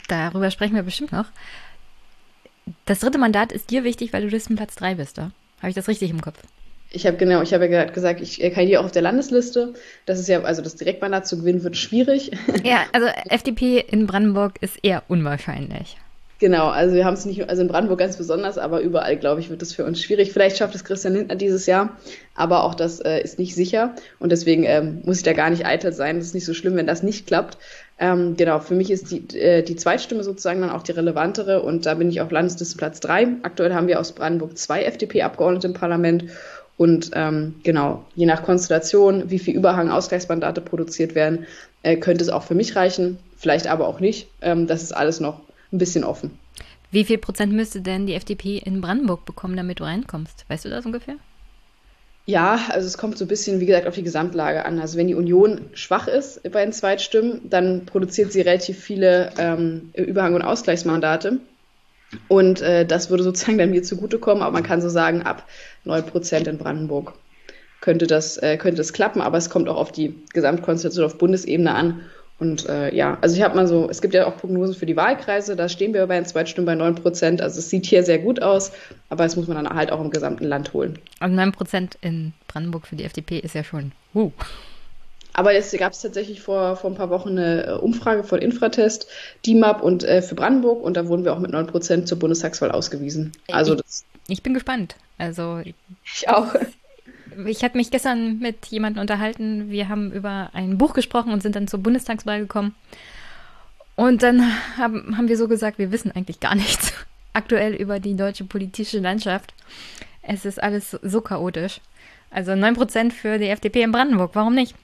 Darüber 0.09 0.51
sprechen 0.51 0.75
wir 0.75 0.83
bestimmt 0.83 1.13
noch. 1.13 1.27
Das 2.85 3.01
dritte 3.01 3.19
Mandat 3.19 3.53
ist 3.53 3.71
dir 3.71 3.85
wichtig, 3.85 4.13
weil 4.13 4.23
du 4.23 4.29
Listenplatz 4.29 4.75
3 4.77 4.97
bist, 4.97 5.19
da? 5.19 5.31
Habe 5.59 5.69
ich 5.69 5.75
das 5.75 5.89
richtig 5.89 6.11
im 6.11 6.21
Kopf? 6.21 6.39
Ich 6.91 7.07
habe 7.07 7.17
genau, 7.17 7.43
ich 7.43 7.53
habe 7.53 7.67
ja 7.69 7.85
gesagt, 7.85 8.21
ich 8.21 8.39
kandidiere 8.39 8.81
auch 8.81 8.85
auf 8.85 8.93
der 8.93 9.03
Landesliste. 9.03 9.75
Das 10.07 10.19
ist 10.19 10.29
ja, 10.29 10.43
also 10.43 10.63
das 10.63 10.77
Direktmandat 10.77 11.27
zu 11.27 11.39
gewinnen 11.39 11.63
wird 11.63 11.77
schwierig. 11.77 12.31
Ja, 12.65 12.85
also 12.93 13.07
FDP 13.29 13.81
in 13.81 14.07
Brandenburg 14.07 14.55
ist 14.61 14.79
eher 14.83 15.03
unwahrscheinlich. 15.09 15.97
Genau, 16.39 16.69
also 16.69 16.95
wir 16.95 17.07
haben 17.07 17.15
es 17.15 17.25
nicht, 17.25 17.49
also 17.49 17.63
in 17.63 17.69
Brandenburg 17.69 17.99
ganz 17.99 18.19
besonders, 18.19 18.59
aber 18.59 18.81
überall, 18.81 19.17
glaube 19.17 19.41
ich, 19.41 19.49
wird 19.49 19.63
es 19.63 19.75
für 19.75 19.87
uns 19.87 20.03
schwierig. 20.03 20.33
Vielleicht 20.33 20.59
schafft 20.59 20.75
es 20.75 20.85
Christian 20.85 21.15
Lindner 21.15 21.35
dieses 21.35 21.65
Jahr, 21.65 21.97
aber 22.35 22.65
auch 22.65 22.75
das 22.75 23.01
äh, 23.01 23.21
ist 23.21 23.39
nicht 23.39 23.55
sicher 23.55 23.95
und 24.19 24.33
deswegen 24.33 24.65
ähm, 24.65 25.01
muss 25.05 25.17
ich 25.17 25.23
da 25.23 25.33
gar 25.33 25.49
nicht 25.49 25.65
eitel 25.65 25.95
sein. 25.95 26.19
Das 26.19 26.27
ist 26.27 26.35
nicht 26.35 26.45
so 26.45 26.53
schlimm, 26.53 26.77
wenn 26.77 26.87
das 26.87 27.03
nicht 27.03 27.27
klappt. 27.27 27.57
Ähm, 27.99 28.37
genau, 28.37 28.61
für 28.61 28.75
mich 28.75 28.91
ist 28.91 29.11
die, 29.11 29.39
äh, 29.39 29.63
die 29.63 29.77
Zweitstimme 29.77 30.23
sozusagen 30.23 30.61
dann 30.61 30.71
auch 30.71 30.83
die 30.83 30.93
relevantere 30.93 31.63
und 31.63 31.87
da 31.87 31.95
bin 31.95 32.11
ich 32.11 32.21
auf 32.21 32.31
Landesliste 32.31 32.77
Platz 32.77 33.01
drei. 33.01 33.29
Aktuell 33.43 33.73
haben 33.73 33.89
wir 33.89 33.99
aus 33.99 34.13
Brandenburg 34.13 34.59
zwei 34.59 34.83
FDP-Abgeordnete 34.85 35.69
im 35.69 35.73
Parlament 35.73 36.25
und 36.77 37.11
ähm, 37.15 37.55
genau, 37.63 38.05
je 38.15 38.27
nach 38.27 38.43
Konstellation, 38.43 39.31
wie 39.31 39.39
viel 39.39 39.57
Überhang 39.57 39.91
Ausgleichsmandate 39.91 40.61
produziert 40.61 41.15
werden, 41.15 41.47
äh, 41.83 41.97
könnte 41.97 42.23
es 42.23 42.29
auch 42.29 42.43
für 42.43 42.55
mich 42.55 42.77
reichen, 42.77 43.19
vielleicht 43.37 43.67
aber 43.67 43.89
auch 43.89 44.01
nicht. 44.01 44.29
Ähm, 44.43 44.67
das 44.67 44.83
ist 44.83 44.93
alles 44.93 45.21
noch 45.21 45.41
ein 45.73 45.79
bisschen 45.79 46.05
offen. 46.05 46.39
Wie 46.91 47.05
viel 47.05 47.19
Prozent 47.19 47.53
müsste 47.53 47.81
denn 47.81 48.07
die 48.07 48.15
FDP 48.15 48.59
in 48.59 48.81
Brandenburg 48.81 49.25
bekommen, 49.25 49.57
damit 49.57 49.81
du 49.81 49.85
reinkommst? 49.85 50.45
Weißt 50.49 50.67
du 50.67 50.69
das 50.69 50.85
ungefähr? 50.85 51.17
Ja, 52.29 52.59
also 52.71 52.89
es 52.89 52.99
kommt 52.99 53.17
so 53.17 53.25
ein 53.25 53.29
bisschen, 53.29 53.61
wie 53.61 53.67
gesagt, 53.67 53.87
auf 53.87 53.95
die 53.95 54.03
Gesamtlage 54.03 54.65
an. 54.65 54.81
Also 54.81 54.99
wenn 54.99 55.07
die 55.07 55.15
Union 55.15 55.71
schwach 55.75 56.09
ist 56.09 56.43
bei 56.51 56.65
den 56.65 56.73
Zweitstimmen, 56.73 57.49
dann 57.49 57.87
produziert 57.87 58.33
sie 58.33 58.41
relativ 58.41 58.81
viele 58.81 59.31
ähm, 59.39 59.91
Überhang- 59.95 60.35
und 60.35 60.43
Ausgleichsmandate. 60.43 61.39
Und 62.27 62.63
äh, 62.63 62.85
das 62.85 63.11
würde 63.11 63.23
sozusagen 63.23 63.59
dann 63.59 63.71
mir 63.71 63.85
zugutekommen, 63.85 64.43
aber 64.43 64.53
man 64.53 64.65
kann 64.65 64.83
so 64.83 64.89
sagen, 64.89 65.23
ab 65.23 65.47
9 65.85 66.05
Prozent 66.05 66.49
in 66.49 66.59
Brandenburg 66.59 67.15
könnte 67.81 68.09
das, 68.09 68.39
äh, 68.39 68.57
könnte 68.57 68.79
das 68.79 68.93
klappen, 68.93 69.21
aber 69.21 69.39
es 69.39 69.49
kommt 69.49 69.69
auch 69.69 69.77
auf 69.77 69.93
die 69.93 70.25
Gesamtkonstellation 70.33 71.05
auf 71.05 71.19
Bundesebene 71.19 71.73
an. 71.73 72.03
Und 72.39 72.69
äh, 72.69 72.95
ja, 72.95 73.17
also 73.23 73.35
ich 73.35 73.43
habe 73.43 73.57
mal 73.57 73.67
so, 73.67 73.89
es 73.89 74.03
gibt 74.03 74.13
ja 74.13 74.27
auch 74.27 74.37
Prognosen 74.37 74.75
für 74.75 74.85
die 74.85 74.97
Wahlkreise, 74.97 75.57
da 75.57 75.69
stehen 75.69 75.95
wir 75.95 76.07
bei 76.07 76.17
den 76.17 76.27
Zweitstimmen 76.27 76.67
bei 76.67 76.75
9 76.75 76.97
Prozent. 76.97 77.41
Also 77.41 77.59
es 77.59 77.71
sieht 77.71 77.87
hier 77.87 78.03
sehr 78.03 78.19
gut 78.19 78.43
aus, 78.43 78.73
aber 79.09 79.25
das 79.25 79.37
muss 79.37 79.49
man 79.49 79.63
dann 79.63 79.75
halt 79.75 79.91
auch 79.91 80.01
im 80.01 80.11
gesamten 80.11 80.45
Land 80.45 80.75
holen. 80.75 80.99
Also 81.19 81.35
9 81.35 81.53
Prozent 81.53 81.97
in 82.03 82.35
Brandenburg 82.47 82.87
für 82.87 82.97
die 82.97 83.05
FDP 83.05 83.39
ist 83.39 83.55
ja 83.55 83.65
schon. 83.65 83.93
Uh. 84.15 84.33
Aber 85.33 85.53
jetzt 85.53 85.77
gab 85.79 85.93
es 85.93 86.01
tatsächlich 86.01 86.41
vor, 86.41 86.77
vor 86.77 86.91
ein 86.91 86.97
paar 86.97 87.11
Wochen 87.11 87.31
eine 87.31 87.67
äh, 87.67 87.73
Umfrage 87.73 88.25
von 88.25 88.41
Infratest, 88.41 89.07
DIMAP 89.45 89.83
und 89.83 90.05
äh, 90.05 90.23
für 90.23 90.35
Brandenburg 90.35 90.83
und 90.83 90.97
da 90.97 91.09
wurden 91.09 91.25
wir 91.25 91.35
auch 91.35 91.39
mit 91.39 91.51
9 91.53 91.67
Prozent 91.67 92.09
zur 92.09 92.19
Bundestagswahl 92.19 92.71
ausgewiesen. 92.71 93.33
Also 93.51 93.75
ich, 93.75 93.83
das, 93.83 94.05
ich 94.29 94.43
bin 94.43 94.55
gespannt. 94.55 94.97
Also 95.19 95.61
ich 95.65 96.29
auch 96.29 96.55
ich 97.47 97.63
habe 97.65 97.77
mich 97.77 97.91
gestern 97.91 98.39
mit 98.39 98.67
jemandem 98.67 99.01
unterhalten. 99.01 99.71
Wir 99.71 99.89
haben 99.89 100.13
über 100.13 100.51
ein 100.53 100.79
Buch 100.79 100.95
gesprochen 100.95 101.33
und 101.33 101.43
sind 101.43 101.57
dann 101.57 101.69
zur 101.69 101.81
Bundestagswahl 101.81 102.41
gekommen. 102.41 102.75
Und 103.95 104.23
dann 104.23 104.43
haben, 104.77 105.17
haben 105.17 105.29
wir 105.29 105.37
so 105.37 105.49
gesagt, 105.49 105.79
wir 105.79 105.93
wissen 105.93 106.13
eigentlich 106.13 106.41
gar 106.41 106.55
nichts 106.55 106.93
aktuell 107.33 107.75
über 107.75 108.01
die 108.01 108.17
deutsche 108.17 108.45
politische 108.45 108.99
Landschaft. 108.99 109.55
Es 110.23 110.45
ist 110.45 110.63
alles 110.63 110.91
so 111.03 111.21
chaotisch. 111.21 111.81
Also 112.31 112.53
9% 112.53 113.13
für 113.13 113.39
die 113.39 113.49
FDP 113.49 113.83
in 113.83 113.93
Brandenburg, 113.93 114.33
warum 114.35 114.55
nicht? 114.55 114.75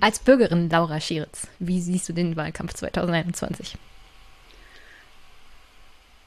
Als 0.00 0.18
Bürgerin 0.18 0.70
Laura 0.70 1.00
Schieritz, 1.00 1.48
wie 1.58 1.80
siehst 1.80 2.08
du 2.08 2.12
den 2.12 2.36
Wahlkampf 2.36 2.74
2021? 2.74 3.76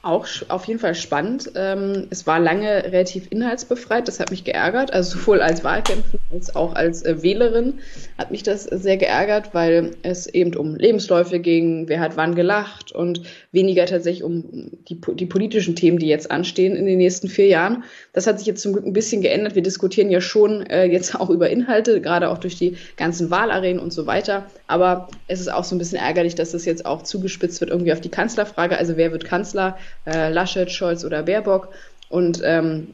Auch 0.02 0.26
auf 0.48 0.64
jeden 0.66 0.78
Fall 0.78 0.94
spannend. 0.94 1.50
Ähm, 1.56 2.06
es 2.10 2.26
war 2.26 2.38
lange 2.38 2.84
relativ 2.84 3.26
inhaltsbefreit, 3.30 4.06
das 4.06 4.20
hat 4.20 4.30
mich 4.30 4.44
geärgert. 4.44 4.92
Also 4.92 5.18
sowohl 5.18 5.40
als 5.40 5.64
Wahlkämpferin 5.64 6.20
als 6.32 6.54
auch 6.54 6.74
als 6.74 7.02
äh, 7.04 7.22
Wählerin 7.22 7.80
hat 8.16 8.30
mich 8.30 8.42
das 8.42 8.64
sehr 8.64 8.96
geärgert, 8.96 9.54
weil 9.54 9.92
es 10.02 10.26
eben 10.26 10.54
um 10.54 10.76
Lebensläufe 10.76 11.40
ging, 11.40 11.88
wer 11.88 12.00
hat 12.00 12.16
wann 12.16 12.34
gelacht 12.34 12.92
und 12.92 13.22
weniger 13.50 13.86
tatsächlich 13.86 14.22
um 14.22 14.70
die, 14.88 15.00
die 15.00 15.26
politischen 15.26 15.74
Themen, 15.74 15.98
die 15.98 16.06
jetzt 16.06 16.30
anstehen 16.30 16.76
in 16.76 16.86
den 16.86 16.98
nächsten 16.98 17.28
vier 17.28 17.46
Jahren. 17.46 17.82
Das 18.12 18.26
hat 18.26 18.38
sich 18.38 18.46
jetzt 18.46 18.62
zum 18.62 18.74
Glück 18.74 18.86
ein 18.86 18.92
bisschen 18.92 19.20
geändert. 19.20 19.54
Wir 19.56 19.62
diskutieren 19.62 20.10
ja 20.10 20.20
schon 20.20 20.64
äh, 20.66 20.84
jetzt 20.84 21.18
auch 21.18 21.30
über 21.30 21.50
Inhalte, 21.50 22.00
gerade 22.00 22.28
auch 22.28 22.38
durch 22.38 22.56
die 22.56 22.76
ganzen 22.96 23.30
Wahlarenen 23.30 23.80
und 23.80 23.92
so 23.92 24.06
weiter. 24.06 24.46
Aber 24.68 25.08
es 25.26 25.40
ist 25.40 25.52
auch 25.52 25.64
so 25.64 25.74
ein 25.74 25.78
bisschen 25.78 25.98
ärgerlich, 25.98 26.34
dass 26.36 26.52
das 26.52 26.64
jetzt 26.66 26.86
auch 26.86 27.02
zugespitzt 27.02 27.60
wird 27.60 27.70
irgendwie 27.70 27.92
auf 27.92 28.00
die 28.00 28.10
Kanzlerfrage. 28.10 28.78
Also 28.78 28.96
wer 28.96 29.12
wird 29.12 29.24
Kanzler? 29.24 29.76
Äh, 30.06 30.30
Laschet, 30.30 30.70
Scholz 30.70 31.04
oder 31.04 31.22
Baerbock 31.22 31.68
und 32.08 32.40
ähm, 32.44 32.88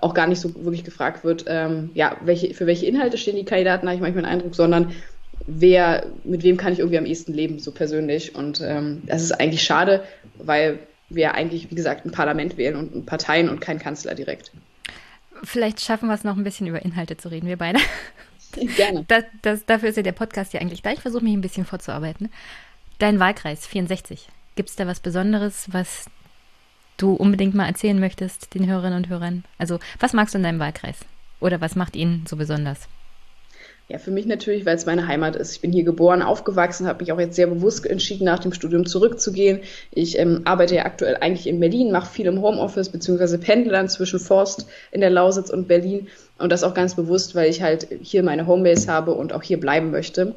auch 0.00 0.14
gar 0.14 0.26
nicht 0.26 0.40
so 0.40 0.54
wirklich 0.64 0.84
gefragt 0.84 1.24
wird, 1.24 1.44
ähm, 1.46 1.90
ja, 1.94 2.16
welche, 2.22 2.54
für 2.54 2.66
welche 2.66 2.86
Inhalte 2.86 3.18
stehen 3.18 3.36
die 3.36 3.44
Kandidaten, 3.44 3.86
habe 3.86 3.96
ich 3.96 4.02
manchmal 4.02 4.24
den 4.24 4.30
Eindruck, 4.30 4.54
sondern 4.54 4.92
wer, 5.46 6.06
mit 6.24 6.42
wem 6.42 6.56
kann 6.56 6.72
ich 6.72 6.80
irgendwie 6.80 6.98
am 6.98 7.06
ehesten 7.06 7.32
leben, 7.32 7.58
so 7.58 7.72
persönlich. 7.72 8.34
Und 8.34 8.60
ähm, 8.60 9.02
das 9.06 9.22
ist 9.22 9.32
eigentlich 9.32 9.62
schade, 9.62 10.02
weil 10.38 10.78
wir 11.08 11.34
eigentlich, 11.34 11.70
wie 11.70 11.74
gesagt, 11.74 12.04
ein 12.04 12.10
Parlament 12.10 12.56
wählen 12.56 12.76
und 12.76 13.06
Parteien 13.06 13.48
und 13.48 13.60
kein 13.60 13.78
Kanzler 13.78 14.14
direkt. 14.14 14.50
Vielleicht 15.44 15.80
schaffen 15.80 16.08
wir 16.08 16.14
es 16.14 16.24
noch 16.24 16.36
ein 16.36 16.44
bisschen 16.44 16.66
über 16.66 16.84
Inhalte 16.84 17.16
zu 17.16 17.28
reden, 17.28 17.46
wir 17.46 17.58
beide. 17.58 17.78
Gerne. 18.76 19.04
Das, 19.06 19.24
das, 19.42 19.66
dafür 19.66 19.90
ist 19.90 19.96
ja 19.96 20.02
der 20.02 20.12
Podcast 20.12 20.52
ja 20.52 20.60
eigentlich 20.60 20.82
da. 20.82 20.90
Ich 20.92 21.00
versuche 21.00 21.22
mich 21.22 21.34
ein 21.34 21.42
bisschen 21.42 21.66
vorzuarbeiten. 21.66 22.30
Dein 22.98 23.20
Wahlkreis 23.20 23.66
64. 23.66 24.28
Gibt 24.54 24.70
es 24.70 24.76
da 24.76 24.86
was 24.86 25.00
Besonderes, 25.00 25.66
was 25.70 26.06
du 26.96 27.12
unbedingt 27.12 27.54
mal 27.54 27.66
erzählen 27.66 27.98
möchtest, 27.98 28.54
den 28.54 28.66
Hörerinnen 28.66 28.98
und 28.98 29.08
Hörern? 29.08 29.44
Also, 29.58 29.78
was 29.98 30.12
magst 30.12 30.34
du 30.34 30.38
in 30.38 30.44
deinem 30.44 30.60
Wahlkreis? 30.60 30.98
Oder 31.40 31.60
was 31.60 31.76
macht 31.76 31.96
ihn 31.96 32.24
so 32.28 32.36
besonders? 32.36 32.88
Ja, 33.88 33.98
für 33.98 34.10
mich 34.10 34.26
natürlich, 34.26 34.66
weil 34.66 34.74
es 34.74 34.84
meine 34.84 35.06
Heimat 35.06 35.36
ist. 35.36 35.52
Ich 35.52 35.60
bin 35.60 35.72
hier 35.72 35.84
geboren, 35.84 36.20
aufgewachsen, 36.20 36.88
habe 36.88 37.04
mich 37.04 37.12
auch 37.12 37.20
jetzt 37.20 37.36
sehr 37.36 37.46
bewusst 37.46 37.86
entschieden, 37.86 38.24
nach 38.24 38.40
dem 38.40 38.52
Studium 38.52 38.84
zurückzugehen. 38.84 39.60
Ich 39.92 40.18
ähm, 40.18 40.40
arbeite 40.44 40.74
ja 40.74 40.86
aktuell 40.86 41.18
eigentlich 41.20 41.46
in 41.46 41.60
Berlin, 41.60 41.92
mache 41.92 42.10
viel 42.10 42.26
im 42.26 42.42
Homeoffice 42.42 42.88
beziehungsweise 42.88 43.38
pendle 43.38 43.70
dann 43.70 43.88
zwischen 43.88 44.18
Forst 44.18 44.66
in 44.90 45.00
der 45.00 45.10
Lausitz 45.10 45.50
und 45.50 45.68
Berlin. 45.68 46.08
Und 46.38 46.50
das 46.50 46.64
auch 46.64 46.74
ganz 46.74 46.96
bewusst, 46.96 47.36
weil 47.36 47.48
ich 47.48 47.62
halt 47.62 47.86
hier 48.02 48.24
meine 48.24 48.48
Homebase 48.48 48.90
habe 48.90 49.14
und 49.14 49.32
auch 49.32 49.44
hier 49.44 49.60
bleiben 49.60 49.92
möchte. 49.92 50.34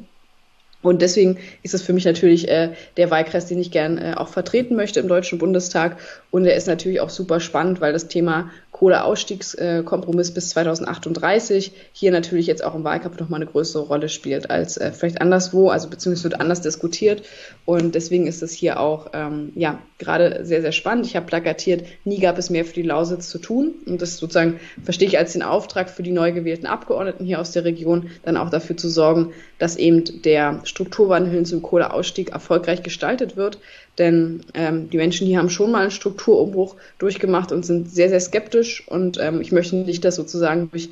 Und 0.82 1.02
deswegen 1.02 1.38
ist 1.62 1.74
es 1.74 1.82
für 1.82 1.92
mich 1.92 2.04
natürlich 2.04 2.48
äh, 2.48 2.72
der 2.96 3.10
Wahlkreis, 3.10 3.46
den 3.46 3.58
ich 3.58 3.70
gern 3.70 3.98
äh, 3.98 4.14
auch 4.16 4.28
vertreten 4.28 4.76
möchte 4.76 5.00
im 5.00 5.08
Deutschen 5.08 5.38
Bundestag. 5.38 5.98
Und 6.30 6.46
er 6.46 6.54
ist 6.54 6.68
natürlich 6.68 7.00
auch 7.00 7.10
super 7.10 7.40
spannend, 7.40 7.80
weil 7.80 7.92
das 7.92 8.08
Thema 8.08 8.50
Kohleausstiegskompromiss 8.72 10.32
bis 10.32 10.50
2038 10.50 11.72
hier 11.92 12.12
natürlich 12.12 12.46
jetzt 12.46 12.64
auch 12.64 12.74
im 12.74 12.82
Wahlkampf 12.82 13.20
nochmal 13.20 13.42
eine 13.42 13.50
größere 13.50 13.82
Rolle 13.82 14.08
spielt 14.08 14.50
als 14.50 14.78
äh, 14.78 14.92
vielleicht 14.92 15.20
anderswo, 15.20 15.68
also 15.68 15.90
beziehungsweise 15.90 16.30
wird 16.30 16.40
anders 16.40 16.62
diskutiert. 16.62 17.22
Und 17.66 17.94
deswegen 17.94 18.26
ist 18.26 18.42
es 18.42 18.52
hier 18.52 18.80
auch 18.80 19.10
ähm, 19.12 19.52
ja 19.54 19.80
gerade 19.98 20.46
sehr, 20.46 20.62
sehr 20.62 20.72
spannend. 20.72 21.04
Ich 21.04 21.14
habe 21.14 21.26
plakatiert, 21.26 21.84
nie 22.04 22.20
gab 22.20 22.38
es 22.38 22.48
mehr 22.48 22.64
für 22.64 22.72
die 22.72 22.82
Lausitz 22.82 23.28
zu 23.28 23.38
tun. 23.38 23.74
Und 23.84 24.00
das 24.00 24.16
sozusagen 24.16 24.58
verstehe 24.82 25.08
ich 25.08 25.18
als 25.18 25.34
den 25.34 25.42
Auftrag 25.42 25.90
für 25.90 26.02
die 26.02 26.12
neu 26.12 26.32
gewählten 26.32 26.66
Abgeordneten 26.66 27.26
hier 27.26 27.38
aus 27.38 27.52
der 27.52 27.66
Region, 27.66 28.08
dann 28.22 28.38
auch 28.38 28.48
dafür 28.48 28.78
zu 28.78 28.88
sorgen, 28.88 29.34
dass 29.58 29.76
eben 29.76 30.22
der 30.22 30.60
Strukturwandel 30.70 31.32
hin 31.32 31.44
zum 31.44 31.62
Kohleausstieg 31.62 32.30
erfolgreich 32.30 32.82
gestaltet 32.82 33.36
wird. 33.36 33.58
Denn 33.98 34.40
ähm, 34.54 34.88
die 34.88 34.96
Menschen 34.96 35.26
hier 35.26 35.38
haben 35.38 35.50
schon 35.50 35.70
mal 35.70 35.82
einen 35.82 35.90
Strukturumbruch 35.90 36.76
durchgemacht 36.98 37.52
und 37.52 37.66
sind 37.66 37.90
sehr, 37.90 38.08
sehr 38.08 38.20
skeptisch. 38.20 38.88
Und 38.88 39.18
ähm, 39.20 39.40
ich 39.40 39.52
möchte 39.52 39.76
nicht, 39.76 40.04
dass 40.04 40.16
sozusagen 40.16 40.70
durch 40.70 40.88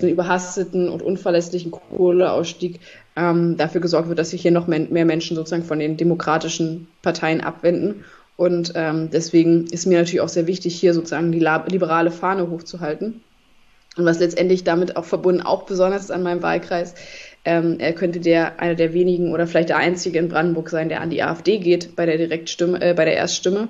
einen 0.00 0.10
überhasteten 0.10 0.88
und 0.88 1.02
unverlässlichen 1.02 1.70
Kohleausstieg 1.70 2.80
ähm, 3.16 3.56
dafür 3.56 3.80
gesorgt 3.80 4.08
wird, 4.08 4.18
dass 4.18 4.30
sich 4.30 4.42
hier 4.42 4.50
noch 4.50 4.66
mehr 4.66 5.04
Menschen 5.04 5.36
sozusagen 5.36 5.64
von 5.64 5.78
den 5.78 5.96
demokratischen 5.96 6.88
Parteien 7.02 7.40
abwenden. 7.40 8.04
Und 8.36 8.72
ähm, 8.74 9.10
deswegen 9.10 9.66
ist 9.66 9.86
mir 9.86 9.98
natürlich 9.98 10.22
auch 10.22 10.28
sehr 10.28 10.46
wichtig, 10.46 10.74
hier 10.74 10.94
sozusagen 10.94 11.30
die 11.30 11.38
liberale 11.38 12.10
Fahne 12.10 12.50
hochzuhalten. 12.50 13.22
Und 13.96 14.06
was 14.06 14.20
letztendlich 14.20 14.64
damit 14.64 14.96
auch 14.96 15.04
verbunden, 15.04 15.42
auch 15.42 15.64
besonders 15.64 16.10
an 16.10 16.22
meinem 16.22 16.42
Wahlkreis, 16.42 16.94
ähm, 17.44 17.76
er 17.80 17.92
könnte 17.92 18.20
der 18.20 18.60
einer 18.60 18.74
der 18.74 18.92
wenigen 18.94 19.32
oder 19.32 19.46
vielleicht 19.46 19.70
der 19.70 19.76
einzige 19.78 20.18
in 20.18 20.28
Brandenburg 20.28 20.70
sein, 20.70 20.88
der 20.88 21.00
an 21.00 21.10
die 21.10 21.22
AfD 21.22 21.58
geht 21.58 21.96
bei 21.96 22.06
der 22.06 22.16
Direktstimme, 22.16 22.80
äh, 22.80 22.94
bei 22.94 23.04
der 23.04 23.14
Erststimme. 23.14 23.68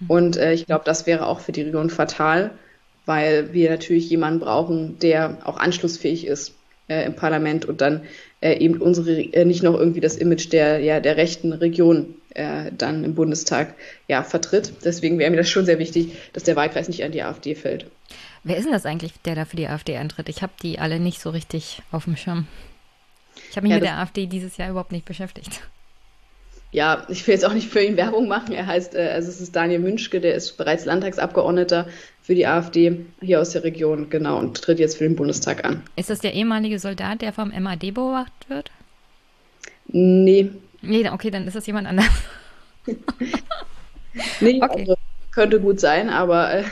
Mhm. 0.00 0.10
Und 0.10 0.36
äh, 0.36 0.52
ich 0.52 0.66
glaube, 0.66 0.84
das 0.84 1.06
wäre 1.06 1.26
auch 1.26 1.40
für 1.40 1.52
die 1.52 1.62
Region 1.62 1.90
fatal, 1.90 2.52
weil 3.06 3.52
wir 3.52 3.70
natürlich 3.70 4.08
jemanden 4.08 4.40
brauchen, 4.40 4.98
der 5.00 5.38
auch 5.44 5.58
anschlussfähig 5.58 6.26
ist 6.26 6.54
äh, 6.88 7.06
im 7.06 7.14
Parlament 7.14 7.64
und 7.64 7.80
dann 7.80 8.02
äh, 8.40 8.56
eben 8.58 8.80
unsere 8.80 9.20
äh, 9.20 9.44
nicht 9.44 9.64
noch 9.64 9.74
irgendwie 9.74 10.00
das 10.00 10.16
Image 10.16 10.52
der 10.52 10.78
ja 10.78 11.00
der 11.00 11.16
rechten 11.16 11.52
Region 11.52 12.14
äh, 12.34 12.70
dann 12.76 13.02
im 13.02 13.16
Bundestag 13.16 13.74
ja 14.06 14.22
vertritt. 14.22 14.72
Deswegen 14.84 15.18
wäre 15.18 15.30
mir 15.30 15.38
das 15.38 15.48
schon 15.48 15.66
sehr 15.66 15.80
wichtig, 15.80 16.12
dass 16.34 16.44
der 16.44 16.54
Wahlkreis 16.54 16.86
nicht 16.86 17.02
an 17.02 17.10
die 17.10 17.22
AfD 17.22 17.56
fällt. 17.56 17.86
Wer 18.44 18.56
ist 18.56 18.64
denn 18.64 18.72
das 18.72 18.86
eigentlich, 18.86 19.12
der 19.24 19.34
da 19.34 19.44
für 19.44 19.56
die 19.56 19.66
AfD 19.66 19.96
antritt? 19.96 20.28
Ich 20.28 20.42
habe 20.42 20.52
die 20.62 20.78
alle 20.78 21.00
nicht 21.00 21.20
so 21.20 21.30
richtig 21.30 21.82
auf 21.90 22.04
dem 22.04 22.16
Schirm. 22.16 22.46
Ich 23.50 23.56
habe 23.56 23.64
mich 23.64 23.70
ja, 23.70 23.76
mit 23.76 23.84
der 23.84 23.98
AfD 23.98 24.26
dieses 24.26 24.56
Jahr 24.56 24.70
überhaupt 24.70 24.92
nicht 24.92 25.04
beschäftigt. 25.04 25.60
Ja, 26.70 27.06
ich 27.08 27.26
will 27.26 27.32
jetzt 27.32 27.46
auch 27.46 27.54
nicht 27.54 27.68
für 27.68 27.82
ihn 27.82 27.96
Werbung 27.96 28.28
machen. 28.28 28.52
Er 28.52 28.66
heißt, 28.66 28.94
äh, 28.94 29.10
also 29.14 29.30
es 29.30 29.40
ist 29.40 29.56
Daniel 29.56 29.78
Münschke, 29.78 30.20
der 30.20 30.34
ist 30.34 30.58
bereits 30.58 30.84
Landtagsabgeordneter 30.84 31.88
für 32.22 32.34
die 32.34 32.46
AfD 32.46 33.06
hier 33.22 33.40
aus 33.40 33.50
der 33.50 33.64
Region, 33.64 34.10
genau, 34.10 34.38
und 34.38 34.60
tritt 34.60 34.78
jetzt 34.78 34.98
für 34.98 35.04
den 35.04 35.16
Bundestag 35.16 35.64
an. 35.64 35.82
Ist 35.96 36.10
das 36.10 36.20
der 36.20 36.34
ehemalige 36.34 36.78
Soldat, 36.78 37.22
der 37.22 37.32
vom 37.32 37.48
MAD 37.58 37.94
beobachtet 37.94 38.48
wird? 38.48 38.70
Nee. 39.86 40.50
Nee, 40.82 41.08
okay, 41.08 41.30
dann 41.30 41.46
ist 41.46 41.56
das 41.56 41.66
jemand 41.66 41.88
anders. 41.88 42.06
nee, 44.40 44.60
okay. 44.62 44.80
also 44.80 44.96
könnte 45.30 45.60
gut 45.60 45.80
sein, 45.80 46.10
aber 46.10 46.52
äh, 46.52 46.64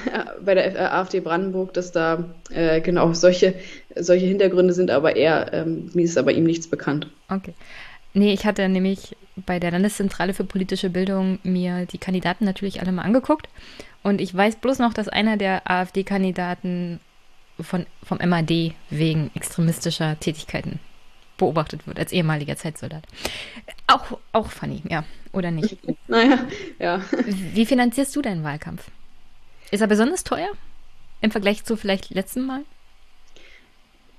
bei 0.45 0.55
der 0.55 0.95
AfD 0.95 1.21
Brandenburg, 1.21 1.73
dass 1.75 1.93
da 1.93 2.25
äh, 2.51 2.81
genau 2.81 3.13
solche, 3.13 3.55
solche 3.95 4.27
Hintergründe 4.27 4.75
sind, 4.75 4.91
aber 4.91 5.17
er, 5.17 5.53
ähm, 5.53 5.91
mir 5.95 6.05
ist 6.05 6.19
aber 6.19 6.33
ihm 6.33 6.45
nichts 6.45 6.69
bekannt. 6.69 7.09
Okay. 7.29 7.55
Nee, 8.15 8.33
ich 8.33 8.47
hatte 8.47 8.67
nämlich 8.69 9.15
bei 9.45 9.61
der 9.61 9.71
Landeszentrale 9.71 10.33
für 10.33 10.45
politische 10.45 10.89
Bildung 10.89 11.39
mir 11.43 11.85
die 11.85 11.99
Kandidaten 11.99 12.47
natürlich 12.47 12.81
alle 12.81 12.93
mal 12.93 13.03
angeguckt. 13.03 13.49
Und 14.03 14.21
ich 14.21 14.35
weiß 14.35 14.57
bloß 14.57 14.79
noch, 14.79 14.95
dass 14.95 15.09
einer 15.09 15.37
der 15.37 15.71
AfD-Kandidaten 15.71 17.01
von, 17.61 17.85
vom 18.03 18.19
MAD 18.19 18.73
wegen 18.89 19.31
extremistischer 19.35 20.19
Tätigkeiten 20.19 20.79
beobachtet 21.37 21.87
wird, 21.87 21.99
als 21.99 22.13
ehemaliger 22.13 22.57
Zeitsoldat. 22.57 23.05
Auch, 23.87 24.19
auch 24.33 24.51
funny, 24.51 24.83
ja, 24.89 25.05
oder 25.37 25.51
nicht? 25.51 25.79
naja, 26.09 26.47
ja. 26.79 27.01
Wie 27.55 27.67
finanzierst 27.67 28.15
du 28.17 28.23
deinen 28.23 28.43
Wahlkampf? 28.45 28.83
Ist 29.71 29.81
er 29.81 29.87
besonders 29.87 30.25
teuer 30.25 30.49
im 31.21 31.31
Vergleich 31.31 31.65
zu 31.65 31.77
vielleicht 31.77 32.11
letzten 32.11 32.47
Mal? 32.47 32.63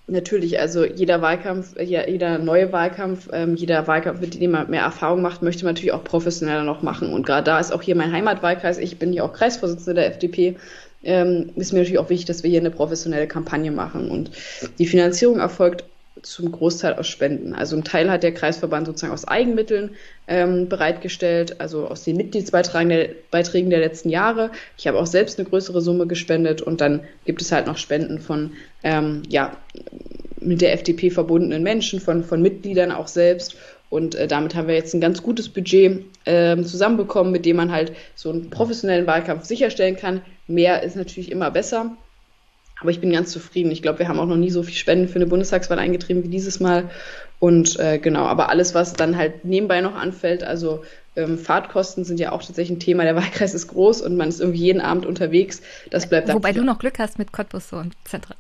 Natürlich, 0.10 0.58
also 0.58 0.86
jeder 0.86 1.22
Wahlkampf, 1.22 1.78
jeder 1.82 2.38
neue 2.38 2.72
Wahlkampf, 2.72 3.28
ähm, 3.34 3.58
jeder 3.58 3.88
Wahlkampf, 3.88 4.22
mit 4.22 4.40
dem 4.40 4.52
man 4.52 4.70
mehr 4.70 4.84
Erfahrung 4.84 5.22
macht, 5.22 5.42
möchte 5.42 5.66
man 5.66 5.74
natürlich 5.74 5.92
auch 5.92 6.04
professioneller 6.06 6.64
noch 6.64 6.82
machen. 6.82 7.12
Und 7.12 7.26
gerade 7.26 7.44
da 7.44 7.60
ist 7.60 7.74
auch 7.74 7.82
hier 7.82 7.96
mein 7.96 8.14
Heimatwahlkreis, 8.14 8.78
ich 8.78 9.00
bin 9.00 9.12
hier 9.12 9.26
auch 9.26 9.34
Kreisvorsitzende 9.34 9.96
der 9.96 10.08
FDP, 10.08 10.56
ähm, 11.04 11.50
ist 11.58 11.74
mir 11.74 11.80
natürlich 11.80 12.00
auch 12.00 12.10
wichtig, 12.10 12.26
dass 12.26 12.44
wir 12.44 12.50
hier 12.50 12.62
eine 12.62 12.72
professionelle 12.72 13.28
Kampagne 13.28 13.70
machen. 13.70 14.10
Und 14.10 14.32
die 14.80 14.88
Finanzierung 14.88 15.40
erfolgt 15.40 15.84
zum 16.22 16.52
Großteil 16.52 16.94
aus 16.96 17.08
Spenden. 17.08 17.54
Also 17.54 17.76
ein 17.76 17.84
Teil 17.84 18.10
hat 18.10 18.24
der 18.24 18.34
Kreisverband 18.34 18.88
sozusagen 18.88 19.14
aus 19.14 19.28
Eigenmitteln 19.28 19.96
ähm, 20.28 20.70
bereitgestellt, 20.70 21.60
also 21.60 21.88
aus 21.88 22.04
den 22.04 22.18
Mitgliedsbeiträgen 22.18 22.90
der, 22.90 23.10
Beiträgen 23.32 23.70
der 23.70 23.80
letzten 23.80 24.10
Jahre. 24.10 24.52
Ich 24.78 24.88
habe 24.88 25.00
auch 25.00 25.06
selbst 25.06 25.40
eine 25.40 25.48
größere 25.48 25.82
Summe 25.82 26.08
gespendet 26.08 26.62
und 26.62 26.82
dann 26.82 27.02
gibt 27.26 27.42
es 27.42 27.52
halt 27.52 27.68
noch 27.68 27.78
Spenden 27.78 28.20
von 28.20 28.54
ähm, 28.84 29.24
ja, 29.30 29.58
mit 30.40 30.62
der 30.62 30.74
FDP 30.74 31.10
verbundenen 31.10 31.64
Menschen, 31.64 32.00
von, 32.00 32.24
von 32.24 32.42
Mitgliedern 32.42 32.92
auch 32.92 33.08
selbst. 33.08 33.56
Und 33.90 34.16
äh, 34.16 34.28
damit 34.28 34.56
haben 34.56 34.68
wir 34.68 34.76
jetzt 34.76 34.94
ein 34.94 35.02
ganz 35.02 35.24
gutes 35.24 35.50
Budget 35.50 36.04
äh, 36.26 36.62
zusammenbekommen, 36.62 37.32
mit 37.32 37.46
dem 37.46 37.56
man 37.56 37.72
halt 37.72 37.94
so 38.16 38.30
einen 38.30 38.50
professionellen 38.50 39.08
Wahlkampf 39.08 39.46
sicherstellen 39.46 39.96
kann. 39.96 40.22
Mehr 40.48 40.84
ist 40.84 40.96
natürlich 40.96 41.32
immer 41.32 41.52
besser. 41.52 41.96
Aber 42.80 42.92
ich 42.92 43.00
bin 43.00 43.12
ganz 43.12 43.32
zufrieden. 43.32 43.72
Ich 43.72 43.82
glaube, 43.82 44.00
wir 44.00 44.08
haben 44.08 44.20
auch 44.20 44.28
noch 44.28 44.38
nie 44.38 44.52
so 44.52 44.64
viel 44.64 44.76
Spenden 44.76 45.08
für 45.08 45.16
eine 45.16 45.26
Bundestagswahl 45.26 45.80
eingetrieben 45.80 46.24
wie 46.24 46.30
dieses 46.30 46.60
Mal. 46.60 46.90
Und 47.40 47.80
äh, 47.80 48.00
genau, 48.00 48.26
aber 48.26 48.50
alles, 48.50 48.76
was 48.76 48.94
dann 48.94 49.18
halt 49.18 49.46
nebenbei 49.46 49.82
noch 49.82 49.96
anfällt, 49.96 50.44
also 50.44 50.84
ähm, 51.16 51.38
Fahrtkosten 51.38 52.04
sind 52.04 52.20
ja 52.20 52.32
auch 52.32 52.44
tatsächlich 52.44 52.78
ein 52.78 52.80
Thema. 52.80 53.04
Der 53.04 53.16
Wahlkreis 53.16 53.54
ist 53.54 53.68
groß 53.68 54.02
und 54.02 54.16
man 54.16 54.30
ist 54.30 54.40
irgendwie 54.40 54.62
jeden 54.62 54.82
Abend 54.82 55.06
unterwegs. 55.06 55.62
Das 55.90 56.08
bleibt 56.08 56.32
Wobei 56.32 56.54
du 56.54 56.64
noch 56.64 56.80
Glück 56.80 57.00
hast 57.00 57.20
mit 57.20 57.32
Cottbus 57.32 57.70
so 57.70 57.78
und 57.78 57.94
zentral. 58.06 58.38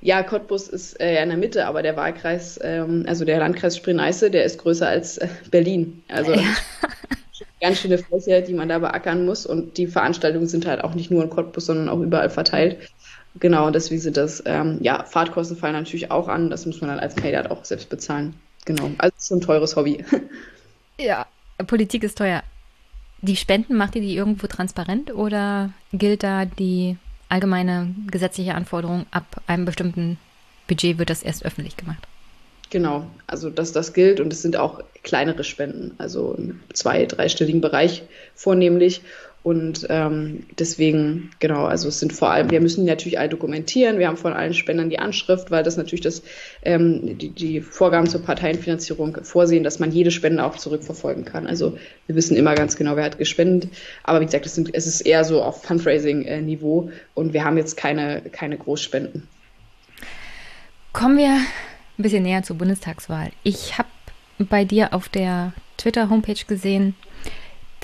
Ja, 0.00 0.22
Cottbus 0.22 0.68
ist 0.68 1.00
äh, 1.00 1.14
ja 1.14 1.22
in 1.22 1.28
der 1.28 1.38
Mitte, 1.38 1.66
aber 1.66 1.82
der 1.82 1.96
Wahlkreis, 1.96 2.58
ähm, 2.62 3.04
also 3.06 3.24
der 3.24 3.38
Landkreis 3.38 3.76
Spree-Neiße, 3.76 4.30
der 4.30 4.44
ist 4.44 4.58
größer 4.58 4.88
als 4.88 5.18
äh, 5.18 5.28
Berlin. 5.50 6.02
Also 6.08 6.32
ja. 6.32 6.42
ganz 7.60 7.78
schöne 7.80 7.98
Fläche, 7.98 8.42
die 8.42 8.54
man 8.54 8.68
da 8.68 8.80
beackern 8.80 9.24
muss. 9.24 9.46
Und 9.46 9.78
die 9.78 9.86
Veranstaltungen 9.86 10.48
sind 10.48 10.66
halt 10.66 10.82
auch 10.82 10.94
nicht 10.94 11.10
nur 11.10 11.22
in 11.22 11.30
Cottbus, 11.30 11.66
sondern 11.66 11.88
auch 11.88 12.00
überall 12.00 12.30
verteilt. 12.30 12.78
Genau, 13.40 13.70
deswegen 13.70 14.00
sind 14.00 14.16
das, 14.16 14.42
ähm, 14.46 14.78
ja, 14.82 15.04
Fahrtkosten 15.04 15.56
fallen 15.56 15.74
natürlich 15.74 16.10
auch 16.10 16.28
an. 16.28 16.50
Das 16.50 16.66
muss 16.66 16.80
man 16.80 16.90
dann 16.90 17.00
als 17.00 17.14
Kandidat 17.14 17.50
auch 17.50 17.64
selbst 17.64 17.88
bezahlen. 17.88 18.34
Genau, 18.64 18.90
also 18.98 19.14
so 19.18 19.34
ein 19.34 19.40
teures 19.40 19.76
Hobby. 19.76 20.04
Ja, 20.98 21.26
Politik 21.66 22.04
ist 22.04 22.18
teuer. 22.18 22.42
Die 23.22 23.34
Spenden, 23.34 23.76
macht 23.76 23.96
ihr 23.96 24.02
die 24.02 24.14
irgendwo 24.14 24.46
transparent 24.46 25.12
oder 25.12 25.70
gilt 25.92 26.22
da 26.22 26.44
die 26.44 26.96
allgemeine 27.28 27.94
gesetzliche 28.10 28.54
Anforderung, 28.54 29.06
ab 29.10 29.40
einem 29.46 29.64
bestimmten 29.64 30.18
Budget 30.68 30.98
wird 30.98 31.10
das 31.10 31.22
erst 31.22 31.44
öffentlich 31.44 31.76
gemacht? 31.76 32.06
Genau, 32.70 33.06
also 33.26 33.50
dass 33.50 33.72
das 33.72 33.94
gilt 33.94 34.20
und 34.20 34.32
es 34.32 34.42
sind 34.42 34.56
auch 34.56 34.82
kleinere 35.02 35.44
Spenden, 35.44 35.94
also 35.98 36.34
im 36.34 36.60
zwei-, 36.72 37.06
dreistelligen 37.06 37.60
Bereich 37.60 38.02
vornehmlich. 38.34 39.02
Und 39.42 39.88
ähm, 39.90 40.44
deswegen, 40.56 41.30
genau, 41.40 41.64
also 41.64 41.88
es 41.88 41.98
sind 41.98 42.12
vor 42.12 42.30
allem, 42.30 42.50
wir 42.50 42.60
müssen 42.60 42.84
natürlich 42.84 43.18
alle 43.18 43.28
dokumentieren, 43.28 43.98
wir 43.98 44.06
haben 44.06 44.16
von 44.16 44.32
allen 44.32 44.54
Spendern 44.54 44.88
die 44.88 45.00
Anschrift, 45.00 45.50
weil 45.50 45.64
das 45.64 45.76
natürlich 45.76 46.00
das, 46.00 46.22
ähm, 46.62 47.18
die, 47.18 47.30
die 47.30 47.60
Vorgaben 47.60 48.06
zur 48.06 48.22
Parteienfinanzierung 48.22 49.18
vorsehen, 49.24 49.64
dass 49.64 49.80
man 49.80 49.90
jede 49.90 50.12
Spende 50.12 50.44
auch 50.44 50.56
zurückverfolgen 50.56 51.24
kann. 51.24 51.48
Also 51.48 51.76
wir 52.06 52.14
wissen 52.14 52.36
immer 52.36 52.54
ganz 52.54 52.76
genau, 52.76 52.94
wer 52.94 53.04
hat 53.04 53.18
gespendet. 53.18 53.68
Aber 54.04 54.20
wie 54.20 54.26
gesagt, 54.26 54.46
es, 54.46 54.54
sind, 54.54 54.72
es 54.74 54.86
ist 54.86 55.00
eher 55.00 55.24
so 55.24 55.42
auf 55.42 55.64
Fundraising-Niveau 55.64 56.90
und 57.14 57.32
wir 57.32 57.44
haben 57.44 57.56
jetzt 57.56 57.76
keine, 57.76 58.22
keine 58.30 58.56
Großspenden. 58.56 59.26
Kommen 60.92 61.18
wir 61.18 61.30
ein 61.30 62.02
bisschen 62.02 62.22
näher 62.22 62.44
zur 62.44 62.56
Bundestagswahl. 62.56 63.30
Ich 63.42 63.76
habe 63.76 63.88
bei 64.38 64.64
dir 64.64 64.94
auf 64.94 65.08
der 65.08 65.52
Twitter-Homepage 65.78 66.44
gesehen, 66.46 66.94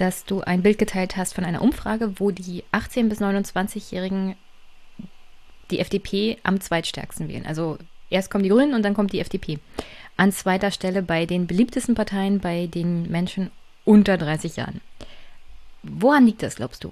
dass 0.00 0.24
du 0.24 0.40
ein 0.40 0.62
Bild 0.62 0.78
geteilt 0.78 1.16
hast 1.16 1.34
von 1.34 1.44
einer 1.44 1.62
Umfrage, 1.62 2.18
wo 2.20 2.30
die 2.30 2.64
18- 2.72 3.08
bis 3.08 3.20
29-Jährigen 3.20 4.36
die 5.70 5.80
FDP 5.80 6.38
am 6.44 6.60
zweitstärksten 6.60 7.28
wählen. 7.28 7.46
Also 7.46 7.78
erst 8.10 8.30
kommen 8.30 8.44
die 8.44 8.50
Grünen 8.50 8.74
und 8.74 8.82
dann 8.82 8.94
kommt 8.94 9.12
die 9.12 9.20
FDP. 9.20 9.58
An 10.16 10.32
zweiter 10.32 10.70
Stelle 10.70 11.02
bei 11.02 11.26
den 11.26 11.46
beliebtesten 11.46 11.94
Parteien 11.94 12.40
bei 12.40 12.66
den 12.66 13.10
Menschen 13.10 13.50
unter 13.84 14.16
30 14.16 14.56
Jahren. 14.56 14.80
Woran 15.82 16.26
liegt 16.26 16.42
das, 16.42 16.56
glaubst 16.56 16.84
du? 16.84 16.90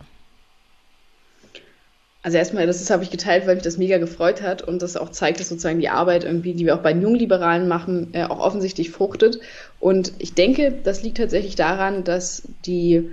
Also 2.27 2.39
erstmal, 2.39 2.67
das 2.67 2.91
habe 2.91 3.05
ich 3.05 3.11
geteilt, 3.11 3.47
weil 3.47 3.55
mich 3.55 3.63
das 3.63 3.79
mega 3.79 3.99
gefreut 3.99 4.43
hat 4.43 4.61
und 4.61 4.83
das 4.83 4.97
auch 4.97 5.11
zeigt, 5.11 5.39
dass 5.39 5.49
sozusagen 5.49 5.79
die 5.79 5.89
Arbeit 5.89 6.25
irgendwie, 6.25 6.55
die 6.55 6.67
wir 6.67 6.75
auch 6.75 6.83
bei 6.83 6.93
den 6.93 7.01
Jungliberalen 7.01 7.69
machen, 7.69 8.09
äh, 8.15 8.25
auch 8.25 8.41
offensichtlich 8.41 8.91
fruchtet. 8.91 9.39
Und 9.79 10.13
ich 10.19 10.35
denke, 10.35 10.73
das 10.83 11.03
liegt 11.03 11.19
tatsächlich 11.19 11.55
daran, 11.55 12.05
dass 12.05 12.49
die 12.65 13.11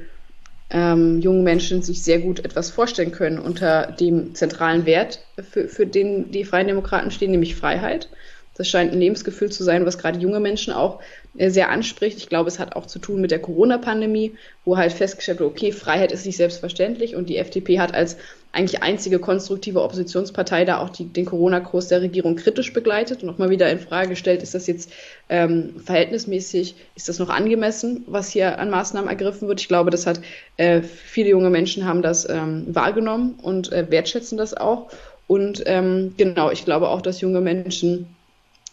ähm, 0.69 1.19
jungen 1.22 1.43
Menschen 1.43 1.83
sich 1.83 2.03
sehr 2.03 2.19
gut 2.19 2.43
etwas 2.43 2.72
vorstellen 2.72 3.11
können 3.11 3.38
unter 3.40 3.92
dem 3.92 4.33
zentralen 4.33 4.85
Wert, 4.85 5.19
für, 5.51 5.67
für 5.67 5.85
den 5.85 6.32
die 6.32 6.45
Freien 6.45 6.67
Demokraten 6.67 7.11
stehen, 7.11 7.32
nämlich 7.32 7.56
Freiheit. 7.56 8.09
Das 8.56 8.67
scheint 8.67 8.92
ein 8.92 9.00
Lebensgefühl 9.00 9.51
zu 9.51 9.64
sein, 9.64 9.85
was 9.85 9.98
gerade 9.98 10.19
junge 10.19 10.40
Menschen 10.40 10.74
auch 10.74 11.00
sehr 11.36 11.70
anspricht. 11.70 12.18
Ich 12.18 12.30
glaube, 12.30 12.48
es 12.48 12.60
hat 12.60 12.76
auch 12.76 12.86
zu 12.86 13.00
tun 13.00 13.20
mit 13.20 13.32
der 13.32 13.40
Corona-Pandemie, 13.40 14.36
wo 14.66 14.78
halt 14.78 14.94
festgestellt 14.94 15.40
wird, 15.40 15.50
okay, 15.50 15.72
Freiheit 15.72 16.12
ist 16.12 16.26
nicht 16.26 16.38
selbstverständlich 16.38 17.16
und 17.16 17.28
die 17.28 17.38
FDP 17.38 17.80
hat 17.80 17.94
als 17.94 18.18
eigentlich 18.52 18.84
einzige 18.84 19.18
konstruktive 19.18 19.82
Oppositionspartei 19.82 20.64
da 20.64 20.78
auch 20.78 20.90
die, 20.90 21.06
den 21.06 21.26
Corona-Kurs 21.26 21.88
der 21.88 22.03
Regierung 22.03 22.36
kritisch 22.36 22.72
begleitet 22.72 23.24
und 23.24 23.28
nochmal 23.28 23.50
wieder 23.50 23.70
in 23.72 23.80
Frage 23.80 24.10
gestellt, 24.10 24.44
ist 24.44 24.53
das 24.53 24.68
jetzt 24.68 24.92
ähm, 25.28 25.82
verhältnismäßig, 25.84 26.76
ist 26.95 27.10
das 27.10 27.18
noch 27.18 27.30
angemessen, 27.30 28.03
was 28.06 28.30
hier 28.30 28.60
an 28.60 28.70
Maßnahmen 28.70 29.10
ergriffen 29.10 29.48
wird? 29.48 29.60
Ich 29.60 29.68
glaube, 29.68 29.90
das 29.90 30.06
hat 30.06 30.22
äh, 30.58 30.84
viele 30.84 31.30
junge 31.30 31.50
Menschen 31.50 31.86
haben 31.86 32.03
das 32.03 32.30
ähm, 32.30 32.68
wahrgenommen 32.68 33.40
und 33.42 33.72
äh, 33.72 33.90
wertschätzen 33.90 34.38
das 34.38 34.53
auch. 34.53 34.92
Und 35.26 35.64
ähm, 35.66 36.14
genau, 36.16 36.52
ich 36.52 36.64
glaube 36.64 36.90
auch, 36.90 37.02
dass 37.02 37.22
junge 37.22 37.42
Menschen 37.42 38.12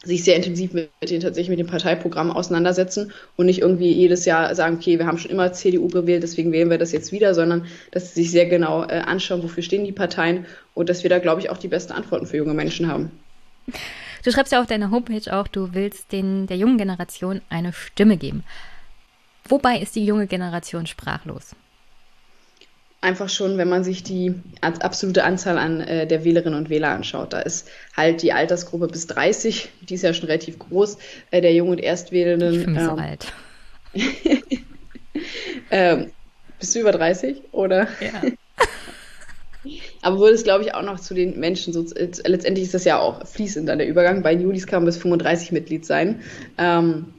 sich 0.03 0.25
sehr 0.25 0.37
intensiv 0.37 0.73
mit, 0.73 0.91
mit 1.01 1.11
den 1.11 1.21
tatsächlich 1.21 1.51
mit 1.51 1.59
dem 1.59 1.67
Parteiprogramm 1.67 2.31
auseinandersetzen 2.31 3.13
und 3.37 3.47
nicht 3.47 3.61
irgendwie 3.61 3.93
jedes 3.93 4.25
Jahr 4.25 4.55
sagen, 4.55 4.77
okay, 4.77 4.99
wir 4.99 5.07
haben 5.07 5.19
schon 5.19 5.31
immer 5.31 5.53
CDU 5.53 5.89
gewählt, 5.89 6.23
deswegen 6.23 6.53
wählen 6.53 6.71
wir 6.71 6.79
das 6.79 6.93
jetzt 6.93 7.13
wieder, 7.13 7.35
sondern 7.35 7.67
dass 7.91 8.15
sie 8.15 8.23
sich 8.23 8.31
sehr 8.31 8.47
genau 8.47 8.85
äh, 8.85 9.01
anschauen, 9.01 9.43
wofür 9.43 9.63
stehen 9.63 9.85
die 9.85 9.93
Parteien 9.93 10.47
und 10.75 10.89
dass 10.89 11.03
wir 11.03 11.11
da, 11.11 11.19
glaube 11.19 11.43
ich, 11.43 11.51
auch 11.51 11.59
die 11.59 11.69
besten 11.69 11.93
Antworten 11.93 12.27
für 12.27 12.39
junge 12.39 12.55
Menschen 12.55 12.89
haben. 12.89 13.11
Du 14.25 14.31
schreibst 14.31 14.53
ja 14.53 14.61
auf 14.61 14.67
deiner 14.67 14.91
Homepage 14.91 15.35
auch, 15.35 15.49
du 15.49 15.75
willst 15.75 16.13
den, 16.13 16.47
der 16.47 16.57
jungen 16.57 16.79
Generation 16.79 17.43
eine 17.51 17.73
Stimme 17.73 18.17
geben. 18.17 18.45
Wobei 19.49 19.79
ist 19.79 19.97
die 19.97 20.05
junge 20.05 20.27
Generation 20.27 20.87
sprachlos? 20.87 21.55
Einfach 23.01 23.29
schon, 23.29 23.57
wenn 23.57 23.69
man 23.69 23.85
sich 23.85 24.03
die 24.03 24.35
absolute 24.61 25.25
Anzahl 25.25 25.59
an 25.59 25.81
äh, 25.81 26.07
der 26.07 26.25
Wählerinnen 26.25 26.59
und 26.59 26.71
Wähler 26.71 26.91
anschaut. 26.91 27.33
Da 27.33 27.41
ist 27.41 27.69
halt 27.97 28.23
die 28.23 28.33
Altersgruppe 28.33 28.89
bis 28.89 29.07
30, 29.07 29.71
die 29.89 29.95
ist 29.95 30.03
ja 30.03 30.13
schon 30.13 30.27
relativ 30.27 30.59
groß, 30.59 30.99
äh, 31.31 31.41
der 31.41 31.55
Jung- 31.55 31.71
und 31.71 31.79
Erstwählenden. 31.79 32.61
Ich 32.61 32.67
bin 32.67 32.77
ähm, 32.77 32.85
so 32.85 32.91
alt. 32.93 33.33
ähm, 35.71 36.11
bist 36.59 36.75
du 36.75 36.81
über 36.81 36.93
30 36.93 37.43
oder? 37.53 37.89
Ja. 38.01 38.23
Aber 40.03 40.19
wurde 40.19 40.33
es, 40.33 40.45
glaube 40.45 40.65
ich, 40.65 40.75
auch 40.75 40.83
noch 40.83 40.99
zu 41.01 41.13
den 41.13 41.39
Menschen, 41.39 41.75
so, 41.75 41.85
letztendlich 41.95 42.65
ist 42.65 42.75
das 42.75 42.85
ja 42.85 42.99
auch 42.99 43.27
fließend 43.27 43.69
an 43.69 43.79
der 43.79 43.89
Übergang. 43.89 44.23
Bei 44.23 44.33
Julis 44.33 44.67
kann 44.67 44.83
man 44.83 44.87
bis 44.87 44.97
35 44.97 45.53
Mitglied 45.53 45.85
sein. 45.85 46.23
Ähm, 46.57 47.13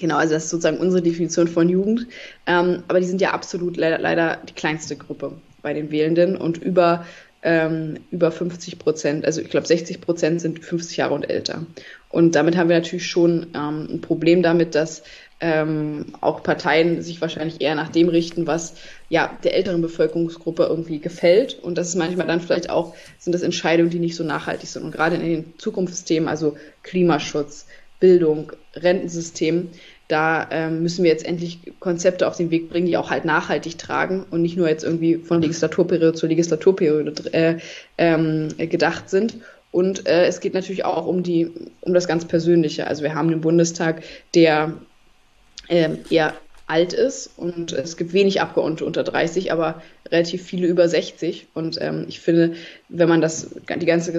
Genau, 0.00 0.16
also 0.16 0.32
das 0.32 0.44
ist 0.44 0.50
sozusagen 0.50 0.78
unsere 0.78 1.02
Definition 1.02 1.46
von 1.46 1.68
Jugend. 1.68 2.06
Ähm, 2.46 2.82
aber 2.88 3.00
die 3.00 3.06
sind 3.06 3.20
ja 3.20 3.32
absolut 3.32 3.76
leider, 3.76 3.98
leider 3.98 4.38
die 4.48 4.54
kleinste 4.54 4.96
Gruppe 4.96 5.32
bei 5.62 5.74
den 5.74 5.90
Wählenden 5.90 6.36
und 6.36 6.56
über, 6.56 7.04
ähm, 7.42 7.98
über 8.10 8.32
50 8.32 8.78
Prozent, 8.78 9.26
also 9.26 9.42
ich 9.42 9.50
glaube 9.50 9.66
60 9.66 10.00
Prozent 10.00 10.40
sind 10.40 10.64
50 10.64 10.96
Jahre 10.96 11.14
und 11.14 11.28
älter. 11.28 11.66
Und 12.08 12.34
damit 12.34 12.56
haben 12.56 12.70
wir 12.70 12.76
natürlich 12.76 13.06
schon 13.06 13.48
ähm, 13.54 13.88
ein 13.90 14.00
Problem 14.00 14.42
damit, 14.42 14.74
dass 14.74 15.02
ähm, 15.40 16.06
auch 16.20 16.42
Parteien 16.42 17.02
sich 17.02 17.20
wahrscheinlich 17.20 17.60
eher 17.60 17.74
nach 17.74 17.88
dem 17.88 18.08
richten, 18.08 18.46
was 18.46 18.74
ja 19.08 19.30
der 19.44 19.54
älteren 19.54 19.80
Bevölkerungsgruppe 19.80 20.64
irgendwie 20.64 20.98
gefällt. 20.98 21.58
Und 21.62 21.78
das 21.78 21.88
ist 21.88 21.94
manchmal 21.94 22.26
dann 22.26 22.40
vielleicht 22.40 22.68
auch, 22.68 22.94
sind 23.18 23.32
das 23.32 23.42
Entscheidungen, 23.42 23.90
die 23.90 23.98
nicht 23.98 24.16
so 24.16 24.24
nachhaltig 24.24 24.68
sind. 24.68 24.82
Und 24.82 24.92
gerade 24.92 25.16
in 25.16 25.22
den 25.22 25.54
Zukunftsthemen, 25.58 26.28
also 26.28 26.56
Klimaschutz, 26.82 27.66
Bildung, 28.00 28.52
Rentensystem, 28.74 29.68
da 30.08 30.48
ähm, 30.50 30.82
müssen 30.82 31.04
wir 31.04 31.10
jetzt 31.10 31.24
endlich 31.24 31.60
Konzepte 31.78 32.26
auf 32.26 32.36
den 32.36 32.50
Weg 32.50 32.68
bringen, 32.68 32.86
die 32.86 32.96
auch 32.96 33.10
halt 33.10 33.24
nachhaltig 33.24 33.78
tragen 33.78 34.26
und 34.30 34.42
nicht 34.42 34.56
nur 34.56 34.68
jetzt 34.68 34.82
irgendwie 34.82 35.16
von 35.16 35.40
Legislaturperiode 35.40 36.14
zu 36.14 36.26
Legislaturperiode 36.26 37.32
äh, 37.32 37.58
ähm, 37.96 38.48
gedacht 38.58 39.08
sind. 39.08 39.36
Und 39.70 40.08
äh, 40.08 40.26
es 40.26 40.40
geht 40.40 40.54
natürlich 40.54 40.84
auch 40.84 41.06
um 41.06 41.22
die, 41.22 41.52
um 41.80 41.94
das 41.94 42.08
ganz 42.08 42.24
Persönliche. 42.24 42.88
Also 42.88 43.04
wir 43.04 43.14
haben 43.14 43.28
den 43.28 43.40
Bundestag, 43.40 44.02
der 44.34 44.72
äh, 45.68 45.90
eher 46.10 46.34
alt 46.66 46.92
ist 46.92 47.30
und 47.36 47.72
es 47.72 47.96
gibt 47.96 48.12
wenig 48.12 48.40
Abgeordnete 48.40 48.84
unter 48.84 49.04
30, 49.04 49.52
aber 49.52 49.82
relativ 50.10 50.42
viele 50.42 50.66
über 50.66 50.88
60. 50.88 51.48
Und 51.54 51.80
ähm, 51.80 52.06
ich 52.08 52.20
finde, 52.20 52.54
wenn 52.88 53.08
man 53.08 53.20
das 53.20 53.50
die 53.80 53.86
ganze 53.86 54.12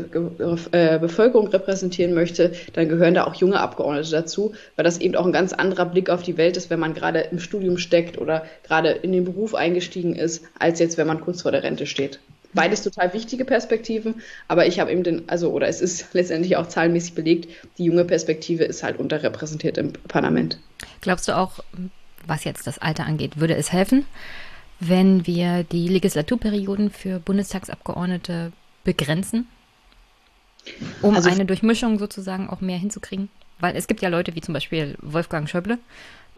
äh, 0.72 1.00
Bevölkerung 1.00 1.48
repräsentieren 1.48 2.14
möchte, 2.14 2.54
dann 2.74 2.90
gehören 2.90 3.14
da 3.14 3.26
auch 3.26 3.36
junge 3.36 3.60
Abgeordnete 3.60 4.12
dazu, 4.12 4.54
weil 4.76 4.86
das 4.86 5.00
eben 5.00 5.16
auch 5.16 5.26
ein 5.26 5.32
ganz 5.32 5.54
anderer 5.54 5.86
Blick 5.86 6.10
auf 6.10 6.24
die 6.24 6.38
Welt 6.38 6.58
ist, 6.58 6.70
wenn 6.70 6.80
man 6.80 6.94
gerade 6.94 7.20
im 7.20 7.40
Studium 7.40 7.78
steckt 7.78 8.18
oder 8.18 8.46
gerade 8.64 8.90
in 8.90 9.12
den 9.12 9.26
Beruf 9.26 9.56
eingestiegen 9.56 10.16
ist, 10.16 10.44
als 10.60 10.80
jetzt, 10.80 10.98
wenn 10.98 11.08
man 11.08 11.22
kurz 11.22 11.42
vor 11.42 11.52
der 11.52 11.64
Rente 11.64 11.86
steht. 11.86 12.20
Beides 12.54 12.84
total 12.84 13.14
wichtige 13.14 13.46
Perspektiven, 13.46 14.16
aber 14.50 14.68
ich 14.68 14.80
habe 14.82 14.92
eben 14.92 15.04
den, 15.04 15.30
also, 15.30 15.52
oder 15.52 15.68
es 15.68 15.82
ist 15.82 16.08
letztendlich 16.14 16.58
auch 16.58 16.68
zahlenmäßig 16.68 17.16
belegt, 17.16 17.50
die 17.78 17.86
junge 17.86 18.06
Perspektive 18.06 18.64
ist 18.64 18.84
halt 18.84 19.00
unterrepräsentiert 19.00 19.78
im 19.78 19.94
Parlament. 19.94 20.60
Glaubst 21.00 21.28
du 21.28 21.38
auch, 21.38 21.60
was 22.28 22.44
jetzt 22.44 22.68
das 22.68 22.78
Alter 22.78 23.06
angeht, 23.06 23.40
würde 23.40 23.56
es 23.56 23.72
helfen, 23.72 24.06
wenn 24.82 25.26
wir 25.28 25.64
die 25.64 25.88
Legislaturperioden 25.88 26.90
für 26.90 27.20
Bundestagsabgeordnete 27.20 28.52
begrenzen, 28.84 29.48
um 31.02 31.16
also, 31.16 31.30
eine 31.30 31.46
Durchmischung 31.46 32.00
sozusagen 32.00 32.50
auch 32.50 32.62
mehr 32.62 32.78
hinzukriegen? 32.78 33.30
Weil 33.60 33.76
es 33.76 33.88
gibt 33.88 34.02
ja 34.02 34.10
Leute 34.10 34.36
wie 34.36 34.42
zum 34.42 34.54
Beispiel 34.54 34.96
Wolfgang 35.02 35.48
Schäuble, 35.48 35.78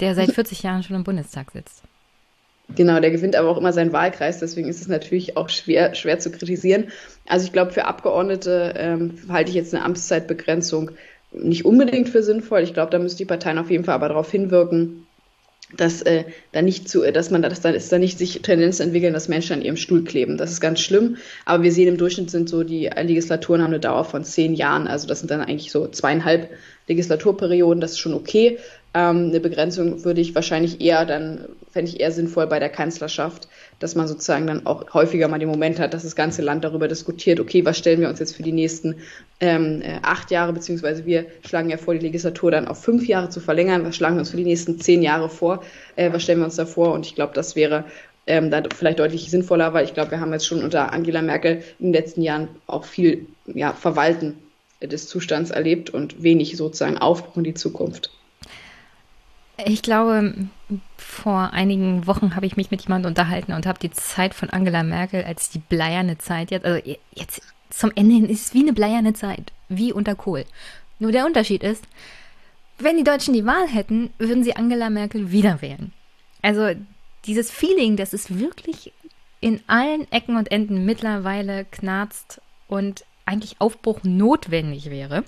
der 0.02 0.14
seit 0.14 0.32
40 0.34 0.62
Jahren 0.62 0.84
schon 0.84 0.98
im 0.98 1.06
Bundestag 1.06 1.52
sitzt. 1.52 1.84
Genau, 2.76 3.00
der 3.00 3.12
gewinnt 3.12 3.36
aber 3.36 3.50
auch 3.50 3.58
immer 3.58 3.74
seinen 3.74 3.94
Wahlkreis, 3.94 4.40
deswegen 4.40 4.70
ist 4.70 4.82
es 4.82 4.88
natürlich 4.88 5.36
auch 5.38 5.50
schwer, 5.50 5.96
schwer 5.96 6.20
zu 6.20 6.32
kritisieren. 6.32 6.92
Also 7.28 7.46
ich 7.46 7.54
glaube, 7.54 7.72
für 7.72 7.86
Abgeordnete 7.86 8.74
ähm, 8.78 9.18
halte 9.30 9.50
ich 9.50 9.56
jetzt 9.56 9.74
eine 9.74 9.84
Amtszeitbegrenzung 9.84 10.92
nicht 11.32 11.66
unbedingt 11.66 12.10
für 12.10 12.24
sinnvoll. 12.24 12.62
Ich 12.62 12.74
glaube, 12.74 12.92
da 12.92 13.00
müssen 13.00 13.18
die 13.18 13.26
Parteien 13.26 13.58
auf 13.58 13.70
jeden 13.70 13.84
Fall 13.84 13.96
aber 13.96 14.10
darauf 14.10 14.30
hinwirken, 14.32 15.03
dass 15.78 16.02
äh, 16.02 16.24
da 16.52 16.62
nicht 16.62 16.90
zu, 16.90 17.02
dass 17.12 17.32
man 17.32 17.42
dass 17.42 17.62
da, 17.62 17.72
dass 17.72 17.90
da 17.90 17.98
nicht 17.98 18.18
sich 18.18 18.42
Tendenzen 18.42 18.88
entwickeln, 18.88 19.14
dass 19.14 19.28
Menschen 19.28 19.54
an 19.54 19.62
ihrem 19.62 19.78
Stuhl 19.78 20.04
kleben. 20.04 20.38
Das 20.38 20.52
ist 20.52 20.62
ganz 20.62 20.80
schlimm. 20.80 21.18
Aber 21.46 21.64
wir 21.64 21.72
sehen 21.72 21.88
im 21.88 21.98
Durchschnitt 21.98 22.32
sind 22.32 22.50
so 22.50 22.64
die 22.64 22.88
Legislaturen 22.88 23.62
haben 23.62 23.72
eine 23.72 23.80
Dauer 23.80 24.06
von 24.06 24.24
zehn 24.24 24.54
Jahren. 24.54 24.88
Also 24.88 25.08
das 25.08 25.20
sind 25.20 25.32
dann 25.32 25.42
eigentlich 25.42 25.72
so 25.72 25.88
zweieinhalb 25.88 26.50
Legislaturperioden. 26.88 27.82
Das 27.82 27.92
ist 27.92 28.00
schon 28.00 28.14
okay. 28.14 28.60
Ähm, 28.94 29.30
eine 29.30 29.40
Begrenzung 29.40 30.04
würde 30.04 30.22
ich 30.22 30.36
wahrscheinlich 30.36 30.82
eher 30.82 31.06
dann, 31.06 31.46
fände 31.72 31.90
ich 31.90 32.00
eher 32.00 32.12
sinnvoll 32.12 32.48
bei 32.48 32.60
der 32.60 32.70
Kanzlerschaft, 32.70 33.48
dass 33.84 33.96
man 33.96 34.08
sozusagen 34.08 34.48
dann 34.48 34.66
auch 34.66 34.94
häufiger 34.94 35.28
mal 35.28 35.40
den 35.40 35.50
Moment 35.50 35.78
hat, 35.78 35.94
dass 35.94 36.04
das 36.04 36.16
ganze 36.16 36.42
Land 36.42 36.64
darüber 36.64 36.88
diskutiert, 36.88 37.42
okay, 37.42 37.66
was 37.66 37.78
stellen 37.78 38.00
wir 38.00 38.08
uns 38.08 38.18
jetzt 38.18 38.34
für 38.34 38.42
die 38.42 38.54
nächsten 38.54 38.96
ähm, 39.42 39.82
äh, 39.82 40.00
acht 40.02 40.32
Jahre, 40.32 40.54
beziehungsweise 40.54 41.06
wir 41.06 41.26
schlagen 41.46 41.70
ja 41.70 41.76
vor, 41.76 41.94
die 41.94 42.00
Legislatur 42.00 42.50
dann 42.50 42.70
auf 42.70 42.82
fünf 42.82 43.06
Jahre 43.06 43.28
zu 43.28 43.42
verlängern, 43.42 43.84
was 43.84 43.98
schlagen 43.98 44.16
wir 44.16 44.22
uns 44.22 44.30
für 44.30 44.38
die 44.38 44.46
nächsten 44.46 44.80
zehn 44.80 45.02
Jahre 45.02 45.28
vor, 45.28 45.66
äh, 45.98 46.14
was 46.14 46.24
stellen 46.24 46.40
wir 46.40 46.46
uns 46.46 46.56
da 46.56 46.66
vor 46.66 46.94
und 46.94 47.06
ich 47.06 47.14
glaube, 47.14 47.34
das 47.34 47.58
wäre 47.58 47.84
ähm, 48.26 48.50
da 48.52 48.64
vielleicht 48.74 49.00
deutlich 49.00 49.30
sinnvoller, 49.30 49.74
weil 49.74 49.84
ich 49.84 49.94
glaube, 49.94 50.12
wir 50.12 50.22
haben 50.22 50.32
jetzt 50.32 50.48
schon 50.48 50.64
unter 50.64 50.94
Angela 50.94 51.22
Merkel 51.22 51.62
in 51.78 51.88
den 51.88 51.94
letzten 51.94 52.22
Jahren 52.22 52.48
auch 52.68 52.86
viel 52.86 53.28
ja, 53.48 53.74
Verwalten 53.74 54.38
des 54.82 55.10
Zustands 55.10 55.52
erlebt 55.52 55.90
und 55.90 56.24
wenig 56.24 56.56
sozusagen 56.56 56.98
Aufbruch 56.98 57.36
in 57.36 57.44
die 57.44 57.54
Zukunft. 57.54 58.12
Ich 59.58 59.84
glaube, 59.84 60.34
vor 60.98 61.54
einigen 61.54 62.08
Wochen 62.08 62.36
habe 62.36 62.48
ich 62.48 62.58
mich 62.58 62.72
mit 62.72 62.82
jemandem 62.82 63.10
unterhalten 63.10 63.54
und 63.54 63.68
habe 63.68 63.80
die 63.80 63.92
Zeit 63.92 64.34
von 64.34 64.50
Angela 64.50 64.84
Merkel 64.84 65.24
als 65.24 65.50
die 65.52 65.60
bleierne 65.60 66.18
Zeit 66.18 66.50
jetzt, 66.50 66.66
also 66.66 66.82
jetzt 67.14 67.42
zum 67.70 67.92
Ende 67.96 68.16
hin 68.16 68.30
ist 68.30 68.48
es 68.48 68.54
wie 68.54 68.62
eine 68.62 68.74
bleierne 68.74 69.14
Zeit, 69.14 69.52
wie 69.70 69.94
unter 69.94 70.16
Kohl. 70.16 70.46
Nur 71.00 71.12
der 71.12 71.26
Unterschied 71.26 71.64
ist, 71.64 71.86
wenn 72.80 72.98
die 72.98 73.04
Deutschen 73.04 73.34
die 73.34 73.46
Wahl 73.46 73.68
hätten, 73.68 74.12
würden 74.18 74.44
sie 74.44 74.56
Angela 74.56 74.90
Merkel 74.90 75.32
wieder 75.32 75.62
wählen. 75.62 75.94
Also 76.42 76.72
dieses 77.26 77.52
Feeling, 77.52 77.96
dass 77.96 78.14
es 78.14 78.40
wirklich 78.40 78.92
in 79.40 79.62
allen 79.68 80.12
Ecken 80.12 80.36
und 80.36 80.52
Enden 80.52 80.86
mittlerweile 80.86 81.66
knarzt 81.66 82.42
und 82.68 83.06
eigentlich 83.26 83.62
Aufbruch 83.62 84.00
notwendig 84.04 84.90
wäre 84.90 85.24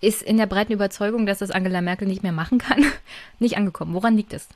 ist 0.00 0.22
in 0.22 0.36
der 0.36 0.46
breiten 0.46 0.72
Überzeugung, 0.72 1.26
dass 1.26 1.38
das 1.38 1.50
Angela 1.50 1.80
Merkel 1.80 2.06
nicht 2.08 2.22
mehr 2.22 2.32
machen 2.32 2.58
kann, 2.58 2.84
nicht 3.38 3.56
angekommen. 3.56 3.94
Woran 3.94 4.16
liegt 4.16 4.32
es? 4.32 4.48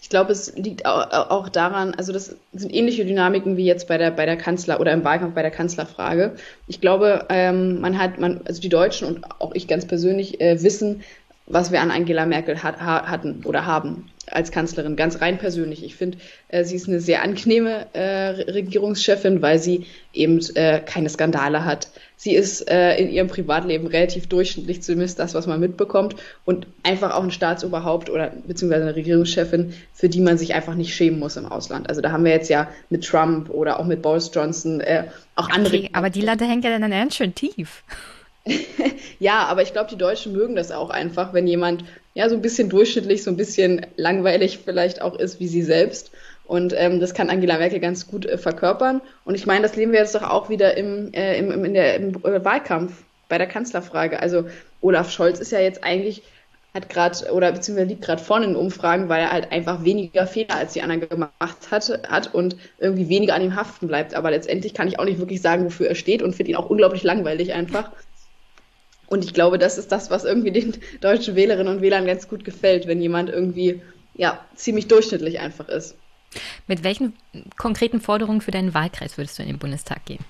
Ich 0.00 0.08
glaube, 0.08 0.32
es 0.32 0.54
liegt 0.56 0.84
auch 0.84 1.48
daran, 1.48 1.94
also 1.94 2.12
das 2.12 2.34
sind 2.52 2.74
ähnliche 2.74 3.04
Dynamiken 3.04 3.56
wie 3.56 3.64
jetzt 3.64 3.86
bei 3.86 3.98
der, 3.98 4.10
bei 4.10 4.26
der 4.26 4.36
Kanzler 4.36 4.80
oder 4.80 4.92
im 4.92 5.04
Wahlkampf 5.04 5.34
bei 5.34 5.42
der 5.42 5.52
Kanzlerfrage. 5.52 6.34
Ich 6.66 6.80
glaube, 6.80 7.26
ähm, 7.28 7.80
man 7.80 7.96
hat, 7.98 8.18
man, 8.18 8.40
also 8.44 8.60
die 8.60 8.68
Deutschen 8.68 9.06
und 9.06 9.40
auch 9.40 9.54
ich 9.54 9.68
ganz 9.68 9.86
persönlich 9.86 10.40
äh, 10.40 10.60
wissen, 10.60 11.02
was 11.46 11.70
wir 11.70 11.80
an 11.80 11.92
Angela 11.92 12.26
Merkel 12.26 12.62
hat, 12.62 12.80
hatten 12.80 13.42
oder 13.44 13.64
haben. 13.64 14.10
Als 14.32 14.50
Kanzlerin, 14.50 14.96
ganz 14.96 15.20
rein 15.20 15.38
persönlich. 15.38 15.84
Ich 15.84 15.94
finde, 15.94 16.18
äh, 16.48 16.64
sie 16.64 16.76
ist 16.76 16.88
eine 16.88 17.00
sehr 17.00 17.22
angenehme 17.22 17.86
äh, 17.92 18.28
Regierungschefin, 18.50 19.42
weil 19.42 19.58
sie 19.58 19.86
eben 20.12 20.40
äh, 20.54 20.80
keine 20.80 21.08
Skandale 21.08 21.64
hat. 21.64 21.88
Sie 22.16 22.34
ist 22.34 22.70
äh, 22.70 22.96
in 22.98 23.10
ihrem 23.10 23.28
Privatleben 23.28 23.86
relativ 23.86 24.28
durchschnittlich, 24.28 24.82
zumindest 24.82 25.18
das, 25.18 25.34
was 25.34 25.46
man 25.46 25.58
mitbekommt, 25.58 26.14
und 26.44 26.66
einfach 26.84 27.14
auch 27.14 27.22
ein 27.22 27.32
Staatsoberhaupt 27.32 28.10
oder 28.10 28.32
beziehungsweise 28.46 28.84
eine 28.84 28.94
Regierungschefin, 28.94 29.74
für 29.92 30.08
die 30.08 30.20
man 30.20 30.38
sich 30.38 30.54
einfach 30.54 30.74
nicht 30.74 30.94
schämen 30.94 31.18
muss 31.18 31.36
im 31.36 31.46
Ausland. 31.46 31.88
Also 31.88 32.00
da 32.00 32.12
haben 32.12 32.24
wir 32.24 32.32
jetzt 32.32 32.48
ja 32.48 32.68
mit 32.90 33.04
Trump 33.04 33.50
oder 33.50 33.80
auch 33.80 33.86
mit 33.86 34.02
Boris 34.02 34.30
Johnson 34.32 34.80
äh, 34.80 35.04
auch 35.34 35.50
andere. 35.50 35.76
Okay, 35.76 35.90
aber 35.94 36.10
die 36.10 36.20
Latte 36.20 36.44
hängt 36.44 36.64
ja 36.64 36.78
dann 36.78 36.88
ganz 36.90 37.16
schön 37.16 37.34
tief. 37.34 37.82
ja, 39.18 39.44
aber 39.46 39.62
ich 39.62 39.72
glaube, 39.72 39.90
die 39.90 39.98
Deutschen 39.98 40.32
mögen 40.32 40.56
das 40.56 40.70
auch 40.70 40.90
einfach, 40.90 41.32
wenn 41.32 41.46
jemand 41.46 41.84
ja 42.14 42.28
so 42.28 42.34
ein 42.34 42.42
bisschen 42.42 42.68
durchschnittlich, 42.68 43.22
so 43.22 43.30
ein 43.30 43.36
bisschen 43.36 43.86
langweilig 43.96 44.60
vielleicht 44.64 45.00
auch 45.00 45.18
ist 45.18 45.40
wie 45.40 45.48
sie 45.48 45.62
selbst. 45.62 46.10
Und 46.44 46.74
ähm, 46.76 47.00
das 47.00 47.14
kann 47.14 47.30
Angela 47.30 47.58
Merkel 47.58 47.80
ganz 47.80 48.06
gut 48.06 48.26
äh, 48.26 48.36
verkörpern. 48.36 49.00
Und 49.24 49.34
ich 49.34 49.46
meine, 49.46 49.62
das 49.62 49.76
leben 49.76 49.92
wir 49.92 50.00
jetzt 50.00 50.14
doch 50.14 50.28
auch 50.28 50.48
wieder 50.48 50.76
im, 50.76 51.12
äh, 51.14 51.38
im, 51.38 51.50
im, 51.50 51.64
in 51.64 51.74
der, 51.74 51.96
im 51.96 52.14
äh, 52.24 52.44
Wahlkampf 52.44 52.92
bei 53.28 53.38
der 53.38 53.46
Kanzlerfrage. 53.46 54.20
Also 54.20 54.46
Olaf 54.80 55.10
Scholz 55.10 55.38
ist 55.38 55.52
ja 55.52 55.60
jetzt 55.60 55.84
eigentlich 55.84 56.22
hat 56.74 56.88
gerade 56.88 57.30
oder 57.32 57.52
beziehungsweise 57.52 57.88
liegt 57.88 58.02
gerade 58.02 58.22
vorne 58.22 58.46
in 58.46 58.56
Umfragen, 58.56 59.08
weil 59.08 59.22
er 59.22 59.32
halt 59.32 59.52
einfach 59.52 59.84
weniger 59.84 60.26
Fehler 60.26 60.56
als 60.56 60.72
die 60.72 60.82
anderen 60.82 61.06
gemacht 61.06 61.70
hat, 61.70 62.08
hat 62.08 62.34
und 62.34 62.56
irgendwie 62.78 63.08
weniger 63.08 63.34
an 63.34 63.42
ihm 63.42 63.56
haften 63.56 63.88
bleibt. 63.88 64.14
Aber 64.14 64.30
letztendlich 64.30 64.72
kann 64.72 64.88
ich 64.88 64.98
auch 64.98 65.04
nicht 65.04 65.18
wirklich 65.18 65.42
sagen, 65.42 65.64
wofür 65.64 65.88
er 65.88 65.94
steht 65.94 66.22
und 66.22 66.34
finde 66.34 66.52
ihn 66.52 66.56
auch 66.56 66.70
unglaublich 66.70 67.02
langweilig 67.02 67.52
einfach. 67.52 67.92
Und 69.12 69.26
ich 69.26 69.34
glaube, 69.34 69.58
das 69.58 69.76
ist 69.76 69.92
das, 69.92 70.10
was 70.10 70.24
irgendwie 70.24 70.52
den 70.52 70.72
deutschen 71.02 71.36
Wählerinnen 71.36 71.76
und 71.76 71.82
Wählern 71.82 72.06
ganz 72.06 72.28
gut 72.28 72.46
gefällt, 72.46 72.86
wenn 72.86 73.02
jemand 73.02 73.28
irgendwie 73.28 73.82
ja 74.14 74.40
ziemlich 74.54 74.88
durchschnittlich 74.88 75.38
einfach 75.38 75.68
ist. 75.68 75.96
Mit 76.66 76.82
welchen 76.82 77.12
konkreten 77.58 78.00
Forderungen 78.00 78.40
für 78.40 78.52
deinen 78.52 78.72
Wahlkreis 78.72 79.18
würdest 79.18 79.38
du 79.38 79.42
in 79.42 79.48
den 79.48 79.58
Bundestag 79.58 80.02
gehen? 80.06 80.24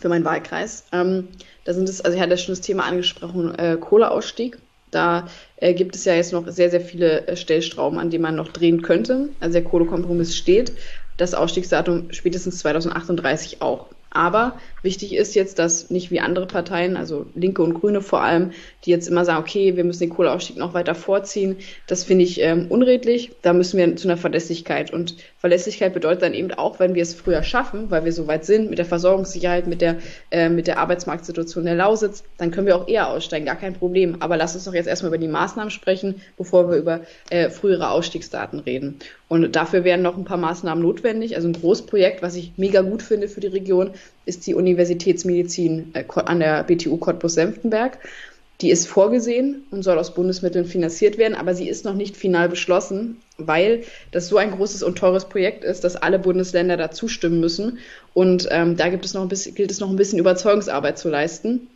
Für 0.00 0.08
meinen 0.08 0.24
Wahlkreis. 0.24 0.84
Ähm, 0.92 1.26
da 1.64 1.74
sind 1.74 1.88
es, 1.88 2.00
also 2.00 2.16
ich 2.16 2.22
hatte 2.22 2.38
schon 2.38 2.52
das 2.52 2.60
Thema 2.60 2.84
angesprochen, 2.84 3.52
äh, 3.58 3.76
Kohleausstieg. 3.80 4.56
Da 4.92 5.26
äh, 5.56 5.74
gibt 5.74 5.96
es 5.96 6.04
ja 6.04 6.14
jetzt 6.14 6.32
noch 6.32 6.46
sehr, 6.46 6.70
sehr 6.70 6.80
viele 6.80 7.26
äh, 7.26 7.36
Stellstrauben, 7.36 7.98
an 7.98 8.10
denen 8.10 8.22
man 8.22 8.36
noch 8.36 8.52
drehen 8.52 8.80
könnte. 8.80 9.30
Also 9.40 9.54
der 9.54 9.64
Kohlekompromiss 9.64 10.36
steht. 10.36 10.70
Das 11.16 11.34
Ausstiegsdatum 11.34 12.12
spätestens 12.12 12.60
2038 12.60 13.60
auch. 13.60 13.86
Aber 14.10 14.58
wichtig 14.82 15.14
ist 15.14 15.34
jetzt, 15.34 15.58
dass 15.58 15.90
nicht 15.90 16.10
wie 16.10 16.20
andere 16.20 16.46
Parteien, 16.46 16.96
also 16.96 17.26
Linke 17.34 17.62
und 17.62 17.74
Grüne 17.74 18.00
vor 18.00 18.22
allem, 18.22 18.52
die 18.84 18.90
jetzt 18.90 19.08
immer 19.08 19.24
sagen, 19.24 19.40
okay, 19.40 19.76
wir 19.76 19.84
müssen 19.84 20.00
den 20.00 20.10
Kohleausstieg 20.10 20.56
noch 20.56 20.74
weiter 20.74 20.94
vorziehen. 20.94 21.56
Das 21.86 22.04
finde 22.04 22.24
ich 22.24 22.40
ähm, 22.40 22.66
unredlich. 22.68 23.32
Da 23.42 23.52
müssen 23.52 23.78
wir 23.78 23.96
zu 23.96 24.08
einer 24.08 24.16
Verlässlichkeit. 24.16 24.92
Und 24.92 25.16
Verlässlichkeit 25.38 25.94
bedeutet 25.94 26.22
dann 26.22 26.34
eben 26.34 26.52
auch, 26.52 26.78
wenn 26.78 26.94
wir 26.94 27.02
es 27.02 27.14
früher 27.14 27.42
schaffen, 27.42 27.90
weil 27.90 28.04
wir 28.04 28.12
so 28.12 28.26
weit 28.26 28.44
sind 28.44 28.70
mit 28.70 28.78
der 28.78 28.86
Versorgungssicherheit, 28.86 29.66
mit 29.66 29.80
der, 29.80 29.96
äh, 30.30 30.48
mit 30.48 30.66
der 30.66 30.78
Arbeitsmarktsituation 30.78 31.64
der 31.64 31.74
Lausitz, 31.74 32.24
dann 32.38 32.50
können 32.50 32.66
wir 32.66 32.76
auch 32.76 32.88
eher 32.88 33.08
aussteigen, 33.08 33.46
gar 33.46 33.56
kein 33.56 33.74
Problem. 33.74 34.16
Aber 34.20 34.36
lass 34.36 34.54
uns 34.54 34.64
doch 34.64 34.74
jetzt 34.74 34.86
erstmal 34.86 35.10
über 35.10 35.18
die 35.18 35.28
Maßnahmen 35.28 35.70
sprechen, 35.70 36.22
bevor 36.36 36.70
wir 36.70 36.76
über 36.76 37.00
äh, 37.30 37.50
frühere 37.50 37.90
Ausstiegsdaten 37.90 38.60
reden. 38.60 38.98
Und 39.28 39.54
dafür 39.54 39.84
wären 39.84 40.02
noch 40.02 40.16
ein 40.16 40.24
paar 40.24 40.38
Maßnahmen 40.38 40.82
notwendig. 40.82 41.36
Also 41.36 41.48
ein 41.48 41.52
Großprojekt, 41.52 42.22
was 42.22 42.34
ich 42.34 42.52
mega 42.56 42.80
gut 42.80 43.02
finde 43.02 43.28
für 43.28 43.40
die 43.40 43.48
Region, 43.48 43.90
ist 44.28 44.46
die 44.46 44.54
Universitätsmedizin 44.54 45.92
äh, 45.94 46.04
an 46.14 46.40
der 46.40 46.62
BTU 46.64 46.98
Cottbus-Senftenberg. 46.98 47.98
Die 48.60 48.70
ist 48.70 48.88
vorgesehen 48.88 49.66
und 49.70 49.84
soll 49.84 49.98
aus 49.98 50.14
Bundesmitteln 50.14 50.64
finanziert 50.64 51.16
werden, 51.16 51.34
aber 51.34 51.54
sie 51.54 51.68
ist 51.68 51.84
noch 51.84 51.94
nicht 51.94 52.16
final 52.16 52.48
beschlossen, 52.48 53.20
weil 53.36 53.84
das 54.10 54.28
so 54.28 54.36
ein 54.36 54.50
großes 54.50 54.82
und 54.82 54.98
teures 54.98 55.28
Projekt 55.28 55.62
ist, 55.62 55.84
dass 55.84 55.94
alle 55.94 56.18
Bundesländer 56.18 56.76
da 56.76 56.90
zustimmen 56.90 57.38
müssen. 57.38 57.78
Und 58.14 58.48
ähm, 58.50 58.76
da 58.76 58.88
gibt 58.88 59.04
es 59.04 59.14
noch 59.14 59.22
ein 59.22 59.28
bisschen, 59.28 59.54
gilt 59.54 59.70
es 59.70 59.78
noch 59.78 59.90
ein 59.90 59.96
bisschen 59.96 60.18
Überzeugungsarbeit 60.18 60.98
zu 60.98 61.08
leisten. 61.08 61.68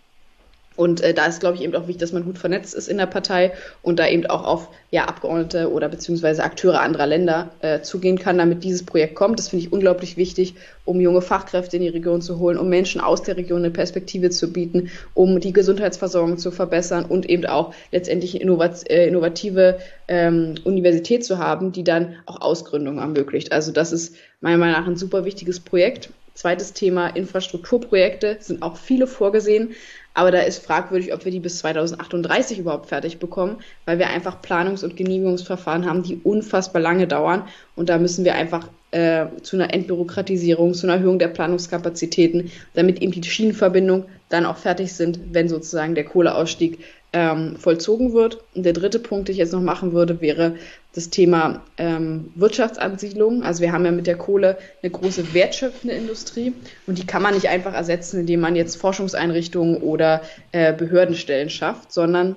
Und 0.77 1.01
äh, 1.01 1.15
da 1.15 1.27
ist, 1.27 1.41
glaube 1.41 1.57
ich, 1.57 1.63
eben 1.63 1.75
auch 1.75 1.87
wichtig, 1.87 1.99
dass 1.99 2.13
man 2.13 2.25
gut 2.25 2.39
vernetzt 2.39 2.75
ist 2.75 2.89
in 2.89 2.99
der 2.99 3.07
Partei 3.07 3.53
und 3.83 3.99
da 3.99 4.09
eben 4.09 4.27
auch 4.27 4.45
auf 4.45 4.69
ja, 4.91 5.05
Abgeordnete 5.05 5.71
oder 5.71 5.89
beziehungsweise 5.89 6.45
Akteure 6.45 6.81
anderer 6.81 7.07
Länder 7.07 7.51
äh, 7.61 7.81
zugehen 7.81 8.19
kann, 8.19 8.39
damit 8.39 8.65
dieses 8.65 8.85
Projekt 8.85 9.15
kommt. 9.15 9.39
Das 9.39 9.49
finde 9.49 9.67
ich 9.67 9.73
unglaublich 9.73 10.17
wichtig, 10.17 10.55
um 10.85 11.01
junge 11.01 11.23
Fachkräfte 11.23 11.77
in 11.77 11.83
die 11.83 11.89
Region 11.89 12.21
zu 12.21 12.39
holen, 12.39 12.59
um 12.59 12.69
Menschen 12.69 13.01
aus 13.01 13.23
der 13.23 13.37
Region 13.37 13.61
eine 13.61 13.71
Perspektive 13.71 14.31
zu 14.31 14.53
bieten, 14.53 14.91
um 15.15 15.41
die 15.41 15.53
Gesundheitsversorgung 15.53 16.39
zu 16.39 16.51
verbessern 16.51 17.05
und 17.05 17.29
eben 17.29 17.47
auch 17.47 17.75
letztendlich 17.91 18.41
innovat 18.41 18.89
äh, 18.91 19.07
innovative 19.07 19.79
ähm, 20.09 20.57
Universität 20.65 21.25
zu 21.25 21.39
haben, 21.39 21.73
die 21.73 21.85
dann 21.85 22.17
auch 22.27 22.41
Ausgründungen 22.41 22.99
ermöglicht. 22.99 23.53
Also 23.53 23.73
das 23.73 23.93
ist 23.93 24.15
meiner 24.41 24.59
Meinung 24.59 24.81
nach 24.81 24.87
ein 24.87 24.97
super 24.97 25.25
wichtiges 25.25 25.61
Projekt. 25.61 26.11
Zweites 26.35 26.73
Thema 26.73 27.09
Infrastrukturprojekte 27.09 28.39
sind 28.41 28.63
auch 28.63 28.77
viele 28.77 29.07
vorgesehen. 29.07 29.75
Aber 30.15 30.31
da 30.31 30.41
ist 30.41 30.65
fragwürdig, 30.65 31.15
ob 31.15 31.25
wir 31.25 31.33
die 31.33 31.41
bis 31.41 31.59
2038 31.59 32.59
überhaupt 32.59 32.87
fertig 32.87 33.19
bekommen, 33.19 33.57
weil 33.87 33.99
wir 33.99 34.09
einfach 34.09 34.43
Planungs- 34.43 34.85
und 34.85 34.97
Genehmigungsverfahren 34.97 35.87
haben, 35.87 36.03
die 36.03 36.21
unfassbar 36.23 36.83
lange 36.83 37.07
dauern. 37.07 37.45
Und 37.77 37.89
da 37.89 37.99
müssen 37.99 38.25
wir 38.25 38.35
einfach 38.35 38.69
äh, 38.91 39.27
zu 39.43 39.57
einer 39.57 39.73
Entbürokratisierung, 39.73 40.75
zu 40.75 40.87
einer 40.87 40.97
Erhöhung 40.97 41.19
der 41.19 41.29
Planungskapazitäten, 41.29 42.51
damit 42.75 43.01
eben 43.01 43.13
die 43.13 43.23
Schienenverbindungen 43.23 44.05
dann 44.29 44.45
auch 44.45 44.59
fertig 44.59 44.93
sind, 44.93 45.19
wenn 45.33 45.49
sozusagen 45.49 45.95
der 45.95 46.05
Kohleausstieg 46.05 46.79
ähm, 47.13 47.57
vollzogen 47.57 48.13
wird. 48.13 48.39
Und 48.55 48.65
der 48.65 48.73
dritte 48.73 48.99
Punkt, 48.99 49.29
den 49.29 49.33
ich 49.33 49.39
jetzt 49.39 49.53
noch 49.53 49.61
machen 49.61 49.93
würde, 49.93 50.21
wäre 50.21 50.57
das 50.95 51.11
Thema 51.11 51.63
ähm, 51.79 52.33
Wirtschaftsansiedlung. 52.35 53.43
Also 53.43 53.63
wir 53.63 53.73
haben 53.73 53.85
ja 53.85 53.93
mit 53.93 54.07
der 54.07 54.17
Kohle 54.17 54.59
eine 54.83 54.91
große 54.91 55.35
wertschöpfende 55.35 55.95
Industrie 55.97 56.53
und 56.87 56.99
die 56.99 57.07
kann 57.07 57.23
man 57.23 57.35
nicht 57.35 57.49
einfach 57.49 57.75
ersetzen, 57.75 58.21
indem 58.21 58.41
man 58.41 58.57
jetzt 58.57 58.77
Forschungseinrichtungen 58.77 59.79
oder 59.79 60.23
äh, 60.53 60.73
Behördenstellen 60.73 61.51
schafft, 61.51 61.93
sondern 61.93 62.37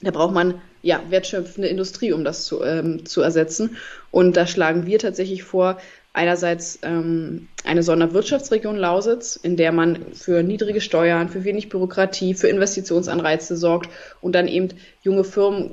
da 0.00 0.10
braucht 0.10 0.34
man 0.34 0.60
ja 0.82 1.00
wertschöpfende 1.08 1.68
Industrie, 1.68 2.12
um 2.12 2.24
das 2.24 2.44
zu, 2.44 2.62
ähm, 2.64 3.06
zu 3.06 3.22
ersetzen. 3.22 3.76
Und 4.10 4.36
da 4.36 4.46
schlagen 4.46 4.84
wir 4.86 4.98
tatsächlich 4.98 5.44
vor, 5.44 5.78
einerseits 6.12 6.78
ähm, 6.82 7.48
eine 7.64 7.82
Sonderwirtschaftsregion 7.82 8.76
Lausitz, 8.76 9.36
in 9.36 9.56
der 9.56 9.72
man 9.72 10.12
für 10.12 10.42
niedrige 10.42 10.80
Steuern, 10.80 11.28
für 11.28 11.44
wenig 11.44 11.68
Bürokratie, 11.68 12.34
für 12.34 12.48
Investitionsanreize 12.48 13.56
sorgt 13.56 13.90
und 14.20 14.34
dann 14.34 14.48
eben 14.48 14.68
junge 15.02 15.24
Firmen 15.24 15.70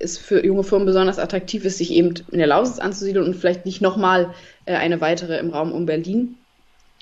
es 0.00 0.16
für 0.16 0.44
junge 0.44 0.62
Firmen 0.62 0.86
besonders 0.86 1.18
attraktiv 1.18 1.64
ist, 1.64 1.78
sich 1.78 1.90
eben 1.90 2.14
in 2.30 2.38
der 2.38 2.46
Lausitz 2.46 2.78
anzusiedeln 2.78 3.26
und 3.26 3.34
vielleicht 3.34 3.66
nicht 3.66 3.80
nochmal 3.80 4.32
äh, 4.64 4.74
eine 4.74 5.00
weitere 5.00 5.38
im 5.38 5.50
Raum 5.50 5.72
um 5.72 5.86
Berlin. 5.86 6.36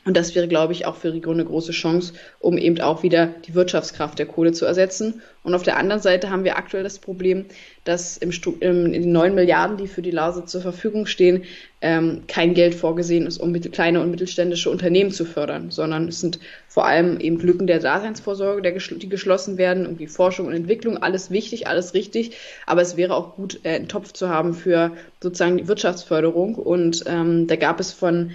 Und 0.06 0.16
das 0.16 0.36
wäre, 0.36 0.46
glaube 0.46 0.72
ich, 0.72 0.86
auch 0.86 0.94
für 0.94 1.12
Region 1.12 1.34
eine 1.34 1.44
große 1.44 1.72
Chance, 1.72 2.12
um 2.38 2.58
eben 2.58 2.80
auch 2.80 3.02
wieder 3.02 3.26
die 3.26 3.56
Wirtschaftskraft 3.56 4.20
der 4.20 4.26
Kohle 4.26 4.52
zu 4.52 4.64
ersetzen. 4.64 5.20
Und 5.42 5.52
auf 5.52 5.64
der 5.64 5.78
anderen 5.78 6.00
Seite 6.00 6.30
haben 6.30 6.44
wir 6.44 6.56
aktuell 6.56 6.84
das 6.84 7.00
Problem, 7.00 7.46
dass 7.82 8.16
im, 8.16 8.30
im, 8.60 8.86
in 8.86 9.02
den 9.02 9.10
neun 9.10 9.34
Milliarden, 9.34 9.76
die 9.76 9.88
für 9.88 10.02
die 10.02 10.12
Lausitz 10.12 10.52
zur 10.52 10.60
Verfügung 10.60 11.06
stehen, 11.06 11.42
ähm, 11.80 12.22
kein 12.28 12.54
Geld 12.54 12.76
vorgesehen 12.76 13.26
ist, 13.26 13.38
um 13.38 13.52
kleine 13.60 14.00
und 14.00 14.12
mittelständische 14.12 14.70
Unternehmen 14.70 15.10
zu 15.10 15.24
fördern, 15.24 15.72
sondern 15.72 16.06
es 16.06 16.20
sind 16.20 16.38
vor 16.68 16.86
allem 16.86 17.18
eben 17.18 17.40
Lücken 17.40 17.66
der 17.66 17.80
Daseinsvorsorge, 17.80 18.62
der, 18.62 18.72
die 18.72 19.08
geschlossen 19.08 19.58
werden, 19.58 19.86
irgendwie 19.86 20.06
Forschung 20.06 20.46
und 20.46 20.54
Entwicklung, 20.54 20.98
alles 20.98 21.32
wichtig, 21.32 21.66
alles 21.66 21.94
richtig. 21.94 22.36
Aber 22.64 22.80
es 22.80 22.96
wäre 22.96 23.16
auch 23.16 23.34
gut, 23.34 23.58
äh, 23.64 23.70
einen 23.70 23.88
Topf 23.88 24.12
zu 24.12 24.28
haben 24.28 24.54
für 24.54 24.92
sozusagen 25.20 25.56
die 25.56 25.66
Wirtschaftsförderung. 25.66 26.54
Und 26.54 27.02
ähm, 27.08 27.48
da 27.48 27.56
gab 27.56 27.80
es 27.80 27.92
von 27.92 28.30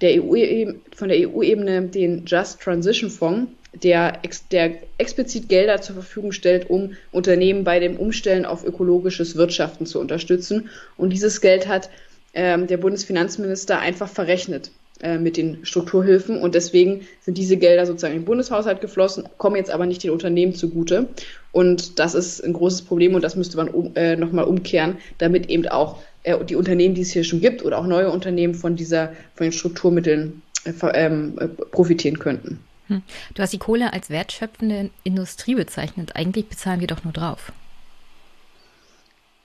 der 0.00 0.22
EU, 0.22 0.72
von 0.94 1.08
der 1.08 1.28
EU-Ebene 1.28 1.82
den 1.82 2.24
Just 2.26 2.60
Transition 2.60 3.10
Fonds, 3.10 3.50
der, 3.74 4.18
ex, 4.22 4.48
der 4.48 4.78
explizit 4.98 5.48
Gelder 5.48 5.80
zur 5.80 5.94
Verfügung 5.94 6.32
stellt, 6.32 6.68
um 6.70 6.96
Unternehmen 7.12 7.64
bei 7.64 7.78
dem 7.78 7.96
Umstellen 7.96 8.44
auf 8.44 8.64
ökologisches 8.64 9.36
Wirtschaften 9.36 9.86
zu 9.86 10.00
unterstützen. 10.00 10.68
Und 10.96 11.10
dieses 11.10 11.40
Geld 11.40 11.68
hat 11.68 11.88
ähm, 12.34 12.66
der 12.66 12.78
Bundesfinanzminister 12.78 13.78
einfach 13.78 14.08
verrechnet 14.08 14.70
äh, 15.02 15.18
mit 15.18 15.36
den 15.36 15.64
Strukturhilfen 15.64 16.40
und 16.42 16.54
deswegen 16.54 17.06
sind 17.20 17.38
diese 17.38 17.56
Gelder 17.56 17.86
sozusagen 17.86 18.14
den 18.14 18.24
Bundeshaushalt 18.24 18.80
geflossen, 18.80 19.28
kommen 19.38 19.56
jetzt 19.56 19.70
aber 19.70 19.86
nicht 19.86 20.02
den 20.02 20.10
Unternehmen 20.10 20.54
zugute. 20.54 21.08
Und 21.52 21.98
das 21.98 22.14
ist 22.14 22.44
ein 22.44 22.52
großes 22.52 22.82
Problem 22.82 23.14
und 23.14 23.24
das 23.24 23.34
müsste 23.34 23.56
man 23.56 23.68
um, 23.68 23.92
äh, 23.96 24.16
nochmal 24.16 24.44
umkehren, 24.44 24.98
damit 25.18 25.48
eben 25.48 25.66
auch 25.68 26.02
äh, 26.22 26.44
die 26.44 26.56
Unternehmen, 26.56 26.94
die 26.94 27.02
es 27.02 27.10
hier 27.10 27.24
schon 27.24 27.40
gibt 27.40 27.64
oder 27.64 27.78
auch 27.78 27.86
neue 27.86 28.10
Unternehmen 28.10 28.54
von 28.54 28.76
dieser, 28.76 29.12
von 29.34 29.44
den 29.44 29.52
Strukturmitteln 29.52 30.42
äh, 30.64 30.72
ähm, 30.94 31.38
äh, 31.38 31.48
profitieren 31.48 32.18
könnten. 32.18 32.60
Hm. 32.88 33.02
Du 33.34 33.42
hast 33.42 33.52
die 33.52 33.58
Kohle 33.58 33.92
als 33.92 34.10
wertschöpfende 34.10 34.90
Industrie 35.04 35.54
bezeichnet. 35.54 36.16
Eigentlich 36.16 36.48
bezahlen 36.48 36.80
wir 36.80 36.88
doch 36.88 37.04
nur 37.04 37.12
drauf. 37.12 37.52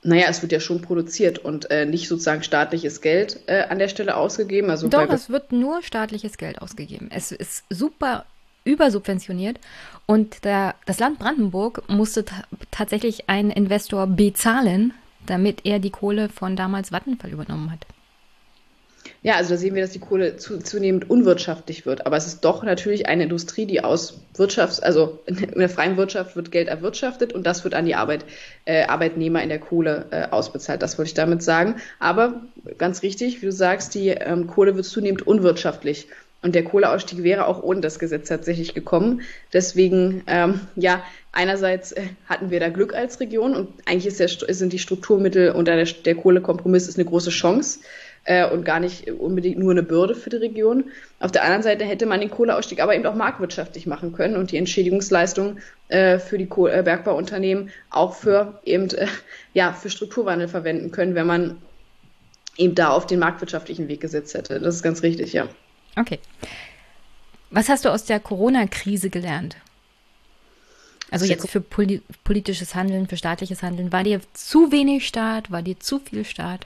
Naja, 0.03 0.27
es 0.29 0.41
wird 0.43 0.51
ja 0.51 0.59
schon 0.59 0.81
produziert 0.81 1.39
und 1.39 1.71
äh, 1.71 1.85
nicht 1.85 2.07
sozusagen 2.07 2.43
staatliches 2.43 3.01
Geld 3.01 3.39
äh, 3.47 3.63
an 3.63 3.79
der 3.79 3.87
Stelle 3.87 4.15
ausgegeben. 4.15 4.69
Also 4.69 4.87
Doch, 4.87 5.09
es 5.09 5.29
wird 5.29 5.51
nur 5.51 5.81
staatliches 5.81 6.37
Geld 6.37 6.61
ausgegeben. 6.61 7.09
Es 7.11 7.31
ist 7.31 7.63
super 7.71 8.25
übersubventioniert 8.65 9.59
und 10.05 10.43
der, 10.43 10.75
das 10.85 10.99
Land 10.99 11.17
Brandenburg 11.17 11.83
musste 11.87 12.25
tatsächlich 12.69 13.29
einen 13.29 13.49
Investor 13.49 14.05
bezahlen, 14.05 14.93
damit 15.25 15.65
er 15.65 15.79
die 15.79 15.89
Kohle 15.89 16.29
von 16.29 16.55
damals 16.55 16.91
Vattenfall 16.91 17.31
übernommen 17.31 17.71
hat. 17.71 17.85
Ja, 19.25 19.37
also 19.37 19.51
da 19.51 19.57
sehen 19.57 19.73
wir, 19.73 19.81
dass 19.81 19.91
die 19.91 19.99
Kohle 19.99 20.37
zu, 20.37 20.59
zunehmend 20.59 21.09
unwirtschaftlich 21.09 21.85
wird. 21.85 22.05
Aber 22.05 22.15
es 22.15 22.27
ist 22.27 22.41
doch 22.45 22.63
natürlich 22.63 23.07
eine 23.07 23.23
Industrie, 23.23 23.65
die 23.65 23.83
aus 23.83 24.19
Wirtschafts-, 24.35 24.81
also 24.81 25.19
in 25.25 25.37
der 25.57 25.69
freien 25.69 25.97
Wirtschaft 25.97 26.35
wird 26.35 26.51
Geld 26.51 26.67
erwirtschaftet 26.67 27.33
und 27.33 27.45
das 27.45 27.63
wird 27.63 27.73
an 27.73 27.85
die 27.85 27.95
Arbeit, 27.95 28.25
äh, 28.65 28.83
Arbeitnehmer 28.85 29.41
in 29.41 29.49
der 29.49 29.59
Kohle 29.59 30.05
äh, 30.11 30.27
ausbezahlt. 30.29 30.81
Das 30.81 30.97
wollte 30.97 31.09
ich 31.09 31.15
damit 31.15 31.41
sagen. 31.41 31.77
Aber 31.99 32.41
ganz 32.77 33.01
richtig, 33.01 33.41
wie 33.41 33.47
du 33.47 33.51
sagst, 33.51 33.95
die 33.95 34.09
ähm, 34.09 34.45
Kohle 34.45 34.75
wird 34.75 34.85
zunehmend 34.85 35.25
unwirtschaftlich. 35.25 36.07
Und 36.43 36.53
der 36.53 36.63
Kohleausstieg 36.63 37.23
wäre 37.23 37.47
auch 37.47 37.63
ohne 37.63 37.81
das 37.81 37.97
Gesetz 37.97 38.29
tatsächlich 38.29 38.75
gekommen. 38.75 39.21
Deswegen, 39.51 40.21
ähm, 40.27 40.59
ja, 40.75 41.01
einerseits 41.35 41.91
äh, 41.91 42.07
hatten 42.27 42.49
wir 42.49 42.59
da 42.59 42.69
Glück 42.69 42.95
als 42.95 43.19
Region 43.19 43.55
und 43.55 43.69
eigentlich 43.85 44.15
der, 44.17 44.27
sind 44.27 44.73
die 44.73 44.79
Strukturmittel 44.79 45.51
unter 45.51 45.75
der, 45.75 45.85
der 45.85 46.15
Kohlekompromiss 46.15 46.87
ist 46.87 46.97
eine 46.97 47.05
große 47.05 47.29
Chance 47.29 47.79
äh, 48.23 48.49
und 48.49 48.63
gar 48.63 48.79
nicht 48.79 49.11
unbedingt 49.11 49.59
nur 49.59 49.71
eine 49.71 49.83
Bürde 49.83 50.15
für 50.15 50.29
die 50.29 50.37
Region. 50.37 50.85
Auf 51.19 51.31
der 51.31 51.43
anderen 51.43 51.63
Seite 51.63 51.85
hätte 51.85 52.05
man 52.05 52.21
den 52.21 52.31
Kohleausstieg 52.31 52.81
aber 52.81 52.95
eben 52.95 53.05
auch 53.05 53.15
marktwirtschaftlich 53.15 53.85
machen 53.85 54.13
können 54.13 54.37
und 54.37 54.51
die 54.51 54.57
Entschädigungsleistung 54.57 55.57
äh, 55.89 56.19
für 56.19 56.37
die 56.37 56.47
Kohle, 56.47 56.73
äh, 56.73 56.83
Bergbauunternehmen 56.83 57.69
auch 57.89 58.15
für 58.15 58.59
eben 58.63 58.89
äh, 58.91 59.07
ja 59.53 59.73
für 59.73 59.89
Strukturwandel 59.89 60.47
verwenden 60.47 60.91
können, 60.91 61.15
wenn 61.15 61.27
man 61.27 61.57
eben 62.57 62.75
da 62.75 62.89
auf 62.89 63.05
den 63.05 63.19
marktwirtschaftlichen 63.19 63.89
Weg 63.89 63.99
gesetzt 63.99 64.33
hätte. 64.33 64.59
Das 64.59 64.75
ist 64.75 64.83
ganz 64.83 65.03
richtig, 65.03 65.33
ja. 65.33 65.47
Okay. 65.97 66.19
Was 67.51 67.69
hast 67.69 67.85
du 67.85 67.89
aus 67.89 68.05
der 68.05 68.19
Corona-Krise 68.19 69.09
gelernt? 69.09 69.57
Also 71.11 71.25
jetzt 71.25 71.49
für 71.49 71.61
poli 71.61 72.01
politisches 72.23 72.75
Handeln, 72.75 73.07
für 73.07 73.17
staatliches 73.17 73.61
Handeln. 73.61 73.91
War 73.91 74.03
dir 74.03 74.21
zu 74.33 74.71
wenig 74.71 75.07
Staat? 75.07 75.51
War 75.51 75.61
dir 75.61 75.79
zu 75.79 75.99
viel 75.99 76.25
Staat? 76.25 76.65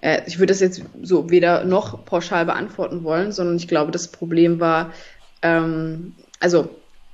Äh, 0.00 0.22
ich 0.26 0.38
würde 0.38 0.52
das 0.52 0.60
jetzt 0.60 0.82
so 1.02 1.30
weder 1.30 1.64
noch 1.64 2.04
pauschal 2.04 2.46
beantworten 2.46 3.04
wollen, 3.04 3.32
sondern 3.32 3.56
ich 3.56 3.68
glaube, 3.68 3.92
das 3.92 4.08
Problem 4.08 4.60
war, 4.60 4.92
ähm, 5.42 6.14
also 6.40 6.70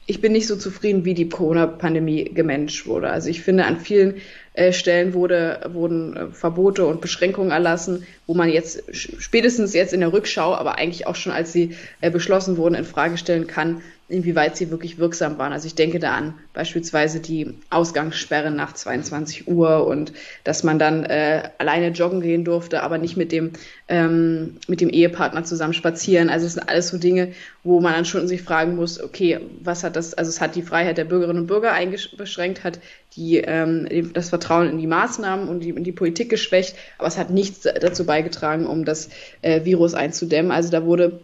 ich 0.06 0.20
bin 0.20 0.32
nicht 0.32 0.48
so 0.48 0.56
zufrieden, 0.56 1.04
wie 1.04 1.14
die 1.14 1.28
Corona-Pandemie 1.28 2.24
gemanagt 2.24 2.86
wurde. 2.86 3.10
Also 3.10 3.28
ich 3.28 3.42
finde, 3.42 3.64
an 3.66 3.78
vielen 3.78 4.20
äh, 4.52 4.72
Stellen 4.72 5.14
wurde, 5.14 5.70
wurden 5.72 6.16
äh, 6.16 6.26
Verbote 6.28 6.86
und 6.86 7.00
Beschränkungen 7.00 7.52
erlassen, 7.52 8.04
wo 8.26 8.34
man 8.34 8.48
jetzt 8.48 8.82
spätestens 8.92 9.74
jetzt 9.74 9.92
in 9.92 10.00
der 10.00 10.12
Rückschau, 10.12 10.54
aber 10.54 10.76
eigentlich 10.76 11.06
auch 11.06 11.14
schon 11.14 11.32
als 11.32 11.52
sie 11.52 11.76
äh, 12.00 12.10
beschlossen 12.10 12.56
wurden, 12.56 12.74
in 12.74 12.84
Frage 12.84 13.16
stellen 13.16 13.46
kann, 13.46 13.80
inwieweit 14.12 14.56
sie 14.56 14.70
wirklich 14.70 14.98
wirksam 14.98 15.38
waren. 15.38 15.52
Also 15.52 15.66
ich 15.66 15.74
denke 15.74 15.98
da 15.98 16.14
an 16.14 16.34
beispielsweise 16.52 17.20
die 17.20 17.54
Ausgangssperre 17.70 18.50
nach 18.50 18.74
22 18.74 19.48
Uhr 19.48 19.86
und 19.86 20.12
dass 20.44 20.62
man 20.62 20.78
dann 20.78 21.04
äh, 21.04 21.48
alleine 21.58 21.88
joggen 21.88 22.20
gehen 22.20 22.44
durfte, 22.44 22.82
aber 22.82 22.98
nicht 22.98 23.16
mit 23.16 23.32
dem 23.32 23.52
ähm, 23.88 24.58
mit 24.68 24.80
dem 24.80 24.90
Ehepartner 24.90 25.44
zusammen 25.44 25.72
spazieren. 25.72 26.28
Also 26.28 26.46
es 26.46 26.54
sind 26.54 26.68
alles 26.68 26.88
so 26.88 26.98
Dinge, 26.98 27.32
wo 27.64 27.80
man 27.80 27.94
dann 27.94 28.04
schon 28.04 28.28
sich 28.28 28.42
fragen 28.42 28.76
muss, 28.76 29.02
okay, 29.02 29.40
was 29.60 29.82
hat 29.82 29.96
das? 29.96 30.14
Also 30.14 30.28
es 30.28 30.40
hat 30.40 30.54
die 30.54 30.62
Freiheit 30.62 30.98
der 30.98 31.04
Bürgerinnen 31.04 31.40
und 31.40 31.46
Bürger 31.46 31.72
eingeschränkt, 31.72 32.64
hat 32.64 32.80
die 33.16 33.38
ähm, 33.38 34.12
das 34.12 34.28
Vertrauen 34.28 34.68
in 34.68 34.78
die 34.78 34.86
Maßnahmen 34.86 35.48
und 35.48 35.60
die, 35.60 35.70
in 35.70 35.84
die 35.84 35.92
Politik 35.92 36.28
geschwächt, 36.28 36.76
aber 36.98 37.08
es 37.08 37.18
hat 37.18 37.30
nichts 37.30 37.60
dazu 37.60 38.04
beigetragen, 38.04 38.66
um 38.66 38.84
das 38.84 39.08
äh, 39.42 39.64
Virus 39.64 39.94
einzudämmen. 39.94 40.52
Also 40.52 40.70
da 40.70 40.84
wurde 40.84 41.20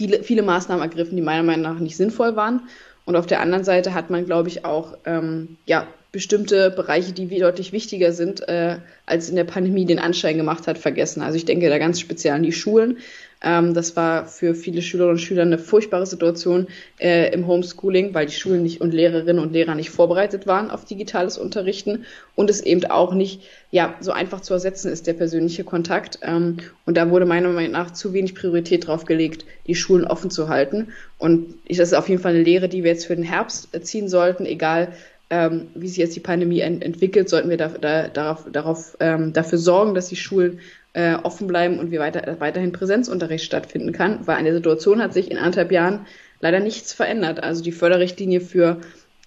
viele, 0.00 0.22
viele 0.22 0.40
Maßnahmen 0.40 0.82
ergriffen, 0.82 1.14
die 1.14 1.20
meiner 1.20 1.42
Meinung 1.42 1.74
nach 1.74 1.78
nicht 1.78 1.98
sinnvoll 1.98 2.34
waren. 2.34 2.62
Und 3.04 3.16
auf 3.16 3.26
der 3.26 3.40
anderen 3.40 3.64
Seite 3.64 3.92
hat 3.92 4.08
man, 4.08 4.24
glaube 4.24 4.48
ich, 4.48 4.64
auch 4.64 4.96
ähm, 5.04 5.58
ja, 5.66 5.86
bestimmte 6.10 6.70
Bereiche, 6.70 7.12
die 7.12 7.28
deutlich 7.38 7.72
wichtiger 7.72 8.12
sind, 8.12 8.48
äh, 8.48 8.78
als 9.04 9.28
in 9.28 9.36
der 9.36 9.44
Pandemie 9.44 9.84
den 9.84 9.98
Anschein 9.98 10.38
gemacht 10.38 10.66
hat, 10.66 10.78
vergessen. 10.78 11.20
Also 11.20 11.36
ich 11.36 11.44
denke 11.44 11.68
da 11.68 11.76
ganz 11.76 12.00
speziell 12.00 12.32
an 12.32 12.42
die 12.42 12.52
Schulen. 12.52 12.96
Ähm, 13.42 13.74
das 13.74 13.96
war 13.96 14.26
für 14.26 14.54
viele 14.54 14.82
Schülerinnen 14.82 15.16
und 15.16 15.20
Schüler 15.20 15.42
eine 15.42 15.58
furchtbare 15.58 16.06
Situation 16.06 16.66
äh, 16.98 17.32
im 17.32 17.46
Homeschooling, 17.46 18.12
weil 18.12 18.26
die 18.26 18.34
Schulen 18.34 18.62
nicht 18.62 18.80
und 18.80 18.92
Lehrerinnen 18.92 19.42
und 19.42 19.52
Lehrer 19.52 19.74
nicht 19.74 19.90
vorbereitet 19.90 20.46
waren 20.46 20.70
auf 20.70 20.84
digitales 20.84 21.38
Unterrichten 21.38 22.04
und 22.34 22.50
es 22.50 22.60
eben 22.60 22.84
auch 22.90 23.14
nicht 23.14 23.42
ja 23.70 23.94
so 24.00 24.12
einfach 24.12 24.40
zu 24.40 24.52
ersetzen 24.52 24.92
ist 24.92 25.06
der 25.06 25.14
persönliche 25.14 25.64
Kontakt. 25.64 26.18
Ähm, 26.22 26.58
und 26.84 26.96
da 26.96 27.10
wurde 27.10 27.26
meiner 27.26 27.48
Meinung 27.48 27.72
nach 27.72 27.92
zu 27.92 28.12
wenig 28.12 28.34
Priorität 28.34 28.86
drauf 28.86 29.04
gelegt, 29.04 29.44
die 29.66 29.74
Schulen 29.74 30.04
offen 30.04 30.30
zu 30.30 30.48
halten. 30.48 30.88
Und 31.18 31.54
ich, 31.64 31.78
das 31.78 31.88
ist 31.88 31.94
auf 31.94 32.08
jeden 32.08 32.20
Fall 32.20 32.34
eine 32.34 32.42
Lehre, 32.42 32.68
die 32.68 32.84
wir 32.84 32.90
jetzt 32.90 33.06
für 33.06 33.16
den 33.16 33.24
Herbst 33.24 33.68
ziehen 33.84 34.08
sollten, 34.08 34.44
egal 34.44 34.92
ähm, 35.30 35.68
wie 35.74 35.86
sich 35.86 35.98
jetzt 35.98 36.16
die 36.16 36.20
Pandemie 36.20 36.60
ent 36.60 36.82
entwickelt, 36.82 37.28
sollten 37.28 37.48
wir 37.48 37.56
da, 37.56 37.68
da, 37.68 38.08
darauf, 38.08 38.46
darauf 38.50 38.96
ähm, 38.98 39.32
dafür 39.32 39.58
sorgen, 39.58 39.94
dass 39.94 40.08
die 40.08 40.16
Schulen 40.16 40.58
äh, 40.92 41.14
offen 41.14 41.46
bleiben 41.46 41.78
und 41.78 41.90
wie 41.90 41.98
weiter, 41.98 42.36
weiterhin 42.40 42.72
Präsenzunterricht 42.72 43.44
stattfinden 43.44 43.92
kann, 43.92 44.26
weil 44.26 44.36
an 44.36 44.44
der 44.44 44.54
Situation 44.54 45.00
hat 45.00 45.12
sich 45.12 45.30
in 45.30 45.38
anderthalb 45.38 45.70
Jahren 45.72 46.06
leider 46.40 46.60
nichts 46.60 46.92
verändert. 46.92 47.42
Also 47.42 47.62
die 47.62 47.72
Förderrichtlinie 47.72 48.40
für, 48.40 48.80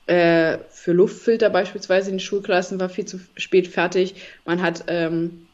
äh, 0.08 0.58
für 0.69 0.92
Luftfilter 0.92 1.50
beispielsweise 1.50 2.09
in 2.09 2.16
den 2.16 2.19
Schulklassen 2.19 2.80
war 2.80 2.90
viel 2.90 3.06
zu 3.06 3.19
spät 3.38 3.67
fertig. 3.67 4.16
Man 4.45 4.61
hat 4.61 4.85
ähm, 4.88 5.48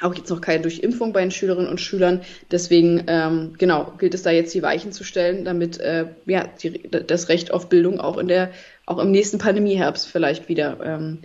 auch 0.00 0.14
jetzt 0.14 0.30
noch 0.30 0.40
keine 0.40 0.62
Durchimpfung 0.62 1.12
bei 1.12 1.20
den 1.20 1.32
Schülerinnen 1.32 1.68
und 1.68 1.80
Schülern. 1.80 2.20
Deswegen, 2.50 3.04
ähm, 3.08 3.54
genau, 3.58 3.92
gilt 3.98 4.14
es 4.14 4.22
da 4.22 4.30
jetzt 4.30 4.54
die 4.54 4.62
Weichen 4.62 4.92
zu 4.92 5.02
stellen, 5.02 5.44
damit 5.44 5.80
äh, 5.80 6.06
ja, 6.26 6.48
die, 6.62 6.88
das 6.88 7.28
Recht 7.28 7.52
auf 7.52 7.68
Bildung 7.68 8.00
auch 8.00 8.18
in 8.18 8.28
der, 8.28 8.50
auch 8.86 8.98
im 8.98 9.10
nächsten 9.10 9.38
Pandemieherbst 9.38 10.06
vielleicht 10.06 10.48
wieder, 10.48 10.78
ähm, 10.82 11.18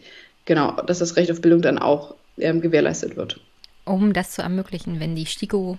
genau, 0.45 0.71
dass 0.81 0.99
das 0.99 1.15
Recht 1.15 1.31
auf 1.31 1.41
Bildung 1.41 1.61
dann 1.61 1.77
auch 1.77 2.15
ähm, 2.37 2.59
gewährleistet 2.59 3.15
wird 3.15 3.39
um 3.85 4.13
das 4.13 4.31
zu 4.31 4.41
ermöglichen, 4.41 4.99
wenn 4.99 5.15
die 5.15 5.25
STIKO 5.25 5.77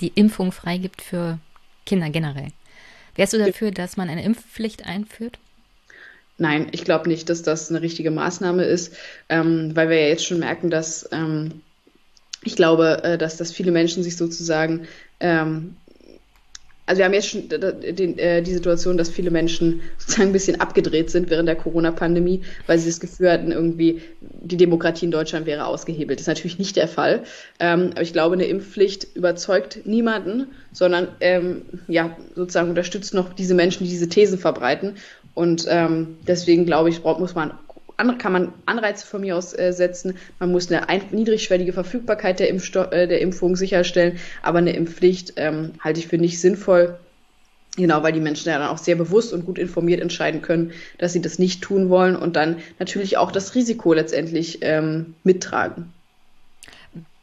die 0.00 0.12
Impfung 0.14 0.52
freigibt 0.52 1.02
für 1.02 1.38
Kinder 1.86 2.10
generell. 2.10 2.48
Wärst 3.14 3.32
du 3.32 3.38
dafür, 3.38 3.70
dass 3.70 3.96
man 3.96 4.08
eine 4.08 4.24
Impfpflicht 4.24 4.86
einführt? 4.86 5.38
Nein, 6.38 6.68
ich 6.72 6.84
glaube 6.84 7.08
nicht, 7.08 7.28
dass 7.28 7.42
das 7.42 7.70
eine 7.70 7.82
richtige 7.82 8.10
Maßnahme 8.10 8.64
ist, 8.64 8.96
ähm, 9.28 9.76
weil 9.76 9.90
wir 9.90 10.00
ja 10.00 10.08
jetzt 10.08 10.26
schon 10.26 10.38
merken, 10.38 10.70
dass 10.70 11.08
ähm, 11.12 11.60
ich 12.42 12.56
glaube, 12.56 13.04
äh, 13.04 13.18
dass, 13.18 13.36
dass 13.36 13.52
viele 13.52 13.70
Menschen 13.70 14.02
sich 14.02 14.16
sozusagen 14.16 14.88
ähm, 15.20 15.76
also 16.84 16.98
wir 16.98 17.04
haben 17.04 17.14
jetzt 17.14 17.28
schon 17.28 17.48
die, 17.48 18.18
äh, 18.18 18.42
die 18.42 18.52
Situation, 18.52 18.96
dass 18.96 19.08
viele 19.08 19.30
Menschen 19.30 19.82
sozusagen 19.98 20.30
ein 20.30 20.32
bisschen 20.32 20.60
abgedreht 20.60 21.10
sind 21.10 21.30
während 21.30 21.48
der 21.48 21.54
Corona-Pandemie, 21.54 22.42
weil 22.66 22.78
sie 22.78 22.88
das 22.88 22.98
Gefühl 22.98 23.30
hatten, 23.30 23.52
irgendwie 23.52 24.02
die 24.20 24.56
Demokratie 24.56 25.04
in 25.04 25.12
Deutschland 25.12 25.46
wäre 25.46 25.66
ausgehebelt. 25.66 26.18
Das 26.18 26.24
ist 26.24 26.28
natürlich 26.28 26.58
nicht 26.58 26.76
der 26.76 26.88
Fall. 26.88 27.22
Ähm, 27.60 27.90
aber 27.92 28.02
ich 28.02 28.12
glaube, 28.12 28.34
eine 28.34 28.46
Impfpflicht 28.46 29.06
überzeugt 29.14 29.80
niemanden, 29.84 30.48
sondern 30.72 31.08
ähm, 31.20 31.62
ja 31.86 32.16
sozusagen 32.34 32.70
unterstützt 32.70 33.14
noch 33.14 33.32
diese 33.32 33.54
Menschen, 33.54 33.84
die 33.84 33.90
diese 33.90 34.08
Thesen 34.08 34.38
verbreiten. 34.38 34.96
Und 35.34 35.66
ähm, 35.68 36.16
deswegen 36.26 36.66
glaube 36.66 36.88
ich, 36.88 37.04
muss 37.04 37.34
man 37.34 37.52
kann 38.18 38.32
man 38.32 38.52
Anreize 38.66 39.06
von 39.06 39.20
mir 39.20 39.36
aus 39.36 39.56
äh, 39.58 39.72
setzen. 39.72 40.16
Man 40.38 40.52
muss 40.52 40.70
eine 40.70 40.88
ein, 40.88 41.02
niedrigschwellige 41.10 41.72
Verfügbarkeit 41.72 42.40
der, 42.40 42.48
Impfsto 42.48 42.82
äh, 42.84 43.08
der 43.08 43.20
Impfung 43.20 43.56
sicherstellen, 43.56 44.18
aber 44.42 44.58
eine 44.58 44.74
Impfpflicht 44.74 45.34
ähm, 45.36 45.72
halte 45.80 46.00
ich 46.00 46.08
für 46.08 46.18
nicht 46.18 46.40
sinnvoll. 46.40 46.98
Genau, 47.76 48.02
weil 48.02 48.12
die 48.12 48.20
Menschen 48.20 48.50
ja 48.50 48.58
dann 48.58 48.68
auch 48.68 48.78
sehr 48.78 48.96
bewusst 48.96 49.32
und 49.32 49.46
gut 49.46 49.58
informiert 49.58 50.02
entscheiden 50.02 50.42
können, 50.42 50.72
dass 50.98 51.14
sie 51.14 51.22
das 51.22 51.38
nicht 51.38 51.62
tun 51.62 51.88
wollen 51.88 52.16
und 52.16 52.36
dann 52.36 52.58
natürlich 52.78 53.16
auch 53.16 53.32
das 53.32 53.54
Risiko 53.54 53.94
letztendlich 53.94 54.58
ähm, 54.60 55.14
mittragen. 55.24 55.90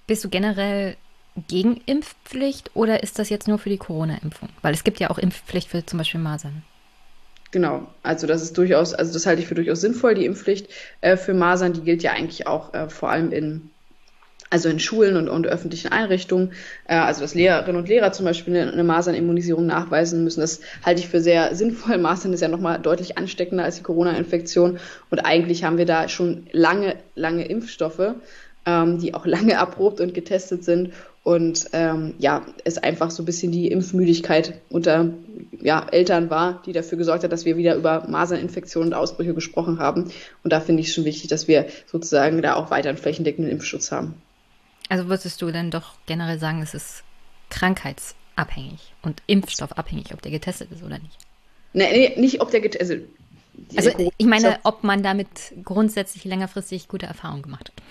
Bist 0.08 0.24
du 0.24 0.30
generell 0.30 0.96
gegen 1.48 1.82
Impfpflicht 1.86 2.72
oder 2.74 3.04
ist 3.04 3.20
das 3.20 3.30
jetzt 3.30 3.48
nur 3.48 3.60
für 3.60 3.70
die 3.70 3.78
Corona-Impfung? 3.78 4.50
Weil 4.64 4.74
es 4.74 4.84
gibt 4.84 5.00
ja 5.00 5.12
auch 5.12 5.20
Impfpflicht 5.20 5.70
für 5.70 5.86
zum 5.86 6.00
Beispiel 6.00 6.20
Masern. 6.20 6.64
Genau, 7.52 7.88
also 8.04 8.28
das 8.28 8.44
ist 8.44 8.58
durchaus, 8.58 8.94
also 8.94 9.12
das 9.12 9.26
halte 9.26 9.42
ich 9.42 9.48
für 9.48 9.56
durchaus 9.56 9.82
sinnvoll, 9.82 10.14
die 10.14 10.26
Impfpflicht 10.26 10.68
äh, 11.02 11.18
für 11.18 11.34
Masern, 11.34 11.74
die 11.74 11.82
gilt 11.82 12.04
ja 12.04 12.12
eigentlich 12.12 12.46
auch 12.46 12.74
äh, 12.74 12.90
vor 12.90 13.10
allem 13.10 13.32
in 13.32 13.72
also 14.52 14.68
in 14.70 14.80
Schulen 14.80 15.16
und, 15.16 15.30
und 15.30 15.48
öffentlichen 15.48 15.92
Einrichtungen, 15.92 16.54
äh, 16.88 16.96
also 16.96 17.22
dass 17.22 17.36
Lehrerinnen 17.36 17.80
und 17.80 17.88
Lehrer 17.88 18.12
zum 18.12 18.26
Beispiel 18.26 18.56
eine, 18.56 18.72
eine 18.72 18.84
Masernimmunisierung 18.84 19.66
nachweisen 19.66 20.24
müssen, 20.24 20.42
das 20.42 20.62
halte 20.84 21.02
ich 21.02 21.08
für 21.08 21.22
sehr 21.22 21.56
sinnvoll. 21.56 21.98
Masern 22.00 22.34
ist 22.34 22.42
ja 22.42 22.48
nochmal 22.48 22.80
deutlich 22.80 23.18
ansteckender 23.18 23.64
als 23.64 23.78
die 23.78 23.84
Corona-Infektion. 23.84 24.80
Und 25.10 25.20
eigentlich 25.20 25.64
haben 25.64 25.78
wir 25.78 25.86
da 25.86 26.08
schon 26.08 26.48
lange, 26.52 26.96
lange 27.16 27.46
Impfstoffe, 27.46 28.16
ähm, 28.66 29.00
die 29.00 29.14
auch 29.14 29.26
lange 29.28 29.54
erprobt 29.54 30.02
und 30.02 30.14
getestet 30.14 30.64
sind 30.64 30.94
und 31.30 31.70
ähm, 31.74 32.16
ja, 32.18 32.44
es 32.64 32.80
einfach 32.80 33.12
so 33.12 33.22
ein 33.22 33.28
bisschen 33.28 33.52
die 33.52 33.68
Impfmüdigkeit 33.68 34.60
unter 34.72 35.14
ja, 35.62 35.86
Eltern 35.92 36.32
war, 36.32 36.64
die 36.66 36.74
dafür 36.74 36.98
gesorgt 36.98 37.24
hat, 37.24 37.32
dass 37.32 37.46
wir 37.46 37.56
wieder 37.56 37.76
über 37.76 38.08
Maserninfektionen 38.08 38.90
und 38.90 38.94
Ausbrüche 38.96 39.36
gesprochen 39.36 39.78
haben. 39.78 40.12
Und 40.44 40.52
da 40.52 40.60
finde 40.60 40.82
ich 40.82 40.88
es 40.88 40.96
schon 40.96 41.06
wichtig, 41.06 41.30
dass 41.30 41.48
wir 41.48 41.68
sozusagen 41.86 42.42
da 42.42 42.56
auch 42.56 42.72
weiter 42.72 42.90
einen 42.90 42.98
flächendeckenden 42.98 43.52
Impfschutz 43.52 43.92
haben. 43.92 44.20
Also 44.90 45.08
würdest 45.08 45.40
du 45.40 45.52
dann 45.52 45.70
doch 45.70 45.98
generell 46.08 46.40
sagen, 46.40 46.64
es 46.64 46.74
ist 46.74 47.04
krankheitsabhängig 47.52 48.96
und 49.04 49.22
impfstoffabhängig, 49.28 50.16
ob 50.16 50.24
der 50.24 50.32
getestet 50.32 50.72
ist 50.72 50.82
oder 50.82 50.98
nicht? 50.98 51.16
Nee, 51.74 51.92
nee 51.92 52.20
nicht 52.20 52.42
ob 52.42 52.50
der 52.50 52.62
getestet 52.62 53.08
also 53.78 53.92
also 53.92 54.12
ich 54.18 54.26
meine, 54.26 54.58
ob 54.64 54.84
man 54.84 55.04
damit 55.04 55.28
grundsätzlich 55.64 56.24
längerfristig 56.24 56.88
gute 56.88 57.06
Erfahrungen 57.06 57.44
gemacht 57.44 57.70
hat. 57.70 57.84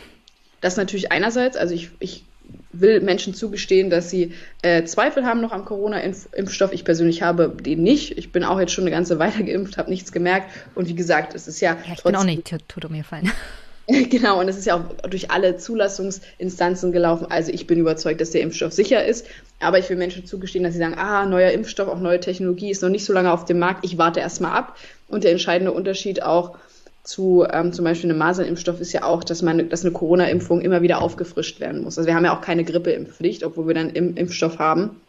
Das 0.60 0.76
natürlich 0.76 1.12
einerseits, 1.12 1.56
also 1.56 1.72
ich, 1.72 1.90
ich 2.00 2.24
will 2.72 3.00
Menschen 3.00 3.34
zugestehen, 3.34 3.90
dass 3.90 4.10
sie 4.10 4.32
äh, 4.62 4.84
Zweifel 4.84 5.24
haben 5.24 5.40
noch 5.40 5.52
am 5.52 5.64
Corona-Impfstoff. 5.64 6.72
Ich 6.72 6.84
persönlich 6.84 7.22
habe 7.22 7.48
den 7.48 7.82
nicht. 7.82 8.16
Ich 8.18 8.32
bin 8.32 8.44
auch 8.44 8.60
jetzt 8.60 8.72
schon 8.72 8.84
eine 8.84 8.90
ganze 8.90 9.18
Weile 9.18 9.44
geimpft, 9.44 9.78
habe 9.78 9.90
nichts 9.90 10.12
gemerkt. 10.12 10.50
Und 10.74 10.88
wie 10.88 10.94
gesagt, 10.94 11.34
es 11.34 11.48
ist 11.48 11.60
ja. 11.60 11.76
Ja, 11.86 11.94
ich 11.94 12.02
bin 12.02 12.16
auch 12.16 12.24
nicht 12.24 12.46
tot 12.68 12.84
um 12.84 12.92
mir 12.92 13.04
fallen. 13.04 13.30
genau, 14.10 14.38
und 14.38 14.48
es 14.48 14.58
ist 14.58 14.66
ja 14.66 14.76
auch 14.76 15.08
durch 15.08 15.30
alle 15.30 15.56
Zulassungsinstanzen 15.56 16.92
gelaufen. 16.92 17.26
Also 17.30 17.52
ich 17.52 17.66
bin 17.66 17.78
überzeugt, 17.78 18.20
dass 18.20 18.30
der 18.30 18.42
Impfstoff 18.42 18.72
sicher 18.72 19.04
ist. 19.04 19.26
Aber 19.60 19.78
ich 19.78 19.88
will 19.88 19.96
Menschen 19.96 20.26
zugestehen, 20.26 20.62
dass 20.62 20.74
sie 20.74 20.78
sagen, 20.78 20.94
ah, 20.94 21.24
neuer 21.24 21.50
Impfstoff, 21.50 21.88
auch 21.88 21.98
neue 21.98 22.20
Technologie 22.20 22.70
ist 22.70 22.82
noch 22.82 22.90
nicht 22.90 23.04
so 23.04 23.12
lange 23.12 23.32
auf 23.32 23.46
dem 23.46 23.58
Markt. 23.58 23.84
Ich 23.84 23.96
warte 23.96 24.20
erstmal 24.20 24.52
ab. 24.52 24.76
Und 25.08 25.24
der 25.24 25.32
entscheidende 25.32 25.72
Unterschied 25.72 26.22
auch 26.22 26.58
zu 27.02 27.46
ähm, 27.50 27.72
zum 27.72 27.84
Beispiel 27.84 28.10
einem 28.10 28.18
Masernimpfstoff 28.18 28.80
ist 28.80 28.92
ja 28.92 29.04
auch, 29.04 29.24
dass 29.24 29.42
man, 29.42 29.68
dass 29.70 29.84
eine 29.84 29.92
Corona-Impfung 29.92 30.60
immer 30.60 30.82
wieder 30.82 31.00
aufgefrischt 31.00 31.60
werden 31.60 31.82
muss. 31.82 31.96
Also 31.96 32.06
wir 32.06 32.14
haben 32.14 32.24
ja 32.24 32.36
auch 32.36 32.42
keine 32.42 32.64
Grippeimpfpflicht, 32.64 33.44
obwohl 33.44 33.66
wir 33.66 33.74
dann 33.74 33.90
im 33.90 34.16
Impfstoff 34.16 34.58
haben. 34.58 35.00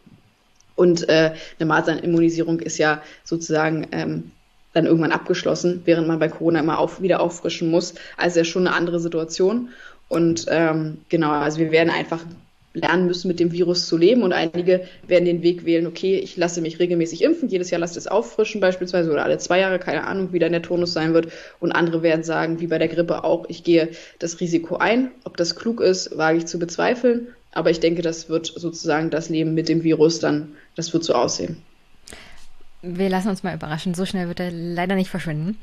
Und 0.76 1.08
äh, 1.10 1.34
eine 1.58 1.66
Masernimmunisierung 1.66 2.60
ist 2.60 2.78
ja 2.78 3.02
sozusagen 3.24 3.88
ähm, 3.92 4.30
dann 4.72 4.86
irgendwann 4.86 5.12
abgeschlossen, 5.12 5.82
während 5.84 6.08
man 6.08 6.18
bei 6.18 6.28
Corona 6.28 6.60
immer 6.60 6.78
auf, 6.78 7.02
wieder 7.02 7.20
auffrischen 7.20 7.70
muss. 7.70 7.94
Also 8.16 8.38
ja 8.38 8.44
schon 8.44 8.66
eine 8.66 8.74
andere 8.74 9.00
Situation. 9.00 9.68
Und 10.08 10.46
ähm, 10.48 10.98
genau, 11.08 11.30
also 11.32 11.58
wir 11.58 11.70
werden 11.70 11.90
einfach 11.90 12.20
lernen 12.72 13.06
müssen, 13.06 13.28
mit 13.28 13.40
dem 13.40 13.52
Virus 13.52 13.86
zu 13.86 13.96
leben. 13.96 14.22
Und 14.22 14.32
einige 14.32 14.82
werden 15.06 15.24
den 15.24 15.42
Weg 15.42 15.64
wählen, 15.64 15.86
okay, 15.86 16.18
ich 16.18 16.36
lasse 16.36 16.60
mich 16.60 16.78
regelmäßig 16.78 17.22
impfen, 17.22 17.48
jedes 17.48 17.70
Jahr 17.70 17.80
lasse 17.80 17.98
es 17.98 18.06
auffrischen 18.06 18.60
beispielsweise 18.60 19.10
oder 19.10 19.24
alle 19.24 19.38
zwei 19.38 19.60
Jahre, 19.60 19.78
keine 19.78 20.06
Ahnung, 20.06 20.32
wie 20.32 20.38
dann 20.38 20.52
der 20.52 20.62
Turnus 20.62 20.92
sein 20.92 21.14
wird. 21.14 21.28
Und 21.58 21.72
andere 21.72 22.02
werden 22.02 22.22
sagen, 22.22 22.60
wie 22.60 22.66
bei 22.66 22.78
der 22.78 22.88
Grippe 22.88 23.24
auch, 23.24 23.46
ich 23.48 23.64
gehe 23.64 23.90
das 24.18 24.40
Risiko 24.40 24.76
ein. 24.76 25.10
Ob 25.24 25.36
das 25.36 25.56
klug 25.56 25.80
ist, 25.80 26.16
wage 26.16 26.38
ich 26.38 26.46
zu 26.46 26.58
bezweifeln. 26.58 27.28
Aber 27.52 27.70
ich 27.70 27.80
denke, 27.80 28.02
das 28.02 28.28
wird 28.28 28.46
sozusagen 28.46 29.10
das 29.10 29.28
Leben 29.28 29.54
mit 29.54 29.68
dem 29.68 29.82
Virus 29.82 30.20
dann, 30.20 30.54
das 30.76 30.92
wird 30.92 31.02
so 31.02 31.14
aussehen. 31.14 31.62
Wir 32.82 33.10
lassen 33.10 33.28
uns 33.28 33.42
mal 33.42 33.54
überraschen. 33.54 33.94
So 33.94 34.06
schnell 34.06 34.28
wird 34.28 34.40
er 34.40 34.50
leider 34.50 34.94
nicht 34.94 35.10
verschwinden. 35.10 35.58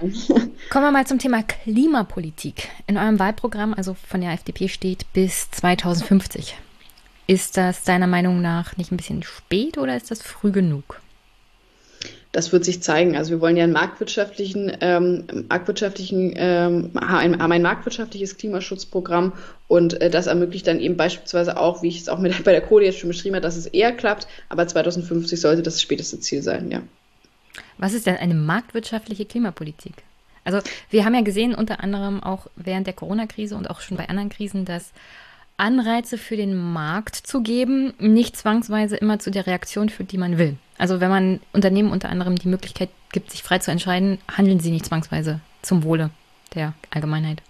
Kommen 0.70 0.84
wir 0.84 0.92
mal 0.92 1.06
zum 1.06 1.18
Thema 1.18 1.42
Klimapolitik. 1.42 2.68
In 2.86 2.96
eurem 2.96 3.18
Wahlprogramm, 3.18 3.74
also 3.74 3.94
von 3.94 4.20
der 4.20 4.32
FDP, 4.32 4.68
steht 4.68 5.12
bis 5.12 5.50
2050. 5.50 6.56
Ist 7.26 7.56
das 7.56 7.84
deiner 7.84 8.06
Meinung 8.06 8.40
nach 8.40 8.76
nicht 8.76 8.92
ein 8.92 8.96
bisschen 8.96 9.22
spät 9.22 9.78
oder 9.78 9.96
ist 9.96 10.10
das 10.10 10.22
früh 10.22 10.52
genug? 10.52 11.00
Das 12.32 12.52
wird 12.52 12.64
sich 12.64 12.82
zeigen. 12.82 13.16
Also 13.16 13.32
wir 13.32 13.40
wollen 13.40 13.56
ja 13.56 13.64
einen 13.64 13.72
marktwirtschaftlichen, 13.72 14.76
ähm, 14.80 15.24
marktwirtschaftlichen 15.48 16.32
ähm, 16.36 16.90
haben 16.94 17.52
ein 17.52 17.62
marktwirtschaftliches 17.62 18.36
Klimaschutzprogramm 18.36 19.32
und 19.66 20.00
äh, 20.00 20.10
das 20.10 20.28
ermöglicht 20.28 20.66
dann 20.66 20.78
eben 20.78 20.96
beispielsweise 20.96 21.56
auch, 21.56 21.82
wie 21.82 21.88
ich 21.88 22.00
es 22.00 22.08
auch 22.08 22.18
mit, 22.18 22.44
bei 22.44 22.52
der 22.52 22.60
Kohle 22.60 22.84
jetzt 22.86 22.98
schon 22.98 23.08
beschrieben 23.08 23.34
habe, 23.34 23.42
dass 23.42 23.56
es 23.56 23.66
eher 23.66 23.92
klappt, 23.92 24.28
aber 24.48 24.66
2050 24.66 25.40
sollte 25.40 25.62
das 25.62 25.80
späteste 25.82 26.20
Ziel 26.20 26.42
sein, 26.42 26.70
ja. 26.70 26.82
Was 27.78 27.94
ist 27.94 28.06
denn 28.06 28.16
eine 28.16 28.34
marktwirtschaftliche 28.34 29.24
Klimapolitik? 29.24 29.94
Also 30.44 30.60
wir 30.88 31.04
haben 31.04 31.14
ja 31.14 31.22
gesehen, 31.22 31.54
unter 31.54 31.82
anderem 31.82 32.22
auch 32.22 32.46
während 32.56 32.86
der 32.86 32.94
Corona-Krise 32.94 33.56
und 33.56 33.68
auch 33.68 33.80
schon 33.80 33.96
bei 33.96 34.08
anderen 34.08 34.28
Krisen, 34.28 34.64
dass 34.64 34.92
Anreize 35.56 36.16
für 36.16 36.36
den 36.36 36.56
Markt 36.56 37.16
zu 37.16 37.42
geben, 37.42 37.92
nicht 37.98 38.36
zwangsweise 38.36 38.96
immer 38.96 39.18
zu 39.18 39.30
der 39.30 39.46
Reaktion 39.46 39.88
führt, 39.88 40.12
die 40.12 40.18
man 40.18 40.38
will. 40.38 40.56
Also 40.80 40.98
wenn 40.98 41.10
man 41.10 41.40
Unternehmen 41.52 41.92
unter 41.92 42.08
anderem 42.08 42.36
die 42.36 42.48
Möglichkeit 42.48 42.88
gibt, 43.12 43.30
sich 43.30 43.42
frei 43.42 43.58
zu 43.58 43.70
entscheiden, 43.70 44.16
handeln 44.34 44.60
sie 44.60 44.70
nicht 44.70 44.86
zwangsweise 44.86 45.40
zum 45.60 45.82
Wohle 45.82 46.08
der 46.54 46.72
Allgemeinheit. 46.90 47.42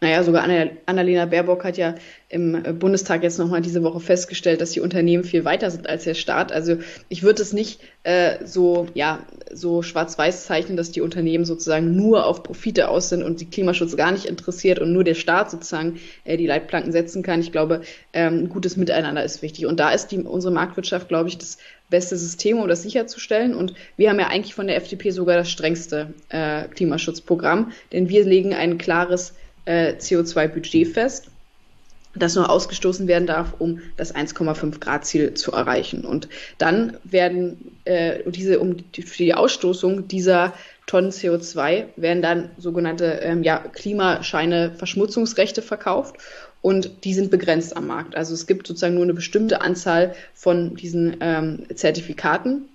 Naja, 0.00 0.22
sogar 0.22 0.46
Annalena 0.86 1.24
Baerbock 1.24 1.64
hat 1.64 1.76
ja 1.78 1.94
im 2.28 2.62
Bundestag 2.78 3.22
jetzt 3.22 3.38
nochmal 3.38 3.60
diese 3.60 3.82
Woche 3.84 4.00
festgestellt, 4.00 4.60
dass 4.60 4.72
die 4.72 4.80
Unternehmen 4.80 5.24
viel 5.24 5.44
weiter 5.44 5.70
sind 5.70 5.88
als 5.88 6.04
der 6.04 6.14
Staat. 6.14 6.50
Also 6.52 6.78
ich 7.08 7.22
würde 7.22 7.40
es 7.40 7.52
nicht 7.52 7.80
äh, 8.02 8.44
so, 8.44 8.88
ja, 8.94 9.20
so 9.52 9.82
schwarz-weiß 9.82 10.44
zeichnen, 10.46 10.76
dass 10.76 10.90
die 10.90 11.00
Unternehmen 11.00 11.44
sozusagen 11.44 11.94
nur 11.94 12.26
auf 12.26 12.42
Profite 12.42 12.88
aus 12.88 13.08
sind 13.08 13.22
und 13.22 13.40
die 13.40 13.48
Klimaschutz 13.48 13.96
gar 13.96 14.10
nicht 14.10 14.26
interessiert 14.26 14.80
und 14.80 14.92
nur 14.92 15.04
der 15.04 15.14
Staat 15.14 15.52
sozusagen 15.52 16.00
äh, 16.24 16.36
die 16.36 16.46
Leitplanken 16.46 16.92
setzen 16.92 17.22
kann. 17.22 17.40
Ich 17.40 17.52
glaube, 17.52 17.82
ähm, 18.12 18.48
gutes 18.48 18.76
Miteinander 18.76 19.22
ist 19.22 19.42
wichtig. 19.42 19.66
Und 19.66 19.78
da 19.78 19.90
ist 19.90 20.08
die, 20.08 20.18
unsere 20.18 20.52
Marktwirtschaft, 20.52 21.08
glaube 21.08 21.28
ich, 21.28 21.38
das 21.38 21.58
beste 21.88 22.16
System, 22.16 22.58
um 22.58 22.66
das 22.66 22.82
sicherzustellen. 22.82 23.54
Und 23.54 23.74
wir 23.96 24.10
haben 24.10 24.18
ja 24.18 24.26
eigentlich 24.26 24.54
von 24.54 24.66
der 24.66 24.76
FDP 24.76 25.10
sogar 25.10 25.36
das 25.36 25.50
strengste 25.50 26.14
äh, 26.30 26.64
Klimaschutzprogramm, 26.64 27.72
denn 27.92 28.08
wir 28.08 28.24
legen 28.24 28.54
ein 28.54 28.76
klares 28.76 29.34
äh, 29.64 29.94
CO2-Budget 29.94 30.88
fest, 30.88 31.28
das 32.14 32.34
nur 32.36 32.48
ausgestoßen 32.48 33.08
werden 33.08 33.26
darf, 33.26 33.54
um 33.58 33.80
das 33.96 34.14
1,5 34.14 34.78
Grad 34.78 35.04
Ziel 35.04 35.34
zu 35.34 35.52
erreichen. 35.52 36.04
Und 36.04 36.28
dann 36.58 36.96
werden 37.04 37.76
äh, 37.84 38.30
diese 38.30 38.60
um 38.60 38.76
die, 38.92 39.02
für 39.02 39.22
die 39.22 39.34
Ausstoßung 39.34 40.08
dieser 40.08 40.54
Tonnen 40.86 41.10
CO2 41.10 41.86
werden 41.96 42.22
dann 42.22 42.50
sogenannte 42.58 43.20
ähm, 43.22 43.42
ja, 43.42 43.58
Klimascheine 43.58 44.72
Verschmutzungsrechte 44.76 45.62
verkauft 45.62 46.16
und 46.60 47.04
die 47.04 47.14
sind 47.14 47.30
begrenzt 47.30 47.76
am 47.76 47.86
Markt. 47.86 48.16
Also 48.16 48.34
es 48.34 48.46
gibt 48.46 48.66
sozusagen 48.66 48.94
nur 48.94 49.04
eine 49.04 49.14
bestimmte 49.14 49.60
Anzahl 49.60 50.14
von 50.34 50.76
diesen 50.76 51.16
ähm, 51.20 51.66
Zertifikaten 51.74 52.68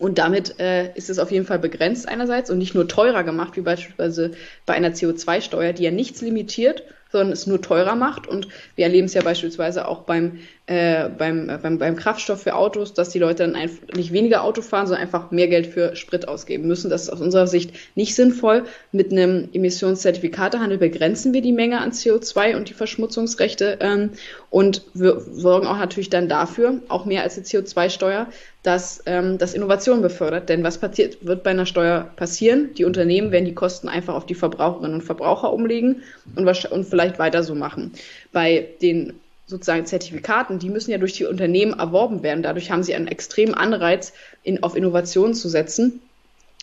und 0.00 0.16
damit 0.16 0.58
äh, 0.58 0.94
ist 0.94 1.10
es 1.10 1.18
auf 1.18 1.30
jeden 1.30 1.44
Fall 1.44 1.58
begrenzt 1.58 2.08
einerseits 2.08 2.48
und 2.50 2.56
nicht 2.56 2.74
nur 2.74 2.88
teurer 2.88 3.22
gemacht, 3.22 3.58
wie 3.58 3.60
beispielsweise 3.60 4.32
bei 4.64 4.72
einer 4.72 4.92
CO2-Steuer, 4.92 5.74
die 5.74 5.82
ja 5.82 5.90
nichts 5.90 6.22
limitiert, 6.22 6.84
sondern 7.12 7.32
es 7.32 7.46
nur 7.46 7.60
teurer 7.60 7.96
macht. 7.96 8.26
Und 8.26 8.48
wir 8.76 8.86
erleben 8.86 9.04
es 9.04 9.14
ja 9.14 9.20
beispielsweise 9.20 9.86
auch 9.86 10.04
beim, 10.04 10.38
äh, 10.70 11.08
beim, 11.08 11.48
äh, 11.48 11.58
beim, 11.60 11.78
beim 11.78 11.96
Kraftstoff 11.96 12.42
für 12.42 12.54
Autos, 12.54 12.94
dass 12.94 13.08
die 13.08 13.18
Leute 13.18 13.42
dann 13.42 13.56
einfach 13.56 13.88
nicht 13.96 14.12
weniger 14.12 14.44
Auto 14.44 14.62
fahren, 14.62 14.86
sondern 14.86 15.02
einfach 15.02 15.32
mehr 15.32 15.48
Geld 15.48 15.66
für 15.66 15.96
Sprit 15.96 16.28
ausgeben 16.28 16.68
müssen. 16.68 16.90
Das 16.90 17.02
ist 17.02 17.10
aus 17.10 17.20
unserer 17.20 17.48
Sicht 17.48 17.72
nicht 17.96 18.14
sinnvoll. 18.14 18.62
Mit 18.92 19.10
einem 19.10 19.48
Emissionszertifikatehandel 19.52 20.78
begrenzen 20.78 21.34
wir 21.34 21.42
die 21.42 21.50
Menge 21.50 21.80
an 21.80 21.90
CO2 21.90 22.54
und 22.54 22.68
die 22.68 22.74
Verschmutzungsrechte 22.74 23.78
ähm, 23.80 24.10
und 24.48 24.82
wir 24.94 25.20
sorgen 25.20 25.66
auch 25.66 25.76
natürlich 25.76 26.08
dann 26.08 26.28
dafür, 26.28 26.80
auch 26.86 27.04
mehr 27.04 27.24
als 27.24 27.34
die 27.34 27.40
CO2-Steuer, 27.40 28.28
dass 28.62 29.02
ähm, 29.06 29.38
das 29.38 29.54
Innovation 29.54 30.02
befördert. 30.02 30.48
Denn 30.48 30.62
was 30.62 30.78
passiert, 30.78 31.26
wird 31.26 31.42
bei 31.42 31.50
einer 31.50 31.66
Steuer 31.66 32.10
passieren? 32.14 32.74
Die 32.78 32.84
Unternehmen 32.84 33.32
werden 33.32 33.44
die 33.44 33.54
Kosten 33.54 33.88
einfach 33.88 34.14
auf 34.14 34.26
die 34.26 34.36
Verbraucherinnen 34.36 34.94
und 34.94 35.02
Verbraucher 35.02 35.52
umlegen 35.52 36.02
und, 36.36 36.46
und 36.46 36.84
vielleicht 36.84 37.18
weiter 37.18 37.42
so 37.42 37.56
machen. 37.56 37.92
Bei 38.32 38.68
den 38.80 39.14
sozusagen 39.50 39.84
Zertifikaten, 39.84 40.58
die 40.58 40.70
müssen 40.70 40.90
ja 40.90 40.98
durch 40.98 41.12
die 41.12 41.26
Unternehmen 41.26 41.78
erworben 41.78 42.22
werden. 42.22 42.42
Dadurch 42.42 42.70
haben 42.70 42.82
sie 42.82 42.94
einen 42.94 43.08
extremen 43.08 43.54
Anreiz, 43.54 44.12
in, 44.42 44.62
auf 44.62 44.76
Innovation 44.76 45.34
zu 45.34 45.48
setzen 45.48 46.00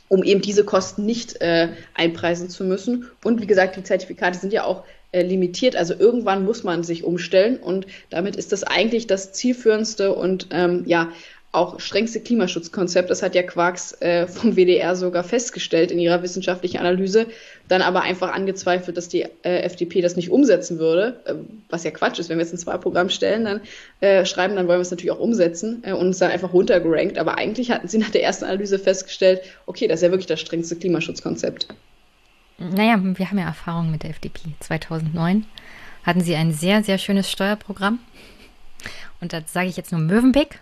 um 0.10 0.24
eben 0.24 0.42
diese 0.42 0.64
Kosten 0.64 1.06
nicht 1.06 1.42
äh, 1.42 1.70
einpreisen 1.94 2.50
zu 2.50 2.64
müssen. 2.64 3.08
Und 3.24 3.42
wie 3.42 3.48
gesagt, 3.48 3.76
die 3.76 3.84
Zertifikate 3.84 4.40
sind 4.40 4.54
ja 4.54 4.64
auch 4.64 4.84
äh, 5.12 5.22
limitiert. 5.22 5.76
Also 5.76 5.94
irgendwann 5.98 6.46
muss 6.46 6.64
man 6.64 6.84
sich 6.84 7.04
umstellen 7.04 7.58
und 7.58 7.88
damit 8.10 8.36
ist 8.36 8.52
das 8.52 8.64
eigentlich 8.64 9.08
das 9.08 9.34
zielführendste 9.34 10.14
und 10.14 10.48
ähm, 10.52 10.84
ja 10.86 11.10
auch 11.58 11.80
strengste 11.80 12.22
Klimaschutzkonzept. 12.22 13.10
Das 13.10 13.22
hat 13.22 13.36
ja 13.36 13.44
Quarks 13.44 13.94
äh, 14.02 14.28
vom 14.28 14.56
WDR 14.56 14.96
sogar 14.96 15.24
festgestellt 15.24 15.92
in 15.92 16.00
ihrer 16.00 16.22
wissenschaftlichen 16.24 16.78
Analyse, 16.78 17.28
dann 17.68 17.82
aber 17.82 18.04
einfach 18.04 18.34
angezweifelt, 18.34 18.96
dass 18.96 19.10
die 19.10 19.24
äh, 19.44 19.62
FDP 19.62 20.02
das 20.02 20.16
nicht 20.16 20.30
umsetzen 20.30 20.80
würde, 20.80 21.20
äh, 21.26 21.34
was 21.70 21.84
ja 21.84 21.92
Quatsch 21.92 22.20
ist. 22.20 22.30
Wenn 22.30 22.38
wir 22.38 22.46
jetzt 22.46 22.54
ein 22.54 22.58
Zwei-Programm 22.58 23.10
stellen, 23.10 23.46
dann 23.46 23.62
äh, 24.00 24.26
schreiben, 24.26 24.56
dann 24.56 24.68
wollen 24.68 24.80
wir 24.80 24.84
es 24.84 24.92
natürlich 24.92 25.12
auch 25.12 25.20
umsetzen 25.20 25.84
äh, 25.84 25.94
und 25.94 26.10
es 26.10 26.20
dann 26.20 26.32
einfach 26.32 26.54
runtergerankt. 26.54 27.18
Aber 27.18 27.38
eigentlich 27.38 27.72
hatten 27.72 27.88
sie 27.88 27.98
nach 27.98 28.12
der 28.12 28.24
ersten 28.24 28.46
Analyse 28.46 28.80
festgestellt, 28.80 29.42
okay, 29.66 29.88
das 29.88 30.00
ist 30.00 30.04
ja 30.04 30.12
wirklich 30.12 30.28
das 30.28 30.40
strengste 30.40 30.76
Klimaschutzkonzept. 30.76 31.68
Naja, 32.60 33.00
wir 33.02 33.30
haben 33.30 33.38
ja 33.38 33.46
Erfahrung 33.46 33.92
mit 33.92 34.04
der 34.04 34.12
FDP. 34.12 34.42
2009 34.62 35.46
hatten 36.04 36.22
sie 36.22 36.36
ein 36.36 36.54
sehr, 36.54 36.84
sehr 36.84 36.98
schönes 36.98 37.30
Steuerprogramm. 37.30 38.00
Und 39.20 39.34
da 39.34 39.42
sage 39.46 39.68
ich 39.68 39.78
jetzt 39.78 39.92
nur 39.92 40.02
Mövenpick 40.02 40.60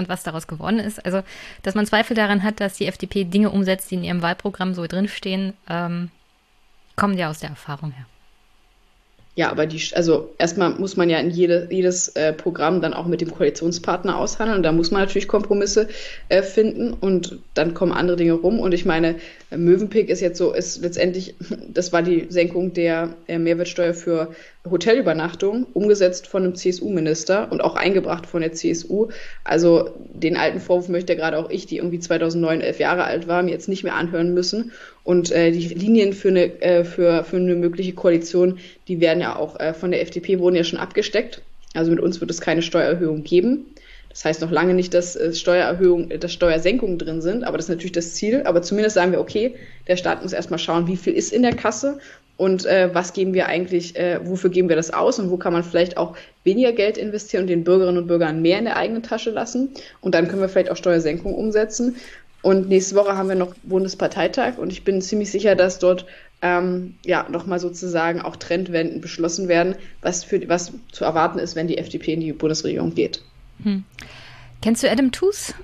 und 0.00 0.08
was 0.08 0.24
daraus 0.24 0.48
geworden 0.48 0.80
ist. 0.80 1.04
Also, 1.04 1.22
dass 1.62 1.74
man 1.74 1.86
Zweifel 1.86 2.16
daran 2.16 2.42
hat, 2.42 2.58
dass 2.58 2.74
die 2.74 2.86
FDP 2.86 3.24
Dinge 3.24 3.50
umsetzt, 3.50 3.90
die 3.90 3.94
in 3.94 4.04
ihrem 4.04 4.22
Wahlprogramm 4.22 4.74
so 4.74 4.86
drinstehen, 4.86 5.54
ähm, 5.68 6.10
kommt 6.96 7.18
ja 7.18 7.30
aus 7.30 7.38
der 7.38 7.50
Erfahrung 7.50 7.92
her. 7.92 8.06
Ja, 9.40 9.50
aber 9.50 9.64
die, 9.64 9.80
also 9.94 10.34
erstmal 10.36 10.74
muss 10.74 10.98
man 10.98 11.08
ja 11.08 11.18
in 11.18 11.30
jede, 11.30 11.66
jedes 11.70 12.08
äh, 12.08 12.34
Programm 12.34 12.82
dann 12.82 12.92
auch 12.92 13.06
mit 13.06 13.22
dem 13.22 13.30
Koalitionspartner 13.30 14.18
aushandeln. 14.18 14.58
Und 14.58 14.64
da 14.64 14.70
muss 14.70 14.90
man 14.90 15.00
natürlich 15.00 15.28
Kompromisse 15.28 15.88
äh, 16.28 16.42
finden 16.42 16.92
und 16.92 17.38
dann 17.54 17.72
kommen 17.72 17.92
andere 17.92 18.18
Dinge 18.18 18.34
rum. 18.34 18.60
Und 18.60 18.74
ich 18.74 18.84
meine, 18.84 19.14
Mövenpick 19.50 20.10
ist 20.10 20.20
jetzt 20.20 20.36
so, 20.36 20.52
ist 20.52 20.82
letztendlich, 20.82 21.36
das 21.72 21.90
war 21.90 22.02
die 22.02 22.26
Senkung 22.28 22.74
der 22.74 23.14
äh, 23.28 23.38
Mehrwertsteuer 23.38 23.94
für 23.94 24.34
Hotelübernachtung, 24.68 25.66
umgesetzt 25.72 26.26
von 26.26 26.44
einem 26.44 26.54
CSU-Minister 26.54 27.50
und 27.50 27.62
auch 27.62 27.76
eingebracht 27.76 28.26
von 28.26 28.42
der 28.42 28.52
CSU. 28.52 29.08
Also 29.42 29.88
den 30.12 30.36
alten 30.36 30.60
Vorwurf 30.60 30.90
möchte 30.90 31.16
gerade 31.16 31.38
auch 31.38 31.48
ich, 31.48 31.64
die 31.64 31.78
irgendwie 31.78 31.98
2009 31.98 32.60
elf 32.60 32.78
Jahre 32.78 33.04
alt 33.04 33.26
war, 33.26 33.42
mir 33.42 33.52
jetzt 33.52 33.70
nicht 33.70 33.84
mehr 33.84 33.94
anhören 33.94 34.34
müssen. 34.34 34.72
Und 35.10 35.32
äh, 35.32 35.50
die 35.50 35.66
Linien 35.66 36.12
für 36.12 36.28
eine, 36.28 36.62
äh, 36.62 36.84
für, 36.84 37.24
für 37.24 37.34
eine 37.34 37.56
mögliche 37.56 37.94
Koalition, 37.94 38.60
die 38.86 39.00
werden 39.00 39.20
ja 39.20 39.34
auch 39.34 39.58
äh, 39.58 39.74
von 39.74 39.90
der 39.90 40.02
FDP 40.02 40.38
wurden 40.38 40.54
ja 40.54 40.62
schon 40.62 40.78
abgesteckt. 40.78 41.42
Also 41.74 41.90
mit 41.90 41.98
uns 41.98 42.20
wird 42.20 42.30
es 42.30 42.40
keine 42.40 42.62
Steuererhöhung 42.62 43.24
geben. 43.24 43.74
Das 44.08 44.24
heißt 44.24 44.40
noch 44.40 44.52
lange 44.52 44.72
nicht, 44.72 44.94
dass 44.94 45.16
äh, 45.16 45.34
Steuererhöhungen, 45.34 46.20
dass 46.20 46.32
Steuersenkungen 46.32 46.96
drin 46.96 47.22
sind, 47.22 47.42
aber 47.42 47.56
das 47.56 47.64
ist 47.66 47.70
natürlich 47.70 47.90
das 47.90 48.14
Ziel. 48.14 48.42
Aber 48.44 48.62
zumindest 48.62 48.94
sagen 48.94 49.10
wir, 49.10 49.20
okay, 49.20 49.56
der 49.88 49.96
Staat 49.96 50.22
muss 50.22 50.32
erstmal 50.32 50.60
schauen, 50.60 50.86
wie 50.86 50.96
viel 50.96 51.14
ist 51.14 51.32
in 51.32 51.42
der 51.42 51.56
Kasse 51.56 51.98
und 52.40 52.64
äh, 52.64 52.88
was 52.94 53.12
geben 53.12 53.34
wir 53.34 53.48
eigentlich, 53.48 53.96
äh, 53.96 54.18
wofür 54.24 54.48
geben 54.48 54.70
wir 54.70 54.76
das 54.76 54.92
aus 54.92 55.18
und 55.18 55.30
wo 55.30 55.36
kann 55.36 55.52
man 55.52 55.62
vielleicht 55.62 55.98
auch 55.98 56.16
weniger 56.42 56.72
Geld 56.72 56.96
investieren 56.96 57.42
und 57.42 57.48
den 57.48 57.64
Bürgerinnen 57.64 57.98
und 57.98 58.06
Bürgern 58.06 58.40
mehr 58.40 58.58
in 58.58 58.64
der 58.64 58.76
eigenen 58.76 59.02
Tasche 59.02 59.30
lassen. 59.30 59.70
Und 60.00 60.14
dann 60.14 60.26
können 60.26 60.40
wir 60.40 60.48
vielleicht 60.48 60.70
auch 60.70 60.76
Steuersenkungen 60.76 61.36
umsetzen. 61.36 61.96
Und 62.42 62.68
nächste 62.68 62.94
Woche 62.94 63.16
haben 63.16 63.28
wir 63.28 63.36
noch 63.36 63.54
Bundesparteitag 63.62 64.56
und 64.56 64.72
ich 64.72 64.84
bin 64.84 65.02
ziemlich 65.02 65.30
sicher, 65.30 65.56
dass 65.56 65.78
dort 65.78 66.06
ähm, 66.42 66.94
ja 67.04 67.26
nochmal 67.28 67.60
sozusagen 67.60 68.22
auch 68.22 68.36
Trendwenden 68.36 69.00
beschlossen 69.00 69.48
werden, 69.48 69.74
was 70.00 70.24
für 70.24 70.48
was 70.48 70.72
zu 70.90 71.04
erwarten 71.04 71.38
ist, 71.38 71.54
wenn 71.54 71.68
die 71.68 71.78
FDP 71.78 72.14
in 72.14 72.20
die 72.20 72.32
Bundesregierung 72.32 72.94
geht. 72.94 73.22
Hm. 73.62 73.84
Kennst 74.62 74.82
du 74.82 74.90
Adam 74.90 75.12
Tooze? 75.12 75.54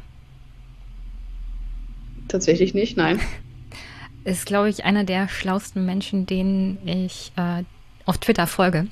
Tatsächlich 2.29 2.75
nicht, 2.75 2.97
nein. 2.97 3.21
Ist, 4.25 4.45
glaube 4.45 4.69
ich, 4.69 4.85
einer 4.85 5.05
der 5.05 5.29
schlauesten 5.29 5.87
Menschen, 5.87 6.27
denen 6.27 6.79
ich 6.85 7.31
äh, 7.37 7.63
auf 8.07 8.19
Twitter 8.19 8.49
folge. 8.49 8.89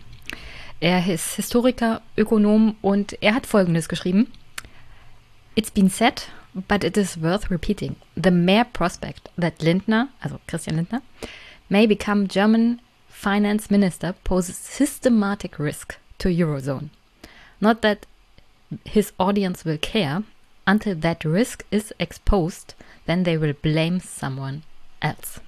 Er 0.79 1.05
ist 1.07 1.35
Historiker, 1.35 2.03
Ökonom 2.17 2.77
und 2.83 3.21
er 3.21 3.35
hat 3.35 3.47
Folgendes 3.47 3.89
geschrieben. 3.89 4.31
It's 5.57 5.71
been 5.73 5.89
said, 5.89 6.29
but 6.69 6.85
it 6.85 6.97
is 6.97 7.17
worth 7.17 7.51
repeating. 7.51 7.97
The 8.17 8.31
mere 8.31 8.65
prospect 8.65 9.29
that 9.37 9.63
Lindner, 9.63 10.09
also 10.23 10.41
Christian 10.47 10.77
Lindner, 10.77 11.03
may 11.69 11.87
become 11.87 12.29
German 12.29 12.81
finance 13.09 13.71
minister 13.71 14.15
poses 14.25 14.57
systematic 14.57 15.59
risk 15.59 15.97
to 16.19 16.29
Eurozone. 16.29 16.91
Not 17.61 17.83
that 17.83 18.07
his 18.85 19.13
audience 19.19 19.65
will 19.65 19.79
care 19.79 20.23
until 20.67 20.95
that 20.97 21.25
risk 21.25 21.65
is 21.71 21.93
exposed, 21.99 22.75
then 23.07 23.25
they 23.25 23.37
will 23.37 23.55
blame 23.55 24.01
someone 24.01 24.63
else. 25.03 25.41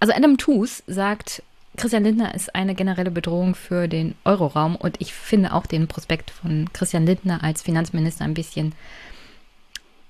Also 0.00 0.12
Adam 0.14 0.36
Tooze 0.36 0.82
sagt, 0.86 1.42
Christian 1.76 2.04
Lindner 2.04 2.34
ist 2.34 2.54
eine 2.54 2.74
generelle 2.74 3.10
Bedrohung 3.10 3.54
für 3.54 3.88
den 3.88 4.14
Euroraum 4.24 4.76
und 4.76 5.00
ich 5.00 5.12
finde 5.12 5.52
auch 5.52 5.66
den 5.66 5.88
Prospekt 5.88 6.30
von 6.30 6.72
Christian 6.72 7.06
Lindner 7.06 7.42
als 7.42 7.62
Finanzminister 7.62 8.24
ein 8.24 8.34
bisschen 8.34 8.74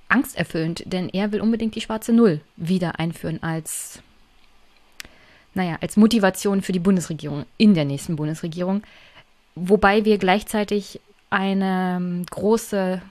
angsterfüllend, 0.08 0.84
denn 0.86 1.08
er 1.08 1.32
will 1.32 1.40
unbedingt 1.40 1.74
die 1.74 1.80
schwarze 1.80 2.12
Null 2.12 2.40
wieder 2.56 2.98
einführen 2.98 3.42
als, 3.42 4.02
naja, 5.54 5.78
als 5.80 5.96
Motivation 5.96 6.62
für 6.62 6.72
die 6.72 6.78
Bundesregierung 6.78 7.46
in 7.56 7.74
der 7.74 7.84
nächsten 7.84 8.16
Bundesregierung, 8.16 8.82
wobei 9.54 10.04
wir 10.04 10.18
gleichzeitig 10.18 11.00
eine 11.30 11.96
ähm, 11.96 12.26
große 12.30 13.02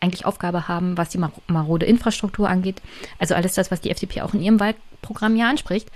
eigentlich 0.00 0.26
Aufgabe 0.26 0.68
haben, 0.68 0.96
was 0.96 1.08
die 1.08 1.20
marode 1.48 1.86
Infrastruktur 1.86 2.48
angeht. 2.48 2.80
Also 3.18 3.34
alles 3.34 3.54
das, 3.54 3.70
was 3.70 3.80
die 3.80 3.90
FDP 3.90 4.22
auch 4.22 4.34
in 4.34 4.42
ihrem 4.42 4.60
Wahlprogramm 4.60 5.36
ja 5.36 5.48
anspricht. 5.48 5.90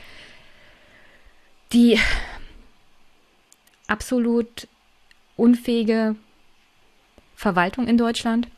Die 1.73 1.99
absolut 3.87 4.67
unfähige 5.37 6.17
Verwaltung 7.37 7.87
in 7.87 7.97
Deutschland 7.97 8.49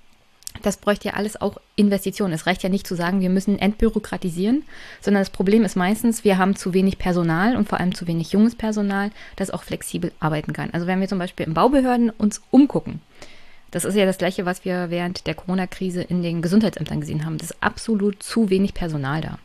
das 0.63 0.77
bräuchte 0.77 1.09
ja 1.09 1.15
alles 1.15 1.41
auch 1.41 1.59
Investitionen. 1.77 2.33
Es 2.33 2.47
reicht 2.47 2.63
ja 2.63 2.69
nicht 2.69 2.87
zu 2.87 2.95
sagen, 2.95 3.21
wir 3.21 3.31
müssen 3.31 3.59
entbürokratisieren, 3.59 4.63
sondern 5.01 5.23
das 5.23 5.31
Problem 5.31 5.65
ist 5.65 5.75
meistens, 5.77 6.25
wir 6.25 6.39
haben 6.39 6.57
zu 6.57 6.73
wenig 6.73 6.99
Personal 6.99 7.57
und 7.57 7.69
vor 7.69 7.81
allem 7.81 7.95
zu 7.95 8.07
wenig 8.07 8.33
junges 8.33 8.55
Personal, 8.55 9.11
das 9.37 9.51
auch 9.51 9.63
flexibel 9.63 10.13
arbeiten 10.21 10.53
kann. 10.53 10.71
Also 10.73 10.87
wenn 10.87 11.01
wir 11.01 11.09
zum 11.09 11.19
Beispiel 11.19 11.47
in 11.47 11.55
Baubehörden 11.55 12.11
uns 12.11 12.43
umgucken, 12.51 13.01
das 13.71 13.85
ist 13.85 13.97
ja 13.97 14.07
das 14.07 14.19
Gleiche, 14.19 14.47
was 14.47 14.65
wir 14.65 14.91
während 14.91 15.27
der 15.27 15.35
Corona-Krise 15.35 16.03
in 16.03 16.23
den 16.23 16.43
Gesundheitsämtern 16.43 17.01
gesehen 17.01 17.27
haben. 17.27 17.39
Das 17.39 17.51
ist 17.51 17.61
absolut 17.61 18.23
zu 18.23 18.49
wenig 18.49 18.73
Personal 18.73 19.21
da. 19.21 19.39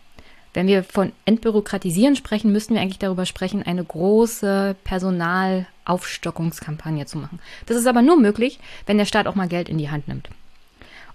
Wenn 0.53 0.67
wir 0.67 0.83
von 0.83 1.11
Entbürokratisieren 1.25 2.15
sprechen, 2.15 2.51
müssten 2.51 2.75
wir 2.75 2.81
eigentlich 2.81 2.99
darüber 2.99 3.25
sprechen, 3.25 3.63
eine 3.63 3.83
große 3.83 4.75
Personalaufstockungskampagne 4.83 7.07
zu 7.07 7.17
machen. 7.17 7.39
Das 7.65 7.77
ist 7.77 7.88
aber 7.88 8.03
nur 8.03 8.19
möglich, 8.19 8.59
wenn 8.85 8.97
der 8.97 9.05
Staat 9.05 9.27
auch 9.27 9.35
mal 9.35 9.47
Geld 9.47 9.69
in 9.69 9.77
die 9.77 9.89
Hand 9.89 10.07
nimmt. 10.07 10.29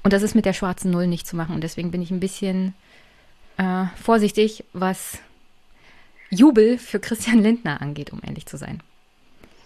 Und 0.05 0.13
das 0.13 0.23
ist 0.23 0.35
mit 0.35 0.45
der 0.45 0.53
schwarzen 0.53 0.91
Null 0.91 1.09
nicht 1.09 1.27
zu 1.27 1.35
machen. 1.35 1.55
Und 1.55 1.63
deswegen 1.63 1.91
bin 1.91 2.03
ich 2.03 2.11
ein 2.11 2.21
bisschen 2.21 2.75
äh, 3.57 3.87
vorsichtig, 4.01 4.63
was 4.73 5.19
Jubel 6.31 6.79
für 6.79 7.01
Christian 7.01 7.43
Lindner 7.43 7.81
angeht, 7.81 8.13
um 8.13 8.21
ehrlich 8.25 8.47
zu 8.47 8.57
sein. 8.57 8.83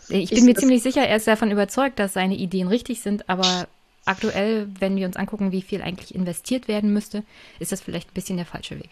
Ich 0.08 0.30
bin 0.30 0.38
ich, 0.38 0.44
mir 0.44 0.54
ziemlich 0.54 0.82
sicher, 0.82 1.02
er 1.02 1.16
ist 1.16 1.26
davon 1.26 1.50
überzeugt, 1.50 1.98
dass 1.98 2.14
seine 2.14 2.36
Ideen 2.36 2.68
richtig 2.68 3.02
sind, 3.02 3.28
aber 3.28 3.68
aktuell, 4.06 4.68
wenn 4.78 4.96
wir 4.96 5.06
uns 5.06 5.16
angucken, 5.16 5.52
wie 5.52 5.60
viel 5.60 5.82
eigentlich 5.82 6.14
investiert 6.14 6.66
werden 6.66 6.94
müsste, 6.94 7.24
ist 7.58 7.72
das 7.72 7.82
vielleicht 7.82 8.10
ein 8.10 8.14
bisschen 8.14 8.36
der 8.36 8.46
falsche 8.46 8.78
Weg. 8.78 8.88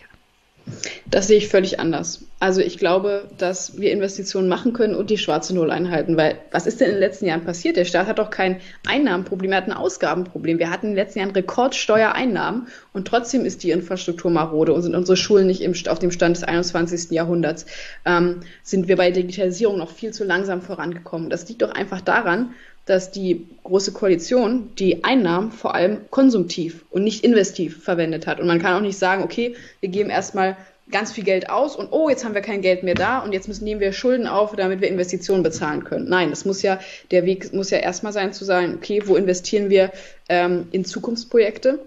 Das 1.08 1.28
sehe 1.28 1.38
ich 1.38 1.48
völlig 1.48 1.78
anders. 1.78 2.24
Also 2.40 2.60
ich 2.60 2.76
glaube, 2.78 3.28
dass 3.38 3.78
wir 3.78 3.92
Investitionen 3.92 4.48
machen 4.48 4.72
können 4.72 4.96
und 4.96 5.08
die 5.08 5.18
schwarze 5.18 5.54
Null 5.54 5.70
einhalten, 5.70 6.16
weil 6.16 6.38
was 6.50 6.66
ist 6.66 6.80
denn 6.80 6.88
in 6.88 6.94
den 6.94 7.00
letzten 7.00 7.26
Jahren 7.26 7.44
passiert? 7.44 7.76
Der 7.76 7.84
Staat 7.84 8.08
hat 8.08 8.18
doch 8.18 8.30
kein 8.30 8.60
Einnahmenproblem, 8.86 9.52
er 9.52 9.58
hat 9.58 9.68
ein 9.68 9.72
Ausgabenproblem. 9.72 10.58
Wir 10.58 10.70
hatten 10.70 10.86
in 10.86 10.92
den 10.92 10.96
letzten 10.96 11.20
Jahren 11.20 11.30
Rekordsteuereinnahmen 11.30 12.66
und 12.92 13.06
trotzdem 13.06 13.44
ist 13.44 13.62
die 13.62 13.70
Infrastruktur 13.70 14.30
marode 14.30 14.72
und 14.72 14.82
sind 14.82 14.96
unsere 14.96 15.16
Schulen 15.16 15.46
nicht 15.46 15.62
im, 15.62 15.74
auf 15.88 16.00
dem 16.00 16.10
Stand 16.10 16.36
des 16.36 16.44
21. 16.44 17.12
Jahrhunderts. 17.12 17.66
Ähm, 18.04 18.40
sind 18.62 18.88
wir 18.88 18.96
bei 18.96 19.12
Digitalisierung 19.12 19.78
noch 19.78 19.90
viel 19.90 20.12
zu 20.12 20.24
langsam 20.24 20.62
vorangekommen. 20.62 21.30
Das 21.30 21.48
liegt 21.48 21.62
doch 21.62 21.70
einfach 21.70 22.00
daran, 22.00 22.54
dass 22.86 23.10
die 23.10 23.46
Große 23.64 23.92
Koalition 23.92 24.70
die 24.78 25.04
Einnahmen 25.04 25.52
vor 25.52 25.74
allem 25.74 26.08
konsumtiv 26.10 26.84
und 26.90 27.04
nicht 27.04 27.24
investiv 27.24 27.82
verwendet 27.82 28.26
hat. 28.26 28.40
Und 28.40 28.46
man 28.46 28.60
kann 28.60 28.74
auch 28.74 28.80
nicht 28.80 28.96
sagen, 28.96 29.22
okay, 29.22 29.56
wir 29.80 29.88
geben 29.88 30.08
erstmal 30.08 30.56
ganz 30.90 31.12
viel 31.12 31.24
Geld 31.24 31.50
aus 31.50 31.74
und 31.74 31.88
oh, 31.90 32.08
jetzt 32.08 32.24
haben 32.24 32.34
wir 32.34 32.42
kein 32.42 32.62
Geld 32.62 32.84
mehr 32.84 32.94
da 32.94 33.18
und 33.18 33.32
jetzt 33.32 33.48
müssen 33.48 33.64
nehmen 33.64 33.80
wir 33.80 33.92
Schulden 33.92 34.28
auf, 34.28 34.54
damit 34.54 34.80
wir 34.80 34.88
Investitionen 34.88 35.42
bezahlen 35.42 35.82
können. 35.82 36.08
Nein, 36.08 36.30
das 36.30 36.44
muss 36.44 36.62
ja, 36.62 36.78
der 37.10 37.24
Weg 37.24 37.52
muss 37.52 37.70
ja 37.70 37.78
erstmal 37.78 38.12
sein 38.12 38.32
zu 38.32 38.44
sagen, 38.44 38.74
okay, 38.76 39.02
wo 39.04 39.16
investieren 39.16 39.68
wir 39.68 39.90
ähm, 40.28 40.68
in 40.70 40.84
Zukunftsprojekte? 40.84 41.80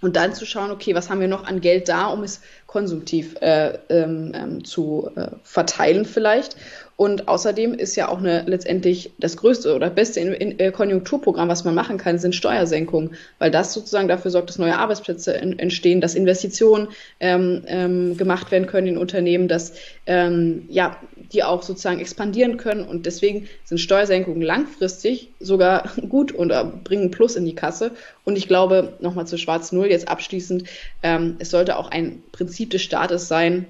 Und 0.00 0.14
dann 0.14 0.32
zu 0.32 0.46
schauen, 0.46 0.70
okay, 0.70 0.94
was 0.94 1.10
haben 1.10 1.20
wir 1.20 1.26
noch 1.26 1.44
an 1.44 1.60
Geld 1.60 1.88
da, 1.88 2.06
um 2.06 2.22
es 2.22 2.40
konsumtiv 2.66 3.34
äh, 3.40 3.78
ähm, 3.88 4.32
ähm 4.32 4.64
zu 4.64 5.10
äh, 5.16 5.28
verteilen 5.42 6.04
vielleicht. 6.04 6.54
Und 6.98 7.28
außerdem 7.28 7.74
ist 7.74 7.94
ja 7.94 8.08
auch 8.08 8.18
eine 8.18 8.42
letztendlich 8.48 9.12
das 9.18 9.36
größte 9.36 9.72
oder 9.76 9.88
beste 9.88 10.18
in, 10.18 10.32
in, 10.32 10.58
äh, 10.58 10.72
Konjunkturprogramm, 10.72 11.48
was 11.48 11.62
man 11.62 11.76
machen 11.76 11.96
kann, 11.96 12.18
sind 12.18 12.34
Steuersenkungen, 12.34 13.12
weil 13.38 13.52
das 13.52 13.72
sozusagen 13.72 14.08
dafür 14.08 14.32
sorgt, 14.32 14.48
dass 14.48 14.58
neue 14.58 14.76
Arbeitsplätze 14.76 15.30
in, 15.34 15.60
entstehen, 15.60 16.00
dass 16.00 16.16
Investitionen 16.16 16.88
ähm, 17.20 17.62
ähm, 17.68 18.16
gemacht 18.16 18.50
werden 18.50 18.66
können 18.66 18.88
in 18.88 18.98
Unternehmen, 18.98 19.46
dass 19.46 19.74
ähm, 20.06 20.64
ja 20.70 20.96
die 21.32 21.44
auch 21.44 21.62
sozusagen 21.62 22.00
expandieren 22.00 22.56
können. 22.56 22.82
Und 22.82 23.06
deswegen 23.06 23.48
sind 23.64 23.78
Steuersenkungen 23.78 24.42
langfristig 24.42 25.30
sogar 25.38 25.92
gut 26.08 26.32
und 26.32 26.50
äh, 26.50 26.64
bringen 26.82 27.12
Plus 27.12 27.36
in 27.36 27.44
die 27.44 27.54
Kasse. 27.54 27.92
Und 28.24 28.36
ich 28.36 28.48
glaube, 28.48 28.94
nochmal 28.98 29.28
zur 29.28 29.38
Schwarz 29.38 29.70
Null 29.70 29.86
jetzt 29.86 30.08
abschließend, 30.08 30.64
ähm, 31.04 31.36
es 31.38 31.50
sollte 31.50 31.76
auch 31.76 31.92
ein 31.92 32.24
Prinzip 32.32 32.70
des 32.70 32.82
Staates 32.82 33.28
sein, 33.28 33.68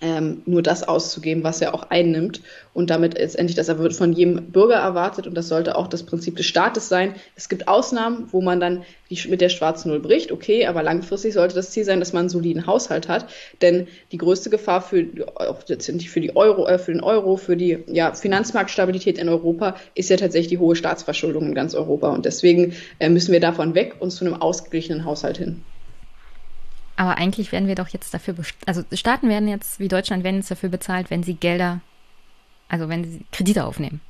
ähm, 0.00 0.42
nur 0.46 0.62
das 0.62 0.86
auszugeben, 0.86 1.44
was 1.44 1.60
er 1.60 1.74
auch 1.74 1.90
einnimmt. 1.90 2.40
Und 2.72 2.90
damit 2.90 3.14
letztendlich, 3.14 3.56
das 3.56 3.68
wird 3.68 3.94
von 3.94 4.12
jedem 4.12 4.50
Bürger 4.50 4.76
erwartet 4.76 5.26
und 5.26 5.34
das 5.34 5.48
sollte 5.48 5.76
auch 5.76 5.88
das 5.88 6.04
Prinzip 6.04 6.36
des 6.36 6.46
Staates 6.46 6.88
sein. 6.88 7.14
Es 7.36 7.48
gibt 7.48 7.68
Ausnahmen, 7.68 8.28
wo 8.30 8.40
man 8.40 8.60
dann 8.60 8.84
die, 9.10 9.28
mit 9.28 9.40
der 9.40 9.48
schwarzen 9.48 9.90
Null 9.90 10.00
bricht, 10.00 10.32
okay, 10.32 10.66
aber 10.66 10.82
langfristig 10.82 11.34
sollte 11.34 11.54
das 11.54 11.70
Ziel 11.70 11.84
sein, 11.84 12.00
dass 12.00 12.12
man 12.12 12.20
einen 12.20 12.28
soliden 12.28 12.66
Haushalt 12.66 13.08
hat. 13.08 13.26
Denn 13.60 13.88
die 14.12 14.18
größte 14.18 14.50
Gefahr 14.50 14.82
für, 14.82 15.04
auch 15.34 15.62
letztendlich 15.66 16.10
für 16.10 16.20
die 16.20 16.36
Euro, 16.36 16.66
äh, 16.66 16.78
für 16.78 16.92
den 16.92 17.02
Euro, 17.02 17.36
für 17.36 17.56
die 17.56 17.78
ja, 17.88 18.14
Finanzmarktstabilität 18.14 19.18
in 19.18 19.28
Europa 19.28 19.76
ist 19.94 20.10
ja 20.10 20.16
tatsächlich 20.16 20.48
die 20.48 20.58
hohe 20.58 20.76
Staatsverschuldung 20.76 21.46
in 21.46 21.54
ganz 21.54 21.74
Europa. 21.74 22.10
Und 22.10 22.24
deswegen 22.24 22.74
äh, 23.00 23.08
müssen 23.08 23.32
wir 23.32 23.40
davon 23.40 23.74
weg 23.74 23.96
und 23.98 24.10
zu 24.10 24.24
einem 24.24 24.34
ausgeglichenen 24.34 25.04
Haushalt 25.04 25.38
hin. 25.38 25.64
Aber 27.00 27.16
eigentlich 27.16 27.50
werden 27.50 27.66
wir 27.66 27.76
doch 27.76 27.88
jetzt 27.88 28.12
dafür, 28.12 28.34
also 28.66 28.84
Staaten 28.92 29.30
werden 29.30 29.48
jetzt, 29.48 29.80
wie 29.80 29.88
Deutschland, 29.88 30.22
werden 30.22 30.36
jetzt 30.36 30.50
dafür 30.50 30.68
bezahlt, 30.68 31.08
wenn 31.08 31.22
sie 31.22 31.32
Gelder, 31.32 31.80
also 32.68 32.90
wenn 32.90 33.10
sie 33.10 33.24
Kredite 33.32 33.64
aufnehmen. 33.64 34.02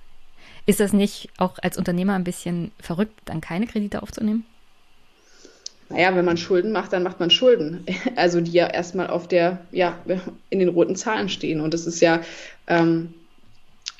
Ist 0.66 0.80
das 0.80 0.92
nicht 0.92 1.28
auch 1.38 1.58
als 1.62 1.78
Unternehmer 1.78 2.14
ein 2.14 2.24
bisschen 2.24 2.72
verrückt, 2.80 3.14
dann 3.26 3.40
keine 3.40 3.68
Kredite 3.68 4.02
aufzunehmen? 4.02 4.44
naja, 5.88 6.16
wenn 6.16 6.24
man 6.24 6.36
Schulden 6.36 6.72
macht, 6.72 6.92
dann 6.92 7.02
macht 7.04 7.20
man 7.20 7.30
Schulden. 7.30 7.84
Also 8.16 8.40
die 8.40 8.52
ja 8.52 8.66
erstmal 8.66 9.08
auf 9.08 9.28
der, 9.28 9.58
ja, 9.70 9.98
in 10.48 10.58
den 10.58 10.68
roten 10.68 10.96
Zahlen 10.96 11.28
stehen. 11.28 11.60
Und 11.60 11.74
das 11.74 11.86
ist 11.86 12.00
ja 12.00 12.22
ähm, 12.66 13.14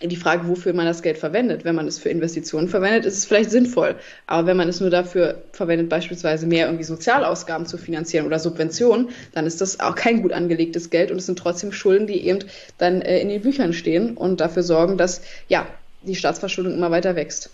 die 0.03 0.17
Frage, 0.17 0.49
wofür 0.49 0.73
man 0.73 0.87
das 0.87 1.03
Geld 1.03 1.19
verwendet. 1.19 1.65
Wenn 1.65 1.75
man 1.75 1.87
es 1.87 1.99
für 1.99 2.09
Investitionen 2.09 2.69
verwendet, 2.69 3.05
ist 3.05 3.19
es 3.19 3.25
vielleicht 3.27 3.51
sinnvoll. 3.51 3.97
Aber 4.27 4.47
wenn 4.47 4.57
man 4.57 4.69
es 4.69 4.81
nur 4.81 4.89
dafür 4.89 5.43
verwendet, 5.53 5.89
beispielsweise 5.91 6.47
mehr 6.47 6.67
irgendwie 6.67 6.85
Sozialausgaben 6.85 7.67
zu 7.67 7.77
finanzieren 7.77 8.27
oder 8.27 8.39
Subventionen, 8.39 9.11
dann 9.33 9.47
ist 9.47 9.61
das 9.61 9.81
auch 9.81 9.95
kein 9.95 10.23
gut 10.23 10.33
angelegtes 10.33 10.89
Geld 10.89 11.11
und 11.11 11.19
es 11.19 11.27
sind 11.27 11.39
trotzdem 11.39 11.73
Schulden, 11.73 12.07
die 12.07 12.27
eben 12.27 12.41
dann 12.79 13.03
äh, 13.03 13.21
in 13.21 13.29
den 13.29 13.43
Büchern 13.43 13.73
stehen 13.73 14.17
und 14.17 14.41
dafür 14.41 14.63
sorgen, 14.63 14.97
dass 14.97 15.21
ja 15.49 15.67
die 16.03 16.15
Staatsverschuldung 16.15 16.73
immer 16.75 16.91
weiter 16.91 17.15
wächst. 17.15 17.51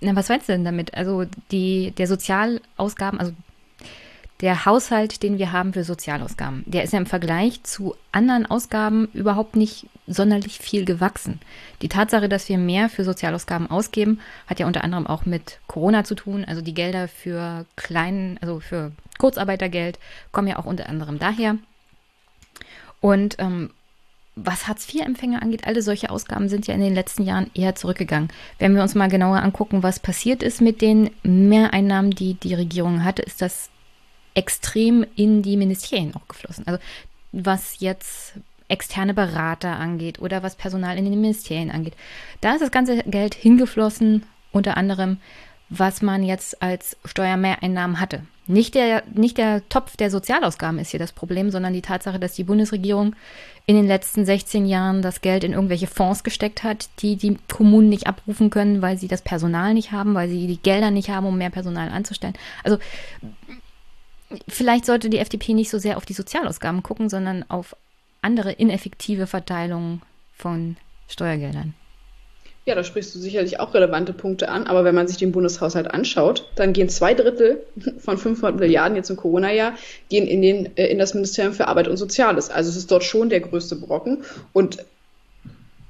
Na, 0.00 0.14
was 0.14 0.28
meinst 0.28 0.48
du 0.48 0.52
denn 0.52 0.64
damit? 0.64 0.94
Also 0.94 1.24
die, 1.50 1.92
der 1.98 2.06
Sozialausgaben, 2.06 3.18
also 3.18 3.32
der 4.40 4.64
Haushalt, 4.64 5.22
den 5.22 5.38
wir 5.38 5.52
haben 5.52 5.72
für 5.72 5.84
Sozialausgaben, 5.84 6.64
der 6.66 6.82
ist 6.82 6.92
ja 6.92 6.98
im 6.98 7.06
Vergleich 7.06 7.62
zu 7.62 7.94
anderen 8.12 8.46
Ausgaben 8.46 9.08
überhaupt 9.12 9.56
nicht 9.56 9.86
sonderlich 10.06 10.58
viel 10.58 10.84
gewachsen. 10.84 11.40
Die 11.82 11.88
Tatsache, 11.88 12.28
dass 12.28 12.48
wir 12.48 12.58
mehr 12.58 12.88
für 12.88 13.04
Sozialausgaben 13.04 13.70
ausgeben, 13.70 14.20
hat 14.46 14.58
ja 14.58 14.66
unter 14.66 14.84
anderem 14.84 15.06
auch 15.06 15.24
mit 15.24 15.60
Corona 15.66 16.04
zu 16.04 16.14
tun. 16.14 16.44
Also 16.44 16.62
die 16.62 16.74
Gelder 16.74 17.08
für 17.08 17.64
kleinen, 17.76 18.38
also 18.40 18.60
für 18.60 18.92
Kurzarbeitergeld 19.18 19.98
kommen 20.32 20.48
ja 20.48 20.58
auch 20.58 20.66
unter 20.66 20.88
anderem 20.88 21.18
daher. 21.18 21.56
Und 23.00 23.36
ähm, 23.38 23.70
was 24.36 24.66
Hartz-IV-Empfänger 24.66 25.42
angeht, 25.42 25.66
alle 25.66 25.80
solche 25.80 26.10
Ausgaben 26.10 26.48
sind 26.48 26.66
ja 26.66 26.74
in 26.74 26.80
den 26.80 26.94
letzten 26.94 27.22
Jahren 27.22 27.50
eher 27.54 27.76
zurückgegangen. 27.76 28.30
Wenn 28.58 28.74
wir 28.74 28.82
uns 28.82 28.96
mal 28.96 29.08
genauer 29.08 29.42
angucken, 29.42 29.84
was 29.84 30.00
passiert 30.00 30.42
ist 30.42 30.60
mit 30.60 30.82
den 30.82 31.10
Mehreinnahmen, 31.22 32.10
die 32.10 32.34
die 32.34 32.54
Regierung 32.54 33.04
hatte, 33.04 33.22
ist 33.22 33.40
das 33.40 33.70
extrem 34.34 35.06
in 35.16 35.42
die 35.42 35.56
Ministerien 35.56 36.14
auch 36.14 36.26
geflossen. 36.28 36.66
Also 36.66 36.80
was 37.32 37.80
jetzt 37.80 38.34
externe 38.68 39.14
Berater 39.14 39.76
angeht 39.76 40.20
oder 40.20 40.42
was 40.42 40.56
Personal 40.56 40.96
in 40.96 41.04
den 41.04 41.20
Ministerien 41.20 41.70
angeht. 41.70 41.94
Da 42.40 42.54
ist 42.54 42.62
das 42.62 42.70
ganze 42.70 43.02
Geld 43.04 43.34
hingeflossen, 43.34 44.24
unter 44.52 44.76
anderem, 44.76 45.18
was 45.68 46.02
man 46.02 46.22
jetzt 46.22 46.62
als 46.62 46.96
Steuermehreinnahmen 47.04 48.00
hatte. 48.00 48.22
Nicht 48.46 48.74
der, 48.74 49.02
nicht 49.12 49.38
der 49.38 49.66
Topf 49.68 49.96
der 49.96 50.10
Sozialausgaben 50.10 50.78
ist 50.78 50.90
hier 50.90 51.00
das 51.00 51.12
Problem, 51.12 51.50
sondern 51.50 51.72
die 51.72 51.82
Tatsache, 51.82 52.18
dass 52.18 52.34
die 52.34 52.44
Bundesregierung 52.44 53.16
in 53.66 53.76
den 53.76 53.86
letzten 53.86 54.26
16 54.26 54.66
Jahren 54.66 55.00
das 55.00 55.22
Geld 55.22 55.44
in 55.44 55.54
irgendwelche 55.54 55.86
Fonds 55.86 56.22
gesteckt 56.22 56.62
hat, 56.62 56.90
die 56.98 57.16
die 57.16 57.38
Kommunen 57.50 57.88
nicht 57.88 58.06
abrufen 58.06 58.50
können, 58.50 58.82
weil 58.82 58.98
sie 58.98 59.08
das 59.08 59.22
Personal 59.22 59.72
nicht 59.72 59.92
haben, 59.92 60.14
weil 60.14 60.28
sie 60.28 60.46
die 60.46 60.58
Gelder 60.58 60.90
nicht 60.90 61.08
haben, 61.08 61.26
um 61.26 61.38
mehr 61.38 61.48
Personal 61.48 61.88
anzustellen. 61.88 62.34
Also 62.62 62.78
vielleicht 64.48 64.86
sollte 64.86 65.10
die 65.10 65.18
FDP 65.18 65.54
nicht 65.54 65.70
so 65.70 65.78
sehr 65.78 65.96
auf 65.96 66.06
die 66.06 66.12
Sozialausgaben 66.12 66.82
gucken, 66.82 67.08
sondern 67.08 67.44
auf 67.48 67.76
andere 68.22 68.52
ineffektive 68.52 69.26
Verteilungen 69.26 70.02
von 70.36 70.76
Steuergeldern. 71.08 71.74
Ja, 72.66 72.74
da 72.74 72.82
sprichst 72.82 73.14
du 73.14 73.18
sicherlich 73.18 73.60
auch 73.60 73.74
relevante 73.74 74.14
Punkte 74.14 74.48
an, 74.48 74.66
aber 74.66 74.84
wenn 74.84 74.94
man 74.94 75.06
sich 75.06 75.18
den 75.18 75.32
Bundeshaushalt 75.32 75.92
anschaut, 75.92 76.50
dann 76.54 76.72
gehen 76.72 76.88
zwei 76.88 77.12
Drittel 77.12 77.62
von 77.98 78.16
500 78.16 78.58
Milliarden 78.58 78.96
jetzt 78.96 79.10
im 79.10 79.16
Corona-Jahr 79.16 79.74
gehen 80.08 80.26
in, 80.26 80.40
den, 80.40 80.76
äh, 80.76 80.86
in 80.86 80.98
das 80.98 81.12
Ministerium 81.12 81.52
für 81.52 81.68
Arbeit 81.68 81.88
und 81.88 81.98
Soziales. 81.98 82.48
Also 82.50 82.70
es 82.70 82.76
ist 82.76 82.90
dort 82.90 83.04
schon 83.04 83.28
der 83.28 83.40
größte 83.40 83.76
Brocken 83.76 84.24
und 84.54 84.78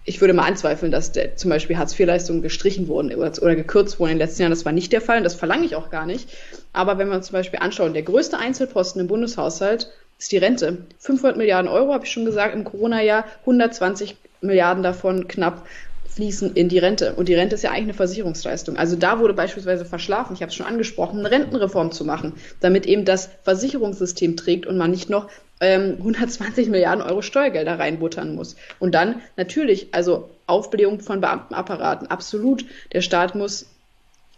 ich 0.05 0.21
würde 0.21 0.35
mal 0.35 0.47
anzweifeln, 0.47 0.93
dass 0.93 1.13
der, 1.13 1.37
zum 1.37 1.51
Beispiel 1.51 1.79
Hartz-IV-Leistungen 1.79 2.43
gestrichen 2.43 2.89
wurden 2.89 3.15
oder, 3.15 3.33
oder, 3.43 3.57
gekürzt 3.57 3.99
wurden 3.99 4.13
in 4.13 4.19
den 4.19 4.27
letzten 4.27 4.43
Jahren. 4.43 4.51
Das 4.51 4.65
war 4.65 4.73
nicht 4.73 4.93
der 4.93 5.01
Fall 5.01 5.19
und 5.19 5.25
das 5.25 5.35
verlange 5.35 5.65
ich 5.65 5.77
auch 5.77 5.91
gar 5.91 6.05
nicht. 6.05 6.29
Aber 6.73 6.99
wenn 6.99 7.09
wir 7.09 7.17
uns 7.17 7.27
zum 7.27 7.35
Beispiel 7.35 7.61
anschauen, 7.61 7.95
der 7.95 8.03
größte 8.03 8.39
Einzelposten 8.39 9.01
im 9.01 9.07
Bundeshaushalt 9.07 9.91
ist 10.19 10.31
die 10.31 10.37
Rente. 10.37 10.79
500 10.99 11.37
Milliarden 11.37 11.71
Euro, 11.71 11.93
habe 11.93 12.05
ich 12.05 12.13
schon 12.13 12.27
gesagt, 12.27 12.55
im 12.55 12.65
Corona-Jahr 12.65 13.25
120 13.41 14.17
Milliarden 14.43 14.83
davon 14.83 15.27
knapp 15.27 15.67
fließen 16.15 16.55
in 16.55 16.69
die 16.69 16.79
Rente. 16.79 17.15
Und 17.15 17.29
die 17.29 17.35
Rente 17.35 17.57
ist 17.57 17.63
ja 17.63 17.71
eigentlich 17.71 17.85
eine 17.85 17.95
Versicherungsleistung. 17.95 18.77
Also 18.77 18.95
da 18.97 19.19
wurde 19.19 19.35
beispielsweise 19.35 19.85
verschlafen, 19.85 20.35
ich 20.35 20.43
habe 20.43 20.51
es 20.51 20.55
schon 20.55 20.67
angesprochen, 20.67 21.21
eine 21.21 21.31
Rentenreform 21.31 21.91
zu 21.91 22.05
machen, 22.05 22.35
damit 22.61 22.87
eben 22.87 23.05
das 23.05 23.31
Versicherungssystem 23.43 24.37
trägt 24.37 24.67
und 24.67 24.77
man 24.77 24.93
nicht 24.93 25.11
noch 25.11 25.29
ähm, 25.65 25.95
120 25.99 26.69
Milliarden 26.69 27.03
Euro 27.03 27.23
Steuergelder 27.23 27.79
reinbuttern 27.79 28.35
muss. 28.35 28.55
Und 28.79 28.95
dann 28.95 29.23
natürlich, 29.37 29.89
also 29.93 30.29
Aufblähung 30.47 31.01
von 31.01 31.23
Beamtenapparaten, 31.23 32.09
absolut. 32.09 32.67
Der 32.93 33.01
Staat 33.01 33.35
muss 33.35 33.67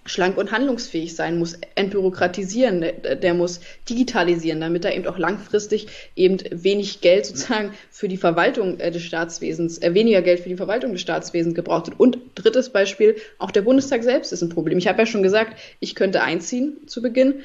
schlank 0.04 0.38
und 0.38 0.52
handlungsfähig 0.52 1.16
sein, 1.16 1.40
muss 1.40 1.58
entbürokratisieren, 1.74 2.80
der, 2.80 3.16
der, 3.16 3.34
muss 3.34 3.58
digitalisieren, 3.90 4.60
damit 4.60 4.84
er 4.84 4.94
eben 4.94 5.08
auch 5.08 5.18
langfristig 5.18 5.88
eben 6.14 6.38
wenig 6.52 7.00
Geld 7.00 7.26
sozusagen 7.26 7.72
für 7.90 8.06
die 8.06 8.16
Verwaltung 8.16 8.78
äh, 8.78 8.92
des 8.92 9.02
Staatswesens, 9.02 9.82
äh, 9.82 9.94
weniger 9.94 10.22
Geld 10.22 10.38
für 10.38 10.48
die 10.48 10.56
Verwaltung 10.56 10.92
des 10.92 11.00
Staatswesens 11.00 11.56
gebraucht 11.56 11.88
wird. 11.88 11.98
Und 11.98 12.18
drittes 12.36 12.70
Beispiel, 12.70 13.16
auch 13.38 13.50
der 13.50 13.62
Bundestag 13.62 14.04
selbst 14.04 14.32
ist 14.32 14.42
ein 14.42 14.48
Problem. 14.48 14.78
Ich 14.78 14.86
habe 14.86 15.00
ja 15.00 15.06
schon 15.06 15.24
gesagt, 15.24 15.58
ich 15.80 15.96
könnte 15.96 16.22
einziehen 16.22 16.86
zu 16.86 17.02
Beginn, 17.02 17.42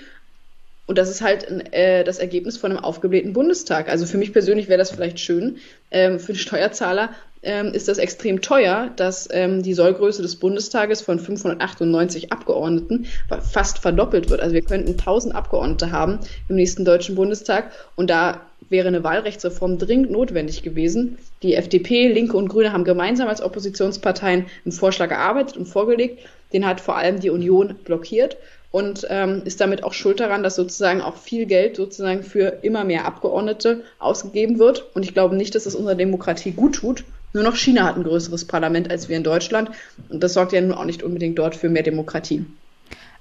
und 0.91 0.97
das 0.97 1.09
ist 1.09 1.21
halt 1.21 1.73
äh, 1.73 2.03
das 2.03 2.19
Ergebnis 2.19 2.57
von 2.57 2.69
einem 2.69 2.83
aufgeblähten 2.83 3.31
Bundestag. 3.31 3.87
Also 3.87 4.05
für 4.05 4.17
mich 4.17 4.33
persönlich 4.33 4.67
wäre 4.67 4.77
das 4.77 4.91
vielleicht 4.91 5.21
schön. 5.21 5.55
Ähm, 5.89 6.19
für 6.19 6.33
den 6.33 6.37
Steuerzahler 6.37 7.11
ähm, 7.43 7.67
ist 7.67 7.87
das 7.87 7.97
extrem 7.97 8.41
teuer, 8.41 8.91
dass 8.97 9.29
ähm, 9.31 9.63
die 9.63 9.73
Sollgröße 9.73 10.21
des 10.21 10.35
Bundestages 10.35 10.99
von 10.99 11.17
598 11.17 12.33
Abgeordneten 12.33 13.05
fast 13.41 13.77
verdoppelt 13.79 14.29
wird. 14.29 14.41
Also 14.41 14.53
wir 14.53 14.63
könnten 14.63 14.89
1000 14.89 15.33
Abgeordnete 15.33 15.93
haben 15.93 16.19
im 16.49 16.57
nächsten 16.57 16.83
Deutschen 16.83 17.15
Bundestag 17.15 17.71
und 17.95 18.09
da 18.09 18.41
wäre 18.67 18.89
eine 18.89 19.05
Wahlrechtsreform 19.05 19.77
dringend 19.77 20.11
notwendig 20.11 20.61
gewesen. 20.61 21.19
Die 21.41 21.55
FDP, 21.55 22.09
Linke 22.09 22.35
und 22.35 22.49
Grüne 22.49 22.73
haben 22.73 22.83
gemeinsam 22.83 23.29
als 23.29 23.41
Oppositionsparteien 23.41 24.47
einen 24.65 24.71
Vorschlag 24.73 25.09
erarbeitet 25.09 25.55
und 25.55 25.67
vorgelegt. 25.67 26.19
Den 26.51 26.65
hat 26.65 26.81
vor 26.81 26.97
allem 26.97 27.21
die 27.21 27.29
Union 27.29 27.75
blockiert 27.85 28.35
und 28.71 29.05
ähm, 29.09 29.41
ist 29.45 29.61
damit 29.61 29.83
auch 29.83 29.93
schuld 29.93 30.19
daran, 30.19 30.43
dass 30.43 30.55
sozusagen 30.55 31.01
auch 31.01 31.17
viel 31.17 31.45
Geld 31.45 31.75
sozusagen 31.75 32.23
für 32.23 32.59
immer 32.61 32.83
mehr 32.85 33.05
Abgeordnete 33.05 33.83
ausgegeben 33.99 34.59
wird. 34.59 34.85
Und 34.95 35.03
ich 35.03 35.13
glaube 35.13 35.35
nicht, 35.35 35.55
dass 35.55 35.65
es 35.65 35.75
unserer 35.75 35.95
Demokratie 35.95 36.51
gut 36.51 36.75
tut. 36.75 37.03
Nur 37.33 37.43
noch 37.43 37.55
China 37.55 37.85
hat 37.85 37.97
ein 37.97 38.03
größeres 38.03 38.45
Parlament 38.45 38.89
als 38.89 39.09
wir 39.09 39.17
in 39.17 39.23
Deutschland. 39.23 39.71
Und 40.09 40.23
das 40.23 40.33
sorgt 40.33 40.53
ja 40.53 40.61
nun 40.61 40.73
auch 40.73 40.85
nicht 40.85 41.03
unbedingt 41.03 41.37
dort 41.37 41.55
für 41.55 41.69
mehr 41.69 41.83
Demokratie. 41.83 42.45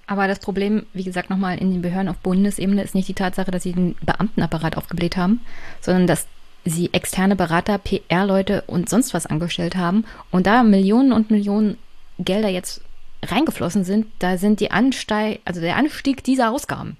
Aber 0.07 0.27
das 0.27 0.41
Problem, 0.41 0.87
wie 0.93 1.05
gesagt, 1.05 1.31
nochmal 1.31 1.59
in 1.59 1.71
den 1.71 1.83
Behörden 1.83 2.09
auf 2.09 2.19
Bundesebene 2.19 2.83
ist 2.83 2.95
nicht 2.95 3.09
die 3.09 3.15
Tatsache, 3.15 3.51
dass 3.51 3.63
sie 3.63 3.73
den 3.73 3.95
Beamtenapparat 4.03 4.77
aufgebläht 4.77 5.17
haben, 5.17 5.41
sondern 5.81 6.07
dass 6.09 6.27
sie 6.65 6.91
externe 6.93 7.37
Berater, 7.37 7.79
PR-Leute 7.79 8.65
und 8.67 8.89
sonst 8.89 9.15
was 9.15 9.27
angestellt 9.27 9.77
haben 9.77 10.05
und 10.31 10.47
da 10.47 10.63
Millionen 10.63 11.13
und 11.13 11.31
Millionen 11.31 11.79
Gelder 12.19 12.49
jetzt 12.49 12.83
reingeflossen 13.23 13.85
sind, 13.85 14.07
da 14.19 14.39
sind 14.39 14.61
die 14.61 14.71
Ansteig, 14.71 15.41
also 15.45 15.61
der 15.61 15.77
Anstieg 15.77 16.25
dieser 16.25 16.51
Ausgaben 16.51 16.97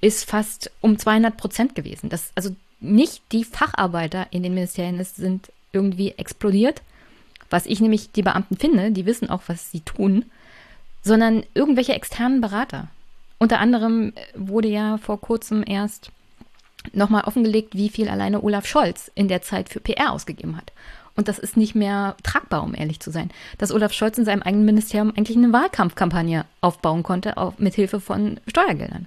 ist 0.00 0.28
fast 0.28 0.70
um 0.80 0.98
200 0.98 1.36
Prozent 1.36 1.74
gewesen. 1.74 2.08
Das, 2.10 2.30
also 2.34 2.54
nicht 2.80 3.22
die 3.32 3.44
Facharbeiter 3.44 4.26
in 4.30 4.42
den 4.42 4.54
Ministerien 4.54 5.02
sind 5.02 5.50
irgendwie 5.72 6.12
explodiert, 6.12 6.82
was 7.50 7.66
ich 7.66 7.80
nämlich 7.80 8.12
die 8.12 8.22
Beamten 8.22 8.56
finde, 8.56 8.90
die 8.90 9.06
wissen 9.06 9.30
auch, 9.30 9.42
was 9.46 9.70
sie 9.70 9.80
tun, 9.80 10.26
sondern 11.02 11.44
irgendwelche 11.54 11.94
externen 11.94 12.40
Berater. 12.40 12.88
Unter 13.38 13.60
anderem 13.60 14.12
wurde 14.34 14.68
ja 14.68 14.98
vor 14.98 15.20
kurzem 15.20 15.62
erst 15.66 16.10
nochmal 16.92 17.24
offengelegt, 17.24 17.74
wie 17.74 17.88
viel 17.88 18.08
alleine 18.08 18.42
Olaf 18.42 18.66
Scholz 18.66 19.10
in 19.14 19.28
der 19.28 19.42
Zeit 19.42 19.68
für 19.68 19.80
PR 19.80 20.12
ausgegeben 20.12 20.56
hat. 20.56 20.72
Und 21.16 21.28
das 21.28 21.38
ist 21.38 21.56
nicht 21.56 21.74
mehr 21.74 22.14
tragbar, 22.22 22.62
um 22.62 22.74
ehrlich 22.74 23.00
zu 23.00 23.10
sein. 23.10 23.30
Dass 23.58 23.72
Olaf 23.72 23.92
Scholz 23.92 24.18
in 24.18 24.24
seinem 24.24 24.42
eigenen 24.42 24.66
Ministerium 24.66 25.12
eigentlich 25.16 25.36
eine 25.36 25.52
Wahlkampfkampagne 25.52 26.44
aufbauen 26.60 27.02
konnte, 27.02 27.38
auch 27.38 27.58
mit 27.58 27.74
Hilfe 27.74 28.00
von 28.00 28.38
Steuergeldern. 28.46 29.06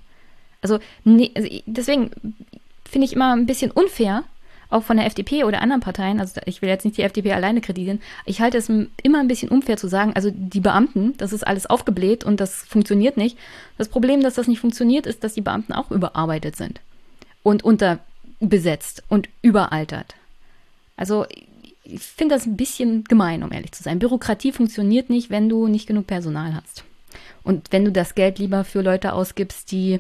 Also, 0.62 0.80
nee, 1.04 1.32
also 1.36 1.50
deswegen 1.66 2.12
finde 2.90 3.06
ich 3.06 3.14
immer 3.14 3.34
ein 3.36 3.46
bisschen 3.46 3.72
unfair, 3.72 4.24
auch 4.70 4.84
von 4.84 4.98
der 4.98 5.06
FDP 5.06 5.44
oder 5.46 5.62
anderen 5.62 5.82
Parteien, 5.82 6.20
also 6.20 6.40
ich 6.46 6.62
will 6.62 6.70
jetzt 6.70 6.86
nicht 6.86 6.98
die 6.98 7.02
FDP 7.02 7.34
alleine 7.34 7.62
kritisieren, 7.62 8.02
ich 8.26 8.40
halte 8.40 8.58
es 8.58 8.70
immer 8.70 9.20
ein 9.20 9.28
bisschen 9.28 9.50
unfair 9.50 9.78
zu 9.78 9.88
sagen, 9.88 10.14
also 10.14 10.32
die 10.32 10.60
Beamten, 10.60 11.16
das 11.18 11.34
ist 11.34 11.46
alles 11.46 11.66
aufgebläht 11.66 12.24
und 12.24 12.40
das 12.40 12.64
funktioniert 12.68 13.18
nicht. 13.18 13.38
Das 13.78 13.90
Problem, 13.90 14.22
dass 14.22 14.36
das 14.36 14.48
nicht 14.48 14.60
funktioniert, 14.60 15.08
ist, 15.08 15.24
dass 15.24 15.34
die 15.34 15.42
Beamten 15.42 15.74
auch 15.74 15.90
überarbeitet 15.90 16.56
sind 16.56 16.82
und 17.42 17.64
unterbesetzt 17.64 19.04
und 19.10 19.30
überaltert. 19.42 20.16
Also 20.98 21.26
ich 21.92 22.02
finde 22.02 22.36
das 22.36 22.46
ein 22.46 22.58
bisschen 22.58 23.04
gemein, 23.06 23.44
um 23.44 23.52
ehrlich 23.52 23.72
zu 23.72 23.84
sein. 23.84 24.00
Bürokratie 24.00 24.52
funktioniert 24.52 25.10
nicht, 25.10 25.30
wenn 25.30 25.50
du 25.50 25.68
nicht 25.68 25.88
genug 25.88 26.08
Personal 26.08 26.54
hast. 26.54 26.84
Und 27.44 27.72
wenn 27.72 27.86
du 27.86 27.92
das 27.92 28.16
Geld 28.16 28.40
lieber 28.40 28.64
für 28.64 28.82
Leute 28.82 29.14
ausgibst, 29.14 29.72
die 29.72 30.00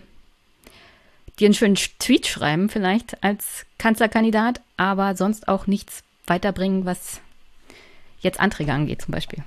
dir 1.39 1.45
einen 1.45 1.53
schönen 1.53 1.75
Tweet 1.75 2.27
schreiben, 2.27 2.69
vielleicht 2.69 3.23
als 3.23 3.65
Kanzlerkandidat, 3.77 4.61
aber 4.77 5.15
sonst 5.15 5.47
auch 5.47 5.67
nichts 5.67 6.03
weiterbringen, 6.27 6.85
was 6.85 7.21
jetzt 8.19 8.39
Anträge 8.39 8.73
angeht, 8.73 9.01
zum 9.01 9.13
Beispiel. 9.13 9.43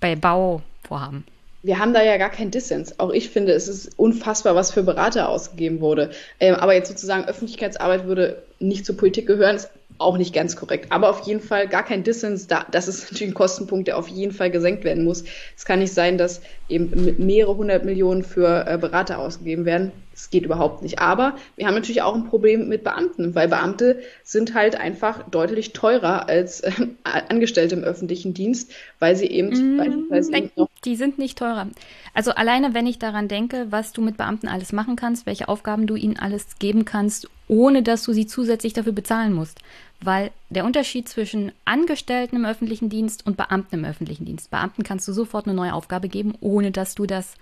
Bei 0.00 0.16
Bauvorhaben. 0.16 1.24
wir 1.62 1.78
haben 1.78 1.92
da 1.92 2.02
ja 2.02 2.16
gar 2.16 2.30
keinen 2.30 2.50
Dissens. 2.50 2.98
Auch 2.98 3.10
ich 3.10 3.28
finde, 3.28 3.52
es 3.52 3.68
ist 3.68 3.98
unfassbar, 3.98 4.54
was 4.54 4.72
für 4.72 4.82
Berater 4.82 5.28
ausgegeben 5.28 5.80
wurde. 5.80 6.10
Ähm, 6.40 6.54
aber 6.54 6.74
jetzt 6.74 6.88
sozusagen 6.88 7.26
Öffentlichkeitsarbeit 7.26 8.06
würde 8.06 8.42
nicht 8.58 8.86
zur 8.86 8.96
Politik 8.96 9.26
gehören, 9.26 9.56
ist 9.56 9.70
auch 9.98 10.16
nicht 10.16 10.32
ganz 10.32 10.56
korrekt. 10.56 10.90
Aber 10.90 11.10
auf 11.10 11.26
jeden 11.26 11.40
Fall 11.40 11.68
gar 11.68 11.84
kein 11.84 12.04
Dissens. 12.04 12.46
Da, 12.46 12.64
das 12.70 12.88
ist 12.88 13.12
natürlich 13.12 13.32
ein 13.32 13.34
Kostenpunkt, 13.38 13.88
der 13.88 13.98
auf 13.98 14.08
jeden 14.08 14.32
Fall 14.32 14.50
gesenkt 14.50 14.84
werden 14.84 15.04
muss. 15.04 15.24
Es 15.56 15.64
kann 15.64 15.80
nicht 15.80 15.92
sein, 15.92 16.18
dass 16.18 16.40
eben 16.68 17.16
mehrere 17.18 17.56
hundert 17.56 17.84
Millionen 17.84 18.22
für 18.22 18.66
äh, 18.66 18.78
Berater 18.78 19.18
ausgegeben 19.18 19.64
werden. 19.64 19.92
Das 20.12 20.30
geht 20.30 20.44
überhaupt 20.44 20.82
nicht. 20.82 20.98
Aber 20.98 21.36
wir 21.56 21.66
haben 21.66 21.74
natürlich 21.74 22.02
auch 22.02 22.14
ein 22.14 22.24
Problem 22.24 22.68
mit 22.68 22.82
Beamten, 22.84 23.34
weil 23.34 23.48
Beamte 23.48 24.00
sind 24.24 24.54
halt 24.54 24.78
einfach 24.78 25.28
deutlich 25.30 25.72
teurer 25.72 26.28
als 26.28 26.60
äh, 26.60 26.72
Angestellte 27.28 27.74
im 27.74 27.84
öffentlichen 27.84 28.34
Dienst, 28.34 28.72
weil 28.98 29.16
sie 29.16 29.26
eben 29.26 29.50
mmh, 29.50 29.76
beispielsweise 29.78 30.36
eben 30.36 30.50
noch 30.56 30.68
die 30.84 30.96
sind 30.96 31.18
nicht 31.18 31.38
teurer. 31.38 31.68
Also 32.14 32.32
alleine, 32.32 32.74
wenn 32.74 32.86
ich 32.86 32.98
daran 32.98 33.28
denke, 33.28 33.66
was 33.70 33.92
du 33.92 34.00
mit 34.00 34.16
Beamten 34.16 34.48
alles 34.48 34.72
machen 34.72 34.96
kannst, 34.96 35.26
welche 35.26 35.48
Aufgaben 35.48 35.86
du 35.86 35.96
ihnen 35.96 36.16
alles 36.16 36.58
geben 36.58 36.84
kannst, 36.84 37.28
ohne 37.48 37.82
dass 37.82 38.04
du 38.04 38.12
sie 38.12 38.26
zusätzlich 38.26 38.74
dafür 38.74 38.92
bezahlen 38.92 39.32
musst. 39.32 39.58
Weil 40.00 40.30
der 40.48 40.64
Unterschied 40.64 41.08
zwischen 41.08 41.52
Angestellten 41.64 42.36
im 42.36 42.44
öffentlichen 42.44 42.88
Dienst 42.88 43.26
und 43.26 43.36
Beamten 43.36 43.76
im 43.76 43.84
öffentlichen 43.84 44.24
Dienst. 44.24 44.50
Beamten 44.50 44.84
kannst 44.84 45.08
du 45.08 45.12
sofort 45.12 45.46
eine 45.46 45.54
neue 45.54 45.74
Aufgabe 45.74 46.08
geben, 46.08 46.34
ohne 46.40 46.70
dass 46.70 46.94
du 46.94 47.06
das 47.06 47.34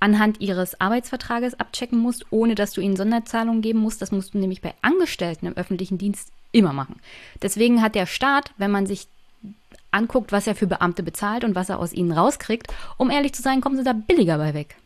anhand 0.00 0.40
ihres 0.40 0.80
Arbeitsvertrages 0.80 1.58
abchecken 1.58 1.98
musst, 1.98 2.26
ohne 2.30 2.54
dass 2.54 2.72
du 2.72 2.80
ihnen 2.80 2.96
Sonderzahlungen 2.96 3.62
geben 3.62 3.80
musst. 3.80 4.00
Das 4.00 4.12
musst 4.12 4.34
du 4.34 4.38
nämlich 4.38 4.60
bei 4.60 4.74
Angestellten 4.80 5.46
im 5.46 5.56
öffentlichen 5.56 5.98
Dienst 5.98 6.30
immer 6.52 6.72
machen. 6.72 7.00
Deswegen 7.42 7.82
hat 7.82 7.94
der 7.94 8.06
Staat, 8.06 8.52
wenn 8.58 8.70
man 8.70 8.86
sich 8.86 9.08
anguckt, 9.90 10.32
was 10.32 10.46
er 10.46 10.54
für 10.54 10.66
Beamte 10.66 11.02
bezahlt 11.02 11.44
und 11.44 11.54
was 11.54 11.68
er 11.68 11.78
aus 11.78 11.92
ihnen 11.92 12.12
rauskriegt, 12.12 12.72
um 12.96 13.10
ehrlich 13.10 13.32
zu 13.32 13.42
sein, 13.42 13.60
kommen 13.60 13.76
sie 13.76 13.84
da 13.84 13.92
billiger 13.92 14.38
bei 14.38 14.54
weg. 14.54 14.76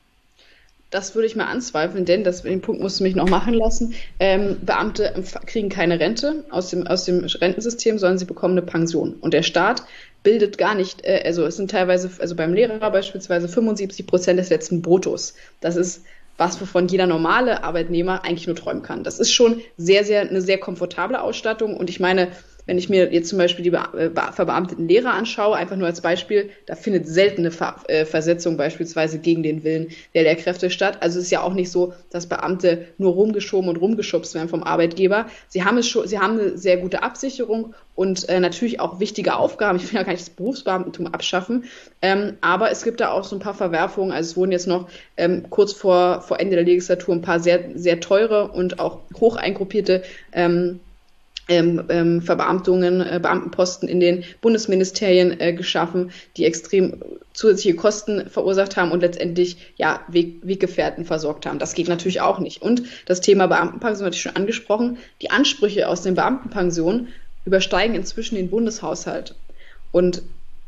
Das 0.93 1.15
würde 1.15 1.27
ich 1.27 1.35
mal 1.35 1.47
anzweifeln, 1.47 2.05
denn 2.05 2.23
das, 2.23 2.43
den 2.43 2.61
Punkt 2.61 2.83
musst 2.83 3.01
du 3.01 3.05
mich 3.05 3.17
noch 3.17 3.29
machen 3.29 3.55
lassen. 3.55 3.95
Ähm, 4.21 4.59
Beamte 4.61 5.15
kriegen 5.47 5.71
keine 5.71 5.99
Rente 5.99 6.45
aus 6.51 6.69
dem, 6.69 6.87
aus 6.87 7.07
dem 7.07 7.25
Rentensystem, 7.25 7.99
sondern 7.99 8.19
sie 8.19 8.27
bekommen 8.27 8.53
eine 8.59 8.67
Pension. 8.67 9.15
Und 9.15 9.33
der 9.33 9.43
Staat 9.43 9.85
bildet 10.23 10.59
gar 10.59 10.75
nicht, 10.75 11.03
äh, 11.05 11.23
also 11.25 11.47
es 11.47 11.57
sind 11.57 11.71
teilweise, 11.71 12.11
also 12.21 12.37
beim 12.37 12.53
Lehrer 12.53 12.91
beispielsweise 12.91 13.49
75 13.49 14.07
Prozent 14.07 14.39
des 14.39 14.51
letzten 14.51 14.83
Bruttos. 14.83 15.35
Das 15.61 15.77
ist 15.77 16.05
was 16.37 16.61
wovon 16.61 16.89
jeder 16.89 17.07
normale 17.07 17.63
Arbeitnehmer 17.63 18.25
eigentlich 18.25 18.47
nur 18.47 18.57
träumen 18.57 18.83
kann. 18.83 19.05
Das 19.05 19.19
ist 19.19 19.33
schon 19.33 19.61
sehr, 19.77 20.05
sehr, 20.05 20.23
eine 20.23 20.41
sehr 20.41 20.59
komfortable 20.59 21.21
Ausstattung. 21.23 21.77
Und 21.77 21.89
ich 21.89 22.01
meine, 22.01 22.29
wenn 22.67 22.79
ich 22.79 22.89
mir 22.89 23.13
jetzt 23.13 23.29
zum 23.29 23.39
Beispiel 23.39 23.65
die 23.65 23.73
äh, 23.73 24.11
verbeamteten 24.33 24.89
Lehrer 24.89 25.13
anschaue, 25.13 25.57
einfach 25.57 25.77
nur 25.77 25.87
als 25.87 26.01
Beispiel, 26.01 26.51
da 26.67 26.77
findet 26.77 27.07
selten 27.07 27.41
eine 27.41 27.51
Ver 27.51 27.77
äh, 27.89 28.05
Versetzung 28.05 28.57
beispielsweise 28.57 29.19
gegen 29.19 29.43
den 29.43 29.65
Willen 29.65 29.89
der 30.15 30.23
Lehrkräfte 30.23 30.71
statt. 30.71 30.99
Also 31.01 31.19
es 31.19 31.27
ist 31.27 31.31
ja 31.31 31.43
auch 31.43 31.55
nicht 31.55 31.71
so, 31.71 31.93
dass 32.11 32.27
Beamte 32.27 32.87
nur 32.99 33.13
rumgeschoben 33.13 33.69
und 33.69 33.77
rumgeschubst 33.77 34.35
werden 34.35 34.49
vom 34.49 34.63
Arbeitgeber. 34.63 35.27
Sie 35.49 35.65
haben 35.65 35.79
es 35.79 35.89
schon, 35.89 36.07
sie 36.07 36.19
haben 36.19 36.39
eine 36.39 36.57
sehr 36.57 36.77
gute 36.77 37.03
Absicherung 37.03 37.75
und 37.95 38.29
äh, 38.29 38.41
natürlich 38.41 38.81
auch 38.81 39.01
wichtige 39.01 39.37
Aufgaben. 39.37 39.79
Ich 39.79 39.93
will 39.93 39.99
ja 39.99 40.05
gar 40.05 40.13
nicht 40.13 40.27
das 40.27 40.35
Berufsbeamtentum 40.35 41.09
abschaffen, 41.09 41.65
ähm, 42.01 42.35
aber 42.41 42.71
es 42.71 42.85
gibt 42.85 43.01
da 43.01 43.11
auch 43.11 43.25
so 43.25 43.37
ein 43.37 43.41
paar 43.41 43.55
Verwerfungen. 43.55 44.13
Also 44.13 44.31
es 44.31 44.37
wurden 44.37 44.53
jetzt 44.53 44.67
noch 44.67 44.89
ähm, 45.17 45.51
kurz 45.51 45.73
vor, 45.73 46.23
vor 46.23 46.41
Ende 46.41 46.57
der 46.57 46.65
Legislatur 46.65 47.15
ein 47.15 47.23
paar 47.23 47.41
sehr, 47.41 47.71
sehr 47.75 48.01
teure 48.01 48.49
und 48.49 48.79
auch 48.79 49.01
hoch 49.19 49.37
eingruppierte 49.37 50.03
ähm, 50.33 50.81
ähm, 51.49 51.85
ähm, 51.89 52.23
Verbeamtungen, 52.23 53.01
äh, 53.01 53.19
Beamtenposten 53.21 53.89
in 53.89 54.01
den 54.01 54.25
Bundesministerien 54.41 55.41
äh, 55.41 55.53
geschaffen, 55.53 56.13
die 56.37 56.45
extrem 56.45 57.03
zusätzliche 57.33 57.77
Kosten 57.77 58.29
verursacht 58.29 58.77
haben 58.77 58.93
und 58.93 59.01
letztendlich 59.01 59.57
ja 59.77 60.01
Weg, 60.09 60.37
Weggefährten 60.43 61.05
versorgt 61.05 61.47
haben. 61.47 61.59
Das 61.59 61.75
geht 61.75 61.89
natürlich 61.89 62.21
auch 62.21 62.39
nicht. 62.39 62.63
Und 62.63 62.83
das 63.07 63.21
Thema 63.21 63.49
Beamtenpension 63.49 64.07
hatte 64.07 64.17
ich 64.17 64.23
schon 64.23 64.37
angesprochen. 64.37 64.99
Die 65.21 65.31
Ansprüche 65.31 65.89
aus 65.89 66.03
den 66.03 66.15
Beamtenpensionen 66.15 67.09
übersteigen 67.45 67.97
inzwischen 67.97 68.37
den 68.37 68.51
Bundeshaushalt. 68.51 69.35
Und 69.91 70.23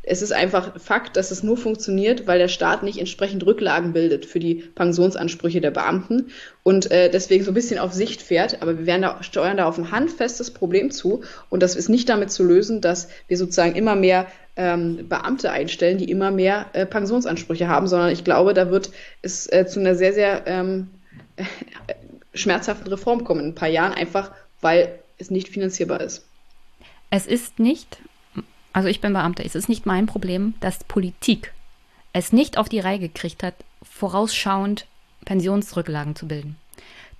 es 0.07 0.21
ist 0.21 0.31
einfach 0.31 0.79
Fakt, 0.79 1.17
dass 1.17 1.31
es 1.31 1.41
nur 1.41 1.57
funktioniert, 1.57 2.27
weil 2.27 2.37
der 2.37 2.47
Staat 2.47 2.83
nicht 2.83 2.99
entsprechend 2.99 3.45
Rücklagen 3.45 3.93
bildet 3.93 4.25
für 4.25 4.39
die 4.39 4.55
Pensionsansprüche 4.55 5.61
der 5.61 5.71
Beamten 5.71 6.27
und 6.63 6.91
äh, 6.91 7.09
deswegen 7.09 7.43
so 7.43 7.51
ein 7.51 7.55
bisschen 7.55 7.79
auf 7.79 7.91
Sicht 7.91 8.21
fährt. 8.21 8.61
Aber 8.61 8.77
wir 8.77 8.85
werden 8.85 9.01
da, 9.01 9.23
steuern 9.23 9.57
da 9.57 9.65
auf 9.65 9.77
ein 9.77 9.91
handfestes 9.91 10.51
Problem 10.51 10.91
zu 10.91 11.23
und 11.49 11.63
das 11.63 11.75
ist 11.75 11.89
nicht 11.89 12.07
damit 12.07 12.31
zu 12.31 12.43
lösen, 12.43 12.81
dass 12.81 13.09
wir 13.27 13.37
sozusagen 13.37 13.75
immer 13.75 13.95
mehr 13.95 14.27
ähm, 14.55 15.09
Beamte 15.09 15.51
einstellen, 15.51 15.97
die 15.97 16.09
immer 16.09 16.29
mehr 16.31 16.67
äh, 16.73 16.85
Pensionsansprüche 16.85 17.67
haben, 17.67 17.87
sondern 17.87 18.11
ich 18.11 18.23
glaube, 18.23 18.53
da 18.53 18.69
wird 18.69 18.91
es 19.23 19.51
äh, 19.51 19.65
zu 19.65 19.79
einer 19.79 19.95
sehr, 19.95 20.13
sehr 20.13 20.43
ähm, 20.45 20.87
schmerzhaften 22.33 22.87
Reform 22.87 23.23
kommen 23.23 23.41
in 23.41 23.47
ein 23.47 23.55
paar 23.55 23.69
Jahren, 23.69 23.93
einfach 23.93 24.31
weil 24.61 24.99
es 25.17 25.31
nicht 25.31 25.49
finanzierbar 25.49 26.01
ist. 26.01 26.25
Es 27.09 27.25
ist 27.25 27.59
nicht 27.59 27.97
also 28.75 28.89
ich 28.89 28.99
bin 28.99 29.13
Beamter, 29.13 29.45
es 29.45 29.55
ist 29.55 29.69
nicht 29.69 29.85
mein 29.85 30.05
Problem, 30.05 30.53
dass 30.59 30.83
Politik 30.83 31.53
es 32.11 32.33
nicht 32.33 32.57
auf 32.57 32.67
die 32.67 32.81
Reihe 32.81 32.99
gekriegt 32.99 33.41
hat, 33.41 33.53
vorausschauend 33.81 34.85
Pensionsrücklagen 35.23 36.17
zu 36.17 36.27
bilden. 36.27 36.57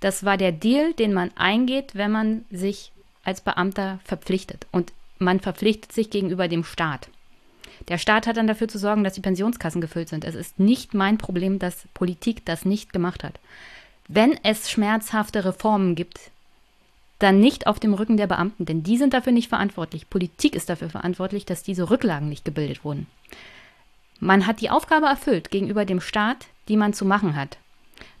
Das 0.00 0.22
war 0.22 0.36
der 0.36 0.52
Deal, 0.52 0.92
den 0.92 1.14
man 1.14 1.30
eingeht, 1.34 1.94
wenn 1.94 2.10
man 2.10 2.44
sich 2.50 2.92
als 3.24 3.40
Beamter 3.40 4.00
verpflichtet. 4.04 4.66
Und 4.70 4.92
man 5.18 5.40
verpflichtet 5.40 5.92
sich 5.92 6.10
gegenüber 6.10 6.46
dem 6.46 6.62
Staat. 6.62 7.08
Der 7.88 7.96
Staat 7.96 8.26
hat 8.26 8.36
dann 8.36 8.48
dafür 8.48 8.68
zu 8.68 8.78
sorgen, 8.78 9.02
dass 9.02 9.14
die 9.14 9.22
Pensionskassen 9.22 9.80
gefüllt 9.80 10.10
sind. 10.10 10.26
Es 10.26 10.34
ist 10.34 10.60
nicht 10.60 10.92
mein 10.92 11.16
Problem, 11.16 11.58
dass 11.58 11.88
Politik 11.94 12.44
das 12.44 12.66
nicht 12.66 12.92
gemacht 12.92 13.24
hat. 13.24 13.40
Wenn 14.08 14.38
es 14.42 14.70
schmerzhafte 14.70 15.46
Reformen 15.46 15.94
gibt, 15.94 16.30
dann 17.18 17.40
nicht 17.40 17.66
auf 17.66 17.80
dem 17.80 17.94
Rücken 17.94 18.16
der 18.16 18.26
Beamten, 18.26 18.66
denn 18.66 18.82
die 18.82 18.98
sind 18.98 19.14
dafür 19.14 19.32
nicht 19.32 19.48
verantwortlich. 19.48 20.10
Politik 20.10 20.54
ist 20.54 20.68
dafür 20.68 20.90
verantwortlich, 20.90 21.46
dass 21.46 21.62
diese 21.62 21.90
Rücklagen 21.90 22.28
nicht 22.28 22.44
gebildet 22.44 22.84
wurden. 22.84 23.06
Man 24.20 24.46
hat 24.46 24.60
die 24.60 24.70
Aufgabe 24.70 25.06
erfüllt 25.06 25.50
gegenüber 25.50 25.84
dem 25.84 26.00
Staat, 26.00 26.46
die 26.68 26.76
man 26.76 26.92
zu 26.92 27.04
machen 27.04 27.36
hat. 27.36 27.58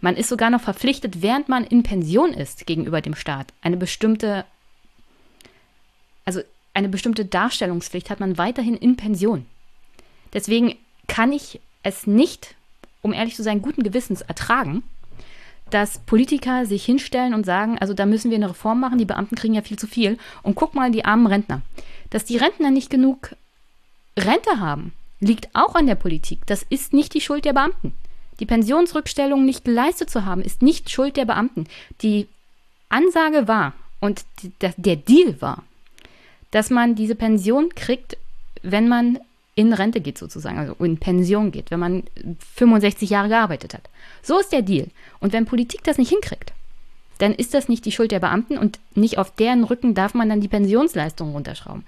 Man 0.00 0.16
ist 0.16 0.28
sogar 0.28 0.50
noch 0.50 0.60
verpflichtet, 0.60 1.22
während 1.22 1.48
man 1.48 1.64
in 1.64 1.82
Pension 1.82 2.32
ist, 2.32 2.66
gegenüber 2.66 3.00
dem 3.00 3.14
Staat. 3.14 3.52
Eine 3.62 3.76
bestimmte, 3.76 4.44
also 6.24 6.40
eine 6.74 6.88
bestimmte 6.88 7.24
Darstellungspflicht 7.24 8.10
hat 8.10 8.20
man 8.20 8.38
weiterhin 8.38 8.76
in 8.76 8.96
Pension. 8.96 9.46
Deswegen 10.32 10.76
kann 11.06 11.32
ich 11.32 11.60
es 11.82 12.06
nicht, 12.06 12.54
um 13.02 13.12
ehrlich 13.12 13.36
zu 13.36 13.42
sein, 13.42 13.62
guten 13.62 13.82
Gewissens 13.82 14.22
ertragen, 14.22 14.82
dass 15.70 15.98
Politiker 15.98 16.64
sich 16.64 16.84
hinstellen 16.84 17.34
und 17.34 17.44
sagen, 17.44 17.78
also 17.78 17.92
da 17.92 18.06
müssen 18.06 18.30
wir 18.30 18.36
eine 18.36 18.50
Reform 18.50 18.80
machen, 18.80 18.98
die 18.98 19.04
Beamten 19.04 19.34
kriegen 19.34 19.54
ja 19.54 19.62
viel 19.62 19.78
zu 19.78 19.86
viel. 19.86 20.18
Und 20.42 20.54
guck 20.54 20.74
mal, 20.74 20.90
die 20.90 21.04
armen 21.04 21.26
Rentner. 21.26 21.62
Dass 22.10 22.24
die 22.24 22.36
Rentner 22.36 22.70
nicht 22.70 22.88
genug 22.88 23.34
Rente 24.16 24.60
haben, 24.60 24.92
liegt 25.20 25.48
auch 25.54 25.74
an 25.74 25.86
der 25.86 25.96
Politik. 25.96 26.46
Das 26.46 26.62
ist 26.62 26.92
nicht 26.92 27.14
die 27.14 27.20
Schuld 27.20 27.44
der 27.44 27.52
Beamten. 27.52 27.92
Die 28.38 28.46
Pensionsrückstellung 28.46 29.44
nicht 29.44 29.64
geleistet 29.64 30.10
zu 30.10 30.24
haben, 30.24 30.42
ist 30.42 30.62
nicht 30.62 30.90
Schuld 30.90 31.16
der 31.16 31.24
Beamten. 31.24 31.66
Die 32.02 32.28
Ansage 32.88 33.48
war 33.48 33.72
und 34.00 34.24
der 34.60 34.96
Deal 34.96 35.40
war, 35.40 35.64
dass 36.50 36.70
man 36.70 36.94
diese 36.94 37.14
Pension 37.14 37.70
kriegt, 37.74 38.16
wenn 38.62 38.88
man 38.88 39.18
in 39.56 39.72
Rente 39.72 40.00
geht 40.00 40.18
sozusagen, 40.18 40.58
also 40.58 40.76
in 40.84 40.98
Pension 40.98 41.50
geht, 41.50 41.70
wenn 41.72 41.80
man 41.80 42.02
65 42.54 43.10
Jahre 43.10 43.28
gearbeitet 43.28 43.74
hat. 43.74 43.88
So 44.22 44.38
ist 44.38 44.52
der 44.52 44.62
Deal. 44.62 44.88
Und 45.18 45.32
wenn 45.32 45.46
Politik 45.46 45.82
das 45.82 45.98
nicht 45.98 46.10
hinkriegt, 46.10 46.52
dann 47.18 47.34
ist 47.34 47.54
das 47.54 47.68
nicht 47.68 47.86
die 47.86 47.92
Schuld 47.92 48.12
der 48.12 48.20
Beamten 48.20 48.58
und 48.58 48.78
nicht 48.94 49.16
auf 49.16 49.34
deren 49.34 49.64
Rücken 49.64 49.94
darf 49.94 50.12
man 50.12 50.28
dann 50.28 50.42
die 50.42 50.48
Pensionsleistungen 50.48 51.32
runterschrauben. 51.32 51.84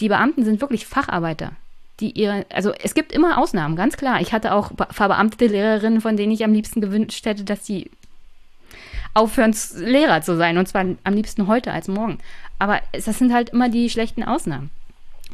Die 0.00 0.08
Beamten 0.08 0.44
sind 0.44 0.62
wirklich 0.62 0.86
Facharbeiter, 0.86 1.52
die 2.00 2.12
ihre, 2.12 2.46
also 2.48 2.72
es 2.72 2.94
gibt 2.94 3.12
immer 3.12 3.36
Ausnahmen, 3.36 3.76
ganz 3.76 3.98
klar. 3.98 4.22
Ich 4.22 4.32
hatte 4.32 4.54
auch 4.54 4.72
verbeamtete 4.90 5.46
Lehrerinnen, 5.46 6.00
von 6.00 6.16
denen 6.16 6.32
ich 6.32 6.42
am 6.42 6.54
liebsten 6.54 6.80
gewünscht 6.80 7.26
hätte, 7.26 7.44
dass 7.44 7.66
sie 7.66 7.90
aufhören, 9.12 9.54
Lehrer 9.76 10.22
zu 10.22 10.38
sein. 10.38 10.56
Und 10.56 10.68
zwar 10.68 10.86
am 11.04 11.14
liebsten 11.14 11.48
heute 11.48 11.70
als 11.72 11.88
morgen. 11.88 12.18
Aber 12.58 12.80
das 12.92 13.04
sind 13.04 13.34
halt 13.34 13.50
immer 13.50 13.68
die 13.68 13.90
schlechten 13.90 14.22
Ausnahmen. 14.22 14.70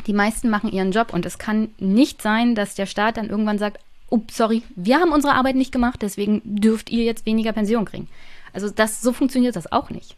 Die 0.07 0.13
meisten 0.13 0.51
machen 0.51 0.73
ihren 0.73 0.93
Job 0.93 1.13
und 1.13 1.25
es 1.27 1.39
kann 1.39 1.69
nicht 1.79 2.23
sein, 2.23 2.55
dass 2.55 2.75
der 2.75 2.87
Staat 2.87 3.17
dann 3.17 3.31
irgendwann 3.31 3.59
sagt, 3.59 3.79
oh, 4.11 4.21
sorry, 4.31 4.63
wir 4.77 5.01
haben 5.01 5.13
unsere 5.13 5.35
Arbeit 5.35 5.57
nicht 5.57 5.73
gemacht, 5.73 6.03
deswegen 6.03 6.43
dürft 6.45 6.91
ihr 6.91 7.05
jetzt 7.05 7.27
weniger 7.27 7.53
Pension 7.53 7.85
kriegen. 7.85 8.09
Also 8.53 8.71
das, 8.71 9.03
so 9.03 9.13
funktioniert 9.13 9.57
das 9.57 9.71
auch 9.73 9.91
nicht. 9.91 10.17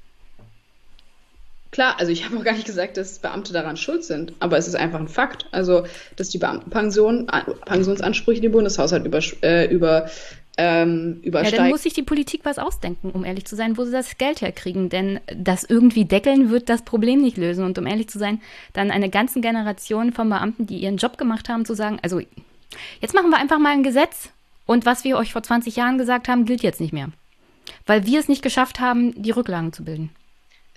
Klar, 1.71 1.97
also 1.99 2.13
ich 2.13 2.25
habe 2.27 2.39
auch 2.39 2.45
gar 2.45 2.55
nicht 2.55 2.67
gesagt, 2.67 2.97
dass 2.97 3.19
Beamte 3.19 3.53
daran 3.53 3.77
schuld 3.77 4.05
sind, 4.05 4.33
aber 4.41 4.59
es 4.59 4.69
ist 4.69 4.77
einfach 4.77 5.01
ein 5.01 5.09
Fakt. 5.09 5.47
Also, 5.51 5.87
dass 6.17 6.31
die 6.31 6.39
Beamtenpension, 6.39 7.27
Pensionsansprüche 7.65 8.41
den 8.41 8.53
Bundeshaushalt 8.53 9.05
über, 9.05 9.21
äh, 9.43 9.67
über 9.67 10.09
ähm, 10.57 11.21
übersteigt. 11.23 11.57
Ja, 11.57 11.63
dann 11.63 11.71
muss 11.71 11.83
sich 11.83 11.93
die 11.93 12.03
Politik 12.03 12.41
was 12.45 12.59
ausdenken, 12.59 13.11
um 13.11 13.25
ehrlich 13.25 13.45
zu 13.45 13.57
sein, 13.57 13.77
wo 13.77 13.85
sie 13.85 13.93
das 13.93 14.19
Geld 14.19 14.41
herkriegen. 14.41 14.89
Denn 14.89 15.21
das 15.35 15.65
irgendwie 15.65 16.05
deckeln 16.05 16.51
wird 16.51 16.69
das 16.69 16.83
Problem 16.83 17.21
nicht 17.21 17.37
lösen. 17.37 17.65
Und 17.65 17.79
um 17.79 17.87
ehrlich 17.87 18.09
zu 18.09 18.19
sein, 18.19 18.41
dann 18.73 18.91
eine 18.91 19.11
ganze 19.11 19.41
Generation 19.41 20.13
von 20.13 20.29
Beamten, 20.29 20.67
die 20.67 20.79
ihren 20.79 20.97
Job 20.97 21.19
gemacht 21.19 21.49
haben, 21.49 21.65
zu 21.65 21.75
sagen, 21.75 21.99
also 22.03 22.21
jetzt 23.01 23.15
machen 23.15 23.31
wir 23.31 23.39
einfach 23.39 23.59
mal 23.59 23.73
ein 23.73 23.83
Gesetz, 23.83 24.31
Und 24.67 24.85
was 24.85 25.05
wir 25.05 25.17
euch 25.17 25.33
vor 25.33 25.43
20 25.43 25.77
Jahren 25.77 25.97
gesagt 25.97 26.29
haben, 26.29 26.45
gilt 26.45 26.63
jetzt 26.63 26.81
nicht 26.81 26.93
mehr. 26.93 27.11
Weil 27.87 28.05
wir 28.05 28.19
es 28.19 28.29
nicht 28.29 28.43
geschafft 28.43 28.81
haben, 28.81 29.21
die 29.23 29.31
Rücklagen 29.31 29.73
zu 29.73 29.85
bilden. 29.85 30.11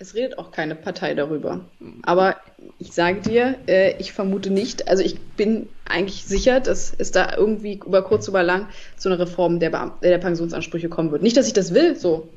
Es 0.00 0.14
redet 0.14 0.38
auch 0.38 0.50
keine 0.50 0.76
Partei 0.76 1.12
darüber. 1.12 1.60
Aber 2.04 2.36
ich 2.78 2.92
sage 2.92 3.20
dir, 3.20 3.56
äh, 3.68 3.98
ich 3.98 4.14
vermute 4.14 4.48
nicht, 4.48 4.88
also 4.88 5.02
ich 5.02 5.20
bin 5.20 5.68
eigentlich 5.84 6.24
sicher, 6.24 6.60
dass 6.60 6.94
es 6.96 7.12
da 7.12 7.36
irgendwie 7.36 7.74
über 7.74 8.02
kurz 8.02 8.26
oder 8.26 8.42
lang 8.42 8.68
zu 8.96 9.10
einer 9.10 9.18
Reform 9.18 9.60
der, 9.60 9.68
Beam 9.68 9.92
der 10.02 10.16
Pensionsansprüche 10.16 10.88
kommen 10.88 11.12
wird. 11.12 11.20
Nicht, 11.22 11.36
dass 11.36 11.48
ich 11.48 11.52
das 11.52 11.74
will, 11.74 11.96
so. 11.96 12.30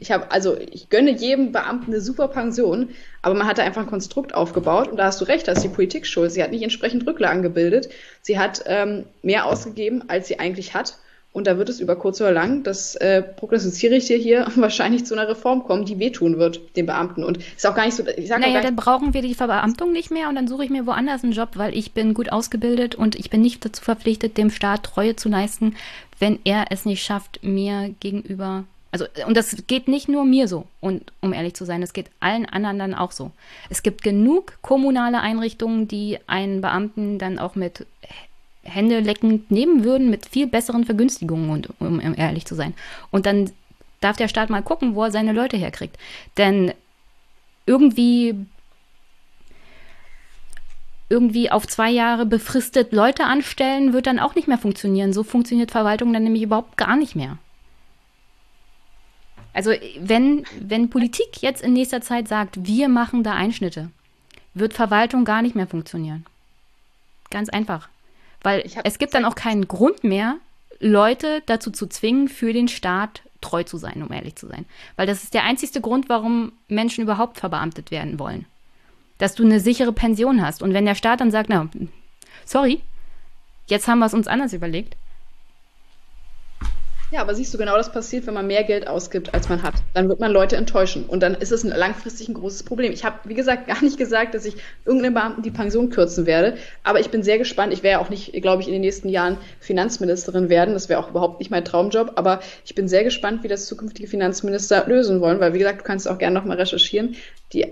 Ich 0.00 0.10
habe, 0.10 0.30
also 0.30 0.56
ich 0.56 0.88
gönne 0.88 1.10
jedem 1.10 1.52
Beamten 1.52 1.92
eine 1.92 2.00
super 2.00 2.28
Pension, 2.28 2.88
aber 3.20 3.34
man 3.34 3.46
hat 3.46 3.58
da 3.58 3.62
einfach 3.62 3.82
ein 3.82 3.90
Konstrukt 3.90 4.34
aufgebaut 4.34 4.88
und 4.88 4.96
da 4.96 5.04
hast 5.04 5.20
du 5.20 5.26
recht, 5.26 5.46
da 5.46 5.52
ist 5.52 5.62
die 5.62 5.68
Politik 5.68 6.06
schuld. 6.06 6.32
Sie 6.32 6.42
hat 6.42 6.50
nicht 6.50 6.62
entsprechend 6.62 7.06
Rücklagen 7.06 7.42
gebildet. 7.42 7.90
Sie 8.22 8.38
hat 8.38 8.64
ähm, 8.64 9.04
mehr 9.22 9.44
ausgegeben, 9.44 10.04
als 10.08 10.28
sie 10.28 10.38
eigentlich 10.38 10.72
hat. 10.72 10.96
Und 11.32 11.46
da 11.46 11.56
wird 11.56 11.70
es 11.70 11.80
über 11.80 11.96
kurz 11.96 12.20
oder 12.20 12.30
lang, 12.30 12.62
das 12.62 12.94
äh, 12.96 13.22
prognostiziere 13.22 13.94
ich 13.96 14.06
dir 14.06 14.18
hier, 14.18 14.46
wahrscheinlich 14.56 15.06
zu 15.06 15.14
einer 15.14 15.28
Reform 15.28 15.64
kommen, 15.64 15.86
die 15.86 15.98
wehtun 15.98 16.38
wird, 16.38 16.60
den 16.76 16.86
Beamten. 16.86 17.24
Und 17.24 17.38
ist 17.38 17.66
auch 17.66 17.74
gar 17.74 17.86
nicht 17.86 17.94
so, 17.94 18.04
ich 18.06 18.28
sage 18.28 18.42
Naja, 18.42 18.60
dann 18.60 18.76
brauchen 18.76 19.14
wir 19.14 19.22
die 19.22 19.34
Verbeamtung 19.34 19.92
nicht 19.92 20.10
mehr 20.10 20.28
und 20.28 20.34
dann 20.34 20.46
suche 20.46 20.64
ich 20.64 20.70
mir 20.70 20.86
woanders 20.86 21.24
einen 21.24 21.32
Job, 21.32 21.50
weil 21.54 21.74
ich 21.74 21.92
bin 21.92 22.12
gut 22.12 22.30
ausgebildet 22.30 22.94
und 22.94 23.16
ich 23.16 23.30
bin 23.30 23.40
nicht 23.40 23.64
dazu 23.64 23.82
verpflichtet, 23.82 24.36
dem 24.36 24.50
Staat 24.50 24.82
Treue 24.82 25.16
zu 25.16 25.28
leisten, 25.30 25.74
wenn 26.18 26.38
er 26.44 26.66
es 26.70 26.84
nicht 26.84 27.02
schafft, 27.02 27.42
mir 27.42 27.94
gegenüber 28.00 28.64
also, 28.92 29.06
und 29.26 29.38
das 29.38 29.56
geht 29.66 29.88
nicht 29.88 30.10
nur 30.10 30.26
mir 30.26 30.46
so, 30.48 30.66
und 30.80 31.12
um 31.22 31.32
ehrlich 31.32 31.54
zu 31.54 31.64
sein, 31.64 31.82
es 31.82 31.94
geht 31.94 32.10
allen 32.20 32.44
anderen 32.44 32.78
dann 32.78 32.94
auch 32.94 33.10
so. 33.10 33.30
Es 33.70 33.82
gibt 33.82 34.02
genug 34.02 34.58
kommunale 34.60 35.20
Einrichtungen, 35.20 35.88
die 35.88 36.18
einen 36.26 36.60
Beamten 36.60 37.18
dann 37.18 37.38
auch 37.38 37.54
mit 37.54 37.86
Hände 38.62 39.00
leckend 39.00 39.50
nehmen 39.50 39.84
würden 39.84 40.10
mit 40.10 40.26
viel 40.26 40.46
besseren 40.46 40.84
Vergünstigungen, 40.84 41.50
und, 41.50 41.68
um 41.80 42.00
ehrlich 42.00 42.44
zu 42.46 42.54
sein. 42.54 42.74
Und 43.10 43.26
dann 43.26 43.50
darf 44.00 44.16
der 44.16 44.28
Staat 44.28 44.50
mal 44.50 44.62
gucken, 44.62 44.94
wo 44.94 45.04
er 45.04 45.10
seine 45.10 45.32
Leute 45.32 45.56
herkriegt. 45.56 45.96
Denn 46.36 46.72
irgendwie 47.66 48.34
irgendwie 51.08 51.50
auf 51.50 51.66
zwei 51.66 51.90
Jahre 51.90 52.24
befristet 52.24 52.92
Leute 52.92 53.24
anstellen, 53.24 53.92
wird 53.92 54.06
dann 54.06 54.18
auch 54.18 54.34
nicht 54.34 54.48
mehr 54.48 54.56
funktionieren. 54.56 55.12
So 55.12 55.22
funktioniert 55.22 55.70
Verwaltung 55.70 56.12
dann 56.14 56.24
nämlich 56.24 56.42
überhaupt 56.42 56.78
gar 56.78 56.96
nicht 56.96 57.14
mehr. 57.14 57.36
Also 59.52 59.72
wenn, 60.00 60.46
wenn 60.58 60.88
Politik 60.88 61.42
jetzt 61.42 61.62
in 61.62 61.74
nächster 61.74 62.00
Zeit 62.00 62.28
sagt, 62.28 62.64
wir 62.66 62.88
machen 62.88 63.22
da 63.22 63.34
Einschnitte, 63.34 63.90
wird 64.54 64.72
Verwaltung 64.72 65.26
gar 65.26 65.42
nicht 65.42 65.54
mehr 65.54 65.66
funktionieren. 65.66 66.24
Ganz 67.30 67.50
einfach. 67.50 67.90
Weil 68.42 68.68
es 68.84 68.98
gibt 68.98 69.14
dann 69.14 69.24
auch 69.24 69.34
keinen 69.34 69.68
Grund 69.68 70.04
mehr, 70.04 70.36
Leute 70.80 71.42
dazu 71.46 71.70
zu 71.70 71.86
zwingen, 71.86 72.28
für 72.28 72.52
den 72.52 72.68
Staat 72.68 73.22
treu 73.40 73.62
zu 73.62 73.76
sein, 73.76 74.02
um 74.02 74.12
ehrlich 74.12 74.36
zu 74.36 74.48
sein. 74.48 74.64
Weil 74.96 75.06
das 75.06 75.22
ist 75.22 75.34
der 75.34 75.44
einzigste 75.44 75.80
Grund, 75.80 76.08
warum 76.08 76.52
Menschen 76.68 77.02
überhaupt 77.02 77.38
verbeamtet 77.38 77.90
werden 77.90 78.18
wollen. 78.18 78.46
Dass 79.18 79.34
du 79.34 79.44
eine 79.44 79.60
sichere 79.60 79.92
Pension 79.92 80.44
hast. 80.44 80.62
Und 80.62 80.74
wenn 80.74 80.86
der 80.86 80.94
Staat 80.94 81.20
dann 81.20 81.30
sagt, 81.30 81.48
na, 81.48 81.68
sorry, 82.44 82.80
jetzt 83.68 83.86
haben 83.86 84.00
wir 84.00 84.06
es 84.06 84.14
uns 84.14 84.26
anders 84.26 84.52
überlegt, 84.52 84.96
ja, 87.12 87.20
aber 87.20 87.34
siehst 87.34 87.52
du, 87.52 87.58
genau 87.58 87.76
das 87.76 87.92
passiert, 87.92 88.26
wenn 88.26 88.32
man 88.32 88.46
mehr 88.46 88.64
Geld 88.64 88.88
ausgibt, 88.88 89.34
als 89.34 89.50
man 89.50 89.62
hat. 89.62 89.74
Dann 89.92 90.08
wird 90.08 90.18
man 90.18 90.32
Leute 90.32 90.56
enttäuschen. 90.56 91.04
Und 91.04 91.22
dann 91.22 91.34
ist 91.34 91.52
es 91.52 91.62
langfristig 91.62 92.28
ein 92.28 92.34
großes 92.34 92.62
Problem. 92.62 92.90
Ich 92.90 93.04
habe, 93.04 93.18
wie 93.24 93.34
gesagt, 93.34 93.66
gar 93.66 93.82
nicht 93.82 93.98
gesagt, 93.98 94.34
dass 94.34 94.46
ich 94.46 94.56
irgendeinem 94.86 95.12
Beamten 95.14 95.42
die 95.42 95.50
Pension 95.50 95.90
kürzen 95.90 96.24
werde. 96.24 96.56
Aber 96.82 97.00
ich 97.00 97.10
bin 97.10 97.22
sehr 97.22 97.36
gespannt. 97.36 97.74
Ich 97.74 97.82
werde 97.82 98.00
auch 98.00 98.08
nicht, 98.08 98.32
glaube 98.40 98.62
ich, 98.62 98.68
in 98.68 98.72
den 98.72 98.80
nächsten 98.80 99.10
Jahren 99.10 99.36
Finanzministerin 99.60 100.48
werden. 100.48 100.72
Das 100.72 100.88
wäre 100.88 101.00
auch 101.00 101.10
überhaupt 101.10 101.38
nicht 101.38 101.50
mein 101.50 101.66
Traumjob. 101.66 102.12
Aber 102.16 102.40
ich 102.64 102.74
bin 102.74 102.88
sehr 102.88 103.04
gespannt, 103.04 103.42
wie 103.42 103.48
das 103.48 103.66
zukünftige 103.66 104.08
Finanzminister 104.08 104.86
lösen 104.86 105.20
wollen. 105.20 105.38
Weil, 105.38 105.52
wie 105.52 105.58
gesagt, 105.58 105.80
du 105.80 105.84
kannst 105.84 106.08
auch 106.08 106.16
gerne 106.16 106.34
nochmal 106.34 106.56
recherchieren. 106.56 107.16
Die, 107.52 107.66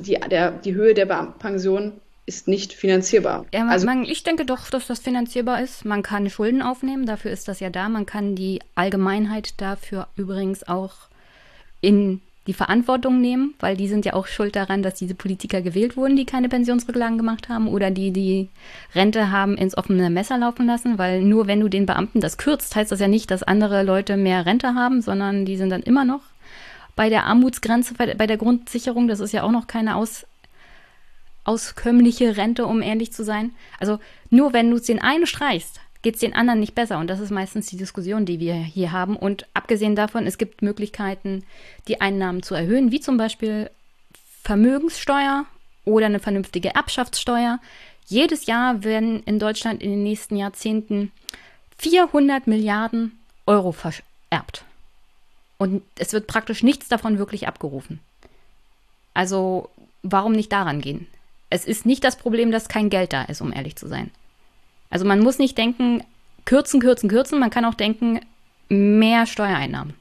die, 0.00 0.18
der, 0.30 0.50
die 0.50 0.74
Höhe 0.74 0.92
der 0.92 1.06
Pension 1.38 1.94
ist 2.26 2.48
nicht 2.48 2.72
finanzierbar. 2.72 3.46
Ja, 3.54 3.60
man, 3.60 3.70
also, 3.70 3.86
man, 3.86 4.04
ich 4.04 4.24
denke 4.24 4.44
doch, 4.44 4.68
dass 4.68 4.88
das 4.88 4.98
finanzierbar 4.98 5.62
ist. 5.62 5.84
Man 5.84 6.02
kann 6.02 6.28
Schulden 6.28 6.60
aufnehmen, 6.60 7.06
dafür 7.06 7.30
ist 7.30 7.46
das 7.48 7.60
ja 7.60 7.70
da. 7.70 7.88
Man 7.88 8.04
kann 8.04 8.34
die 8.34 8.60
Allgemeinheit 8.74 9.60
dafür 9.60 10.08
übrigens 10.16 10.66
auch 10.66 10.92
in 11.80 12.20
die 12.46 12.52
Verantwortung 12.52 13.20
nehmen, 13.20 13.54
weil 13.58 13.76
die 13.76 13.88
sind 13.88 14.04
ja 14.04 14.12
auch 14.12 14.26
schuld 14.26 14.54
daran, 14.54 14.82
dass 14.82 14.94
diese 14.94 15.14
Politiker 15.14 15.62
gewählt 15.62 15.96
wurden, 15.96 16.16
die 16.16 16.26
keine 16.26 16.48
Pensionsrücklagen 16.48 17.18
gemacht 17.18 17.48
haben 17.48 17.68
oder 17.68 17.90
die 17.90 18.12
die 18.12 18.48
Rente 18.94 19.30
haben 19.30 19.56
ins 19.56 19.76
offene 19.76 20.10
Messer 20.10 20.38
laufen 20.38 20.66
lassen, 20.66 20.98
weil 20.98 21.22
nur 21.22 21.46
wenn 21.46 21.60
du 21.60 21.68
den 21.68 21.86
Beamten 21.86 22.20
das 22.20 22.38
kürzt, 22.38 22.76
heißt 22.76 22.92
das 22.92 23.00
ja 23.00 23.08
nicht, 23.08 23.30
dass 23.30 23.42
andere 23.42 23.82
Leute 23.82 24.16
mehr 24.16 24.46
Rente 24.46 24.74
haben, 24.74 25.02
sondern 25.02 25.44
die 25.44 25.56
sind 25.56 25.70
dann 25.70 25.82
immer 25.82 26.04
noch 26.04 26.22
bei 26.94 27.08
der 27.08 27.26
Armutsgrenze, 27.26 27.94
bei 27.94 28.26
der 28.26 28.36
Grundsicherung. 28.38 29.06
Das 29.06 29.20
ist 29.20 29.32
ja 29.32 29.42
auch 29.42 29.50
noch 29.50 29.66
keine 29.66 29.96
Aus 29.96 30.26
auskömmliche 31.46 32.36
Rente, 32.36 32.66
um 32.66 32.82
ehrlich 32.82 33.12
zu 33.12 33.24
sein. 33.24 33.52
Also 33.78 33.98
nur 34.30 34.52
wenn 34.52 34.70
du 34.70 34.76
es 34.76 34.82
den 34.82 35.00
einen 35.00 35.26
streichst, 35.26 35.80
geht 36.02 36.14
es 36.14 36.20
den 36.20 36.34
anderen 36.34 36.60
nicht 36.60 36.74
besser. 36.74 36.98
Und 36.98 37.08
das 37.08 37.20
ist 37.20 37.30
meistens 37.30 37.66
die 37.66 37.76
Diskussion, 37.76 38.26
die 38.26 38.40
wir 38.40 38.54
hier 38.54 38.92
haben. 38.92 39.16
Und 39.16 39.46
abgesehen 39.54 39.96
davon, 39.96 40.26
es 40.26 40.38
gibt 40.38 40.62
Möglichkeiten, 40.62 41.44
die 41.88 42.00
Einnahmen 42.00 42.42
zu 42.42 42.54
erhöhen, 42.54 42.92
wie 42.92 43.00
zum 43.00 43.16
Beispiel 43.16 43.70
Vermögenssteuer 44.42 45.46
oder 45.84 46.06
eine 46.06 46.20
vernünftige 46.20 46.74
Erbschaftssteuer. 46.74 47.58
Jedes 48.06 48.46
Jahr 48.46 48.84
werden 48.84 49.22
in 49.24 49.38
Deutschland 49.38 49.82
in 49.82 49.90
den 49.90 50.02
nächsten 50.02 50.36
Jahrzehnten 50.36 51.10
400 51.78 52.46
Milliarden 52.46 53.18
Euro 53.46 53.72
vererbt. 53.72 54.64
Und 55.58 55.82
es 55.98 56.12
wird 56.12 56.26
praktisch 56.26 56.62
nichts 56.62 56.88
davon 56.88 57.18
wirklich 57.18 57.48
abgerufen. 57.48 58.00
Also 59.14 59.70
warum 60.02 60.32
nicht 60.32 60.52
daran 60.52 60.80
gehen? 60.80 61.06
Es 61.50 61.64
ist 61.64 61.86
nicht 61.86 62.04
das 62.04 62.16
Problem, 62.16 62.50
dass 62.50 62.68
kein 62.68 62.90
Geld 62.90 63.12
da 63.12 63.22
ist, 63.22 63.40
um 63.40 63.52
ehrlich 63.52 63.76
zu 63.76 63.86
sein. 63.86 64.10
Also 64.90 65.04
man 65.04 65.20
muss 65.20 65.38
nicht 65.38 65.56
denken, 65.58 66.02
kürzen, 66.44 66.80
kürzen, 66.80 67.08
kürzen. 67.08 67.38
Man 67.38 67.50
kann 67.50 67.64
auch 67.64 67.74
denken, 67.74 68.20
mehr 68.68 69.26
Steuereinnahmen. 69.26 69.94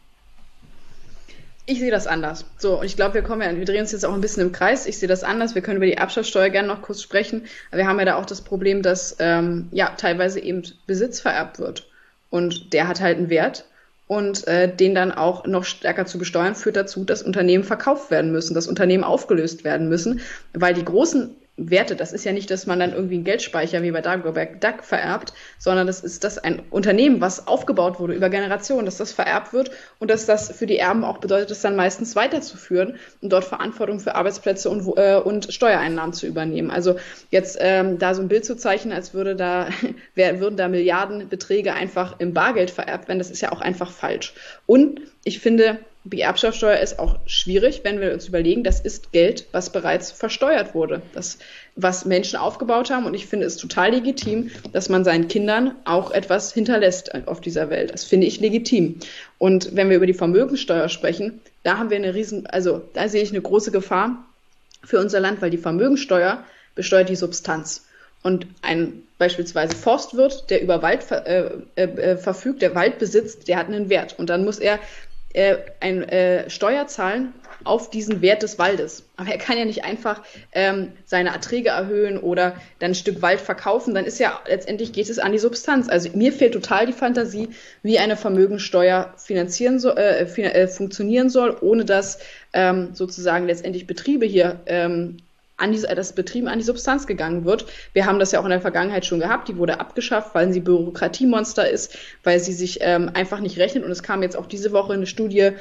Ich 1.67 1.79
sehe 1.79 1.89
das 1.89 2.05
anders. 2.05 2.45
So, 2.59 2.79
und 2.79 2.85
ich 2.85 2.95
glaube, 2.95 3.15
wir 3.15 3.23
kommen 3.23 3.41
ja, 3.41 3.55
wir 3.55 3.65
drehen 3.65 3.81
uns 3.81 3.91
jetzt 3.91 4.05
auch 4.05 4.13
ein 4.13 4.21
bisschen 4.21 4.43
im 4.43 4.51
Kreis. 4.51 4.85
Ich 4.85 4.99
sehe 4.99 5.09
das 5.09 5.23
anders. 5.23 5.55
Wir 5.55 5.63
können 5.63 5.77
über 5.77 5.87
die 5.87 5.93
Erbschaftssteuer 5.93 6.49
gerne 6.49 6.67
noch 6.67 6.83
kurz 6.83 7.01
sprechen. 7.01 7.45
Aber 7.71 7.79
wir 7.79 7.87
haben 7.87 7.97
ja 7.97 8.05
da 8.05 8.15
auch 8.15 8.25
das 8.25 8.41
Problem, 8.41 8.83
dass 8.83 9.15
ähm, 9.19 9.67
ja 9.71 9.89
teilweise 9.97 10.39
eben 10.39 10.61
Besitz 10.85 11.19
vererbt 11.19 11.57
wird. 11.57 11.89
Und 12.29 12.73
der 12.73 12.87
hat 12.87 13.01
halt 13.01 13.17
einen 13.17 13.29
Wert 13.29 13.65
und 14.07 14.47
äh, 14.47 14.73
den 14.73 14.93
dann 14.93 15.11
auch 15.11 15.45
noch 15.45 15.63
stärker 15.63 16.05
zu 16.05 16.17
besteuern, 16.19 16.55
führt 16.55 16.75
dazu, 16.75 17.03
dass 17.03 17.23
Unternehmen 17.23 17.63
verkauft 17.63 18.11
werden 18.11 18.31
müssen, 18.31 18.53
dass 18.53 18.67
Unternehmen 18.67 19.03
aufgelöst 19.03 19.63
werden 19.63 19.89
müssen, 19.89 20.21
weil 20.53 20.73
die 20.73 20.85
großen 20.85 21.35
Werte, 21.57 21.95
das 21.95 22.11
ist 22.11 22.25
ja 22.25 22.33
nicht, 22.33 22.51
dass 22.51 22.65
man 22.65 22.79
dann 22.79 22.91
irgendwie 22.91 23.15
einen 23.15 23.23
Geldspeicher 23.23 23.81
wie 23.81 23.91
bei 23.91 24.01
Dagobert 24.01 24.61
Duck 24.61 24.83
vererbt, 24.83 25.33
sondern 25.57 25.87
das 25.87 26.01
ist 26.01 26.25
das 26.25 26.37
ein 26.37 26.61
Unternehmen, 26.69 27.21
was 27.21 27.47
aufgebaut 27.47 27.97
wurde 27.99 28.13
über 28.13 28.29
Generationen, 28.29 28.85
dass 28.85 28.97
das 28.97 29.13
vererbt 29.13 29.53
wird 29.53 29.71
und 29.99 30.11
dass 30.11 30.25
das 30.25 30.51
für 30.51 30.65
die 30.65 30.77
Erben 30.77 31.05
auch 31.05 31.19
bedeutet, 31.19 31.51
das 31.51 31.61
dann 31.61 31.77
meistens 31.77 32.15
weiterzuführen 32.15 32.97
und 33.21 33.31
dort 33.31 33.45
Verantwortung 33.45 34.01
für 34.01 34.15
Arbeitsplätze 34.15 34.69
und, 34.69 34.97
äh, 34.97 35.15
und 35.15 35.53
Steuereinnahmen 35.53 36.13
zu 36.13 36.27
übernehmen. 36.27 36.71
Also 36.71 36.97
jetzt 37.31 37.57
ähm, 37.61 37.99
da 37.99 38.13
so 38.13 38.21
ein 38.21 38.27
Bild 38.27 38.43
zu 38.43 38.57
zeichnen, 38.57 38.93
als 38.93 39.13
würde 39.13 39.37
da, 39.37 39.69
wär, 40.15 40.41
würden 40.41 40.57
da 40.57 40.67
Milliardenbeträge 40.67 41.73
einfach 41.73 42.19
im 42.19 42.33
Bargeld 42.33 42.69
vererbt 42.69 43.07
werden, 43.07 43.19
das 43.19 43.31
ist 43.31 43.41
ja 43.41 43.53
auch 43.53 43.61
einfach 43.61 43.91
falsch. 43.91 44.33
Und 44.65 44.99
ich 45.23 45.39
finde, 45.39 45.79
die 46.05 46.21
Erbschaftssteuer 46.21 46.77
ist 46.77 46.99
auch 46.99 47.17
schwierig, 47.25 47.81
wenn 47.83 47.99
wir 47.99 48.13
uns 48.13 48.27
überlegen, 48.27 48.63
das 48.63 48.79
ist 48.79 49.11
Geld, 49.11 49.47
was 49.51 49.71
bereits 49.71 50.11
versteuert 50.11 50.75
wurde, 50.75 51.01
das, 51.13 51.39
was 51.75 52.05
Menschen 52.05 52.37
aufgebaut 52.37 52.91
haben. 52.91 53.07
Und 53.07 53.15
ich 53.15 53.25
finde 53.25 53.47
es 53.47 53.57
total 53.57 53.89
legitim, 53.89 54.51
dass 54.71 54.87
man 54.87 55.03
seinen 55.03 55.27
Kindern 55.27 55.75
auch 55.83 56.11
etwas 56.11 56.53
hinterlässt 56.53 57.27
auf 57.27 57.41
dieser 57.41 57.71
Welt. 57.71 57.91
Das 57.91 58.03
finde 58.03 58.27
ich 58.27 58.39
legitim. 58.39 58.99
Und 59.39 59.75
wenn 59.75 59.89
wir 59.89 59.97
über 59.97 60.05
die 60.05 60.13
Vermögensteuer 60.13 60.89
sprechen, 60.89 61.41
da 61.63 61.79
haben 61.79 61.89
wir 61.89 61.97
eine 61.97 62.13
riesen, 62.13 62.45
also 62.45 62.83
da 62.93 63.09
sehe 63.09 63.23
ich 63.23 63.31
eine 63.31 63.41
große 63.41 63.71
Gefahr 63.71 64.23
für 64.83 64.99
unser 64.99 65.19
Land, 65.19 65.41
weil 65.41 65.49
die 65.49 65.57
Vermögensteuer 65.57 66.43
besteuert 66.75 67.09
die 67.09 67.15
Substanz. 67.15 67.83
Und 68.21 68.47
ein 68.61 69.03
beispielsweise 69.17 69.75
Forstwirt, 69.75 70.49
der 70.49 70.61
über 70.61 70.81
Wald 70.81 71.09
äh, 71.11 71.49
äh, 71.75 71.83
äh 71.83 72.17
verfügt, 72.17 72.61
der 72.61 72.75
Wald 72.75 72.99
besitzt, 72.99 73.47
der 73.47 73.57
hat 73.57 73.67
einen 73.67 73.89
Wert. 73.89 74.15
Und 74.17 74.29
dann 74.29 74.43
muss 74.43 74.59
er 74.59 74.79
äh, 75.35 75.57
ein 75.79 76.03
äh, 76.03 76.49
Steuer 76.49 76.87
zahlen 76.87 77.33
auf 77.63 77.89
diesen 77.89 78.21
Wert 78.21 78.43
des 78.43 78.59
Waldes. 78.59 79.03
Aber 79.17 79.29
er 79.29 79.37
kann 79.37 79.57
ja 79.57 79.65
nicht 79.65 79.83
einfach 79.83 80.21
ähm, 80.51 80.91
seine 81.05 81.29
Erträge 81.29 81.69
erhöhen 81.69 82.17
oder 82.17 82.55
dann 82.79 82.91
ein 82.91 82.95
Stück 82.95 83.21
Wald 83.21 83.41
verkaufen. 83.41 83.93
Dann 83.93 84.05
ist 84.05 84.19
ja 84.19 84.39
letztendlich 84.47 84.93
geht 84.93 85.09
es 85.09 85.19
an 85.19 85.31
die 85.31 85.39
Substanz. 85.39 85.89
Also 85.89 86.09
mir 86.13 86.31
fehlt 86.31 86.53
total 86.53 86.85
die 86.85 86.93
Fantasie, 86.93 87.49
wie 87.81 87.99
eine 87.99 88.17
Vermögensteuer 88.17 89.13
finanzieren 89.17 89.79
so, 89.79 89.89
äh, 89.95 90.25
fin 90.25 90.45
äh, 90.45 90.67
funktionieren 90.67 91.29
soll, 91.29 91.57
ohne 91.61 91.85
dass 91.85 92.19
ähm, 92.53 92.89
sozusagen 92.93 93.47
letztendlich 93.47 93.87
Betriebe 93.87 94.25
hier 94.25 94.59
ähm, 94.65 95.17
an 95.57 95.71
die, 95.71 95.81
dass 95.81 96.13
Betrieben 96.13 96.47
an 96.47 96.59
die 96.59 96.65
Substanz 96.65 97.07
gegangen 97.07 97.45
wird. 97.45 97.65
Wir 97.93 98.05
haben 98.05 98.19
das 98.19 98.31
ja 98.31 98.39
auch 98.39 98.45
in 98.45 98.49
der 98.49 98.61
Vergangenheit 98.61 99.05
schon 99.05 99.19
gehabt. 99.19 99.47
Die 99.47 99.57
wurde 99.57 99.79
abgeschafft, 99.79 100.35
weil 100.35 100.51
sie 100.51 100.59
Bürokratiemonster 100.59 101.69
ist, 101.69 101.97
weil 102.23 102.39
sie 102.39 102.53
sich 102.53 102.79
ähm, 102.81 103.11
einfach 103.13 103.39
nicht 103.39 103.57
rechnet. 103.57 103.83
Und 103.83 103.91
es 103.91 104.03
kam 104.03 104.21
jetzt 104.21 104.37
auch 104.37 104.47
diese 104.47 104.71
Woche 104.71 104.93
eine 104.93 105.07
Studie 105.07 105.39
äh, 105.39 105.53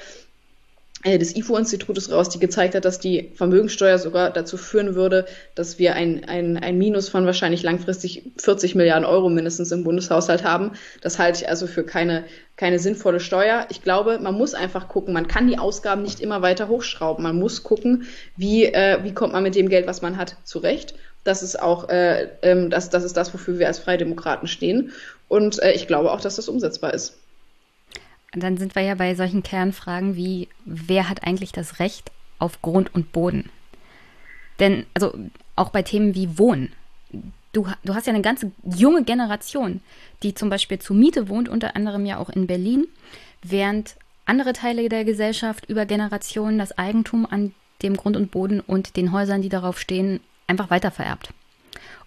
des 1.05 1.37
IFO-Institutes 1.37 2.11
raus, 2.11 2.31
die 2.31 2.39
gezeigt 2.39 2.75
hat, 2.75 2.87
dass 2.87 2.99
die 2.99 3.31
Vermögensteuer 3.35 3.99
sogar 3.99 4.31
dazu 4.31 4.57
führen 4.57 4.95
würde, 4.95 5.27
dass 5.55 5.79
wir 5.79 5.95
ein, 5.95 6.25
ein, 6.25 6.57
ein 6.57 6.79
Minus 6.79 7.11
von 7.11 7.27
wahrscheinlich 7.27 7.63
langfristig 7.63 8.33
40 8.39 8.75
Milliarden 8.75 9.05
Euro 9.05 9.29
mindestens 9.29 9.71
im 9.71 9.85
Bundeshaushalt 9.85 10.45
haben. 10.45 10.73
Das 11.03 11.19
halte 11.19 11.43
ich 11.43 11.49
also 11.49 11.67
für 11.67 11.85
keine, 11.85 12.25
keine 12.57 12.79
sinnvolle 12.79 13.21
Steuer. 13.21 13.67
Ich 13.69 13.83
glaube, 13.83 14.19
man 14.19 14.35
muss 14.35 14.55
einfach 14.55 14.89
gucken, 14.89 15.13
man 15.13 15.29
kann 15.29 15.47
die 15.47 15.59
Ausgaben 15.59 16.03
nicht 16.03 16.21
immer 16.21 16.41
weiter 16.41 16.69
hochschrauben. 16.69 17.23
Man 17.23 17.37
muss 17.37 17.63
gucken, 17.63 18.07
wie, 18.37 18.65
äh, 18.65 19.05
wie 19.05 19.13
kommt 19.13 19.35
man 19.35 19.43
mit 19.43 19.57
dem 19.57 19.69
Geld, 19.69 19.87
was 19.87 20.01
man 20.01 20.17
hat, 20.17 20.37
zurecht. 20.45 20.95
Das 21.23 21.43
ist 21.43 21.61
auch 21.61 21.91
äh, 21.91 22.29
ähm, 22.43 22.71
das, 22.71 22.89
das 22.89 23.05
ist 23.05 23.17
das, 23.17 23.33
wofür 23.35 23.59
wir 23.59 23.67
als 23.67 23.79
Freidemokraten 23.79 24.49
stehen. 24.49 24.93
Und 25.29 25.63
äh, 25.63 25.73
ich 25.73 25.87
glaube 25.87 26.13
auch, 26.13 26.21
dass 26.21 26.37
das 26.37 26.49
umsetzbar 26.49 26.95
ist. 26.95 27.19
Dann 28.35 28.57
sind 28.57 28.75
wir 28.75 28.83
ja 28.83 28.95
bei 28.95 29.15
solchen 29.15 29.43
Kernfragen 29.43 30.17
wie, 30.17 30.49
wer 30.65 31.09
hat 31.09 31.25
eigentlich 31.25 31.53
das 31.53 31.79
Recht 31.79 32.11
auf 32.39 32.61
Grund 32.63 32.95
und 32.95 33.13
Boden? 33.13 33.51
Denn, 34.59 34.87
also 34.95 35.17
auch 35.57 35.71
bei 35.71 35.83
Themen 35.83 36.15
wie 36.15 36.39
Wohnen. 36.39 36.73
Du, 37.53 37.69
du 37.85 37.95
hast 37.95 38.07
ja 38.07 38.13
eine 38.13 38.23
ganze 38.23 38.51
junge 38.65 39.05
Generation, 39.05 39.81
die 40.23 40.35
zum 40.35 40.51
Beispiel 40.51 40.81
zur 40.81 40.97
Miete 40.97 41.29
wohnt, 41.29 41.49
unter 41.49 41.77
anderem 41.77 42.05
ja 42.07 42.19
auch 42.19 42.29
in 42.29 42.47
Berlin, 42.47 42.89
während 43.43 43.97
andere 44.27 44.53
Teile 44.53 44.89
der 44.89 45.05
Gesellschaft 45.05 45.69
über 45.69 45.87
Generationen 45.87 46.59
das 46.59 46.77
Eigentum 46.77 47.27
an 47.27 47.55
dem 47.83 47.97
Grund 47.97 48.17
und 48.17 48.31
Boden 48.31 48.61
und 48.61 48.97
den 48.97 49.13
Häusern, 49.13 49.43
die 49.43 49.49
darauf 49.49 49.79
stehen, 49.79 50.21
einfach 50.47 50.71
weitervererbt. 50.71 51.31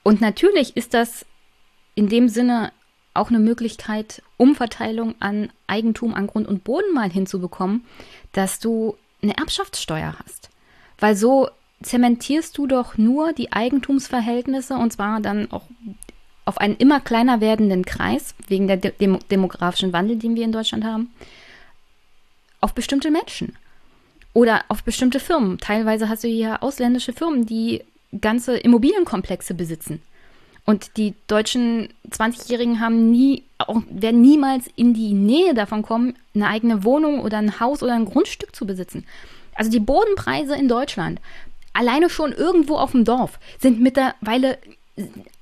Und 0.03 0.19
natürlich 0.21 0.75
ist 0.75 0.93
das 0.93 1.25
in 1.95 2.09
dem 2.09 2.29
Sinne 2.29 2.71
auch 3.17 3.29
eine 3.29 3.39
Möglichkeit, 3.39 4.21
Umverteilung 4.37 5.15
an 5.19 5.49
Eigentum, 5.67 6.13
an 6.13 6.27
Grund 6.27 6.47
und 6.47 6.63
Boden 6.63 6.93
mal 6.93 7.09
hinzubekommen, 7.09 7.85
dass 8.31 8.59
du 8.59 8.95
eine 9.21 9.37
Erbschaftssteuer 9.37 10.15
hast. 10.23 10.49
Weil 10.99 11.15
so 11.15 11.49
zementierst 11.81 12.57
du 12.57 12.67
doch 12.67 12.97
nur 12.97 13.33
die 13.33 13.51
Eigentumsverhältnisse 13.51 14.75
und 14.75 14.93
zwar 14.93 15.19
dann 15.19 15.51
auch 15.51 15.63
auf 16.45 16.59
einen 16.59 16.77
immer 16.77 17.01
kleiner 17.01 17.41
werdenden 17.41 17.83
Kreis, 17.83 18.33
wegen 18.47 18.67
der 18.67 18.77
dem 18.77 19.19
demografischen 19.29 19.91
Wandel, 19.91 20.17
den 20.17 20.35
wir 20.35 20.45
in 20.45 20.53
Deutschland 20.53 20.85
haben, 20.85 21.11
auf 22.61 22.73
bestimmte 22.73 23.11
Menschen 23.11 23.57
oder 24.33 24.63
auf 24.69 24.83
bestimmte 24.83 25.19
Firmen. 25.19 25.57
Teilweise 25.57 26.09
hast 26.09 26.23
du 26.23 26.27
hier 26.27 26.63
ausländische 26.63 27.11
Firmen, 27.11 27.45
die 27.45 27.83
ganze 28.21 28.57
Immobilienkomplexe 28.57 29.53
besitzen. 29.53 30.01
Und 30.69 30.97
die 30.97 31.13
deutschen 31.27 31.87
20-Jährigen 32.11 32.81
haben 32.81 33.09
nie, 33.09 33.43
auch, 33.57 33.81
werden 33.89 34.21
niemals 34.21 34.65
in 34.75 34.93
die 34.93 35.13
Nähe 35.13 35.53
davon 35.53 35.81
kommen, 35.81 36.17
eine 36.35 36.49
eigene 36.49 36.83
Wohnung 36.83 37.21
oder 37.21 37.37
ein 37.37 37.61
Haus 37.61 37.81
oder 37.81 37.93
ein 37.93 38.03
Grundstück 38.03 38.53
zu 38.53 38.67
besitzen. 38.67 39.05
Also 39.55 39.71
die 39.71 39.79
Bodenpreise 39.79 40.55
in 40.55 40.67
Deutschland, 40.67 41.21
alleine 41.71 42.09
schon 42.09 42.33
irgendwo 42.33 42.75
auf 42.75 42.91
dem 42.91 43.05
Dorf, 43.05 43.39
sind 43.59 43.79
mittlerweile, 43.79 44.57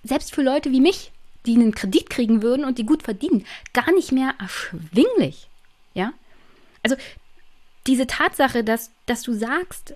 selbst 0.03 0.31
für 0.31 0.43
Leute 0.43 0.71
wie 0.71 0.79
mich, 0.79 1.11
die 1.47 1.55
einen 1.55 1.73
Kredit 1.73 2.11
kriegen 2.11 2.43
würden 2.43 2.63
und 2.63 2.77
die 2.77 2.85
gut 2.85 3.01
verdienen, 3.01 3.47
gar 3.73 3.91
nicht 3.93 4.11
mehr 4.11 4.35
erschwinglich. 4.39 5.49
Ja? 5.95 6.13
Also 6.83 6.97
diese 7.87 8.05
Tatsache, 8.05 8.63
dass, 8.63 8.91
dass 9.07 9.23
du 9.23 9.33
sagst, 9.33 9.95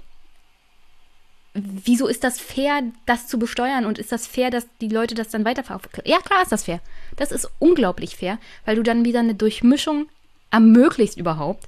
wieso 1.54 2.08
ist 2.08 2.24
das 2.24 2.40
fair, 2.40 2.84
das 3.06 3.28
zu 3.28 3.40
besteuern 3.40 3.86
und 3.86 3.98
ist 3.98 4.12
das 4.12 4.28
fair, 4.28 4.50
dass 4.50 4.68
die 4.82 4.88
Leute 4.88 5.16
das 5.16 5.30
dann 5.30 5.46
weiterverkaufen? 5.46 6.04
Ja, 6.06 6.20
klar 6.20 6.44
ist 6.44 6.52
das 6.52 6.66
fair. 6.66 6.80
Das 7.16 7.32
ist 7.32 7.50
unglaublich 7.60 8.16
fair, 8.16 8.38
weil 8.66 8.76
du 8.76 8.84
dann 8.84 9.06
wieder 9.06 9.20
eine 9.20 9.36
Durchmischung 9.36 10.08
ermöglicht 10.52 11.18
überhaupt, 11.18 11.68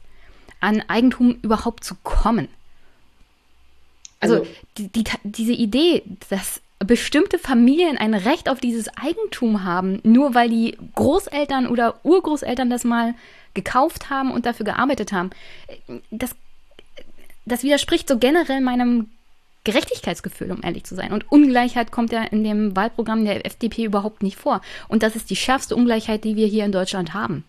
an 0.59 0.83
Eigentum 0.87 1.39
überhaupt 1.41 1.83
zu 1.83 1.95
kommen. 2.03 2.47
Also, 4.19 4.35
also 4.35 4.47
die, 4.77 4.87
die, 4.89 5.03
diese 5.23 5.53
Idee, 5.53 6.03
dass 6.29 6.61
bestimmte 6.79 7.37
Familien 7.37 7.97
ein 7.97 8.13
Recht 8.13 8.49
auf 8.49 8.59
dieses 8.59 8.87
Eigentum 8.97 9.63
haben, 9.63 9.99
nur 10.03 10.33
weil 10.33 10.49
die 10.49 10.77
Großeltern 10.95 11.67
oder 11.67 12.03
Urgroßeltern 12.03 12.69
das 12.69 12.83
mal 12.83 13.13
gekauft 13.53 14.09
haben 14.09 14.31
und 14.31 14.45
dafür 14.45 14.65
gearbeitet 14.65 15.11
haben, 15.11 15.31
das, 16.09 16.35
das 17.45 17.63
widerspricht 17.63 18.07
so 18.07 18.17
generell 18.17 18.61
meinem 18.61 19.09
Gerechtigkeitsgefühl, 19.63 20.51
um 20.51 20.61
ehrlich 20.63 20.85
zu 20.85 20.95
sein. 20.95 21.13
Und 21.13 21.31
Ungleichheit 21.31 21.91
kommt 21.91 22.11
ja 22.11 22.23
in 22.23 22.43
dem 22.43 22.75
Wahlprogramm 22.75 23.25
der 23.25 23.45
FDP 23.45 23.83
überhaupt 23.83 24.23
nicht 24.23 24.37
vor. 24.37 24.61
Und 24.87 25.03
das 25.03 25.15
ist 25.15 25.29
die 25.29 25.35
schärfste 25.35 25.75
Ungleichheit, 25.75 26.23
die 26.23 26.35
wir 26.35 26.47
hier 26.47 26.65
in 26.65 26.71
Deutschland 26.71 27.13
haben. 27.13 27.43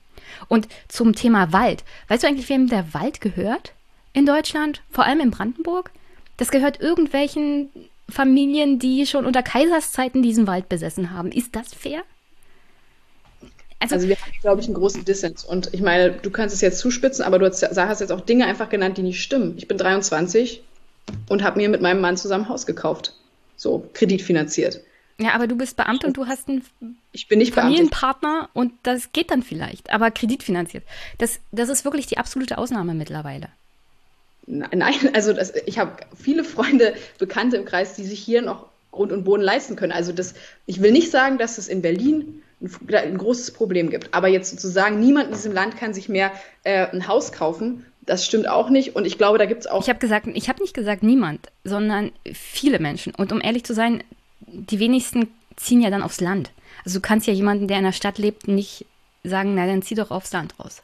Und 0.48 0.68
zum 0.88 1.14
Thema 1.14 1.52
Wald. 1.52 1.84
Weißt 2.08 2.22
du 2.22 2.26
eigentlich, 2.26 2.48
wem 2.48 2.68
der 2.68 2.92
Wald 2.94 3.20
gehört 3.20 3.72
in 4.12 4.26
Deutschland? 4.26 4.82
Vor 4.90 5.04
allem 5.04 5.20
in 5.20 5.30
Brandenburg? 5.30 5.90
Das 6.36 6.50
gehört 6.50 6.80
irgendwelchen 6.80 7.70
Familien, 8.08 8.78
die 8.78 9.06
schon 9.06 9.26
unter 9.26 9.42
Kaiserszeiten 9.42 10.22
diesen 10.22 10.46
Wald 10.46 10.68
besessen 10.68 11.12
haben. 11.12 11.32
Ist 11.32 11.56
das 11.56 11.72
fair? 11.72 12.02
Also, 13.78 13.96
also 13.96 14.08
wir 14.08 14.16
haben, 14.16 14.32
glaube 14.42 14.60
ich, 14.60 14.66
einen 14.66 14.74
großen 14.74 15.04
Dissens. 15.04 15.44
Und 15.44 15.72
ich 15.72 15.80
meine, 15.80 16.12
du 16.12 16.30
kannst 16.30 16.54
es 16.54 16.60
jetzt 16.60 16.78
zuspitzen, 16.78 17.24
aber 17.24 17.38
du 17.38 17.46
hast, 17.46 17.62
hast 17.62 18.00
jetzt 18.00 18.12
auch 18.12 18.20
Dinge 18.20 18.46
einfach 18.46 18.68
genannt, 18.68 18.98
die 18.98 19.02
nicht 19.02 19.22
stimmen. 19.22 19.54
Ich 19.56 19.66
bin 19.66 19.76
23, 19.76 20.62
und 21.28 21.42
habe 21.42 21.58
mir 21.58 21.68
mit 21.68 21.80
meinem 21.80 22.00
Mann 22.00 22.16
zusammen 22.16 22.48
Haus 22.48 22.66
gekauft. 22.66 23.14
So, 23.56 23.88
kreditfinanziert. 23.92 24.80
Ja, 25.18 25.34
aber 25.34 25.46
du 25.46 25.56
bist 25.56 25.76
Beamter 25.76 26.08
und 26.08 26.16
du 26.16 26.26
hast 26.26 26.48
einen 26.48 26.64
ich 27.12 27.28
bin 27.28 27.38
nicht 27.38 27.54
Familienpartner 27.54 28.32
Beamte. 28.32 28.50
und 28.54 28.72
das 28.82 29.12
geht 29.12 29.30
dann 29.30 29.42
vielleicht, 29.42 29.92
aber 29.92 30.10
kreditfinanziert. 30.10 30.84
Das, 31.18 31.38
das 31.52 31.68
ist 31.68 31.84
wirklich 31.84 32.06
die 32.06 32.18
absolute 32.18 32.58
Ausnahme 32.58 32.94
mittlerweile. 32.94 33.48
Nein, 34.46 34.94
also 35.14 35.32
das, 35.32 35.52
ich 35.66 35.78
habe 35.78 35.92
viele 36.20 36.44
Freunde, 36.44 36.94
Bekannte 37.18 37.56
im 37.56 37.64
Kreis, 37.64 37.94
die 37.94 38.04
sich 38.04 38.20
hier 38.20 38.42
noch 38.42 38.66
Grund 38.90 39.12
und 39.12 39.24
Boden 39.24 39.42
leisten 39.42 39.76
können. 39.76 39.92
Also 39.92 40.12
das, 40.12 40.34
ich 40.66 40.82
will 40.82 40.92
nicht 40.92 41.10
sagen, 41.10 41.38
dass 41.38 41.58
es 41.58 41.68
in 41.68 41.82
Berlin 41.82 42.42
ein, 42.60 42.94
ein 42.94 43.18
großes 43.18 43.52
Problem 43.52 43.90
gibt, 43.90 44.12
aber 44.12 44.28
jetzt 44.28 44.50
sozusagen 44.50 45.00
niemand 45.00 45.28
in 45.28 45.34
diesem 45.34 45.52
Land 45.52 45.76
kann 45.76 45.94
sich 45.94 46.08
mehr 46.08 46.32
äh, 46.64 46.86
ein 46.88 47.08
Haus 47.08 47.32
kaufen 47.32 47.86
das 48.06 48.26
stimmt 48.26 48.48
auch 48.48 48.68
nicht. 48.68 48.94
Und 48.96 49.06
ich 49.06 49.18
glaube, 49.18 49.38
da 49.38 49.46
gibt 49.46 49.62
es 49.62 49.66
auch. 49.66 49.82
Ich 49.82 49.88
habe 49.88 49.98
gesagt, 49.98 50.26
ich 50.32 50.48
habe 50.48 50.60
nicht 50.60 50.74
gesagt 50.74 51.02
niemand, 51.02 51.50
sondern 51.64 52.12
viele 52.32 52.78
Menschen. 52.78 53.14
Und 53.14 53.32
um 53.32 53.40
ehrlich 53.40 53.64
zu 53.64 53.74
sein, 53.74 54.02
die 54.40 54.78
wenigsten 54.78 55.28
ziehen 55.56 55.80
ja 55.80 55.90
dann 55.90 56.02
aufs 56.02 56.20
Land. 56.20 56.50
Also 56.84 56.98
du 56.98 57.02
kannst 57.02 57.26
ja 57.26 57.32
jemanden, 57.32 57.68
der 57.68 57.78
in 57.78 57.84
der 57.84 57.92
Stadt 57.92 58.18
lebt, 58.18 58.48
nicht 58.48 58.86
sagen, 59.24 59.54
na 59.54 59.66
dann 59.66 59.82
zieh 59.82 59.94
doch 59.94 60.10
aufs 60.10 60.32
Land 60.32 60.58
raus. 60.58 60.82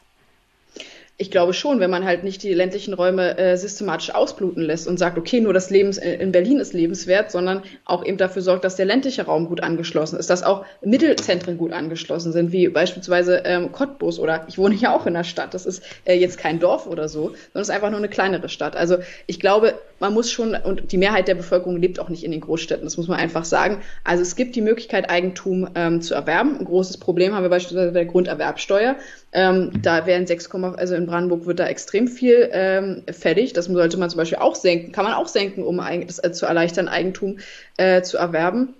Ich 1.21 1.31
glaube 1.31 1.53
schon, 1.53 1.81
wenn 1.81 1.89
man 1.89 2.05
halt 2.05 2.23
nicht 2.23 2.43
die 2.43 2.53
ländlichen 2.53 2.93
Räume 2.93 3.37
äh, 3.37 3.57
systematisch 3.57 4.15
ausbluten 4.15 4.63
lässt 4.63 4.87
und 4.87 4.97
sagt, 4.97 5.17
okay, 5.17 5.41
nur 5.41 5.51
das 5.51 5.69
Leben 5.69 5.91
äh, 5.97 6.15
in 6.15 6.31
Berlin 6.31 6.61
ist 6.61 6.73
lebenswert, 6.73 7.29
sondern 7.29 7.61
auch 7.83 8.05
eben 8.05 8.17
dafür 8.17 8.41
sorgt, 8.41 8.63
dass 8.63 8.77
der 8.77 8.85
ländliche 8.85 9.25
Raum 9.25 9.47
gut 9.47 9.61
angeschlossen 9.61 10.17
ist, 10.17 10.29
dass 10.29 10.43
auch 10.43 10.65
Mittelzentren 10.81 11.57
gut 11.57 11.73
angeschlossen 11.73 12.31
sind, 12.31 12.53
wie 12.53 12.69
beispielsweise 12.69 13.41
ähm, 13.43 13.73
Cottbus 13.73 14.17
oder 14.17 14.45
ich 14.47 14.57
wohne 14.57 14.75
ja 14.75 14.95
auch 14.95 15.05
in 15.07 15.13
der 15.13 15.25
Stadt. 15.25 15.53
Das 15.53 15.65
ist 15.65 15.83
äh, 16.05 16.13
jetzt 16.13 16.37
kein 16.37 16.61
Dorf 16.61 16.87
oder 16.87 17.09
so, 17.09 17.23
sondern 17.23 17.61
es 17.61 17.67
ist 17.67 17.75
einfach 17.75 17.89
nur 17.89 17.99
eine 17.99 18.07
kleinere 18.07 18.47
Stadt. 18.47 18.77
Also 18.77 18.99
ich 19.27 19.41
glaube, 19.41 19.73
man 19.99 20.13
muss 20.13 20.31
schon, 20.31 20.55
und 20.55 20.91
die 20.91 20.97
Mehrheit 20.97 21.27
der 21.27 21.35
Bevölkerung 21.35 21.77
lebt 21.77 21.99
auch 21.99 22.09
nicht 22.09 22.23
in 22.23 22.31
den 22.31 22.41
Großstädten, 22.41 22.85
das 22.85 22.97
muss 22.97 23.07
man 23.07 23.19
einfach 23.19 23.45
sagen. 23.45 23.81
Also 24.03 24.23
es 24.23 24.35
gibt 24.35 24.55
die 24.55 24.61
Möglichkeit, 24.61 25.09
Eigentum 25.09 25.69
ähm, 25.75 26.01
zu 26.01 26.13
erwerben. 26.13 26.57
Ein 26.57 26.65
großes 26.65 26.97
Problem 26.97 27.33
haben 27.33 27.43
wir 27.43 27.49
beispielsweise 27.49 27.91
bei 27.91 27.99
der 27.99 28.05
Grunderwerbsteuer. 28.05 28.95
Ähm, 29.31 29.71
da 29.81 30.05
werden 30.05 30.27
6, 30.27 30.49
also 30.51 30.95
in 30.95 31.05
Brandenburg 31.05 31.45
wird 31.45 31.59
da 31.59 31.67
extrem 31.67 32.07
viel 32.07 32.49
ähm, 32.51 33.03
fällig. 33.11 33.53
Das 33.53 33.65
sollte 33.65 33.97
man 33.97 34.09
zum 34.09 34.17
Beispiel 34.17 34.39
auch 34.39 34.55
senken, 34.55 34.91
kann 34.91 35.05
man 35.05 35.13
auch 35.13 35.27
senken, 35.27 35.63
um 35.63 35.77
das 35.77 36.23
äh, 36.23 36.31
zu 36.31 36.45
erleichtern, 36.45 36.87
Eigentum 36.87 37.39
äh, 37.77 38.01
zu 38.01 38.17
erwerben. 38.17 38.73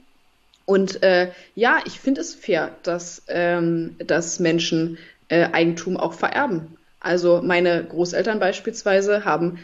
Und 0.66 1.02
äh, 1.02 1.32
ja, 1.56 1.80
ich 1.86 2.00
finde 2.00 2.22
es 2.22 2.36
fair, 2.36 2.72
dass, 2.84 3.24
ähm, 3.28 3.96
dass 4.06 4.40
Menschen 4.40 5.00
äh, 5.28 5.48
Eigentum 5.52 5.98
auch 5.98 6.14
vererben. 6.14 6.78
Also 7.00 7.42
meine 7.42 7.84
Großeltern 7.84 8.40
beispielsweise 8.40 9.26
haben 9.26 9.60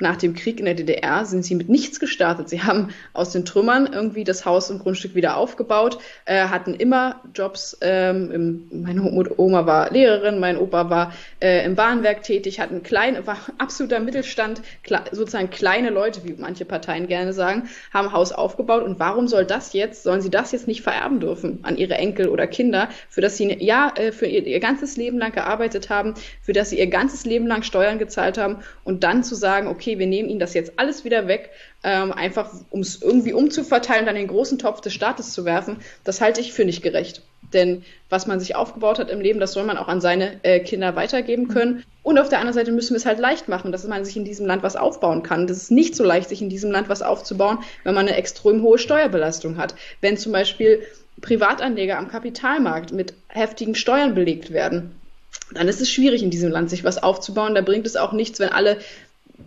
nach 0.00 0.16
dem 0.16 0.34
Krieg 0.34 0.58
in 0.58 0.64
der 0.64 0.74
DDR 0.74 1.24
sind 1.24 1.44
sie 1.44 1.54
mit 1.54 1.68
nichts 1.68 2.00
gestartet. 2.00 2.48
Sie 2.48 2.62
haben 2.62 2.88
aus 3.12 3.32
den 3.32 3.44
Trümmern 3.44 3.88
irgendwie 3.92 4.24
das 4.24 4.44
Haus 4.44 4.70
und 4.70 4.80
Grundstück 4.80 5.14
wieder 5.14 5.36
aufgebaut, 5.36 5.98
äh, 6.24 6.46
hatten 6.46 6.74
immer 6.74 7.20
Jobs. 7.34 7.76
Ähm, 7.80 8.30
im, 8.70 8.82
meine 8.82 9.02
Oma 9.36 9.66
war 9.66 9.90
Lehrerin, 9.90 10.40
mein 10.40 10.58
Opa 10.58 10.90
war 10.90 11.12
äh, 11.40 11.64
im 11.64 11.74
Bahnwerk 11.74 12.22
tätig, 12.22 12.60
hatten 12.60 12.82
klein, 12.82 13.26
war 13.26 13.38
absoluter 13.58 14.00
Mittelstand, 14.00 14.62
sozusagen 15.12 15.50
kleine 15.50 15.90
Leute, 15.90 16.24
wie 16.24 16.34
manche 16.38 16.64
Parteien 16.64 17.06
gerne 17.06 17.32
sagen, 17.32 17.68
haben 17.92 18.12
Haus 18.12 18.32
aufgebaut. 18.32 18.82
Und 18.82 18.98
warum 18.98 19.28
soll 19.28 19.44
das 19.44 19.72
jetzt, 19.72 20.02
sollen 20.02 20.22
sie 20.22 20.30
das 20.30 20.52
jetzt 20.52 20.66
nicht 20.66 20.82
vererben 20.82 21.20
dürfen 21.20 21.60
an 21.62 21.76
ihre 21.76 21.94
Enkel 21.94 22.28
oder 22.28 22.46
Kinder, 22.46 22.88
für 23.08 23.20
das 23.20 23.36
sie 23.36 23.50
ja 23.62 23.92
äh, 23.96 24.12
für 24.12 24.26
ihr, 24.26 24.46
ihr 24.46 24.60
ganzes 24.60 24.96
Leben 24.96 25.18
lang 25.18 25.32
gearbeitet 25.32 25.90
haben, 25.90 26.14
für 26.40 26.52
das 26.52 26.70
sie 26.70 26.78
ihr 26.78 26.86
ganzes 26.86 27.24
Leben 27.24 27.46
lang 27.46 27.62
Steuern 27.62 27.98
gezahlt 27.98 28.38
haben 28.38 28.58
und 28.84 29.04
dann 29.04 29.22
zu 29.24 29.34
sagen, 29.34 29.68
okay, 29.68 29.89
okay, 29.90 29.98
wir 29.98 30.06
nehmen 30.06 30.28
ihnen 30.28 30.40
das 30.40 30.54
jetzt 30.54 30.72
alles 30.76 31.04
wieder 31.04 31.26
weg, 31.26 31.50
ähm, 31.82 32.12
einfach 32.12 32.52
um 32.70 32.80
es 32.80 33.02
irgendwie 33.02 33.32
umzuverteilen 33.32 34.02
und 34.02 34.06
dann 34.06 34.16
in 34.16 34.22
den 34.22 34.28
großen 34.28 34.58
Topf 34.58 34.80
des 34.80 34.94
Staates 34.94 35.32
zu 35.32 35.44
werfen, 35.44 35.78
das 36.04 36.20
halte 36.20 36.40
ich 36.40 36.52
für 36.52 36.64
nicht 36.64 36.82
gerecht. 36.82 37.22
Denn 37.52 37.82
was 38.08 38.26
man 38.26 38.38
sich 38.38 38.54
aufgebaut 38.54 38.98
hat 39.00 39.10
im 39.10 39.20
Leben, 39.20 39.40
das 39.40 39.52
soll 39.52 39.64
man 39.64 39.76
auch 39.76 39.88
an 39.88 40.00
seine 40.00 40.44
äh, 40.44 40.60
Kinder 40.60 40.94
weitergeben 40.94 41.48
können. 41.48 41.82
Und 42.02 42.18
auf 42.18 42.28
der 42.28 42.38
anderen 42.38 42.54
Seite 42.54 42.70
müssen 42.70 42.90
wir 42.90 42.98
es 42.98 43.06
halt 43.06 43.18
leicht 43.18 43.48
machen, 43.48 43.72
dass 43.72 43.86
man 43.86 44.04
sich 44.04 44.16
in 44.16 44.24
diesem 44.24 44.46
Land 44.46 44.62
was 44.62 44.76
aufbauen 44.76 45.22
kann. 45.22 45.48
Das 45.48 45.56
ist 45.56 45.70
nicht 45.72 45.96
so 45.96 46.04
leicht, 46.04 46.28
sich 46.28 46.42
in 46.42 46.48
diesem 46.48 46.70
Land 46.70 46.88
was 46.88 47.02
aufzubauen, 47.02 47.58
wenn 47.82 47.94
man 47.94 48.06
eine 48.06 48.16
extrem 48.16 48.62
hohe 48.62 48.78
Steuerbelastung 48.78 49.56
hat. 49.56 49.74
Wenn 50.00 50.16
zum 50.16 50.32
Beispiel 50.32 50.82
Privatanleger 51.20 51.98
am 51.98 52.08
Kapitalmarkt 52.08 52.92
mit 52.92 53.14
heftigen 53.28 53.74
Steuern 53.74 54.14
belegt 54.14 54.52
werden, 54.52 54.92
dann 55.52 55.68
ist 55.68 55.80
es 55.80 55.90
schwierig 55.90 56.22
in 56.22 56.30
diesem 56.30 56.50
Land 56.50 56.70
sich 56.70 56.84
was 56.84 57.02
aufzubauen. 57.02 57.54
Da 57.54 57.62
bringt 57.62 57.86
es 57.86 57.96
auch 57.96 58.12
nichts, 58.12 58.38
wenn 58.38 58.50
alle 58.50 58.78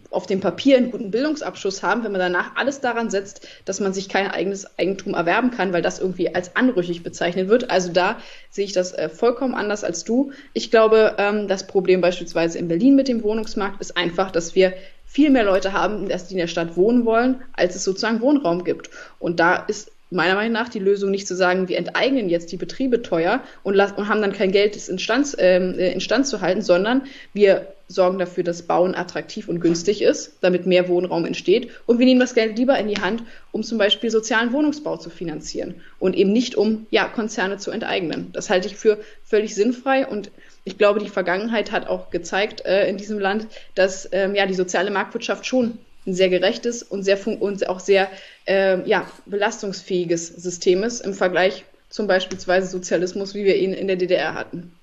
auf 0.10 0.26
dem 0.26 0.40
Papier 0.40 0.78
einen 0.78 0.92
guten 0.92 1.12
Bildungsabschluss 1.12 1.84
haben, 1.84 2.04
wenn 2.04 2.12
man 2.12 2.22
danach 2.22 2.56
alles 2.56 2.82
daran 2.82 3.10
setzt, 3.10 3.48
dass 3.66 3.80
man 3.80 3.94
sich 3.94 4.10
kein 4.10 4.30
eigenes 4.30 4.78
Eigentum 4.78 5.14
erwerben 5.14 5.52
kann, 5.52 5.74
weil 5.74 5.82
das 5.82 6.00
irgendwie 6.00 6.34
als 6.34 6.56
anrüchig 6.56 7.04
bezeichnet 7.04 7.50
wird. 7.50 7.72
Also 7.72 7.92
da 7.92 8.18
sehe 8.50 8.66
ich 8.66 8.74
das 8.74 8.94
äh, 8.94 9.10
vollkommen 9.10 9.56
anders 9.56 9.84
als 9.84 10.04
du. 10.04 10.32
Ich 10.54 10.72
glaube, 10.72 11.16
ähm, 11.18 11.48
das 11.48 11.68
Problem 11.68 12.02
beispielsweise 12.02 12.60
in 12.60 12.68
Berlin 12.68 12.96
mit 12.96 13.08
dem 13.08 13.24
Wohnungsmarkt 13.24 13.82
ist 13.82 13.98
einfach, 13.98 14.32
dass 14.32 14.56
wir 14.56 14.74
viel 15.06 15.30
mehr 15.30 15.44
Leute 15.44 15.74
haben, 15.74 16.08
die 16.08 16.14
in 16.32 16.38
der 16.38 16.48
Stadt 16.48 16.76
wohnen 16.76 17.06
wollen, 17.06 17.42
als 17.54 17.76
es 17.76 17.84
sozusagen 17.84 18.22
Wohnraum 18.22 18.64
gibt. 18.64 18.90
Und 19.20 19.40
da 19.40 19.56
ist 19.56 19.92
meiner 20.14 20.36
Meinung 20.36 20.54
nach 20.54 20.70
die 20.70 20.80
Lösung 20.80 21.12
nicht 21.12 21.28
zu 21.28 21.36
sagen, 21.36 21.68
wir 21.68 21.78
enteignen 21.78 22.30
jetzt 22.30 22.52
die 22.52 22.58
Betriebe 22.58 23.02
teuer 23.02 23.42
und, 23.64 23.76
und 23.76 24.08
haben 24.08 24.22
dann 24.22 24.34
kein 24.34 24.52
Geld, 24.52 24.76
es 24.76 24.88
instand, 24.88 25.38
äh, 25.40 25.92
instand 25.92 26.28
zu 26.28 26.42
halten, 26.42 26.62
sondern 26.62 27.04
wir 27.34 27.68
sorgen 27.94 28.20
dafür, 28.20 28.44
dass 28.44 28.64
Bauen 28.64 28.96
attraktiv 28.96 29.48
und 29.48 29.60
günstig 29.60 30.02
ist, 30.02 30.38
damit 30.42 30.66
mehr 30.66 30.88
Wohnraum 30.88 31.26
entsteht. 31.26 31.70
Und 31.86 32.00
wir 32.00 32.06
nehmen 32.06 32.20
das 32.20 32.34
Geld 32.34 32.58
lieber 32.58 32.78
in 32.78 32.88
die 32.88 33.02
Hand, 33.02 33.24
um 33.52 33.64
zum 33.64 33.78
Beispiel 33.78 34.10
sozialen 34.12 34.52
Wohnungsbau 34.52 34.98
zu 34.98 35.10
finanzieren 35.10 35.82
und 36.00 36.16
eben 36.16 36.32
nicht 36.32 36.56
um 36.56 36.88
ja, 36.90 37.06
Konzerne 37.08 37.58
zu 37.58 37.72
enteignen. 37.72 38.30
Das 38.34 38.50
halte 38.50 38.68
ich 38.68 38.76
für 38.76 39.00
völlig 39.24 39.56
sinnfrei 39.56 40.08
und 40.08 40.32
ich 40.66 40.78
glaube, 40.78 41.00
die 41.00 41.10
Vergangenheit 41.10 41.72
hat 41.72 41.88
auch 41.88 42.10
gezeigt 42.10 42.66
äh, 42.66 42.88
in 42.88 42.98
diesem 42.98 43.20
Land, 43.20 43.48
dass 43.76 44.08
ähm, 44.12 44.36
ja, 44.36 44.46
die 44.46 44.54
soziale 44.54 44.92
Marktwirtschaft 44.92 45.46
schon 45.46 45.78
ein 46.06 46.14
sehr 46.14 46.30
gerechtes 46.30 46.84
und, 46.84 47.04
sehr 47.04 47.20
und 47.28 47.68
auch 47.70 47.80
sehr 47.80 48.10
äh, 48.46 48.88
ja, 48.88 49.10
belastungsfähiges 49.26 50.28
System 50.28 50.84
ist 50.84 51.02
im 51.02 51.14
Vergleich 51.14 51.66
zum 51.90 52.08
beispielsweise 52.08 52.68
Sozialismus, 52.68 53.36
wie 53.36 53.46
wir 53.46 53.56
ihn 53.56 53.74
in 53.74 53.88
der 53.88 53.96
DDR 53.96 54.34
hatten. 54.34 54.74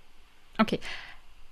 Okay. 0.59 0.79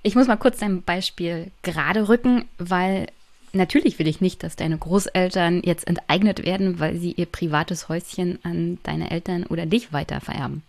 Ich 0.02 0.14
muss 0.14 0.26
mal 0.26 0.36
kurz 0.36 0.58
dein 0.58 0.82
Beispiel 0.82 1.50
gerade 1.62 2.08
rücken, 2.08 2.44
weil 2.58 3.08
natürlich 3.52 3.98
will 3.98 4.06
ich 4.08 4.20
nicht, 4.20 4.42
dass 4.42 4.56
deine 4.56 4.78
Großeltern 4.78 5.62
jetzt 5.64 5.86
enteignet 5.86 6.44
werden, 6.44 6.78
weil 6.78 6.96
sie 6.96 7.12
ihr 7.12 7.26
privates 7.26 7.88
Häuschen 7.88 8.38
an 8.44 8.78
deine 8.84 9.10
Eltern 9.10 9.44
oder 9.44 9.66
dich 9.66 9.92
weiter 9.92 10.20
vererben. 10.20 10.62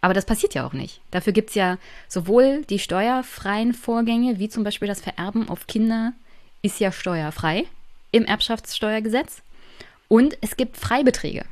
Aber 0.00 0.14
das 0.14 0.26
passiert 0.26 0.54
ja 0.54 0.66
auch 0.66 0.72
nicht. 0.74 1.00
Dafür 1.10 1.32
gibt 1.32 1.50
es 1.50 1.54
ja 1.54 1.78
sowohl 2.08 2.64
die 2.68 2.78
steuerfreien 2.78 3.72
Vorgänge, 3.72 4.38
wie 4.38 4.48
zum 4.48 4.62
Beispiel 4.62 4.88
das 4.88 5.00
Vererben 5.00 5.48
auf 5.48 5.66
Kinder, 5.66 6.12
ist 6.62 6.78
ja 6.80 6.92
steuerfrei 6.92 7.64
im 8.10 8.24
Erbschaftssteuergesetz. 8.24 9.42
Und 10.08 10.36
es 10.40 10.56
gibt 10.56 10.76
Freibeträge. 10.76 11.44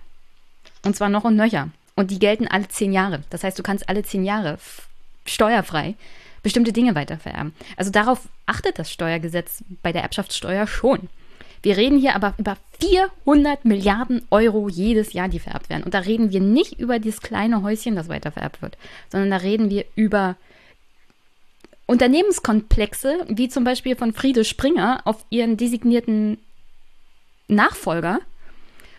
Und 0.85 0.97
zwar 0.97 1.09
noch 1.09 1.25
und 1.25 1.37
nöcher. 1.37 1.71
Und 1.95 2.11
die 2.11 2.19
gelten 2.19 2.47
alle 2.47 2.69
zehn 2.69 2.93
Jahre. 2.93 3.23
Das 3.31 3.43
heißt, 3.43 3.59
du 3.59 3.63
kannst 3.63 3.89
alle 3.89 4.03
zehn 4.03 4.25
Jahre 4.25 4.59
steuerfrei 5.25 5.95
bestimmte 6.43 6.73
Dinge 6.73 6.95
weitervererben. 6.95 7.55
Also 7.77 7.91
darauf 7.91 8.29
achtet 8.47 8.79
das 8.79 8.91
Steuergesetz 8.91 9.63
bei 9.83 9.93
der 9.93 10.03
Erbschaftssteuer 10.03 10.67
schon. 10.67 11.09
Wir 11.63 11.77
reden 11.77 11.99
hier 11.99 12.17
aber 12.17 12.35
über 12.39 12.57
400 12.81 13.65
Milliarden 13.65 14.27
Euro 14.31 14.69
jedes 14.69 15.13
Jahr, 15.13 15.29
die 15.29 15.39
vererbt 15.39 15.71
werden. 15.71 15.85
Und 15.85 15.95
da 15.95 16.01
reden 16.01 16.33
wir 16.33 16.41
nicht 16.41 16.81
über 16.81 16.99
dieses 16.99 17.21
kleine 17.21 17.63
Häuschen, 17.63 17.95
das 17.95 18.09
weitervererbt 18.09 18.63
wird, 18.63 18.77
sondern 19.11 19.31
da 19.31 19.37
reden 19.37 19.71
wir 19.71 19.85
über 19.95 20.37
Unternehmenskomplexe, 21.87 23.27
wie 23.29 23.49
zum 23.49 23.65
Beispiel 23.65 23.95
von 23.95 24.13
Friede 24.13 24.45
Springer 24.45 25.03
auf 25.05 25.25
ihren 25.31 25.57
designierten 25.57 26.39
Nachfolger, 27.49 28.19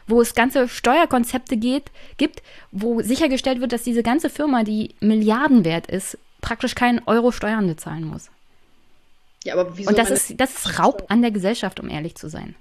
wo 0.08 0.22
es 0.22 0.36
ganze 0.36 0.70
Steuerkonzepte 0.70 1.58
geht, 1.58 1.92
gibt, 2.18 2.44
wo 2.72 3.02
sichergestellt 3.02 3.62
wird, 3.62 3.74
dass 3.74 3.84
diese 3.84 4.04
ganze 4.04 4.30
Firma, 4.30 4.64
die 4.64 4.96
Milliarden 5.00 5.66
wert 5.66 5.88
ist, 5.88 6.18
praktisch 6.44 6.76
keinen 6.76 7.02
Euro 7.08 7.32
Steuern 7.32 7.66
bezahlen 7.66 8.04
muss. 8.04 8.30
Ja, 9.44 9.54
aber 9.54 9.76
wieso 9.78 9.90
Und 9.90 9.98
das 9.98 10.12
ist, 10.12 10.40
das 10.40 10.54
ist 10.54 10.80
Raub 10.80 11.06
an 11.10 11.22
der 11.22 11.32
Gesellschaft, 11.32 11.80
um 11.80 11.90
ehrlich 11.90 12.16
zu 12.16 12.30
sein. 12.30 12.56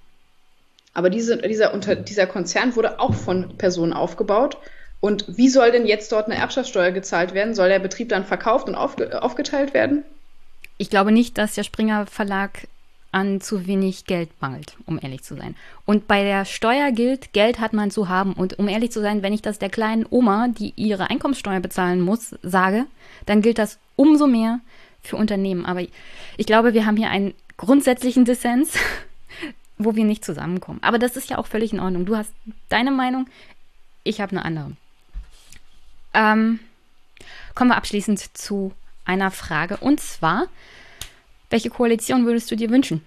Aber 0.95 1.11
diese, 1.11 1.37
dieser, 1.39 1.75
unter, 1.75 1.97
dieser 1.97 2.27
Konzern 2.27 2.75
wurde 2.77 3.01
auch 3.01 3.15
von 3.15 3.57
Personen 3.59 3.93
aufgebaut. 3.93 4.57
Und 5.01 5.25
wie 5.37 5.49
soll 5.49 5.73
denn 5.73 5.87
jetzt 5.87 6.13
dort 6.13 6.27
eine 6.27 6.37
Erbschaftssteuer 6.37 6.93
gezahlt 6.93 7.35
werden? 7.35 7.55
Soll 7.55 7.69
der 7.69 7.79
Betrieb 7.79 8.09
dann 8.09 8.25
verkauft 8.25 8.69
und 8.69 8.75
aufge, 8.75 9.23
aufgeteilt 9.23 9.75
werden? 9.75 10.05
Ich 10.79 10.91
glaube 10.91 11.13
nicht, 11.13 11.39
dass 11.39 11.55
der 11.55 11.65
Springer 11.65 12.07
Verlag 12.07 12.69
an 13.13 13.41
zu 13.43 13.67
wenig 13.67 14.07
Geld 14.07 14.31
mangelt, 14.41 14.77
um 14.87 14.99
ehrlich 15.01 15.23
zu 15.23 15.37
sein. 15.37 15.55
Und 15.85 16.09
bei 16.09 16.25
der 16.25 16.45
Steuer 16.47 16.91
gilt, 16.93 17.33
Geld 17.35 17.61
hat 17.61 17.75
man 17.75 17.91
zu 17.91 18.09
haben. 18.09 18.33
Und 18.33 18.59
um 18.59 18.69
ehrlich 18.69 18.91
zu 18.91 19.01
sein, 19.01 19.23
wenn 19.23 19.35
ich 19.35 19.43
das 19.43 19.59
der 19.59 19.69
kleinen 19.69 20.07
Oma, 20.09 20.49
die 20.49 20.73
ihre 20.77 21.11
Einkommenssteuer 21.11 21.61
bezahlen 21.61 22.01
muss, 22.01 22.35
sage, 22.43 22.87
dann 23.27 23.43
gilt 23.43 23.59
das 23.59 23.79
umso 23.97 24.27
mehr 24.27 24.61
für 25.03 25.17
Unternehmen. 25.17 25.67
Aber 25.67 25.83
ich 25.83 26.47
glaube, 26.47 26.73
wir 26.73 26.87
haben 26.87 26.97
hier 26.97 27.11
einen 27.11 27.35
grundsätzlichen 27.59 28.25
Dissens, 28.25 28.75
wo 29.79 29.95
wir 29.95 30.05
nicht 30.05 30.25
zusammenkommen. 30.25 30.81
Aber 30.83 30.99
das 30.99 31.17
ist 31.17 31.29
ja 31.29 31.37
auch 31.39 31.47
völlig 31.47 31.73
in 31.73 31.81
Ordnung. 31.81 32.07
Du 32.07 32.17
hast 32.17 32.33
deine 32.71 32.91
Meinung, 32.91 33.29
ich 34.05 34.21
habe 34.23 34.33
eine 34.33 34.45
andere. 34.45 34.73
Ähm, 36.15 36.61
kommen 37.55 37.71
wir 37.71 37.77
abschließend 37.77 38.37
zu 38.37 38.73
einer 39.05 39.31
Frage. 39.31 39.77
Und 39.77 40.01
zwar, 40.01 40.47
welche 41.53 41.71
Koalition 41.71 42.27
würdest 42.27 42.51
du 42.51 42.57
dir 42.57 42.71
wünschen? 42.71 43.03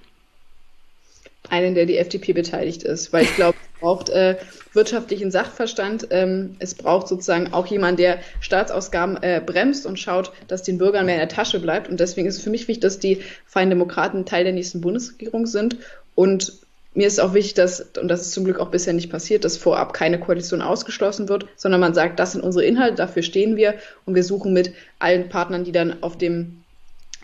Einen, 1.49 1.75
der 1.75 1.85
die 1.85 1.98
FDP 1.98 2.33
beteiligt 2.33 2.83
ist, 2.83 3.14
weil 3.14 3.24
ich 3.24 3.35
glaube, 3.35 3.57
es 3.75 3.80
braucht 3.80 4.09
äh, 4.09 4.38
wirtschaftlichen 4.74 5.30
Sachverstand. 5.30 6.07
Ähm, 6.09 6.56
es 6.59 6.74
braucht 6.74 7.07
sozusagen 7.07 7.53
auch 7.53 7.67
jemand, 7.67 7.99
der 7.99 8.19
Staatsausgaben 8.40 9.22
äh, 9.22 9.41
bremst 9.45 9.85
und 9.85 9.99
schaut, 9.99 10.32
dass 10.48 10.64
den 10.64 10.77
Bürgern 10.80 11.06
mehr 11.06 11.15
in 11.15 11.19
der 11.19 11.30
Tasche 11.30 11.59
bleibt. 11.59 11.88
Und 11.88 11.99
deswegen 11.99 12.27
ist 12.27 12.38
es 12.38 12.43
für 12.43 12.49
mich 12.49 12.67
wichtig, 12.67 12.82
dass 12.82 12.98
die 12.98 13.22
Freien 13.45 13.69
Demokraten 13.69 14.25
Teil 14.25 14.43
der 14.43 14.53
nächsten 14.53 14.82
Bundesregierung 14.82 15.45
sind. 15.45 15.77
Und 16.15 16.53
mir 16.95 17.07
ist 17.07 17.19
auch 17.19 17.33
wichtig, 17.33 17.56
dass, 17.56 17.82
und 18.01 18.07
das 18.07 18.22
ist 18.22 18.32
zum 18.32 18.45
Glück 18.45 18.59
auch 18.59 18.72
bisher 18.72 18.93
nicht 18.93 19.11
passiert, 19.11 19.43
dass 19.43 19.57
vorab 19.57 19.93
keine 19.93 20.19
Koalition 20.19 20.61
ausgeschlossen 20.61 21.30
wird, 21.30 21.45
sondern 21.57 21.82
man 21.82 21.93
sagt, 21.93 22.19
das 22.19 22.32
sind 22.32 22.41
unsere 22.41 22.65
Inhalte, 22.65 22.95
dafür 22.95 23.22
stehen 23.22 23.56
wir 23.57 23.75
und 24.06 24.15
wir 24.15 24.24
suchen 24.24 24.53
mit 24.53 24.74
allen 24.98 25.30
Partnern, 25.30 25.65
die 25.65 25.74
dann 25.74 26.01
auf 26.01 26.17
dem 26.17 26.64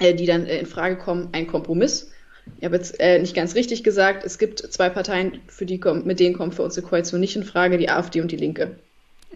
die 0.02 0.26
dann 0.26 0.46
äh, 0.46 0.60
in 0.60 0.66
Frage 0.66 0.98
kommen, 0.98 1.30
ein 1.32 1.48
Kompromiss. 1.48 2.12
Ich 2.58 2.66
habe 2.66 2.76
jetzt 2.76 3.00
äh, 3.00 3.20
nicht 3.20 3.36
ganz 3.36 3.56
richtig 3.56 3.84
gesagt, 3.84 4.24
es 4.26 4.38
gibt 4.38 4.60
zwei 4.60 4.90
Parteien, 4.90 5.40
für 5.48 5.66
die 5.66 5.80
mit 6.04 6.20
denen 6.20 6.36
kommt 6.36 6.56
für 6.56 6.64
uns 6.64 6.76
die 6.76 6.82
Koalition 6.82 7.20
nicht 7.20 7.36
in 7.36 7.44
Frage, 7.44 7.78
die 7.78 7.90
AfD 7.90 8.22
und 8.22 8.32
die 8.32 8.38
Linke. 8.38 8.76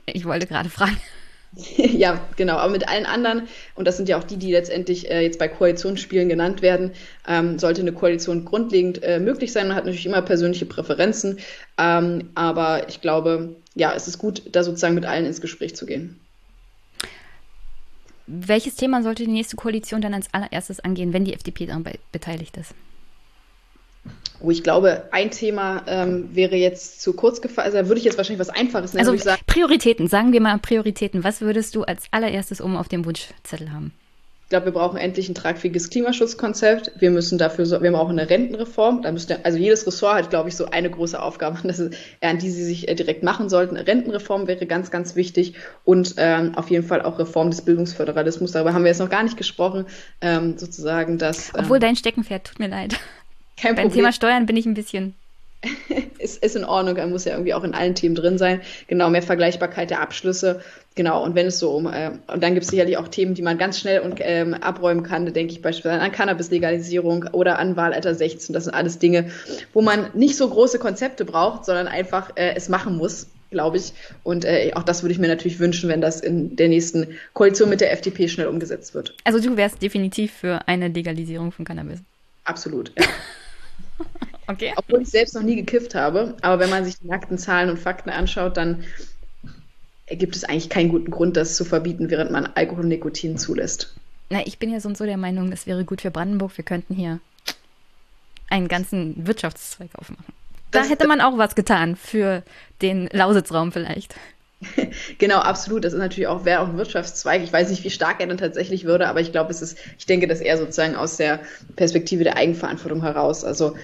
Ich 0.06 0.26
wollte 0.26 0.48
gerade 0.48 0.70
fragen. 0.70 0.98
ja, 1.78 2.20
genau, 2.36 2.58
aber 2.58 2.72
mit 2.72 2.90
allen 2.90 3.06
anderen, 3.06 3.44
und 3.76 3.88
das 3.88 3.98
sind 3.98 4.10
ja 4.10 4.18
auch 4.18 4.24
die, 4.24 4.38
die 4.38 4.52
letztendlich 4.52 5.10
äh, 5.10 5.22
jetzt 5.22 5.40
bei 5.40 5.48
Koalitionsspielen 5.48 6.28
genannt 6.28 6.62
werden, 6.62 6.92
ähm, 7.28 7.60
sollte 7.60 7.82
eine 7.82 7.94
Koalition 7.94 8.44
grundlegend 8.44 9.04
äh, 9.04 9.20
möglich 9.20 9.54
sein. 9.54 9.68
Man 9.68 9.78
hat 9.78 9.86
natürlich 9.86 10.06
immer 10.06 10.22
persönliche 10.22 10.66
Präferenzen, 10.66 11.40
ähm, 11.78 12.30
aber 12.36 12.90
ich 12.90 13.02
glaube, 13.02 13.56
ja, 13.74 13.94
es 13.96 14.08
ist 14.08 14.18
gut, 14.18 14.42
da 14.52 14.64
sozusagen 14.64 14.96
mit 14.96 15.06
allen 15.06 15.26
ins 15.26 15.42
Gespräch 15.42 15.76
zu 15.76 15.86
gehen. 15.86 16.20
Welches 18.28 18.76
Thema 18.76 19.04
sollte 19.04 19.26
die 19.26 19.32
nächste 19.32 19.56
Koalition 19.56 20.02
dann 20.02 20.14
als 20.14 20.34
allererstes 20.34 20.80
angehen, 20.80 21.14
wenn 21.14 21.26
die 21.26 21.34
FDP 21.34 21.68
daran 21.68 21.86
beteiligt 22.12 22.58
ist? 22.58 22.74
Oh, 24.42 24.52
ich 24.52 24.64
glaube, 24.64 25.08
ein 25.12 25.32
Thema 25.32 25.84
ähm, 25.88 26.36
wäre 26.36 26.56
jetzt 26.56 27.02
zu 27.02 27.14
kurz 27.14 27.42
gefallen. 27.42 27.68
Also 27.68 27.78
da 27.78 27.88
würde 27.88 28.00
ich 28.00 28.06
jetzt 28.06 28.18
wahrscheinlich 28.18 28.40
was 28.40 28.50
Einfaches 28.50 28.94
nennen. 28.94 29.08
Also 29.08 29.24
sagen. 29.24 29.42
Prioritäten, 29.48 30.08
sagen 30.08 30.34
wir 30.34 30.42
mal 30.42 30.58
Prioritäten. 30.60 31.24
Was 31.24 31.42
würdest 31.42 31.76
du 31.76 31.84
als 31.84 32.04
allererstes 32.12 32.62
oben 32.62 32.78
auf 32.78 32.88
dem 32.88 33.06
Wunschzettel 33.06 33.72
haben? 33.72 33.94
Ich 34.46 34.50
glaube, 34.50 34.66
wir 34.66 34.74
brauchen 34.74 34.98
endlich 34.98 35.28
ein 35.28 35.34
tragfähiges 35.34 35.90
Klimaschutzkonzept. 35.90 36.92
Wir 37.00 37.10
müssen 37.10 37.40
dafür, 37.40 37.66
so, 37.66 37.82
wir 37.82 37.92
brauchen 37.92 38.20
eine 38.20 38.30
Rentenreform. 38.30 39.02
Da 39.02 39.12
müsste, 39.12 39.44
also 39.44 39.58
jedes 39.58 39.88
Ressort 39.88 40.14
hat, 40.14 40.30
glaube 40.30 40.50
ich, 40.50 40.56
so 40.56 40.68
eine 40.68 40.88
große 40.92 41.20
Aufgabe, 41.20 41.68
ist, 41.68 41.82
an 42.22 42.38
die 42.38 42.52
sie 42.52 42.64
sich 42.64 42.88
äh, 42.88 42.94
direkt 42.94 43.24
machen 43.24 43.50
sollten. 43.50 43.76
Eine 43.76 43.88
Rentenreform 43.88 44.46
wäre 44.46 44.68
ganz, 44.68 44.92
ganz 44.92 45.16
wichtig 45.16 45.56
und 45.84 46.14
ähm, 46.18 46.56
auf 46.56 46.70
jeden 46.70 46.86
Fall 46.86 47.02
auch 47.02 47.18
Reform 47.18 47.50
des 47.50 47.64
Bildungsföderalismus. 47.64 48.52
Darüber 48.52 48.76
haben 48.76 48.84
wir 48.84 48.90
jetzt 48.90 49.00
noch 49.00 49.10
gar 49.10 49.24
nicht 49.24 49.36
gesprochen, 49.36 49.88
ähm, 50.22 50.60
sozusagen, 50.60 51.18
dass. 51.18 51.50
Ähm, 51.50 51.62
Obwohl 51.62 51.80
dein 51.80 51.96
Steckenpferd, 51.96 52.46
tut 52.46 52.60
mir 52.60 52.68
leid. 52.68 53.00
Kein 53.58 53.74
Beim 53.74 53.88
Problem. 53.88 54.04
Thema 54.04 54.12
Steuern 54.12 54.46
bin 54.46 54.58
ich 54.58 54.68
ein 54.68 54.76
bisschen 54.76 55.16
ist, 56.20 56.44
ist 56.44 56.56
in 56.56 56.66
Ordnung, 56.66 56.98
er 56.98 57.08
muss 57.08 57.26
ja 57.26 57.34
irgendwie 57.34 57.54
auch 57.54 57.64
in 57.64 57.74
allen 57.74 57.96
Themen 57.96 58.16
drin 58.16 58.38
sein. 58.38 58.62
Genau, 58.88 59.10
mehr 59.10 59.22
Vergleichbarkeit 59.22 59.90
der 59.90 60.02
Abschlüsse. 60.02 60.62
Genau, 60.96 61.22
und 61.24 61.36
wenn 61.36 61.48
es 61.48 61.60
so 61.60 61.72
um, 61.72 61.88
äh, 61.88 62.12
und 62.28 62.42
dann 62.42 62.54
gibt 62.54 62.64
es 62.64 62.70
sicherlich 62.70 62.96
auch 62.96 63.10
Themen, 63.10 63.34
die 63.34 63.42
man 63.42 63.58
ganz 63.58 63.78
schnell 63.78 64.00
und 64.00 64.20
ähm, 64.22 64.54
abräumen 64.54 65.04
kann, 65.04 65.26
da 65.26 65.32
denke 65.32 65.52
ich 65.52 65.62
beispielsweise 65.62 66.02
an 66.02 66.12
Cannabis-Legalisierung 66.12 67.26
oder 67.34 67.60
an 67.60 67.76
Wahlalter 67.76 68.16
16. 68.16 68.54
Das 68.54 68.64
sind 68.64 68.74
alles 68.74 68.98
Dinge, 68.98 69.30
wo 69.74 69.82
man 69.82 70.08
nicht 70.14 70.38
so 70.38 70.48
große 70.48 70.80
Konzepte 70.80 71.26
braucht, 71.26 71.66
sondern 71.66 71.90
einfach 71.90 72.32
äh, 72.38 72.54
es 72.56 72.70
machen 72.70 72.96
muss, 72.96 73.28
glaube 73.52 73.76
ich. 73.76 73.92
Und 74.24 74.46
äh, 74.46 74.72
auch 74.76 74.84
das 74.84 75.04
würde 75.04 75.12
ich 75.12 75.20
mir 75.20 75.28
natürlich 75.28 75.60
wünschen, 75.60 75.90
wenn 75.90 76.00
das 76.00 76.22
in 76.22 76.56
der 76.56 76.70
nächsten 76.70 77.08
Koalition 77.34 77.70
mit 77.70 77.82
der 77.82 77.92
FDP 77.92 78.30
schnell 78.30 78.48
umgesetzt 78.48 78.94
wird. 78.94 79.16
Also 79.26 79.42
du 79.42 79.58
wärst 79.58 79.82
definitiv 79.82 80.32
für 80.32 80.66
eine 80.66 80.88
Legalisierung 80.88 81.52
von 81.52 81.66
Cannabis. 81.66 82.00
Absolut, 82.46 82.94
ja. 82.98 83.06
Okay. 84.48 84.74
Obwohl 84.76 85.02
ich 85.02 85.10
selbst 85.10 85.34
noch 85.34 85.42
nie 85.42 85.56
gekifft 85.56 85.96
habe. 85.96 86.36
Aber 86.42 86.60
wenn 86.60 86.70
man 86.70 86.86
sich 86.86 87.00
die 87.00 87.08
nackten 87.08 87.38
Zahlen 87.38 87.70
und 87.70 87.80
Fakten 87.80 88.12
anschaut, 88.12 88.58
dann 88.58 88.84
gibt 90.08 90.36
es 90.36 90.44
eigentlich 90.44 90.70
keinen 90.70 90.90
guten 90.90 91.12
Grund, 91.12 91.38
das 91.38 91.56
zu 91.56 91.66
verbieten, 91.66 92.10
während 92.10 92.32
man 92.32 92.46
Alkohol 92.56 92.84
und 92.84 92.90
Nikotin 92.90 93.38
zulässt. 93.38 93.96
Na, 94.30 94.46
ich 94.46 94.60
bin 94.60 94.72
ja 94.72 94.80
so 94.80 94.90
und 94.90 94.98
so 94.98 95.06
der 95.06 95.18
Meinung, 95.18 95.52
das 95.52 95.68
wäre 95.68 95.84
gut 95.86 96.02
für 96.02 96.12
Brandenburg. 96.12 96.58
Wir 96.58 96.66
könnten 96.66 96.96
hier 96.96 97.20
einen 98.50 98.68
ganzen 98.68 99.28
Wirtschaftszweig 99.28 99.90
aufmachen. 99.96 100.34
Da 100.72 100.80
das, 100.80 100.90
hätte 100.90 101.08
man 101.08 101.22
auch 101.22 101.38
was 101.38 101.56
getan 101.56 101.96
für 101.96 102.44
den 102.82 103.08
Lausitzraum 103.12 103.72
vielleicht. 103.72 104.16
genau, 105.18 105.40
absolut. 105.40 105.84
Das 105.84 105.94
ist 105.94 106.00
natürlich 106.00 106.28
auch, 106.28 106.46
wäre 106.46 106.62
auch 106.62 106.70
ein 106.70 106.78
Wirtschaftszweig. 106.78 107.44
Ich 107.44 107.54
weiß 107.54 107.70
nicht, 107.70 107.84
wie 107.84 107.90
stark 107.90 108.20
er 108.20 108.28
dann 108.28 108.38
tatsächlich 108.38 108.86
würde, 108.86 109.08
aber 109.08 109.22
ich 109.22 109.32
glaube, 109.32 109.52
es 109.52 109.62
ist, 109.62 109.78
ich 109.98 110.06
denke, 110.06 110.28
dass 110.28 110.42
er 110.42 110.58
sozusagen 110.58 110.96
aus 110.96 111.18
der 111.18 111.40
Perspektive 111.76 112.24
der 112.24 112.38
Eigenverantwortung 112.38 113.02
heraus. 113.02 113.44
Also, 113.44 113.76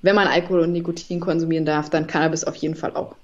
wenn 0.00 0.14
man 0.14 0.28
Alkohol 0.28 0.60
und 0.60 0.72
Nikotin 0.72 1.20
konsumieren 1.20 1.64
darf, 1.64 1.90
dann 1.90 2.06
Cannabis 2.06 2.44
auf 2.44 2.56
jeden 2.56 2.76
Fall 2.76 2.94
auch. 2.94 3.14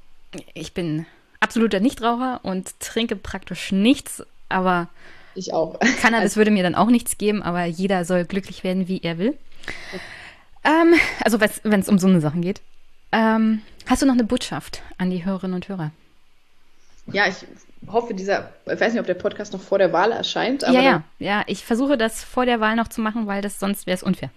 Ich 0.55 0.75
bin 0.75 1.07
absoluter 1.41 1.81
Nichtraucher 1.81 2.41
und 2.43 2.79
trinke 2.81 3.17
praktisch 3.17 3.73
nichts, 3.73 4.23
aber 4.49 4.89
ich 5.35 5.53
auch. 5.53 5.79
Cannabis 6.01 6.37
würde 6.37 6.51
mir 6.51 6.63
dann 6.63 6.75
auch 6.75 6.89
nichts 6.89 7.19
geben, 7.19 7.43
aber 7.43 7.65
jeder 7.65 8.05
soll 8.05 8.25
glücklich 8.25 8.65
werden, 8.65 8.89
wie 8.89 9.01
er 9.03 9.19
will. 9.19 9.39
Ähm, 10.65 10.95
also, 11.25 11.41
wenn 11.41 11.81
es 11.81 11.89
um 11.89 11.99
so 11.99 12.09
eine 12.09 12.21
Sachen 12.21 12.43
geht. 12.43 12.61
Ähm, 13.13 13.63
hast 13.87 14.03
du 14.03 14.07
noch 14.07 14.15
eine 14.15 14.25
Botschaft 14.25 14.83
an 14.99 15.11
die 15.11 15.25
Hörerinnen 15.25 15.55
und 15.55 15.69
Hörer? 15.69 15.93
ja, 17.13 17.27
ich 17.27 17.47
hoffe, 17.91 18.15
dieser, 18.15 18.51
ich 18.67 18.81
weiß 18.81 18.93
nicht, 18.93 19.01
ob 19.01 19.07
der 19.07 19.15
Podcast 19.15 19.53
noch 19.53 19.61
vor 19.61 19.79
der 19.79 19.93
Wahl 19.93 20.13
erscheint. 20.13 20.63
ja, 20.63 20.73
ja, 20.73 21.03
ja, 21.19 21.45
ich 21.47 21.65
versuche 21.65 21.97
das 21.97 22.23
vor 22.23 22.45
der 22.45 22.61
Wahl 22.61 22.77
noch 22.77 22.89
zu 22.89 23.01
machen, 23.01 23.27
weil 23.27 23.43
das 23.43 23.59
sonst 23.59 23.87
wäre 23.87 23.95
es 23.95 24.03
unfair. 24.03 24.31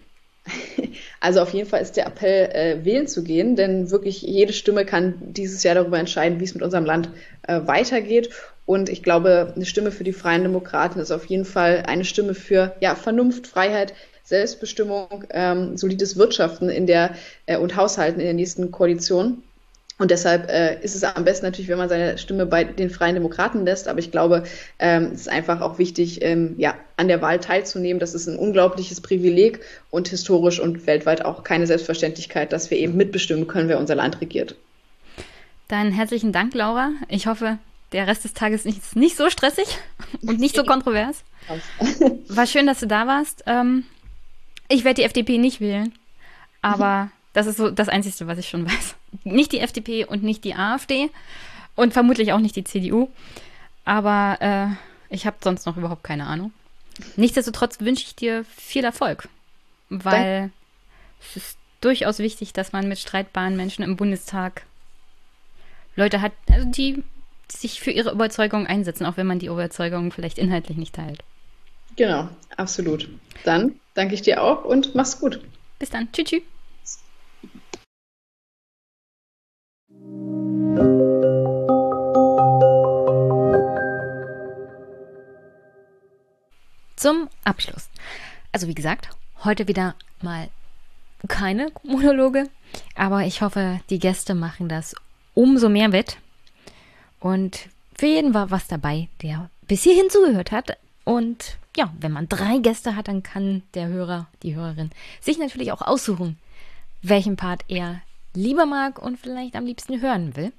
Also 1.24 1.40
auf 1.42 1.54
jeden 1.54 1.70
Fall 1.70 1.82
ist 1.82 1.98
der 1.98 2.08
Appell, 2.08 2.50
äh, 2.52 2.84
wählen 2.84 3.08
zu 3.08 3.24
gehen, 3.24 3.56
denn 3.56 3.92
wirklich 3.92 4.24
jede 4.24 4.54
Stimme 4.54 4.86
kann 4.86 5.14
dieses 5.22 5.62
Jahr 5.62 5.76
darüber 5.76 6.00
entscheiden, 6.00 6.40
wie 6.40 6.46
es 6.46 6.56
mit 6.56 6.64
unserem 6.64 6.84
Land 6.84 7.10
äh, 7.44 7.62
weitergeht. 7.66 8.32
Und 8.66 8.90
ich 8.90 9.04
glaube, 9.04 9.54
eine 9.56 9.66
Stimme 9.66 9.92
für 9.92 10.04
die 10.04 10.14
Freien 10.14 10.42
Demokraten 10.42 11.00
ist 11.00 11.12
auf 11.12 11.26
jeden 11.26 11.46
Fall 11.46 11.84
eine 11.86 12.06
Stimme 12.06 12.34
für 12.34 12.76
ja, 12.80 12.96
Vernunft, 12.96 13.46
Freiheit, 13.46 13.94
Selbstbestimmung, 14.24 15.26
ähm, 15.30 15.78
solides 15.78 16.18
Wirtschaften 16.18 16.70
in 16.70 16.88
der 16.88 17.16
äh, 17.46 17.58
und 17.58 17.76
Haushalten 17.76 18.20
in 18.20 18.26
der 18.26 18.34
nächsten 18.34 18.72
Koalition. 18.72 19.44
Und 20.02 20.10
deshalb 20.10 20.50
äh, 20.50 20.82
ist 20.82 20.96
es 20.96 21.04
am 21.04 21.26
besten 21.26 21.46
natürlich, 21.46 21.70
wenn 21.70 21.78
man 21.78 21.88
seine 21.88 22.18
Stimme 22.18 22.48
bei 22.48 22.64
den 22.64 22.90
Freien 22.90 23.14
Demokraten 23.14 23.66
lässt. 23.66 23.88
Aber 23.88 24.00
ich 24.00 24.10
glaube, 24.10 24.46
ähm, 24.80 25.12
es 25.14 25.22
ist 25.22 25.30
einfach 25.30 25.62
auch 25.62 25.78
wichtig, 25.78 26.24
ähm, 26.24 26.56
ja, 26.58 26.74
an 26.98 27.08
der 27.08 27.22
Wahl 27.22 27.40
teilzunehmen. 27.40 28.00
Das 28.00 28.16
ist 28.16 28.26
ein 28.26 28.36
unglaubliches 28.36 29.00
Privileg 29.02 29.60
und 29.92 30.08
historisch 30.08 30.60
und 30.60 30.88
weltweit 30.88 31.24
auch 31.24 31.44
keine 31.44 31.68
Selbstverständlichkeit, 31.68 32.52
dass 32.52 32.72
wir 32.72 32.80
eben 32.80 32.98
mitbestimmen 32.98 33.46
können, 33.46 33.70
wer 33.70 33.78
unser 33.78 33.94
Land 33.94 34.22
regiert. 34.22 34.56
Dann 35.68 35.92
herzlichen 35.92 36.32
Dank, 36.32 36.56
Laura. 36.56 36.90
Ich 37.08 37.28
hoffe, 37.28 37.60
der 37.92 38.08
Rest 38.08 38.24
des 38.24 38.34
Tages 38.34 38.66
ist 38.66 38.96
nicht 38.96 39.16
so 39.16 39.30
stressig 39.30 39.68
und 40.24 40.40
nicht 40.40 40.56
so 40.56 40.64
kontrovers. 40.64 41.24
War 42.28 42.48
schön, 42.48 42.66
dass 42.66 42.80
du 42.80 42.88
da 42.88 43.06
warst. 43.06 43.44
Ähm, 43.46 43.84
ich 44.68 44.84
werde 44.84 44.96
die 44.96 45.04
FDP 45.04 45.38
nicht 45.38 45.62
wählen, 45.62 45.94
aber 46.64 47.12
das 47.34 47.46
ist 47.46 47.58
so 47.58 47.70
das 47.70 47.88
Einzige, 47.88 48.26
was 48.26 48.40
ich 48.40 48.50
schon 48.50 48.66
weiß. 48.66 48.96
Nicht 49.24 49.52
die 49.52 49.60
FDP 49.60 50.06
und 50.06 50.24
nicht 50.24 50.44
die 50.44 50.56
AfD 50.56 51.10
und 51.76 51.94
vermutlich 51.94 52.34
auch 52.34 52.40
nicht 52.40 52.56
die 52.56 52.64
CDU. 52.64 53.10
Aber 53.86 54.38
äh, 54.42 55.14
ich 55.14 55.26
habe 55.26 55.38
sonst 55.42 55.66
noch 55.66 55.78
überhaupt 55.78 56.04
keine 56.04 56.28
Ahnung. 56.28 56.54
Nichtsdestotrotz 57.16 57.80
wünsche 57.80 58.06
ich 58.06 58.16
dir 58.16 58.46
viel 58.46 58.84
Erfolg, 58.84 59.28
weil 59.90 60.40
Danke. 60.40 60.54
es 61.22 61.38
ist 61.38 61.58
durchaus 61.82 62.20
wichtig, 62.20 62.54
dass 62.54 62.74
man 62.74 62.88
mit 62.88 63.00
streitbaren 63.00 63.56
Menschen 63.56 63.84
im 63.84 63.98
Bundestag 63.98 64.66
Leute 65.96 66.22
hat, 66.22 66.34
also 66.50 66.68
die 66.70 67.04
sich 67.50 67.82
für 67.82 67.92
ihre 67.92 68.12
Überzeugung 68.12 68.68
einsetzen, 68.68 69.06
auch 69.06 69.18
wenn 69.18 69.28
man 69.28 69.40
die 69.40 69.48
Überzeugung 69.48 70.12
vielleicht 70.12 70.38
inhaltlich 70.38 70.78
nicht 70.78 70.96
teilt. 70.96 71.24
Genau, 71.98 72.30
absolut. 72.56 73.10
Dann 73.44 73.76
danke 73.94 74.14
ich 74.14 74.22
dir 74.22 74.42
auch 74.42 74.64
und 74.64 74.96
mach's 74.96 75.20
gut. 75.20 75.42
Bis 75.80 75.90
dann. 75.90 76.10
Tschüss. 76.12 76.30
tschüss. 76.30 76.44
Zum 87.02 87.30
Abschluss. 87.44 87.90
Also 88.52 88.68
wie 88.68 88.76
gesagt, 88.76 89.10
heute 89.44 89.68
wieder 89.68 89.96
mal 90.22 90.50
keine 91.28 91.72
Monologe, 91.82 92.48
aber 92.94 93.26
ich 93.26 93.42
hoffe, 93.42 93.80
die 93.90 93.98
Gäste 93.98 94.36
machen 94.36 94.70
das 94.70 94.94
umso 95.34 95.68
mehr 95.68 95.94
wett. 95.94 96.18
Und 97.20 97.70
für 97.96 98.06
jeden 98.06 98.36
war 98.36 98.52
was 98.52 98.68
dabei, 98.68 99.08
der 99.24 99.50
bis 99.68 99.82
hierhin 99.82 100.12
zugehört 100.12 100.52
hat. 100.52 100.78
Und 101.04 101.58
ja, 101.76 101.92
wenn 102.00 102.12
man 102.12 102.30
drei 102.30 102.60
Gäste 102.60 102.96
hat, 102.96 103.08
dann 103.08 103.24
kann 103.24 103.64
der 103.74 103.88
Hörer, 103.88 104.28
die 104.44 104.54
Hörerin 104.54 104.92
sich 105.22 105.40
natürlich 105.40 105.72
auch 105.72 105.82
aussuchen, 105.82 106.38
welchen 107.02 107.36
Part 107.36 107.64
er 107.68 108.04
lieber 108.36 108.68
mag 108.68 109.02
und 109.02 109.18
vielleicht 109.18 109.56
am 109.56 109.66
liebsten 109.66 110.02
hören 110.02 110.36
will. 110.36 110.54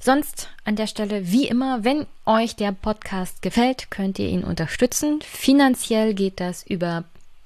Sonst 0.00 0.48
an 0.64 0.76
der 0.76 0.86
Stelle, 0.86 1.30
wie 1.30 1.48
immer, 1.48 1.84
wenn 1.84 2.06
euch 2.24 2.54
der 2.54 2.72
Podcast 2.72 3.42
gefällt, 3.42 3.90
könnt 3.90 4.18
ihr 4.18 4.28
ihn 4.28 4.44
unterstützen. 4.44 5.20
Finanziell 5.22 6.14
geht 6.14 6.40
das 6.40 6.64
über 6.64 7.04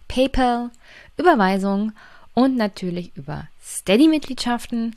PayPal, 0.08 0.70
Überweisung 1.16 1.92
und 2.34 2.56
natürlich 2.56 3.16
über 3.16 3.48
Steady-Mitgliedschaften. 3.64 4.96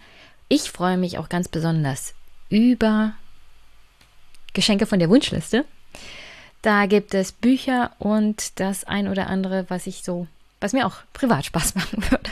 Ich 0.50 0.70
freue 0.72 0.98
mich 0.98 1.18
auch 1.18 1.30
ganz 1.30 1.48
besonders 1.48 2.14
über 2.50 3.14
Geschenke 4.54 4.86
von 4.86 5.00
der 5.00 5.10
Wunschliste. 5.10 5.66
Da 6.62 6.88
gibt 6.88 7.14
es 7.14 7.32
Bücher 7.32 7.92
und 8.00 8.60
das 8.60 8.84
ein 8.84 9.08
oder 9.08 9.28
andere, 9.28 9.66
was 9.70 9.88
ich 9.88 10.04
so, 10.04 10.28
was 10.60 10.74
mir 10.74 10.86
auch 10.86 10.98
privat 11.14 11.46
Spaß 11.46 11.76
machen 11.76 12.04
würde. 12.10 12.32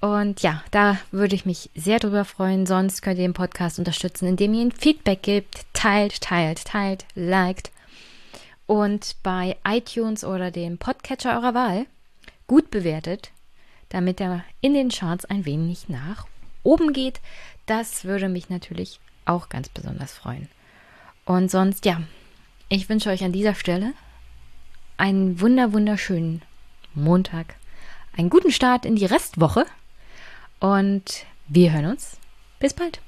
Und 0.00 0.40
ja, 0.40 0.64
da 0.70 0.98
würde 1.10 1.34
ich 1.34 1.44
mich 1.44 1.70
sehr 1.74 1.98
drüber 1.98 2.24
freuen. 2.24 2.64
Sonst 2.66 3.02
könnt 3.02 3.18
ihr 3.18 3.26
den 3.26 3.34
Podcast 3.34 3.78
unterstützen, 3.78 4.26
indem 4.26 4.54
ihr 4.54 4.62
ihm 4.62 4.70
Feedback 4.70 5.22
gibt, 5.22 5.66
teilt, 5.74 6.22
teilt, 6.22 6.64
teilt, 6.64 7.04
liked 7.14 7.70
und 8.66 9.16
bei 9.22 9.56
iTunes 9.66 10.24
oder 10.24 10.50
dem 10.50 10.78
Podcatcher 10.78 11.36
eurer 11.36 11.54
Wahl 11.54 11.86
gut 12.46 12.70
bewertet, 12.70 13.30
damit 13.90 14.20
er 14.20 14.44
in 14.60 14.74
den 14.74 14.88
Charts 14.88 15.24
ein 15.24 15.44
wenig 15.44 15.88
nach 15.88 16.26
oben 16.62 16.92
geht. 16.92 17.20
Das 17.66 18.04
würde 18.04 18.28
mich 18.28 18.48
natürlich 18.48 19.00
auch 19.24 19.48
ganz 19.48 19.68
besonders 19.68 20.12
freuen. 20.12 20.48
Und 21.24 21.50
sonst, 21.50 21.84
ja, 21.84 22.00
ich 22.68 22.88
wünsche 22.88 23.10
euch 23.10 23.22
an 23.22 23.32
dieser 23.32 23.54
Stelle 23.54 23.92
einen 24.96 25.40
wunder 25.40 25.72
wunderschönen 25.72 26.42
Montag, 26.94 27.56
einen 28.16 28.30
guten 28.30 28.50
Start 28.50 28.84
in 28.86 28.96
die 28.96 29.06
Restwoche 29.06 29.66
und 30.60 31.24
wir 31.48 31.72
hören 31.72 31.86
uns. 31.86 32.16
Bis 32.60 32.74
bald. 32.74 33.00